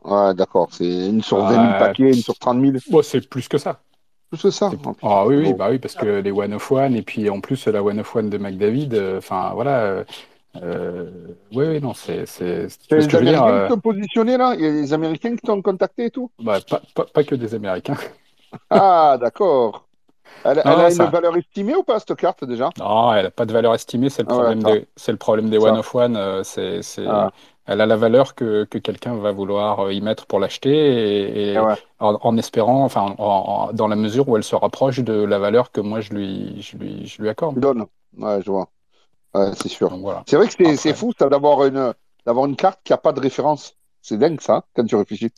Ouais, 0.04 0.34
d'accord. 0.34 0.74
C'est 0.74 1.08
une 1.10 1.22
sur 1.22 1.42
20 1.42 1.58
000 1.58 1.74
Ouais. 1.74 1.78
paquets, 1.78 2.12
une 2.14 2.22
sur 2.24 2.38
30 2.38 2.60
000. 2.60 2.80
Bon, 2.90 3.02
c'est 3.02 3.28
plus 3.30 3.48
que 3.48 3.58
ça. 3.58 3.82
Plus 4.30 4.42
que 4.44 4.50
ça. 4.52 4.72
Oh. 4.86 4.94
Ah 5.02 5.26
oui, 5.26 5.38
oui, 5.38 5.44
Bon. 5.52 5.58
bah 5.58 5.70
oui, 5.72 5.80
parce 5.80 5.96
que 5.96 6.22
les 6.22 6.32
One 6.32 6.54
of 6.54 6.72
One, 6.72 6.96
et 6.96 7.02
puis 7.02 7.30
en 7.30 7.40
plus 7.42 7.68
la 7.68 7.82
One 7.84 8.00
of 8.00 8.16
One 8.16 8.30
de 8.30 8.38
McDavid, 8.38 8.90
euh, 8.94 9.18
enfin 9.18 9.52
voilà. 9.56 9.80
euh, 9.84 10.04
euh, 10.58 11.10
oui, 11.52 11.66
oui, 11.68 11.82
non, 11.82 11.94
c'est. 11.94 12.26
c'est- 12.26 12.68
les 12.92 13.08
que 13.08 13.18
dire? 13.18 13.44
Américains 13.44 13.60
qui 13.62 13.68
t'ont 13.68 13.80
positionné 13.80 14.38
là? 14.38 14.54
Il 14.56 14.62
y 14.62 14.66
a 14.68 14.72
des 14.72 14.94
Américains 14.94 15.36
qui 15.36 15.42
t'ont 15.42 15.62
contacté 15.62 16.06
et 16.06 16.12
tout? 16.12 16.32
Bah, 16.40 16.60
pas, 16.62 16.82
pas, 16.96 17.06
pas 17.06 17.24
que 17.24 17.36
des 17.36 17.54
Américains. 17.56 17.98
Ah, 18.70 19.18
d'accord. 19.20 19.89
Elle, 20.44 20.64
Non, 20.64 20.72
elle 20.74 20.82
a 20.82 20.90
ça- 20.92 21.06
une 21.06 21.10
valeur 21.12 21.36
estimée 21.38 21.76
ou 21.76 21.84
pas 21.84 22.00
cette 22.00 22.16
carte 22.16 22.44
déjà? 22.46 22.70
Non, 22.78 23.14
elle 23.14 23.24
n'a 23.26 23.32
pas 23.32 23.46
de 23.46 23.52
valeur 23.54 23.74
estimée, 23.74 24.10
c'est 24.10 24.22
le 24.22 24.28
Ah 24.28 24.38
ouais, 24.38 24.56
problème 24.56 24.64
des, 24.64 24.88
c'est 24.96 25.12
le 25.12 25.18
problème 25.18 25.50
des 25.50 25.58
Ça. 25.58 25.70
One 25.70 25.78
of 25.78 25.94
One. 25.96 26.16
euh, 26.16 26.44
c'est, 26.44 26.82
c'est, 26.82 27.06
Ah. 27.06 27.30
Elle 27.66 27.82
a 27.82 27.86
la 27.86 27.96
valeur 27.98 28.36
que, 28.36 28.64
que 28.64 28.78
quelqu'un 28.78 29.16
va 29.16 29.32
vouloir 29.32 29.82
euh, 29.82 29.94
y 29.94 30.02
mettre 30.02 30.26
pour 30.28 30.40
l'acheter 30.40 30.72
et, 30.72 31.54
et 31.54 31.60
ouais. 31.60 31.76
en, 32.00 32.18
en 32.22 32.38
espérant, 32.38 32.84
enfin, 32.86 33.16
en- 33.18 33.70
en- 33.70 33.74
dans 33.74 33.88
la 33.88 33.96
mesure 33.96 34.28
où 34.30 34.38
elle 34.38 34.44
se 34.44 34.56
rapproche 34.56 35.00
de 35.00 35.14
la 35.14 35.40
valeur 35.40 35.72
que 35.72 35.82
moi 35.82 36.00
je 36.02 36.14
lui, 36.14 36.62
je 36.62 36.78
lui, 36.78 37.06
je 37.06 37.22
lui 37.22 37.30
accorde. 37.30 37.60
Donne. 37.60 37.86
Ouais, 38.18 38.42
je 38.44 38.50
vois. 38.52 38.72
Ouais, 39.36 39.52
c'est 39.56 39.70
sûr. 39.70 39.90
Donc 39.90 40.02
voilà. 40.02 40.24
C'est 40.28 40.38
vrai 40.38 40.48
que 40.48 40.54
c'est 40.54 40.64
Après. 40.64 40.78
c'est 40.78 40.94
fou 40.94 41.14
ça 41.18 41.30
d'avoir 41.30 41.66
une 41.66 41.94
d'avoir 42.26 42.46
une 42.46 42.56
carte 42.56 42.82
qui 42.84 42.94
a 42.94 42.98
pas 42.98 43.14
de 43.14 43.20
référence. 43.20 43.76
C'est 44.02 44.18
dingue 44.18 44.42
ça, 44.42 44.66
quand 44.76 44.86
tu 44.86 44.96
réfléchis. 44.96 45.32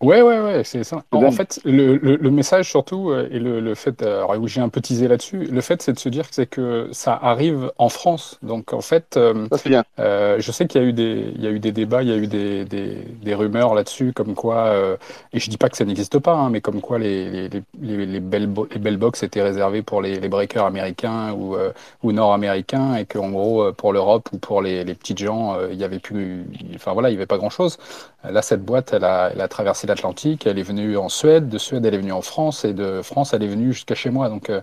Ouais, 0.00 0.22
ouais, 0.22 0.38
ouais, 0.40 0.62
c'est 0.62 0.84
ça. 0.84 1.02
En, 1.10 1.32
fait, 1.32 1.58
le, 1.64 1.96
le, 1.96 2.14
le 2.14 2.30
message 2.30 2.70
surtout, 2.70 3.10
euh, 3.10 3.26
et 3.32 3.40
le, 3.40 3.58
le 3.58 3.74
fait, 3.74 4.00
euh, 4.02 4.18
alors, 4.24 4.40
où 4.40 4.46
j'ai 4.46 4.60
un 4.60 4.68
peu 4.68 4.80
teasé 4.80 5.08
là-dessus, 5.08 5.38
le 5.46 5.60
fait, 5.60 5.82
c'est 5.82 5.92
de 5.92 5.98
se 5.98 6.08
dire 6.08 6.28
que 6.28 6.34
c'est 6.36 6.46
que 6.46 6.88
ça 6.92 7.18
arrive 7.20 7.72
en 7.78 7.88
France. 7.88 8.38
Donc, 8.42 8.72
en 8.72 8.80
fait, 8.80 9.16
euh, 9.16 9.48
Ça 9.50 9.58
c'est 9.58 9.68
bien. 9.68 9.84
euh, 9.98 10.36
je 10.38 10.52
sais 10.52 10.68
qu'il 10.68 10.80
y 10.80 10.84
a 10.84 10.86
eu 10.86 10.92
des, 10.92 11.32
il 11.34 11.42
y 11.42 11.48
a 11.48 11.50
eu 11.50 11.58
des 11.58 11.72
débats, 11.72 12.04
il 12.04 12.10
y 12.10 12.12
a 12.12 12.16
eu 12.16 12.28
des, 12.28 12.64
des, 12.64 12.94
des 13.22 13.34
rumeurs 13.34 13.74
là-dessus, 13.74 14.12
comme 14.12 14.36
quoi, 14.36 14.66
euh, 14.66 14.96
et 15.32 15.40
je 15.40 15.50
dis 15.50 15.56
pas 15.56 15.68
que 15.68 15.76
ça 15.76 15.84
n'existe 15.84 16.20
pas, 16.20 16.34
hein, 16.34 16.48
mais 16.50 16.60
comme 16.60 16.80
quoi 16.80 17.00
les, 17.00 17.28
les, 17.28 17.48
les, 17.48 17.62
les, 17.80 18.06
les 18.06 18.20
belles, 18.20 18.48
les 18.70 18.78
belles 18.78 18.98
box 18.98 19.24
étaient 19.24 19.42
réservées 19.42 19.82
pour 19.82 20.00
les, 20.00 20.20
les 20.20 20.28
breakers 20.28 20.64
américains 20.64 21.32
ou, 21.32 21.56
euh, 21.56 21.72
ou 22.04 22.12
nord-américains, 22.12 22.94
et 22.94 23.04
qu'en 23.04 23.30
gros, 23.30 23.72
pour 23.72 23.92
l'Europe 23.92 24.28
ou 24.32 24.38
pour 24.38 24.62
les, 24.62 24.84
les 24.84 24.94
petites 24.94 25.18
gens, 25.18 25.56
il 25.72 25.76
y 25.76 25.82
avait 25.82 25.98
plus, 25.98 26.44
enfin 26.76 26.92
voilà, 26.92 27.10
il 27.10 27.14
y 27.14 27.16
avait 27.16 27.26
pas 27.26 27.38
grand-chose. 27.38 27.78
Là, 28.24 28.42
cette 28.42 28.64
boîte, 28.64 28.92
elle 28.92 29.04
a, 29.04 29.30
elle 29.32 29.40
a 29.40 29.48
traversé 29.48 29.86
l'Atlantique, 29.86 30.46
elle 30.46 30.58
est 30.58 30.62
venue 30.62 30.96
en 30.96 31.08
Suède, 31.08 31.48
de 31.48 31.56
Suède, 31.58 31.86
elle 31.86 31.94
est 31.94 31.98
venue 31.98 32.12
en 32.12 32.22
France, 32.22 32.64
et 32.64 32.74
de 32.74 33.00
France, 33.02 33.32
elle 33.32 33.42
est 33.44 33.48
venue 33.48 33.72
jusqu'à 33.72 33.94
chez 33.94 34.10
moi. 34.10 34.28
Donc, 34.28 34.50
euh, 34.50 34.60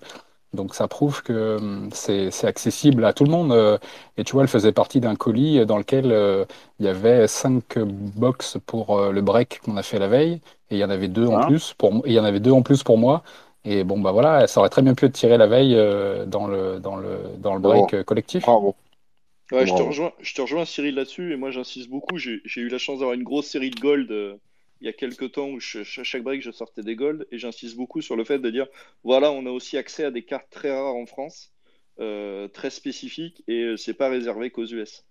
donc 0.54 0.76
ça 0.76 0.88
prouve 0.88 1.24
que 1.24 1.58
hum, 1.58 1.90
c'est 1.94 2.32
c'est 2.32 2.48
accessible 2.48 3.06
à 3.06 3.14
tout 3.14 3.26
le 3.26 3.32
monde. 3.32 3.52
euh, 3.54 3.78
Et 4.18 4.24
tu 4.26 4.34
vois, 4.34 4.44
elle 4.44 4.50
faisait 4.50 4.72
partie 4.74 5.00
d'un 5.02 5.16
colis 5.16 5.66
dans 5.66 5.78
lequel 5.78 6.12
euh, 6.12 6.46
il 6.80 6.86
y 6.86 6.90
avait 6.90 7.28
cinq 7.28 7.80
box 7.80 8.58
pour 8.66 8.98
euh, 9.00 9.12
le 9.12 9.22
break 9.22 9.62
qu'on 9.66 9.78
a 9.78 9.84
fait 9.84 10.00
la 10.00 10.08
veille, 10.08 10.34
et 10.70 10.76
il 10.76 10.78
y 10.78 10.84
en 10.86 10.90
avait 10.90 11.08
deux 11.10 11.28
en 11.28 11.40
Hein 11.40 11.40
plus 11.40 11.74
pour, 11.78 11.94
et 12.06 12.12
il 12.12 12.14
y 12.14 12.20
en 12.20 12.26
avait 12.26 12.40
deux 12.42 12.52
en 12.52 12.62
plus 12.64 12.84
pour 12.84 12.98
moi. 12.98 13.24
Et 13.66 13.84
bon, 13.84 14.00
bah 14.00 14.12
voilà, 14.12 14.48
ça 14.48 14.60
aurait 14.60 14.70
très 14.70 14.82
bien 14.84 14.94
pu 14.96 15.06
être 15.06 15.14
tiré 15.14 15.38
la 15.38 15.48
veille 15.48 15.76
euh, 15.76 16.26
dans 16.26 16.48
le, 16.48 16.80
dans 16.80 16.96
le, 16.98 17.20
dans 17.40 17.54
le 17.56 17.60
break 17.60 17.94
Bravo. 17.94 17.96
euh, 17.96 18.04
collectif. 18.04 18.58
Bravo. 18.58 18.76
Ouais, 19.52 19.66
je 19.68 19.74
te 19.76 19.82
rejoins, 19.82 20.12
je 20.22 20.34
te 20.34 20.42
rejoins 20.42 20.66
Cyril 20.66 20.96
là-dessus 20.96 21.32
et 21.34 21.36
moi 21.38 21.52
j'insiste 21.52 21.90
beaucoup. 21.90 22.18
J'ai 22.18 22.42
eu 22.56 22.68
la 22.68 22.78
chance 22.80 23.00
d'avoir 23.00 23.14
une 23.14 23.24
grosse 23.24 23.48
série 23.48 23.70
de 23.70 23.80
gold 23.80 24.12
euh, 24.12 24.36
il 24.82 24.88
y 24.88 24.90
a 24.90 24.94
quelques 24.94 25.32
temps 25.34 25.50
où 25.50 25.60
je- 25.60 25.84
ch- 25.84 26.04
chaque 26.04 26.24
break 26.24 26.42
je 26.42 26.52
sortais 26.52 26.82
des 26.84 26.96
gold 26.96 27.28
et 27.32 27.38
j'insiste 27.38 27.76
beaucoup 27.78 28.02
sur 28.02 28.16
le 28.16 28.24
fait 28.24 28.40
de 28.40 28.50
dire 28.50 28.68
voilà, 29.04 29.32
on 29.32 29.46
a 29.46 29.52
aussi 29.52 29.78
accès 29.78 30.04
à 30.04 30.12
des 30.12 30.24
cartes 30.26 30.50
très 30.50 30.72
rares 30.72 30.96
en 30.96 31.06
France, 31.06 31.54
euh, 32.00 32.48
très 32.48 32.70
spécifiques 32.72 33.44
et 33.48 33.62
euh, 33.64 33.78
c'est 33.78 33.94
pas 33.94 34.10
réservé 34.10 34.50
qu'aux 34.52 34.66
US. 34.66 35.06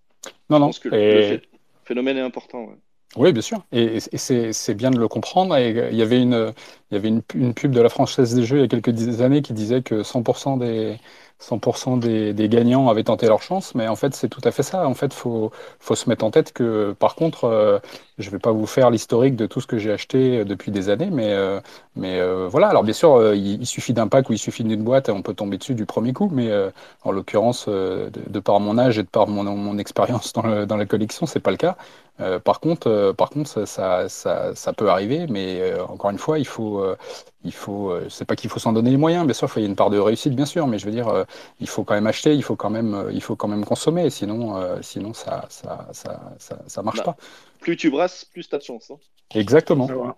Non, 0.51 0.59
Je 0.59 0.61
non. 0.61 0.67
pense 0.67 0.79
que 0.81 0.89
le, 0.89 0.97
Et- 0.99 1.13
le 1.13 1.21
phé- 1.21 1.43
phénomène 1.85 2.17
est 2.17 2.21
important. 2.21 2.65
ouais. 2.65 2.77
Oui, 3.17 3.33
bien 3.33 3.43
sûr. 3.43 3.65
Et, 3.71 3.99
et 3.99 4.19
c'est 4.19 4.75
bien 4.75 4.91
de 4.91 4.99
le 4.99 5.07
comprendre. 5.07 5.57
Et 5.57 5.71
il 5.93 5.97
y 5.97 6.03
avait 6.03 6.21
une, 6.21 6.53
il 6.95 6.97
y 6.97 6.99
avait 6.99 7.09
une, 7.35 7.55
pub 7.55 7.73
de 7.73 7.81
la 7.81 7.89
Française 7.89 8.35
des 8.35 8.45
Jeux 8.45 8.59
il 8.59 8.61
y 8.61 8.65
a 8.65 8.69
quelques 8.69 8.91
d'années 8.91 9.43
qui 9.43 9.53
disait 9.53 9.83
que 9.83 10.03
100% 10.03 10.59
des, 10.59 10.97
100% 11.45 11.99
des, 11.99 12.33
des 12.33 12.49
gagnants 12.49 12.89
avaient 12.89 13.05
tenté 13.05 13.27
leur 13.27 13.43
chance. 13.43 13.75
Mais 13.75 13.89
en 13.89 13.97
fait, 13.97 14.15
c'est 14.15 14.29
tout 14.29 14.41
à 14.45 14.51
fait 14.51 14.63
ça. 14.63 14.87
En 14.87 14.95
fait, 14.95 15.13
faut, 15.13 15.51
faut 15.79 15.95
se 15.95 16.09
mettre 16.09 16.25
en 16.25 16.31
tête 16.31 16.53
que, 16.53 16.93
par 16.99 17.15
contre, 17.15 17.45
euh, 17.45 17.79
je 18.19 18.31
vais 18.31 18.39
pas 18.39 18.53
vous 18.53 18.67
faire 18.67 18.91
l'historique 18.91 19.37
de 19.37 19.47
tout 19.47 19.61
ce 19.61 19.67
que 19.67 19.79
j'ai 19.79 19.93
acheté 19.93 20.39
euh, 20.39 20.45
depuis 20.45 20.71
des 20.71 20.89
années, 20.89 21.11
mais, 21.11 21.33
euh, 21.35 22.49
voilà. 22.49 22.69
Alors, 22.69 22.85
bien 22.85 22.95
sûr, 22.95 23.35
il, 23.35 23.61
il 23.61 23.67
suffit 23.67 23.93
d'un 23.93 24.09
pack 24.09 24.31
ou 24.31 24.33
il 24.33 24.39
suffit 24.39 24.65
d'une 24.65 24.83
boîte 24.83 25.09
et 25.09 25.13
on 25.13 25.23
peut 25.23 25.35
tomber 25.35 25.59
dessus 25.59 25.75
du 25.75 25.87
premier 25.87 26.13
coup. 26.13 26.31
Mais 26.33 26.51
en 27.03 27.13
l'occurrence, 27.13 27.69
de, 27.69 28.41
par 28.41 28.61
mon 28.61 28.79
âge 28.79 28.99
et 28.99 29.03
de 29.03 29.09
par 29.09 29.27
mon, 29.27 29.79
expérience 29.79 30.33
dans, 30.33 30.77
la 30.77 30.87
collection, 30.87 31.27
c'est 31.27 31.41
pas 31.41 31.51
le 31.51 31.57
cas. 31.57 31.77
Par 32.45 32.61
contre, 32.61 33.13
par 33.17 33.31
contre, 33.31 33.67
ça, 33.67 34.73
peut 34.77 34.89
arriver, 34.89 35.27
mais 35.29 35.63
encore 35.89 36.11
une 36.11 36.19
fois, 36.19 36.39
il 36.39 36.47
faut, 36.47 36.84
euh, 36.85 36.97
il 37.45 37.53
faut, 37.53 37.91
euh, 37.91 38.09
c'est 38.11 38.25
pas 38.25 38.37
qu'il 38.37 38.51
faut 38.51 38.59
s'en 38.61 38.73
donner 38.73 38.91
les 38.91 38.97
moyens, 38.97 39.25
bien 39.27 39.35
sûr, 39.35 39.51
il 39.57 39.61
y 39.63 39.65
a 39.65 39.69
une 39.69 39.77
part 39.77 39.91
de 39.91 39.99
réussite, 39.99 40.35
bien 40.35 40.47
sûr, 40.47 40.67
mais 40.67 40.79
je 40.79 40.87
veux 40.87 40.93
dire, 40.93 41.09
euh, 41.09 41.25
il 41.61 41.69
faut 41.69 41.85
quand 41.85 41.95
même 41.95 42.07
acheter, 42.07 42.35
il 42.35 42.43
faut 42.43 42.57
quand 42.57 42.71
même, 42.71 42.95
euh, 42.95 43.13
il 43.13 43.23
faut 43.23 43.37
quand 43.37 43.49
même 43.49 43.65
consommer, 43.65 44.11
sinon, 44.11 44.57
euh, 44.57 44.79
sinon 44.83 45.13
ça, 45.15 45.47
ça, 45.51 45.89
ça, 45.93 46.33
ça, 46.39 46.59
ça 46.67 46.83
marche 46.83 46.99
Bah. 46.99 47.05
pas. 47.05 47.17
Plus 47.61 47.77
tu 47.77 47.91
brasses, 47.91 48.25
plus 48.25 48.49
tu 48.49 48.55
as 48.55 48.59
de 48.59 48.65
chance. 48.65 48.91
hein. 48.91 48.99
Exactement. 49.35 49.87
Ouais. 49.87 50.13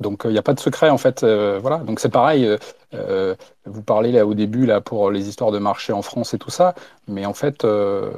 Donc 0.00 0.22
il 0.24 0.30
n'y 0.32 0.38
a 0.38 0.42
pas 0.42 0.54
de 0.54 0.60
secret 0.60 0.90
en 0.90 0.98
fait, 0.98 1.22
euh, 1.22 1.58
voilà. 1.60 1.78
Donc 1.78 2.00
c'est 2.00 2.08
pareil. 2.08 2.44
euh, 2.46 2.58
euh, 2.94 3.36
vous 3.64 3.82
parlez 3.82 4.10
là 4.12 4.26
au 4.26 4.34
début 4.34 4.66
là 4.66 4.80
pour 4.80 5.10
les 5.10 5.28
histoires 5.28 5.52
de 5.52 5.58
marché 5.58 5.92
en 5.92 6.02
France 6.02 6.34
et 6.34 6.38
tout 6.38 6.50
ça, 6.50 6.74
mais 7.06 7.26
en 7.26 7.34
fait, 7.34 7.64
euh, 7.64 8.12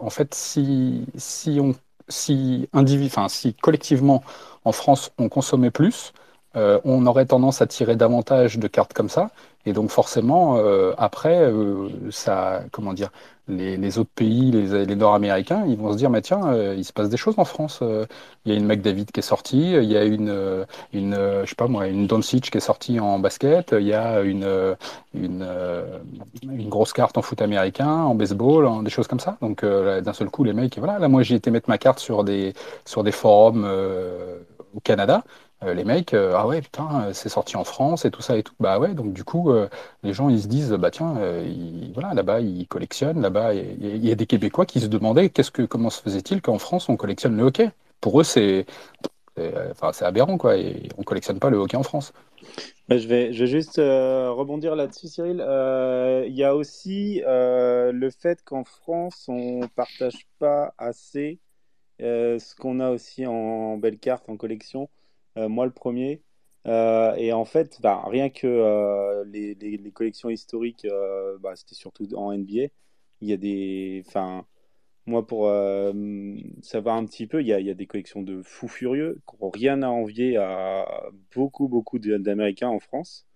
en 0.00 0.10
fait, 0.10 0.34
si 0.34 1.06
si 1.16 1.58
on 1.60 1.74
si 2.08 2.68
individu, 2.72 3.06
enfin 3.06 3.28
si 3.28 3.54
collectivement 3.54 4.24
en 4.64 4.72
France 4.72 5.12
on 5.18 5.28
consommait 5.28 5.70
plus, 5.70 6.12
euh, 6.56 6.80
on 6.84 7.06
aurait 7.06 7.26
tendance 7.26 7.62
à 7.62 7.66
tirer 7.66 7.96
davantage 7.96 8.58
de 8.58 8.66
cartes 8.68 8.92
comme 8.92 9.08
ça, 9.08 9.30
et 9.66 9.72
donc 9.72 9.90
forcément 9.90 10.56
euh, 10.58 10.92
après 10.98 11.38
euh, 11.40 11.88
ça, 12.10 12.62
comment 12.72 12.92
dire, 12.92 13.10
les, 13.48 13.76
les 13.76 13.98
autres 13.98 14.10
pays, 14.14 14.50
les, 14.52 14.86
les 14.86 14.96
Nord-Américains, 14.96 15.64
ils 15.66 15.76
vont 15.76 15.92
se 15.92 15.96
dire 15.98 16.10
mais 16.10 16.22
tiens, 16.22 16.46
euh, 16.52 16.74
il 16.76 16.84
se 16.84 16.92
passe 16.92 17.08
des 17.08 17.16
choses 17.16 17.34
en 17.38 17.44
France. 17.44 17.80
euh, 17.82 18.06
il 18.44 18.52
y 18.52 18.54
a 18.56 18.58
une 18.58 18.66
McDavid 18.66 19.06
qui 19.06 19.20
est 19.20 19.22
sortie, 19.22 19.72
il 19.72 19.84
y 19.84 19.96
a 19.96 20.04
une 20.04 20.28
euh, 20.28 20.64
une, 20.92 21.14
euh, 21.14 21.44
je 21.44 21.50
sais 21.50 21.54
pas 21.56 21.66
moi, 21.68 21.86
une 21.88 22.06
Doncic 22.06 22.50
qui 22.50 22.56
est 22.58 22.60
sortie 22.60 23.00
en 23.00 23.18
basket, 23.18 23.74
il 23.78 23.86
y 23.86 23.92
a 23.94 24.20
une, 24.22 24.44
euh, 24.44 24.74
une, 25.14 25.42
euh, 25.46 25.98
une 26.42 26.68
grosse 26.68 26.92
carte 26.92 27.18
en 27.18 27.22
foot 27.22 27.42
américain, 27.42 27.88
en 27.88 28.14
baseball, 28.14 28.66
en- 28.66 28.82
des 28.82 28.90
choses 28.90 29.06
comme 29.08 29.20
ça. 29.20 29.36
Donc 29.40 29.62
euh, 29.64 30.00
d'un 30.00 30.12
seul 30.12 30.30
coup, 30.30 30.44
les 30.44 30.52
mecs, 30.52 30.78
voilà, 30.78 30.98
là 30.98 31.08
moi 31.08 31.22
j'ai 31.22 31.34
été 31.34 31.50
mettre 31.50 31.68
ma 31.68 31.78
carte 31.78 31.98
sur 31.98 32.24
des, 32.24 32.54
sur 32.84 33.02
des 33.04 33.12
forums 33.12 33.64
euh, 33.66 34.38
au 34.74 34.80
Canada. 34.80 35.24
Euh, 35.62 35.74
les 35.74 35.84
mecs, 35.84 36.14
euh, 36.14 36.32
ah 36.34 36.46
ouais, 36.46 36.62
putain, 36.62 37.08
euh, 37.08 37.12
c'est 37.12 37.28
sorti 37.28 37.56
en 37.56 37.64
France 37.64 38.06
et 38.06 38.10
tout 38.10 38.22
ça 38.22 38.38
et 38.38 38.42
tout. 38.42 38.54
Bah 38.60 38.78
ouais, 38.78 38.94
donc 38.94 39.12
du 39.12 39.24
coup, 39.24 39.52
les 40.02 40.12
gens 40.12 40.28
ils 40.28 40.40
se 40.42 40.46
disent, 40.48 40.72
bah 40.72 40.90
tiens, 40.90 41.14
voilà, 41.94 42.14
là-bas 42.14 42.40
ils 42.40 42.66
collectionnent, 42.66 43.20
là-bas 43.20 43.54
il 43.54 44.04
y, 44.06 44.10
a- 44.10 44.14
des 44.14 44.26
Québécois 44.26 44.66
qui 44.66 44.80
se 44.80 44.86
demandaient 44.86 45.28
qu'est-ce 45.28 45.50
que, 45.50 45.62
comment 45.62 45.90
se 45.90 46.00
faisait-il 46.00 46.40
qu'en 46.42 46.58
France 46.58 46.88
on 46.88 46.96
collectionne 46.96 47.36
le 47.36 47.44
hockey? 47.44 47.70
Pour 48.00 48.20
eux, 48.20 48.24
c'est 48.24 48.64
enfin, 49.70 49.92
c'est 49.92 50.04
aberrant, 50.04 50.38
quoi. 50.38 50.56
Et 50.56 50.88
on 50.98 51.02
collectionne 51.02 51.38
pas 51.38 51.50
le 51.50 51.58
hockey 51.58 51.76
en 51.76 51.82
France. 51.82 52.12
Bah, 52.88 52.96
je 52.98 53.06
vais, 53.06 53.32
je 53.32 53.44
vais 53.44 53.50
juste 53.50 53.76
rebondir 53.76 54.76
là-dessus, 54.76 55.08
Cyril. 55.08 55.44
Il 56.26 56.34
y 56.34 56.44
a 56.44 56.54
aussi 56.54 57.22
le 57.26 58.10
fait 58.10 58.42
qu'en 58.44 58.64
France, 58.64 59.26
on 59.28 59.60
partage 59.76 60.26
pas 60.38 60.72
assez 60.78 61.38
ce 61.98 62.54
qu'on 62.56 62.80
a 62.80 62.90
aussi 62.90 63.26
en 63.26 63.76
belle 63.76 63.98
carte, 63.98 64.28
en 64.28 64.36
collection. 64.36 64.88
Euh, 65.36 65.48
moi, 65.48 65.66
le 65.66 65.72
premier. 65.72 66.22
Euh, 66.66 67.14
et 67.16 67.32
en 67.32 67.44
fait, 67.44 67.80
bah, 67.80 68.02
rien 68.06 68.28
que 68.30 68.46
euh, 68.46 69.24
les, 69.26 69.56
collections 69.92 70.30
historiques, 70.30 70.86
bah, 71.40 71.56
c'était 71.56 71.74
surtout 71.74 72.06
en 72.14 72.32
NBA. 72.32 72.72
Il 73.22 73.28
y 73.28 73.32
a 73.32 73.36
des, 73.36 74.02
enfin, 74.06 74.46
moi 75.06 75.26
pour 75.26 75.46
savoir 76.62 76.96
un 76.96 77.06
petit 77.06 77.26
peu, 77.26 77.40
il 77.42 77.46
y 77.48 77.52
a, 77.52 77.60
il 77.60 77.66
y 77.66 77.70
a 77.70 77.74
des 77.74 77.86
collections 77.86 78.22
de 78.22 78.42
fous 78.42 78.68
furieux 78.68 79.20
qui 79.28 79.36
n'ont 79.42 79.50
rien 79.50 79.82
à 79.82 79.88
envier 79.88 80.36
à 80.38 80.86
beaucoup, 81.34 81.68
beaucoup 81.68 81.98
d'Américains 81.98 82.68
en 82.68 82.80
France. 82.80 83.26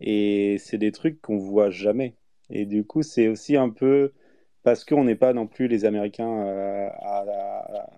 Et 0.00 0.58
c'est 0.58 0.78
des 0.78 0.92
trucs 0.92 1.20
qu'on 1.22 1.38
voit 1.38 1.70
jamais. 1.70 2.16
Et 2.50 2.66
du 2.66 2.84
coup, 2.84 3.02
c'est 3.02 3.28
aussi 3.28 3.56
un 3.56 3.70
peu 3.70 4.12
parce 4.62 4.84
qu'on 4.84 5.04
n'est 5.04 5.16
pas 5.16 5.32
non 5.34 5.46
plus 5.46 5.68
les 5.68 5.84
Américains 5.84 6.28
à, 6.28 7.20
à- 7.20 7.90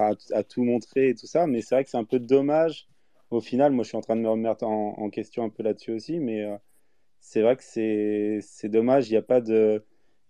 à, 0.00 0.42
tout 0.44 0.64
montrer 0.64 1.10
et 1.10 1.14
tout 1.14 1.26
ça. 1.26 1.46
Mais 1.46 1.62
c'est 1.62 1.74
vrai 1.74 1.84
que 1.84 1.90
c'est 1.90 1.96
un 1.96 2.04
peu 2.04 2.18
dommage. 2.18 2.88
Au 3.30 3.40
final, 3.40 3.72
moi, 3.72 3.84
je 3.84 3.88
suis 3.88 3.96
en 3.96 4.00
train 4.00 4.16
de 4.16 4.20
me 4.20 4.28
remettre 4.28 4.64
en, 4.64 5.10
question 5.10 5.44
un 5.44 5.50
peu 5.50 5.62
là-dessus 5.62 5.92
aussi. 5.92 6.20
Mais 6.20 6.42
euh, 6.42 6.56
c'est 7.20 7.42
vrai 7.42 7.56
que 7.56 7.62
c'est 7.62 8.68
dommage. 8.68 9.08
Il 9.08 9.12
n'y 9.12 9.18
a 9.18 9.22
pas 9.22 9.40
de 9.40 9.84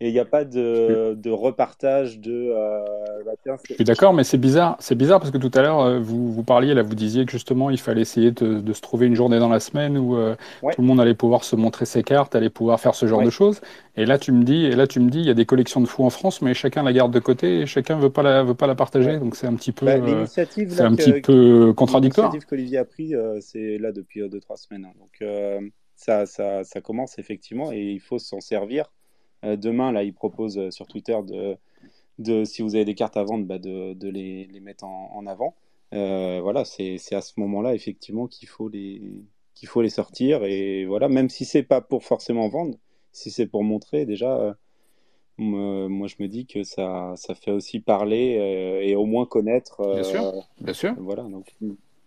et 0.05 0.09
il 0.09 0.13
n'y 0.13 0.19
a 0.19 0.27
pas 0.27 0.45
de, 0.45 1.15
de 1.15 1.31
repartage 1.31 2.19
de 2.19 2.51
euh, 2.55 2.79
bah, 3.25 3.33
tiens, 3.43 3.57
Je 3.67 3.73
suis 3.75 3.85
d'accord, 3.85 4.13
mais 4.13 4.23
c'est 4.23 4.37
bizarre. 4.37 4.77
C'est 4.79 4.95
bizarre 4.97 5.19
parce 5.19 5.31
que 5.31 5.39
tout 5.39 5.51
à 5.55 5.63
l'heure, 5.63 5.81
euh, 5.81 5.99
vous, 5.99 6.31
vous 6.31 6.43
parliez, 6.43 6.75
là, 6.75 6.83
vous 6.83 6.95
disiez 6.95 7.25
que 7.25 7.33
justement, 7.33 7.71
il 7.71 7.79
fallait 7.81 8.03
essayer 8.03 8.31
de, 8.31 8.61
de 8.61 8.73
se 8.75 8.83
trouver 8.83 9.07
une 9.07 9.15
journée 9.15 9.39
dans 9.39 9.49
la 9.49 9.61
semaine 9.61 9.97
où 9.97 10.17
euh, 10.17 10.37
Ouais. 10.63 10.75
tout 10.75 10.83
le 10.83 10.87
monde 10.87 11.01
allait 11.01 11.15
pouvoir 11.15 11.43
se 11.43 11.57
montrer 11.57 11.87
ses 11.87 12.03
cartes, 12.03 12.35
allait 12.37 12.51
pouvoir 12.51 12.79
faire 12.81 12.95
ce 12.95 13.07
genre 13.07 13.21
Ouais. 13.21 13.25
de 13.25 13.31
choses. 13.31 13.63
Et 13.97 14.05
là, 14.05 14.19
tu 14.19 14.31
me 14.33 14.45
dis, 14.45 14.67
et 14.67 14.73
là, 14.77 14.87
tu 14.87 15.01
me 15.01 15.09
dis, 15.09 15.21
il 15.21 15.27
y 15.27 15.31
a 15.31 15.35
des 15.35 15.47
collections 15.47 15.81
de 15.81 15.87
fous 15.87 16.05
en 16.05 16.11
France, 16.11 16.43
mais 16.43 16.53
chacun 16.53 16.83
la 16.83 16.93
garde 16.93 17.13
de 17.13 17.19
côté 17.21 17.61
et 17.61 17.67
chacun 17.67 17.97
veut 17.99 18.11
pas 18.11 18.23
la, 18.23 18.43
veut 18.43 18.55
pas 18.55 18.67
la 18.67 18.75
partager. 18.75 19.13
Ouais. 19.13 19.19
Donc 19.19 19.37
c'est 19.37 19.47
un 19.47 19.55
petit 19.55 19.73
peu, 19.73 19.87
Bah, 19.87 19.93
euh, 19.93 20.05
l'initiative 20.05 20.69
c'est 20.71 20.83
là 20.83 20.91
un 20.91 20.97
que- 20.97 21.03
petit 21.03 21.21
peu 21.23 21.73
contradictoire. 21.73 22.27
L'initiative 22.27 22.47
qu'Olivier 22.49 22.77
a 22.79 22.85
pris, 22.85 23.15
c'est 23.41 23.79
là 23.79 23.91
depuis 23.93 24.21
euh, 24.21 24.29
deux, 24.29 24.41
trois 24.41 24.57
semaines. 24.59 24.85
hein. 24.85 24.93
Donc 24.99 25.27
ça, 25.97 26.27
ça, 26.27 26.65
ça 26.65 26.81
commence 26.83 27.19
effectivement 27.19 27.73
et 27.73 27.81
il 27.81 28.01
faut 28.01 28.19
s'en 28.19 28.41
servir. 28.41 28.91
Euh, 29.45 29.57
demain, 29.57 29.93
là, 29.93 30.03
il 30.03 30.13
propose 30.15 30.59
euh, 30.59 30.71
sur 30.71 30.87
Twitter 30.87 31.17
de, 31.27 31.57
de, 32.19 32.45
si 32.45 32.63
vous 32.63 32.75
avez 32.75 32.85
des 32.85 32.95
cartes 32.95 33.17
à 33.17 33.23
vendre, 33.25 33.45
bah, 33.47 33.59
de, 33.59 33.93
de 33.95 34.09
les, 34.09 34.47
les 34.47 34.61
mettre 34.61 34.85
en, 34.85 35.11
en 35.15 35.27
avant. 35.27 35.55
Euh, 35.93 36.41
voilà, 36.43 36.65
c'est 36.65 36.97
à 37.13 37.21
ce 37.21 37.35
moment-là 37.39 37.75
effectivement 37.75 38.27
qu'il 38.27 38.49
faut 38.49 38.69
les 38.69 39.01
qu'il 39.55 39.69
faut 39.69 39.83
les 39.83 39.91
sortir 39.91 40.43
et 40.45 40.85
voilà, 40.87 41.09
même 41.09 41.29
si 41.29 41.45
c'est 41.45 41.63
pas 41.63 41.81
pour 41.81 42.03
forcément 42.03 42.49
vendre, 42.49 42.77
si 43.13 43.31
c'est 43.31 43.47
pour 43.47 43.63
montrer 43.63 44.05
déjà. 44.05 44.41
euh, 44.41 44.55
moi, 45.39 46.09
je 46.09 46.17
me 46.19 46.27
dis 46.27 46.47
que 46.47 46.65
ça, 46.65 47.13
ça 47.17 47.35
fait 47.37 47.53
aussi 47.53 47.79
parler 47.81 48.37
euh, 48.41 48.81
et 48.83 48.97
au 48.97 49.05
moins 49.05 49.27
connaître. 49.27 49.83
Bien 49.95 50.03
sûr, 50.03 50.33
bien 50.61 50.73
sûr. 50.75 50.95
Voilà, 50.99 51.23
donc. 51.25 51.47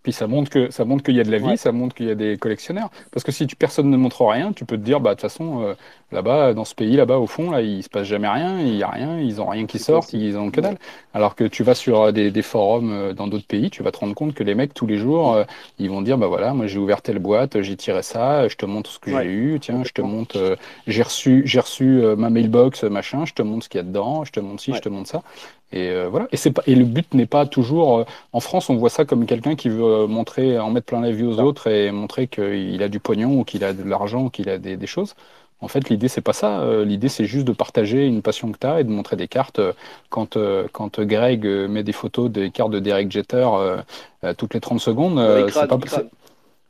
Puis 0.02 0.12
ça 0.12 0.26
montre 0.26 0.50
que 0.50 0.70
ça 0.70 0.84
montre 0.84 1.02
qu'il 1.04 1.16
y 1.16 1.20
a 1.20 1.24
de 1.24 1.30
la 1.30 1.38
vie, 1.38 1.46
Ouais. 1.48 1.56
ça 1.58 1.72
montre 1.72 1.94
qu'il 1.94 2.06
y 2.06 2.10
a 2.10 2.14
des 2.14 2.38
collectionneurs. 2.38 2.90
Parce 3.10 3.24
que 3.24 3.32
si 3.32 3.46
tu, 3.46 3.56
personne 3.56 3.90
ne 3.90 3.96
montre 3.96 4.24
rien, 4.24 4.52
tu 4.52 4.64
peux 4.64 4.76
te 4.76 4.82
dire, 4.82 5.00
bah 5.00 5.10
de 5.10 5.14
toute 5.16 5.22
façon, 5.22 5.62
euh, 5.62 5.74
là-bas, 6.12 6.54
dans 6.54 6.64
ce 6.64 6.74
pays, 6.74 6.96
là-bas, 6.96 7.18
au 7.18 7.26
fond, 7.26 7.50
là, 7.50 7.60
il 7.62 7.82
se 7.82 7.88
passe 7.90 8.06
jamais 8.06 8.28
rien, 8.28 8.60
il 8.60 8.74
y 8.76 8.82
a 8.82 8.88
rien, 8.88 9.18
ils 9.20 9.40
ont 9.40 9.46
rien 9.48 9.66
qui 9.66 9.78
sort, 9.78 10.06
ils 10.12 10.36
ont 10.38 10.50
que 10.50 10.60
dalle. 10.60 10.78
Alors 11.12 11.34
que 11.34 11.44
tu 11.44 11.62
vas 11.64 11.74
sur 11.74 12.00
euh, 12.02 12.12
des, 12.12 12.30
des 12.30 12.42
forums 12.42 12.90
euh, 12.92 13.12
dans 13.12 13.26
d'autres 13.26 13.46
pays, 13.46 13.70
tu 13.70 13.82
vas 13.82 13.90
te 13.92 13.98
rendre 13.98 14.14
compte 14.14 14.34
que 14.34 14.44
les 14.44 14.54
mecs 14.54 14.72
tous 14.74 14.86
les 14.86 14.96
jours, 14.96 15.34
euh, 15.34 15.44
ils 15.78 15.90
vont 15.90 16.02
dire, 16.02 16.16
bah 16.18 16.26
voilà, 16.28 16.54
moi 16.54 16.66
j'ai 16.66 16.78
ouvert 16.78 17.02
telle 17.02 17.18
boîte, 17.18 17.60
j'ai 17.62 17.76
tiré 17.76 18.02
ça, 18.02 18.48
je 18.48 18.56
te 18.56 18.66
montre 18.66 18.90
ce 18.90 18.98
que 18.98 19.10
Ouais, 19.10 19.22
j'ai 19.22 19.30
eu, 19.32 19.58
tiens, 19.60 19.82
je 19.84 19.92
te 19.92 20.02
montre, 20.02 20.36
euh, 20.38 20.56
j'ai 20.86 21.02
reçu, 21.02 21.42
j'ai 21.44 21.60
reçu 21.60 22.00
ma 22.16 22.30
mailbox, 22.30 22.84
machin, 22.84 23.24
je 23.24 23.34
te 23.34 23.42
montre 23.42 23.64
ce 23.64 23.68
qu'il 23.68 23.78
y 23.78 23.82
a 23.82 23.84
dedans, 23.84 24.24
je 24.24 24.32
te 24.32 24.40
montre 24.40 24.62
ci, 24.62 24.74
je 24.74 24.80
te 24.80 24.88
montre 24.88 25.08
ça. 25.08 25.22
Et 25.72 25.90
euh, 25.90 26.08
voilà. 26.08 26.28
Et 26.32 26.36
c'est 26.36 26.50
pas, 26.50 26.62
et 26.66 26.74
le 26.74 26.84
but 26.84 27.12
n'est 27.14 27.26
pas 27.26 27.46
toujours. 27.46 27.98
euh, 27.98 28.04
en 28.32 28.40
France, 28.40 28.70
on 28.70 28.76
voit 28.76 28.90
ça 28.90 29.04
comme 29.04 29.26
quelqu'un 29.26 29.54
qui 29.56 29.68
veut 29.68 29.82
euh, 29.84 30.06
montrer, 30.06 30.58
en 30.58 30.70
mettre 30.70 30.86
plein 30.86 31.00
la 31.00 31.10
vue 31.12 31.26
aux 31.26 31.40
autres 31.40 31.66
et 31.68 31.90
montrer 31.90 32.26
qu'il 32.26 32.82
a 32.82 32.88
du 32.88 33.00
pognon 33.00 33.38
ou 33.40 33.44
qu'il 33.44 33.64
a 33.64 33.72
de 33.74 33.82
l'argent 33.82 34.24
ou 34.26 34.30
qu'il 34.30 34.48
a 34.48 34.58
des, 34.58 34.76
des 34.76 34.86
choses. 34.86 35.14
En 35.60 35.68
fait, 35.68 35.88
l'idée, 35.90 36.08
c'est 36.08 36.20
pas 36.20 36.32
ça. 36.32 36.60
Euh, 36.60 36.84
L'idée, 36.84 37.08
c'est 37.08 37.24
juste 37.24 37.46
de 37.46 37.52
partager 37.52 38.06
une 38.06 38.22
passion 38.22 38.52
que 38.52 38.58
tu 38.58 38.66
as 38.66 38.80
et 38.80 38.84
de 38.84 38.90
montrer 38.90 39.16
des 39.16 39.26
cartes. 39.28 39.60
Quand, 40.08 40.36
euh, 40.36 40.68
quand 40.72 41.00
Greg 41.00 41.44
met 41.46 41.82
des 41.82 41.92
photos 41.92 42.30
des 42.30 42.50
cartes 42.50 42.70
de 42.70 42.78
Derek 42.80 43.10
Jeter 43.10 43.48
toutes 44.36 44.54
les 44.54 44.60
30 44.60 44.80
secondes, 44.80 45.48
c'est 45.50 45.66
pas, 45.66 45.78
crade. 45.78 46.08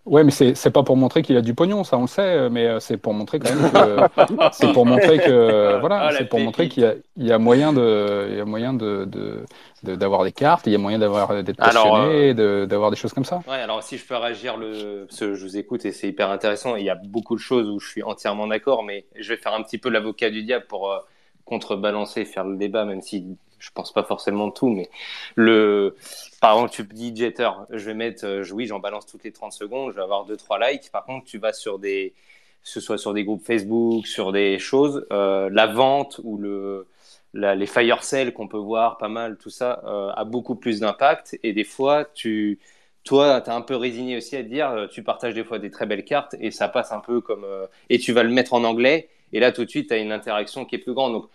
Ouais, 0.09 0.25
mais 0.25 0.31
c'est 0.31 0.55
c'est 0.55 0.71
pas 0.71 0.83
pour 0.83 0.97
montrer 0.97 1.21
qu'il 1.23 1.37
a 1.37 1.43
du 1.43 1.55
pognon, 1.55 1.85
ça 1.85 1.99
on 1.99 2.03
le 2.03 2.07
sait, 2.07 2.23
euh, 2.23 2.49
mais 2.51 2.67
euh, 2.67 2.81
c'est 2.81 2.97
pour 2.97 3.13
montrer 3.13 3.39
quand 3.39 3.51
même 3.51 3.67
que 3.69 4.09
c'est 4.53 4.69
pour 4.73 4.87
montrer 4.87 5.21
que 5.21 5.77
voilà, 5.81 6.07
Ah, 6.07 6.13
la 6.13 6.19
c'est 6.19 6.25
pour 6.25 6.41
montrer 6.41 6.67
qu'il 6.69 6.83
y 6.83 6.87
a 6.87 6.95
il 7.17 7.27
y 7.27 7.33
a 7.33 7.39
moyen 7.39 7.75
de 7.75 8.27
il 8.31 8.37
y 8.39 8.41
a 8.41 8.45
moyen 8.47 8.73
de 8.73 9.05
de 9.05 9.45
de- 9.83 9.97
d'avoir 9.97 10.25
des 10.25 10.33
cartes, 10.33 10.67
il 10.67 10.73
y 10.73 10.75
a 10.77 10.79
moyen 10.79 10.99
d'avoir 10.99 11.43
d'être 11.45 11.61
passionné, 11.61 12.33
de 12.33 12.67
d'avoir 12.69 12.91
des 12.91 12.97
choses 12.97 13.13
comme 13.13 13.25
ça. 13.27 13.41
Ouais, 13.47 13.57
alors 13.57 13.83
si 13.83 13.97
je 13.97 14.05
peux 14.07 14.17
réagir, 14.17 14.57
le... 14.57 15.07
parce 15.09 15.21
que 15.21 15.35
je 15.35 15.43
vous 15.45 15.57
écoute 15.57 15.85
et 15.87 15.93
c'est 15.93 16.09
hyper 16.09 16.31
intéressant, 16.31 16.77
il 16.77 16.85
y 16.85 16.91
a 16.91 16.95
beaucoup 16.95 17.35
de 17.35 17.41
choses 17.41 17.69
où 17.71 17.79
je 17.81 17.89
suis 17.89 18.03
entièrement 18.03 18.47
d'accord, 18.47 18.83
mais 18.85 19.07
je 19.17 19.29
vais 19.33 19.39
faire 19.41 19.55
un 19.55 19.63
petit 19.63 19.79
peu 19.79 19.89
l'avocat 19.89 20.29
du 20.31 20.43
diable 20.43 20.67
pour 20.69 20.91
euh, 20.93 20.99
contrebalancer, 21.47 22.25
faire 22.27 22.45
le 22.45 22.57
débat, 22.57 22.85
même 22.85 23.01
si 23.01 23.39
je 23.59 23.71
pense 23.73 23.93
pas 23.93 24.03
forcément 24.03 24.51
tout, 24.51 24.69
mais 24.69 24.89
le, 25.35 25.97
par 26.41 26.55
exemple, 26.55 26.73
tu 26.73 26.85
dis 26.95 27.15
Jeter, 27.15 27.51
je 27.71 27.85
vais 27.85 27.95
mettre, 27.95 28.25
euh, 28.25 28.45
oui, 28.53 28.67
j'en 28.67 28.79
balance 28.79 29.07
toutes 29.07 29.25
les 29.25 29.33
30 29.33 29.53
secondes, 29.53 29.91
je 29.91 29.97
vais 29.97 30.03
avoir 30.03 30.25
deux 30.25 30.37
trois 30.37 30.59
likes, 30.59 30.91
par 30.91 31.05
contre, 31.05 31.27
tu 31.27 31.39
vas 31.39 31.53
sur 31.53 31.79
des, 31.79 32.15
ce 32.63 32.81
soit 32.81 32.99
sur 32.99 33.15
des 33.15 33.25
groupes 33.25 33.45
Facebook, 33.45 34.07
sur 34.07 34.33
des 34.33 34.59
choses, 34.59 35.07
euh, 35.13 35.49
la 35.53 35.67
vente 35.67 36.21
ou 36.25 36.39
le, 36.39 36.87
les 37.35 37.67
fire 37.67 38.03
sales 38.03 38.33
qu'on 38.33 38.49
peut 38.49 38.59
voir, 38.59 38.99
pas 38.99 39.09
mal, 39.09 39.37
tout 39.39 39.51
ça, 39.51 39.83
euh, 39.85 40.11
a 40.15 40.25
beaucoup 40.25 40.55
plus 40.55 40.81
d'impact, 40.81 41.39
et 41.43 41.53
des 41.53 41.65
fois, 41.65 42.05
tu, 42.15 42.59
toi, 43.05 43.41
tu 43.41 43.51
es 43.51 43.53
un 43.53 43.63
peu 43.63 43.77
résigné 43.77 44.17
aussi 44.17 44.37
à 44.37 44.43
dire, 44.43 44.89
tu 44.91 45.03
partages 45.03 45.35
des 45.35 45.45
fois 45.45 45.59
des 45.59 45.71
très 45.71 45.87
belles 45.87 46.05
cartes 46.05 46.35
et 46.41 46.51
ça 46.51 46.69
passe 46.69 46.93
un 46.93 47.01
peu 47.01 47.21
comme. 47.21 47.47
et 47.89 47.99
tu 47.99 48.13
vas 48.13 48.23
le 48.23 48.31
mettre 48.31 48.55
en 48.55 48.65
anglais 48.65 49.09
et 49.33 49.41
là 49.41 49.53
tout 49.53 49.65
de 49.65 49.71
suite, 49.71 49.89
tu 49.89 49.95
as 49.95 49.99
une 49.99 50.13
interaction 50.13 50.65
qui 50.65 50.77
est 50.77 50.79
plus 50.79 50.95
grande. 50.95 51.13
Donc, 51.13 51.29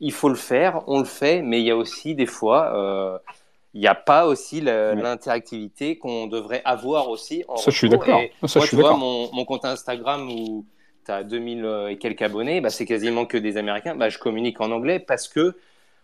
il 0.00 0.12
faut 0.12 0.28
le 0.28 0.34
faire, 0.34 0.82
on 0.86 1.00
le 1.00 1.04
fait, 1.04 1.42
mais 1.42 1.60
il 1.60 1.66
y 1.66 1.70
a 1.70 1.76
aussi 1.76 2.14
des 2.14 2.26
fois, 2.26 2.72
euh, 2.76 3.18
il 3.74 3.80
n'y 3.80 3.86
a 3.86 3.94
pas 3.94 4.26
aussi 4.26 4.60
l'interactivité 4.60 5.98
qu'on 5.98 6.26
devrait 6.26 6.62
avoir 6.64 7.08
aussi 7.08 7.44
en 7.48 7.56
Ça, 7.56 7.70
je 7.70 7.76
suis 7.76 7.88
d'accord. 7.88 8.20
Je 8.42 8.58
moi, 8.58 8.66
suis 8.66 8.76
tu 8.76 8.82
vois, 8.82 8.96
mon, 8.96 9.32
mon 9.32 9.44
compte 9.44 9.64
Instagram 9.64 10.30
où 10.30 10.64
tu 11.04 11.10
as 11.10 11.24
2000 11.24 11.88
et 11.90 11.98
quelques 11.98 12.22
abonnés, 12.22 12.60
bah, 12.60 12.70
c'est 12.70 12.86
quasiment 12.86 13.26
que 13.26 13.36
des 13.38 13.56
Américains. 13.56 13.94
Bah, 13.94 14.08
je 14.08 14.18
communique 14.18 14.60
en 14.60 14.70
anglais 14.70 14.98
parce 14.98 15.28
que 15.28 15.56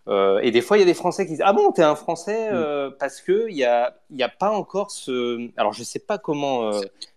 euh, 0.06 0.40
et 0.40 0.50
des 0.50 0.60
fois, 0.60 0.76
il 0.76 0.80
y 0.80 0.82
a 0.82 0.86
des 0.86 0.94
Français 0.94 1.24
qui 1.24 1.32
disent 1.32 1.42
Ah 1.44 1.52
bon, 1.52 1.72
t'es 1.72 1.82
un 1.82 1.96
Français 1.96 2.48
euh, 2.52 2.90
Parce 2.98 3.22
qu'il 3.22 3.54
n'y 3.54 3.64
a, 3.64 3.96
y 4.10 4.22
a 4.22 4.28
pas 4.28 4.50
encore 4.50 4.90
ce. 4.90 5.50
Alors, 5.56 5.72
je 5.72 5.80
ne 5.80 5.84
sais 5.84 5.98
pas 5.98 6.18
comment 6.18 6.72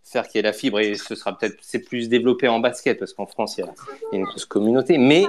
faire 0.06 0.26
qu'il 0.28 0.38
y 0.38 0.40
ait 0.40 0.44
la 0.44 0.54
fibre, 0.54 0.80
et 0.80 0.96
ce 0.96 1.16
sera 1.16 1.38
peut-être. 1.38 1.58
C'est 1.62 1.80
plus 1.80 2.08
développé 2.08 2.48
en 2.48 2.60
basket, 2.60 2.98
parce 2.98 3.14
qu'en 3.14 3.26
France, 3.26 3.58
il 3.58 3.66
y, 3.66 3.68
a, 3.68 3.74
il 4.12 4.16
y 4.16 4.16
a 4.16 4.20
une 4.20 4.26
grosse 4.26 4.46
communauté. 4.46 4.98
Mais 4.98 5.26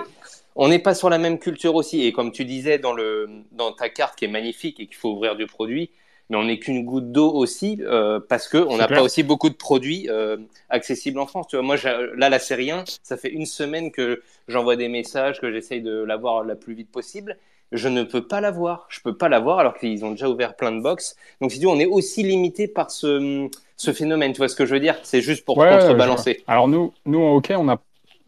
on 0.59 0.69
n'est 0.69 0.81
pas 0.81 0.95
sur 0.95 1.11
la 1.11 1.19
même 1.19 1.39
culture 1.41 1.75
aussi. 1.77 2.03
Et 2.05 2.13
comme 2.13 2.33
tu 2.33 2.45
disais 2.45 2.79
dans, 2.79 2.93
le, 2.95 3.29
dans 3.53 3.73
ta 3.73 3.89
carte 3.89 4.19
qui 4.19 4.27
est 4.27 4.29
magnifique 4.29 4.81
et 4.81 4.87
qu'il 4.87 4.97
faut 4.97 5.11
ouvrir 5.13 5.37
du 5.37 5.47
produit, 5.47 5.91
mais 6.31 6.37
on 6.37 6.45
n'est 6.45 6.59
qu'une 6.59 6.85
goutte 6.85 7.11
d'eau 7.13 7.33
aussi, 7.33 7.79
euh, 7.83 8.21
parce 8.21 8.49
qu'on 8.49 8.77
n'a 8.77 8.89
pas 8.89 9.03
aussi 9.03 9.23
beaucoup 9.23 9.49
de 9.49 9.55
produits 9.57 10.11
euh, 10.11 10.37
accessibles 10.69 11.19
en 11.21 11.27
France. 11.27 11.47
Tu 11.49 11.57
vois, 11.57 11.65
moi, 11.65 11.77
j'ai- 11.77 11.97
là, 12.17 12.29
la 12.29 12.39
série 12.39 12.71
1, 12.71 12.85
ça 13.03 13.17
fait 13.17 13.31
une 13.31 13.47
semaine 13.47 13.91
que 13.93 14.23
j'envoie 14.49 14.77
des 14.77 14.89
messages, 14.89 15.41
que 15.41 15.51
j'essaye 15.53 15.81
de 15.81 16.03
l'avoir 16.03 16.45
la 16.45 16.57
plus 16.57 16.75
vite 16.75 16.91
possible. 16.91 17.39
Je 17.73 17.89
ne 17.89 18.03
peux 18.03 18.27
pas 18.27 18.41
l'avoir. 18.43 18.87
Je 18.91 19.01
peux 19.01 19.17
pas 19.17 19.29
l'avoir 19.31 19.59
alors 19.59 19.75
qu'ils 19.79 20.05
ont 20.05 20.11
déjà 20.13 20.29
ouvert 20.29 20.57
plein 20.57 20.73
de 20.73 20.81
box. 20.81 21.17
Donc, 21.41 21.53
si 21.53 21.59
tu 21.61 21.65
veux, 21.67 21.71
on 21.73 21.81
est 21.81 21.87
aussi 21.87 22.23
limité 22.23 22.69
par 22.69 22.91
ce, 22.91 23.49
ce 23.77 23.93
phénomène. 23.93 24.33
Tu 24.33 24.39
vois 24.39 24.49
ce 24.49 24.57
que 24.57 24.67
je 24.67 24.75
veux 24.75 24.81
dire? 24.81 24.97
C'est 25.05 25.21
juste 25.23 25.45
pour 25.45 25.57
Ouais, 25.57 25.67
contrebalancer. 25.67 26.45
Alors 26.47 26.69
nous, 26.69 26.93
nous 27.07 27.21
en 27.21 27.37
hockey, 27.37 27.57
on 27.57 27.69
a, 27.69 27.83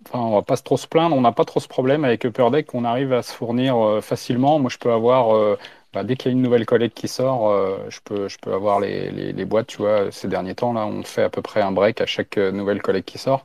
enfin, 0.06 0.18
on 0.20 0.34
va 0.34 0.42
pas 0.42 0.56
trop 0.56 0.76
se 0.76 0.86
plaindre, 0.86 1.16
on 1.16 1.20
n'a 1.20 1.32
pas 1.32 1.44
trop 1.44 1.60
ce 1.60 1.68
problème 1.68 2.04
avec 2.04 2.24
Upper 2.24 2.50
Deck, 2.50 2.74
on 2.74 2.84
arrive 2.84 3.12
à 3.12 3.22
se 3.22 3.32
fournir 3.32 3.76
euh, 3.76 4.00
facilement. 4.00 4.58
Moi, 4.58 4.70
je 4.70 4.78
peux 4.78 4.92
avoir, 4.92 5.34
euh, 5.36 5.58
bah, 5.92 6.04
dès 6.04 6.16
qu'il 6.16 6.30
y 6.30 6.34
a 6.34 6.36
une 6.36 6.42
nouvelle 6.42 6.66
collègue 6.66 6.92
qui 6.94 7.08
sort, 7.08 7.50
euh, 7.50 7.78
je 7.88 8.00
peux, 8.04 8.28
je 8.28 8.38
peux 8.38 8.52
avoir 8.52 8.80
les, 8.80 9.10
les, 9.10 9.32
les 9.32 9.44
boîtes. 9.44 9.66
Tu 9.68 9.78
vois, 9.78 10.10
ces 10.12 10.28
derniers 10.28 10.54
temps 10.54 10.72
là, 10.72 10.86
on 10.86 11.02
fait 11.02 11.22
à 11.22 11.30
peu 11.30 11.42
près 11.42 11.60
un 11.62 11.72
break 11.72 12.00
à 12.00 12.06
chaque 12.06 12.36
nouvelle 12.38 12.82
collègue 12.82 13.04
qui 13.04 13.18
sort. 13.18 13.44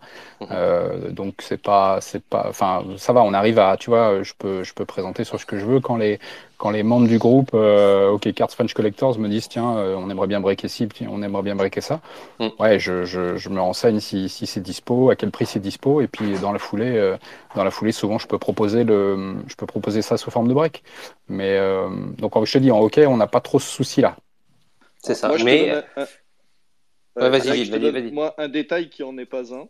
Euh, 0.52 1.12
donc 1.12 1.36
c'est 1.42 1.62
pas, 1.62 2.00
c'est 2.02 2.24
pas, 2.24 2.46
enfin, 2.50 2.86
ça 2.98 3.14
va, 3.14 3.24
on 3.24 3.34
arrive 3.34 3.60
à, 3.60 3.78
tu 3.78 3.90
vois, 3.90 4.22
je 4.24 4.34
peux, 4.38 4.64
je 4.64 4.74
peux 4.74 4.86
présenter 4.86 5.24
sur 5.24 5.40
ce 5.40 5.46
que 5.46 5.58
je 5.58 5.66
veux 5.66 5.80
quand 5.80 5.98
les, 5.98 6.20
quand 6.58 6.70
les 6.72 6.84
membres 6.84 7.08
du 7.08 7.18
groupe 7.18 7.52
euh, 7.54 8.10
OK 8.12 8.32
Cards 8.34 8.52
French 8.52 8.74
Collectors 8.74 9.18
me 9.20 9.28
disent 9.30 9.48
tiens, 9.50 9.78
euh, 9.78 9.96
on 9.98 10.10
aimerait 10.10 10.28
bien 10.28 10.40
breaker 10.40 10.68
ci, 10.68 10.88
on 11.10 11.22
aimerait 11.22 11.44
bien 11.44 11.56
breaker 11.56 11.82
ça. 11.82 12.02
Mm. 12.40 12.48
Ouais, 12.60 12.80
je, 12.80 13.04
je, 13.06 13.36
je 13.38 13.50
me 13.50 13.60
renseigne 13.60 14.00
si, 14.00 14.30
si 14.30 14.48
c'est 14.48 14.62
dispo, 14.62 15.10
à 15.10 15.16
quel 15.18 15.32
prix 15.32 15.46
c'est 15.46 15.60
dispo, 15.60 16.02
et 16.02 16.08
puis 16.08 16.38
dans 16.42 16.54
la 16.54 16.60
foulée, 16.60 16.98
euh, 16.98 17.18
dans 17.56 17.64
la 17.66 17.72
foulée, 17.72 17.92
souvent 17.92 18.18
je 18.18 18.28
peux 18.28 18.38
proposer 18.40 18.84
le, 18.86 19.36
je 19.48 19.56
peux 19.56 19.66
proposer 19.66 20.02
ça 20.02 20.18
sous 20.18 20.32
forme 20.32 20.48
de 20.48 20.54
break. 20.54 20.84
Mais 21.28 21.58
euh, 21.58 21.90
donc 22.18 22.34
je 22.46 22.54
te 22.54 22.58
dis 22.58 22.72
en 22.72 22.80
hockey, 22.82 23.06
on 23.08 23.18
n'a 23.18 23.28
pas 23.28 23.42
trop 23.42 23.60
ce 23.60 23.70
souci 23.70 24.02
là. 24.02 24.16
C'est 25.02 25.16
ça. 25.16 25.28
Moi, 25.30 25.38
je 25.38 25.44
te 25.46 25.46
Mais 25.46 25.58
donne 25.60 25.84
un- 25.98 26.02
un- 26.04 26.08
Ouais, 27.20 27.30
vas-y, 27.30 27.50
Alex, 27.50 27.70
te 27.70 27.72
vas-y, 27.72 27.80
donne, 27.80 27.92
vas-y. 27.92 28.12
Moi, 28.12 28.34
un 28.38 28.48
détail 28.50 28.90
qui 28.90 29.04
en 29.04 29.18
est 29.18 29.26
pas 29.26 29.54
un. 29.54 29.68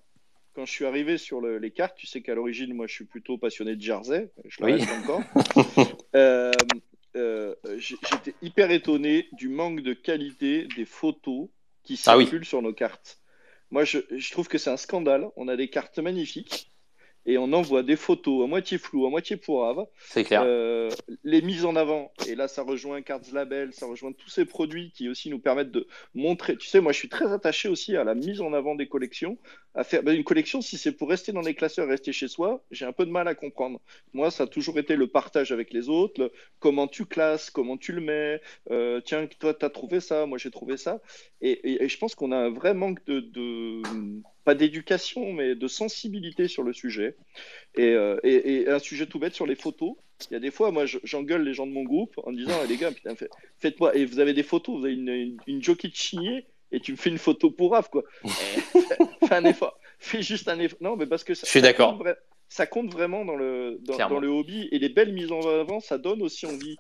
Quand 0.56 0.66
je 0.66 0.72
suis 0.72 0.86
arrivé 0.86 1.18
sur 1.18 1.42
le- 1.42 1.58
les 1.58 1.72
cartes, 1.72 1.98
tu 1.98 2.08
sais 2.08 2.22
qu'à 2.22 2.34
l'origine, 2.34 2.74
moi, 2.74 2.88
je 2.88 2.94
suis 2.94 3.06
plutôt 3.06 3.38
passionné 3.38 3.76
de 3.76 3.82
jersey. 3.82 4.32
Je 4.46 4.62
le 4.62 4.66
Oui. 4.68 4.72
reste 4.74 4.90
encore. 5.04 5.22
Euh, 6.16 6.52
euh, 7.18 7.54
J'étais 7.78 8.34
hyper 8.42 8.72
étonné 8.72 9.28
du 9.34 9.50
manque 9.50 9.82
de 9.82 9.94
qualité 9.94 10.66
des 10.78 10.86
photos 10.86 11.50
qui 11.84 12.00
Ah 12.06 12.18
oui. 12.18 12.24
circulent 12.24 12.46
sur 12.46 12.62
nos 12.62 12.72
cartes. 12.74 13.20
Moi, 13.70 13.84
je, 13.84 14.00
je 14.16 14.32
trouve 14.32 14.48
que 14.48 14.58
c'est 14.58 14.70
un 14.70 14.78
scandale. 14.78 15.28
On 15.36 15.50
a 15.50 15.58
des 15.58 15.68
cartes 15.68 16.00
magnifiques 16.00 16.72
et 17.26 17.38
on 17.38 17.52
envoie 17.54 17.84
des 17.84 17.96
photos 17.96 18.44
à 18.44 18.48
moitié 18.48 18.78
floues, 18.78 19.06
à 19.06 19.10
moitié 19.10 19.38
pourraves. 19.38 19.86
c'est 20.10 20.24
clair. 20.24 20.44
Euh, 20.46 20.90
les 21.24 21.42
mises 21.42 21.66
en 21.66 21.76
avant, 21.76 22.12
et 22.28 22.36
là 22.36 22.48
ça 22.48 22.62
rejoint 22.64 23.02
Cards 23.02 23.22
Label, 23.34 23.74
ça 23.74 23.86
rejoint 23.86 24.12
tous 24.12 24.30
ces 24.30 24.46
produits 24.46 24.92
qui 24.92 25.10
aussi 25.10 25.30
nous 25.30 25.40
permettent 25.40 25.72
de 25.72 25.88
montrer. 26.14 26.58
Tu 26.58 26.68
sais, 26.68 26.80
moi 26.82 26.92
je 26.92 27.00
suis 27.00 27.10
très 27.10 27.32
attaché 27.32 27.68
aussi 27.70 27.96
à 27.96 28.04
la 28.04 28.16
mise 28.16 28.42
en 28.42 28.54
avant 28.54 28.76
des 28.76 28.88
collections. 28.88 29.38
À 29.78 29.84
faire 29.84 30.04
ben, 30.04 30.16
une 30.16 30.24
collection, 30.24 30.62
si 30.62 30.78
c'est 30.78 30.94
pour 30.94 31.10
rester 31.10 31.34
dans 31.34 31.42
les 31.42 31.54
classeurs, 31.54 31.88
rester 31.88 32.14
chez 32.14 32.30
soi, 32.30 32.64
j'ai 32.72 32.86
un 32.86 32.94
peu 32.94 33.06
de 33.06 33.12
mal 33.12 33.28
à 33.28 33.36
comprendre. 33.36 33.82
Moi, 34.14 34.32
ça 34.32 34.44
a 34.44 34.48
toujours 34.48 34.80
été 34.80 34.96
le 34.96 35.08
partage 35.08 35.52
avec 35.52 35.74
les 35.74 35.90
autres, 35.90 36.22
le- 36.22 36.32
comment 36.60 36.88
tu 36.88 37.06
classes, 37.06 37.50
comment 37.50 37.76
tu 37.76 37.92
le 37.92 38.00
mets. 38.00 38.40
Euh, 38.72 39.02
tiens, 39.04 39.28
toi 39.40 39.54
t'as 39.54 39.70
trouvé 39.70 40.00
ça, 40.00 40.26
moi 40.28 40.38
j'ai 40.38 40.50
trouvé 40.52 40.78
ça. 40.78 41.02
Et, 41.42 41.52
et- 41.52 41.84
et 41.84 41.90
je 41.90 41.98
pense 41.98 42.16
qu'on 42.16 42.32
a 42.32 42.38
un 42.38 42.52
vrai 42.52 42.74
manque 42.74 43.04
de, 43.06 43.20
de 43.20 43.82
pas 44.46 44.56
d'éducation, 44.56 45.34
mais 45.34 45.56
de 45.56 45.68
sensibilité 45.68 46.48
sur 46.48 46.64
le 46.64 46.72
sujet. 46.72 47.16
Et, 47.76 47.90
euh, 47.90 48.18
et- 48.24 48.62
et 48.62 48.70
un 48.70 48.80
sujet 48.80 49.08
tout 49.08 49.20
bête 49.20 49.34
sur 49.34 49.46
les 49.46 49.56
photos. 49.56 49.94
Il 50.30 50.34
y 50.34 50.38
a 50.38 50.40
des 50.40 50.52
fois, 50.52 50.72
moi, 50.72 50.86
je- 50.86 51.00
j'engueule 51.04 51.44
les 51.44 51.54
gens 51.54 51.68
de 51.68 51.72
mon 51.74 51.84
groupe 51.84 52.14
en 52.24 52.32
disant, 52.32 52.54
Eh, 52.64 52.68
les 52.68 52.78
gars, 52.78 52.92
putain, 52.92 53.16
fait- 53.16 53.30
faites-moi. 53.60 53.96
Et 53.98 54.06
vous 54.06 54.20
avez 54.20 54.34
des 54.34 54.44
photos, 54.44 54.80
vous 54.80 54.86
avez 54.86 54.94
une, 54.94 55.10
une, 55.10 55.38
une 55.48 55.62
jockey 55.64 55.90
de 55.90 55.96
chigné 55.96 56.46
et 56.72 56.80
tu 56.80 56.92
me 56.94 56.98
fais 56.98 57.10
une 57.10 57.18
photo 57.18 57.52
pour 57.52 57.72
Raph, 57.72 57.90
quoi. 57.90 58.04
Fais, 59.28 59.36
un 59.36 59.46
effort. 59.46 59.78
Fais 60.00 60.22
juste 60.22 60.48
un 60.48 60.60
effort. 60.60 60.78
Non, 60.82 60.96
mais 60.96 61.06
parce 61.08 61.24
que 61.24 61.34
ça, 61.34 61.46
Je 61.46 61.50
suis 61.52 61.62
d'accord. 61.62 62.02
Ça 62.48 62.68
compte 62.68 62.92
vraiment 62.94 63.26
dans 63.26 63.36
le, 63.36 63.80
dans, 63.82 64.20
le 64.20 64.28
hobby. 64.28 64.70
Et 64.72 64.78
les 64.80 64.90
belles 64.90 65.12
mises 65.14 65.32
en 65.32 65.42
avant, 65.42 65.80
ça 65.80 65.98
donne 65.98 66.22
aussi 66.22 66.46
envie 66.46 66.78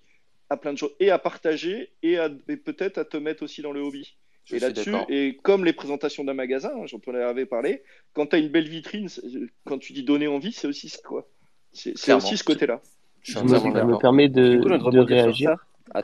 à 0.50 0.58
plein 0.58 0.74
de 0.74 0.78
choses. 0.78 0.94
Et 1.00 1.10
à 1.10 1.18
partager 1.18 1.92
et, 2.04 2.18
à- 2.20 2.30
et 2.48 2.56
peut-être 2.58 3.00
à 3.00 3.06
te 3.06 3.18
mettre 3.18 3.42
aussi 3.44 3.62
dans 3.64 3.72
le 3.72 3.82
hobby. 3.82 4.16
Je 4.46 4.56
et 4.56 4.60
là-dessus, 4.60 4.94
et 5.10 5.38
comme 5.42 5.66
les 5.66 5.74
présentations 5.74 6.24
d'un 6.24 6.34
magasin, 6.36 6.72
hein, 6.76 6.86
j'en 6.86 7.00
avais 7.14 7.46
parlé, 7.46 7.84
quand 8.14 8.28
tu 8.28 8.36
as 8.36 8.40
une 8.40 8.50
belle 8.50 8.70
vitrine, 8.70 9.10
c'est- 9.10 9.22
quand 9.66 9.80
tu 9.80 9.94
dis 9.94 10.04
donner 10.04 10.28
envie, 10.28 10.52
c'est 10.52 10.68
aussi 10.68 10.90
ça, 10.90 11.00
quoi. 11.04 11.28
C'est 11.74 12.14
aussi 12.14 12.38
ce 12.38 12.44
côté-là. 12.44 12.82
Je 13.22 13.34
Je 13.34 13.40
me, 13.40 13.98
permets 14.00 14.30
de, 14.30 14.58
coup, 14.60 14.92
de 14.92 15.00
réagir, 15.00 15.56
ça. 15.92 16.02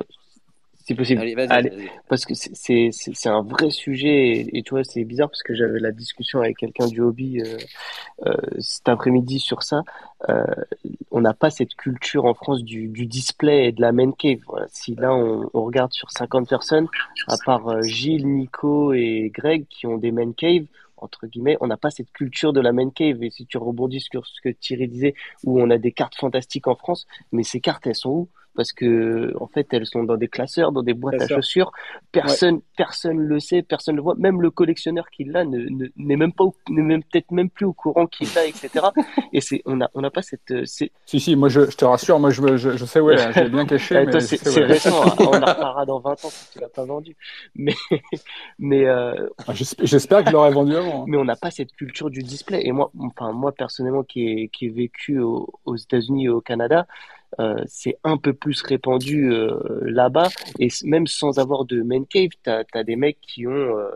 Si 0.91 0.95
possible. 0.95 1.22
Allez, 1.22 1.35
vas-y, 1.35 1.47
Allez. 1.49 1.69
vas-y. 1.69 1.89
Parce 2.09 2.26
que 2.26 2.34
c'est 2.34 2.51
c'est 2.55 2.89
c'est- 2.91 3.13
c'est 3.15 3.30
un 3.30 3.41
vrai 3.43 3.69
sujet 3.72 4.07
et, 4.30 4.57
et 4.57 4.63
tu 4.63 4.72
vois 4.72 4.84
c'est 4.84 5.03
bizarre 5.03 5.30
parce 5.30 5.43
que 5.43 5.53
j'avais 5.55 5.80
la 5.80 5.91
discussion 5.91 6.39
avec 6.39 6.57
quelqu'un 6.57 6.88
du 6.88 7.01
hobby 7.01 7.41
euh, 7.41 7.57
euh, 8.26 8.34
cet 8.59 8.89
après-midi 8.89 9.39
sur 9.39 9.63
ça. 9.63 9.84
Euh, 10.30 10.43
on 11.11 11.22
n'a 11.22 11.34
pas 11.34 11.49
cette 11.49 11.76
culture 11.76 12.26
en 12.26 12.34
France 12.34 12.63
du, 12.63 12.88
du 12.88 13.05
display 13.05 13.68
et 13.68 13.72
de 13.72 13.81
la 13.81 13.91
man 13.91 14.13
cave. 14.13 14.39
Voilà. 14.47 14.68
Si 14.69 14.95
là 14.95 15.13
on, 15.13 15.49
on 15.53 15.63
regarde 15.63 15.91
sur 15.93 16.11
50 16.11 16.47
personnes, 16.49 16.88
à 17.27 17.35
part 17.45 17.81
Gilles, 17.84 18.27
Nico 18.27 18.93
et 18.93 19.31
Greg 19.34 19.65
qui 19.69 19.88
ont 19.88 19.97
des 19.97 20.11
man 20.11 20.34
caves 20.34 20.65
entre 20.97 21.26
guillemets, 21.26 21.57
on 21.61 21.68
n'a 21.68 21.77
pas 21.77 21.89
cette 21.89 22.11
culture 22.11 22.53
de 22.53 22.61
la 22.61 22.73
man 22.73 22.91
cave. 22.91 23.23
Et 23.23 23.31
si 23.31 23.47
tu 23.47 23.57
rebondis 23.57 24.01
sur 24.01 24.27
ce 24.27 24.39
que 24.39 24.49
Thierry 24.49 24.88
disait, 24.88 25.15
où 25.43 25.59
on 25.59 25.72
a 25.72 25.80
des 25.80 25.91
cartes 25.91 26.15
fantastiques 26.15 26.68
en 26.68 26.76
France, 26.76 27.07
mais 27.31 27.41
ces 27.41 27.59
cartes 27.59 27.88
elles 27.88 27.95
sont 27.95 28.09
où? 28.11 28.30
Parce 28.56 28.72
que 28.73 29.34
en 29.40 29.48
fait 29.48 29.68
elles 29.73 29.86
sont 29.86 30.03
dans 30.03 30.18
des 30.18 30.28
classeurs, 30.28 30.72
dans 30.72 30.84
des 30.84 30.94
boîtes 30.94 31.22
à 31.22 31.28
chaussures. 31.28 31.72
Personne, 32.11 32.61
personne 32.78 33.18
le 33.19 33.40
sait, 33.40 33.61
personne 33.61 33.95
le 33.95 34.02
voit. 34.02 34.15
Même 34.18 34.41
le 34.41 34.52
collectionneur 34.52 35.10
qui 35.10 35.23
l'a 35.23 35.45
ne, 35.45 35.57
ne- 35.69 35.88
n'est 35.98 36.15
même 36.18 36.34
pas, 36.34 36.45
n'est 36.69 36.82
même 36.82 37.03
peut-être 37.03 37.32
même 37.32 37.49
plus 37.49 37.65
au 37.65 37.73
courant 37.73 38.07
qu'il 38.07 38.28
l'a, 38.36 38.45
etc. 38.45 38.88
Et 39.34 39.41
c'est, 39.41 39.61
on 39.65 39.80
a, 39.82 39.90
on 39.94 40.02
n'a 40.02 40.10
pas 40.11 40.22
cette, 40.22 40.52
euh, 40.52 40.64
c'est, 40.65 40.91
Si, 41.06 41.19
si, 41.19 41.36
moi 41.36 41.49
je, 41.49 41.69
je 41.69 41.78
te 41.78 41.86
rassure, 41.86 42.19
moi 42.19 42.30
je, 42.32 42.57
je, 42.57 42.78
je 42.78 42.86
sais 42.86 42.99
où 42.99 43.10
elle 43.11 43.19
est, 43.19 43.23
hein, 43.23 43.32
je 43.34 43.40
l'ai 43.41 43.49
bien 43.49 43.65
caché, 43.65 43.95
Eh, 43.95 44.06
mais 44.06 44.11
toi, 44.11 44.19
je 44.19 44.26
c'est, 44.36 44.60
récent. 44.64 45.02
hein. 45.03 45.15
On 45.19 45.23
en 45.28 45.32
reparlera 45.32 45.86
dans 45.86 45.99
20 45.99 46.11
ans 46.11 46.30
si 46.30 46.52
tu 46.53 46.60
l'as 46.60 46.69
pas 46.69 46.86
vendu. 46.86 47.15
Mais, 47.56 47.73
mais, 48.60 48.86
euh, 48.86 49.28
Ah, 49.48 49.53
j'esp- 49.53 49.80
J'espère 49.84 50.23
que 50.23 50.28
je 50.30 50.34
l'aurais 50.34 50.52
vendu 50.52 50.76
avant. 50.76 51.02
hein. 51.03 51.06
mais 51.07 51.18
on 51.18 51.26
n'a 51.26 51.36
pas 51.36 51.52
cette 51.52 51.72
culture 51.73 52.10
du 52.10 52.22
display. 52.23 52.61
Et 52.65 52.72
moi, 52.72 52.91
enfin, 52.99 53.32
moi 53.32 53.52
personnellement, 53.52 54.03
qui 54.03 54.28
ai, 54.28 54.48
qui 54.49 54.65
ai 54.65 54.69
vécu 54.69 55.19
au- 55.19 55.49
aux 55.65 55.76
États-Unis 55.76 56.26
et 56.26 56.30
au 56.30 56.41
Canada, 56.41 56.88
euh, 57.40 57.64
c'est 57.68 57.98
un 58.03 58.18
peu 58.18 58.34
plus 58.34 58.62
répandu 58.62 59.32
euh, 59.32 59.58
là-bas. 59.84 60.30
Et 60.60 60.70
même 60.84 61.08
sans 61.08 61.40
avoir 61.40 61.66
de 61.66 61.82
main 61.82 62.03
cave, 62.03 62.30
t'as, 62.44 62.64
t'as 62.64 62.84
des 62.84 62.95
mecs 62.95 63.20
qui 63.22 63.48
ont 63.48 63.52
euh, 63.52 63.90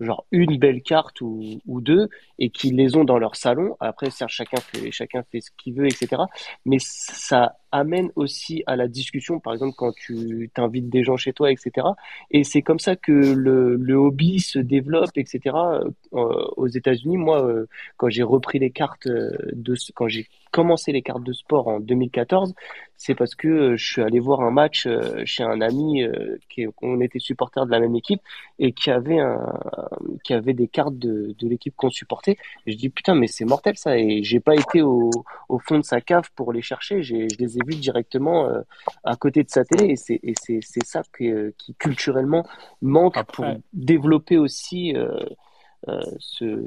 genre 0.00 0.26
une 0.30 0.58
belle 0.58 0.82
carte 0.82 1.20
ou, 1.20 1.60
ou 1.66 1.80
deux 1.80 2.08
et 2.38 2.50
qui 2.50 2.70
les 2.70 2.96
ont 2.96 3.04
dans 3.04 3.18
leur 3.18 3.36
salon. 3.36 3.76
Après, 3.80 4.10
certes, 4.10 4.30
chacun 4.30 4.60
fait, 4.60 4.90
chacun 4.90 5.22
fait 5.30 5.40
ce 5.40 5.50
qu'il 5.56 5.74
veut, 5.74 5.86
etc. 5.86 6.22
Mais 6.64 6.78
ça 6.80 7.56
amène 7.72 8.10
aussi 8.16 8.62
à 8.66 8.76
la 8.76 8.88
discussion, 8.88 9.38
par 9.40 9.52
exemple, 9.52 9.74
quand 9.76 9.92
tu 9.94 10.50
t'invites 10.54 10.88
des 10.88 11.04
gens 11.04 11.16
chez 11.16 11.32
toi, 11.32 11.52
etc. 11.52 11.86
Et 12.30 12.44
c'est 12.44 12.62
comme 12.62 12.78
ça 12.78 12.96
que 12.96 13.12
le, 13.12 13.76
le 13.76 13.94
hobby 13.94 14.40
se 14.40 14.58
développe, 14.58 15.16
etc. 15.16 15.40
Euh, 15.54 16.46
aux 16.56 16.66
États-Unis, 16.66 17.16
moi, 17.16 17.44
euh, 17.44 17.66
quand 17.96 18.08
j'ai 18.08 18.22
repris 18.22 18.58
les 18.58 18.70
cartes 18.70 19.06
euh, 19.06 19.30
de, 19.52 19.74
quand 19.94 20.08
j'ai 20.08 20.26
commencé 20.50 20.92
les 20.92 21.02
cartes 21.02 21.22
de 21.22 21.32
sport 21.32 21.68
en 21.68 21.80
2014, 21.80 22.54
c'est 23.02 23.14
parce 23.14 23.34
que 23.34 23.48
euh, 23.48 23.76
je 23.78 23.92
suis 23.92 24.02
allé 24.02 24.20
voir 24.20 24.42
un 24.42 24.50
match 24.50 24.86
euh, 24.86 25.22
chez 25.24 25.42
un 25.42 25.62
ami 25.62 26.02
euh, 26.02 26.36
qui, 26.50 26.66
on 26.82 27.00
était 27.00 27.18
supporter 27.18 27.64
de 27.64 27.70
la 27.70 27.80
même 27.80 27.96
équipe 27.96 28.20
et 28.58 28.72
qui 28.72 28.90
avait 28.90 29.18
un, 29.18 29.58
qui 30.22 30.34
avait 30.34 30.52
des 30.52 30.68
cartes 30.68 30.98
de, 30.98 31.34
de 31.38 31.48
l'équipe 31.48 31.74
qu'on 31.74 31.88
supportait. 31.88 32.36
Et 32.66 32.72
je 32.72 32.76
dis 32.76 32.90
putain, 32.90 33.14
mais 33.14 33.26
c'est 33.26 33.46
mortel 33.46 33.78
ça. 33.78 33.96
Et 33.96 34.22
j'ai 34.22 34.38
pas 34.38 34.54
été 34.54 34.82
au, 34.82 35.08
au 35.48 35.58
fond 35.58 35.78
de 35.78 35.82
sa 35.82 36.02
cave 36.02 36.28
pour 36.36 36.52
les 36.52 36.60
chercher. 36.60 37.02
J'ai, 37.02 37.26
je 37.30 37.38
les 37.38 37.56
ai 37.56 37.60
vus 37.66 37.76
directement 37.76 38.50
à 39.02 39.16
côté 39.16 39.44
de 39.44 39.48
sa 39.48 39.64
télé. 39.64 39.92
Et 39.92 39.96
c'est, 39.96 40.20
c'est, 40.38 40.60
c'est 40.60 40.84
ça 40.84 41.00
que, 41.10 41.54
qui 41.56 41.74
culturellement 41.76 42.44
manque 42.82 43.16
pour 43.32 43.46
développer 43.72 44.36
aussi 44.36 44.94
euh, 44.94 45.08
euh, 45.88 46.00
ce, 46.18 46.66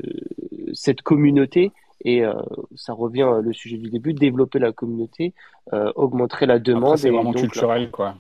cette 0.74 1.04
communauté. 1.04 1.72
Et 2.04 2.24
euh, 2.24 2.34
ça 2.76 2.94
revient 2.94 3.24
euh, 3.24 3.42
le 3.42 3.54
sujet 3.54 3.78
du 3.78 3.90
début, 3.90 4.14
développer 4.14 4.60
la 4.60 4.72
communauté, 4.72 5.34
euh, 5.72 5.92
augmenter 5.96 6.46
la 6.46 6.56
après 6.56 6.64
demande 6.64 6.98
c'est 6.98 7.08
et 7.08 7.12
vraiment 7.12 7.32
donc 7.32 7.36
la- 7.36 7.50
culturel, 7.50 7.92
quoi. 7.92 8.16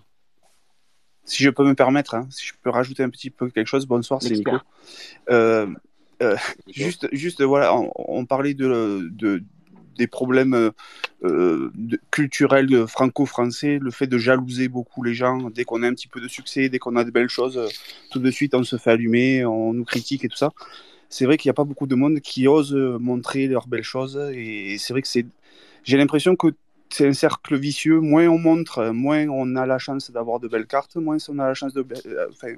Si 1.25 1.43
je 1.43 1.49
peux 1.49 1.65
me 1.65 1.73
permettre, 1.73 2.15
hein, 2.15 2.27
si 2.29 2.45
je 2.47 2.53
peux 2.61 2.69
rajouter 2.69 3.01
un 3.03 3.09
petit 3.09 3.29
peu 3.29 3.49
quelque 3.49 3.67
chose, 3.67 3.85
bonsoir, 3.85 4.21
c'est 4.21 4.33
Nico. 4.33 4.57
Euh, 5.29 5.67
euh, 6.21 6.35
Nico. 6.67 6.79
juste, 6.79 7.07
juste, 7.13 7.41
voilà, 7.41 7.73
on, 7.75 7.91
on 7.95 8.25
parlait 8.25 8.53
de, 8.53 9.07
de, 9.11 9.41
des 9.97 10.07
problèmes 10.07 10.53
euh, 11.23 11.71
de- 11.75 11.99
culturels 12.11 12.87
franco-français, 12.87 13.79
le 13.81 13.91
fait 13.91 14.07
de 14.07 14.17
jalouser 14.17 14.67
beaucoup 14.67 15.01
les 15.03 15.13
gens. 15.13 15.49
Dès 15.49 15.63
qu'on 15.63 15.81
a 15.83 15.87
un 15.87 15.93
petit 15.93 16.09
peu 16.09 16.19
de 16.19 16.27
succès, 16.27 16.67
dès 16.67 16.79
qu'on 16.79 16.97
a 16.97 17.05
de 17.05 17.11
belles 17.11 17.29
choses, 17.29 17.57
euh, 17.57 17.67
tout 18.11 18.19
de 18.19 18.29
suite 18.29 18.53
on 18.53 18.63
se 18.63 18.75
fait 18.77 18.91
allumer, 18.91 19.45
on 19.45 19.73
nous 19.73 19.85
critique 19.85 20.25
et 20.25 20.27
tout 20.27 20.37
ça. 20.37 20.51
C'est 21.13 21.25
vrai 21.27 21.37
qu'il 21.37 21.47
n'y 21.49 21.55
a 21.57 21.59
pas 21.61 21.63
beaucoup 21.63 21.85
de 21.93 21.93
monde 22.03 22.19
qui 22.21 22.47
ose 22.47 22.73
montrer 23.09 23.45
leurs 23.47 23.67
belles 23.67 23.83
choses. 23.95 24.17
Et 24.33 24.77
c'est 24.79 24.93
vrai 24.93 25.03
que 25.03 25.07
c'est. 25.07 25.27
J'ai 25.83 25.97
l'impression 25.97 26.35
que 26.35 26.47
c'est 26.89 27.07
un 27.07 27.13
cercle 27.13 27.55
vicieux. 27.55 27.99
Moins 27.99 28.27
on 28.27 28.39
montre, 28.39 28.89
moins 28.89 29.27
on 29.27 29.55
a 29.55 29.65
la 29.67 29.77
chance 29.77 30.09
d'avoir 30.09 30.39
de 30.39 30.47
belles 30.47 30.65
cartes, 30.65 30.95
moins 30.95 31.17
on 31.29 31.37
a 31.37 31.47
la 31.47 31.53
chance 31.53 31.73
de. 31.73 31.85
euh, 32.07 32.27
Enfin, 32.31 32.49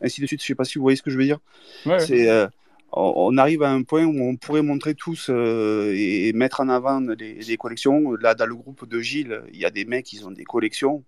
ainsi 0.00 0.22
de 0.22 0.26
suite. 0.26 0.40
Je 0.40 0.46
sais 0.46 0.54
pas 0.54 0.64
si 0.64 0.78
vous 0.78 0.82
voyez 0.82 0.96
ce 0.96 1.02
que 1.02 1.10
je 1.10 1.18
veux 1.18 1.24
dire. 1.24 1.40
Ouais. 1.84 2.00
C'est, 2.00 2.30
euh, 2.30 2.46
on 2.92 3.36
arrive 3.36 3.62
à 3.62 3.70
un 3.70 3.82
point 3.82 4.04
où 4.04 4.18
on 4.22 4.36
pourrait 4.36 4.62
montrer 4.62 4.94
tous 4.94 5.28
euh, 5.28 5.92
et, 5.94 6.28
et 6.28 6.32
mettre 6.32 6.60
en 6.60 6.70
avant 6.70 7.00
les, 7.00 7.34
les 7.34 7.56
collections. 7.58 8.12
Là, 8.16 8.34
dans 8.34 8.46
le 8.46 8.54
groupe 8.54 8.88
de 8.88 9.00
Gilles, 9.00 9.42
il 9.52 9.60
y 9.60 9.66
a 9.66 9.70
des 9.70 9.84
mecs 9.84 10.06
qui 10.06 10.24
ont 10.24 10.30
des 10.30 10.44
collections, 10.44 11.02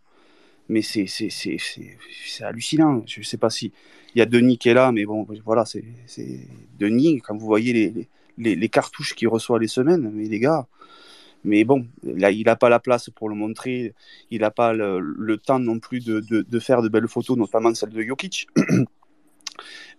mais 0.68 0.82
c'est 0.82 1.06
hallucinant. 2.42 3.02
Je 3.06 3.22
sais 3.22 3.36
pas 3.38 3.50
si. 3.50 3.72
Il 4.14 4.18
y 4.20 4.22
a 4.22 4.26
Denis 4.26 4.58
qui 4.58 4.68
est 4.68 4.74
là, 4.74 4.92
mais 4.92 5.04
bon, 5.04 5.26
voilà, 5.44 5.64
c'est 5.64 5.84
Denis, 6.78 7.20
quand 7.20 7.36
vous 7.36 7.46
voyez 7.46 7.72
les, 7.72 7.90
les, 7.90 8.08
les- 8.38 8.56
les 8.56 8.68
cartouches 8.68 9.14
qu'il 9.14 9.28
reçoit 9.28 9.58
les 9.58 9.68
semaines, 9.68 10.10
mais 10.14 10.24
les 10.26 10.38
gars. 10.40 10.66
Mais 11.44 11.64
bon, 11.64 11.86
là, 12.04 12.30
il 12.30 12.44
n'a 12.46 12.56
pas 12.56 12.68
la 12.70 12.80
place 12.80 13.10
pour 13.10 13.28
le 13.28 13.34
montrer. 13.36 13.94
Il 14.30 14.40
n'a 14.42 14.50
pas 14.50 14.72
le, 14.74 15.00
le 15.00 15.38
temps 15.38 15.58
non 15.58 15.78
plus 15.80 16.04
de, 16.04 16.20
de, 16.20 16.42
de 16.42 16.58
faire 16.60 16.82
de 16.82 16.88
belles 16.88 17.08
photos, 17.08 17.36
notamment 17.36 17.74
celle 17.74 17.90
de 17.90 18.02
Jokic. 18.02 18.48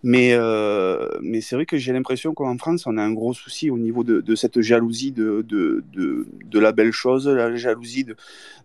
Mais, 0.02 0.34
euh, 0.34 1.08
mais 1.20 1.40
c'est 1.40 1.56
vrai 1.56 1.66
que 1.66 1.76
j'ai 1.76 1.92
l'impression 1.92 2.34
qu'en 2.34 2.56
France, 2.58 2.86
on 2.86 2.96
a 2.96 3.02
un 3.02 3.12
gros 3.12 3.34
souci 3.34 3.70
au 3.70 3.78
niveau 3.78 4.04
de, 4.04 4.34
cette 4.34 4.60
jalousie 4.60 5.12
de, 5.12 5.42
de, 5.42 5.84
de, 5.92 6.58
la 6.58 6.72
belle 6.72 6.92
chose, 6.92 7.26
la 7.28 7.54
jalousie 7.56 8.06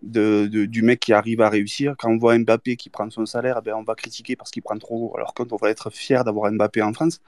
du 0.04 0.82
mec 0.82 1.00
qui 1.00 1.14
arrive 1.14 1.42
à 1.42 1.50
réussir. 1.50 1.96
Quand 1.98 2.10
on 2.12 2.18
voit 2.18 2.38
Mbappé 2.38 2.76
qui 2.76 2.90
prend 2.90 3.10
son 3.10 3.26
salaire, 3.26 3.62
ben, 3.62 3.74
on 3.76 3.84
va 3.84 3.96
critiquer 3.96 4.36
parce 4.36 4.52
qu'il 4.52 4.62
prend 4.62 4.78
trop, 4.78 5.14
alors 5.16 5.34
qu'on 5.34 5.46
devrait 5.46 5.72
être 5.72 5.90
fier 5.90 6.24
d'avoir 6.24 6.52
Mbappé 6.52 6.82
en 6.82 6.94
France. 6.94 7.22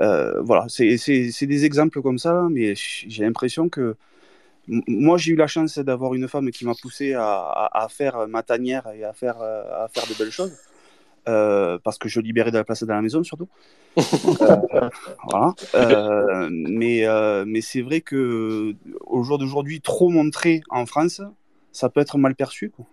Euh, 0.00 0.40
voilà, 0.42 0.66
c'est 0.68 1.46
des 1.46 1.64
exemples 1.64 2.02
comme 2.02 2.18
ça, 2.18 2.46
mais 2.50 2.74
j'ai 2.76 3.24
l'impression 3.24 3.68
que 3.68 3.96
moi, 4.68 5.18
j'ai 5.18 5.32
eu 5.32 5.36
la 5.36 5.48
chance 5.48 5.78
d'avoir 5.78 6.14
une 6.14 6.28
femme 6.28 6.50
qui 6.50 6.64
m'a 6.64 6.74
poussé 6.80 7.14
à, 7.14 7.24
à- 7.24 7.84
à 7.84 7.88
faire 7.88 8.28
ma 8.28 8.42
tanière 8.42 8.86
et 8.94 9.04
à 9.04 9.12
faire, 9.12 9.40
euh, 9.40 9.84
à 9.84 9.88
faire 9.88 10.06
de 10.06 10.14
belles 10.16 10.30
choses. 10.30 10.56
Euh, 11.30 11.78
parce 11.82 11.98
que 11.98 12.08
je 12.08 12.20
libérais 12.20 12.50
de 12.50 12.58
la 12.58 12.64
place 12.64 12.82
dans 12.82 12.94
la 12.94 13.02
maison 13.02 13.22
surtout. 13.22 13.48
Euh, 14.40 14.88
voilà. 15.28 15.54
Euh, 15.74 16.48
mais 16.50 17.04
mais 17.46 17.60
c'est 17.60 17.82
vrai 17.82 18.00
que 18.00 18.74
au 19.00 19.22
jour 19.22 19.38
d'aujourd'hui, 19.38 19.80
trop 19.80 20.08
montrer 20.08 20.62
en 20.70 20.86
France, 20.86 21.20
ça 21.72 21.88
peut 21.88 22.00
être 22.00 22.16
mal 22.18 22.34
perçu. 22.34 22.70
Quoi. 22.70 22.86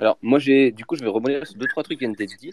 Alors, 0.00 0.16
moi, 0.22 0.38
j'ai, 0.38 0.70
du 0.70 0.84
coup, 0.84 0.94
je 0.94 1.02
vais 1.02 1.10
rebondir 1.10 1.44
sur 1.44 1.58
deux, 1.58 1.66
trois 1.66 1.82
trucs 1.82 1.98
qui 1.98 2.04
viennent 2.04 2.14
d'être 2.14 2.36
dit, 2.38 2.52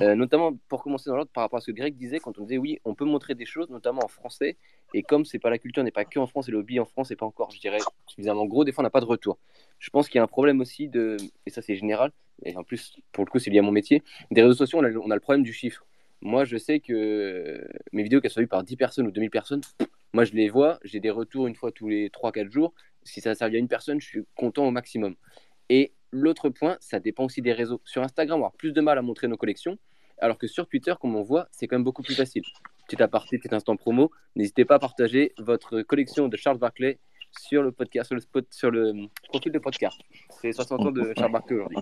euh, 0.00 0.14
notamment 0.14 0.56
pour 0.68 0.82
commencer 0.82 1.10
dans 1.10 1.16
l'ordre 1.16 1.30
par 1.32 1.42
rapport 1.42 1.56
à 1.56 1.60
ce 1.60 1.72
que 1.72 1.76
Greg 1.76 1.96
disait 1.96 2.20
quand 2.20 2.38
on 2.38 2.42
disait 2.42 2.58
oui, 2.58 2.78
on 2.84 2.94
peut 2.94 3.04
montrer 3.04 3.34
des 3.34 3.46
choses, 3.46 3.68
notamment 3.68 4.04
en 4.04 4.08
français, 4.08 4.56
et 4.92 5.02
comme 5.02 5.24
c'est 5.24 5.40
pas 5.40 5.50
la 5.50 5.58
culture 5.58 5.82
n'est 5.82 5.90
pas 5.90 6.04
que 6.04 6.20
en 6.20 6.28
France 6.28 6.48
et 6.48 6.52
le 6.52 6.58
hobby 6.58 6.78
en 6.78 6.84
France 6.84 7.10
n'est 7.10 7.16
pas 7.16 7.26
encore, 7.26 7.50
je 7.50 7.58
dirais, 7.58 7.78
suffisamment 8.06 8.46
gros, 8.46 8.64
des 8.64 8.70
fois 8.70 8.82
on 8.82 8.86
n'a 8.86 8.90
pas 8.90 9.00
de 9.00 9.06
retour. 9.06 9.38
Je 9.80 9.90
pense 9.90 10.08
qu'il 10.08 10.18
y 10.18 10.20
a 10.20 10.22
un 10.22 10.28
problème 10.28 10.60
aussi 10.60 10.88
de, 10.88 11.16
et 11.46 11.50
ça 11.50 11.62
c'est 11.62 11.74
général, 11.74 12.12
et 12.42 12.56
en 12.56 12.64
plus, 12.64 12.96
pour 13.12 13.24
le 13.24 13.30
coup, 13.30 13.38
c'est 13.38 13.50
lié 13.50 13.58
à 13.58 13.62
mon 13.62 13.72
métier, 13.72 14.02
des 14.30 14.42
réseaux 14.42 14.54
sociaux, 14.54 14.78
on 14.80 14.84
a, 14.84 14.88
a 14.88 15.14
le 15.14 15.20
problème 15.20 15.42
du 15.42 15.52
chiffre. 15.52 15.86
Moi, 16.20 16.44
je 16.44 16.56
sais 16.56 16.80
que 16.80 17.66
mes 17.92 18.02
vidéos, 18.02 18.20
qu'elles 18.20 18.30
soient 18.30 18.42
vues 18.42 18.48
par 18.48 18.64
10 18.64 18.76
personnes 18.76 19.06
ou 19.06 19.10
2000 19.10 19.30
personnes, 19.30 19.60
moi 20.14 20.24
je 20.24 20.32
les 20.32 20.48
vois, 20.48 20.78
j'ai 20.84 21.00
des 21.00 21.10
retours 21.10 21.46
une 21.48 21.54
fois 21.54 21.72
tous 21.72 21.88
les 21.88 22.08
3-4 22.08 22.50
jours. 22.50 22.72
Si 23.02 23.20
ça 23.20 23.34
sert 23.34 23.48
à 23.48 23.50
une 23.50 23.68
personne, 23.68 24.00
je 24.00 24.06
suis 24.06 24.24
content 24.36 24.66
au 24.66 24.70
maximum. 24.70 25.16
Et 25.68 25.92
l'autre 26.12 26.48
point, 26.48 26.76
ça 26.80 27.00
dépend 27.00 27.24
aussi 27.24 27.42
des 27.42 27.52
réseaux. 27.52 27.80
Sur 27.84 28.02
Instagram, 28.02 28.38
on 28.38 28.44
avoir 28.44 28.52
plus 28.52 28.72
de 28.72 28.80
mal 28.80 28.96
à 28.96 29.02
montrer 29.02 29.28
nos 29.28 29.36
collections, 29.36 29.76
alors 30.18 30.38
que 30.38 30.46
sur 30.46 30.66
Twitter, 30.68 30.94
comme 31.00 31.16
on 31.16 31.22
voit, 31.22 31.48
c'est 31.50 31.66
quand 31.66 31.76
même 31.76 31.84
beaucoup 31.84 32.02
plus 32.02 32.14
facile. 32.14 32.44
Petit 32.88 33.02
aparté, 33.02 33.38
petit 33.38 33.54
instant 33.54 33.76
promo, 33.76 34.10
n'hésitez 34.36 34.64
pas 34.64 34.76
à 34.76 34.78
partager 34.78 35.32
votre 35.38 35.82
collection 35.82 36.28
de 36.28 36.36
Charles 36.36 36.58
Barclay 36.58 36.98
sur 37.36 37.62
le 37.62 37.72
podcast, 37.72 38.06
sur 38.06 38.14
le, 38.14 38.20
spot, 38.20 38.46
sur 38.50 38.70
le 38.70 39.08
profil 39.28 39.52
de 39.52 39.58
podcast. 39.58 39.98
C'est 40.40 40.52
60 40.52 40.80
ans 40.80 40.92
de 40.92 41.12
Charles 41.16 41.32
Barclay 41.32 41.56
aujourd'hui. 41.56 41.78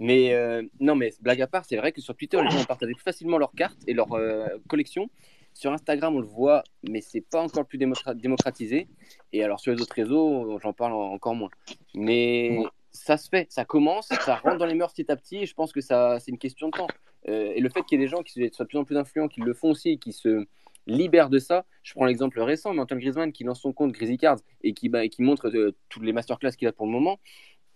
Mais 0.00 0.34
euh, 0.34 0.62
non, 0.80 0.94
mais 0.96 1.12
blague 1.20 1.42
à 1.42 1.46
part, 1.46 1.64
c'est 1.64 1.76
vrai 1.76 1.92
que 1.92 2.00
sur 2.00 2.16
Twitter, 2.16 2.40
les 2.42 2.50
gens 2.50 2.64
plus 2.64 2.94
facilement 2.96 3.38
leurs 3.38 3.52
cartes 3.52 3.78
et 3.86 3.94
leurs 3.94 4.12
euh, 4.12 4.46
collections. 4.68 5.08
Sur 5.52 5.72
Instagram, 5.72 6.16
on 6.16 6.20
le 6.20 6.26
voit, 6.26 6.64
mais 6.88 7.00
c'est 7.00 7.20
pas 7.20 7.40
encore 7.40 7.64
plus 7.64 7.78
démocratisé. 7.78 8.88
Et 9.32 9.44
alors 9.44 9.60
sur 9.60 9.72
les 9.72 9.80
autres 9.80 9.94
réseaux, 9.94 10.58
j'en 10.60 10.72
parle 10.72 10.94
encore 10.94 11.36
moins. 11.36 11.50
Mais 11.94 12.58
ça 12.90 13.16
se 13.16 13.28
fait, 13.28 13.46
ça 13.50 13.64
commence, 13.64 14.08
ça 14.08 14.36
rentre 14.36 14.58
dans 14.58 14.66
les 14.66 14.74
mœurs 14.74 14.92
petit 14.92 15.10
à 15.10 15.16
petit, 15.16 15.38
et 15.38 15.46
je 15.46 15.54
pense 15.54 15.72
que 15.72 15.80
ça, 15.80 16.18
c'est 16.20 16.30
une 16.30 16.38
question 16.38 16.68
de 16.68 16.76
temps. 16.76 16.88
Euh, 17.28 17.52
et 17.54 17.60
le 17.60 17.68
fait 17.68 17.82
qu'il 17.82 17.98
y 17.98 18.02
ait 18.02 18.04
des 18.04 18.10
gens 18.10 18.22
qui 18.22 18.50
soient 18.52 18.64
de 18.64 18.68
plus 18.68 18.78
en 18.78 18.84
plus 18.84 18.96
influents, 18.96 19.28
qui 19.28 19.40
le 19.40 19.54
font 19.54 19.70
aussi, 19.70 19.90
et 19.90 19.96
qui 19.98 20.12
se 20.12 20.46
libèrent 20.86 21.30
de 21.30 21.38
ça. 21.38 21.64
Je 21.82 21.92
prends 21.94 22.04
l'exemple 22.04 22.40
récent, 22.40 22.72
mais 22.72 22.80
Antoine 22.80 23.00
Griezmann 23.00 23.32
qui 23.32 23.44
lance 23.44 23.60
son 23.60 23.72
compte 23.72 23.92
Grizzly 23.92 24.18
Cards 24.18 24.40
et 24.62 24.74
qui, 24.74 24.88
bah, 24.88 25.08
qui 25.08 25.22
montre 25.22 25.50
toutes 25.88 26.02
les 26.02 26.12
masterclass 26.12 26.52
qu'il 26.52 26.68
a 26.68 26.72
pour 26.72 26.86
le 26.86 26.92
moment. 26.92 27.18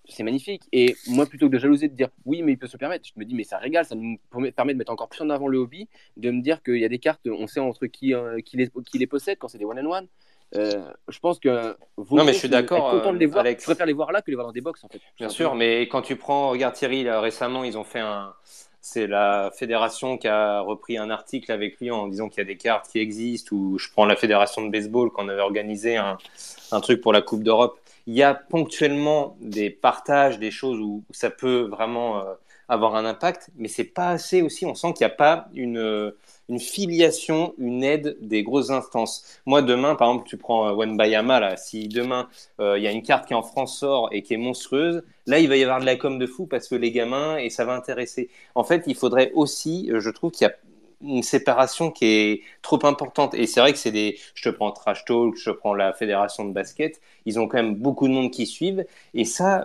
C'est 0.09 0.23
magnifique. 0.23 0.63
Et 0.73 0.97
moi, 1.07 1.27
plutôt 1.27 1.49
que 1.49 1.53
de 1.53 1.59
jalouser, 1.59 1.89
de 1.89 1.95
dire 1.95 2.09
oui, 2.25 2.43
mais 2.43 2.53
il 2.53 2.59
peut 2.59 2.67
se 2.67 2.77
permettre, 2.77 3.07
je 3.07 3.19
me 3.21 3.25
dis, 3.25 3.35
mais 3.35 3.45
ça 3.45 3.59
régale, 3.59 3.85
ça 3.85 3.95
nous 3.95 4.19
permet 4.57 4.73
de 4.73 4.79
mettre 4.79 4.93
encore 4.93 5.09
plus 5.09 5.21
en 5.23 5.31
avant 5.31 5.49
le 5.49 5.59
hobby, 5.59 5.89
de 6.17 6.31
me 6.31 6.41
dire 6.41 6.63
qu'il 6.63 6.79
y 6.79 6.85
a 6.85 6.89
des 6.89 6.99
cartes, 6.99 7.21
on 7.27 7.47
sait 7.47 7.61
entre 7.61 7.87
qui, 7.87 8.15
euh, 8.15 8.41
qui, 8.41 8.57
les, 8.57 8.71
qui 8.87 8.99
les 8.99 9.07
possède 9.07 9.39
quand 9.39 9.49
c'est 9.49 9.59
des 9.59 9.67
one-on-one. 9.67 10.07
Euh, 10.55 10.91
je 11.09 11.19
pense 11.19 11.39
que 11.39 11.77
vous 11.99 12.17
non 12.17 12.25
mais 12.25 12.33
je 12.33 12.39
suis 12.39 12.49
d'accord 12.49 12.91
content 12.91 13.13
de 13.13 13.19
les 13.19 13.27
voir 13.27 13.45
je 13.45 13.63
préfère 13.63 13.85
les 13.85 13.93
voir 13.93 14.13
là 14.13 14.23
que 14.23 14.31
les 14.31 14.35
voir 14.35 14.47
dans 14.47 14.53
des 14.55 14.63
box 14.63 14.83
en 14.83 14.89
fait 14.89 14.99
bien 15.19 15.29
sûr 15.29 15.55
mais 15.55 15.83
quand 15.89 16.01
tu 16.01 16.17
prends 16.17 16.49
regarde 16.49 16.73
Thierry 16.75 17.05
là, 17.05 17.21
récemment 17.21 17.65
ils 17.65 17.77
ont 17.77 17.85
fait 17.85 17.99
un 17.99 18.33
c'est 18.81 19.07
la 19.07 19.51
fédération 19.55 20.17
qui 20.17 20.27
a 20.27 20.61
repris 20.61 20.97
un 20.97 21.11
article 21.11 21.53
avec 21.53 21.79
lui 21.81 21.91
en 21.91 22.09
disant 22.09 22.31
qu'il 22.31 22.39
y 22.39 22.41
a 22.41 22.47
des 22.47 22.57
cartes 22.57 22.89
qui 22.91 22.99
existent 22.99 23.55
ou 23.55 23.77
je 23.77 23.91
prends 23.91 24.07
la 24.07 24.17
fédération 24.17 24.65
de 24.65 24.71
baseball 24.71 25.11
qu'on 25.11 25.29
avait 25.29 25.43
organisé 25.43 25.99
un, 25.99 26.17
un 26.73 26.81
truc 26.81 27.03
pour 27.03 27.13
la 27.13 27.21
Coupe 27.21 27.43
d'Europe 27.43 27.79
il 28.09 28.15
y 28.15 28.23
a 28.25 28.35
ponctuellement 28.35 29.37
des 29.41 29.71
partages 29.71 30.41
des 30.41 30.51
choses 30.51 30.81
où, 30.81 31.05
ça 31.11 31.31
peut 31.31 31.69
vraiment 31.71 32.19
euh, 32.19 32.35
avoir 32.69 32.97
un 32.97 33.05
impact 33.05 33.51
mais 33.57 33.69
c'est 33.69 33.85
pas 33.85 34.09
assez 34.11 34.43
aussi 34.43 34.67
on 34.67 34.75
sent 34.75 34.93
qu'il 34.95 35.07
n'y 35.07 35.13
a 35.13 35.17
pas 35.17 35.49
une 35.55 36.13
une 36.49 36.61
filiation, 36.61 37.55
une 37.59 37.85
aide 37.85 38.17
des 38.21 38.43
grosses 38.43 38.71
instances. 38.71 39.41
Moi, 39.45 39.63
demain, 39.63 39.95
par 39.95 40.09
exemple, 40.09 40.29
tu 40.29 40.37
prends 40.37 40.69
euh, 40.69 40.75
Wenbayama, 40.75 41.41
là, 41.41 41.57
si 41.57 41.89
demain, 41.89 42.29
euh, 42.61 42.79
il 42.79 42.85
y 42.85 42.87
a 42.87 42.91
une 42.91 43.03
carte 43.03 43.27
qui 43.27 43.35
en 43.35 43.43
France 43.43 43.79
sort 43.79 44.09
et 44.13 44.23
qui 44.23 44.35
est 44.35 44.39
monstrueuse, 44.39 45.03
là, 45.27 45.39
il 45.39 45.49
va 45.49 45.57
y 45.57 45.63
avoir 45.63 45.81
de 45.81 45.85
la 45.85 45.97
com 45.97 46.19
de 46.19 46.27
fou 46.27 46.47
parce 46.47 46.69
que 46.69 46.75
les 46.75 46.91
gamins, 46.91 47.37
et 47.37 47.51
ça 47.51 47.65
va 47.65 47.75
intéresser. 47.75 48.31
En 48.55 48.65
fait, 48.65 48.85
il 48.87 48.95
faudrait 48.95 49.31
aussi, 49.35 49.91
euh, 49.91 50.01
je 50.01 50.11
trouve 50.11 50.31
qu'il 50.31 50.47
y 50.47 50.51
a 50.51 50.55
une 51.01 51.23
séparation 51.23 51.91
qui 51.91 52.07
est 52.07 52.43
trop 52.63 52.85
importante. 52.85 53.35
Et 53.35 53.47
c'est 53.47 53.61
vrai 53.61 53.73
que 53.73 53.79
c'est 53.79 53.93
des, 53.93 54.19
je 54.35 54.43
te 54.43 54.49
prends 54.49 54.73
Trash 54.73 55.05
Talk, 55.05 55.37
je 55.37 55.51
te 55.51 55.57
prends 55.57 55.75
la 55.75 55.93
fédération 55.93 56.45
de 56.45 56.53
basket, 56.53 57.01
ils 57.27 57.39
ont 57.39 57.47
quand 57.49 57.59
même 57.59 57.75
beaucoup 57.77 58.09
de 58.09 58.13
monde 58.13 58.31
qui 58.31 58.47
suivent. 58.47 58.85
Et 59.15 59.25
ça, 59.25 59.65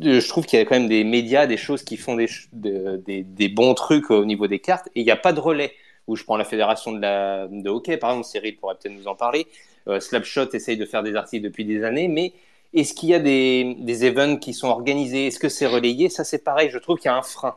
je 0.00 0.28
trouve 0.28 0.46
qu'il 0.46 0.58
y 0.58 0.62
a 0.62 0.64
quand 0.64 0.76
même 0.78 0.88
des 0.88 1.04
médias, 1.04 1.46
des 1.46 1.56
choses 1.56 1.82
qui 1.82 1.96
font 1.96 2.14
des, 2.14 2.28
des, 2.52 3.22
des 3.22 3.48
bons 3.48 3.74
trucs 3.74 4.10
au 4.10 4.24
niveau 4.24 4.46
des 4.46 4.60
cartes 4.60 4.88
et 4.94 5.00
il 5.00 5.04
n'y 5.04 5.10
a 5.10 5.16
pas 5.16 5.32
de 5.32 5.40
relais 5.40 5.72
où 6.06 6.16
je 6.16 6.24
prends 6.24 6.36
la 6.36 6.44
fédération 6.44 6.92
de, 6.92 7.00
la, 7.00 7.46
de 7.48 7.68
hockey, 7.68 7.98
par 7.98 8.10
exemple, 8.10 8.26
Cyril 8.26 8.56
pourrait 8.56 8.76
peut-être 8.76 8.94
nous 8.94 9.06
en 9.08 9.14
parler. 9.14 9.46
Euh, 9.88 10.00
Slapshot 10.00 10.48
essaye 10.54 10.76
de 10.78 10.86
faire 10.86 11.02
des 11.02 11.14
articles 11.14 11.44
depuis 11.44 11.64
des 11.66 11.84
années, 11.84 12.08
mais 12.08 12.32
est-ce 12.72 12.94
qu'il 12.94 13.10
y 13.10 13.14
a 13.14 13.18
des, 13.18 13.76
des 13.78 14.04
events 14.06 14.38
qui 14.38 14.54
sont 14.54 14.68
organisés? 14.68 15.26
Est-ce 15.26 15.38
que 15.38 15.48
c'est 15.50 15.66
relayé? 15.66 16.08
Ça, 16.08 16.24
c'est 16.24 16.42
pareil, 16.42 16.70
je 16.70 16.78
trouve 16.78 16.96
qu'il 16.98 17.10
y 17.10 17.12
a 17.12 17.16
un 17.16 17.22
frein. 17.22 17.56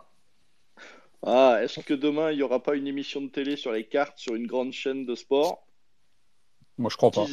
Ah, 1.24 1.60
est-ce 1.62 1.80
que 1.82 1.94
demain, 1.94 2.32
il 2.32 2.38
n'y 2.38 2.44
aura 2.44 2.64
pas 2.64 2.76
une 2.76 2.88
émission 2.88 3.22
de 3.22 3.28
télé 3.28 3.56
sur 3.56 3.72
les 3.72 3.86
cartes 3.88 4.18
sur 4.18 4.36
une 4.36 4.48
grande 4.48 4.74
chaîne 4.74 5.06
de 5.06 5.16
sport? 5.16 5.68
Moi, 6.78 6.90
je 6.90 6.98
crois 6.98 7.12
pas. 7.12 7.28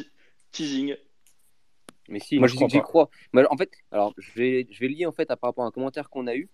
teasing. 0.53 0.95
Mais 2.09 2.21
si, 2.21 2.39
moi, 2.39 2.49
j'y 2.49 2.81
crois. 2.81 3.11
Mais 3.33 3.45
en 3.51 3.57
fait, 3.57 3.71
alors, 3.91 4.15
je 4.19 4.33
vais, 4.33 4.67
je 4.71 4.81
vais 4.81 4.89
lier 4.89 5.07
en 5.07 5.13
fait 5.13 5.31
à 5.31 5.37
par 5.37 5.49
rapport 5.49 5.65
à 5.65 5.69
un 5.69 5.71
commentaire 5.71 6.11
qu'on 6.11 6.27
a 6.27 6.35
eu. 6.35 6.49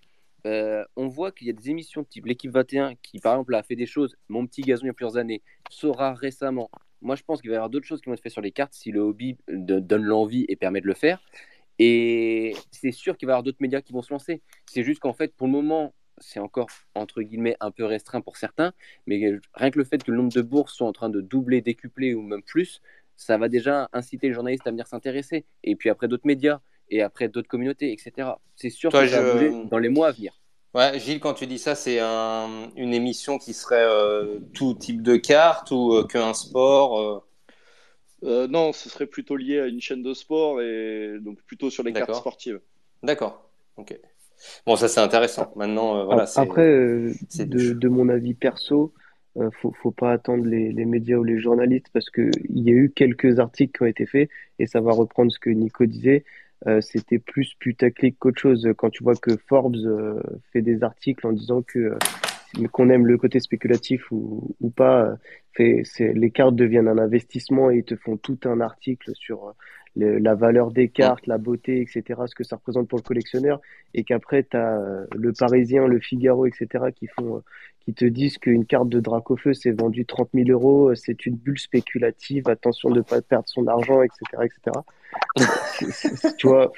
Euh, 0.46 0.84
on 0.96 1.08
voit 1.08 1.32
qu'il 1.32 1.46
y 1.46 1.50
a 1.50 1.54
des 1.54 1.70
émissions 1.70 2.04
type 2.04 2.26
l'équipe 2.26 2.50
21 2.50 2.96
qui, 2.96 3.18
par 3.18 3.34
exemple, 3.34 3.54
a 3.54 3.62
fait 3.62 3.76
des 3.76 3.86
choses. 3.86 4.16
Mon 4.28 4.46
petit 4.46 4.60
gazon 4.60 4.84
il 4.84 4.88
y 4.88 4.90
a 4.90 4.92
plusieurs 4.92 5.16
années, 5.16 5.42
Sora 5.70 6.14
récemment. 6.14 6.70
Moi, 7.00 7.16
je 7.16 7.22
pense 7.22 7.40
qu'il 7.40 7.50
va 7.50 7.54
y 7.54 7.56
avoir 7.56 7.70
d'autres 7.70 7.86
choses 7.86 8.00
qui 8.00 8.08
vont 8.08 8.14
être 8.14 8.22
faites 8.22 8.32
sur 8.32 8.42
les 8.42 8.52
cartes 8.52 8.74
si 8.74 8.90
le 8.90 9.00
hobby 9.00 9.36
donne 9.48 10.02
l'envie 10.02 10.44
et 10.48 10.56
permet 10.56 10.80
de 10.80 10.86
le 10.86 10.94
faire. 10.94 11.20
Et 11.78 12.54
c'est 12.70 12.92
sûr 12.92 13.16
qu'il 13.16 13.26
va 13.26 13.32
y 13.32 13.34
avoir 13.34 13.42
d'autres 13.42 13.58
médias 13.60 13.80
qui 13.80 13.92
vont 13.92 14.02
se 14.02 14.12
lancer. 14.12 14.42
C'est 14.66 14.84
juste 14.84 15.00
qu'en 15.00 15.12
fait, 15.12 15.34
pour 15.34 15.46
le 15.46 15.52
moment, 15.52 15.94
c'est 16.18 16.40
encore 16.40 16.68
entre 16.94 17.22
guillemets 17.22 17.56
un 17.60 17.70
peu 17.70 17.84
restreint 17.84 18.20
pour 18.20 18.36
certains, 18.36 18.72
mais 19.06 19.38
rien 19.54 19.70
que 19.70 19.78
le 19.78 19.84
fait 19.84 20.02
que 20.02 20.10
le 20.10 20.16
nombre 20.16 20.32
de 20.32 20.42
bourses 20.42 20.74
soit 20.74 20.86
en 20.86 20.92
train 20.92 21.10
de 21.10 21.20
doubler, 21.20 21.60
décupler 21.60 22.14
ou 22.14 22.22
même 22.22 22.42
plus, 22.42 22.80
ça 23.16 23.38
va 23.38 23.48
déjà 23.48 23.88
inciter 23.92 24.28
les 24.28 24.34
journalistes 24.34 24.66
à 24.66 24.70
venir 24.70 24.86
s'intéresser. 24.86 25.44
Et 25.62 25.76
puis 25.76 25.90
après 25.90 26.08
d'autres 26.08 26.26
médias 26.26 26.60
et 26.90 27.02
après 27.02 27.28
d'autres 27.28 27.48
communautés, 27.48 27.92
etc. 27.92 28.28
C'est 28.56 28.70
sûr 28.70 28.90
que 28.90 29.06
ça 29.06 29.22
va 29.22 29.32
bouger 29.32 29.52
dans 29.70 29.78
les 29.78 29.88
mois 29.88 30.08
à 30.08 30.12
venir. 30.12 30.40
Ouais, 30.74 30.98
Gilles, 30.98 31.20
quand 31.20 31.34
tu 31.34 31.46
dis 31.46 31.58
ça, 31.58 31.76
c'est 31.76 32.00
une 32.00 32.94
émission 32.94 33.38
qui 33.38 33.54
serait 33.54 33.84
euh, 33.84 34.40
tout 34.54 34.74
type 34.74 35.02
de 35.02 35.16
carte 35.16 35.70
ou 35.70 35.94
euh, 35.94 36.04
qu'un 36.04 36.34
sport 36.34 37.00
euh? 37.00 38.46
Non, 38.48 38.72
ce 38.72 38.88
serait 38.88 39.06
plutôt 39.06 39.36
lié 39.36 39.60
à 39.60 39.66
une 39.66 39.80
chaîne 39.80 40.02
de 40.02 40.14
sport 40.14 40.60
et 40.62 41.18
donc 41.20 41.42
plutôt 41.42 41.70
sur 41.70 41.82
les 41.82 41.92
cartes 41.92 42.14
sportives. 42.14 42.58
D'accord. 43.02 43.50
Ok. 43.76 43.98
Bon, 44.66 44.76
ça 44.76 44.88
c'est 44.88 45.00
intéressant. 45.00 45.52
Maintenant, 45.56 46.04
voilà. 46.04 46.26
Après, 46.36 46.66
de, 46.66 47.72
de, 47.72 47.88
mon 47.88 48.08
avis 48.08 48.34
perso, 48.34 48.92
faut, 49.60 49.72
faut 49.82 49.90
pas 49.90 50.12
attendre 50.12 50.44
les, 50.44 50.72
les, 50.72 50.84
médias 50.84 51.16
ou 51.16 51.24
les 51.24 51.38
journalistes 51.38 51.88
parce 51.92 52.08
que 52.10 52.30
il 52.48 52.62
y 52.62 52.70
a 52.70 52.74
eu 52.74 52.92
quelques 52.94 53.38
articles 53.38 53.76
qui 53.76 53.82
ont 53.82 53.86
été 53.86 54.06
faits 54.06 54.30
et 54.58 54.66
ça 54.66 54.80
va 54.80 54.92
reprendre 54.92 55.32
ce 55.32 55.38
que 55.38 55.50
Nico 55.50 55.86
disait. 55.86 56.24
Euh, 56.66 56.80
c'était 56.80 57.18
plus 57.18 57.54
putaclic 57.58 58.18
qu'autre 58.18 58.40
chose. 58.40 58.68
Quand 58.78 58.90
tu 58.90 59.02
vois 59.02 59.16
que 59.16 59.36
Forbes 59.48 59.76
euh, 59.76 60.20
fait 60.52 60.62
des 60.62 60.82
articles 60.82 61.26
en 61.26 61.32
disant 61.32 61.62
que 61.62 61.78
euh, 61.78 62.68
qu'on 62.72 62.88
aime 62.88 63.06
le 63.06 63.18
côté 63.18 63.40
spéculatif 63.40 64.10
ou, 64.10 64.54
ou 64.60 64.70
pas, 64.70 65.16
fait, 65.52 65.82
les 65.98 66.30
cartes 66.30 66.54
deviennent 66.54 66.88
un 66.88 66.98
investissement 66.98 67.70
et 67.70 67.78
ils 67.78 67.84
te 67.84 67.96
font 67.96 68.16
tout 68.16 68.38
un 68.44 68.60
article 68.60 69.10
sur 69.14 69.54
la 69.96 70.34
valeur 70.34 70.70
des 70.70 70.88
cartes, 70.88 71.26
la 71.26 71.38
beauté, 71.38 71.80
etc., 71.80 72.22
ce 72.26 72.34
que 72.34 72.44
ça 72.44 72.56
représente 72.56 72.88
pour 72.88 72.98
le 72.98 73.04
collectionneur, 73.04 73.60
et 73.94 74.04
qu'après, 74.04 74.42
tu 74.42 74.56
as 74.56 75.06
le 75.14 75.32
Parisien, 75.32 75.86
le 75.86 76.00
Figaro, 76.00 76.46
etc., 76.46 76.86
qui 76.94 77.06
font 77.06 77.42
qui 77.84 77.92
te 77.92 78.04
disent 78.04 78.38
qu'une 78.38 78.64
carte 78.64 78.88
de 78.88 78.98
Dracofeu, 78.98 79.52
c'est 79.52 79.70
vendu 79.70 80.06
30 80.06 80.30
000 80.32 80.48
euros, 80.48 80.94
c'est 80.94 81.26
une 81.26 81.36
bulle 81.36 81.58
spéculative, 81.58 82.48
attention 82.48 82.88
de 82.88 82.96
ne 82.96 83.00
pas 83.02 83.20
perdre 83.20 83.46
son 83.46 83.66
argent, 83.66 84.02
etc., 84.02 84.20
etc. 84.42 84.80
tu 86.38 86.48
vois, 86.48 86.72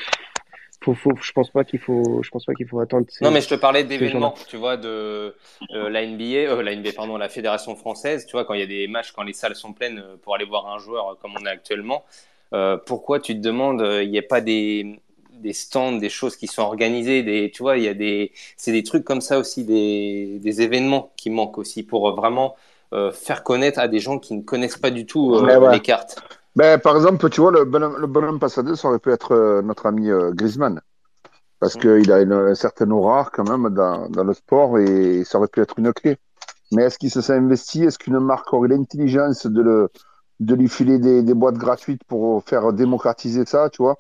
faut, 0.83 0.95
faut, 0.95 1.13
je 1.21 1.33
pense 1.33 1.51
pas 1.51 1.65
qu'il 1.65 1.79
faut, 1.79 2.23
je 2.23 2.31
pense 2.31 2.45
pas 2.45 2.55
qu'il 2.55 2.67
faut 2.67 2.81
attendre. 2.81 3.07
non, 3.21 3.31
mais 3.31 3.41
je 3.41 3.49
te 3.49 3.55
parlais 3.55 3.85
d'événements, 3.85 4.35
tu 4.49 4.57
vois, 4.57 4.77
de 4.77 5.35
euh, 5.73 5.89
la 5.89 6.05
NBA, 6.07 6.25
euh, 6.25 6.63
la 6.63 6.75
NBA, 6.75 6.91
pardon, 6.95 7.17
la 7.17 7.29
fédération 7.29 7.77
française, 7.77 8.27
tu 8.27 8.33
vois, 8.33 8.45
quand 8.45 8.55
il 8.55 8.61
y 8.61 8.65
a 8.65 8.67
des 8.67 8.89
matchs, 8.89 9.13
quand 9.13 9.23
les 9.23 9.33
salles 9.33 9.57
sont 9.57 9.73
pleines 9.73 9.99
euh, 9.99 10.17
pour 10.23 10.35
aller 10.35 10.45
voir 10.45 10.67
un 10.67 10.79
joueur 10.79 11.17
comme 11.21 11.33
on 11.41 11.47
a 11.47 11.51
actuellement, 11.51 12.05
pourquoi 12.87 13.21
tu 13.21 13.35
te 13.35 13.41
demandes, 13.41 13.85
il 14.03 14.11
n'y 14.11 14.19
a 14.19 14.23
pas 14.23 14.41
des, 14.41 15.01
des 15.33 15.53
stands, 15.53 15.93
des 15.93 16.09
choses 16.09 16.37
qui 16.37 16.47
sont 16.47 16.63
organisées, 16.63 17.23
des, 17.23 17.51
tu 17.51 17.63
vois, 17.63 17.77
il 17.77 17.85
y 17.85 17.89
a 17.89 17.95
des, 17.95 18.33
c'est 18.57 18.73
des 18.73 18.83
trucs 18.83 19.05
comme 19.05 19.21
ça 19.21 19.39
aussi, 19.39 19.65
des, 19.65 20.39
des 20.41 20.63
événements 20.63 21.13
qui 21.17 21.31
manquent 21.31 21.59
aussi 21.59 21.83
pour 21.83 22.15
vraiment 22.15 22.57
euh, 22.93 23.13
faire 23.13 23.43
connaître 23.43 23.79
à 23.79 23.89
des 23.89 23.99
gens 23.99 24.19
qui 24.19 24.35
ne 24.35 24.43
connaissent 24.43 24.77
pas 24.77 24.91
du 24.91 25.07
tout 25.07 25.35
euh, 25.35 25.71
les 25.71 25.81
cartes. 25.81 26.23
Ben, 26.55 26.79
par 26.79 26.97
exemple, 26.97 27.29
tu 27.29 27.41
vois, 27.41 27.51
le 27.53 27.65
bonhomme, 27.65 27.97
le 27.99 28.07
bonhomme 28.07 28.39
ça 28.49 28.63
aurait 28.89 28.99
pu 28.99 29.13
être 29.13 29.33
euh, 29.33 29.63
notre 29.63 29.87
ami 29.87 30.09
Griezmann. 30.33 30.81
Parce 31.59 31.75
Mm. 31.75 31.81
qu'il 31.81 32.13
a 32.13 32.21
une, 32.21 32.33
un 32.33 32.55
certain 32.55 32.91
aura 32.91 33.29
quand 33.33 33.49
même 33.49 33.75
dans, 33.75 34.09
dans 34.09 34.25
le 34.25 34.35
sport 34.35 34.79
et 34.79 35.25
ça 35.25 35.39
aurait 35.39 35.49
pu 35.49 35.61
être 35.61 35.79
une 35.79 35.93
clé. 35.93 36.17
Mais 36.73 36.85
est-ce 36.85 36.99
qu'il 36.99 37.11
se 37.11 37.21
s'est 37.21 37.35
investi? 37.35 37.85
Est-ce 37.85 37.99
qu'une 37.99 38.19
marque 38.19 38.53
aurait 38.53 38.69
l'intelligence 38.69 39.47
de, 39.47 39.63
le, 39.63 39.89
de 40.41 40.55
lui 40.55 40.69
filer 40.69 40.99
des, 40.99 41.23
des 41.23 41.35
boîtes 41.35 41.57
gratuites 41.57 42.03
pour 42.05 42.43
faire 42.45 42.73
démocratiser 42.73 43.45
ça, 43.47 43.71
tu 43.71 43.83
vois 43.83 43.97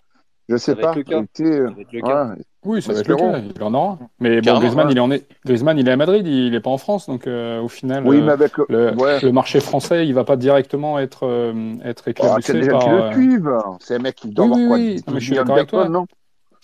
Je 0.49 0.57
sais 0.57 0.75
pas. 0.77 0.93
ouais. 0.93 2.37
Oui, 2.65 2.83
ça 2.83 2.93
va 2.93 2.99
être 3.01 3.09
le 3.09 3.15
cas, 3.17 3.39
il 3.55 3.63
en 3.63 3.75
aura. 3.75 3.99
Mais 4.19 4.41
bon, 4.41 4.59
Griezmann, 4.59 4.87
ouais. 4.89 4.93
il 4.93 4.97
est 4.99 5.01
en... 5.01 5.09
Griezmann, 5.45 5.79
il 5.79 5.89
est 5.89 5.93
à 5.93 5.97
Madrid, 5.97 6.27
il 6.27 6.51
n'est 6.51 6.61
pas 6.61 6.71
en 6.71 6.79
France, 6.79 7.07
donc 7.07 7.27
euh, 7.29 7.61
au 7.61 7.69
final, 7.69 8.07
Oui, 8.07 8.17
euh, 8.19 8.25
mais 8.25 8.33
avec. 8.33 8.59
le, 8.69 8.93
Ouais. 8.97 9.21
le 9.21 9.31
marché 9.33 9.61
français, 9.61 10.07
il 10.07 10.15
va 10.15 10.25
pas 10.25 10.37
directement 10.37 10.99
être, 10.99 11.27
euh, 11.27 11.75
être 11.85 12.03
Oh, 12.09 12.13
t'as 12.17 12.39
éclaboussé 12.39 12.53
des 12.55 12.65
gens 12.65 12.71
par. 12.71 12.81
qui 12.81 12.89
le 12.91 13.03
euh, 13.03 13.13
suivent. 13.13 13.59
C'est 13.81 13.95
un 13.95 13.99
mec 14.01 14.17
qui 14.17 14.31
doit 14.31 14.47
Oui, 14.47 14.51
avoir 14.51 14.61
oui, 14.61 14.67
quoi 14.69 14.77
oui. 14.79 14.95
10 14.97 15.07
Non, 15.07 15.15
mais 15.15 15.21
je 15.21 15.25
suis 15.25 15.35
d'accord 15.37 15.57
avec 15.57 15.69
toi. 15.69 15.89
non? 15.89 16.07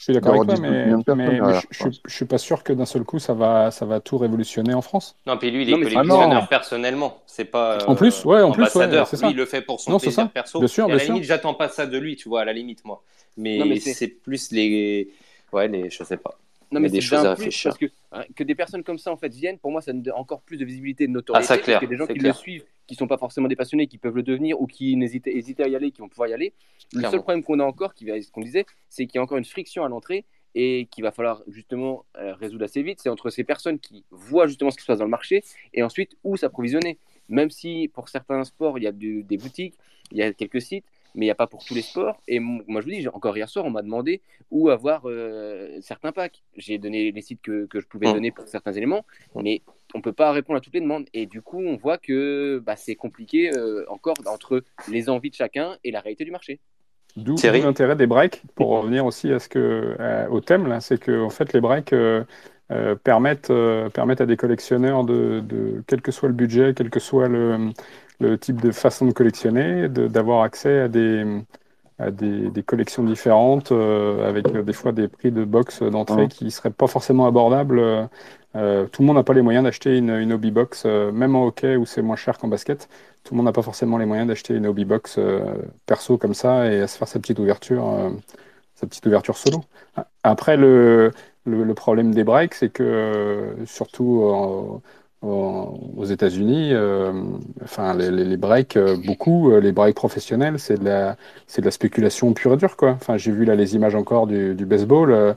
Je 0.02 0.12
suis 0.12 0.14
d'accord 0.14 0.34
avec 0.34 0.46
toi, 0.46 0.54
avoir 0.54 0.56
10 0.56 0.60
mais, 0.60 0.86
mais, 0.86 1.14
mais 1.14 1.38
derrière, 1.38 1.60
je, 1.60 1.66
je 1.70 1.88
je, 2.06 2.14
suis 2.14 2.24
pas 2.24 2.38
sûr 2.38 2.64
que 2.64 2.72
d'un 2.72 2.86
seul 2.86 3.04
coup, 3.04 3.20
ça 3.20 3.34
va, 3.34 3.70
ça 3.70 3.86
va 3.86 4.00
tout 4.00 4.18
révolutionner 4.18 4.74
en 4.74 4.82
France. 4.82 5.14
Non, 5.26 5.36
puis 5.36 5.50
lui, 5.52 5.62
il 5.62 5.70
Non, 5.70 5.76
est 5.76 5.80
mais 5.80 5.86
Ah 5.94 6.02
collectionneur 6.02 6.28
non. 6.42 6.46
personnellement. 6.46 7.22
C'est 7.26 7.44
pas 7.44 7.78
En 7.86 7.94
plus, 7.94 8.24
ouais, 8.24 8.42
en 8.42 8.50
plus, 8.50 8.62
ouais, 8.62 8.68
ambassadeur. 8.68 9.06
c'est 9.06 9.16
ça. 9.16 9.26
Lui, 9.26 9.34
il 9.34 9.36
le 9.36 9.46
fait 9.46 9.62
pour 9.62 9.80
son 9.80 9.92
Non, 9.92 9.98
c'est 10.00 10.06
plaisir 10.06 10.24
ça. 10.24 10.30
perso. 10.34 10.58
Bien 10.58 10.66
sûr, 10.68 10.82
Et 10.82 10.86
à 10.86 10.88
bien 10.88 10.96
la 10.96 11.04
sûr. 11.04 11.14
limite, 11.14 11.28
j'attends 11.28 11.54
pas 11.54 11.68
ça 11.68 11.86
de 11.86 11.96
lui, 11.98 12.16
tu 12.16 12.28
vois, 12.28 12.40
à 12.40 12.44
la 12.44 12.52
limite, 12.52 12.84
moi. 12.84 13.02
Mais, 13.36 13.58
Non, 13.58 13.66
mais 13.66 13.78
c'est- 13.78 14.08
plus 14.08 14.50
les. 14.50 15.08
Ouais, 15.52 15.68
les. 15.68 15.88
Je 15.88 16.02
sais 16.02 16.16
pas. 16.16 16.36
Non, 16.72 16.80
mais 16.80 16.88
a 16.88 16.90
des 16.90 17.00
c'est 17.00 17.06
choses 17.06 17.24
à 17.24 17.30
réfléchir. 17.34 17.70
parce 17.70 17.78
que, 17.78 17.86
hein, 18.12 18.24
que 18.34 18.42
des 18.44 18.54
personnes 18.54 18.82
comme 18.82 18.98
ça 18.98 19.12
en 19.12 19.16
fait 19.16 19.28
viennent, 19.32 19.58
pour 19.58 19.70
moi, 19.70 19.82
ça 19.82 19.92
donne 19.92 20.12
encore 20.16 20.40
plus 20.42 20.56
de 20.56 20.64
visibilité 20.64 21.04
et 21.04 21.06
de 21.06 21.12
notoriété. 21.12 21.44
Ah, 21.44 21.46
ça, 21.46 21.54
parce 21.56 21.64
clair, 21.66 21.80
que 21.80 21.86
des 21.86 21.96
gens 21.96 22.06
qui 22.06 22.14
clair. 22.14 22.34
le 22.34 22.38
suivent, 22.38 22.64
qui 22.86 22.94
sont 22.94 23.06
pas 23.06 23.18
forcément 23.18 23.48
des 23.48 23.56
passionnés, 23.56 23.86
qui 23.86 23.98
peuvent 23.98 24.14
le 24.16 24.22
devenir 24.22 24.60
ou 24.60 24.66
qui 24.66 24.96
n'hésitent 24.96 25.26
hésitaient 25.28 25.64
à 25.64 25.68
y 25.68 25.76
aller, 25.76 25.90
qui 25.92 26.00
vont 26.00 26.08
pouvoir 26.08 26.28
y 26.28 26.32
aller. 26.32 26.52
Le 26.92 27.02
seul 27.02 27.20
problème 27.22 27.42
qu'on 27.42 27.60
a 27.60 27.64
encore, 27.64 27.94
qui 27.94 28.06
ce 28.06 28.30
qu'on 28.30 28.40
disait, 28.42 28.66
c'est 28.88 29.06
qu'il 29.06 29.16
y 29.16 29.18
a 29.18 29.22
encore 29.22 29.38
une 29.38 29.44
friction 29.44 29.84
à 29.84 29.88
l'entrée 29.88 30.24
et 30.54 30.86
qu'il 30.90 31.02
va 31.02 31.12
falloir 31.12 31.42
justement 31.48 32.04
euh, 32.18 32.34
résoudre 32.34 32.64
assez 32.64 32.82
vite. 32.82 33.00
C'est 33.00 33.08
entre 33.08 33.30
ces 33.30 33.44
personnes 33.44 33.78
qui 33.78 34.04
voient 34.10 34.46
justement 34.46 34.70
ce 34.70 34.76
qui 34.76 34.82
se 34.82 34.86
passe 34.86 34.98
dans 34.98 35.04
le 35.04 35.10
marché 35.10 35.42
et 35.72 35.82
ensuite 35.82 36.16
où 36.24 36.36
s'approvisionner. 36.36 36.98
Même 37.28 37.50
si 37.50 37.88
pour 37.94 38.08
certains 38.08 38.44
sports, 38.44 38.78
il 38.78 38.84
y 38.84 38.86
a 38.86 38.92
des 38.92 39.36
boutiques, 39.38 39.74
il 40.10 40.18
y 40.18 40.22
a 40.22 40.32
quelques 40.34 40.60
sites, 40.60 40.84
mais 41.14 41.24
il 41.24 41.28
n'y 41.28 41.30
a 41.30 41.34
pas 41.34 41.46
pour 41.46 41.64
tous 41.64 41.74
les 41.74 41.82
sports. 41.82 42.20
Et 42.28 42.38
moi, 42.40 42.80
je 42.80 42.86
vous 42.86 42.90
dis, 42.92 43.08
encore 43.08 43.36
hier 43.36 43.48
soir, 43.48 43.64
on 43.64 43.70
m'a 43.70 43.82
demandé 43.82 44.20
où 44.50 44.68
avoir 44.68 45.02
euh, 45.06 45.78
certains 45.80 46.12
packs. 46.12 46.42
J'ai 46.56 46.78
donné 46.78 47.12
les 47.12 47.22
sites 47.22 47.40
que, 47.40 47.66
que 47.66 47.80
je 47.80 47.86
pouvais 47.86 48.08
Mm. 48.08 48.12
donner 48.14 48.30
pour 48.32 48.46
certains 48.48 48.72
éléments, 48.72 49.04
Mm. 49.34 49.42
mais 49.42 49.62
on 49.94 49.98
ne 49.98 50.02
peut 50.02 50.12
pas 50.12 50.32
répondre 50.32 50.58
à 50.58 50.60
toutes 50.60 50.74
les 50.74 50.80
demandes. 50.80 51.06
Et 51.12 51.26
du 51.26 51.42
coup, 51.42 51.60
on 51.60 51.76
voit 51.76 51.98
que 51.98 52.58
bah, 52.64 52.76
c'est 52.76 52.94
compliqué 52.94 53.50
euh, 53.54 53.84
encore 53.88 54.16
entre 54.26 54.62
les 54.90 55.08
envies 55.08 55.30
de 55.30 55.34
chacun 55.34 55.76
et 55.84 55.90
la 55.90 56.00
réalité 56.00 56.24
du 56.24 56.30
marché. 56.30 56.60
D'où 57.16 57.36
l'intérêt 57.42 57.94
des 57.94 58.06
breaks, 58.06 58.42
pour 58.54 58.70
revenir 58.70 59.04
aussi 59.04 59.30
à 59.32 59.38
ce 59.38 59.48
que, 59.48 59.96
à- 59.98 60.30
au 60.30 60.40
thème, 60.40 60.66
là, 60.66 60.80
c'est 60.80 60.98
que 60.98 61.22
en 61.22 61.28
fait, 61.28 61.52
les 61.52 61.60
breaks 61.60 61.92
euh, 61.92 62.24
euh, 62.70 62.94
permettent, 62.94 63.50
euh, 63.50 63.90
permettent 63.90 64.22
à 64.22 64.26
des 64.26 64.38
collectionneurs, 64.38 65.04
de, 65.04 65.40
de, 65.40 65.84
quel 65.86 66.00
que 66.00 66.10
soit 66.10 66.28
le 66.28 66.34
budget, 66.34 66.72
quel 66.74 66.88
que 66.88 67.00
soit 67.00 67.28
le, 67.28 67.70
le 68.18 68.38
type 68.38 68.62
de 68.62 68.70
façon 68.72 69.06
de 69.06 69.12
collectionner, 69.12 69.88
d'avoir 69.90 70.42
accès 70.42 70.80
à 70.80 70.88
des, 70.88 71.22
des, 72.10 72.50
des 72.50 72.62
collections 72.62 73.02
différentes, 73.04 73.72
euh, 73.72 74.28
avec 74.28 74.54
euh, 74.54 74.62
des 74.62 74.72
fois 74.72 74.92
des 74.92 75.08
prix 75.08 75.30
de 75.30 75.44
box 75.44 75.82
d'entrée 75.82 76.22
Ouais. 76.22 76.28
qui 76.28 76.44
ne 76.46 76.50
seraient 76.50 76.70
pas 76.70 76.86
forcément 76.86 77.26
abordables. 77.26 78.08
Euh, 78.54 78.86
tout 78.86 79.02
le 79.02 79.06
monde 79.06 79.16
n'a 79.16 79.22
pas 79.22 79.32
les 79.34 79.42
moyens 79.42 79.64
d'acheter 79.64 79.96
une, 79.96 80.10
une 80.10 80.32
hobby 80.32 80.50
box, 80.50 80.84
même 80.84 81.36
en 81.36 81.46
hockey 81.46 81.76
où 81.76 81.86
c'est 81.86 82.02
moins 82.02 82.16
cher 82.16 82.38
qu'en 82.38 82.48
basket. 82.48 82.88
Tout 83.24 83.34
le 83.34 83.36
monde 83.38 83.46
n'a 83.46 83.52
pas 83.52 83.62
forcément 83.62 83.98
les 83.98 84.06
moyens 84.06 84.28
d'acheter 84.28 84.54
une 84.54 84.66
hobby 84.66 84.84
box 84.84 85.18
perso 85.86 86.18
comme 86.18 86.34
ça 86.34 86.70
et 86.70 86.80
à 86.82 86.86
se 86.88 86.98
faire 86.98 87.08
sa 87.08 87.18
petite 87.20 87.38
ouverture, 87.38 87.84
sa 88.74 88.86
petite 88.86 89.06
ouverture 89.06 89.36
solo. 89.38 89.62
Après, 90.22 90.56
le, 90.58 91.12
le, 91.46 91.64
le 91.64 91.74
problème 91.74 92.12
des 92.12 92.24
breaks, 92.24 92.54
c'est 92.54 92.68
que 92.70 93.54
surtout 93.64 94.82
aux 95.22 96.04
États-Unis, 96.04 96.70
euh, 96.72 97.12
enfin 97.62 97.94
les, 97.94 98.10
les, 98.10 98.36
breaks, 98.36 98.76
euh, 98.76 98.96
beaucoup, 98.96 99.52
euh, 99.52 99.60
les 99.60 99.72
breaks 99.72 99.94
professionnels, 99.94 100.58
c'est 100.58 100.78
de 100.78 100.84
la, 100.84 101.16
c'est 101.46 101.60
de 101.62 101.66
la 101.66 101.70
spéculation 101.70 102.32
pure 102.34 102.54
et 102.54 102.56
dure, 102.56 102.76
quoi. 102.76 102.90
Enfin, 102.92 103.16
j'ai 103.16 103.30
vu 103.32 103.44
là 103.44 103.54
les 103.54 103.74
images 103.76 103.94
encore 103.94 104.26
du, 104.26 104.54
du 104.54 104.66
baseball. 104.66 105.12
euh, 105.12 105.34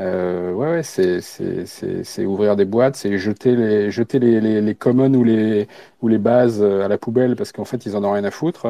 euh, 0.00 0.52
ouais, 0.54 0.68
ouais, 0.70 0.82
c'est, 0.82 1.20
c'est, 1.20 1.66
c'est, 1.66 2.24
ouvrir 2.26 2.56
des 2.56 2.64
boîtes, 2.64 2.96
c'est 2.96 3.18
jeter 3.18 3.56
les, 3.56 3.90
jeter 3.90 4.18
les, 4.18 4.40
les, 4.40 4.60
les 4.62 4.74
commons 4.74 5.12
ou 5.14 5.24
les, 5.24 5.68
ou 6.02 6.08
les 6.08 6.18
bases 6.18 6.62
à 6.62 6.88
la 6.88 6.98
poubelle 6.98 7.36
parce 7.36 7.52
qu'en 7.52 7.64
fait, 7.66 7.86
ils 7.86 7.96
en 7.96 8.04
ont 8.04 8.12
rien 8.12 8.24
à 8.24 8.30
foutre. 8.30 8.66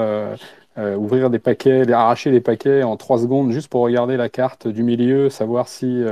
euh, 0.78 0.96
ouvrir 0.96 1.30
des 1.30 1.38
paquets, 1.38 1.90
arracher 1.92 2.30
les 2.30 2.40
paquets 2.40 2.82
en 2.82 2.96
trois 2.96 3.18
secondes 3.18 3.52
juste 3.52 3.68
pour 3.68 3.82
regarder 3.82 4.16
la 4.16 4.28
carte 4.28 4.68
du 4.68 4.82
milieu, 4.82 5.30
savoir 5.30 5.68
si 5.68 6.02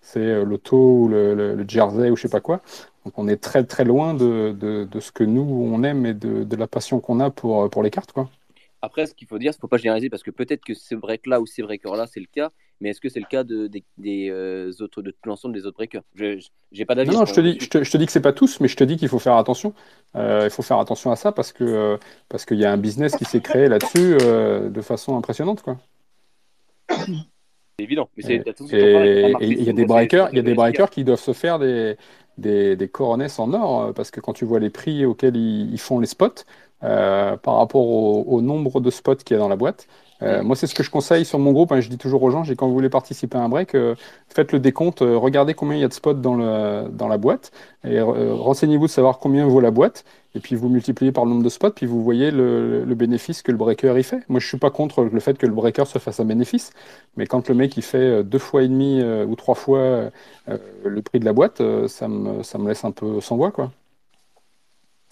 c'est 0.00 0.44
l'auto 0.44 0.76
ou 0.76 1.08
le, 1.08 1.34
le- 1.34 1.54
le 1.54 1.64
jersey 1.68 2.10
ou 2.10 2.16
je 2.16 2.22
sais 2.22 2.28
pas 2.28 2.40
quoi. 2.40 2.60
Donc 3.04 3.18
on 3.18 3.28
est 3.28 3.36
très 3.36 3.64
très 3.64 3.84
loin 3.84 4.14
de, 4.14 4.56
de, 4.58 4.84
de 4.90 5.00
ce 5.00 5.12
que 5.12 5.24
nous 5.24 5.42
on 5.42 5.82
aime 5.82 6.06
et 6.06 6.14
de, 6.14 6.44
de 6.44 6.56
la 6.56 6.66
passion 6.66 7.00
qu'on 7.00 7.20
a 7.20 7.30
pour, 7.30 7.68
pour 7.70 7.82
les 7.82 7.90
cartes, 7.90 8.12
quoi. 8.12 8.30
Après, 8.84 9.06
ce 9.06 9.14
qu'il 9.14 9.26
faut 9.26 9.38
dire, 9.38 9.52
c'est 9.52 9.56
qu'il 9.56 9.64
ne 9.64 9.68
faut 9.68 9.68
pas 9.68 9.78
généraliser 9.78 10.10
parce 10.10 10.22
que 10.22 10.30
peut-être 10.30 10.62
que 10.62 10.74
ces 10.74 10.94
breaks-là 10.94 11.40
ou 11.40 11.46
ces 11.46 11.62
breakers-là, 11.62 12.06
c'est 12.06 12.20
le 12.20 12.26
cas, 12.30 12.50
mais 12.82 12.90
est-ce 12.90 13.00
que 13.00 13.08
c'est 13.08 13.20
le 13.20 13.24
cas 13.24 13.42
de, 13.42 13.66
des, 13.66 13.82
des, 13.96 14.28
euh, 14.30 14.70
autres, 14.80 15.00
de 15.00 15.10
tout 15.10 15.26
l'ensemble 15.26 15.54
des 15.54 15.64
autres 15.64 15.76
breakers 15.76 16.02
Je 16.14 16.38
n'ai 16.70 16.84
pas 16.84 16.94
d'avis. 16.94 17.10
Non, 17.10 17.20
non, 17.20 17.24
je 17.24 17.32
te 17.32 17.40
dis, 17.40 17.58
je 17.58 17.68
te, 17.70 17.82
je 17.82 17.90
te 17.90 17.96
dis 17.96 18.04
que 18.04 18.12
c'est 18.12 18.20
pas 18.20 18.34
tous, 18.34 18.60
mais 18.60 18.68
je 18.68 18.76
te 18.76 18.84
dis 18.84 18.98
qu'il 18.98 19.08
faut 19.08 19.18
faire 19.18 19.36
attention. 19.36 19.72
Euh, 20.16 20.42
il 20.44 20.50
faut 20.50 20.60
faire 20.60 20.78
attention 20.80 21.10
à 21.10 21.16
ça 21.16 21.32
parce 21.32 21.50
que 21.50 21.64
euh, 21.64 21.96
parce 22.28 22.44
qu'il 22.44 22.58
y 22.58 22.66
a 22.66 22.72
un 22.72 22.76
business 22.76 23.16
qui 23.16 23.24
s'est 23.24 23.40
créé 23.40 23.68
là-dessus 23.68 24.18
de 24.18 24.80
façon 24.82 25.16
impressionnante, 25.16 25.62
quoi. 25.62 25.78
C'est 26.90 27.84
évident. 27.84 28.10
Mais 28.16 28.24
Et 28.34 28.42
ce 28.54 29.40
il 29.40 29.64
y 29.64 29.70
a 29.70 29.72
des 29.72 29.86
breakers, 29.86 30.28
il 30.32 30.36
y 30.36 30.40
a 30.40 30.42
des 30.42 30.54
breakers 30.54 30.90
qui 30.90 31.04
doivent 31.04 31.18
se 31.18 31.32
faire 31.32 31.58
des, 31.58 31.96
des, 32.38 32.76
des 32.76 32.88
coronets 32.88 33.28
en 33.38 33.52
or 33.54 33.82
euh, 33.82 33.92
parce 33.92 34.10
que 34.10 34.20
quand 34.20 34.32
tu 34.32 34.44
vois 34.44 34.60
les 34.60 34.70
prix 34.70 35.04
auxquels 35.06 35.36
ils, 35.36 35.72
ils 35.72 35.80
font 35.80 35.98
les 36.00 36.06
spots 36.06 36.44
euh, 36.82 37.36
par 37.36 37.56
rapport 37.56 37.82
au, 37.86 38.22
au 38.26 38.40
nombre 38.42 38.80
de 38.80 38.90
spots 38.90 39.16
qu'il 39.16 39.34
y 39.34 39.36
a 39.36 39.40
dans 39.40 39.48
la 39.48 39.56
boîte. 39.56 39.86
euh, 40.22 40.42
moi, 40.42 40.56
c'est 40.56 40.66
ce 40.66 40.74
que 40.74 40.82
je 40.82 40.90
conseille 40.90 41.24
sur 41.24 41.38
mon 41.38 41.52
groupe. 41.52 41.72
hein, 41.72 41.80
je 41.80 41.88
dis 41.88 41.98
toujours 41.98 42.22
aux 42.22 42.30
gens, 42.30 42.44
quand 42.56 42.66
vous 42.68 42.72
voulez 42.74 42.88
participer 42.90 43.36
à 43.38 43.42
un 43.42 43.48
break, 43.48 43.74
euh, 43.74 43.94
faites 44.28 44.52
le 44.52 44.60
décompte, 44.60 45.00
regardez 45.00 45.54
combien 45.54 45.76
il 45.76 45.80
y 45.80 45.84
a 45.84 45.88
de 45.88 45.92
spots 45.92 46.14
dans, 46.14 46.34
le, 46.34 46.88
dans 46.90 47.08
la 47.08 47.18
boîte 47.18 47.50
et 47.84 48.00
renseignez-vous 48.00 48.86
de 48.86 48.90
savoir 48.90 49.18
combien 49.18 49.46
vaut 49.46 49.60
la 49.60 49.70
boîte. 49.70 50.04
Et 50.36 50.40
puis 50.40 50.56
vous 50.56 50.68
multipliez 50.68 51.12
par 51.12 51.24
le 51.24 51.30
nombre 51.30 51.44
de 51.44 51.48
spots, 51.48 51.70
puis 51.70 51.86
vous 51.86 52.02
voyez 52.02 52.32
le, 52.32 52.84
bénéfice 52.94 53.42
que 53.42 53.52
le 53.52 53.56
breaker 53.56 53.96
y 53.98 54.02
fait. 54.02 54.28
Moi, 54.28 54.40
je 54.40 54.46
suis 54.46 54.58
pas 54.58 54.70
contre 54.70 55.04
le 55.04 55.20
fait 55.20 55.38
que 55.38 55.46
le 55.46 55.52
breaker 55.52 55.86
se 55.86 55.98
fasse 55.98 56.18
un 56.18 56.24
bénéfice, 56.24 56.72
mais 57.16 57.26
quand 57.26 57.48
le 57.48 57.54
mec 57.54 57.76
il 57.76 57.82
fait 57.82 57.98
euh, 57.98 58.22
deux 58.22 58.38
fois 58.38 58.64
et 58.64 58.68
demi 58.68 59.00
euh, 59.00 59.24
ou 59.24 59.36
trois 59.36 59.54
fois 59.54 59.78
euh, 59.78 60.10
le 60.84 61.02
prix 61.02 61.20
de 61.20 61.24
la 61.24 61.32
boîte, 61.32 61.62
ça 61.86 62.08
me, 62.08 62.42
ça 62.42 62.58
me 62.58 62.68
laisse 62.68 62.84
un 62.84 62.90
peu 62.90 63.20
sans 63.20 63.36
voix, 63.36 63.52
quoi. 63.52 63.70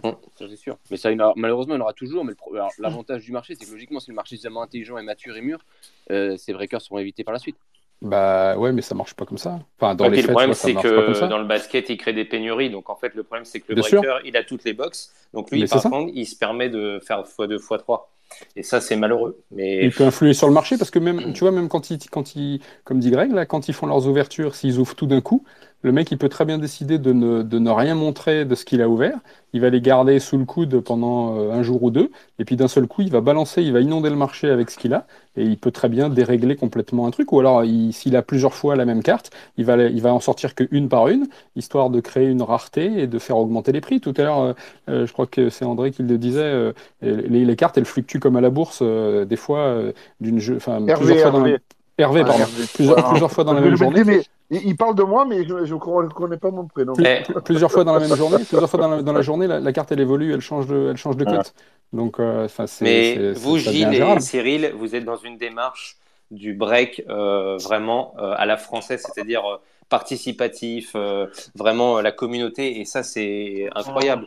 Ça, 0.02 0.48
c'est 0.48 0.56
sûr. 0.56 0.76
Mais 0.90 0.96
ça, 0.96 1.10
malheureusement, 1.36 1.74
il 1.74 1.78
y 1.78 1.80
en 1.80 1.84
aura 1.84 1.92
toujours. 1.92 2.24
Mais 2.24 2.32
l'avantage 2.80 3.24
du 3.24 3.30
marché, 3.30 3.54
c'est 3.54 3.64
que 3.64 3.70
logiquement, 3.70 4.00
si 4.00 4.10
le 4.10 4.16
marché 4.16 4.34
est 4.34 4.38
suffisamment 4.38 4.62
intelligent 4.62 4.98
et 4.98 5.02
mature 5.02 5.36
et 5.36 5.40
mûr, 5.40 5.60
ces 6.08 6.52
breakers 6.52 6.80
seront 6.80 6.98
évités 6.98 7.22
par 7.22 7.32
la 7.32 7.38
suite. 7.38 7.56
Bah 8.02 8.58
ouais, 8.58 8.72
mais 8.72 8.82
ça 8.82 8.94
marche 8.94 9.14
pas 9.14 9.24
comme 9.26 9.38
ça. 9.38 9.60
Enfin, 9.78 9.94
dans 9.94 10.08
Ouais, 10.08 10.10
les 10.10 10.18
faits, 10.18 10.22
le 10.22 10.28
problème, 10.28 10.54
c'est 10.54 10.76
que 10.76 11.24
dans 11.28 11.38
le 11.38 11.44
basket, 11.46 11.88
il 11.88 11.96
crée 11.96 12.12
des 12.12 12.24
pénuries. 12.24 12.70
Donc, 12.70 12.90
en 12.90 12.96
fait, 12.96 13.14
le 13.14 13.22
problème, 13.22 13.44
c'est 13.44 13.60
que 13.60 13.66
le 13.68 13.76
Bien 13.76 13.82
sûr. 13.82 14.00
breaker, 14.00 14.18
il 14.24 14.36
a 14.36 14.42
toutes 14.42 14.64
les 14.64 14.72
box. 14.72 15.14
Donc, 15.32 15.50
lui, 15.52 15.60
Mais 15.60 15.66
par 15.66 15.88
contre, 15.88 16.10
il 16.14 16.26
se 16.26 16.36
permet 16.36 16.68
de 16.68 16.98
faire 17.06 17.22
x2, 17.24 17.58
x3. 17.58 18.10
Et 18.56 18.62
ça, 18.64 18.80
c'est 18.80 18.96
malheureux. 18.96 19.38
Mais 19.52 19.78
Il 19.80 19.92
peut 19.92 20.04
influer 20.04 20.32
sur 20.32 20.46
le 20.46 20.54
marché 20.54 20.78
parce 20.78 20.90
que 20.90 20.98
même, 21.00 21.32
tu 21.32 21.40
vois, 21.40 21.50
même 21.50 21.68
quand 21.68 21.90
ils, 21.90 21.98
quand 22.08 22.36
ils, 22.36 22.60
comme 22.84 23.00
dit 23.00 23.10
Greg, 23.10 23.32
là, 23.32 23.46
quand 23.46 23.68
ils 23.68 23.74
font 23.74 23.86
leurs 23.86 24.06
ouvertures, 24.06 24.54
s'ils 24.54 24.78
ouvrent 24.78 24.94
tout 24.94 25.06
d'un 25.06 25.20
coup, 25.20 25.44
le 25.82 25.92
mec, 25.92 26.10
il 26.12 26.18
peut 26.18 26.28
très 26.28 26.44
bien 26.44 26.58
décider 26.58 26.98
de 26.98 27.12
ne, 27.12 27.42
de 27.42 27.58
ne 27.58 27.70
rien 27.70 27.94
montrer 27.94 28.44
de 28.44 28.54
ce 28.54 28.64
qu'il 28.64 28.80
a 28.82 28.88
ouvert. 28.88 29.18
Il 29.52 29.60
va 29.60 29.68
les 29.68 29.80
garder 29.80 30.18
sous 30.18 30.38
le 30.38 30.44
coude 30.44 30.80
pendant 30.80 31.36
euh, 31.38 31.52
un 31.52 31.62
jour 31.62 31.82
ou 31.82 31.90
deux, 31.90 32.10
et 32.38 32.44
puis 32.44 32.56
d'un 32.56 32.68
seul 32.68 32.86
coup, 32.86 33.02
il 33.02 33.10
va 33.10 33.20
balancer, 33.20 33.62
il 33.62 33.72
va 33.72 33.80
inonder 33.80 34.08
le 34.08 34.16
marché 34.16 34.48
avec 34.48 34.70
ce 34.70 34.78
qu'il 34.78 34.94
a, 34.94 35.06
et 35.36 35.44
il 35.44 35.58
peut 35.58 35.70
très 35.70 35.88
bien 35.88 36.08
dérégler 36.08 36.56
complètement 36.56 37.06
un 37.06 37.10
truc. 37.10 37.32
Ou 37.32 37.40
alors, 37.40 37.64
il- 37.64 37.92
s'il 37.92 38.16
a 38.16 38.22
plusieurs 38.22 38.54
fois 38.54 38.76
la 38.76 38.84
même 38.84 39.02
carte, 39.02 39.30
il 39.58 39.64
va, 39.64 39.76
il 39.76 40.00
va 40.00 40.14
en 40.14 40.20
sortir 40.20 40.54
que 40.54 40.64
une 40.70 40.88
par 40.88 41.08
une, 41.08 41.26
histoire 41.56 41.90
de 41.90 42.00
créer 42.00 42.28
une 42.28 42.42
rareté 42.42 43.02
et 43.02 43.06
de 43.06 43.18
faire 43.18 43.36
augmenter 43.36 43.72
les 43.72 43.80
prix. 43.80 44.00
Tout 44.00 44.14
à 44.16 44.22
l'heure, 44.22 44.40
euh, 44.40 44.52
euh, 44.88 45.06
je 45.06 45.12
crois 45.12 45.26
que 45.26 45.50
c'est 45.50 45.64
André 45.64 45.90
qui 45.90 46.02
le 46.02 46.16
disait, 46.18 46.40
euh, 46.42 46.72
les, 47.02 47.44
les 47.44 47.56
cartes, 47.56 47.76
elles 47.76 47.84
fluctuent 47.84 48.20
comme 48.20 48.36
à 48.36 48.40
la 48.40 48.50
bourse, 48.50 48.78
euh, 48.82 49.24
des 49.24 49.36
fois, 49.36 49.76
d'une 50.20 50.38
jeu, 50.38 50.56
enfin, 50.56 50.80
plusieurs 50.94 51.18
fois 51.18 51.30
dans 51.30 51.40
la, 51.40 51.50
Hervé. 51.50 51.58
Hervé, 51.98 52.20
Ah, 52.22 52.24
pardon, 52.24 52.40
Hervé. 52.42 52.64
plusieurs, 52.74 53.08
plusieurs 53.10 53.30
fois 53.30 53.44
dans 53.44 53.52
la 53.52 53.60
même 53.60 53.76
journée. 53.76 54.02
mais 54.04 54.22
il 54.52 54.66
il 54.68 54.76
parle 54.76 54.94
de 54.94 55.02
moi, 55.02 55.24
mais 55.24 55.44
je 55.44 55.54
ne 55.74 56.08
connais 56.08 56.36
pas 56.36 56.50
mon 56.50 56.66
prénom. 56.66 56.92
Eh. 56.98 57.22
plusieurs 57.44 57.70
fois 57.72 57.84
dans 57.84 57.94
la 57.94 58.00
même 58.00 58.16
journée, 58.16 58.38
plusieurs 58.38 58.70
fois 58.70 58.80
dans 58.80 58.88
la, 58.88 59.02
dans 59.02 59.12
la 59.12 59.22
journée, 59.22 59.46
la, 59.46 59.60
la 59.60 59.72
carte 59.72 59.90
elle 59.92 60.00
évolue, 60.00 60.32
elle 60.32 60.40
change 60.40 60.66
de, 60.66 60.88
elle 60.90 60.96
change 60.96 61.16
de 61.16 61.24
Voilà. 61.24 61.38
cote. 61.38 61.54
Donc, 61.92 62.20
euh, 62.20 62.48
Mais 62.80 63.32
vous, 63.32 63.58
Gilles 63.58 63.94
et. 63.94 64.20
Cyril, 64.20 64.72
vous 64.76 64.94
êtes 64.94 65.04
dans 65.04 65.16
une 65.16 65.36
démarche 65.36 65.96
du 66.30 66.54
break 66.54 67.02
euh, 67.08 67.58
vraiment 67.58 68.14
euh, 68.18 68.34
à 68.36 68.46
la 68.46 68.56
française, 68.56 69.02
c'est-à-dire 69.04 69.42
euh, 69.44 69.58
participatif, 69.90 70.92
euh, 70.94 71.26
vraiment 71.54 71.98
euh, 71.98 72.02
la 72.02 72.12
communauté, 72.12 72.80
et 72.80 72.84
ça, 72.86 73.02
c'est 73.02 73.68
incroyable. 73.74 74.26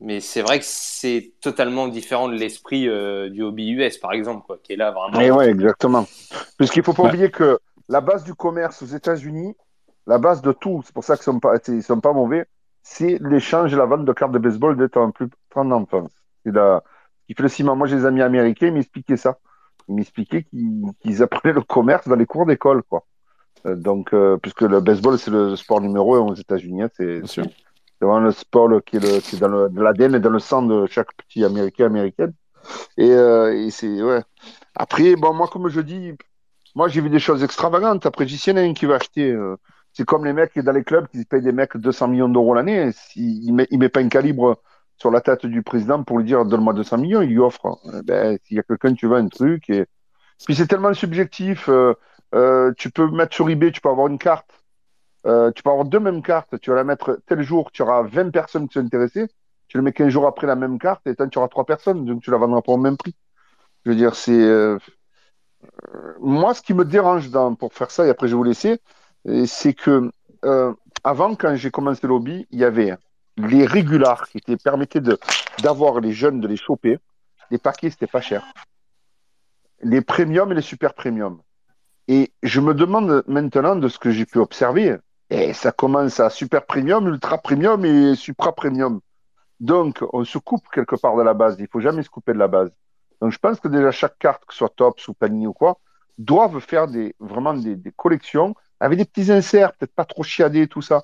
Mais 0.00 0.20
c'est 0.20 0.42
vrai 0.42 0.58
que 0.58 0.64
c'est 0.66 1.32
totalement 1.40 1.86
différent 1.88 2.28
de 2.28 2.34
l'esprit 2.34 2.88
euh, 2.88 3.28
du 3.30 3.42
hobby 3.42 3.70
US, 3.70 3.98
par 3.98 4.12
exemple, 4.12 4.44
quoi, 4.46 4.58
qui 4.62 4.72
est 4.72 4.76
là 4.76 4.90
vraiment. 4.90 5.18
Mais 5.18 5.30
ouais, 5.30 5.48
exactement. 5.48 6.06
Puisqu'il 6.58 6.80
ne 6.80 6.84
faut 6.84 6.92
pas 6.92 7.02
Ouais. 7.04 7.08
oublier 7.10 7.30
que 7.30 7.58
la 7.88 8.00
base 8.00 8.24
du 8.24 8.34
commerce 8.34 8.82
aux 8.82 8.86
États-Unis, 8.86 9.56
la 10.06 10.18
base 10.18 10.42
de 10.42 10.52
tout, 10.52 10.82
c'est 10.84 10.94
pour 10.94 11.04
ça 11.04 11.16
qu'ils 11.16 11.24
sont 11.24 11.40
pas, 11.40 11.54
ils 11.68 11.82
sont 11.82 12.00
pas 12.00 12.12
mauvais, 12.12 12.46
c'est 12.82 13.18
l'échange 13.20 13.72
et 13.72 13.76
la 13.76 13.84
vente 13.86 14.04
de 14.04 14.12
cartes 14.12 14.32
de 14.32 14.38
baseball 14.38 14.76
d'être 14.76 14.96
un 14.96 15.10
plus 15.10 15.28
grande 15.50 15.72
enfance. 15.72 16.10
C'est 16.44 16.52
la, 16.52 16.82
qui 17.26 17.34
fait 17.34 17.42
le 17.42 17.48
ciment. 17.48 17.76
Moi, 17.76 17.86
j'ai 17.86 17.96
des 17.96 18.06
amis 18.06 18.22
américains, 18.22 18.66
ils 18.66 18.74
m'expliquaient 18.74 19.16
ça. 19.16 19.38
Ils 19.88 19.94
m'expliquaient 19.94 20.44
qu'ils 20.44 21.22
apprenaient 21.22 21.54
le 21.54 21.62
commerce 21.62 22.08
dans 22.08 22.16
les 22.16 22.26
cours 22.26 22.46
d'école, 22.46 22.82
quoi. 22.82 23.04
Euh, 23.66 23.76
donc, 23.76 24.12
euh, 24.12 24.36
puisque 24.38 24.62
le 24.62 24.80
baseball, 24.80 25.18
c'est 25.18 25.30
le 25.30 25.54
sport 25.54 25.80
numéro 25.80 26.16
un 26.16 26.20
aux 26.20 26.34
États-Unis, 26.34 26.82
hein, 26.82 26.88
c'est 26.96 27.22
vraiment 28.00 28.18
le 28.18 28.32
sport 28.32 28.66
le- 28.66 28.80
qui 28.80 28.96
est, 28.96 29.00
le, 29.00 29.20
qui 29.20 29.36
est 29.36 29.38
dans 29.38 29.68
l'ADN 29.68 30.16
et 30.16 30.20
dans 30.20 30.30
le 30.30 30.40
sang 30.40 30.62
de 30.62 30.86
chaque 30.86 31.14
petit 31.14 31.44
Américain, 31.44 31.86
Américaine. 31.86 32.32
Et, 32.96 33.12
euh, 33.12 33.54
et 33.54 33.70
c'est, 33.70 34.02
ouais. 34.02 34.22
Après, 34.74 35.14
bon, 35.14 35.32
moi, 35.32 35.46
comme 35.46 35.68
je 35.68 35.80
dis, 35.80 36.14
moi, 36.74 36.88
j'ai 36.88 37.00
vu 37.00 37.10
des 37.10 37.18
choses 37.18 37.42
extravagantes. 37.44 38.06
Après, 38.06 38.26
j'y 38.26 38.38
sais 38.38 38.52
rien 38.52 38.72
qui 38.74 38.86
va 38.86 38.96
acheter. 38.96 39.30
euh, 39.30 39.56
c'est 39.92 40.04
comme 40.06 40.24
les 40.24 40.32
mecs 40.32 40.58
dans 40.58 40.72
les 40.72 40.84
clubs 40.84 41.06
qui 41.08 41.24
payent 41.24 41.42
des 41.42 41.52
mecs 41.52 41.76
200 41.76 42.08
millions 42.08 42.28
d'euros 42.28 42.54
l'année. 42.54 42.90
Il 43.16 43.52
met, 43.52 43.66
il 43.70 43.78
met 43.78 43.88
pas 43.90 44.00
un 44.00 44.08
calibre 44.08 44.62
sur 44.96 45.10
la 45.10 45.20
tête 45.20 45.44
du 45.46 45.62
président 45.62 46.02
pour 46.02 46.18
lui 46.18 46.24
dire 46.24 46.44
donne-moi 46.46 46.72
200 46.72 46.98
millions, 46.98 47.20
il 47.22 47.28
lui 47.30 47.38
offre. 47.40 47.78
Eh 47.94 48.02
Ben, 48.02 48.38
s'il 48.44 48.56
y 48.56 48.60
a 48.60 48.62
quelqu'un, 48.62 48.94
tu 48.94 49.06
veux 49.06 49.16
un 49.16 49.28
truc. 49.28 49.68
Et... 49.70 49.84
Puis 50.46 50.54
c'est 50.56 50.66
tellement 50.66 50.94
subjectif. 50.94 51.68
euh, 51.68 51.94
euh, 52.34 52.72
tu 52.78 52.90
peux 52.90 53.10
mettre 53.10 53.34
sur 53.34 53.48
eBay, 53.50 53.72
tu 53.72 53.80
peux 53.80 53.90
avoir 53.90 54.06
une 54.08 54.18
carte. 54.18 54.50
Tu 55.24 55.62
peux 55.62 55.70
avoir 55.70 55.84
deux 55.84 56.00
mêmes 56.00 56.22
cartes. 56.22 56.58
Tu 56.60 56.70
vas 56.70 56.76
la 56.76 56.84
mettre 56.84 57.20
tel 57.26 57.42
jour, 57.42 57.70
tu 57.72 57.82
auras 57.82 58.02
20 58.02 58.30
personnes 58.30 58.68
qui 58.68 58.74
sont 58.74 58.84
intéressées. 58.86 59.28
Tu 59.68 59.76
le 59.78 59.82
mets 59.84 59.92
15 59.92 60.08
jours 60.10 60.26
après 60.26 60.46
la 60.46 60.56
même 60.56 60.78
carte 60.78 61.06
et 61.06 61.14
tu 61.16 61.38
auras 61.38 61.48
trois 61.48 61.64
personnes, 61.64 62.04
donc 62.04 62.22
tu 62.22 62.30
la 62.30 62.36
vendras 62.38 62.60
pas 62.62 62.72
au 62.72 62.76
même 62.76 62.96
prix. 62.96 63.14
Je 63.84 63.90
veux 63.90 63.96
dire, 63.96 64.14
c'est. 64.14 64.32
Moi, 66.20 66.54
ce 66.54 66.62
qui 66.62 66.74
me 66.74 66.84
dérange 66.84 67.30
pour 67.58 67.72
faire 67.72 67.90
ça, 67.90 68.06
et 68.06 68.10
après 68.10 68.28
je 68.28 68.32
vais 68.32 68.36
vous 68.36 68.44
laisser, 68.44 68.80
euh, 69.28 69.46
c'est 69.46 69.74
que 69.74 70.10
euh, 70.44 70.72
avant, 71.04 71.34
quand 71.34 71.54
j'ai 71.56 71.70
commencé 71.70 72.06
le 72.06 72.12
hobby, 72.12 72.46
il 72.50 72.58
y 72.58 72.64
avait 72.64 72.94
les 73.36 73.66
régulars 73.66 74.28
qui 74.28 74.38
étaient, 74.38 74.56
permettaient 74.56 75.02
d'avoir 75.62 76.00
les 76.00 76.12
jeunes, 76.12 76.40
de 76.40 76.48
les 76.48 76.56
choper. 76.56 76.98
Les 77.50 77.58
paquets, 77.58 77.90
c'était 77.90 78.06
pas 78.06 78.20
cher. 78.20 78.44
Les 79.82 80.00
premiums 80.00 80.52
et 80.52 80.54
les 80.54 80.62
super 80.62 80.94
premiums. 80.94 81.40
Et 82.08 82.32
je 82.42 82.60
me 82.60 82.74
demande 82.74 83.24
maintenant 83.26 83.76
de 83.76 83.88
ce 83.88 83.98
que 83.98 84.10
j'ai 84.10 84.26
pu 84.26 84.38
observer, 84.38 84.96
et 85.30 85.52
ça 85.52 85.72
commence 85.72 86.20
à 86.20 86.30
super 86.30 86.66
premium, 86.66 87.08
ultra 87.08 87.38
premium 87.38 87.84
et 87.84 88.14
supra 88.14 88.54
premium. 88.54 89.00
Donc, 89.60 90.04
on 90.12 90.24
se 90.24 90.38
coupe 90.38 90.68
quelque 90.72 90.96
part 90.96 91.16
de 91.16 91.22
la 91.22 91.34
base. 91.34 91.56
Il 91.58 91.68
faut 91.68 91.80
jamais 91.80 92.02
se 92.02 92.10
couper 92.10 92.32
de 92.32 92.38
la 92.38 92.48
base. 92.48 92.72
Donc, 93.22 93.30
je 93.32 93.38
pense 93.38 93.58
que 93.60 93.68
déjà 93.68 93.90
chaque 93.92 94.18
carte, 94.18 94.44
que 94.44 94.52
ce 94.52 94.58
soit 94.58 94.72
Tops 94.76 95.08
ou 95.08 95.14
Panini 95.14 95.46
ou 95.46 95.52
quoi, 95.52 95.78
doivent 96.18 96.58
faire 96.60 96.88
des, 96.88 97.14
vraiment 97.20 97.54
des, 97.54 97.76
des 97.76 97.92
collections 97.92 98.54
avec 98.80 98.98
des 98.98 99.04
petits 99.04 99.30
inserts, 99.32 99.72
peut-être 99.74 99.94
pas 99.94 100.04
trop 100.04 100.22
chiadés, 100.24 100.66
tout 100.66 100.82
ça, 100.82 101.02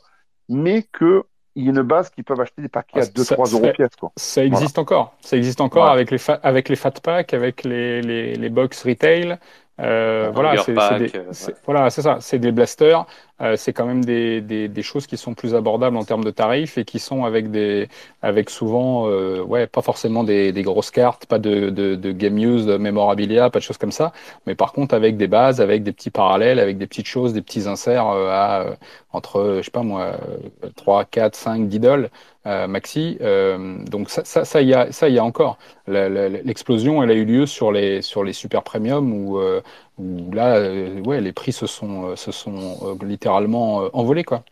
mais 0.49 0.83
qu'il 0.83 1.23
y 1.57 1.67
ait 1.67 1.71
une 1.71 1.83
base 1.83 2.11
qui 2.11 2.23
peuvent 2.25 2.41
acheter 2.41 2.61
des 2.61 2.69
paquets 2.69 3.01
Ah, 3.01 3.05
à 3.05 3.07
2-3 3.07 3.47
ça- 3.47 3.57
euros 3.57 3.65
ça- 3.67 3.73
pièce. 3.73 3.97
Quoi. 3.99 4.13
Ça 4.17 4.45
existe 4.45 4.79
encore. 4.79 5.15
Ça 5.21 5.37
existe 5.37 5.61
encore 5.61 5.83
Voilà. 5.85 5.95
avec 5.95 6.11
les 6.11 6.19
fa- 6.19 6.41
avec 6.43 6.69
les 6.69 6.77
fat 6.77 6.91
packs, 6.91 7.33
avec 7.35 7.63
les, 7.65 8.03
les, 8.03 8.35
les 8.35 8.49
box 8.49 8.85
retail. 8.85 9.39
Euh, 9.81 10.33
c'est 10.65 10.75
des, 10.75 11.19
ouais. 11.19 11.55
voilà, 11.65 11.89
c'est 11.91 12.03
ça. 12.03 12.19
C'est 12.21 12.41
des 12.41 12.51
blasters. 12.51 13.07
Euh, 13.41 13.57
c'est 13.57 13.73
quand 13.73 13.87
même 13.87 14.05
des, 14.05 14.41
des, 14.41 14.69
des 14.69 14.83
choses 14.83 15.07
qui 15.07 15.17
sont 15.17 15.35
plus 15.35 15.55
abordables 15.55 15.97
en 15.97 16.05
termes 16.05 16.25
de 16.25 16.31
tarifs 16.31 16.77
et 16.79 16.85
qui 16.85 16.99
sont 16.99 17.25
avec 17.25 17.51
des 17.53 17.89
avec 18.23 18.51
souvent 18.51 19.09
euh, 19.09 19.43
ouais 19.43 19.67
pas 19.69 19.81
forcément 19.83 20.25
des, 20.25 20.53
des 20.53 20.63
grosses 20.63 20.91
cartes, 20.91 21.27
pas 21.27 21.39
de, 21.39 21.71
de, 21.71 21.95
de 21.95 22.13
game 22.13 22.37
use, 22.39 22.67
de 22.67 22.77
memorabilia, 22.77 23.49
pas 23.51 23.61
de 23.61 23.65
choses 23.65 23.79
comme 23.79 23.93
ça. 23.93 24.13
Mais 24.47 24.55
par 24.57 24.73
contre 24.73 24.95
avec 24.95 25.17
des 25.17 25.29
bases, 25.29 25.61
avec 25.61 25.83
des 25.85 25.93
petits 25.93 26.11
parallèles, 26.11 26.59
avec 26.59 26.79
des 26.79 26.87
petites 26.89 27.07
choses, 27.07 27.33
des 27.33 27.43
petits 27.43 27.69
inserts 27.69 28.09
euh, 28.09 28.31
à 28.31 28.61
euh, 28.63 28.75
entre 29.13 29.57
je 29.59 29.63
sais 29.65 29.71
pas 29.71 29.83
moi 29.83 30.17
euh, 30.65 30.71
3, 30.77 31.05
4, 31.05 31.35
5, 31.37 31.69
10 31.69 31.81
dollars 31.81 32.11
euh, 32.47 32.67
maxi. 32.67 33.19
Euh, 33.21 33.79
donc 33.87 34.11
ça, 34.11 34.25
ça, 34.25 34.45
ça, 34.45 34.63
y 34.63 34.75
a, 34.75 34.91
ça, 34.93 35.09
y 35.09 35.19
a 35.19 35.25
encore. 35.25 35.59
L'explosion, 35.87 37.03
elle 37.03 37.11
a 37.11 37.15
eu 37.15 37.25
lieu 37.25 37.47
sur 37.47 37.73
les, 37.73 38.03
sur 38.03 38.25
les 38.25 38.33
super 38.33 38.63
premium 38.63 39.13
où, 39.13 39.39
euh, 39.39 39.61
où 39.99 40.31
là, 40.33 40.57
euh, 40.57 41.01
ouais, 41.03 41.21
les 41.21 41.33
prix 41.33 41.53
se 41.53 41.67
sont, 41.67 42.11
euh, 42.11 42.17
se 42.17 42.33
sont 42.33 42.79
euh, 43.03 43.05
littéralement 43.07 43.83
euh, 43.83 43.91
envolés, 43.93 44.25
quoi. 44.25 44.45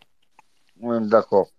Ouais, 0.79 0.99
D'accord. 1.07 1.49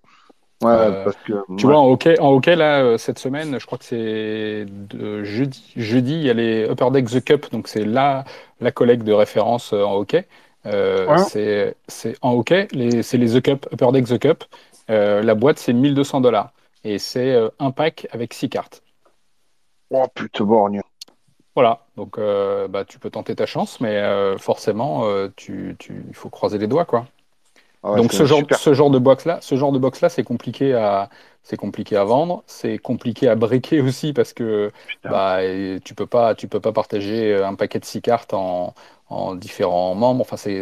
Ouais, 0.63 0.77
Euh, 0.77 1.05
parce 1.05 1.17
que. 1.27 1.33
Tu 1.57 1.67
ouais. 1.67 1.67
vois, 1.67 1.79
en 1.79 1.87
hockey, 1.91 2.19
en 2.21 2.31
hockey, 2.33 2.57
là, 2.57 2.83
euh, 2.83 2.99
cette 2.99 3.19
semaine, 3.19 3.59
je 3.59 3.67
crois 3.67 3.79
que 3.79 3.85
c'est 3.85 4.67
de 4.69 5.25
jeudi. 5.25 5.73
Jeudi, 5.77 6.13
il 6.15 6.23
y 6.23 6.31
a 6.31 6.35
les 6.35 6.69
Upper 6.71 6.91
Deck 6.93 7.07
The 7.11 7.25
Cup, 7.25 7.51
donc 7.53 7.69
c'est 7.69 7.85
la, 7.85 8.25
la 8.61 8.71
collecte 8.73 9.05
de 9.05 9.13
référence 9.13 9.73
euh, 9.73 9.83
en 9.85 9.97
hockey. 9.97 10.27
Euh, 10.67 11.17
Ouais. 11.17 11.17
c'est, 11.17 11.77
c'est 11.89 12.17
en 12.23 12.33
hockey, 12.35 12.69
c'est 13.03 13.19
les 13.19 13.35
The 13.41 13.43
Cup, 13.43 13.67
Upper 13.73 13.93
Deck 13.93 14.07
The 14.07 14.19
Cup. 14.19 14.45
Euh, 14.91 15.23
la 15.23 15.35
boîte, 15.35 15.59
c'est 15.59 15.73
1200 15.73 16.21
dollars. 16.21 16.53
Et 16.85 16.99
c'est 16.99 17.33
euh, 17.35 17.49
un 17.59 17.71
pack 17.73 18.07
avec 18.13 18.35
six 18.35 18.49
cartes. 18.49 18.83
Oh 19.91 20.09
putain, 20.15 20.47
borgne. 20.47 20.81
Voilà, 21.59 21.81
donc 21.97 22.19
euh, 22.19 22.69
bah, 22.69 22.85
tu 22.85 23.01
peux 23.01 23.11
tenter 23.11 23.35
ta 23.35 23.45
chance, 23.45 23.81
mais 23.81 23.97
euh, 23.97 24.39
forcément, 24.39 25.07
euh, 25.07 25.27
tu, 25.35 25.75
tu, 25.81 26.05
il 26.07 26.15
faut 26.15 26.31
croiser 26.31 26.57
les 26.57 26.69
doigts, 26.69 26.85
quoi. 26.85 27.05
Ah 27.83 27.91
ouais, 27.91 27.97
Donc 27.99 28.13
ce 28.13 28.27
genre, 28.27 28.39
super. 28.39 28.57
ce 28.57 28.75
genre 28.75 28.91
de 28.91 29.01
box 29.01 29.25
là, 29.25 29.41
ce 29.41 29.57
genre 29.57 29.73
de 29.73 29.81
box 29.81 30.01
là, 30.01 30.09
c'est 30.09 30.23
compliqué 30.23 30.73
à, 30.75 31.11
c'est 31.49 31.57
compliqué 31.57 31.97
à 31.97 32.05
vendre, 32.05 32.43
c'est 32.47 32.77
compliqué 32.77 33.27
à 33.29 33.35
briquer 33.35 33.81
aussi 33.81 34.13
parce 34.13 34.35
que 34.35 34.71
bah 35.05 35.39
tu 35.83 35.95
peux 35.95 36.07
pas, 36.07 36.35
tu 36.35 36.47
peux 36.47 36.61
pas 36.61 36.73
partager 36.73 37.35
un 37.43 37.55
paquet 37.55 37.79
de 37.79 37.87
six 37.87 38.03
cartes 38.03 38.35
en, 38.35 38.75
en 39.11 39.35
différents 39.35 39.95
membres. 39.95 40.21
Enfin 40.21 40.37
c'est, 40.37 40.61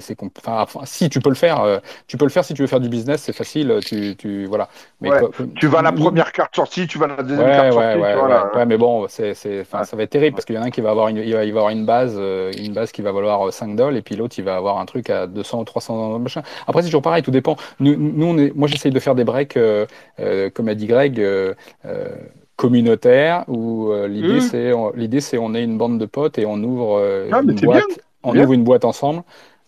enfin, 0.61 0.81
si 0.85 1.09
tu 1.11 1.19
peux 1.21 1.29
le 1.31 1.35
faire, 1.35 1.61
euh, 1.63 1.79
tu 2.07 2.17
peux 2.17 2.25
le 2.25 2.31
faire 2.31 2.45
si 2.45 2.55
tu 2.55 2.63
veux 2.63 2.69
faire 2.69 2.79
du 2.79 2.89
business, 2.89 3.23
c'est 3.23 3.33
facile. 3.33 3.81
Tu, 3.85 4.15
tu 4.17 4.47
voilà. 4.47 4.69
Mais 5.01 5.11
Ouais. 5.11 5.19
quoi- 5.19 5.31
comme- 5.37 5.53
Tu 5.55 5.67
vas 5.67 5.81
à 5.81 5.83
la 5.83 5.91
première 5.93 6.31
carte 6.33 6.55
sortie, 6.55 6.87
tu 6.87 6.99
vas 6.99 7.07
à 7.07 7.17
la 7.17 7.23
deuxième 7.25 7.49
Ouais, 7.49 7.57
carte 7.57 7.67
ouais, 7.67 7.73
sortie, 7.73 7.99
ouais, 7.99 8.13
tu 8.13 8.19
vois 8.19 8.57
ouais, 8.57 8.67
mais 8.67 8.79
bon, 8.79 9.07
c'est, 9.09 9.35
c'est, 9.35 9.61
enfin, 9.63 9.83
ça 9.85 9.97
va 9.97 10.05
être 10.05 10.11
terrible 10.11 10.37
parce 10.37 10.45
qu'il 10.45 10.55
y 10.55 10.59
en 10.59 10.63
a 10.63 10.67
un 10.67 10.71
qui 10.71 10.81
va 10.81 10.91
avoir 10.91 11.09
une, 11.09 11.17
il 11.19 11.35
va, 11.35 11.45
il 11.45 11.53
va 11.53 11.61
avoir 11.61 11.71
une 11.73 11.85
base, 11.85 12.15
euh, 12.17 12.53
une 12.57 12.73
base 12.73 12.93
qui 12.93 13.03
va 13.03 13.11
valoir 13.11 13.53
5 13.53 13.75
dollars 13.75 13.97
et 13.97 14.03
puis 14.03 14.15
l'autre 14.17 14.37
il 14.39 14.45
va 14.45 14.55
avoir 14.57 14.79
un 14.79 14.87
truc 14.87 15.11
à 15.11 15.27
200 15.27 15.61
ou 15.61 15.65
300 15.65 16.19
machin. 16.21 16.43
Après 16.69 16.83
c'est 16.83 16.89
toujours 16.89 17.03
pareil, 17.03 17.23
tout 17.25 17.33
dépend. 17.33 17.57
Nous, 17.81 17.97
nous 17.97 18.27
on 18.27 18.39
est, 18.39 18.55
moi 18.55 18.69
j'essaye 18.69 18.93
de 18.93 19.01
faire 19.01 19.15
des 19.17 19.25
breaks, 19.25 19.57
euh, 19.57 19.87
euh, 20.21 20.51
comme 20.51 20.69
a 20.69 20.75
dit 20.77 20.87
Greg, 20.87 21.21
euh, 21.21 21.55
euh, 21.85 22.15
communautaires 22.57 23.45
où 23.49 23.91
euh, 23.93 24.09
l'idée 24.09 24.41
Mhm. 24.41 24.41
c'est, 24.41 24.73
on- 24.73 24.93
l'idée 24.93 25.21
c'est 25.21 25.39
on 25.39 25.55
est 25.55 25.63
une 25.65 25.79
bande 25.79 25.99
de 25.99 26.07
potes 26.07 26.39
et 26.39 26.47
on 26.47 26.63
ouvre 26.63 27.01
Ah, 27.31 27.43
une 27.43 27.61
boîte, 27.61 28.01
on 28.23 28.37
bien. 28.37 28.41
ouvre 28.41 28.53
une 28.53 28.65
boîte 28.65 28.85
ensemble. 28.85 29.23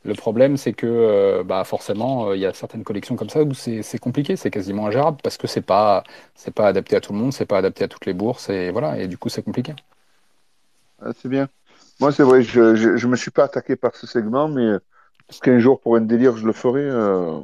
Le 0.05 0.14
problème, 0.14 0.56
c'est 0.56 0.72
que 0.72 1.43
bah, 1.44 1.64
forcément, 1.64 2.32
il 2.32 2.40
y 2.40 2.47
a 2.47 2.55
certaines 2.55 2.85
collections 2.85 3.16
comme 3.16 3.28
ça 3.30 3.43
où 3.43 3.52
c'est 3.55 3.82
c'est 3.82 3.98
compliqué, 3.98 4.36
c'est 4.36 4.51
quasiment 4.51 4.86
ingérable 4.86 5.18
parce 5.22 5.36
que 5.36 5.47
c'est 5.48 5.60
pas 5.60 6.05
c'est 6.35 6.55
pas 6.55 6.68
adapté 6.68 6.97
à 6.97 7.01
tout 7.01 7.12
le 7.12 7.18
monde, 7.18 7.32
c'est 7.32 7.47
pas 7.47 7.59
adapté 7.59 7.85
à 7.85 7.89
toutes 7.89 8.06
les 8.06 8.14
bourses 8.14 8.48
et 8.48 8.70
voilà 8.70 8.98
et 8.98 9.09
du 9.09 9.18
coup 9.18 9.28
c'est 9.28 9.43
compliqué. 9.43 9.74
Ah, 10.98 11.12
c'est 11.14 11.28
bien. 11.28 11.48
Moi, 12.01 12.12
c'est 12.12 12.22
vrai, 12.22 12.43
je, 12.43 12.74
je, 12.74 12.97
je 12.97 13.06
me 13.09 13.16
suis 13.16 13.30
pas 13.30 13.44
attaqué 13.44 13.76
par 13.76 13.94
ce 13.97 14.06
segment, 14.06 14.48
mais 14.48 14.78
parce 15.26 15.40
qu'un 15.40 15.59
jour, 15.59 15.80
pour 15.80 15.97
un 15.97 16.01
délire, 16.01 16.36
je 16.36 16.47
le 16.47 16.52
ferai, 16.52 16.80
euh, 16.82 17.40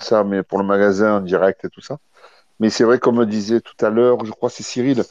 ça, 0.00 0.24
mais 0.24 0.42
pour 0.42 0.58
le 0.58 0.64
magasin 0.64 1.18
en 1.18 1.20
direct 1.20 1.64
et 1.64 1.68
tout 1.70 1.80
ça. 1.80 1.98
Mais 2.60 2.70
c'est 2.70 2.84
vrai, 2.84 2.98
comme 2.98 3.18
me 3.18 3.26
disait 3.26 3.60
tout 3.60 3.84
à 3.84 3.90
l'heure, 3.90 4.24
je 4.24 4.32
crois 4.32 4.50
c'est 4.50 4.62
Cyril, 4.62 5.04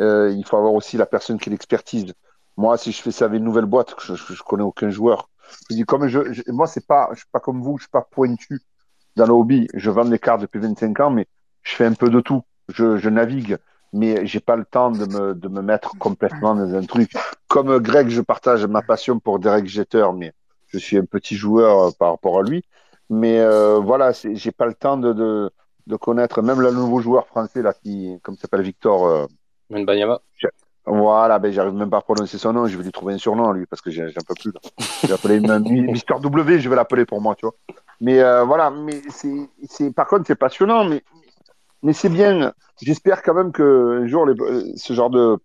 euh, 0.00 0.32
il 0.36 0.44
faut 0.44 0.56
avoir 0.56 0.72
aussi 0.74 0.96
la 0.96 1.06
personne 1.06 1.38
qui 1.38 1.50
l'expertise. 1.50 2.12
Moi, 2.56 2.76
si 2.76 2.92
je 2.92 3.00
fais 3.02 3.12
ça 3.12 3.26
avec 3.26 3.38
une 3.38 3.44
nouvelle 3.44 3.66
boîte, 3.66 3.94
je, 4.02 4.14
je 4.14 4.42
connais 4.42 4.64
aucun 4.64 4.90
joueur. 4.90 5.28
Je 5.70 5.76
dis, 5.76 5.84
comme 5.84 6.08
je, 6.08 6.20
moi, 6.50 6.66
c'est 6.66 6.86
pas, 6.86 7.08
je 7.12 7.18
suis 7.18 7.28
pas 7.32 7.40
comme 7.40 7.62
vous, 7.62 7.78
je 7.78 7.84
suis 7.84 7.90
pas 7.90 8.06
pointu 8.10 8.60
dans 9.16 9.26
le 9.26 9.32
hobby. 9.32 9.68
Je 9.74 9.90
vends 9.90 10.04
des 10.04 10.18
cartes 10.18 10.42
depuis 10.42 10.60
25 10.60 11.00
ans, 11.00 11.10
mais 11.10 11.26
je 11.62 11.74
fais 11.74 11.86
un 11.86 11.94
peu 11.94 12.10
de 12.10 12.20
tout. 12.20 12.42
Je, 12.68 12.96
je 12.98 13.08
navigue, 13.08 13.58
mais 13.92 14.26
j'ai 14.26 14.40
pas 14.40 14.56
le 14.56 14.64
temps 14.64 14.90
de 14.90 15.06
me, 15.06 15.34
de 15.34 15.48
me 15.48 15.62
mettre 15.62 15.96
complètement 15.98 16.54
dans 16.54 16.74
un 16.74 16.84
truc. 16.84 17.10
Comme 17.48 17.78
Greg, 17.78 18.08
je 18.08 18.20
partage 18.20 18.66
ma 18.66 18.82
passion 18.82 19.18
pour 19.20 19.38
Derek 19.38 19.66
Jeter, 19.66 20.06
mais 20.14 20.32
je 20.68 20.78
suis 20.78 20.98
un 20.98 21.04
petit 21.04 21.36
joueur 21.36 21.88
euh, 21.88 21.90
par 21.98 22.12
rapport 22.12 22.38
à 22.38 22.42
lui. 22.42 22.64
Mais 23.10 23.40
euh, 23.40 23.78
voilà, 23.78 24.12
j'ai 24.12 24.52
pas 24.52 24.66
le 24.66 24.74
temps 24.74 24.98
de, 24.98 25.12
de, 25.14 25.50
de 25.88 25.96
connaître 25.96 26.42
même 26.42 26.60
le 26.60 26.70
nouveau 26.70 27.00
joueur 27.00 27.26
français 27.26 27.62
là 27.62 27.72
qui, 27.72 28.18
comme 28.22 28.36
s'appelle 28.36 28.62
Victor. 28.62 29.06
euh, 29.06 29.26
voilà, 30.86 31.38
ben 31.38 31.52
j'arrive 31.52 31.74
même 31.74 31.90
pas 31.90 31.98
à 31.98 32.00
prononcer 32.02 32.38
son 32.38 32.52
nom. 32.52 32.66
Je 32.66 32.76
vais 32.78 32.84
lui 32.84 32.92
trouver 32.92 33.14
un 33.14 33.18
surnom 33.18 33.52
lui 33.52 33.66
parce 33.66 33.82
que 33.82 33.90
j'en 33.90 34.04
peux 34.26 34.34
plus. 34.34 34.52
Là. 34.52 34.60
Je 35.02 35.06
vais 35.08 35.14
appeler 35.14 35.40
Mister 35.60 36.14
W. 36.20 36.60
Je 36.60 36.68
vais 36.68 36.76
l'appeler 36.76 37.04
pour 37.04 37.20
moi, 37.20 37.34
tu 37.34 37.46
vois. 37.46 37.54
Mais 38.00 38.20
euh, 38.20 38.44
voilà, 38.44 38.70
mais 38.70 39.02
c'est, 39.10 39.90
par 39.92 40.06
contre, 40.06 40.24
c'est 40.26 40.36
passionnant, 40.36 40.84
mais, 40.84 41.02
mais 41.82 41.92
c'est 41.92 42.08
bien. 42.08 42.52
J'espère 42.80 43.22
quand 43.22 43.34
même 43.34 43.52
que 43.52 44.02
un 44.02 44.06
jour, 44.06 44.24
les, 44.24 44.40
euh, 44.40 44.72
ce 44.76 44.92
genre 44.92 45.10
de 45.10 45.38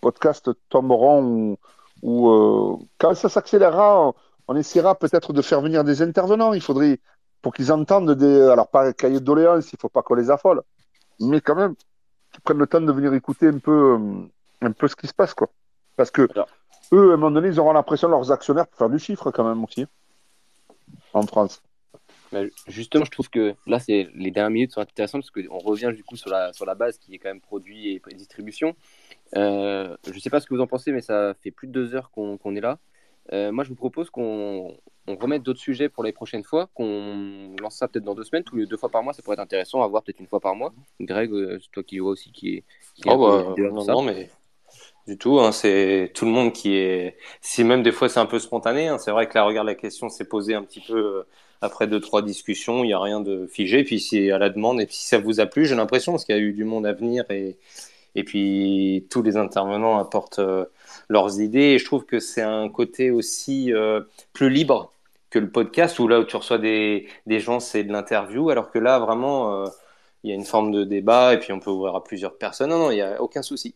podcast 0.00 0.50
tomberont 0.68 1.24
ou, 1.24 1.56
ou 2.02 2.28
euh, 2.30 2.76
quand 2.98 3.14
ça 3.14 3.28
s'accélérera, 3.28 4.08
on, 4.08 4.14
on 4.46 4.56
essaiera 4.56 4.94
peut-être 4.94 5.32
de 5.32 5.42
faire 5.42 5.60
venir 5.62 5.84
des 5.84 6.02
intervenants. 6.02 6.52
Il 6.52 6.60
faudrait 6.60 7.00
pour 7.44 7.52
qu'ils 7.52 7.70
entendent 7.70 8.12
des, 8.12 8.40
alors 8.40 8.68
pas 8.68 8.94
cahier 8.94 9.20
de 9.20 9.24
doléances, 9.24 9.70
il 9.70 9.78
faut 9.78 9.90
pas 9.90 10.00
qu'on 10.00 10.14
les 10.14 10.30
affole, 10.30 10.62
mais 11.20 11.42
quand 11.42 11.54
même 11.54 11.74
qu'ils 12.32 12.40
prennent 12.40 12.56
le 12.56 12.66
temps 12.66 12.80
de 12.80 12.90
venir 12.90 13.12
écouter 13.12 13.48
un 13.48 13.58
peu, 13.58 13.98
euh, 14.00 14.28
un 14.62 14.72
peu 14.72 14.88
ce 14.88 14.96
qui 14.96 15.06
se 15.06 15.12
passe, 15.12 15.34
quoi. 15.34 15.50
Parce 15.94 16.10
que 16.10 16.26
Alors. 16.32 16.48
eux, 16.92 17.10
à 17.10 17.14
un 17.14 17.16
moment 17.18 17.30
donné, 17.30 17.48
ils 17.48 17.60
auront 17.60 17.74
l'impression 17.74 18.08
leurs 18.08 18.32
actionnaires 18.32 18.66
pour 18.66 18.78
faire 18.78 18.88
du 18.88 18.98
chiffre 18.98 19.30
quand 19.30 19.44
même 19.44 19.62
aussi. 19.62 19.84
en 21.12 21.26
France. 21.26 21.62
Justement, 22.66 23.04
je 23.04 23.10
trouve 23.10 23.28
que 23.28 23.54
là, 23.66 23.78
c'est 23.78 24.08
les 24.14 24.30
dernières 24.30 24.50
minutes 24.50 24.72
sont 24.72 24.80
intéressantes 24.80 25.20
parce 25.20 25.46
qu'on 25.46 25.58
revient 25.58 25.92
du 25.94 26.02
coup 26.02 26.16
sur 26.16 26.30
la, 26.30 26.54
sur 26.54 26.64
la 26.64 26.74
base 26.74 26.96
qui 26.96 27.14
est 27.14 27.18
quand 27.18 27.28
même 27.28 27.42
produit 27.42 27.90
et 27.90 28.00
distribution. 28.14 28.74
Euh, 29.36 29.94
je 30.06 30.14
ne 30.14 30.18
sais 30.18 30.30
pas 30.30 30.40
ce 30.40 30.46
que 30.46 30.54
vous 30.54 30.62
en 30.62 30.66
pensez, 30.66 30.92
mais 30.92 31.02
ça 31.02 31.34
fait 31.42 31.50
plus 31.50 31.68
de 31.68 31.72
deux 31.72 31.94
heures 31.94 32.10
qu'on 32.10 32.56
est 32.56 32.62
là. 32.62 32.78
Euh, 33.32 33.52
moi, 33.52 33.64
je 33.64 33.70
vous 33.70 33.74
propose 33.74 34.10
qu'on 34.10 34.76
on 35.06 35.16
remette 35.16 35.42
d'autres 35.42 35.60
sujets 35.60 35.88
pour 35.88 36.02
les 36.04 36.12
prochaines 36.12 36.44
fois, 36.44 36.68
qu'on 36.74 37.54
lance 37.60 37.76
ça 37.76 37.88
peut-être 37.88 38.04
dans 38.04 38.14
deux 38.14 38.24
semaines, 38.24 38.44
tous 38.44 38.56
les 38.56 38.66
deux 38.66 38.76
fois 38.76 38.88
par 38.90 39.02
mois, 39.02 39.12
ça 39.12 39.22
pourrait 39.22 39.34
être 39.34 39.40
intéressant 39.40 39.82
à 39.82 39.86
voir 39.88 40.02
peut-être 40.02 40.20
une 40.20 40.26
fois 40.26 40.40
par 40.40 40.54
mois. 40.54 40.72
Greg, 41.00 41.30
euh, 41.32 41.58
c'est 41.60 41.70
toi 41.70 41.82
qui 41.82 41.98
vois 41.98 42.12
aussi 42.12 42.32
qui 42.32 42.56
est. 42.56 42.64
Qui 42.94 43.02
Oh, 43.06 43.16
bah, 43.18 43.54
non, 43.58 43.80
ça. 43.80 43.92
non, 43.92 44.02
mais 44.02 44.30
du 45.06 45.18
tout. 45.18 45.40
hein, 45.40 45.52
c'est 45.52 46.12
tout 46.14 46.24
le 46.24 46.30
monde 46.30 46.52
qui 46.52 46.74
est. 46.76 47.16
Si 47.40 47.64
même 47.64 47.82
des 47.82 47.92
fois 47.92 48.08
c'est 48.08 48.20
un 48.20 48.26
peu 48.26 48.38
spontané. 48.38 48.88
hein, 48.88 48.98
c'est 48.98 49.10
vrai 49.10 49.28
que 49.28 49.34
là, 49.34 49.44
regarde, 49.44 49.66
la 49.66 49.74
question 49.74 50.08
s'est 50.08 50.24
posée 50.26 50.54
un 50.54 50.62
petit 50.62 50.80
peu 50.80 50.96
euh, 50.96 51.22
après 51.60 51.86
deux 51.86 52.00
trois 52.00 52.22
discussions. 52.22 52.84
Il 52.84 52.88
n'y 52.88 52.92
a 52.94 53.00
rien 53.00 53.20
de 53.20 53.46
figé. 53.46 53.84
Puis 53.84 54.00
c'est 54.00 54.30
à 54.30 54.38
la 54.38 54.48
demande. 54.50 54.80
Et 54.80 54.86
puis 54.86 54.94
si 54.96 55.06
ça 55.08 55.18
vous 55.18 55.40
a 55.40 55.46
plu, 55.46 55.66
j'ai 55.66 55.74
l'impression 55.74 56.12
parce 56.12 56.24
qu'il 56.24 56.34
y 56.34 56.38
a 56.38 56.40
eu 56.42 56.52
du 56.52 56.64
monde 56.64 56.86
à 56.86 56.92
venir 56.92 57.24
et 57.30 57.58
et 58.16 58.22
puis 58.24 59.06
tous 59.10 59.22
les 59.22 59.36
intervenants 59.36 59.98
apportent 59.98 60.38
euh, 60.38 60.66
leurs 61.08 61.40
idées. 61.40 61.74
Et 61.74 61.78
je 61.78 61.84
trouve 61.84 62.04
que 62.06 62.18
c'est 62.20 62.42
un 62.42 62.68
côté 62.68 63.10
aussi 63.10 63.72
euh, 63.72 64.02
plus 64.32 64.50
libre 64.50 64.92
que 65.30 65.38
le 65.38 65.50
podcast 65.50 65.98
où 65.98 66.08
là 66.08 66.20
où 66.20 66.24
tu 66.24 66.36
reçois 66.36 66.58
des 66.58 67.08
des 67.26 67.40
gens, 67.40 67.60
c'est 67.60 67.84
de 67.84 67.92
l'interview, 67.92 68.50
alors 68.50 68.70
que 68.70 68.78
là 68.78 68.98
vraiment. 68.98 69.64
euh, 69.64 69.66
il 70.22 70.30
y 70.30 70.32
a 70.32 70.36
une 70.36 70.44
forme 70.44 70.72
de 70.72 70.84
débat 70.84 71.34
et 71.34 71.38
puis 71.38 71.52
on 71.52 71.60
peut 71.60 71.70
ouvrir 71.70 71.94
à 71.94 72.02
plusieurs 72.02 72.38
personnes. 72.38 72.70
Non, 72.70 72.78
non, 72.78 72.90
il 72.90 72.94
n'y 72.96 73.02
a 73.02 73.20
aucun 73.22 73.42
souci. 73.42 73.74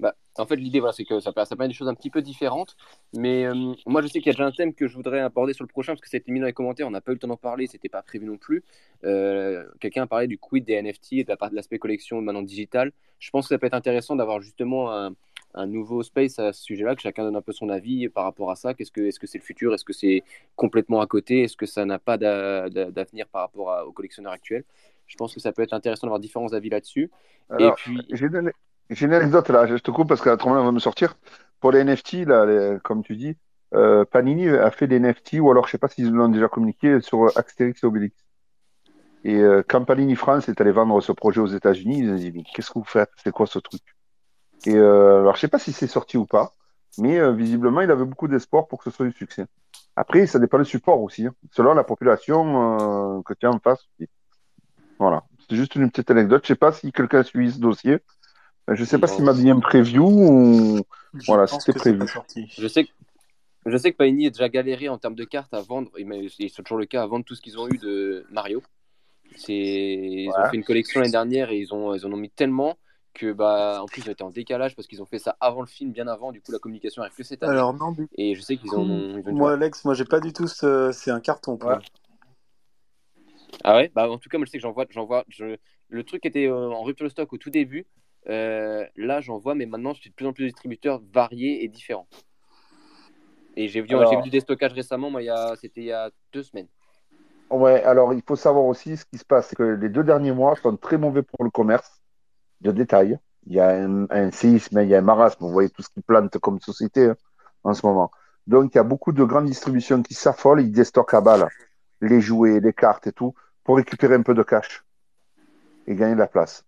Bah, 0.00 0.14
en 0.38 0.46
fait, 0.46 0.56
l'idée, 0.56 0.80
voilà, 0.80 0.92
c'est 0.92 1.04
que 1.04 1.20
ça, 1.20 1.32
ça 1.34 1.46
permet 1.56 1.68
des 1.68 1.74
choses 1.74 1.88
un 1.88 1.94
petit 1.94 2.10
peu 2.10 2.22
différentes. 2.22 2.76
Mais 3.12 3.44
euh, 3.46 3.74
moi, 3.86 4.02
je 4.02 4.06
sais 4.08 4.20
qu'il 4.20 4.26
y 4.26 4.30
a 4.30 4.32
déjà 4.32 4.46
un 4.46 4.52
thème 4.52 4.74
que 4.74 4.88
je 4.88 4.96
voudrais 4.96 5.20
aborder 5.20 5.52
sur 5.52 5.64
le 5.64 5.68
prochain 5.68 5.92
parce 5.92 6.00
que 6.00 6.08
ça 6.08 6.16
a 6.16 6.20
été 6.20 6.32
mis 6.32 6.40
dans 6.40 6.46
les 6.46 6.52
commentaires. 6.52 6.86
On 6.86 6.90
n'a 6.90 7.00
pas 7.00 7.12
eu 7.12 7.14
le 7.14 7.20
temps 7.20 7.28
d'en 7.28 7.36
parler, 7.36 7.66
c'était 7.66 7.88
pas 7.88 8.02
prévu 8.02 8.26
non 8.26 8.38
plus. 8.38 8.64
Quelqu'un 9.02 10.04
a 10.04 10.06
parlé 10.06 10.26
du 10.26 10.38
quid 10.38 10.64
des 10.64 10.80
NFT 10.82 11.12
et 11.14 11.24
de 11.24 11.36
l'aspect 11.52 11.78
collection 11.78 12.20
maintenant 12.22 12.42
digital. 12.42 12.92
Je 13.18 13.30
pense 13.30 13.46
que 13.46 13.54
ça 13.54 13.58
peut 13.58 13.66
être 13.66 13.74
intéressant 13.74 14.16
d'avoir 14.16 14.40
justement 14.40 14.92
un, 14.92 15.14
un 15.54 15.66
nouveau 15.66 16.02
space 16.02 16.38
à 16.38 16.52
ce 16.52 16.62
sujet-là, 16.62 16.94
que 16.96 17.02
chacun 17.02 17.24
donne 17.24 17.36
un 17.36 17.42
peu 17.42 17.52
son 17.52 17.68
avis 17.68 18.08
par 18.08 18.24
rapport 18.24 18.50
à 18.50 18.56
ça. 18.56 18.74
Qu'est-ce 18.74 18.90
que, 18.90 19.02
est-ce 19.02 19.20
que 19.20 19.26
c'est 19.26 19.38
le 19.38 19.44
futur? 19.44 19.72
Est-ce 19.72 19.84
que 19.84 19.92
c'est 19.92 20.22
complètement 20.56 21.00
à 21.00 21.06
côté? 21.06 21.42
Est-ce 21.44 21.56
que 21.56 21.66
ça 21.66 21.84
n'a 21.84 21.98
pas 21.98 22.18
d'a- 22.18 22.68
d'a- 22.68 22.90
d'avenir 22.90 23.26
par 23.28 23.42
rapport 23.42 23.70
à- 23.70 23.86
aux 23.86 23.92
collectionneurs 23.92 24.32
actuels 24.32 24.64
Je 25.06 25.16
pense 25.16 25.34
que 25.34 25.40
ça 25.40 25.52
peut 25.52 25.62
être 25.62 25.74
intéressant 25.74 26.06
d'avoir 26.06 26.20
différents 26.20 26.52
avis 26.52 26.70
là-dessus. 26.70 27.10
Et 27.58 27.70
puis, 27.76 27.98
j'ai 28.10 28.26
une, 28.26 29.12
anecdote 29.12 29.48
là, 29.50 29.66
je 29.66 29.76
te 29.76 29.90
coupe 29.90 30.08
parce 30.08 30.20
que 30.20 30.30
la 30.30 30.36
va 30.36 30.72
me 30.72 30.78
sortir. 30.78 31.16
Pour 31.60 31.72
les 31.72 31.80
NFT, 31.80 32.24
là, 32.24 32.46
les- 32.46 32.78
comme 32.82 33.02
tu 33.02 33.16
dis, 33.16 33.36
euh, 33.74 34.04
Panini 34.04 34.48
a 34.48 34.70
fait 34.70 34.86
des 34.86 34.96
NFT, 34.96 35.40
ou 35.40 35.50
alors 35.50 35.66
je 35.66 35.72
sais 35.72 35.78
pas 35.78 35.88
s'ils 35.88 36.10
l'ont 36.10 36.28
déjà 36.28 36.48
communiqué, 36.48 37.00
sur 37.00 37.26
Astérix 37.36 37.82
et 37.82 37.86
Obélix. 37.86 38.16
Et 39.24 39.36
euh, 39.36 39.62
quand 39.66 39.84
Panini 39.84 40.16
France 40.16 40.48
est 40.48 40.60
allé 40.60 40.70
vendre 40.70 41.00
ce 41.00 41.12
projet 41.12 41.40
aux 41.40 41.46
États-Unis, 41.46 42.00
ils 42.00 42.10
ont 42.10 42.16
dit, 42.16 42.32
mais 42.32 42.42
qu'est-ce 42.54 42.70
que 42.70 42.78
vous 42.78 42.84
faites? 42.84 43.10
C'est 43.22 43.32
quoi 43.32 43.46
ce 43.46 43.58
truc? 43.58 43.82
Et 44.66 44.74
euh, 44.74 45.20
alors, 45.20 45.36
je 45.36 45.40
sais 45.40 45.48
pas 45.48 45.58
si 45.58 45.72
c'est 45.72 45.86
sorti 45.86 46.16
ou 46.16 46.26
pas, 46.26 46.52
mais 46.98 47.18
euh, 47.18 47.32
visiblement, 47.32 47.80
il 47.80 47.90
avait 47.90 48.04
beaucoup 48.04 48.28
d'espoir 48.28 48.66
pour 48.66 48.78
que 48.82 48.90
ce 48.90 48.96
soit 48.96 49.06
du 49.06 49.12
succès. 49.12 49.46
Après, 49.96 50.26
ça 50.26 50.38
dépend 50.38 50.58
du 50.58 50.64
support 50.64 51.00
aussi, 51.02 51.26
hein, 51.26 51.34
selon 51.52 51.74
la 51.74 51.84
population 51.84 53.18
euh, 53.18 53.22
que 53.22 53.34
tu 53.34 53.46
as 53.46 53.50
en 53.50 53.58
face. 53.58 53.86
aussi. 53.98 54.08
Voilà, 54.98 55.22
c'est 55.48 55.56
juste 55.56 55.74
une 55.76 55.90
petite 55.90 56.10
anecdote. 56.10 56.42
Je 56.44 56.48
sais 56.48 56.54
pas 56.56 56.72
si 56.72 56.92
quelqu'un 56.92 57.22
suit 57.22 57.52
ce 57.52 57.58
dossier. 57.58 57.98
Euh, 58.70 58.74
Je 58.74 58.84
sais 58.84 58.98
pas 58.98 59.06
s'il 59.06 59.24
m'a 59.24 59.34
dit 59.34 59.50
un 59.50 59.60
preview 59.60 60.06
ou 60.06 60.80
Je 61.14 61.26
voilà, 61.26 61.46
c'était 61.46 61.72
prévu. 61.72 62.00
Je 62.56 62.68
sais 62.68 62.84
que 62.84 62.90
je 63.66 63.78
sais 63.78 63.92
que 63.92 63.96
Panini 63.96 64.26
a 64.26 64.30
déjà 64.30 64.48
galéré 64.50 64.90
en 64.90 64.98
termes 64.98 65.14
de 65.14 65.24
cartes 65.24 65.54
à 65.54 65.62
vendre, 65.62 65.90
et 65.96 66.04
mais 66.04 66.26
c'est 66.28 66.62
toujours 66.62 66.76
le 66.76 66.84
cas, 66.84 67.02
à 67.02 67.06
vendre 67.06 67.24
tout 67.24 67.34
ce 67.34 67.40
qu'ils 67.40 67.58
ont 67.58 67.66
eu 67.68 67.78
de 67.78 68.26
Mario. 68.30 68.62
C'est 69.36 69.54
ils 69.54 70.28
ont 70.28 70.50
fait 70.50 70.56
une 70.56 70.64
collection 70.64 71.00
l'année 71.00 71.12
dernière 71.12 71.50
et 71.50 71.58
ils 71.58 71.72
ont 71.72 71.94
ils 71.94 72.04
en 72.04 72.12
ont 72.12 72.16
mis 72.16 72.30
tellement 72.30 72.76
que 73.14 73.32
bah 73.32 73.80
en 73.82 73.86
plus 73.86 74.02
ils 74.02 74.08
ont 74.08 74.12
été 74.12 74.22
en 74.24 74.30
décalage 74.30 74.74
parce 74.76 74.86
qu'ils 74.88 75.00
ont 75.00 75.06
fait 75.06 75.18
ça 75.18 75.36
avant 75.40 75.60
le 75.60 75.66
film, 75.66 75.92
bien 75.92 76.06
avant. 76.08 76.32
Du 76.32 76.40
coup 76.42 76.52
la 76.52 76.58
communication 76.58 77.02
arrive 77.02 77.14
que 77.14 77.22
cette 77.22 77.42
année. 77.42 77.52
Alors, 77.52 77.72
non, 77.72 77.92
du 77.92 78.08
Et 78.18 78.34
je 78.34 78.40
sais 78.42 78.56
qu'ils 78.56 78.74
ont, 78.74 78.84
ils 78.86 79.16
ont 79.16 79.22
dû 79.22 79.32
moi, 79.32 79.52
Alex, 79.52 79.84
moi, 79.84 79.94
j'ai 79.94 80.04
pas 80.04 80.20
du 80.20 80.32
tout 80.32 80.48
ce. 80.48 80.90
C'est 80.92 81.10
un 81.10 81.20
carton 81.20 81.56
pour 81.56 81.70
Ouais. 81.70 81.76
moi. 81.76 81.84
Ah 83.62 83.76
ouais? 83.76 83.90
Bah 83.94 84.10
en 84.10 84.18
tout 84.18 84.28
cas, 84.28 84.36
moi 84.38 84.46
je 84.46 84.50
sais 84.50 84.58
que 84.58 84.62
j'en 84.62 84.72
vois, 84.72 84.84
j'en 84.90 85.04
vois 85.06 85.24
je... 85.28 85.56
le 85.88 86.04
truc 86.04 86.26
était 86.26 86.46
euh, 86.46 86.70
en 86.70 86.82
rupture 86.82 87.04
de 87.04 87.10
stock 87.10 87.32
au 87.32 87.38
tout 87.38 87.50
début. 87.50 87.86
Euh, 88.28 88.84
là 88.96 89.20
j'en 89.20 89.38
vois, 89.38 89.54
mais 89.54 89.66
maintenant 89.66 89.94
je 89.94 90.00
suis 90.00 90.10
de 90.10 90.14
plus 90.14 90.26
en 90.26 90.32
plus 90.32 90.44
de 90.44 90.48
distributeurs 90.48 91.00
variés 91.12 91.62
et 91.64 91.68
différents. 91.68 92.08
Et 93.56 93.68
j'ai 93.68 93.80
vu, 93.80 93.86
j'ai 93.88 93.94
Alors- 93.94 94.16
vu 94.16 94.22
du 94.22 94.30
déstockage 94.30 94.72
récemment, 94.72 95.10
moi 95.10 95.22
il 95.22 95.26
y 95.26 95.30
a... 95.30 95.54
c'était 95.56 95.82
il 95.82 95.86
y 95.86 95.92
a 95.92 96.10
deux 96.32 96.42
semaines. 96.42 96.66
Ouais, 97.50 97.82
alors 97.84 98.12
il 98.12 98.22
faut 98.26 98.34
savoir 98.34 98.64
aussi 98.64 98.96
ce 98.96 99.04
qui 99.04 99.18
se 99.18 99.24
passe, 99.24 99.48
c'est 99.48 99.56
que 99.56 99.62
les 99.62 99.88
deux 99.88 100.02
derniers 100.02 100.32
mois 100.32 100.56
sont 100.56 100.76
très 100.76 100.98
mauvais 100.98 101.22
pour 101.22 101.44
le 101.44 101.50
commerce 101.50 102.00
de 102.64 102.72
détail. 102.72 103.18
Il 103.46 103.54
y 103.54 103.60
a 103.60 103.68
un, 103.68 104.30
séisme, 104.30 104.80
il 104.80 104.88
y 104.88 104.94
a 104.94 104.98
un 104.98 105.02
marasme, 105.02 105.44
vous 105.44 105.52
voyez 105.52 105.68
tout 105.68 105.82
ce 105.82 105.90
qui 105.90 106.00
plante 106.00 106.38
comme 106.38 106.60
société 106.60 107.06
hein, 107.06 107.16
en 107.62 107.74
ce 107.74 107.86
moment. 107.86 108.10
Donc 108.46 108.74
il 108.74 108.78
y 108.78 108.80
a 108.80 108.84
beaucoup 108.84 109.12
de 109.12 109.22
grandes 109.22 109.46
distributions 109.46 110.02
qui 110.02 110.14
s'affolent, 110.14 110.62
ils 110.62 110.72
déstockent 110.72 111.14
à 111.14 111.20
balle 111.20 111.48
les 112.00 112.20
jouets, 112.20 112.60
les 112.60 112.72
cartes 112.72 113.06
et 113.06 113.12
tout, 113.12 113.34
pour 113.64 113.76
récupérer 113.76 114.14
un 114.14 114.22
peu 114.22 114.34
de 114.34 114.42
cash 114.42 114.84
et 115.86 115.94
gagner 115.94 116.14
de 116.14 116.18
la 116.18 116.26
place. 116.26 116.64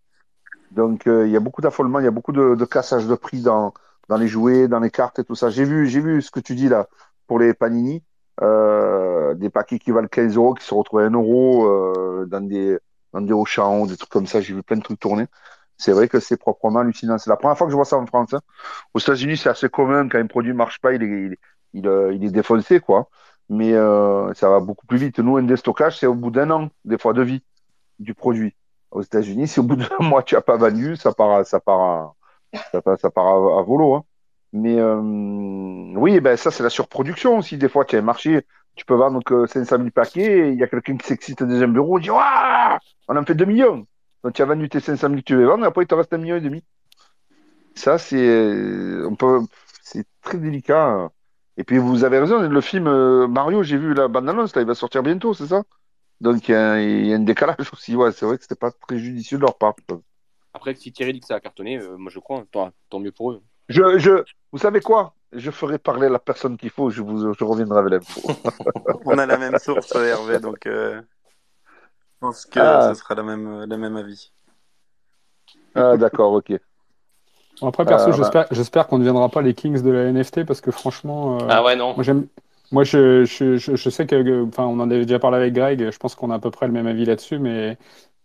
Donc 0.70 1.06
euh, 1.06 1.26
il 1.26 1.32
y 1.32 1.36
a 1.36 1.40
beaucoup 1.40 1.62
d'affolement, 1.62 1.98
il 2.00 2.04
y 2.04 2.08
a 2.08 2.12
beaucoup 2.12 2.32
de, 2.32 2.64
cassage 2.64 3.06
de 3.06 3.14
prix 3.14 3.40
dans, 3.40 3.72
dans 4.08 4.16
les 4.16 4.28
jouets, 4.28 4.68
dans 4.68 4.80
les 4.80 4.90
cartes 4.90 5.18
et 5.18 5.24
tout 5.24 5.34
ça. 5.34 5.50
J'ai 5.50 5.64
vu, 5.64 5.86
j'ai 5.86 6.00
vu 6.00 6.22
ce 6.22 6.30
que 6.30 6.40
tu 6.40 6.54
dis 6.54 6.68
là 6.68 6.88
pour 7.26 7.38
les 7.38 7.54
panini, 7.54 8.02
euh, 8.42 9.34
des 9.34 9.50
paquets 9.50 9.78
qui 9.78 9.90
valent 9.90 10.08
15 10.08 10.36
euros 10.36 10.54
qui 10.54 10.64
se 10.64 10.74
retrouvent 10.74 11.00
à 11.00 11.04
1 11.04 11.10
euro 11.10 11.66
euh, 11.66 12.26
dans 12.26 12.46
des 12.46 12.78
dans 13.12 13.20
des 13.20 13.32
Auchan 13.32 13.86
des 13.86 13.96
trucs 13.96 14.10
comme 14.10 14.26
ça. 14.26 14.40
J'ai 14.40 14.54
vu 14.54 14.62
plein 14.62 14.76
de 14.76 14.82
trucs 14.82 15.00
tourner. 15.00 15.26
C'est 15.78 15.92
vrai 15.92 16.08
que 16.08 16.20
c'est 16.20 16.36
proprement 16.38 16.80
hallucinant. 16.80 17.18
C'est 17.18 17.30
la 17.30 17.36
première 17.36 17.56
fois 17.58 17.66
que 17.66 17.70
je 17.70 17.76
vois 17.76 17.84
ça 17.84 17.96
en 17.98 18.06
France. 18.06 18.32
hein. 18.34 18.40
Aux 18.94 18.98
États-Unis, 19.00 19.36
c'est 19.36 19.48
assez 19.50 19.68
commun 19.68 20.08
quand 20.08 20.18
un 20.18 20.26
produit 20.26 20.52
marche 20.54 20.80
pas, 20.80 20.92
il 20.94 21.02
est 21.02 21.06
il, 21.08 21.36
il, 21.74 21.86
euh, 21.88 22.12
est 22.14 22.30
défoncé 22.30 22.80
quoi. 22.80 23.10
Mais 23.48 23.74
euh, 23.74 24.32
ça 24.34 24.48
va 24.50 24.60
beaucoup 24.60 24.86
plus 24.86 24.98
vite. 24.98 25.18
Nous, 25.20 25.36
un 25.36 25.42
déstockage, 25.44 25.98
c'est 25.98 26.06
au 26.06 26.14
bout 26.14 26.30
d'un 26.30 26.50
an, 26.50 26.70
des 26.84 26.98
fois 26.98 27.12
de 27.12 27.22
vie 27.22 27.42
du 27.98 28.14
produit. 28.14 28.54
Aux 28.92 29.02
États-Unis, 29.02 29.48
si 29.48 29.60
au 29.60 29.64
bout 29.64 29.76
d'un 29.76 29.88
mois 30.00 30.22
tu 30.22 30.36
as 30.36 30.42
pas 30.42 30.56
vendu, 30.56 30.96
ça 30.96 31.12
part, 31.12 31.32
à- 31.32 31.44
ça 31.44 31.60
part, 31.60 32.14
ça 32.72 32.82
part, 32.82 32.98
ça 33.00 33.10
part 33.10 33.26
à, 33.58 33.62
volo. 33.62 33.94
Hein. 33.96 34.04
Mais 34.52 34.78
euh, 34.80 35.00
oui, 35.96 36.20
ben 36.20 36.36
ça 36.36 36.50
c'est 36.50 36.62
la 36.62 36.70
surproduction 36.70 37.38
aussi. 37.38 37.58
Des 37.58 37.68
fois, 37.68 37.84
tu 37.84 37.96
as 37.96 37.98
un 38.00 38.02
marché, 38.02 38.46
tu 38.74 38.84
peux 38.84 38.94
vendre 38.94 39.22
que 39.24 39.46
500 39.46 39.78
000 39.78 39.92
paquets, 39.92 40.48
et 40.48 40.52
il 40.52 40.58
y 40.58 40.62
a 40.62 40.68
quelqu'un 40.68 40.96
qui 40.96 41.06
s'excite 41.06 41.42
dans 41.42 41.62
un 41.62 41.68
bureau, 41.68 41.98
il 41.98 42.02
dit 42.02 42.10
Waouh, 42.10 42.78
on 43.08 43.16
en 43.16 43.24
fait 43.24 43.34
2 43.34 43.44
millions. 43.44 43.86
Donc 44.26 44.34
tu 44.34 44.42
as 44.42 44.44
vendu 44.44 44.68
tes 44.68 44.80
500 44.80 45.06
000 45.08 45.20
que 45.20 45.24
tu 45.24 45.36
veux 45.36 45.46
vendre, 45.46 45.62
et 45.62 45.68
après 45.68 45.84
il 45.84 45.86
te 45.86 45.94
reste 45.94 46.12
un 46.12 46.18
million 46.18 46.34
et 46.34 46.40
demi. 46.40 46.64
Ça 47.76 47.96
c'est, 47.96 49.04
on 49.04 49.14
peut, 49.14 49.38
c'est 49.82 50.04
très 50.20 50.36
délicat. 50.36 51.10
Et 51.56 51.62
puis 51.62 51.78
vous 51.78 52.02
avez 52.02 52.18
raison, 52.18 52.40
le 52.40 52.60
film 52.60 52.88
euh, 52.88 53.28
Mario, 53.28 53.62
j'ai 53.62 53.76
vu 53.76 53.94
la 53.94 54.08
bande-annonce, 54.08 54.56
là, 54.56 54.62
il 54.62 54.66
va 54.66 54.74
sortir 54.74 55.04
bientôt, 55.04 55.32
c'est 55.32 55.46
ça? 55.46 55.62
Donc 56.20 56.48
il 56.48 56.52
y, 56.52 56.54
a 56.56 56.72
un- 56.72 56.80
il 56.80 57.06
y 57.06 57.12
a 57.12 57.16
un 57.16 57.20
décalage 57.20 57.56
aussi. 57.72 57.94
Ouais, 57.94 58.10
c'est 58.10 58.26
vrai 58.26 58.36
que 58.36 58.42
c'était 58.42 58.56
pas 58.56 58.72
très 58.72 58.98
judicieux 58.98 59.38
de 59.38 59.42
leur 59.42 59.56
part. 59.56 59.74
Après, 60.52 60.74
si 60.74 60.90
Thierry 60.90 61.12
dit 61.12 61.20
que 61.20 61.26
ça 61.26 61.36
a 61.36 61.40
cartonné, 61.40 61.78
euh, 61.78 61.96
moi 61.96 62.10
je 62.12 62.18
crois, 62.18 62.44
tant, 62.50 62.72
tant 62.90 62.98
mieux 62.98 63.12
pour 63.12 63.30
eux. 63.30 63.42
Je, 63.68 63.96
je, 63.98 64.24
vous 64.50 64.58
savez 64.58 64.80
quoi? 64.80 65.14
Je 65.30 65.52
ferai 65.52 65.78
parler 65.78 66.08
la 66.08 66.18
personne 66.18 66.56
qu'il 66.56 66.70
faut, 66.70 66.90
je 66.90 67.00
vous, 67.00 67.32
je 67.32 67.44
reviendrai 67.44 67.78
avec 67.78 67.92
l'info. 67.92 68.22
On 69.04 69.18
a 69.18 69.26
la 69.26 69.38
même 69.38 69.56
source, 69.60 69.94
Hervé, 69.94 70.40
donc 70.40 70.66
euh, 70.66 71.00
je 72.16 72.26
pense 72.26 72.46
que 72.46 72.58
Ah. 72.60 72.94
ce 72.94 73.00
sera 73.00 73.14
la 73.14 73.22
même, 73.22 73.64
la 73.64 73.76
même 73.76 73.96
avis. 73.96 74.30
Ah, 75.74 75.96
d'accord, 75.96 76.32
ok. 76.32 76.52
Après, 77.62 77.84
perso, 77.84 78.06
Euh, 78.08 78.10
bah. 78.10 78.16
j'espère, 78.16 78.46
j'espère 78.50 78.86
qu'on 78.86 78.96
ne 78.98 79.02
deviendra 79.04 79.28
pas 79.28 79.42
les 79.42 79.54
kings 79.54 79.80
de 79.82 79.90
la 79.90 80.04
NFT 80.12 80.44
parce 80.44 80.60
que 80.60 80.70
franchement, 80.70 81.38
euh, 81.40 81.46
Ah 81.48 81.62
ouais, 81.62 81.76
non. 81.76 81.94
moi 81.94 82.02
j'aime, 82.02 82.26
moi 82.70 82.84
je, 82.84 83.24
je, 83.24 83.56
je, 83.56 83.76
je 83.76 83.90
sais 83.90 84.06
que, 84.06 84.14
euh, 84.16 84.46
enfin, 84.46 84.64
on 84.64 84.78
en 84.80 84.90
avait 84.90 85.04
déjà 85.06 85.18
parlé 85.18 85.36
avec 85.38 85.54
Greg. 85.54 85.90
Je 85.90 85.98
pense 85.98 86.14
qu'on 86.14 86.30
a 86.30 86.34
à 86.36 86.38
peu 86.38 86.50
près 86.50 86.66
le 86.66 86.72
même 86.72 86.86
avis 86.86 87.04
là-dessus, 87.04 87.38
mais 87.38 87.72
euh, 87.72 87.74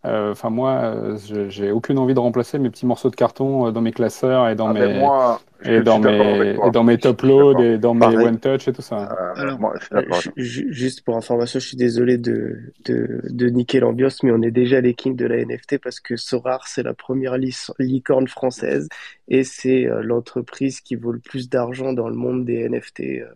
enfin 0.03 0.49
moi, 0.49 0.71
euh, 0.83 1.17
j'ai 1.49 1.71
aucune 1.71 1.99
envie 1.99 2.13
de 2.13 2.19
remplacer 2.19 2.57
mes 2.59 2.69
petits 2.69 2.85
morceaux 2.85 3.09
de 3.09 3.15
carton 3.15 3.67
euh, 3.67 3.71
dans 3.71 3.81
mes 3.81 3.91
classeurs 3.91 4.47
et 4.49 4.55
dans 4.55 4.67
Ah, 4.67 4.73
mes 4.73 4.79
ben, 4.79 4.99
moi, 4.99 5.41
et 5.63 5.81
dans 5.81 5.99
mes 5.99 6.59
et 6.63 6.71
dans 6.71 6.83
mes 6.83 6.97
top 6.97 7.21
suis 7.21 7.27
load 7.29 7.53
d'accord. 7.53 7.61
et 7.61 7.77
dans 7.77 7.93
mes 7.93 8.15
one 8.15 8.39
touch 8.39 8.67
et 8.67 8.73
tout 8.73 8.81
ça. 8.81 8.97
Euh, 9.11 9.33
Alors, 9.35 9.59
moi, 9.59 9.73
je 9.79 9.85
suis 9.85 10.31
euh, 10.37 10.71
juste 10.71 11.03
pour 11.03 11.17
information, 11.17 11.59
je 11.59 11.67
suis 11.67 11.77
désolé 11.77 12.17
de, 12.17 12.73
de, 12.85 13.21
de 13.23 13.49
niquer 13.49 13.79
l'ambiance, 13.79 14.21
mais 14.23 14.31
on 14.31 14.41
est 14.41 14.51
déjà 14.51 14.81
les 14.81 14.93
kings 14.93 15.15
de 15.15 15.25
la 15.25 15.37
NFT 15.37 15.77
parce 15.79 15.99
que 15.99 16.15
Sorar, 16.17 16.67
c'est 16.67 16.83
la 16.83 16.93
première 16.93 17.37
lic- 17.37 17.71
licorne 17.79 18.27
française 18.27 18.87
et 19.27 19.43
c'est 19.43 19.85
euh, 19.87 20.01
l'entreprise 20.03 20.81
qui 20.81 20.95
vaut 20.95 21.11
le 21.11 21.19
plus 21.19 21.49
d'argent 21.49 21.93
dans 21.93 22.09
le 22.09 22.15
monde 22.15 22.45
des 22.45 22.59
NFT. 22.65 23.01
euh. 23.21 23.33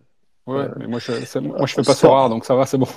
Ouais, 0.48 0.68
Euh, 0.68 0.74
mais 0.76 0.88
moi 0.88 1.00
je, 1.00 1.12
moi 1.40 1.66
je 1.66 1.74
fais 1.74 1.84
pas 1.84 1.94
rare, 2.08 2.30
donc 2.30 2.46
ça 2.46 2.56
va, 2.56 2.66
c'est 2.66 2.78
bon. 2.78 2.88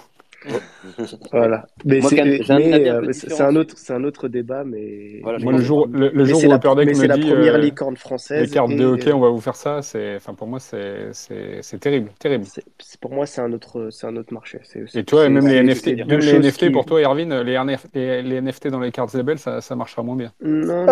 Voilà. 1.32 1.66
Mais 1.84 2.00
c'est 2.00 2.20
euh, 2.20 3.46
un 3.46 3.56
autre 3.56 3.74
c'est 3.76 3.92
un 3.92 4.04
autre 4.04 4.28
débat, 4.28 4.64
mais 4.64 5.20
Voilà, 5.22 5.38
Moi, 5.38 5.52
le 5.52 5.60
jour, 5.60 5.88
le, 5.92 6.10
le 6.10 6.24
jour 6.24 6.42
où 6.44 6.48
la 6.48 6.56
Upper 6.56 6.74
Deck 6.76 6.86
mais 6.86 6.94
c'est 6.94 7.02
me 7.02 7.08
la 7.08 7.16
dit 7.16 7.28
première 7.28 7.54
euh, 7.54 7.58
licorne 7.58 7.94
les 7.94 8.00
française 8.00 8.50
cartes 8.50 8.70
de 8.70 8.82
et 8.82 8.84
hockey, 8.84 9.10
euh, 9.10 9.14
on 9.14 9.20
va 9.20 9.28
vous 9.30 9.40
faire 9.40 9.56
ça, 9.56 9.82
c'est, 9.82 10.16
enfin, 10.16 10.34
pour 10.34 10.46
moi, 10.46 10.60
c'est, 10.60 11.08
c'est, 11.12 11.58
c'est 11.62 11.78
terrible, 11.78 12.10
terrible. 12.18 12.44
c'est 12.46 12.64
c'est- 12.78 13.00
pour 13.00 13.12
moi 13.12 13.26
c'est 13.26 13.40
un 13.40 13.52
autre 13.52 13.88
c'est 13.90 14.06
un 14.06 14.16
autre 14.16 14.32
marché. 14.32 14.60
C'est 14.64 14.80
Et 14.80 14.84
c'est 14.88 15.02
toi, 15.04 15.28
même 15.28 15.46
les 15.46 15.62
NFT, 15.62 15.86
même 15.88 16.06
deux 16.06 16.16
les 16.18 16.38
NFT 16.38 16.58
qui 16.58 16.70
pour 16.70 16.86
toi, 16.86 17.00
Erwin, 17.00 17.40
les, 17.42 17.54
NF 17.54 17.86
les, 17.94 18.22
les 18.22 18.40
NFT 18.40 18.68
dans 18.68 18.80
les 18.80 18.92
cartes 18.92 19.10
Zebel, 19.10 19.38
ça, 19.38 19.60
ça 19.60 19.74
marchera 19.76 20.02
moins 20.02 20.16
bien. 20.16 20.32
non, 20.40 20.86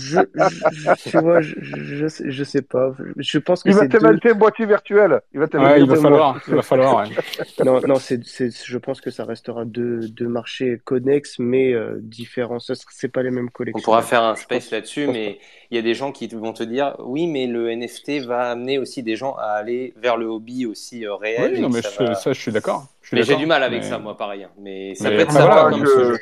je, 0.00 0.18
je, 0.30 1.10
tu 1.10 1.18
vois, 1.18 1.40
je, 1.40 1.54
je, 1.60 2.06
sais- 2.06 2.30
je 2.30 2.44
sais 2.44 2.62
pas. 2.62 2.92
Je 3.16 3.38
pense 3.38 3.62
que 3.62 3.68
Il 3.68 3.74
va 3.74 3.86
t'inventer 3.86 4.30
un 4.30 4.34
boîtier 4.34 4.66
virtuel. 4.66 5.20
Il 5.32 5.38
va 5.40 5.44
Ouais, 5.44 5.48
t'inventer 5.50 5.80
il 5.80 5.86
va 5.86 5.96
falloir, 5.96 6.40
il 6.48 6.54
va 6.54 6.62
falloir. 6.62 7.04
Non, 7.64 7.80
non, 7.86 7.96
c'est, 7.96 8.20
je 8.66 8.78
pense 8.78 9.00
que 9.00 9.10
ça 9.10 9.24
restera 9.24 9.64
deux, 9.64 10.08
deux 10.08 10.28
marchés 10.28 10.78
connexes, 10.84 11.38
mais 11.38 11.72
euh, 11.72 11.98
différents. 12.02 12.58
Ce 12.58 12.74
C'est 12.90 13.08
pas 13.08 13.22
les 13.22 13.30
mêmes 13.30 13.50
On 13.74 13.80
collections. 13.80 13.84
pourra 13.84 14.02
faire 14.02 14.22
un 14.22 14.36
space 14.36 14.70
là-dessus, 14.70 15.06
mais 15.06 15.38
il 15.70 15.76
y 15.76 15.78
a 15.78 15.82
des 15.82 15.94
gens 15.94 16.12
qui 16.12 16.26
vont 16.28 16.52
te 16.52 16.62
dire 16.62 16.94
oui, 16.98 17.26
mais 17.26 17.46
le 17.46 17.70
NFT 17.70 18.20
va 18.20 18.50
amener 18.50 18.78
aussi 18.78 19.02
des 19.02 19.16
gens 19.16 19.34
à 19.36 19.44
aller 19.52 19.94
vers 19.96 20.16
le 20.18 20.26
hobby 20.26 20.66
aussi 20.66 21.06
euh, 21.06 21.14
réel 21.14 21.54
Oui, 21.54 21.60
non, 21.60 21.68
mais 21.70 21.80
ça 21.80 21.90
je, 21.90 21.96
va. 22.04 22.14
ça, 22.14 22.32
je 22.32 22.40
suis 22.40 22.52
d'accord. 22.52 22.86
Mais 23.12 23.22
j'ai 23.22 23.36
du 23.36 23.46
mal 23.46 23.62
avec 23.62 23.82
Mais, 23.82 23.88
ça, 23.88 23.98
moi, 23.98 24.16
pareil. 24.16 24.44
hein. 24.44 24.50
Mais 24.58 24.94
ça 24.94 25.10
mais 25.10 25.16
peut 25.16 25.20
être 25.20 25.30
après, 25.30 25.32
sympa 25.32 25.64
voilà. 25.64 25.68
Moi, 25.68 25.78
comme 25.78 25.86
je, 25.86 26.18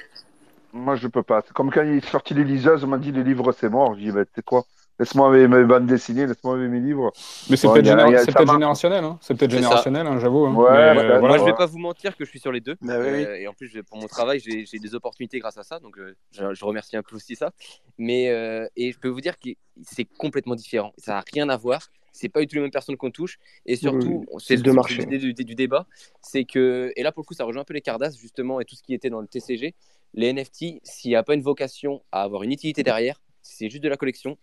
moi, 0.73 0.97
je 0.97 1.09
peux 1.09 1.23
pas. 1.23 1.43
Comme 1.55 1.71
quand 1.71 1.83
il 1.83 1.97
est 1.99 2.07
sorti 2.07 2.35
les 2.35 2.45
liseuses, 2.45 2.85
on 2.85 2.89
m'a 2.89 2.99
dit 2.99 3.13
les 3.13 3.25
livres, 3.25 3.53
c'est 3.53 3.69
mort. 3.69 3.95
Je 3.95 4.01
dis, 4.01 4.13
bah, 4.13 4.25
tu 4.25 4.33
sais 4.37 4.43
quoi? 4.43 4.65
Laisse-moi 5.01 5.29
avec 5.29 5.49
mes 5.49 5.65
bandes 5.65 5.87
dessinées, 5.87 6.27
laisse-moi 6.27 6.57
avec 6.57 6.71
mes 6.71 6.79
livres. 6.79 7.11
Mais 7.49 7.57
c'est 7.57 7.67
Bon, 7.67 7.73
peut-être 7.73 7.87
généra- 7.87 8.53
générationnel, 8.53 9.03
hein. 9.03 9.19
C'est 9.23 9.35
peut-être 9.35 9.51
générationnel, 9.51 10.07
hein, 10.07 10.19
j'avoue. 10.21 10.47
hein. 10.47 10.55
Ouais, 10.55 10.69
peut-être, 10.95 11.11
euh, 11.11 11.21
Moi, 11.21 11.39
je 11.39 11.45
vais 11.45 11.51
ouais. 11.53 11.57
pas 11.57 11.65
vous 11.67 11.79
mentir 11.79 12.15
que 12.17 12.25
je 12.25 12.31
suis 12.31 12.39
sur 12.39 12.53
les 12.53 12.61
deux. 12.61 12.77
Bah 12.83 12.99
oui. 12.99 13.07
Euh, 13.25 13.37
et 13.39 13.49
en 13.49 13.55
plus, 13.55 13.73
pour 13.89 13.97
mon 13.99 14.07
travail, 14.07 14.41
j'ai 14.41 14.79
des 14.79 14.95
opportunités 14.95 15.39
grâce 15.39 15.57
à 15.57 15.63
ça. 15.63 15.81
Donc, 15.81 15.99
euh, 15.99 16.15
je, 16.33 16.53
je 16.55 16.65
remercie 16.65 16.97
un 16.99 17.03
peu 17.03 17.17
aussi 17.17 17.35
ça. 17.35 17.51
Mais, 17.99 18.29
euh, 18.29 18.67
et 18.77 18.93
je 18.93 18.99
peux 18.99 19.09
vous 19.09 19.23
dire 19.23 19.39
que 19.39 19.49
c'est 19.83 20.05
complètement 20.05 20.55
différent. 20.55 20.93
Ça 20.99 21.15
n'a 21.15 21.25
rien 21.33 21.49
à 21.49 21.57
voir. 21.57 21.89
C'est 22.13 22.29
pas 22.29 22.41
du 22.41 22.47
tout 22.47 22.57
les 22.57 22.61
mêmes 22.63 22.71
personnes 22.71 22.99
qu'on 22.99 23.11
touche. 23.11 23.39
Et 23.65 23.77
surtout, 23.77 24.27
c'est 24.39 24.63
marchés. 24.67 24.97
l'idée 24.99 25.17
du, 25.19 25.33
du 25.33 25.55
débat. 25.55 25.87
C'est 26.21 26.45
que, 26.45 26.93
et 26.95 27.03
là, 27.03 27.11
pour 27.11 27.23
le 27.23 27.27
coup, 27.27 27.35
ça 27.35 27.45
rejoint 27.45 27.63
un 27.63 27.65
peu 27.65 27.73
les 27.73 27.81
Cardass, 27.81 28.19
justement, 28.19 28.61
et 28.61 28.67
tout 28.67 28.77
ce 28.77 28.83
qui 28.83 28.93
était 28.93 29.09
dans 29.09 29.21
le 29.23 29.27
TCG. 29.29 29.75
Les 30.13 30.33
NFT, 30.33 30.81
s'il 30.83 31.11
n'y 31.11 31.17
a 31.17 31.23
pas 31.23 31.35
une 31.35 31.41
vocation 31.43 32.03
à 32.13 32.23
avoir 32.23 32.43
une 32.43 32.53
utilité 32.53 32.83
derrière, 32.83 33.23
c'est 33.43 33.71
juste 33.71 33.83
de 33.83 33.89
la 33.89 33.97
collection, 33.97 34.37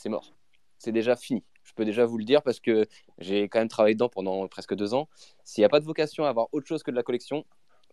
c'est 0.00 0.08
mort. 0.08 0.32
C'est 0.78 0.92
déjà 0.92 1.14
fini. 1.14 1.44
Je 1.62 1.72
peux 1.74 1.84
déjà 1.84 2.06
vous 2.06 2.16
le 2.16 2.24
dire 2.24 2.42
parce 2.42 2.58
que 2.58 2.86
j'ai 3.18 3.48
quand 3.48 3.58
même 3.58 3.68
travaillé 3.68 3.94
dedans 3.94 4.08
pendant 4.08 4.48
presque 4.48 4.74
deux 4.74 4.94
ans. 4.94 5.08
S'il 5.44 5.60
n'y 5.60 5.66
a 5.66 5.68
pas 5.68 5.78
de 5.78 5.84
vocation 5.84 6.24
à 6.24 6.30
avoir 6.30 6.48
autre 6.52 6.66
chose 6.66 6.82
que 6.82 6.90
de 6.90 6.96
la 6.96 7.02
collection, 7.02 7.44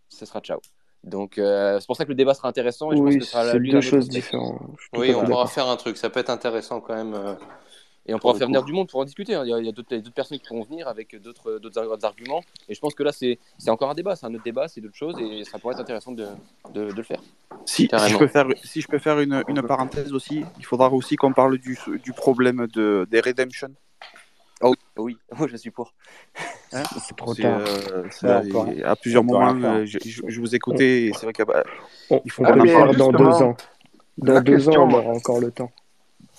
ce 0.08 0.26
sera 0.26 0.40
ciao. 0.40 0.60
Donc, 1.04 1.38
euh, 1.38 1.80
c'est 1.80 1.86
pour 1.86 1.98
ça 1.98 2.06
que 2.06 2.10
le 2.10 2.16
débat 2.16 2.34
sera 2.34 2.48
intéressant 2.48 2.92
et 2.92 2.96
je 2.96 3.02
pense 3.02 3.14
Oui, 3.14 3.20
que 3.20 3.26
ce 3.26 3.32
sera 3.32 3.60
deux 3.60 3.82
choses 3.82 4.08
différentes. 4.08 4.62
Oui, 4.94 5.14
on 5.14 5.26
pourra 5.26 5.48
faire 5.48 5.68
un 5.68 5.76
truc. 5.76 5.98
Ça 5.98 6.10
peut 6.10 6.22
être 6.22 6.30
intéressant 6.30 6.80
quand 6.80 6.96
même 6.96 7.14
euh, 7.14 7.34
Et 8.08 8.14
on 8.14 8.18
pour 8.18 8.30
pourra 8.30 8.38
faire 8.38 8.48
venir 8.48 8.64
du 8.64 8.72
monde 8.72 8.88
pour 8.90 9.00
en 9.02 9.06
discuter. 9.06 9.36
hein. 9.36 9.44
Il 9.46 9.66
y 9.66 9.70
a, 9.70 9.72
d'autres 9.72 10.12
personnes 10.12 10.40
qui 10.40 10.48
pourront 10.48 10.64
venir 10.64 10.88
avec 10.88 11.16
d'autres 11.22 11.60
d'autres 11.60 11.80
ar- 11.80 11.98
arguments. 12.04 12.42
Et 12.70 12.74
je 12.74 12.80
pense 12.80 12.96
que 12.96 13.04
là, 13.04 13.12
c'est 13.12 13.38
encore 13.68 13.90
un 13.90 13.96
débat. 13.96 14.16
C'est 14.16 14.26
un 14.26 14.34
autre 14.34 14.44
débat, 14.44 14.68
c'est 14.68 14.82
d'autres 14.82 14.96
choses. 14.96 15.20
Et 15.20 15.44
ça 15.44 15.60
pourrait 15.60 15.74
être 15.74 15.82
intéressant 15.82 16.14
de, 16.14 16.26
de, 16.74 16.88
de 16.90 16.94
le 16.94 17.04
faire. 17.04 17.22
Si, 17.66 17.90
si 17.90 18.10
je 18.10 18.18
peux 18.18 18.28
faire, 18.28 18.48
si 18.64 18.82
je 18.82 18.88
peux 18.88 18.98
faire 19.00 19.20
une, 19.20 19.44
une 19.50 19.62
parenthèse 19.62 20.14
aussi, 20.14 20.46
il 20.58 20.66
faudra 20.66 20.90
aussi 20.92 21.18
qu'on 21.18 21.34
parle 21.34 21.58
du, 21.58 21.78
du 22.02 22.14
problème 22.14 22.68
de, 22.74 23.06
des 23.12 23.20
redemption. 23.20 23.70
Oh 24.62 24.74
oui, 24.98 25.18
oh 25.32 25.36
oui, 25.42 25.48
je 25.52 25.58
suis 25.58 25.70
pour. 25.72 25.94
Hein 26.74 26.84
C'est 27.08 27.16
trop 27.18 27.34
tard. 27.36 27.60
euh, 27.60 28.04
ça, 28.12 28.42
et 28.46 28.84
à 28.84 28.96
plusieurs 28.96 29.24
moments, 29.24 29.54
euh, 29.54 29.86
je, 29.86 30.00
je- 30.04 30.22
je 30.28 30.40
vous 30.40 30.56
écoutais 30.56 31.12
c'est 31.14 31.26
vrai 31.26 31.34
qu'il 31.34 31.46
On, 32.10 32.22
faut 32.30 32.44
Ah, 32.46 32.54
en 32.54 32.94
dans 32.94 33.12
deux 33.12 33.42
ans. 33.42 33.58
Dans 34.18 34.42
deux 34.42 34.70
ans, 34.70 34.88
on 34.88 34.94
aura 34.94 35.10
encore 35.12 35.40
le 35.40 35.52
temps. 35.52 35.72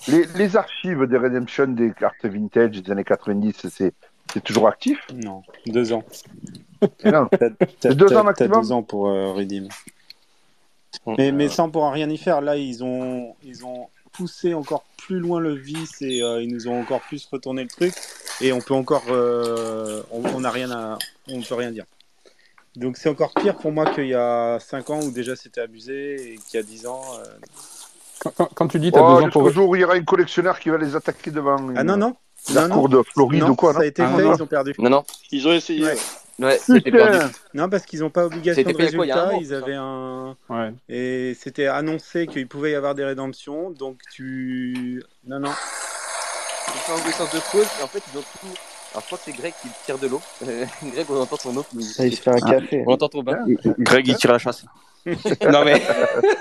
Les, 0.07 0.25
les 0.35 0.55
archives 0.57 1.03
des 1.05 1.17
Redemption 1.17 1.67
des 1.67 1.91
cartes 1.91 2.25
vintage 2.25 2.71
des 2.81 2.91
années 2.91 3.03
90, 3.03 3.67
c'est, 3.69 3.93
c'est 4.33 4.43
toujours 4.43 4.67
actif? 4.67 4.99
Non, 5.13 5.43
deux 5.67 5.91
ans. 5.93 6.03
Non, 7.03 7.27
T'as 7.31 7.49
t'as- 7.49 7.65
c'est 7.81 7.95
deux 7.95 8.15
ans 8.15 8.25
t'as- 8.33 8.47
deux 8.47 8.71
ans 8.71 8.83
pour 8.83 9.09
euh, 9.09 9.33
redeem. 9.33 9.67
Mais, 11.17 11.31
mais 11.31 11.49
ça, 11.49 11.63
on 11.63 11.69
pourra 11.69 11.91
rien 11.91 12.09
y 12.09 12.17
faire. 12.17 12.41
Là, 12.41 12.55
ils 12.57 12.83
ont, 12.83 13.35
ils 13.43 13.65
ont 13.65 13.87
poussé 14.11 14.53
encore 14.53 14.83
plus 14.97 15.19
loin 15.19 15.39
le 15.39 15.53
vice 15.53 16.01
et 16.01 16.21
euh, 16.23 16.41
ils 16.41 16.51
nous 16.51 16.67
ont 16.67 16.79
encore 16.79 17.01
plus 17.01 17.25
retourné 17.31 17.63
le 17.63 17.69
truc. 17.69 17.93
Et 18.41 18.51
on 18.53 18.59
peut 18.59 18.73
encore, 18.73 19.03
euh, 19.09 20.01
on 20.11 20.23
on 20.25 20.39
n'a 20.41 20.51
rien 20.51 20.71
à, 20.71 20.97
on 21.29 21.41
peut 21.41 21.55
rien 21.55 21.71
dire. 21.71 21.85
Donc 22.75 22.97
c'est 22.97 23.09
encore 23.09 23.33
pire 23.33 23.55
pour 23.57 23.71
moi 23.71 23.85
qu'il 23.93 24.07
y 24.07 24.13
a 24.13 24.59
5 24.59 24.89
ans 24.89 24.99
où 25.01 25.11
déjà 25.11 25.35
c'était 25.35 25.61
abusé 25.61 26.33
et 26.33 26.35
qu'il 26.37 26.55
y 26.55 26.57
a 26.57 26.63
10 26.63 26.85
ans. 26.87 27.01
Quand, 28.19 28.31
quand- 28.35 28.49
quand 28.53 28.67
tu 28.67 28.79
dis 28.79 28.91
t'as 28.91 28.99
Oh, 29.01 29.21
ans 29.21 29.29
pour. 29.29 29.49
jour 29.49 29.69
où 29.69 29.75
il 29.75 29.81
y 29.81 29.83
aura 29.85 29.95
un 29.95 30.03
collectionneur 30.03 30.59
qui 30.59 30.69
va 30.69 30.77
les 30.77 30.95
attaquer 30.95 31.31
devant 31.31 31.57
Ah 31.75 31.83
non, 31.83 31.97
non, 31.97 32.15
la 32.53 32.67
non, 32.67 32.75
cour 32.75 32.89
non, 32.89 32.97
de 32.99 33.03
Floride 33.03 33.41
non, 33.43 33.49
ou 33.51 33.55
quoi, 33.55 33.71
ça 33.73 33.79
non? 33.79 33.83
a 33.83 33.87
été 33.87 34.01
Ah, 34.03 34.13
fait, 34.15 34.23
non. 34.23 34.35
ils 34.35 34.43
ont 34.43 34.47
perdu. 34.47 34.73
Non, 34.79 34.89
non, 34.89 35.03
Ils 35.31 35.47
ont 35.47 35.53
essayé. 35.53 35.83
Ouais. 35.85 35.97
ouais. 36.39 36.59
c'était! 36.61 36.91
Non, 37.53 37.69
parce 37.69 37.85
qu'ils 37.85 37.99
n'ont 38.01 38.09
pas 38.09 38.25
obligation 38.25 38.61
de 38.63 38.71
quoi, 38.71 38.81
il 38.83 38.85
résultat, 38.85 39.27
an, 39.27 39.31
ils 39.39 39.47
ça 39.47 39.57
avaient 39.57 39.75
un... 39.75 40.35
Ouais. 40.49 40.73
Et 40.89 41.35
c'était 41.39 41.67
annoncé 41.67 42.27
qu'il 42.27 42.47
pouvait 42.47 42.71
y 42.71 42.75
avoir 42.75 42.95
des 42.95 43.05
rédemptions, 43.05 43.69
donc 43.71 43.99
tu... 44.11 45.01
Non, 45.25 45.39
non. 45.39 45.49
Ils 46.67 46.71
ont 46.71 46.73
fait 46.73 46.91
en 46.93 46.97
connaissance 47.03 47.33
de 47.33 47.39
cause. 47.51 47.67
Et 47.79 47.83
en 47.83 47.87
fait, 47.87 48.03
ils 48.13 48.17
ont 48.17 48.21
tout. 48.21 48.47
Alors, 48.91 49.01
je 49.01 49.05
crois 49.05 49.17
que 49.17 49.23
c'est 49.25 49.31
Greg 49.33 49.53
qui 49.61 49.67
tire 49.85 49.97
de 49.97 50.07
l'eau. 50.07 50.21
Greg, 50.41 51.05
on 51.09 51.21
entend 51.21 51.37
ton 51.37 51.55
eau. 51.57 51.65
Ah, 51.99 52.05
il 52.05 52.15
se 52.15 52.21
fait 52.21 52.31
un 52.31 52.37
Ah, 52.43 52.51
café. 52.59 52.83
On 52.87 52.93
entend 52.93 53.07
ton 53.09 53.23
bain. 53.23 53.39
Greg, 53.79 54.07
il 54.07 54.15
tire 54.15 54.31
la 54.31 54.39
chasse. 54.39 54.65
Non 55.51 55.63
mais, 55.65 55.81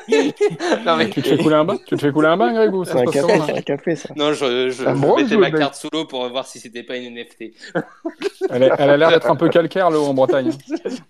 non 0.85 0.97
mais, 0.97 1.11
Tu 1.11 1.23
te 1.23 1.29
fais 1.29 1.39
couler 1.39 1.55
un 1.55 1.65
bain 1.65 1.77
Tu 1.87 1.97
te 1.97 2.01
fais 2.01 2.13
couler 2.13 2.29
un 2.29 2.37
bain, 2.37 2.53
Greg, 2.53 2.75
ou 2.75 2.85
C'est 2.85 2.99
un 2.99 3.05
café, 3.05 3.21
comment 3.21 3.47
c'est 3.47 3.53
là 3.53 3.59
un 3.59 3.63
café, 3.63 3.97
ça. 3.97 4.09
non, 4.17 4.33
je, 4.33 4.71
je 4.71 4.85
Un 4.87 4.95
bronze 4.95 5.23
mettais 5.23 5.37
ma 5.37 5.51
carte 5.51 5.75
sous 5.77 5.89
l'eau 5.93 6.05
pour 6.07 6.29
voir 6.29 6.47
si 6.47 6.59
c'était 6.59 6.83
pas 6.83 6.97
une 6.97 7.15
NFT. 7.15 7.53
Elle, 8.51 8.63
est- 8.65 8.71
elle 8.79 8.91
a 8.91 8.97
l'air 8.97 9.11
d'être 9.11 9.31
un 9.31 9.37
peu 9.37 9.49
calcaire, 9.49 9.91
l'eau 9.91 10.05
en 10.05 10.15
Bretagne. 10.15 10.51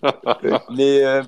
hein. 0.02 0.60
Mais 0.70 1.04
euh, 1.04 1.22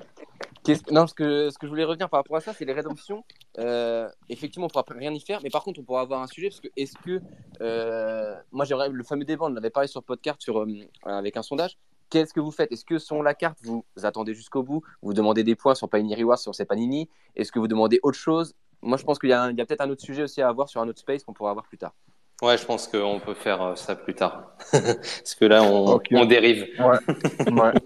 non, 0.91 1.07
ce 1.07 1.13
que, 1.13 1.49
ce 1.49 1.57
que 1.57 1.65
je 1.65 1.69
voulais 1.71 1.83
revenir 1.83 2.07
par 2.09 2.19
rapport 2.19 2.37
à 2.37 2.41
ça, 2.41 2.53
c'est 2.53 2.65
les 2.65 2.73
rédemptions. 2.73 3.23
Euh, 3.57 4.07
effectivement, 4.29 4.67
on 4.67 4.69
pourra 4.69 4.85
rien 4.95 5.11
y 5.13 5.19
faire, 5.19 5.39
mais 5.43 5.49
par 5.49 5.63
contre, 5.63 5.79
on 5.79 5.83
pourra 5.83 6.01
avoir 6.01 6.21
un 6.21 6.27
sujet 6.27 6.49
parce 6.49 6.59
que 6.61 6.67
est-ce 6.77 6.93
que 7.03 7.19
euh, 7.61 8.35
moi 8.51 8.65
j'aimerais 8.65 8.89
le 8.89 9.03
fameux 9.03 9.25
débat, 9.25 9.45
on 9.47 9.55
avait 9.55 9.69
parlé 9.71 9.87
sur 9.87 10.03
podcast 10.03 10.39
sur 10.41 10.59
euh, 10.59 10.67
avec 11.03 11.35
un 11.37 11.41
sondage. 11.41 11.77
Qu'est-ce 12.11 12.33
que 12.33 12.41
vous 12.41 12.51
faites? 12.51 12.71
Est-ce 12.71 12.85
que 12.85 12.99
sur 12.99 13.23
la 13.23 13.33
carte, 13.33 13.57
vous 13.63 13.83
attendez 14.03 14.33
jusqu'au 14.33 14.63
bout? 14.63 14.83
Vous 15.01 15.13
demandez 15.13 15.43
des 15.43 15.55
points 15.55 15.75
sur 15.75 15.89
Panini 15.89 16.13
Rewards, 16.13 16.37
sur 16.37 16.53
ces 16.53 16.65
Panini? 16.65 17.09
Est-ce 17.37 17.53
que 17.53 17.57
vous 17.57 17.69
demandez 17.69 17.99
autre 18.03 18.17
chose? 18.17 18.53
Moi, 18.81 18.97
je 18.97 19.05
pense 19.05 19.17
qu'il 19.17 19.29
y 19.29 19.33
a, 19.33 19.51
peut-être 19.53 19.81
un 19.81 19.89
autre 19.89 20.01
sujet 20.01 20.23
aussi 20.23 20.41
à 20.41 20.49
avoir 20.49 20.67
sur 20.67 20.81
un 20.81 20.87
autre 20.89 20.99
space 20.99 21.23
qu'on 21.23 21.33
pourra 21.33 21.51
avoir 21.51 21.65
plus 21.65 21.77
tard. 21.77 21.93
Ouais, 22.41 22.57
je 22.57 22.65
pense 22.65 22.87
qu'on 22.87 23.21
peut 23.23 23.33
faire 23.33 23.61
euh, 23.61 23.75
ça 23.75 23.95
plus 23.95 24.15
tard. 24.15 24.51
Parce 24.71 25.35
que 25.35 25.45
là, 25.45 25.63
on, 25.63 26.25
dérive. 26.25 26.67
Ouais. 26.79 27.51
ouais. 27.51 27.71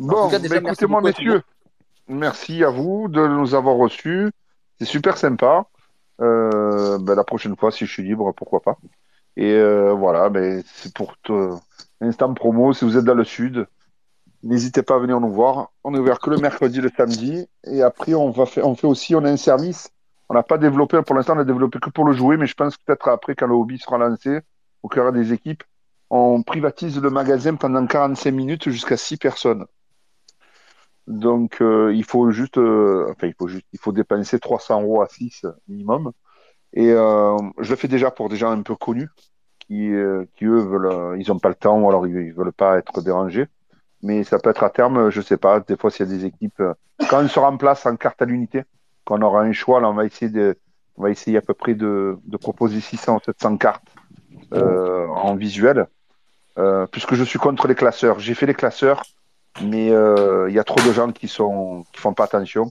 En 0.00 0.04
Bon, 0.06 0.28
bah, 0.28 0.38
écoutez-moi, 0.56 1.02
messieurs. 1.02 1.42
Merci 2.08 2.64
à 2.64 2.70
vous 2.70 3.08
de 3.08 3.26
nous 3.26 3.54
avoir 3.54 3.76
reçus. 3.76 4.30
C'est 4.78 4.86
super 4.86 5.18
sympa. 5.18 5.66
Euh, 6.22 6.98
ben, 6.98 7.14
la 7.14 7.24
prochaine 7.24 7.54
fois, 7.56 7.70
si 7.70 7.84
je 7.84 7.92
suis 7.92 8.02
libre, 8.02 8.32
pourquoi 8.32 8.60
pas. 8.60 8.78
Et 9.36 9.52
euh, 9.52 9.92
voilà, 9.92 10.28
ben, 10.28 10.62
c'est 10.66 10.92
pour 10.94 11.14
l'instant 12.00 12.34
promo. 12.34 12.72
Si 12.72 12.84
vous 12.84 12.96
êtes 12.96 13.04
dans 13.04 13.14
le 13.14 13.24
sud, 13.24 13.66
n'hésitez 14.42 14.82
pas 14.82 14.96
à 14.96 14.98
venir 14.98 15.20
nous 15.20 15.32
voir. 15.32 15.70
On 15.84 15.94
est 15.94 15.98
ouvert 15.98 16.18
que 16.18 16.30
le 16.30 16.38
mercredi, 16.38 16.80
le 16.80 16.90
samedi. 16.96 17.46
Et 17.64 17.82
après, 17.82 18.14
on 18.14 18.30
va 18.30 18.46
faire, 18.46 18.66
on 18.66 18.74
fait 18.74 18.86
aussi, 18.86 19.14
on 19.14 19.24
a 19.24 19.30
un 19.30 19.36
service. 19.36 19.90
On 20.28 20.34
n'a 20.34 20.42
pas 20.42 20.58
développé, 20.58 21.00
pour 21.02 21.14
l'instant, 21.14 21.36
on 21.36 21.40
a 21.40 21.44
développé 21.44 21.78
que 21.78 21.90
pour 21.90 22.04
le 22.04 22.12
jouer, 22.12 22.36
mais 22.36 22.46
je 22.46 22.54
pense 22.54 22.76
que 22.76 22.84
peut-être 22.84 23.08
après, 23.08 23.34
quand 23.34 23.46
le 23.46 23.54
hobby 23.54 23.78
sera 23.78 23.98
lancé, 23.98 24.40
au 24.82 24.88
cœur 24.88 25.12
des 25.12 25.32
équipes, 25.32 25.62
on 26.10 26.42
privatise 26.42 27.00
le 27.00 27.10
magasin 27.10 27.54
pendant 27.54 27.86
45 27.86 28.30
minutes 28.32 28.70
jusqu'à 28.70 28.96
6 28.96 29.16
personnes. 29.16 29.66
Donc, 31.06 31.60
euh, 31.60 31.92
il 31.94 32.04
faut 32.04 32.30
juste, 32.30 32.58
euh, 32.58 33.08
enfin, 33.10 33.26
il 33.26 33.34
faut 33.34 33.48
juste, 33.48 33.66
il 33.72 33.78
faut 33.78 33.92
dépenser 33.92 34.38
300 34.38 34.82
euros 34.82 35.02
à 35.02 35.08
6 35.08 35.46
minimum. 35.68 36.12
Et 36.74 36.90
euh, 36.90 37.36
je 37.58 37.70
le 37.70 37.76
fais 37.76 37.88
déjà 37.88 38.10
pour 38.10 38.28
des 38.28 38.36
gens 38.36 38.50
un 38.50 38.62
peu 38.62 38.74
connus 38.74 39.08
qui, 39.58 39.92
euh, 39.92 40.24
qui 40.36 40.46
eux 40.46 40.58
veulent, 40.58 40.86
euh, 40.86 41.16
ils 41.18 41.30
ont 41.30 41.38
pas 41.38 41.48
le 41.48 41.54
temps 41.54 41.78
ou 41.80 41.88
alors 41.88 42.06
ils, 42.06 42.32
veulent 42.32 42.52
pas 42.52 42.78
être 42.78 43.02
dérangés. 43.02 43.46
Mais 44.02 44.24
ça 44.24 44.38
peut 44.38 44.50
être 44.50 44.64
à 44.64 44.70
terme, 44.70 45.10
je 45.10 45.20
sais 45.20 45.36
pas. 45.36 45.60
Des 45.60 45.76
fois, 45.76 45.90
s'il 45.90 46.06
y 46.06 46.12
a 46.12 46.16
des 46.16 46.24
équipes, 46.24 46.62
quand 47.08 47.22
on 47.22 47.28
sera 47.28 47.48
en 47.48 47.56
place 47.56 47.86
en 47.86 47.96
carte 47.96 48.20
à 48.20 48.24
l'unité, 48.24 48.64
quand 49.04 49.18
on 49.18 49.22
aura 49.22 49.42
un 49.42 49.52
choix, 49.52 49.80
là, 49.80 49.88
on 49.88 49.94
va 49.94 50.04
essayer 50.04 50.30
de, 50.30 50.56
on 50.96 51.02
va 51.02 51.10
essayer 51.10 51.38
à 51.38 51.42
peu 51.42 51.54
près 51.54 51.74
de, 51.74 52.18
de 52.24 52.36
proposer 52.36 52.80
600 52.80 53.16
ou 53.16 53.20
700 53.24 53.56
cartes 53.56 53.88
euh, 54.54 55.06
en 55.08 55.34
visuel, 55.34 55.86
euh, 56.58 56.86
puisque 56.86 57.14
je 57.14 57.24
suis 57.24 57.38
contre 57.38 57.66
les 57.68 57.74
classeurs. 57.74 58.18
J'ai 58.18 58.34
fait 58.34 58.46
les 58.46 58.54
classeurs, 58.54 59.02
mais 59.62 59.90
euh, 59.90 60.48
il 60.50 60.54
y 60.54 60.58
a 60.58 60.64
trop 60.64 60.80
de 60.86 60.92
gens 60.92 61.10
qui 61.12 61.28
sont 61.28 61.84
qui 61.92 62.00
font 62.00 62.12
pas 62.12 62.24
attention 62.24 62.70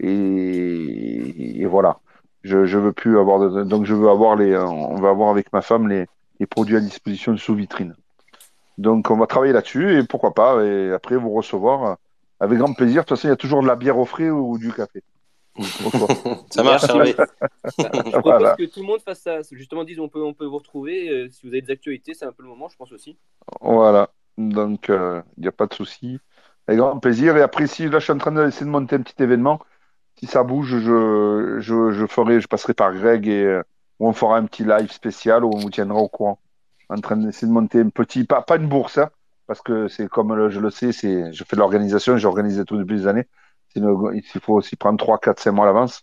et, 0.00 1.60
et 1.62 1.66
voilà. 1.66 1.98
Je, 2.44 2.66
je 2.66 2.78
veux 2.78 2.92
plus 2.92 3.18
avoir 3.18 3.40
de, 3.40 3.64
donc 3.64 3.84
je 3.86 3.94
veux 3.94 4.08
avoir 4.08 4.36
les, 4.36 4.56
on 4.56 4.96
va 4.96 5.08
avoir 5.10 5.30
avec 5.30 5.52
ma 5.52 5.62
femme 5.62 5.88
les, 5.88 6.06
les 6.40 6.46
produits 6.46 6.76
à 6.76 6.80
disposition 6.80 7.36
sous 7.36 7.54
vitrine. 7.54 7.96
Donc, 8.78 9.10
on 9.10 9.16
va 9.16 9.26
travailler 9.26 9.52
là-dessus 9.52 9.98
et 9.98 10.04
pourquoi 10.04 10.34
pas, 10.34 10.62
et 10.64 10.92
après 10.92 11.16
vous 11.16 11.30
recevoir 11.30 11.84
euh, 11.84 11.94
avec 12.40 12.58
grand 12.58 12.72
plaisir. 12.74 13.02
De 13.02 13.06
toute 13.06 13.16
façon, 13.16 13.28
il 13.28 13.30
y 13.30 13.32
a 13.32 13.36
toujours 13.36 13.62
de 13.62 13.68
la 13.68 13.76
bière 13.76 13.98
au 13.98 14.04
frais 14.04 14.30
ou 14.30 14.58
du 14.58 14.72
café. 14.72 15.02
Ça 16.50 16.62
marche. 16.64 16.84
Hervé. 16.88 17.14
Je 17.68 18.10
propose 18.10 18.22
Voilà. 18.24 18.56
que 18.56 18.64
tout 18.64 18.80
le 18.80 18.86
monde 18.86 19.00
fasse 19.00 19.20
ça. 19.20 19.38
Justement, 19.52 19.84
disent 19.84 20.00
on 20.00 20.08
peut, 20.08 20.22
on 20.22 20.34
peut 20.34 20.46
vous 20.46 20.58
retrouver. 20.58 21.08
euh, 21.08 21.28
si 21.30 21.42
vous 21.46 21.52
avez 21.52 21.62
des 21.62 21.70
actualités, 21.70 22.14
c'est 22.14 22.24
un 22.24 22.32
peu 22.32 22.42
le 22.42 22.48
moment, 22.48 22.68
je 22.68 22.76
pense 22.76 22.90
aussi. 22.92 23.16
Voilà. 23.60 24.10
Donc, 24.36 24.90
euh, 24.90 25.22
il 25.36 25.42
n'y 25.42 25.48
a 25.48 25.52
pas 25.52 25.66
de 25.66 25.74
souci. 25.74 26.18
Avec 26.66 26.80
grand 26.80 26.98
plaisir. 26.98 27.36
Et 27.36 27.42
après, 27.42 27.66
si 27.68 27.88
là, 27.88 28.00
je 28.00 28.04
suis 28.04 28.12
en 28.12 28.18
train 28.18 28.32
d'essayer 28.32 28.66
de 28.66 28.70
monter 28.70 28.96
un 28.96 29.02
petit 29.02 29.22
événement, 29.22 29.60
si 30.24 30.30
ça 30.30 30.42
bouge, 30.42 30.78
je, 30.78 31.56
je, 31.60 31.90
je 31.92 32.06
ferai, 32.06 32.40
je 32.40 32.46
passerai 32.48 32.72
par 32.72 32.94
Greg 32.94 33.26
et 33.28 33.44
euh, 33.44 33.62
on 34.00 34.12
fera 34.12 34.36
un 34.38 34.46
petit 34.46 34.64
live 34.64 34.90
spécial 34.90 35.44
où 35.44 35.50
on 35.54 35.58
vous 35.58 35.70
tiendra 35.70 35.98
au 35.98 36.08
courant. 36.08 36.38
En 36.88 36.96
train 37.00 37.16
d'essayer 37.16 37.46
de 37.46 37.52
monter 37.52 37.80
un 37.80 37.90
petit, 37.90 38.24
pas, 38.24 38.40
pas 38.42 38.56
une 38.56 38.68
bourse, 38.68 38.98
hein, 38.98 39.10
parce 39.46 39.60
que 39.60 39.88
c'est 39.88 40.08
comme 40.08 40.34
le- 40.34 40.48
je 40.48 40.60
le 40.60 40.70
sais, 40.70 40.92
c'est, 40.92 41.32
je 41.32 41.44
fais 41.44 41.56
de 41.56 41.60
l'organisation, 41.60 42.16
j'ai 42.16 42.26
organisé 42.26 42.64
tout 42.64 42.76
depuis 42.78 42.96
des 42.96 43.06
années. 43.06 43.26
Une- 43.76 44.12
il 44.14 44.40
faut 44.40 44.54
aussi 44.54 44.76
prendre 44.76 44.98
3, 44.98 45.18
4, 45.18 45.40
5 45.40 45.52
mois 45.52 45.64
à 45.64 45.68
l'avance. 45.68 46.02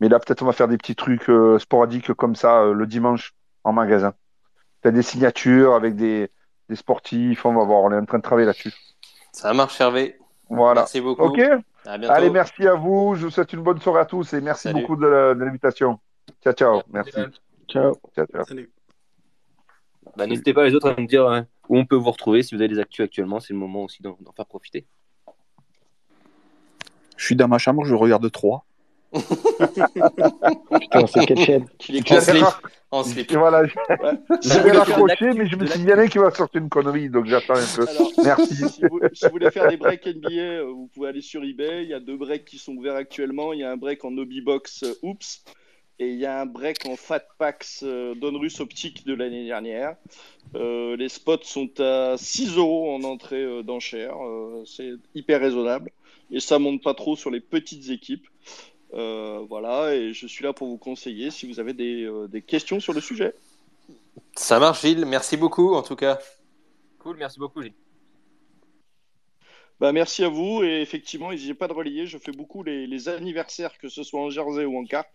Mais 0.00 0.08
là, 0.08 0.18
peut-être 0.18 0.42
on 0.42 0.46
va 0.46 0.52
faire 0.52 0.68
des 0.68 0.76
petits 0.76 0.96
trucs 0.96 1.30
euh, 1.30 1.58
sporadiques 1.58 2.12
comme 2.14 2.34
ça 2.34 2.60
euh, 2.62 2.74
le 2.74 2.86
dimanche 2.86 3.32
en 3.64 3.72
magasin. 3.72 4.12
Peut-être 4.80 4.94
des 4.96 5.02
signatures 5.02 5.74
avec 5.74 5.94
des, 5.96 6.30
des 6.68 6.76
sportifs, 6.76 7.46
on 7.46 7.54
va 7.54 7.64
voir, 7.64 7.82
on 7.82 7.92
est 7.92 7.96
en 7.96 8.04
train 8.04 8.18
de 8.18 8.22
travailler 8.22 8.46
là-dessus. 8.46 8.72
Ça 9.32 9.54
marche, 9.54 9.80
Hervé. 9.80 10.18
Voilà. 10.50 10.82
Merci 10.82 11.00
beaucoup. 11.00 11.22
Ok 11.22 11.40
À. 11.84 11.92
Allez, 11.92 12.30
merci 12.30 12.66
à 12.66 12.74
vous. 12.74 13.14
Je 13.14 13.24
vous 13.24 13.30
souhaite 13.30 13.52
une 13.52 13.62
bonne 13.62 13.80
soirée 13.80 14.00
à 14.00 14.04
tous 14.04 14.32
et 14.34 14.40
merci 14.40 14.64
Salut. 14.64 14.82
beaucoup 14.82 14.96
de, 14.96 15.34
l'invitation. 15.38 15.98
Ciao, 16.42 16.52
ciao. 16.52 16.82
Merci. 16.92 17.12
Ciao. 17.68 17.96
Ciao, 18.14 18.26
ciao. 18.26 18.44
Bah, 20.16 20.26
N'hésitez 20.26 20.52
pas 20.52 20.64
les 20.64 20.74
autres 20.74 20.90
à 20.90 21.00
nous 21.00 21.06
dire 21.06 21.26
hein, 21.28 21.46
où 21.68 21.78
on 21.78 21.84
peut 21.84 21.96
vous 21.96 22.10
retrouver. 22.10 22.42
Si 22.42 22.54
vous 22.54 22.60
avez 22.60 22.68
des 22.68 22.78
actus 22.78 23.04
actuellement, 23.04 23.40
c'est 23.40 23.52
le 23.52 23.58
moment 23.58 23.84
aussi 23.84 24.02
d'en 24.02 24.16
d'en 24.20 24.32
faire 24.32 24.46
profiter. 24.46 24.86
Je 27.16 27.24
suis 27.24 27.36
dans 27.36 27.48
ma 27.48 27.58
chambre, 27.58 27.84
je 27.84 27.94
regarde 27.94 28.30
3. 28.30 28.64
Putain, 30.80 31.06
c'est 31.06 31.26
quelle 31.26 31.38
chaîne 31.38 31.66
Qu'il 31.78 31.96
est 31.96 32.12
En 32.12 32.20
slip. 32.20 32.44
En 32.90 33.04
slip. 33.04 33.30
Et 33.32 33.36
voilà, 33.36 33.64
je 33.66 33.74
Ouais. 33.88 33.96
je 34.42 34.48
Si 34.48 34.48
vous 34.48 34.54
vais 34.54 34.60
voulez 34.60 34.72
faire- 34.72 34.86
raccrocher, 34.98 35.32
mais 35.32 35.46
je 35.46 35.56
me 35.56 35.66
suis 35.66 35.78
dit, 35.78 35.84
il 35.84 35.90
y 35.90 35.92
en 35.94 35.98
a 35.98 36.02
un 36.02 36.06
qui 36.08 36.18
va 36.18 36.30
sortir 36.30 36.60
une 36.60 36.68
connerie, 36.68 37.08
donc 37.08 37.26
j'attends 37.26 37.54
un 37.54 37.76
peu. 37.76 37.88
Alors, 37.88 38.10
Merci. 38.24 38.54
si 38.68 38.82
vous, 38.90 39.00
si 39.12 39.24
vous 39.24 39.30
voulez 39.30 39.50
faire 39.50 39.68
des 39.68 39.76
breaks 39.76 40.06
NBA, 40.06 40.28
euh, 40.30 40.64
vous 40.64 40.88
pouvez 40.92 41.08
aller 41.08 41.20
sur 41.22 41.42
eBay. 41.42 41.84
Il 41.84 41.88
y 41.90 41.94
a 41.94 42.00
deux 42.00 42.16
breaks 42.16 42.44
qui 42.44 42.58
sont 42.58 42.72
ouverts 42.74 42.96
actuellement. 42.96 43.52
Il 43.52 43.60
y 43.60 43.64
a 43.64 43.70
un 43.72 43.76
break 43.76 44.04
en 44.04 44.16
Obi 44.18 44.40
Box 44.42 44.82
euh, 44.84 44.94
Oops 45.02 45.42
et 45.98 46.08
il 46.08 46.18
y 46.18 46.26
a 46.26 46.40
un 46.40 46.46
break 46.46 46.84
en 46.86 46.96
Fat 46.96 47.22
Packs 47.38 47.66
euh, 47.82 48.14
Donruss 48.14 48.60
Optique 48.60 49.06
de 49.06 49.14
l'année 49.14 49.46
dernière. 49.46 49.94
Euh, 50.54 50.96
les 50.96 51.08
spots 51.08 51.44
sont 51.44 51.70
à 51.80 52.16
6 52.18 52.56
euros 52.58 52.94
en 52.94 53.04
entrée 53.04 53.42
euh, 53.42 53.62
d'enchère. 53.62 54.16
Euh, 54.22 54.64
c'est 54.66 54.90
hyper 55.14 55.40
raisonnable 55.40 55.90
et 56.30 56.40
ça 56.40 56.58
monte 56.58 56.82
pas 56.82 56.94
trop 56.94 57.14
sur 57.16 57.30
les 57.30 57.40
petites 57.40 57.88
équipes. 57.90 58.26
Euh, 58.94 59.44
voilà, 59.48 59.94
et 59.94 60.12
je 60.12 60.26
suis 60.26 60.44
là 60.44 60.52
pour 60.52 60.68
vous 60.68 60.76
conseiller 60.76 61.30
si 61.30 61.46
vous 61.46 61.60
avez 61.60 61.72
des, 61.72 62.04
euh, 62.04 62.28
des 62.28 62.42
questions 62.42 62.78
sur 62.78 62.92
le 62.92 63.00
sujet. 63.00 63.34
Ça 64.34 64.58
marche, 64.58 64.82
Gilles. 64.82 65.06
Merci 65.06 65.36
beaucoup, 65.36 65.74
en 65.74 65.82
tout 65.82 65.96
cas. 65.96 66.18
Cool, 66.98 67.16
merci 67.16 67.38
beaucoup, 67.38 67.62
Gilles. 67.62 67.74
Bah, 69.80 69.92
merci 69.92 70.22
à 70.22 70.28
vous 70.28 70.62
et 70.62 70.80
effectivement, 70.80 71.30
n'hésitez 71.30 71.54
pas 71.54 71.66
de 71.66 71.72
relayer. 71.72 72.06
Je 72.06 72.18
fais 72.18 72.30
beaucoup 72.30 72.62
les, 72.62 72.86
les 72.86 73.08
anniversaires, 73.08 73.78
que 73.78 73.88
ce 73.88 74.02
soit 74.04 74.20
en 74.20 74.30
jersey 74.30 74.64
ou 74.64 74.78
en 74.78 74.84
carte. 74.84 75.10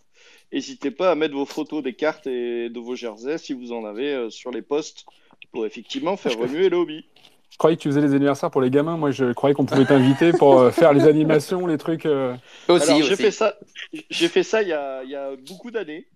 N'hésitez 0.51 0.91
pas 0.91 1.11
à 1.11 1.15
mettre 1.15 1.35
vos 1.35 1.45
photos 1.45 1.83
des 1.83 1.93
cartes 1.93 2.27
et 2.27 2.69
de 2.69 2.80
vos 2.80 2.95
jerseys 2.95 3.38
si 3.38 3.53
vous 3.53 3.72
en 3.72 3.85
avez 3.85 4.14
euh, 4.14 4.30
sur 4.30 4.51
les 4.51 4.61
posts 4.61 5.06
pour 5.51 5.65
effectivement 5.65 6.17
faire 6.17 6.38
remuer 6.38 6.69
le 6.69 6.77
hobby. 6.77 7.06
Je 7.51 7.58
croyais 7.58 7.76
que 7.76 7.82
tu 7.82 7.90
faisais 7.90 8.01
les 8.01 8.14
anniversaires 8.14 8.51
pour 8.51 8.61
les 8.61 8.69
gamins. 8.69 8.98
Moi, 8.98 9.11
je 9.11 9.34
croyais 9.34 9.56
qu'on 9.56 9.66
pouvait 9.66 9.85
t'inviter 9.85 10.32
pour 10.32 10.59
euh, 10.59 10.72
faire 10.72 10.93
les 10.93 11.08
animations, 11.08 11.66
les 11.66 11.77
trucs. 11.77 12.06
euh. 12.06 12.35
Aussi, 12.69 13.01
j'ai 13.03 13.16
fait 13.16 13.32
ça, 13.32 13.56
j'ai 14.09 14.27
fait 14.27 14.43
ça 14.43 14.61
il 14.61 14.67
y 14.69 14.74
a, 14.74 15.03
il 15.03 15.09
y 15.09 15.16
a 15.16 15.35
beaucoup 15.48 15.72
d'années, 15.72 16.08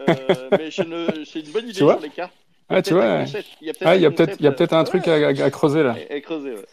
Euh, 0.00 0.48
mais 0.58 0.70
c'est 0.70 0.82
une 0.84 1.52
bonne 1.52 1.68
idée 1.68 1.74
sur 1.74 2.00
les 2.00 2.10
cartes. 2.10 2.34
Ah, 2.68 2.82
tu 2.82 2.94
vois. 2.94 3.22
Il 3.60 3.66
y 3.66 3.70
a 3.70 3.74
peut-être 3.74 3.86
Ah, 3.86 3.90
un 3.92 3.94
il 3.96 4.02
y 4.02 4.06
a 4.06 4.10
peut-être, 4.10 4.36
il 4.40 4.44
y 4.44 4.48
a 4.48 4.52
concept, 4.52 4.58
peut-être 4.58 4.72
un 4.72 4.84
truc 4.84 5.06
ouais, 5.06 5.24
à, 5.24 5.28
à- 5.28 5.46
à 5.46 5.50
creuser 5.50 5.82
là. 5.82 5.96
à- 6.10 6.14
à 6.14 6.20
creuser, 6.20 6.52
ouais. 6.54 6.66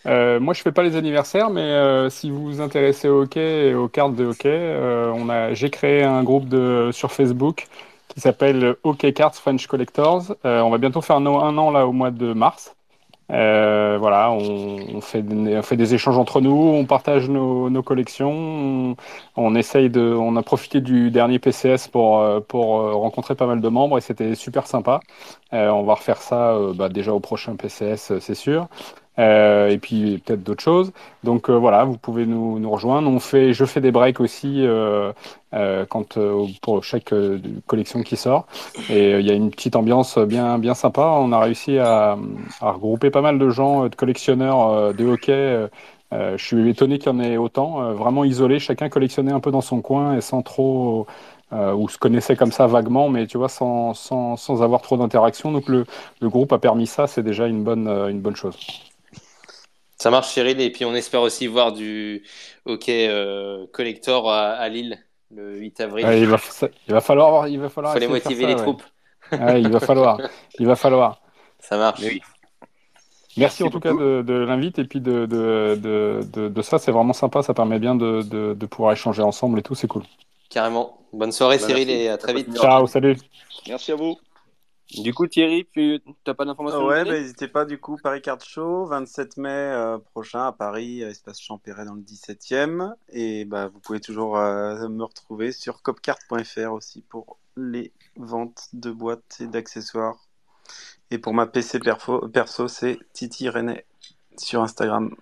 Euh, 0.06 0.40
moi, 0.40 0.54
je 0.54 0.62
fais 0.62 0.72
pas 0.72 0.82
les 0.82 0.96
anniversaires, 0.96 1.50
mais 1.50 1.60
euh, 1.60 2.08
si 2.10 2.30
vous 2.30 2.42
vous 2.44 2.60
intéressez 2.60 3.08
au 3.08 3.22
hockey 3.22 3.68
et 3.68 3.74
aux 3.74 3.88
cartes 3.88 4.14
de 4.14 4.24
hockey, 4.24 4.48
euh, 4.50 5.12
on 5.14 5.28
a, 5.28 5.52
j'ai 5.52 5.68
créé 5.70 6.02
un 6.02 6.22
groupe 6.24 6.48
de, 6.48 6.90
sur 6.92 7.12
Facebook 7.12 7.66
qui 8.10 8.20
s'appelle 8.20 8.76
Hockey 8.84 9.12
Cards 9.12 9.34
French 9.34 9.66
Collectors. 9.66 10.34
Euh, 10.44 10.60
on 10.62 10.70
va 10.70 10.78
bientôt 10.78 11.00
faire 11.00 11.16
un, 11.16 11.26
an 11.26 11.70
là 11.70 11.86
au 11.86 11.92
mois 11.92 12.10
de 12.10 12.32
mars. 12.32 12.74
Euh, 13.32 13.96
voilà, 14.00 14.32
on, 14.32 15.00
fait, 15.00 15.22
des- 15.22 15.94
échanges 15.94 16.18
entre 16.18 16.40
nous, 16.40 16.50
on 16.52 16.84
partage 16.84 17.28
nos, 17.28 17.70
nos 17.70 17.82
collections, 17.82 18.32
on, 18.32 18.96
on 19.36 19.54
essaye 19.54 19.88
de, 19.88 20.00
on 20.02 20.34
a 20.36 20.42
profité 20.42 20.80
du 20.80 21.12
dernier 21.12 21.38
PCS 21.38 21.88
pour, 21.88 22.18
euh, 22.20 22.40
pour 22.40 22.80
euh, 22.80 22.92
rencontrer 22.94 23.36
pas 23.36 23.46
mal 23.46 23.60
de 23.60 23.68
membres 23.68 23.98
et 23.98 24.00
c'était 24.00 24.34
super 24.34 24.66
sympa. 24.66 25.00
Euh, 25.52 25.68
on 25.70 25.84
va 25.84 25.94
refaire 25.94 26.22
ça 26.22 26.54
euh, 26.56 26.74
bah, 26.74 26.88
déjà 26.88 27.12
au 27.14 27.20
prochain 27.20 27.54
PCS, 27.56 28.18
c'est 28.20 28.34
sûr. 28.34 28.66
Euh, 29.20 29.68
et 29.68 29.78
puis 29.78 30.18
peut-être 30.18 30.42
d'autres 30.42 30.62
choses. 30.62 30.92
Donc 31.24 31.50
euh, 31.50 31.54
voilà, 31.54 31.84
vous 31.84 31.98
pouvez 31.98 32.26
nous, 32.26 32.70
rejoindre. 32.70 33.20
Je 33.20 33.64
fais 33.64 33.80
des 33.80 33.90
breaks 33.90 34.20
aussi 34.20 34.62
euh, 34.64 35.12
pour 36.62 36.84
chaque 36.84 37.12
collection 37.66 38.02
qui 38.02 38.16
sort. 38.16 38.46
Et 38.88 39.18
il 39.18 39.26
y 39.26 39.30
a 39.30 39.34
une 39.34 39.50
petite 39.50 39.76
ambiance 39.76 40.18
bien, 40.18 40.74
sympa. 40.74 41.02
On 41.02 41.32
a 41.32 41.40
réussi 41.40 41.78
à, 41.78 42.16
regrouper 42.60 43.10
pas 43.10 43.20
mal 43.20 43.38
de 43.38 43.50
gens, 43.50 43.88
de 43.88 43.94
collectionneurs 43.94 44.94
de 44.94 45.04
hockey. 45.04 45.68
Je 46.12 46.42
suis 46.42 46.68
étonné 46.68 46.98
qu'il 46.98 47.12
y 47.12 47.14
en 47.14 47.20
ait 47.20 47.36
autant, 47.36 47.92
vraiment 47.92 48.24
isolés, 48.24 48.58
chacun 48.58 48.88
collectionnait 48.88 49.32
un 49.32 49.40
peu 49.40 49.50
dans 49.50 49.60
son 49.60 49.80
coin 49.80 50.16
et 50.16 50.20
sans 50.20 50.42
trop, 50.42 51.06
ou 51.52 51.88
se 51.88 51.98
connaissait 51.98 52.36
comme 52.36 52.52
ça 52.52 52.66
vaguement, 52.66 53.08
mais 53.08 53.26
tu 53.26 53.38
vois, 53.38 53.48
sans, 53.48 53.92
avoir 54.62 54.82
trop 54.82 54.96
d'interaction. 54.96 55.52
Donc 55.52 55.68
le, 55.68 55.84
groupe 56.22 56.52
a 56.52 56.58
permis 56.58 56.86
ça, 56.86 57.06
c'est 57.06 57.22
déjà 57.22 57.46
une 57.46 57.62
bonne 57.62 58.36
chose. 58.36 58.89
Ça 60.00 60.10
marche, 60.10 60.28
Cyril. 60.28 60.60
Et 60.60 60.70
puis, 60.70 60.84
on 60.84 60.94
espère 60.94 61.20
aussi 61.22 61.46
voir 61.46 61.72
du 61.72 62.24
hockey 62.64 63.08
euh, 63.08 63.66
collector 63.72 64.30
à, 64.30 64.52
à 64.52 64.68
Lille 64.68 64.98
le 65.30 65.58
8 65.58 65.80
avril. 65.80 66.06
Ouais, 66.06 66.20
il, 66.20 66.26
va, 66.26 66.38
il 66.88 66.94
va 66.94 67.00
falloir, 67.00 67.48
il 67.48 67.60
va 67.60 67.68
falloir 67.68 67.94
de 67.94 68.00
faire 68.00 68.08
motiver 68.08 68.42
ça, 68.42 68.48
les 68.48 68.54
ouais. 68.54 68.62
troupes. 68.62 68.82
Ouais, 69.32 69.60
il 69.60 69.70
va 69.70 69.78
falloir, 69.80 70.18
il 70.58 70.66
va 70.66 70.74
falloir. 70.76 71.20
Ça 71.58 71.76
marche. 71.76 72.00
Oui. 72.00 72.20
Merci, 73.36 73.62
en 73.62 73.70
tout 73.70 73.78
cas 73.80 73.92
de, 73.92 74.22
de 74.22 74.34
l'invite 74.34 74.78
et 74.78 74.84
puis 74.84 75.00
de, 75.00 75.26
de, 75.26 75.78
de, 75.80 76.20
de, 76.32 76.48
de 76.48 76.62
ça, 76.62 76.78
c'est 76.78 76.90
vraiment 76.90 77.12
sympa, 77.12 77.42
ça 77.42 77.54
permet 77.54 77.78
bien 77.78 77.94
de, 77.94 78.22
de, 78.22 78.54
de 78.54 78.66
pouvoir 78.66 78.92
échanger 78.92 79.22
ensemble 79.22 79.58
et 79.58 79.62
tout, 79.62 79.74
c'est 79.74 79.86
cool. 79.86 80.02
Carrément. 80.48 80.98
Bonne 81.12 81.32
soirée, 81.32 81.58
Bah, 81.58 81.66
Cyril, 81.66 81.88
merci. 81.88 82.02
et 82.04 82.08
à 82.08 82.18
très 82.18 82.34
vite. 82.34 82.48
Ciao, 82.56 82.86
salut. 82.86 83.16
Merci 83.68 83.92
à 83.92 83.96
vous. 83.96 84.18
Du 84.98 85.14
coup, 85.14 85.26
Thierry, 85.28 85.68
tu 85.72 86.00
n'as 86.26 86.34
pas 86.34 86.44
d'informations 86.44 86.84
Ouais, 86.84 87.04
bah, 87.04 87.12
n'hésitez 87.12 87.46
pas 87.46 87.64
du 87.64 87.78
coup, 87.78 87.96
Paris 88.02 88.20
Card 88.22 88.40
Show, 88.40 88.86
27 88.86 89.36
mai 89.36 89.48
euh, 89.50 89.98
prochain 89.98 90.46
à 90.48 90.52
Paris, 90.52 91.04
euh, 91.04 91.10
espace 91.10 91.40
Champéret 91.40 91.84
dans 91.84 91.94
le 91.94 92.00
17e. 92.02 92.92
Et 93.12 93.44
bah, 93.44 93.68
vous 93.68 93.78
pouvez 93.78 94.00
toujours 94.00 94.36
euh, 94.36 94.88
me 94.88 95.04
retrouver 95.04 95.52
sur 95.52 95.82
copcart.fr 95.82 96.72
aussi 96.72 97.02
pour 97.02 97.38
les 97.56 97.92
ventes 98.16 98.68
de 98.72 98.90
boîtes 98.90 99.36
et 99.40 99.46
d'accessoires. 99.46 100.16
Et 101.12 101.18
pour 101.18 101.34
ma 101.34 101.46
PC 101.46 101.78
perfo- 101.78 102.28
perso, 102.28 102.66
c'est 102.68 102.98
Titi 103.12 103.48
René 103.48 103.84
sur 104.36 104.62
Instagram. 104.62 105.14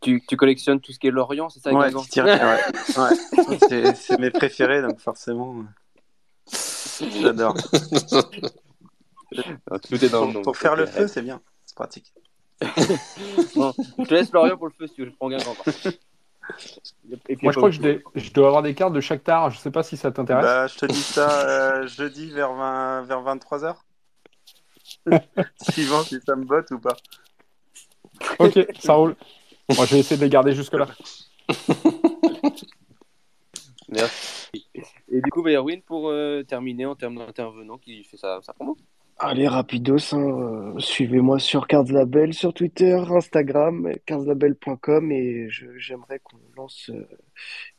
tu, 0.00 0.22
tu 0.26 0.36
collectionnes 0.36 0.80
tout 0.80 0.92
ce 0.92 0.98
qui 0.98 1.06
est 1.08 1.10
Lorient, 1.10 1.48
c'est 1.50 1.60
ça 1.60 1.72
Ouais, 1.72 1.92
Titi 1.92 2.20
René, 2.20 2.32
ouais. 2.34 3.58
ouais. 3.68 3.94
C'est- 3.94 4.18
mes 4.18 4.30
préférés, 4.30 4.82
donc 4.82 4.98
forcément, 5.00 5.64
j'adore. 7.00 7.54
Tout 9.88 10.04
est 10.04 10.08
dans 10.08 10.20
le 10.26 10.26
Pour, 10.26 10.32
nom. 10.32 10.42
pour 10.42 10.56
faire 10.56 10.76
le 10.76 10.86
feu, 10.94 11.08
c'est 11.08 11.22
bien, 11.22 11.40
c'est 11.64 11.74
pratique. 11.74 12.12
Bon, 13.56 13.72
je 13.98 14.04
te 14.04 14.14
laisse 14.14 14.32
Lorient 14.32 14.56
pour 14.56 14.66
le 14.68 14.72
feu 14.72 14.86
si 14.86 14.94
tu 14.94 15.04
veux, 15.04 15.10
je 15.10 15.14
prends 15.16 15.28
Guingamp. 15.28 15.56
Et 17.28 17.36
puis, 17.36 17.44
Moi, 17.46 17.52
je 17.52 17.56
crois 17.58 17.70
que 17.70 17.74
je, 17.76 17.80
dé- 17.80 18.02
je 18.14 18.30
dois 18.32 18.46
avoir 18.48 18.62
des 18.62 18.74
cartes 18.74 18.92
de 18.92 19.00
chaque 19.00 19.24
tard, 19.24 19.50
je 19.50 19.58
sais 19.58 19.70
pas 19.70 19.82
si 19.82 19.96
ça 19.96 20.10
t'intéresse. 20.12 20.44
Bah, 20.44 20.66
je 20.66 20.76
te 20.76 20.86
dis 20.86 21.02
ça 21.02 21.40
euh, 21.48 21.86
jeudi 21.86 22.30
vers, 22.30 22.52
20, 22.52 23.02
vers 23.02 23.22
23h. 23.22 23.76
Suivant 25.70 26.02
si 26.04 26.20
ça 26.24 26.36
me 26.36 26.44
botte 26.44 26.70
ou 26.70 26.78
pas. 26.78 26.96
Ok, 28.38 28.58
ça 28.78 28.92
roule. 28.94 29.16
Moi, 29.74 29.84
je 29.86 29.94
vais 29.94 30.00
essayer 30.00 30.16
de 30.16 30.22
les 30.22 30.30
garder 30.30 30.54
jusque-là. 30.54 30.86
Merci. 33.88 34.43
Et 35.10 35.20
du 35.20 35.30
coup, 35.30 35.42
bah, 35.42 35.50
Erwin, 35.52 35.80
pour 35.82 36.08
euh, 36.08 36.42
terminer 36.42 36.86
en 36.86 36.94
termes 36.94 37.16
d'intervenant 37.16 37.78
qui 37.78 38.04
fait 38.04 38.16
sa, 38.16 38.40
sa 38.42 38.52
promo. 38.52 38.76
Allez, 39.16 39.46
rapidos, 39.46 40.12
hein, 40.12 40.18
euh, 40.18 40.78
suivez-moi 40.80 41.38
sur 41.38 41.68
Cards 41.68 41.92
Label, 41.92 42.34
sur 42.34 42.52
Twitter, 42.52 42.96
Instagram, 43.10 43.92
cardslabel.com 44.06 45.12
et 45.12 45.46
j'aimerais 45.76 46.18
qu'on 46.18 46.36
lance 46.56 46.90
euh, 46.92 47.06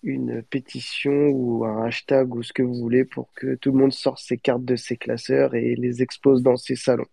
une 0.02 0.44
pétition 0.44 1.12
ou 1.12 1.66
un 1.66 1.88
hashtag 1.88 2.34
ou 2.34 2.42
ce 2.42 2.54
que 2.54 2.64
vous 2.64 2.76
voulez 2.76 3.04
pour 3.04 3.34
que 3.34 3.56
tout 3.56 3.74
le 3.74 3.78
monde 3.80 3.92
sorte 3.92 4.20
ses 4.20 4.38
cartes 4.38 4.64
de 4.64 4.78
ses 4.78 4.96
classeurs 4.96 5.56
et 5.56 5.76
les 5.76 6.02
expose 6.02 6.42
dans 6.42 6.56
ses 6.56 6.78
salons. 6.78 7.04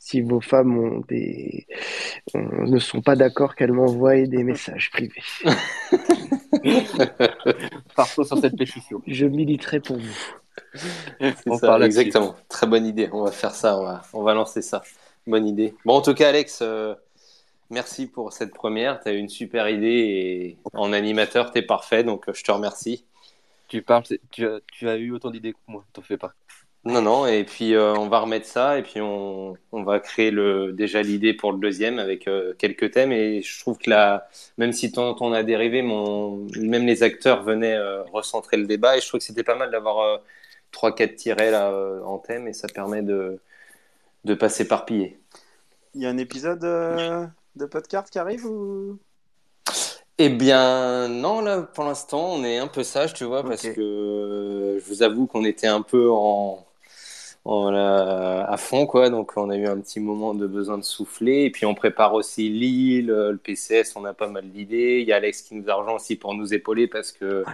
Si 0.00 0.22
vos 0.22 0.40
femmes 0.40 0.76
ont 0.76 1.00
des... 1.08 1.66
ont- 2.34 2.64
ne 2.66 2.78
sont 2.80 3.00
pas 3.00 3.14
d'accord 3.14 3.54
qu'elles 3.54 3.72
m'envoient 3.72 4.20
des 4.26 4.42
messages 4.44 4.90
privés. 4.90 5.22
Partons 7.96 8.24
sur 8.24 8.38
cette 8.38 8.56
pétition. 8.56 9.02
Je 9.06 9.26
militerai 9.26 9.80
pour 9.80 9.98
vous. 9.98 10.16
On 11.46 11.58
ça, 11.58 11.78
exactement. 11.80 12.34
Très 12.48 12.66
bonne 12.66 12.86
idée. 12.86 13.08
On 13.12 13.22
va 13.24 13.30
faire 13.30 13.54
ça. 13.54 13.78
On 13.78 13.84
va, 13.84 14.02
on 14.12 14.22
va 14.22 14.34
lancer 14.34 14.62
ça. 14.62 14.82
Bonne 15.26 15.46
idée. 15.46 15.74
Bon, 15.84 15.94
en 15.94 16.02
tout 16.02 16.14
cas, 16.14 16.28
Alex, 16.28 16.60
euh, 16.62 16.94
merci 17.70 18.06
pour 18.06 18.32
cette 18.32 18.54
première. 18.54 19.00
Tu 19.00 19.08
as 19.08 19.12
eu 19.12 19.18
une 19.18 19.28
super 19.28 19.68
idée 19.68 19.86
et 19.86 20.58
en 20.72 20.92
animateur, 20.92 21.52
tu 21.52 21.58
es 21.58 21.62
parfait. 21.62 22.04
Donc, 22.04 22.28
euh, 22.28 22.32
je 22.34 22.42
te 22.42 22.50
remercie. 22.50 23.04
Tu 23.68 23.82
parles, 23.82 24.04
tu 24.30 24.46
as, 24.46 24.60
tu 24.72 24.88
as 24.88 24.96
eu 24.96 25.12
autant 25.12 25.30
d'idées 25.30 25.52
que 25.52 25.58
moi, 25.66 25.84
t'en 25.92 26.02
fais 26.02 26.16
pas. 26.16 26.32
Non, 26.88 27.02
non. 27.02 27.26
Et 27.26 27.44
puis, 27.44 27.74
euh, 27.74 27.94
on 27.94 28.08
va 28.08 28.20
remettre 28.20 28.46
ça 28.46 28.78
et 28.78 28.82
puis 28.82 29.00
on, 29.00 29.56
on 29.72 29.82
va 29.82 30.00
créer 30.00 30.30
le, 30.30 30.72
déjà 30.72 31.02
l'idée 31.02 31.34
pour 31.34 31.52
le 31.52 31.58
deuxième 31.58 31.98
avec 31.98 32.26
euh, 32.26 32.54
quelques 32.58 32.92
thèmes. 32.92 33.12
Et 33.12 33.42
je 33.42 33.60
trouve 33.60 33.78
que 33.78 33.90
là, 33.90 34.28
même 34.56 34.72
si 34.72 34.90
ton, 34.90 35.14
ton 35.14 35.32
a 35.32 35.42
dérivé, 35.42 35.82
mon, 35.82 36.46
même 36.56 36.86
les 36.86 37.02
acteurs 37.02 37.42
venaient 37.42 37.76
euh, 37.76 38.02
recentrer 38.04 38.56
le 38.56 38.66
débat. 38.66 38.96
Et 38.96 39.00
je 39.00 39.08
trouve 39.08 39.20
que 39.20 39.26
c'était 39.26 39.44
pas 39.44 39.54
mal 39.56 39.70
d'avoir 39.70 40.20
trois, 40.72 40.94
quatre 40.94 41.16
tirets 41.16 41.50
là, 41.50 41.72
en 42.04 42.18
thème 42.18 42.48
et 42.48 42.52
ça 42.52 42.68
permet 42.68 43.02
de 43.02 43.38
de 44.24 44.34
pas 44.34 44.48
s'éparpiller. 44.48 45.18
Il 45.94 46.02
y 46.02 46.06
a 46.06 46.10
un 46.10 46.18
épisode 46.18 46.60
de 46.60 47.66
podcast 47.66 48.10
qui 48.10 48.18
arrive 48.18 48.44
ou? 48.46 48.98
Eh 50.20 50.30
bien, 50.30 51.06
non, 51.06 51.42
là, 51.42 51.62
pour 51.62 51.84
l'instant, 51.84 52.32
on 52.32 52.42
est 52.42 52.58
un 52.58 52.66
peu 52.66 52.82
sage, 52.82 53.14
tu 53.14 53.22
vois, 53.22 53.44
parce 53.44 53.62
que 53.62 53.80
euh, 53.80 54.80
je 54.80 54.84
vous 54.86 55.04
avoue 55.04 55.28
qu'on 55.28 55.44
était 55.44 55.68
un 55.68 55.80
peu 55.80 56.10
en, 56.10 56.66
en, 57.48 57.74
euh, 57.74 58.44
à 58.46 58.56
fond, 58.58 58.86
quoi. 58.86 59.10
Donc, 59.10 59.32
on 59.36 59.48
a 59.50 59.56
eu 59.56 59.66
un 59.66 59.78
petit 59.78 60.00
moment 60.00 60.34
de 60.34 60.46
besoin 60.46 60.78
de 60.78 60.84
souffler. 60.84 61.44
Et 61.44 61.50
puis, 61.50 61.64
on 61.66 61.74
prépare 61.74 62.14
aussi 62.14 62.48
Lille, 62.50 63.10
euh, 63.10 63.32
le 63.32 63.38
PCS, 63.38 63.96
on 63.96 64.04
a 64.04 64.12
pas 64.12 64.28
mal 64.28 64.48
d'idées. 64.50 64.98
Il 65.00 65.08
y 65.08 65.12
a 65.12 65.16
Alex 65.16 65.42
qui 65.42 65.54
nous 65.54 65.68
a 65.70 65.74
rejoint 65.74 65.94
aussi 65.94 66.16
pour 66.16 66.34
nous 66.34 66.52
épauler 66.52 66.86
parce 66.88 67.10
que 67.12 67.44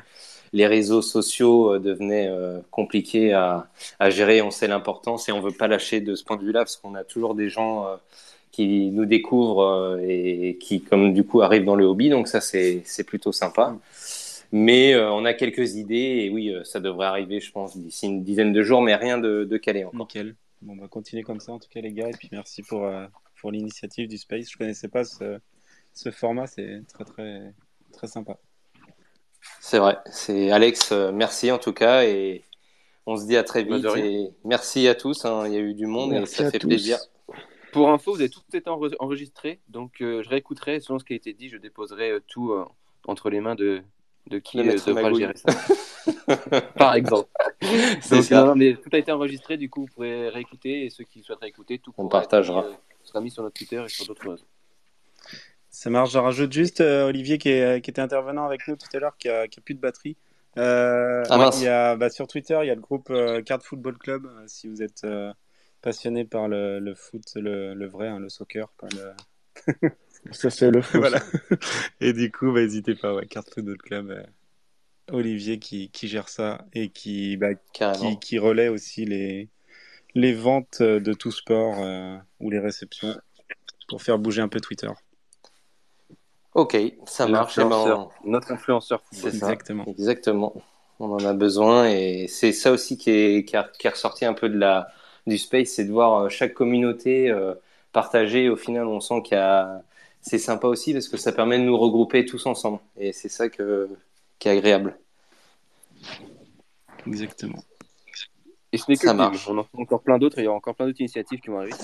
les 0.52 0.66
réseaux 0.66 1.02
sociaux 1.02 1.74
euh, 1.74 1.78
devenaient 1.78 2.28
euh, 2.28 2.58
compliqués 2.70 3.32
à, 3.34 3.68
à 4.00 4.10
gérer. 4.10 4.42
On 4.42 4.50
sait 4.50 4.68
l'importance 4.68 5.28
et 5.28 5.32
on 5.32 5.40
veut 5.40 5.52
pas 5.52 5.68
lâcher 5.68 6.00
de 6.00 6.14
ce 6.14 6.24
point 6.24 6.36
de 6.36 6.44
vue-là 6.44 6.60
parce 6.60 6.76
qu'on 6.76 6.94
a 6.94 7.04
toujours 7.04 7.34
des 7.36 7.48
gens 7.48 7.86
euh, 7.86 7.96
qui 8.54 8.90
nous 8.92 9.04
découvrent 9.04 9.64
euh, 9.64 9.98
et 10.06 10.58
qui, 10.60 10.80
comme 10.80 11.12
du 11.12 11.24
coup, 11.24 11.42
arrivent 11.42 11.64
dans 11.64 11.74
le 11.74 11.84
hobby. 11.84 12.08
Donc 12.08 12.28
ça, 12.28 12.40
c'est 12.40 12.82
c'est 12.84 13.02
plutôt 13.02 13.32
sympa. 13.32 13.76
Mais 14.52 14.94
euh, 14.94 15.10
on 15.12 15.24
a 15.24 15.34
quelques 15.34 15.74
idées 15.74 16.22
et 16.24 16.30
oui, 16.30 16.50
euh, 16.50 16.62
ça 16.64 16.80
devrait 16.80 17.06
arriver, 17.06 17.40
je 17.40 17.50
pense, 17.50 17.76
d'ici 17.76 18.06
une 18.06 18.22
dizaine 18.22 18.52
de 18.52 18.62
jours, 18.62 18.82
mais 18.82 18.94
rien 18.94 19.18
de, 19.18 19.44
de 19.44 19.56
calé 19.56 19.84
encore. 19.84 19.98
Nickel. 20.00 20.36
Bon, 20.62 20.74
on 20.78 20.80
va 20.80 20.88
continuer 20.88 21.22
comme 21.22 21.40
ça, 21.40 21.52
en 21.52 21.58
tout 21.58 21.68
cas, 21.68 21.80
les 21.80 21.92
gars. 21.92 22.08
Et 22.08 22.12
puis, 22.12 22.28
merci 22.32 22.62
pour, 22.62 22.84
euh, 22.84 23.06
pour 23.40 23.50
l'initiative 23.50 24.08
du 24.08 24.16
Space. 24.18 24.50
Je 24.50 24.56
connaissais 24.56 24.88
pas 24.88 25.04
ce, 25.04 25.38
ce 25.92 26.10
format. 26.10 26.46
C'est 26.46 26.82
très, 26.92 27.04
très, 27.04 27.52
très 27.92 28.06
sympa. 28.06 28.38
C'est 29.60 29.78
vrai. 29.78 29.98
C'est 30.10 30.50
Alex, 30.50 30.92
euh, 30.92 31.12
merci 31.12 31.50
en 31.52 31.58
tout 31.58 31.72
cas 31.74 32.04
et 32.04 32.42
on 33.06 33.16
se 33.16 33.26
dit 33.26 33.36
à 33.36 33.42
très 33.42 33.62
vite. 33.64 33.84
Et 33.96 34.30
merci 34.44 34.88
à 34.88 34.94
tous. 34.94 35.24
hein. 35.26 35.44
Il 35.46 35.52
y 35.52 35.56
a 35.56 35.60
eu 35.60 35.74
du 35.74 35.86
monde 35.86 36.12
Merci 36.12 36.34
et 36.42 36.44
ça 36.44 36.50
fait 36.50 36.58
tous. 36.58 36.68
plaisir. 36.68 36.98
Pour 37.72 37.90
info, 37.90 38.14
vous 38.14 38.20
avez 38.20 38.30
tout 38.30 38.40
été 38.54 38.70
enre- 38.70 38.94
enregistré, 39.00 39.58
donc 39.68 40.00
euh, 40.00 40.22
je 40.22 40.28
réécouterai 40.28 40.78
selon 40.78 41.00
ce 41.00 41.04
qui 41.04 41.12
a 41.12 41.16
été 41.16 41.32
dit, 41.32 41.48
je 41.48 41.56
déposerai 41.58 42.12
euh, 42.12 42.20
tout 42.28 42.52
euh, 42.52 42.64
entre 43.08 43.30
les 43.30 43.40
mains 43.40 43.56
de, 43.56 43.82
de 44.28 44.38
qui 44.38 44.58
euh, 44.60 44.78
devra 44.86 45.02
Magouille. 45.02 45.20
gérer 45.20 45.34
ça. 45.36 45.52
Par 46.76 46.94
exemple. 46.94 47.28
C'est 48.00 48.16
Donc, 48.16 48.24
ça. 48.24 48.44
non, 48.44 48.54
mais 48.54 48.74
tout 48.74 48.88
a 48.92 48.98
été 48.98 49.12
enregistré, 49.12 49.56
du 49.56 49.68
coup 49.70 49.82
vous 49.82 49.86
pourrez 49.94 50.28
réécouter 50.28 50.84
et 50.84 50.90
ceux 50.90 51.04
qui 51.04 51.22
souhaiteraient 51.22 51.48
écouter, 51.48 51.78
tout 51.78 51.92
On 51.96 52.04
être 52.06 52.10
partagera. 52.12 52.62
mis, 52.62 52.68
euh, 52.68 52.76
sera 53.04 53.20
mis 53.20 53.30
sur 53.30 53.42
notre 53.42 53.54
Twitter 53.56 53.82
et 53.84 53.88
sur 53.88 54.06
d'autres 54.06 54.30
réseaux. 54.30 54.44
Ça 55.70 55.90
marche. 55.90 56.12
Je 56.12 56.18
rajoute 56.18 56.52
juste 56.52 56.80
euh, 56.80 57.06
Olivier 57.08 57.38
qui, 57.38 57.48
est, 57.50 57.82
qui 57.82 57.90
était 57.90 58.00
intervenant 58.02 58.44
avec 58.46 58.66
nous 58.68 58.76
tout 58.76 58.86
à 58.94 58.98
l'heure, 58.98 59.16
qui 59.18 59.28
a, 59.28 59.48
qui 59.48 59.58
a 59.60 59.62
plus 59.62 59.74
de 59.74 59.80
batterie. 59.80 60.16
Euh, 60.56 61.24
Ah, 61.28 61.36
mince. 61.36 61.60
il 61.60 61.64
y 61.64 61.68
a, 61.68 61.96
bah, 61.96 62.10
sur 62.10 62.26
Twitter, 62.28 62.58
il 62.62 62.66
y 62.68 62.70
a 62.70 62.74
le 62.76 62.80
groupe 62.80 63.10
euh, 63.10 63.42
Card 63.42 63.62
Football 63.62 63.98
Club. 63.98 64.26
euh, 64.26 64.44
si 64.46 64.68
vous 64.68 64.82
êtes 64.82 65.02
euh, 65.04 65.32
passionné 65.82 66.24
par 66.24 66.46
le, 66.48 66.78
le 66.78 66.94
foot, 66.94 67.22
le, 67.34 67.74
le 67.74 67.86
vrai, 67.88 68.06
hein, 68.08 68.20
le 68.20 68.28
soccer, 68.28 68.68
pas 68.78 68.86
le. 68.94 69.88
Ça, 70.30 70.50
c'est 70.50 70.70
le 70.70 70.82
faux. 70.82 70.98
voilà. 70.98 71.20
Et 72.00 72.12
du 72.12 72.30
coup, 72.32 72.52
bah, 72.52 72.60
n'hésitez 72.62 72.94
pas, 72.94 73.14
ouais, 73.14 73.26
Card 73.26 73.44
Football 73.52 73.78
Club. 73.78 74.10
euh, 74.10 74.22
Olivier 75.12 75.58
qui, 75.58 75.90
qui 75.90 76.08
gère 76.08 76.30
ça 76.30 76.64
et 76.72 76.88
qui, 76.88 77.36
bah, 77.36 77.48
Carrément. 77.74 78.16
qui, 78.16 78.18
qui 78.20 78.38
relaie 78.38 78.68
aussi 78.68 79.04
les, 79.04 79.50
les 80.14 80.32
ventes 80.32 80.80
de 80.80 81.12
tout 81.12 81.30
sport 81.30 81.74
euh, 81.80 82.16
ou 82.40 82.48
les 82.50 82.58
réceptions 82.58 83.14
pour 83.86 84.00
faire 84.00 84.18
bouger 84.18 84.40
un 84.40 84.48
peu 84.48 84.60
Twitter. 84.60 84.88
Ok, 86.54 86.76
ça 87.06 87.26
marche. 87.26 87.58
Eh 87.58 87.62
ben, 87.62 87.68
L'influenceur, 87.68 88.10
on- 88.24 88.30
Notre 88.30 88.52
influenceur. 88.52 89.02
C'est 89.10 89.30
ça. 89.30 89.50
Exactement. 89.52 89.84
Exactement. 89.86 90.54
On 91.00 91.10
en 91.10 91.24
a 91.24 91.32
besoin 91.34 91.88
et 91.90 92.26
c'est 92.28 92.52
ça 92.52 92.70
aussi 92.70 92.96
qui 92.96 93.10
est, 93.10 93.44
qui, 93.44 93.56
a- 93.56 93.70
qui 93.78 93.86
est 93.86 93.90
ressorti 93.90 94.24
un 94.24 94.32
peu 94.34 94.48
de 94.48 94.56
la, 94.56 94.88
du 95.26 95.36
space, 95.36 95.68
c'est 95.70 95.84
de 95.84 95.92
voir 95.92 96.14
euh, 96.24 96.28
chaque 96.28 96.54
communauté 96.54 97.28
euh, 97.30 97.54
partager. 97.92 98.48
Au 98.48 98.56
final, 98.56 98.86
on 98.86 99.00
sent 99.00 99.20
qu'il 99.22 99.36
y 99.36 99.40
a, 99.40 99.82
c'est 100.26 100.38
sympa 100.38 100.68
aussi 100.68 100.94
parce 100.94 101.08
que 101.08 101.18
ça 101.18 101.32
permet 101.32 101.58
de 101.58 101.64
nous 101.64 101.76
regrouper 101.76 102.24
tous 102.24 102.46
ensemble 102.46 102.78
et 102.96 103.12
c'est 103.12 103.28
ça 103.28 103.50
que, 103.50 103.90
qui 104.38 104.48
est 104.48 104.52
agréable. 104.52 104.98
Exactement. 107.06 107.62
Et 108.72 108.78
ce 108.78 108.84
n'est 108.88 108.96
que 108.96 109.06
Ça 109.06 109.12
marche. 109.12 109.46
On 109.48 109.58
en 109.58 109.64
fait 109.64 109.76
encore 109.78 110.02
plein 110.02 110.18
d'autres 110.18 110.38
et 110.38 110.42
il 110.42 110.44
y 110.46 110.48
aura 110.48 110.56
encore 110.56 110.74
plein 110.74 110.86
d'autres 110.86 111.00
initiatives 111.00 111.40
qui 111.40 111.48
vont 111.48 111.58
arriver. 111.58 111.76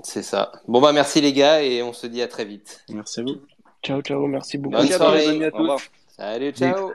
C'est 0.00 0.22
ça. 0.22 0.52
Bon 0.68 0.80
bah 0.80 0.92
merci 0.92 1.20
les 1.20 1.32
gars 1.32 1.62
et 1.62 1.82
on 1.82 1.92
se 1.92 2.06
dit 2.06 2.22
à 2.22 2.28
très 2.28 2.44
vite. 2.44 2.84
Merci 2.90 3.20
à 3.20 3.22
vous. 3.24 3.40
Ciao, 3.82 4.00
ciao. 4.02 4.24
Merci 4.28 4.56
beaucoup. 4.56 4.76
Bonne 4.76 4.88
Merci 4.88 4.94
à 4.94 4.98
tous, 4.98 5.04
soirée. 5.04 5.26
bonne 5.26 5.42
à 5.42 5.50
tous. 5.50 5.90
Salut, 6.16 6.52
ciao. 6.52 6.74
Ciao. 6.74 6.92